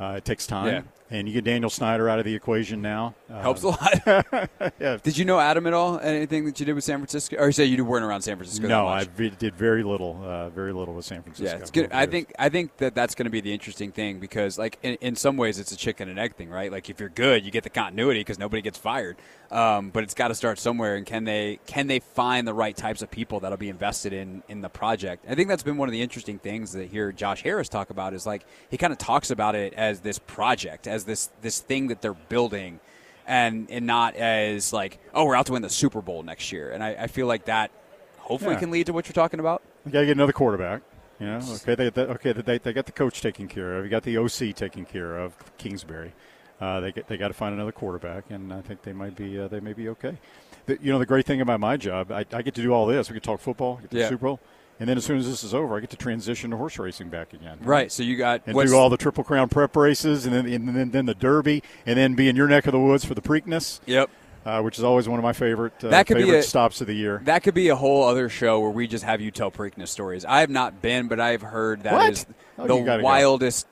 Uh, 0.00 0.14
it 0.16 0.24
takes 0.24 0.46
time. 0.46 0.66
Yeah. 0.66 0.82
And 1.12 1.28
you 1.28 1.34
get 1.34 1.44
Daniel 1.44 1.68
Snyder 1.68 2.08
out 2.08 2.20
of 2.20 2.24
the 2.24 2.34
equation 2.34 2.80
now. 2.80 3.14
Uh, 3.28 3.42
Helps 3.42 3.64
a 3.64 3.68
lot. 3.68 4.00
yeah. 4.80 4.96
Did 5.02 5.18
you 5.18 5.24
know 5.24 5.40
Adam 5.40 5.66
at 5.66 5.74
all? 5.74 5.98
Anything 5.98 6.44
that 6.44 6.58
you 6.58 6.64
did 6.64 6.72
with 6.72 6.84
San 6.84 6.98
Francisco? 6.98 7.36
Or 7.36 7.46
you 7.46 7.52
say 7.52 7.64
you 7.64 7.84
weren't 7.84 8.04
around 8.04 8.22
San 8.22 8.36
Francisco? 8.36 8.62
that 8.62 8.68
No? 8.68 8.86
I 8.86 9.04
did 9.04 9.54
very 9.54 9.82
little, 9.82 10.22
uh, 10.24 10.48
very 10.50 10.72
little 10.72 10.94
with 10.94 11.04
San 11.04 11.22
Francisco. 11.22 11.54
Yeah, 11.54 11.60
it's 11.60 11.72
good. 11.72 11.92
I 11.92 12.06
think 12.06 12.32
I 12.38 12.48
think 12.48 12.76
that 12.78 12.94
that's 12.94 13.14
going 13.16 13.24
to 13.24 13.30
be 13.30 13.40
the 13.40 13.52
interesting 13.52 13.90
thing 13.90 14.20
because, 14.20 14.56
like, 14.56 14.78
in, 14.82 14.94
in 15.00 15.16
some 15.16 15.36
ways, 15.36 15.58
it's 15.58 15.72
a 15.72 15.76
chicken 15.76 16.08
and 16.08 16.18
egg 16.18 16.36
thing, 16.36 16.48
right? 16.48 16.70
Like, 16.70 16.88
if 16.88 17.00
you're 17.00 17.08
good, 17.08 17.44
you 17.44 17.50
get 17.50 17.64
the 17.64 17.70
continuity 17.70 18.20
because 18.20 18.38
nobody 18.38 18.62
gets 18.62 18.78
fired. 18.78 19.16
Um, 19.50 19.90
but 19.90 20.04
it's 20.04 20.14
got 20.14 20.28
to 20.28 20.34
start 20.36 20.60
somewhere, 20.60 20.94
and 20.94 21.04
can 21.04 21.24
they 21.24 21.58
can 21.66 21.88
they 21.88 21.98
find 21.98 22.46
the 22.46 22.54
right 22.54 22.76
types 22.76 23.02
of 23.02 23.10
people 23.10 23.40
that'll 23.40 23.58
be 23.58 23.68
invested 23.68 24.12
in 24.12 24.44
in 24.48 24.60
the 24.60 24.68
project? 24.68 25.24
I 25.28 25.34
think 25.34 25.48
that's 25.48 25.64
been 25.64 25.76
one 25.76 25.88
of 25.88 25.92
the 25.92 26.02
interesting 26.02 26.38
things 26.38 26.72
that 26.72 26.88
hear 26.88 27.10
Josh 27.10 27.42
Harris 27.42 27.68
talk 27.68 27.90
about 27.90 28.14
is 28.14 28.26
like 28.26 28.44
he 28.70 28.76
kind 28.76 28.92
of 28.92 28.98
talks 28.98 29.30
about 29.32 29.56
it 29.56 29.74
as 29.74 30.00
this 30.00 30.20
project, 30.20 30.86
as 30.86 31.04
this 31.04 31.30
this 31.42 31.58
thing 31.58 31.88
that 31.88 32.00
they're 32.00 32.14
building. 32.14 32.80
And, 33.26 33.70
and 33.70 33.86
not 33.86 34.16
as 34.16 34.72
like 34.72 34.98
oh 35.14 35.24
we're 35.24 35.36
out 35.36 35.46
to 35.46 35.52
win 35.52 35.62
the 35.62 35.70
Super 35.70 36.00
Bowl 36.02 36.24
next 36.24 36.50
year 36.50 36.72
and 36.72 36.82
I, 36.82 36.96
I 37.02 37.06
feel 37.06 37.28
like 37.28 37.44
that 37.44 37.70
hopefully 38.18 38.54
Yeah. 38.54 38.60
can 38.60 38.70
lead 38.72 38.86
to 38.86 38.92
what 38.92 39.06
you're 39.06 39.12
talking 39.12 39.38
about 39.38 39.62
You 39.86 39.92
got 39.92 40.00
to 40.00 40.06
get 40.06 40.16
another 40.16 40.32
quarterback. 40.32 40.82
You 41.20 41.26
know, 41.26 41.40
okay, 41.62 41.76
they, 41.76 41.90
they 41.90 42.02
okay 42.02 42.32
they, 42.32 42.58
they 42.58 42.72
got 42.72 42.86
the 42.86 42.92
coach 42.92 43.20
taken 43.20 43.46
care 43.46 43.78
of. 43.78 43.84
You 43.84 43.90
got 43.90 44.02
the 44.02 44.16
OC 44.18 44.56
taken 44.56 44.84
care 44.84 45.16
of, 45.16 45.36
Kingsbury. 45.58 46.12
Uh, 46.60 46.80
they 46.80 46.92
get, 46.92 47.08
they 47.08 47.16
got 47.16 47.28
to 47.28 47.34
find 47.34 47.54
another 47.54 47.72
quarterback, 47.72 48.24
and 48.30 48.52
I 48.52 48.60
think 48.60 48.82
they 48.82 48.92
might 48.92 49.16
be 49.16 49.40
uh, 49.40 49.48
they 49.48 49.60
may 49.60 49.72
be 49.72 49.88
okay. 49.90 50.18
The, 50.66 50.78
you 50.82 50.92
know, 50.92 50.98
the 50.98 51.06
great 51.06 51.24
thing 51.24 51.40
about 51.40 51.58
my 51.60 51.76
job, 51.78 52.12
I, 52.12 52.26
I 52.32 52.42
get 52.42 52.54
to 52.56 52.62
do 52.62 52.72
all 52.72 52.86
this. 52.86 53.08
We 53.08 53.14
can 53.14 53.22
talk 53.22 53.40
football, 53.40 53.76
get 53.76 53.90
to 53.92 53.96
Yeah. 53.96 54.02
the 54.04 54.08
Super 54.10 54.26
Bowl, 54.26 54.40
and 54.78 54.86
then 54.88 54.98
as 54.98 55.04
soon 55.06 55.16
as 55.18 55.26
this 55.26 55.42
is 55.42 55.54
over, 55.54 55.76
I 55.76 55.80
get 55.80 55.88
to 55.90 55.96
transition 55.96 56.50
to 56.50 56.58
horse 56.58 56.78
racing 56.78 57.08
back 57.08 57.32
again. 57.32 57.58
Right. 57.62 57.90
So 57.90 58.02
you 58.02 58.16
got 58.16 58.42
and 58.46 58.54
do 58.58 58.74
all 58.76 58.90
the 58.90 58.98
Triple 58.98 59.24
Crown 59.24 59.48
prep 59.48 59.74
races, 59.74 60.26
and 60.26 60.34
then 60.34 60.46
and 60.46 60.68
then, 60.76 60.90
then 60.90 61.06
the 61.06 61.14
Derby, 61.14 61.62
and 61.86 61.96
then 61.96 62.14
be 62.14 62.28
in 62.28 62.36
your 62.36 62.46
neck 62.48 62.66
of 62.66 62.72
the 62.72 62.78
woods 62.80 63.04
for 63.06 63.14
the 63.14 63.22
Preakness. 63.22 63.80
Yep. 63.86 64.10
Uh, 64.44 64.62
which 64.62 64.78
is 64.78 64.84
always 64.84 65.06
one 65.06 65.18
of 65.18 65.22
my 65.22 65.34
favorite 65.34 65.74
uh, 65.84 65.88
That 65.88 66.06
could 66.06 66.16
be 66.16 66.22
favorite 66.22 66.38
a- 66.38 66.42
stops 66.42 66.80
of 66.80 66.86
the 66.86 66.94
year. 66.94 67.20
That 67.24 67.42
could 67.42 67.52
be 67.52 67.68
a 67.68 67.76
whole 67.76 68.04
other 68.04 68.30
show 68.30 68.58
where 68.60 68.70
we 68.70 68.86
just 68.86 69.04
have 69.04 69.20
you 69.20 69.30
tell 69.30 69.50
Preakness 69.50 69.88
stories. 69.88 70.24
I 70.24 70.40
have 70.40 70.48
not 70.48 70.80
been, 70.80 71.08
but 71.08 71.20
I've 71.20 71.42
heard 71.42 71.82
that 71.82 71.92
What? 71.92 72.12
is 72.12 72.26
Oh, 72.58 72.66
the 72.66 73.00
wildest. 73.02 73.66
go. 73.66 73.70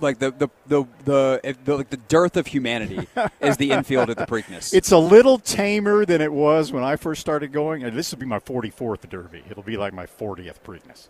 Like 0.00 0.18
the 0.18 0.30
the 0.30 0.48
the 0.66 0.84
the, 1.04 1.56
the 1.64 1.76
like 1.76 1.90
the 1.90 1.96
dearth 1.96 2.36
of 2.36 2.46
humanity 2.46 3.06
is 3.40 3.56
the 3.56 3.70
infield 3.72 4.10
at 4.10 4.16
the 4.16 4.26
Preakness. 4.26 4.72
It's 4.74 4.92
a 4.92 4.98
little 4.98 5.38
tamer 5.38 6.04
than 6.04 6.20
it 6.20 6.32
was 6.32 6.72
when 6.72 6.82
I 6.82 6.96
first 6.96 7.20
started 7.20 7.52
going. 7.52 7.84
And 7.84 7.96
this 7.96 8.10
will 8.12 8.18
be 8.18 8.26
my 8.26 8.38
44th 8.38 9.08
Derby. 9.08 9.42
It'll 9.50 9.62
be 9.62 9.76
like 9.76 9.92
my 9.92 10.06
40th 10.06 10.60
Preakness. 10.64 11.08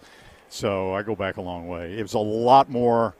So 0.49 0.95
I 0.95 1.03
go 1.03 1.15
back 1.15 1.37
a 1.37 1.41
long 1.43 1.69
way. 1.69 1.99
It 1.99 2.03
was 2.03 2.15
a 2.15 2.19
lot 2.19 2.69
more 2.69 3.15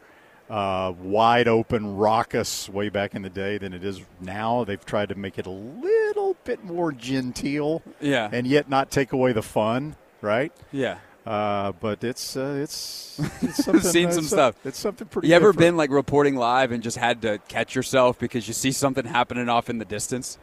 uh, 0.49 0.93
wide 1.01 1.47
open, 1.47 1.97
raucous 1.97 2.69
way 2.69 2.89
back 2.89 3.15
in 3.15 3.23
the 3.23 3.31
day 3.31 3.57
than 3.57 3.73
it 3.73 3.85
is 3.85 4.01
now. 4.21 4.65
They've 4.65 4.85
tried 4.85 5.11
to 5.11 5.15
make 5.15 5.39
it 5.39 5.47
a 5.47 5.51
little 5.51 6.37
bit 6.45 6.65
more 6.65 6.91
genteel, 6.91 7.83
Yeah. 8.01 8.29
and 8.33 8.49
yet 8.49 8.69
not 8.69 8.91
take 8.91 9.13
away 9.13 9.33
the 9.33 9.43
fun, 9.43 9.95
right? 10.21 10.53
Yeah. 10.73 10.99
Uh, 11.27 11.73
but 11.73 12.03
it's 12.03 12.37
uh, 12.37 12.59
it's, 12.63 13.19
it's 13.43 13.65
something, 13.65 13.83
seen 13.83 14.09
uh, 14.09 14.13
some 14.13 14.25
stuff. 14.25 14.55
It's 14.65 14.79
something 14.79 15.07
pretty. 15.07 15.29
You 15.29 15.35
ever 15.35 15.53
different. 15.53 15.59
been 15.59 15.77
like 15.77 15.91
reporting 15.91 16.37
live 16.37 16.73
and 16.73 16.83
just 16.83 16.97
had 16.97 17.23
to 17.23 17.39
catch 17.49 17.75
yourself 17.75 18.19
because 18.19 18.49
you 18.49 18.55
see 18.55 18.73
something 18.73 19.05
happening 19.05 19.49
off 19.49 19.69
in 19.69 19.79
the 19.79 19.85
distance? 19.85 20.39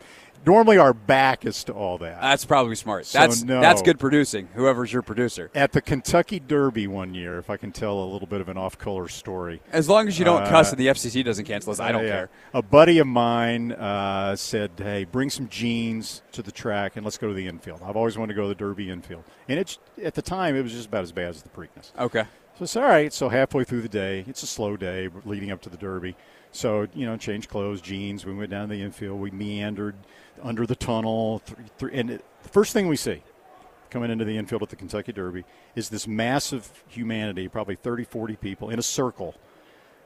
Normally, 0.48 0.78
our 0.78 0.94
back 0.94 1.46
is 1.46 1.66
to 1.66 1.74
all 1.74 1.98
that. 1.98 2.22
That's 2.22 2.46
probably 2.46 2.76
smart. 2.76 3.06
So, 3.06 3.20
that's 3.20 3.44
no. 3.44 3.60
that's 3.60 3.82
good 3.82 4.00
producing. 4.00 4.48
Whoever's 4.54 4.94
your 4.94 5.02
producer. 5.02 5.52
At 5.54 5.74
the 5.74 5.82
Kentucky 5.82 6.40
Derby 6.40 6.88
one 6.88 7.14
year, 7.14 7.38
if 7.38 7.50
I 7.50 7.58
can 7.58 7.74
tell 7.74 8.02
a 8.02 8.08
little 8.08 8.30
bit 8.30 8.40
of 8.40 8.48
an 8.48 8.58
off-color 8.58 9.10
story. 9.10 9.62
As 9.74 9.90
long 9.90 10.08
as 10.08 10.18
you 10.18 10.24
don't 10.24 10.44
Uh, 10.44 10.50
cuss 10.50 10.72
and 10.72 10.80
the 10.80 10.88
FCC 10.88 11.22
doesn't 11.22 11.44
cancel 11.44 11.74
us, 11.74 11.82
I 11.82 11.92
don't 11.92 12.04
yeah. 12.04 12.12
care. 12.12 12.30
A 12.54 12.62
buddy 12.62 12.98
of 13.00 13.08
mine 13.08 13.74
uh, 13.74 14.38
said, 14.38 14.72
"Hey, 14.78 15.04
bring 15.04 15.30
some 15.30 15.50
jeans 15.50 16.22
to 16.32 16.42
the 16.42 16.54
track 16.54 16.96
and 16.96 17.06
let's 17.06 17.18
go 17.18 17.28
to 17.28 17.34
the 17.34 17.46
infield." 17.46 17.82
I've 17.84 17.98
always 17.98 18.18
wanted 18.18 18.34
to 18.34 18.38
go 18.38 18.44
to 18.44 18.48
the 18.48 18.56
Derby 18.56 18.90
infield, 18.90 19.26
and 19.50 19.60
it's 19.60 19.80
at 20.02 20.14
the 20.14 20.22
time 20.22 20.56
it 20.56 20.62
was 20.62 20.72
just 20.72 20.88
about 20.88 21.04
as 21.04 21.12
bad 21.12 21.32
as 21.32 21.42
the 21.42 21.50
Preakness. 21.50 21.92
Okay. 22.00 22.24
So 22.58 22.64
it's 22.64 22.76
all 22.78 22.84
right. 22.84 23.12
So 23.12 23.28
halfway 23.28 23.66
through 23.66 23.82
the 23.82 23.90
day, 23.90 24.24
it's 24.26 24.44
a 24.44 24.48
slow 24.48 24.78
day 24.78 25.10
leading 25.26 25.52
up 25.52 25.62
to 25.64 25.70
the 25.70 25.78
Derby. 25.78 26.16
So 26.54 26.88
you 26.94 27.06
know, 27.06 27.18
change 27.18 27.50
clothes, 27.50 27.82
jeans. 27.82 28.26
We 28.26 28.34
went 28.34 28.50
down 28.50 28.70
to 28.70 28.76
the 28.76 28.82
infield. 28.82 29.20
We 29.20 29.30
meandered 29.30 29.96
under 30.42 30.66
the 30.66 30.76
tunnel, 30.76 31.42
th- 31.46 31.58
th- 31.80 31.92
and 31.94 32.10
it, 32.10 32.26
the 32.44 32.50
first 32.50 32.74
thing 32.74 32.88
we 32.88 32.96
see 32.96 33.24
coming 33.90 34.12
into 34.12 34.26
the 34.26 34.38
infield 34.38 34.64
at 34.64 34.70
the 34.70 34.76
Kentucky 34.76 35.12
Derby 35.14 35.46
is 35.76 35.90
this 35.90 36.08
massive 36.08 36.84
humanity, 36.88 37.48
probably 37.48 37.76
30, 37.76 38.04
40 38.04 38.36
people 38.36 38.70
in 38.70 38.80
a 38.80 38.84
circle, 38.84 39.36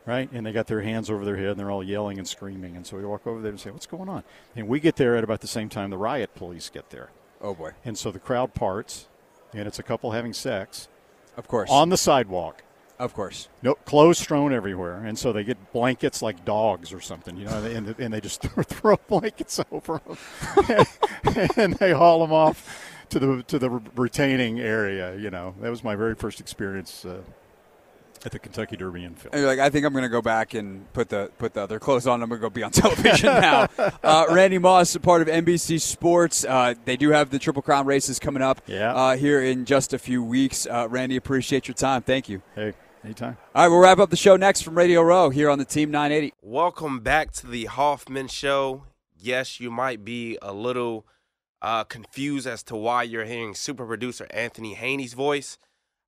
right? 0.05 0.31
And 0.31 0.45
they 0.45 0.51
got 0.51 0.67
their 0.67 0.81
hands 0.81 1.09
over 1.09 1.25
their 1.25 1.37
head 1.37 1.47
and 1.47 1.59
they're 1.59 1.71
all 1.71 1.83
yelling 1.83 2.17
and 2.17 2.27
screaming. 2.27 2.75
And 2.75 2.85
so 2.85 2.97
we 2.97 3.05
walk 3.05 3.25
over 3.25 3.41
there 3.41 3.51
and 3.51 3.59
say, 3.59 3.71
"What's 3.71 3.87
going 3.87 4.09
on?" 4.09 4.23
And 4.55 4.67
we 4.67 4.79
get 4.79 4.95
there 4.97 5.15
at 5.15 5.23
about 5.23 5.41
the 5.41 5.47
same 5.47 5.69
time 5.69 5.89
the 5.89 5.97
riot 5.97 6.35
police 6.35 6.69
get 6.69 6.89
there. 6.89 7.09
Oh 7.41 7.53
boy. 7.55 7.71
And 7.83 7.97
so 7.97 8.11
the 8.11 8.19
crowd 8.19 8.53
parts, 8.53 9.07
and 9.53 9.67
it's 9.67 9.79
a 9.79 9.83
couple 9.83 10.11
having 10.11 10.33
sex. 10.33 10.87
Of 11.37 11.47
course. 11.47 11.69
On 11.71 11.89
the 11.89 11.97
sidewalk. 11.97 12.63
Of 13.01 13.13
course. 13.15 13.49
No 13.63 13.73
clothes 13.73 14.19
strewn 14.19 14.53
everywhere, 14.53 15.03
and 15.03 15.17
so 15.17 15.33
they 15.33 15.43
get 15.43 15.73
blankets 15.73 16.21
like 16.21 16.45
dogs 16.45 16.93
or 16.93 16.99
something, 17.01 17.35
you 17.35 17.45
know, 17.45 17.63
and, 17.63 17.95
and 17.99 18.13
they 18.13 18.21
just 18.21 18.41
throw 18.67 18.95
blankets 19.07 19.59
over 19.71 19.99
them, 20.05 20.85
and 21.57 21.73
they 21.75 21.91
haul 21.93 22.19
them 22.21 22.31
off 22.31 22.79
to 23.09 23.17
the 23.19 23.43
to 23.47 23.57
the 23.57 23.69
retaining 23.95 24.59
area. 24.59 25.15
You 25.15 25.31
know, 25.31 25.55
that 25.61 25.69
was 25.71 25.83
my 25.83 25.95
very 25.95 26.13
first 26.15 26.39
experience 26.39 27.03
uh, 27.03 27.21
at 28.23 28.31
the 28.31 28.37
Kentucky 28.37 28.77
Derby 28.77 29.03
infield. 29.03 29.33
And 29.33 29.41
you're 29.41 29.49
like, 29.49 29.57
I 29.59 29.71
think 29.71 29.83
I'm 29.83 29.93
going 29.93 30.03
to 30.03 30.09
go 30.09 30.21
back 30.21 30.53
and 30.53 30.85
put 30.93 31.09
the 31.09 31.31
put 31.39 31.55
the 31.55 31.61
other 31.61 31.79
clothes 31.79 32.05
on. 32.05 32.21
I'm 32.21 32.29
going 32.29 32.39
to 32.39 32.45
go 32.45 32.51
be 32.51 32.61
on 32.61 32.69
television 32.83 33.29
now. 33.29 33.67
Uh, 34.03 34.27
Randy 34.29 34.59
Moss, 34.59 34.95
part 34.97 35.23
of 35.23 35.27
NBC 35.27 35.81
Sports. 35.81 36.45
Uh, 36.45 36.75
they 36.85 36.97
do 36.97 37.09
have 37.09 37.31
the 37.31 37.39
Triple 37.39 37.63
Crown 37.63 37.87
races 37.87 38.19
coming 38.19 38.43
up 38.43 38.61
Yeah. 38.67 38.93
uh, 38.93 39.17
here 39.17 39.41
in 39.41 39.65
just 39.65 39.93
a 39.93 39.97
few 39.97 40.23
weeks. 40.23 40.67
Uh, 40.67 40.87
Randy, 40.87 41.15
appreciate 41.15 41.67
your 41.67 41.73
time. 41.73 42.03
Thank 42.03 42.29
you. 42.29 42.43
Hey, 42.53 42.73
anytime. 43.03 43.37
All 43.55 43.63
right, 43.63 43.69
we'll 43.69 43.79
wrap 43.79 43.99
up 43.99 44.09
the 44.09 44.15
show 44.15 44.35
next 44.35 44.61
from 44.61 44.75
Radio 44.75 45.01
Row 45.01 45.29
here 45.29 45.49
on 45.49 45.59
the 45.59 45.65
Team 45.65 45.91
980. 45.91 46.33
Welcome 46.41 46.99
back 46.99 47.31
to 47.33 47.47
the 47.47 47.65
Hoffman 47.65 48.27
Show. 48.27 48.83
Yes, 49.17 49.59
you 49.59 49.71
might 49.71 50.03
be 50.03 50.37
a 50.41 50.53
little 50.53 51.05
uh, 51.61 51.83
confused 51.83 52.47
as 52.47 52.63
to 52.63 52.75
why 52.75 53.03
you're 53.03 53.25
hearing 53.25 53.53
super 53.53 53.85
producer 53.85 54.27
Anthony 54.31 54.73
Haney's 54.73 55.13
voice. 55.13 55.57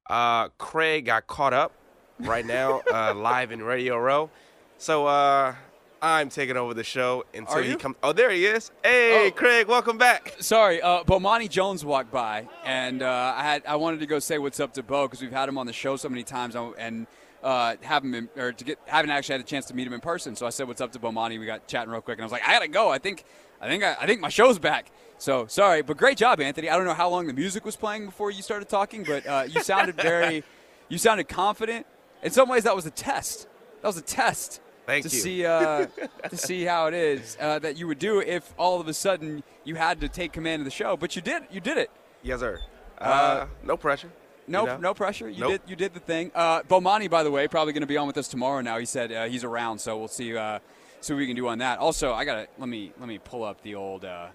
Uh, 0.10 0.50
Craig 0.58 1.06
got 1.06 1.28
caught 1.28 1.54
up 1.54 1.74
right 2.20 2.46
now, 2.46 2.82
uh, 2.92 3.14
live 3.16 3.52
in 3.52 3.62
Radio 3.62 3.98
Row. 3.98 4.30
So 4.78 5.06
uh, 5.08 5.56
I'm 6.04 6.28
taking 6.28 6.58
over 6.58 6.74
the 6.74 6.84
show 6.84 7.24
until 7.34 7.64
he 7.64 7.76
comes. 7.78 7.96
Oh, 8.04 8.12
there 8.12 8.30
he 8.30 8.46
is. 8.46 8.72
Hey, 8.84 9.32
Craig, 9.34 9.70
welcome 9.70 9.98
back. 9.98 10.36
Sorry, 10.40 10.82
uh, 10.82 11.06
Bomani 11.06 11.50
Jones 11.50 11.86
walked 11.86 12.12
by, 12.12 12.50
and 12.66 13.02
uh, 13.02 13.34
I 13.38 13.42
had 13.42 13.64
I 13.66 13.78
wanted 13.78 14.02
to 14.02 14.06
go 14.06 14.20
say 14.20 14.38
what's 14.38 14.60
up 14.60 14.74
to 14.74 14.84
Bo 14.84 15.08
because 15.08 15.22
we've 15.22 15.32
had 15.32 15.48
him 15.48 15.58
on 15.58 15.66
the 15.66 15.72
show 15.72 15.96
so 15.96 16.10
many 16.10 16.24
times, 16.24 16.58
and 16.78 17.08
uh, 17.42 17.78
have 17.84 18.04
him 18.04 18.16
in, 18.16 18.30
or 18.36 18.52
to 18.52 18.66
get 18.66 18.80
haven't 18.86 19.12
actually 19.12 19.36
had 19.36 19.42
a 19.42 19.46
chance 19.46 19.66
to 19.68 19.74
meet 19.74 19.88
him 19.88 19.94
in 19.94 20.02
person. 20.02 20.36
So 20.36 20.46
I 20.46 20.50
said 20.50 20.68
what's 20.68 20.82
up 20.82 20.92
to 20.92 21.00
Bomani. 21.00 21.40
We 21.40 21.46
got 21.46 21.68
chatting 21.68 21.90
real 21.90 22.02
quick, 22.02 22.18
and 22.18 22.24
I 22.24 22.26
was 22.26 22.34
like, 22.34 22.46
I 22.46 22.52
gotta 22.52 22.68
go. 22.68 22.90
I 22.90 22.98
think 22.98 23.24
I 23.62 23.70
think 23.70 23.82
I, 23.86 23.96
I 24.02 24.06
think 24.06 24.20
my 24.20 24.28
show's 24.28 24.60
back. 24.60 24.92
So 25.20 25.48
sorry, 25.48 25.84
but 25.84 25.96
great 25.96 26.18
job, 26.18 26.42
Anthony. 26.42 26.70
I 26.70 26.76
don't 26.76 26.86
know 26.86 26.94
how 26.94 27.08
long 27.08 27.28
the 27.28 27.34
music 27.34 27.64
was 27.64 27.78
playing 27.78 28.08
before 28.08 28.30
you 28.30 28.42
started 28.42 28.68
talking, 28.68 29.06
but 29.06 29.26
uh, 29.26 29.46
you 29.48 29.62
sounded 29.62 29.96
very, 29.96 30.44
you 30.90 30.98
sounded 30.98 31.30
confident. 31.30 31.86
In 32.24 32.32
some 32.32 32.50
ways, 32.50 32.64
that 32.66 32.76
was 32.76 32.86
a 32.86 32.92
test. 32.92 33.48
That 33.82 33.88
was 33.88 33.96
a 33.96 34.02
test. 34.02 34.60
Thank 34.86 35.08
to 35.08 35.16
you. 35.16 35.22
see 35.22 35.46
uh, 35.46 35.88
to 36.30 36.38
see 36.38 36.64
how 36.64 36.88
it 36.88 36.94
is 36.94 37.38
uh, 37.40 37.60
that 37.60 37.78
you 37.78 37.88
would 37.88 38.00
do 38.00 38.20
if 38.20 38.54
all 38.58 38.82
of 38.82 38.88
a 38.88 38.94
sudden 38.94 39.44
you 39.64 39.76
had 39.76 40.02
to 40.02 40.10
take 40.10 40.34
command 40.34 40.60
of 40.62 40.66
the 40.66 40.72
show. 40.72 40.98
But 40.98 41.16
you 41.16 41.22
did. 41.22 41.44
You 41.52 41.62
did 41.62 41.78
it. 41.78 41.90
Yes, 42.22 42.40
sir. 42.42 42.60
Uh, 43.00 43.04
Uh, 43.04 43.48
no 43.64 43.78
pressure. 43.78 44.10
No, 44.46 44.62
you 44.62 44.68
know? 44.68 44.78
no 44.78 44.94
pressure. 44.94 45.30
You 45.30 45.40
Nope. 45.42 45.52
did. 45.52 45.62
You 45.68 45.76
did 45.78 45.94
the 45.94 46.02
thing. 46.02 46.32
Uh, 46.36 46.64
Bomani, 46.64 47.10
by 47.10 47.24
the 47.24 47.32
way, 47.32 47.48
probably 47.48 47.72
going 47.72 47.82
to 47.82 47.88
be 47.88 47.96
on 47.98 48.08
with 48.08 48.18
us 48.18 48.28
tomorrow. 48.28 48.60
Now 48.62 48.78
he 48.78 48.86
said 48.86 49.12
uh, 49.12 49.26
he's 49.28 49.46
around, 49.46 49.80
so 49.80 49.98
we'll 49.98 50.10
see. 50.10 50.36
Uh, 50.36 50.60
see 51.00 51.14
what 51.14 51.20
we 51.20 51.28
can 51.28 51.36
do 51.38 51.48
on 51.48 51.60
that. 51.60 51.80
Also, 51.80 52.14
I 52.14 52.26
gotta 52.26 52.48
let 52.58 52.68
me 52.68 52.92
let 53.00 53.08
me 53.08 53.20
pull 53.20 53.44
up 53.46 53.62
the 53.62 53.76
old 53.76 54.04
uh, 54.04 54.28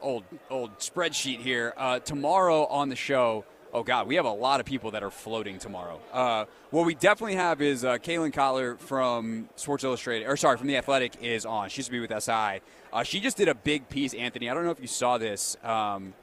old 0.00 0.22
old 0.48 0.78
spreadsheet 0.78 1.40
here. 1.40 1.74
Uh, 1.76 1.98
tomorrow 1.98 2.66
on 2.66 2.88
the 2.88 2.96
show. 2.96 3.44
Oh 3.74 3.82
God, 3.82 4.06
we 4.06 4.14
have 4.14 4.24
a 4.24 4.32
lot 4.32 4.60
of 4.60 4.66
people 4.66 4.92
that 4.92 5.02
are 5.02 5.10
floating 5.10 5.58
tomorrow. 5.58 6.00
Uh, 6.12 6.44
what 6.70 6.86
we 6.86 6.94
definitely 6.94 7.34
have 7.34 7.60
is 7.60 7.84
uh, 7.84 7.98
Kalyn 7.98 8.32
Kahler 8.32 8.78
from 8.78 9.48
Sports 9.56 9.84
Illustrated, 9.84 10.26
or 10.26 10.36
sorry, 10.36 10.56
from 10.56 10.68
the 10.68 10.76
Athletic 10.76 11.22
is 11.22 11.44
on. 11.44 11.68
She 11.68 11.80
used 11.80 11.88
to 11.88 11.92
be 11.92 12.00
with 12.00 12.12
SI. 12.22 12.60
Uh, 12.92 13.02
she 13.02 13.20
just 13.20 13.36
did 13.36 13.48
a 13.48 13.54
big 13.54 13.88
piece, 13.88 14.14
Anthony. 14.14 14.48
I 14.48 14.54
don't 14.54 14.64
know 14.64 14.70
if 14.70 14.80
you 14.80 14.86
saw 14.86 15.18
this. 15.18 15.56
Um, 15.62 16.14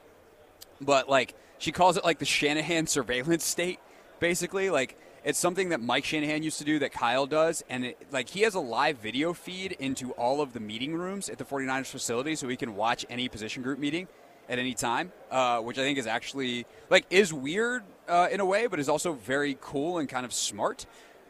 but 0.82 1.10
like 1.10 1.36
she 1.58 1.72
calls 1.72 1.98
it 1.98 2.04
like 2.04 2.20
the 2.20 2.26
Shanahan 2.26 2.88
surveillance 2.88 3.44
state, 3.44 3.80
basically. 4.20 4.70
Like 4.70 4.98
it's 5.24 5.40
something 5.40 5.70
that 5.70 5.82
Mike 5.82 6.06
Shanahan 6.06 6.44
used 6.44 6.58
to 6.58 6.66
do 6.66 6.80
that 6.80 6.92
Kyle 6.92 7.26
does, 7.26 7.64
and 7.70 7.86
it, 7.86 8.08
like 8.12 8.30
he 8.30 8.42
has 8.42 8.56
a 8.56 8.60
live 8.60 8.98
video 8.98 9.34
feed 9.34 9.74
into 9.74 10.12
all 10.12 10.42
of 10.42 10.54
the 10.54 10.60
meeting 10.60 10.94
rooms 10.96 11.30
at 11.30 11.38
the 11.38 11.46
49ers 11.46 11.88
facility, 11.88 12.36
so 12.36 12.48
he 12.48 12.58
can 12.58 12.76
watch 12.76 13.06
any 13.10 13.30
position 13.30 13.64
group 13.64 13.80
meeting 13.80 14.08
at 14.50 14.60
any 14.60 14.74
time, 14.74 15.12
uh, 15.32 15.60
which 15.60 15.78
I 15.78 15.82
think 15.82 15.98
is 15.98 16.08
actually 16.08 16.66
like 16.90 17.06
is 17.10 17.34
weird 17.34 17.84
uh, 18.08 18.28
in 18.32 18.40
a 18.40 18.46
way, 18.46 18.68
but 18.68 18.80
is 18.80 18.90
also 18.90 19.14
very 19.14 19.58
cool 19.62 19.98
and 19.98 20.08
kind 20.08 20.26
of 20.26 20.34
smart. 20.34 20.86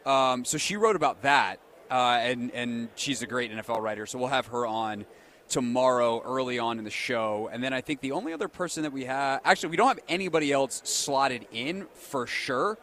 Um, 0.05 0.45
so 0.45 0.57
she 0.57 0.75
wrote 0.75 0.95
about 0.95 1.21
that, 1.21 1.59
uh, 1.89 2.19
and 2.21 2.51
and 2.51 2.89
she's 2.95 3.21
a 3.21 3.27
great 3.27 3.51
NFL 3.51 3.81
writer. 3.81 4.05
So 4.05 4.17
we'll 4.17 4.27
have 4.27 4.47
her 4.47 4.65
on 4.65 5.05
tomorrow 5.47 6.21
early 6.25 6.57
on 6.57 6.79
in 6.79 6.83
the 6.83 6.89
show. 6.89 7.49
And 7.51 7.63
then 7.63 7.73
I 7.73 7.81
think 7.81 8.01
the 8.01 8.13
only 8.13 8.33
other 8.33 8.47
person 8.47 8.83
that 8.83 8.91
we 8.91 9.05
have 9.05 9.41
actually 9.45 9.69
we 9.69 9.77
don't 9.77 9.87
have 9.87 9.99
anybody 10.07 10.51
else 10.51 10.81
slotted 10.83 11.45
in 11.51 11.85
for 11.93 12.27
sure, 12.27 12.77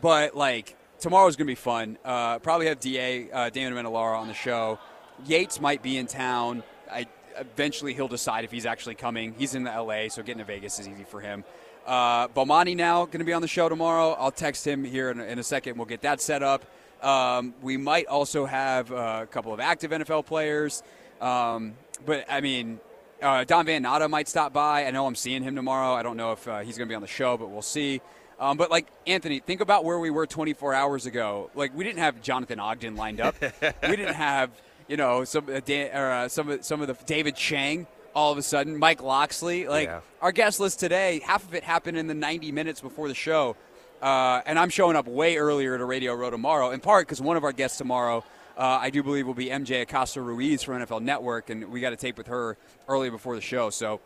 but 0.00 0.36
like 0.36 0.76
tomorrow's 0.98 1.36
gonna 1.36 1.46
be 1.46 1.54
fun. 1.54 1.98
Uh, 2.04 2.38
probably 2.38 2.66
have 2.66 2.80
Da 2.80 3.30
uh, 3.30 3.50
Damon 3.50 3.74
Amendolara 3.74 4.18
on 4.18 4.28
the 4.28 4.34
show. 4.34 4.78
Yates 5.26 5.60
might 5.60 5.82
be 5.82 5.96
in 5.96 6.06
town. 6.06 6.62
I 6.90 7.06
eventually 7.38 7.94
he'll 7.94 8.08
decide 8.08 8.44
if 8.44 8.50
he's 8.50 8.66
actually 8.66 8.94
coming. 8.94 9.34
He's 9.38 9.54
in 9.54 9.64
the 9.64 9.70
LA, 9.70 10.08
so 10.08 10.22
getting 10.22 10.38
to 10.38 10.44
Vegas 10.44 10.78
is 10.78 10.88
easy 10.88 11.04
for 11.04 11.20
him. 11.20 11.44
Uh, 11.86 12.28
Bomani 12.28 12.76
now 12.76 13.04
going 13.04 13.18
to 13.18 13.24
be 13.24 13.32
on 13.32 13.42
the 13.42 13.48
show 13.48 13.68
tomorrow. 13.68 14.12
I'll 14.18 14.30
text 14.30 14.66
him 14.66 14.84
here 14.84 15.10
in, 15.10 15.20
in 15.20 15.38
a 15.38 15.42
second. 15.42 15.76
We'll 15.76 15.86
get 15.86 16.02
that 16.02 16.20
set 16.20 16.42
up. 16.42 16.64
Um, 17.02 17.54
we 17.60 17.76
might 17.76 18.06
also 18.06 18.46
have 18.46 18.90
a 18.90 19.28
couple 19.30 19.52
of 19.52 19.60
active 19.60 19.90
NFL 19.90 20.24
players. 20.24 20.82
Um, 21.20 21.74
but, 22.06 22.24
I 22.28 22.40
mean, 22.40 22.80
uh, 23.22 23.44
Don 23.44 23.66
Van 23.66 23.82
Natta 23.82 24.08
might 24.08 24.28
stop 24.28 24.52
by. 24.52 24.86
I 24.86 24.90
know 24.90 25.06
I'm 25.06 25.14
seeing 25.14 25.42
him 25.42 25.54
tomorrow. 25.54 25.94
I 25.94 26.02
don't 26.02 26.16
know 26.16 26.32
if 26.32 26.48
uh, 26.48 26.60
he's 26.60 26.78
going 26.78 26.88
to 26.88 26.92
be 26.92 26.96
on 26.96 27.02
the 27.02 27.08
show, 27.08 27.36
but 27.36 27.50
we'll 27.50 27.62
see. 27.62 28.00
Um, 28.40 28.56
but, 28.56 28.70
like, 28.70 28.88
Anthony, 29.06 29.38
think 29.38 29.60
about 29.60 29.84
where 29.84 29.98
we 29.98 30.10
were 30.10 30.26
24 30.26 30.74
hours 30.74 31.06
ago. 31.06 31.50
Like, 31.54 31.74
we 31.74 31.84
didn't 31.84 32.00
have 32.00 32.20
Jonathan 32.20 32.58
Ogden 32.58 32.96
lined 32.96 33.20
up. 33.20 33.36
we 33.40 33.96
didn't 33.96 34.14
have, 34.14 34.50
you 34.88 34.96
know, 34.96 35.24
some, 35.24 35.48
uh, 35.48 35.60
Dan, 35.64 35.96
or, 35.96 36.10
uh, 36.10 36.28
some, 36.28 36.48
of, 36.50 36.64
some 36.64 36.80
of 36.80 36.88
the 36.88 36.94
David 37.06 37.36
Chang 37.36 37.86
all 38.14 38.30
of 38.30 38.38
a 38.38 38.42
sudden, 38.42 38.78
Mike 38.78 39.02
Locksley. 39.02 39.66
Like, 39.66 39.88
Yeah. 39.88 40.00
our 40.22 40.30
guest 40.32 40.60
list 40.60 40.78
today, 40.80 41.20
half 41.24 41.42
of 41.44 41.54
it 41.54 41.64
happened 41.64 41.96
in 41.98 42.06
the 42.06 42.14
90 42.14 42.52
minutes 42.52 42.80
before 42.80 43.08
the 43.08 43.14
show. 43.14 43.56
Uh, 44.00 44.42
and 44.46 44.58
I'm 44.58 44.68
showing 44.70 44.96
up 44.96 45.06
way 45.08 45.36
earlier 45.36 45.78
to 45.78 45.84
Radio 45.84 46.14
Row 46.14 46.30
tomorrow, 46.30 46.70
in 46.70 46.80
part 46.80 47.06
because 47.06 47.20
one 47.20 47.36
of 47.36 47.44
our 47.44 47.52
guests 47.52 47.78
tomorrow, 47.78 48.22
uh, 48.56 48.78
I 48.80 48.90
do 48.90 49.02
believe, 49.02 49.26
will 49.26 49.34
be 49.34 49.46
MJ 49.46 49.80
Acosta 49.82 50.20
Ruiz 50.20 50.62
from 50.62 50.78
NFL 50.80 51.00
Network, 51.02 51.48
and 51.50 51.70
we 51.72 51.80
got 51.80 51.90
to 51.90 51.96
tape 51.96 52.18
with 52.18 52.26
her 52.26 52.56
early 52.86 53.08
before 53.10 53.34
the 53.34 53.40
show. 53.40 53.70
So, 53.70 54.00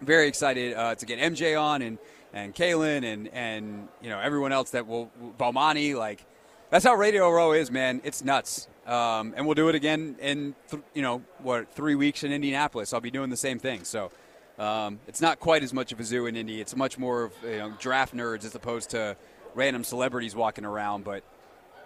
very 0.00 0.28
excited 0.28 0.74
uh, 0.74 0.94
to 0.94 1.06
get 1.06 1.18
MJ 1.18 1.60
on 1.60 1.82
and 1.82 1.98
and 2.32 2.54
Kalyn 2.54 3.02
and 3.04 3.28
and 3.32 3.88
you 4.00 4.10
know 4.10 4.20
everyone 4.20 4.52
else 4.52 4.70
that 4.70 4.86
will 4.86 5.10
Bomani 5.38 5.94
like 5.94 6.24
that's 6.70 6.84
how 6.84 6.94
Radio 6.94 7.30
Row 7.30 7.52
is, 7.52 7.70
man. 7.70 8.00
It's 8.04 8.22
nuts. 8.22 8.68
Um, 8.86 9.34
and 9.36 9.44
we'll 9.46 9.54
do 9.56 9.68
it 9.68 9.74
again 9.74 10.16
in 10.20 10.54
th- 10.70 10.82
you 10.94 11.02
know 11.02 11.22
what 11.40 11.72
three 11.74 11.94
weeks 11.96 12.22
in 12.24 12.32
Indianapolis. 12.32 12.92
I'll 12.92 13.00
be 13.00 13.10
doing 13.10 13.30
the 13.30 13.36
same 13.36 13.58
thing. 13.58 13.82
So 13.84 14.10
um, 14.58 15.00
it's 15.08 15.20
not 15.20 15.40
quite 15.40 15.62
as 15.64 15.72
much 15.74 15.90
of 15.92 15.98
a 16.00 16.04
zoo 16.04 16.26
in 16.26 16.36
Indy. 16.36 16.60
It's 16.60 16.76
much 16.76 16.96
more 16.96 17.24
of 17.24 17.32
you 17.42 17.58
know 17.58 17.72
draft 17.80 18.14
nerds 18.14 18.44
as 18.44 18.54
opposed 18.54 18.90
to 18.90 19.16
random 19.54 19.82
celebrities 19.82 20.36
walking 20.36 20.64
around. 20.64 21.02
But 21.04 21.24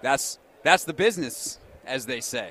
that's 0.02 0.38
that's 0.62 0.84
the 0.84 0.92
business, 0.92 1.58
as 1.86 2.04
they 2.04 2.20
say. 2.20 2.50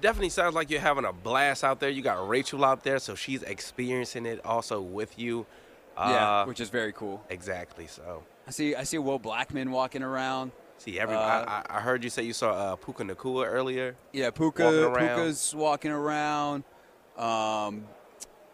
Definitely 0.00 0.30
sounds 0.30 0.54
like 0.54 0.70
you're 0.70 0.80
having 0.80 1.04
a 1.04 1.12
blast 1.12 1.62
out 1.64 1.80
there. 1.80 1.90
You 1.90 2.02
got 2.02 2.26
Rachel 2.28 2.64
out 2.64 2.84
there, 2.84 2.98
so 3.00 3.14
she's 3.14 3.42
experiencing 3.42 4.24
it 4.26 4.44
also 4.46 4.80
with 4.80 5.18
you. 5.18 5.44
yeah, 5.98 6.40
Uh, 6.40 6.46
which 6.46 6.60
is 6.60 6.70
very 6.70 6.92
cool. 6.92 7.22
Exactly. 7.28 7.86
So 7.86 8.22
I 8.46 8.52
see 8.52 8.74
I 8.76 8.84
see 8.84 8.96
Will 8.98 9.18
Blackmon 9.20 9.70
walking 9.70 10.02
around. 10.02 10.52
See, 10.80 10.98
every 10.98 11.14
Uh, 11.14 11.20
I, 11.20 11.62
I 11.68 11.80
heard 11.80 12.02
you 12.02 12.08
say 12.08 12.22
you 12.22 12.32
saw 12.32 12.52
uh, 12.52 12.76
Puka 12.76 13.04
Nacua 13.04 13.46
earlier. 13.46 13.96
Yeah, 14.14 14.30
Puka. 14.30 14.64
Walking. 14.64 15.06
Puka's 15.08 15.54
walking 15.54 15.90
around. 15.90 16.64
Um, 17.18 17.84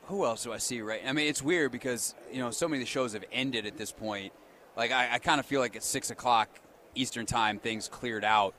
who 0.06 0.24
else 0.24 0.42
do 0.42 0.52
I 0.52 0.58
see? 0.58 0.80
Right. 0.80 1.02
I 1.06 1.12
mean, 1.12 1.28
it's 1.28 1.40
weird 1.40 1.70
because 1.70 2.16
you 2.32 2.40
know 2.40 2.50
so 2.50 2.66
many 2.66 2.82
of 2.82 2.86
the 2.88 2.90
shows 2.90 3.12
have 3.12 3.24
ended 3.30 3.64
at 3.64 3.76
this 3.76 3.92
point. 3.92 4.32
Like 4.76 4.90
I, 4.90 5.14
I 5.14 5.18
kind 5.18 5.38
of 5.38 5.46
feel 5.46 5.60
like 5.60 5.76
at 5.76 5.84
six 5.84 6.10
o'clock 6.10 6.48
Eastern 6.96 7.26
time 7.26 7.60
things 7.60 7.88
cleared 7.88 8.24
out. 8.24 8.54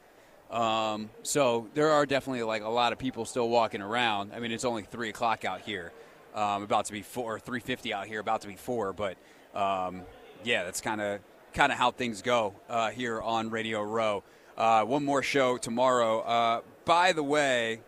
Um, 0.50 1.10
so 1.24 1.68
there 1.74 1.90
are 1.90 2.06
definitely 2.06 2.44
like 2.44 2.64
a 2.64 2.70
lot 2.70 2.94
of 2.94 3.00
people 3.00 3.26
still 3.26 3.50
walking 3.50 3.82
around. 3.82 4.32
I 4.34 4.40
mean, 4.40 4.54
it's 4.54 4.64
only 4.64 4.84
three 4.84 5.10
o'clock 5.10 5.44
out 5.44 5.60
here. 5.60 5.92
Um, 6.34 6.64
about 6.64 6.86
to 6.86 6.94
be 6.94 7.02
four, 7.02 7.38
three 7.38 7.60
fifty 7.60 7.94
out 7.94 8.08
here, 8.08 8.22
about 8.22 8.42
to 8.42 8.48
be 8.48 8.56
four. 8.56 8.94
But 8.94 9.18
um, 9.54 10.04
yeah, 10.46 10.64
that's 10.64 10.80
kind 10.80 11.02
of 11.02 11.20
kind 11.58 11.72
of 11.72 11.78
how 11.80 11.90
things 11.90 12.22
go 12.22 12.54
uh, 12.70 12.92
here 12.92 13.20
on 13.20 13.50
Radio 13.50 13.82
Row. 13.82 14.24
Uh, 14.56 14.84
one 14.84 15.04
more 15.04 15.24
show 15.24 15.58
tomorrow. 15.58 16.20
Uh, 16.20 16.62
by 16.86 17.14
the 17.14 17.24
way, 17.24 17.80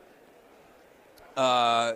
uh, 1.38 1.94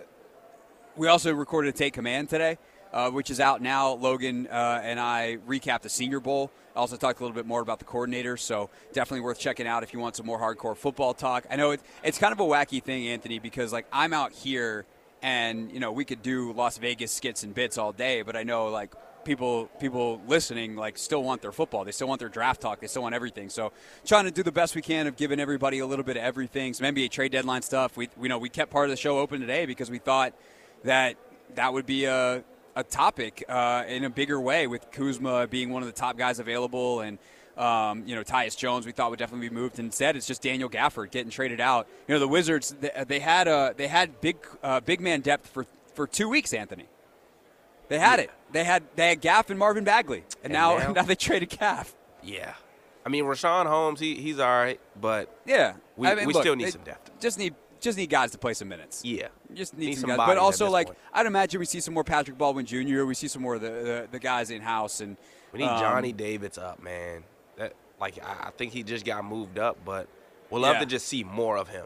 we 0.94 1.08
also 1.08 1.34
recorded 1.34 1.74
a 1.74 1.76
Take 1.76 1.94
Command 1.94 2.28
today, 2.30 2.58
uh, 2.92 3.10
which 3.10 3.28
is 3.28 3.40
out 3.40 3.60
now. 3.60 3.94
Logan 3.94 4.46
and 4.46 5.00
I 5.00 5.38
recap 5.48 5.82
the 5.82 5.88
Senior 5.88 6.20
Bowl. 6.20 6.52
I 6.76 6.78
also 6.78 6.96
talked 6.96 7.18
a 7.18 7.24
little 7.24 7.34
bit 7.34 7.44
more 7.44 7.60
about 7.60 7.80
the 7.80 7.86
coordinators, 7.86 8.38
so 8.38 8.70
definitely 8.92 9.22
worth 9.22 9.40
checking 9.40 9.66
out 9.66 9.82
if 9.82 9.92
you 9.92 9.98
want 9.98 10.14
some 10.14 10.26
more 10.26 10.38
hardcore 10.38 10.76
football 10.76 11.12
talk. 11.12 11.44
I 11.50 11.56
know 11.56 11.72
it's, 11.72 11.82
it's 12.04 12.18
kind 12.18 12.32
of 12.32 12.38
a 12.38 12.44
wacky 12.44 12.80
thing, 12.80 13.08
Anthony, 13.08 13.40
because 13.40 13.72
like 13.72 13.86
I'm 13.92 14.12
out 14.12 14.30
here 14.30 14.86
and 15.24 15.72
you 15.72 15.80
know 15.80 15.90
we 15.90 16.04
could 16.04 16.22
do 16.22 16.52
Las 16.52 16.78
Vegas 16.78 17.10
skits 17.10 17.42
and 17.42 17.52
bits 17.52 17.78
all 17.78 17.90
day, 17.90 18.22
but 18.22 18.36
I 18.36 18.44
know 18.44 18.68
like 18.68 18.94
people 19.24 19.66
people 19.80 20.20
listening 20.26 20.76
like 20.76 20.98
still 20.98 21.22
want 21.22 21.42
their 21.42 21.52
football. 21.52 21.84
They 21.84 21.92
still 21.92 22.08
want 22.08 22.20
their 22.20 22.28
draft 22.28 22.60
talk. 22.60 22.80
They 22.80 22.86
still 22.86 23.02
want 23.02 23.14
everything. 23.14 23.48
So 23.48 23.72
trying 24.04 24.24
to 24.24 24.30
do 24.30 24.42
the 24.42 24.52
best 24.52 24.74
we 24.74 24.82
can 24.82 25.06
of 25.06 25.16
giving 25.16 25.40
everybody 25.40 25.78
a 25.78 25.86
little 25.86 26.04
bit 26.04 26.16
of 26.16 26.22
everything. 26.22 26.74
Some 26.74 26.94
NBA 26.94 27.10
trade 27.10 27.32
deadline 27.32 27.62
stuff. 27.62 27.96
We 27.96 28.08
you 28.20 28.28
know 28.28 28.38
we 28.38 28.48
kept 28.48 28.70
part 28.70 28.86
of 28.86 28.90
the 28.90 28.96
show 28.96 29.18
open 29.18 29.40
today 29.40 29.66
because 29.66 29.90
we 29.90 29.98
thought 29.98 30.34
that 30.84 31.16
that 31.54 31.72
would 31.72 31.86
be 31.86 32.04
a 32.04 32.44
a 32.76 32.82
topic 32.82 33.44
uh, 33.48 33.84
in 33.86 34.04
a 34.04 34.10
bigger 34.10 34.40
way 34.40 34.66
with 34.66 34.90
Kuzma 34.90 35.46
being 35.46 35.70
one 35.70 35.82
of 35.82 35.86
the 35.86 35.94
top 35.94 36.16
guys 36.16 36.38
available 36.38 37.00
and. 37.00 37.18
Um, 37.56 38.02
you 38.04 38.16
know, 38.16 38.24
Tyus 38.24 38.56
Jones, 38.56 38.84
we 38.84 38.90
thought 38.90 39.10
would 39.10 39.20
definitely 39.20 39.48
be 39.48 39.54
moved. 39.54 39.78
Instead, 39.78 40.16
it's 40.16 40.26
just 40.26 40.42
Daniel 40.42 40.68
Gafford 40.68 41.12
getting 41.12 41.30
traded 41.30 41.60
out. 41.60 41.86
You 42.08 42.14
know, 42.16 42.18
the 42.18 42.26
Wizards, 42.26 42.74
they, 42.80 42.90
they 43.06 43.20
had 43.20 43.46
uh, 43.46 43.74
they 43.76 43.86
had 43.86 44.20
big 44.20 44.38
uh, 44.60 44.80
big 44.80 45.00
man 45.00 45.20
depth 45.20 45.46
for 45.46 45.64
for 45.94 46.08
two 46.08 46.28
weeks. 46.28 46.52
Anthony, 46.52 46.86
they 47.88 47.98
had 47.98 48.18
it. 48.20 48.30
They 48.52 48.64
had 48.64 48.82
they 48.96 49.08
had 49.08 49.20
Gaff 49.20 49.50
and 49.50 49.58
Marvin 49.58 49.84
Bagley, 49.84 50.24
and, 50.42 50.44
And 50.44 50.52
now, 50.52 50.78
now- 50.78 50.92
now 50.92 51.02
they 51.02 51.14
traded 51.14 51.50
Gaff. 51.50 51.94
Yeah. 52.22 52.54
I 53.06 53.10
mean, 53.10 53.24
Richaun 53.24 53.66
Holmes, 53.66 54.00
he, 54.00 54.14
he's 54.14 54.38
all 54.38 54.48
right, 54.48 54.80
but 54.98 55.28
Yeah, 55.44 55.74
we, 55.96 56.08
I 56.08 56.14
mean, 56.14 56.26
we 56.26 56.32
look, 56.32 56.42
still 56.42 56.56
need 56.56 56.72
some 56.72 56.82
depth. 56.84 57.10
Just 57.20 57.38
need 57.38 57.54
just 57.80 57.98
need 57.98 58.08
guys 58.08 58.30
to 58.30 58.38
play 58.38 58.54
some 58.54 58.68
minutes. 58.68 59.02
Yeah. 59.04 59.28
Just 59.52 59.76
need, 59.76 59.88
Need 59.88 59.94
some, 59.98 60.08
some 60.08 60.16
guys. 60.16 60.26
But 60.26 60.38
also, 60.38 60.70
like 60.70 60.86
point. 60.86 60.98
I'd 61.12 61.26
imagine 61.26 61.60
we 61.60 61.66
see 61.66 61.80
some 61.80 61.92
more 61.92 62.02
Patrick 62.04 62.38
Baldwin 62.38 62.64
Jr. 62.64 63.04
We 63.04 63.12
see 63.14 63.28
some 63.28 63.42
more 63.42 63.56
of 63.56 63.60
the 63.60 63.68
the, 63.70 64.08
the 64.12 64.18
guys 64.18 64.50
in 64.50 64.62
house, 64.62 65.00
and 65.02 65.18
We 65.52 65.58
need 65.58 65.66
um, 65.66 65.78
Johnny 65.80 66.12
Davis 66.12 66.56
up, 66.56 66.82
man. 66.82 67.24
That 67.58 67.74
like 68.00 68.18
I, 68.24 68.46
I 68.46 68.50
think 68.56 68.72
he 68.72 68.82
just 68.84 69.04
got 69.04 69.22
moved 69.24 69.58
up, 69.58 69.76
but 69.84 70.08
we'll 70.48 70.62
love 70.62 70.76
Yeah. 70.76 70.80
to 70.80 70.86
just 70.86 71.06
see 71.06 71.24
more 71.24 71.58
of 71.58 71.68
him. 71.68 71.84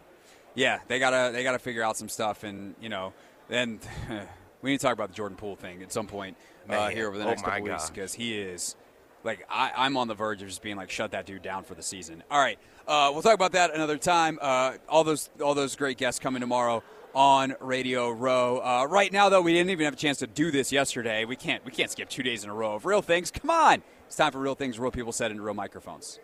Yeah, 0.55 0.79
they 0.87 1.01
gotta 1.01 1.33
they 1.33 1.43
gotta 1.43 1.59
figure 1.59 1.83
out 1.83 1.97
some 1.97 2.09
stuff, 2.09 2.45
and 2.45 2.77
you 2.81 2.89
know, 2.91 3.13
then 3.49 3.81
we 4.63 4.71
need 4.71 4.79
to 4.79 4.87
talk 4.87 4.93
about 4.93 5.09
the 5.09 5.15
Jordan 5.15 5.37
Poole 5.37 5.57
thing 5.57 5.83
at 5.83 5.93
some 5.93 6.07
point 6.07 6.37
uh, 6.69 6.89
here 6.89 7.09
over 7.09 7.19
the 7.19 7.25
oh 7.25 7.29
next 7.29 7.43
my 7.43 7.51
couple 7.51 7.65
weeks 7.65 7.91
because 7.91 8.15
he 8.15 8.39
is 8.39 8.77
like 9.25 9.47
I, 9.51 9.73
I'm 9.77 9.97
on 9.97 10.09
the 10.09 10.15
verge 10.15 10.43
of 10.43 10.49
just 10.49 10.63
being 10.63 10.77
like 10.77 10.91
shut 10.91 11.13
that 11.13 11.27
dude 11.27 11.43
down 11.43 11.65
for 11.65 11.75
the 11.75 11.83
season. 11.83 12.23
All 12.31 12.41
right, 12.41 12.59
uh, 12.87 13.11
we'll 13.13 13.23
talk 13.23 13.35
about 13.35 13.53
that 13.53 13.75
another 13.75 13.99
time. 13.99 14.39
Uh, 14.41 14.75
all 14.89 15.05
those 15.05 15.31
all 15.43 15.55
those 15.55 15.77
great 15.77 15.99
guests 15.99 16.19
coming 16.21 16.41
tomorrow 16.41 16.83
on 17.15 17.55
Radio 17.61 18.11
Row. 18.11 18.59
Uh, 18.59 18.87
right 18.89 19.13
now, 19.13 19.29
though, 19.29 19.41
we 19.41 19.53
didn't 19.53 19.71
even 19.71 19.85
have 19.85 19.95
a 19.95 19.99
chance 19.99 20.19
to 20.19 20.27
do 20.27 20.51
this 20.51 20.71
yesterday. 20.71 21.25
We 21.25 21.37
can't 21.37 21.65
we 21.65 21.73
can't 21.73 21.91
skip 21.91 22.09
two 22.09 22.23
days 22.23 22.45
in 22.45 22.51
a 22.51 22.55
row 22.55 22.75
of 22.75 22.85
real 22.85 23.03
things. 23.03 23.31
Come 23.31 23.51
on, 23.51 23.83
It's 24.07 24.17
time 24.17 24.33
for 24.33 24.39
real 24.39 24.55
things, 24.55 24.79
real 24.79 24.91
people 24.91 25.13
said 25.13 25.31
into 25.31 25.43
real 25.43 25.55
microphones. 25.55 26.21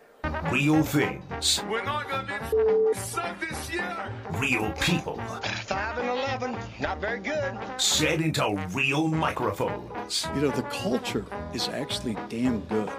Real 0.51 0.83
things. 0.83 1.61
We're 1.69 1.83
not 1.83 2.09
gonna 2.09 2.25
be 2.25 2.33
sucked 2.97 3.41
this 3.41 3.69
year. 3.69 4.11
Real 4.33 4.71
people. 4.73 5.17
Five 5.65 5.97
and 5.97 6.09
eleven, 6.09 6.55
not 6.79 7.01
very 7.01 7.19
good. 7.19 7.57
Said 7.77 8.21
into 8.21 8.55
real 8.73 9.07
microphones. 9.07 10.27
You 10.35 10.41
know, 10.41 10.51
the 10.51 10.61
culture 10.63 11.25
is 11.53 11.67
actually 11.69 12.15
damn 12.29 12.59
good. 12.61 12.89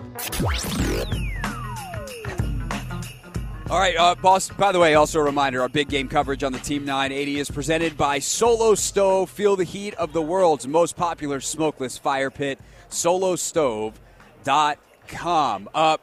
All 3.69 3.81
right, 3.81 3.97
uh, 3.97 4.15
boss. 4.15 4.49
By 4.49 4.71
the 4.71 4.79
way, 4.79 4.95
also 4.95 5.19
a 5.21 5.25
reminder: 5.25 5.61
our 5.63 5.69
big 5.69 5.89
game 5.89 6.09
coverage 6.09 6.45
on 6.45 6.53
the 6.53 6.61
Team 6.61 6.85
980 6.85 7.41
is 7.41 7.51
presented 7.51 7.97
by 7.97 8.21
Solo 8.21 8.77
Stove. 8.77 9.29
Feel 9.31 9.57
the 9.57 9.65
heat 9.65 9.95
of 9.95 10.13
the 10.13 10.23
world's 10.23 10.69
most 10.69 10.95
popular 10.95 11.41
smokeless 11.41 11.99
fire 11.99 12.31
pit. 12.31 12.61
SoloStove.com. 12.91 15.69
Uh, 15.75 15.97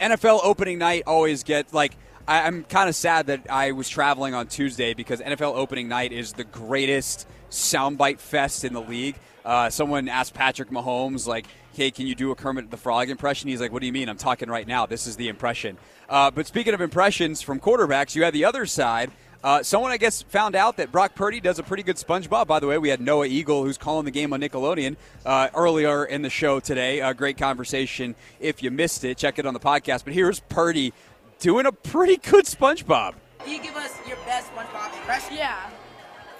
NFL 0.00 0.40
opening 0.42 0.78
night 0.78 1.04
always 1.06 1.42
gets 1.42 1.72
like. 1.72 1.96
I, 2.26 2.42
I'm 2.42 2.64
kind 2.64 2.90
of 2.90 2.94
sad 2.94 3.28
that 3.28 3.50
I 3.50 3.72
was 3.72 3.88
traveling 3.88 4.34
on 4.34 4.48
Tuesday 4.48 4.92
because 4.92 5.20
NFL 5.20 5.56
opening 5.56 5.88
night 5.88 6.12
is 6.12 6.34
the 6.34 6.44
greatest 6.44 7.26
soundbite 7.50 8.18
fest 8.18 8.64
in 8.64 8.74
the 8.74 8.82
league. 8.82 9.16
Uh, 9.46 9.70
someone 9.70 10.08
asked 10.08 10.34
Patrick 10.34 10.68
Mahomes, 10.68 11.26
like, 11.26 11.46
hey, 11.72 11.90
can 11.90 12.06
you 12.06 12.14
do 12.14 12.30
a 12.30 12.34
Kermit 12.34 12.70
the 12.70 12.76
Frog 12.76 13.08
impression? 13.08 13.48
He's 13.48 13.60
like, 13.60 13.72
what 13.72 13.80
do 13.80 13.86
you 13.86 13.92
mean? 13.92 14.08
I'm 14.08 14.18
talking 14.18 14.50
right 14.50 14.66
now. 14.66 14.84
This 14.84 15.06
is 15.06 15.16
the 15.16 15.28
impression. 15.28 15.78
Uh, 16.08 16.30
but 16.30 16.46
speaking 16.46 16.74
of 16.74 16.80
impressions 16.80 17.40
from 17.40 17.60
quarterbacks, 17.60 18.14
you 18.14 18.24
had 18.24 18.34
the 18.34 18.44
other 18.44 18.66
side. 18.66 19.10
Uh, 19.42 19.62
someone, 19.62 19.92
I 19.92 19.98
guess, 19.98 20.22
found 20.22 20.56
out 20.56 20.78
that 20.78 20.90
Brock 20.90 21.14
Purdy 21.14 21.40
does 21.40 21.58
a 21.58 21.62
pretty 21.62 21.84
good 21.84 21.96
SpongeBob. 21.96 22.48
By 22.48 22.58
the 22.58 22.66
way, 22.66 22.76
we 22.78 22.88
had 22.88 23.00
Noah 23.00 23.26
Eagle, 23.26 23.62
who's 23.62 23.78
calling 23.78 24.04
the 24.04 24.10
game 24.10 24.32
on 24.32 24.40
Nickelodeon 24.40 24.96
uh, 25.24 25.48
earlier 25.54 26.04
in 26.04 26.22
the 26.22 26.30
show 26.30 26.58
today. 26.58 27.00
A 27.00 27.14
great 27.14 27.38
conversation. 27.38 28.16
If 28.40 28.62
you 28.62 28.70
missed 28.72 29.04
it, 29.04 29.16
check 29.16 29.38
it 29.38 29.46
on 29.46 29.54
the 29.54 29.60
podcast. 29.60 30.04
But 30.04 30.14
here's 30.14 30.40
Purdy 30.40 30.92
doing 31.38 31.66
a 31.66 31.72
pretty 31.72 32.16
good 32.16 32.46
SpongeBob. 32.46 33.14
Can 33.38 33.54
you 33.54 33.62
give 33.62 33.76
us 33.76 33.96
your 34.08 34.16
best 34.26 34.50
SpongeBob 34.52 34.92
impression? 34.98 35.36
Yeah. 35.36 35.70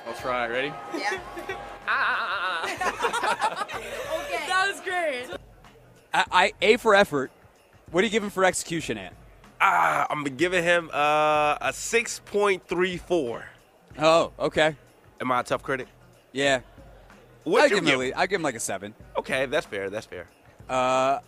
I'll 0.06 0.14
try. 0.14 0.48
Ready? 0.48 0.72
Yeah. 0.96 1.20
ah. 1.86 3.64
okay. 3.76 4.46
That 4.48 4.68
was 4.72 4.80
great. 4.80 5.38
I, 6.12 6.24
I 6.32 6.52
A 6.62 6.76
for 6.78 6.96
effort. 6.96 7.30
What 7.92 8.02
are 8.02 8.06
you 8.06 8.10
giving 8.10 8.30
for 8.30 8.44
execution, 8.44 8.98
Ant? 8.98 9.14
Ah, 9.60 10.06
I'm 10.10 10.24
giving 10.24 10.62
him 10.62 10.90
uh, 10.92 11.58
a 11.60 11.70
6.34. 11.72 13.44
Oh, 13.98 14.32
okay. 14.38 14.76
Am 15.20 15.32
I 15.32 15.40
a 15.40 15.42
tough 15.42 15.62
critic? 15.62 15.88
Yeah. 16.32 16.60
What'd 17.44 17.66
I 17.66 17.68
give 17.68 17.86
him 17.86 18.00
give? 18.00 18.12
I 18.16 18.26
give 18.26 18.36
him 18.36 18.42
like 18.42 18.54
a 18.54 18.60
seven. 18.60 18.94
Okay, 19.16 19.46
that's 19.46 19.66
fair. 19.66 19.90
That's 19.90 20.06
fair. 20.06 20.28
Uh, 20.68 21.20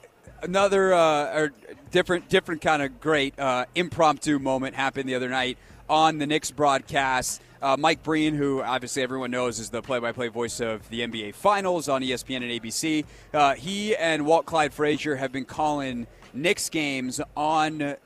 another 0.42 0.92
uh, 0.92 1.36
or 1.38 1.52
different, 1.90 2.28
different 2.28 2.60
kind 2.60 2.82
of 2.82 3.00
great 3.00 3.38
uh, 3.38 3.64
impromptu 3.74 4.38
moment 4.38 4.76
happened 4.76 5.08
the 5.08 5.14
other 5.14 5.28
night 5.28 5.58
on 5.88 6.18
the 6.18 6.26
Knicks 6.26 6.50
broadcast. 6.50 7.42
Uh, 7.60 7.76
Mike 7.78 8.02
Breen, 8.02 8.34
who 8.34 8.62
obviously 8.62 9.02
everyone 9.02 9.30
knows 9.30 9.58
is 9.58 9.70
the 9.70 9.82
play-by-play 9.82 10.28
voice 10.28 10.60
of 10.60 10.88
the 10.88 11.00
NBA 11.00 11.34
Finals 11.34 11.88
on 11.88 12.00
ESPN 12.02 12.36
and 12.36 12.44
ABC, 12.44 13.04
uh, 13.34 13.54
he 13.54 13.94
and 13.96 14.24
Walt 14.24 14.46
Clyde 14.46 14.72
Frazier 14.72 15.16
have 15.16 15.32
been 15.32 15.44
calling 15.44 16.06
Knicks 16.34 16.68
games 16.68 17.20
on 17.36 17.82
uh, 17.82 17.96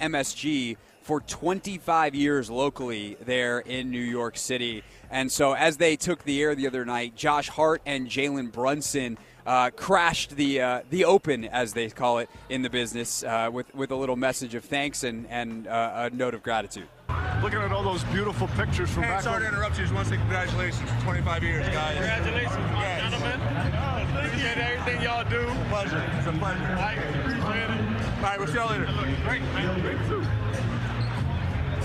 MSG 0.00 0.76
for 1.08 1.20
25 1.22 2.14
years 2.14 2.50
locally 2.50 3.16
there 3.24 3.60
in 3.60 3.90
New 3.90 3.98
York 3.98 4.36
City. 4.36 4.82
And 5.10 5.32
so, 5.32 5.54
as 5.54 5.78
they 5.78 5.96
took 5.96 6.22
the 6.24 6.42
air 6.42 6.54
the 6.54 6.66
other 6.66 6.84
night, 6.84 7.16
Josh 7.16 7.48
Hart 7.48 7.80
and 7.86 8.08
Jalen 8.08 8.52
Brunson 8.52 9.16
uh, 9.46 9.70
crashed 9.70 10.36
the 10.36 10.60
uh, 10.60 10.82
the 10.90 11.06
open, 11.06 11.46
as 11.46 11.72
they 11.72 11.88
call 11.88 12.18
it 12.18 12.28
in 12.50 12.60
the 12.60 12.68
business, 12.68 13.22
uh, 13.22 13.48
with 13.50 13.74
with 13.74 13.90
a 13.90 13.96
little 13.96 14.16
message 14.16 14.54
of 14.54 14.64
thanks 14.66 15.02
and 15.02 15.26
and 15.30 15.66
uh, 15.66 16.10
a 16.12 16.14
note 16.14 16.34
of 16.34 16.42
gratitude. 16.42 16.88
Looking 17.42 17.60
at 17.60 17.72
all 17.72 17.82
those 17.82 18.04
beautiful 18.04 18.48
pictures 18.48 18.90
from 18.90 19.04
Hey, 19.04 19.10
back 19.10 19.22
sorry 19.22 19.42
to 19.42 19.48
interrupt 19.48 19.78
you. 19.78 19.84
Just 19.84 19.94
want 19.94 20.08
to 20.08 20.14
say 20.14 20.18
congratulations 20.18 20.90
for 20.90 21.00
25 21.04 21.42
years, 21.42 21.66
guys. 21.68 21.94
Congratulations, 21.94 22.54
gentlemen. 23.00 23.87
Appreciate 24.38 24.64
everything 24.64 25.02
y'all 25.02 25.28
do. 25.28 25.44
Pleasure. 25.68 26.00
It's 26.16 26.28
a 26.28 26.32
pleasure. 26.32 26.62
I 26.62 26.92
appreciate 26.92 27.70
it. 27.70 27.80
All 28.18 28.22
right, 28.22 28.38
we'll 28.38 28.46
see 28.46 28.54
y'all 28.54 28.70
later. 28.70 28.84
Great, 29.24 29.42
man. 29.42 29.80
Great 29.80 29.98
too. 30.06 30.20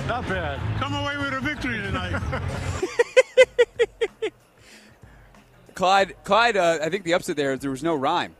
Not 0.07 0.27
bad. 0.27 0.59
Come 0.79 0.93
away 0.93 1.17
with 1.17 1.33
a 1.33 1.39
victory 1.39 1.81
tonight. 1.81 2.21
Clyde, 5.73 6.13
Clyde. 6.23 6.55
Uh, 6.55 6.77
I 6.79 6.89
think 6.89 7.05
the 7.05 7.15
upset 7.15 7.37
there 7.37 7.53
is 7.53 7.61
there 7.61 7.71
was 7.71 7.81
no 7.81 7.95
rhyme, 7.95 8.35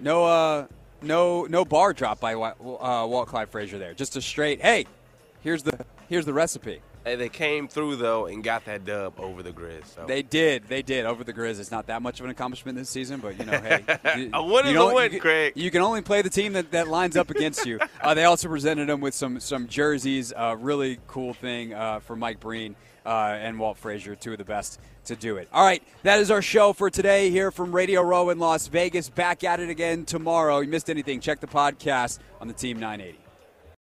no 0.00 0.24
uh, 0.24 0.68
no 1.02 1.46
no 1.46 1.64
bar 1.64 1.92
drop 1.92 2.20
by 2.20 2.34
uh, 2.34 2.54
Walt 2.60 3.26
Clyde 3.26 3.48
Frazier 3.48 3.78
there. 3.78 3.92
Just 3.92 4.14
a 4.14 4.22
straight, 4.22 4.62
hey, 4.62 4.86
here's 5.40 5.64
the 5.64 5.84
here's 6.08 6.26
the 6.26 6.32
recipe. 6.32 6.80
Hey, 7.04 7.16
they 7.16 7.30
came 7.30 7.66
through 7.66 7.96
though 7.96 8.26
and 8.26 8.44
got 8.44 8.66
that 8.66 8.84
dub 8.84 9.18
over 9.18 9.42
the 9.42 9.52
Grizz. 9.52 9.86
So. 9.94 10.04
They 10.06 10.20
did. 10.22 10.64
They 10.68 10.82
did. 10.82 11.06
Over 11.06 11.24
the 11.24 11.32
Grizz, 11.32 11.58
it's 11.58 11.70
not 11.70 11.86
that 11.86 12.02
much 12.02 12.20
of 12.20 12.26
an 12.26 12.30
accomplishment 12.30 12.76
this 12.76 12.90
season, 12.90 13.20
but 13.20 13.38
you 13.38 13.46
know, 13.46 13.52
hey, 13.60 13.82
you- 14.18 14.30
A 14.34 14.44
win 14.44 14.66
is 14.66 14.76
a 14.76 14.94
win, 14.94 15.12
you, 15.12 15.20
Craig. 15.20 15.54
You 15.56 15.70
can 15.70 15.80
only 15.80 16.02
play 16.02 16.20
the 16.20 16.28
team 16.28 16.52
that, 16.52 16.70
that 16.72 16.88
lines 16.88 17.16
up 17.16 17.30
against 17.30 17.64
you. 17.66 17.78
Uh, 18.02 18.14
they 18.14 18.24
also 18.24 18.48
presented 18.48 18.88
them 18.88 19.00
with 19.00 19.12
some 19.14 19.38
some 19.40 19.66
jerseys. 19.68 20.32
Uh, 20.34 20.56
really 20.58 20.98
cool 21.06 21.34
thing 21.34 21.74
uh, 21.74 22.00
for 22.00 22.16
Mike 22.16 22.40
Breen 22.40 22.74
uh, 23.04 23.36
and 23.38 23.58
Walt 23.58 23.76
Frazier, 23.76 24.14
two 24.16 24.32
of 24.32 24.38
the 24.38 24.44
best 24.44 24.80
to 25.04 25.16
do 25.16 25.36
it. 25.36 25.48
All 25.52 25.62
right, 25.64 25.82
that 26.02 26.18
is 26.18 26.30
our 26.30 26.40
show 26.40 26.72
for 26.72 26.88
today 26.88 27.28
here 27.30 27.50
from 27.50 27.72
Radio 27.72 28.00
Row 28.00 28.30
in 28.30 28.38
Las 28.38 28.68
Vegas. 28.68 29.10
Back 29.10 29.44
at 29.44 29.60
it 29.60 29.68
again 29.68 30.06
tomorrow. 30.06 30.60
You 30.60 30.68
missed 30.68 30.88
anything? 30.88 31.20
Check 31.20 31.40
the 31.40 31.46
podcast 31.46 32.20
on 32.40 32.48
the 32.48 32.54
Team 32.54 32.80
980. 32.80 33.18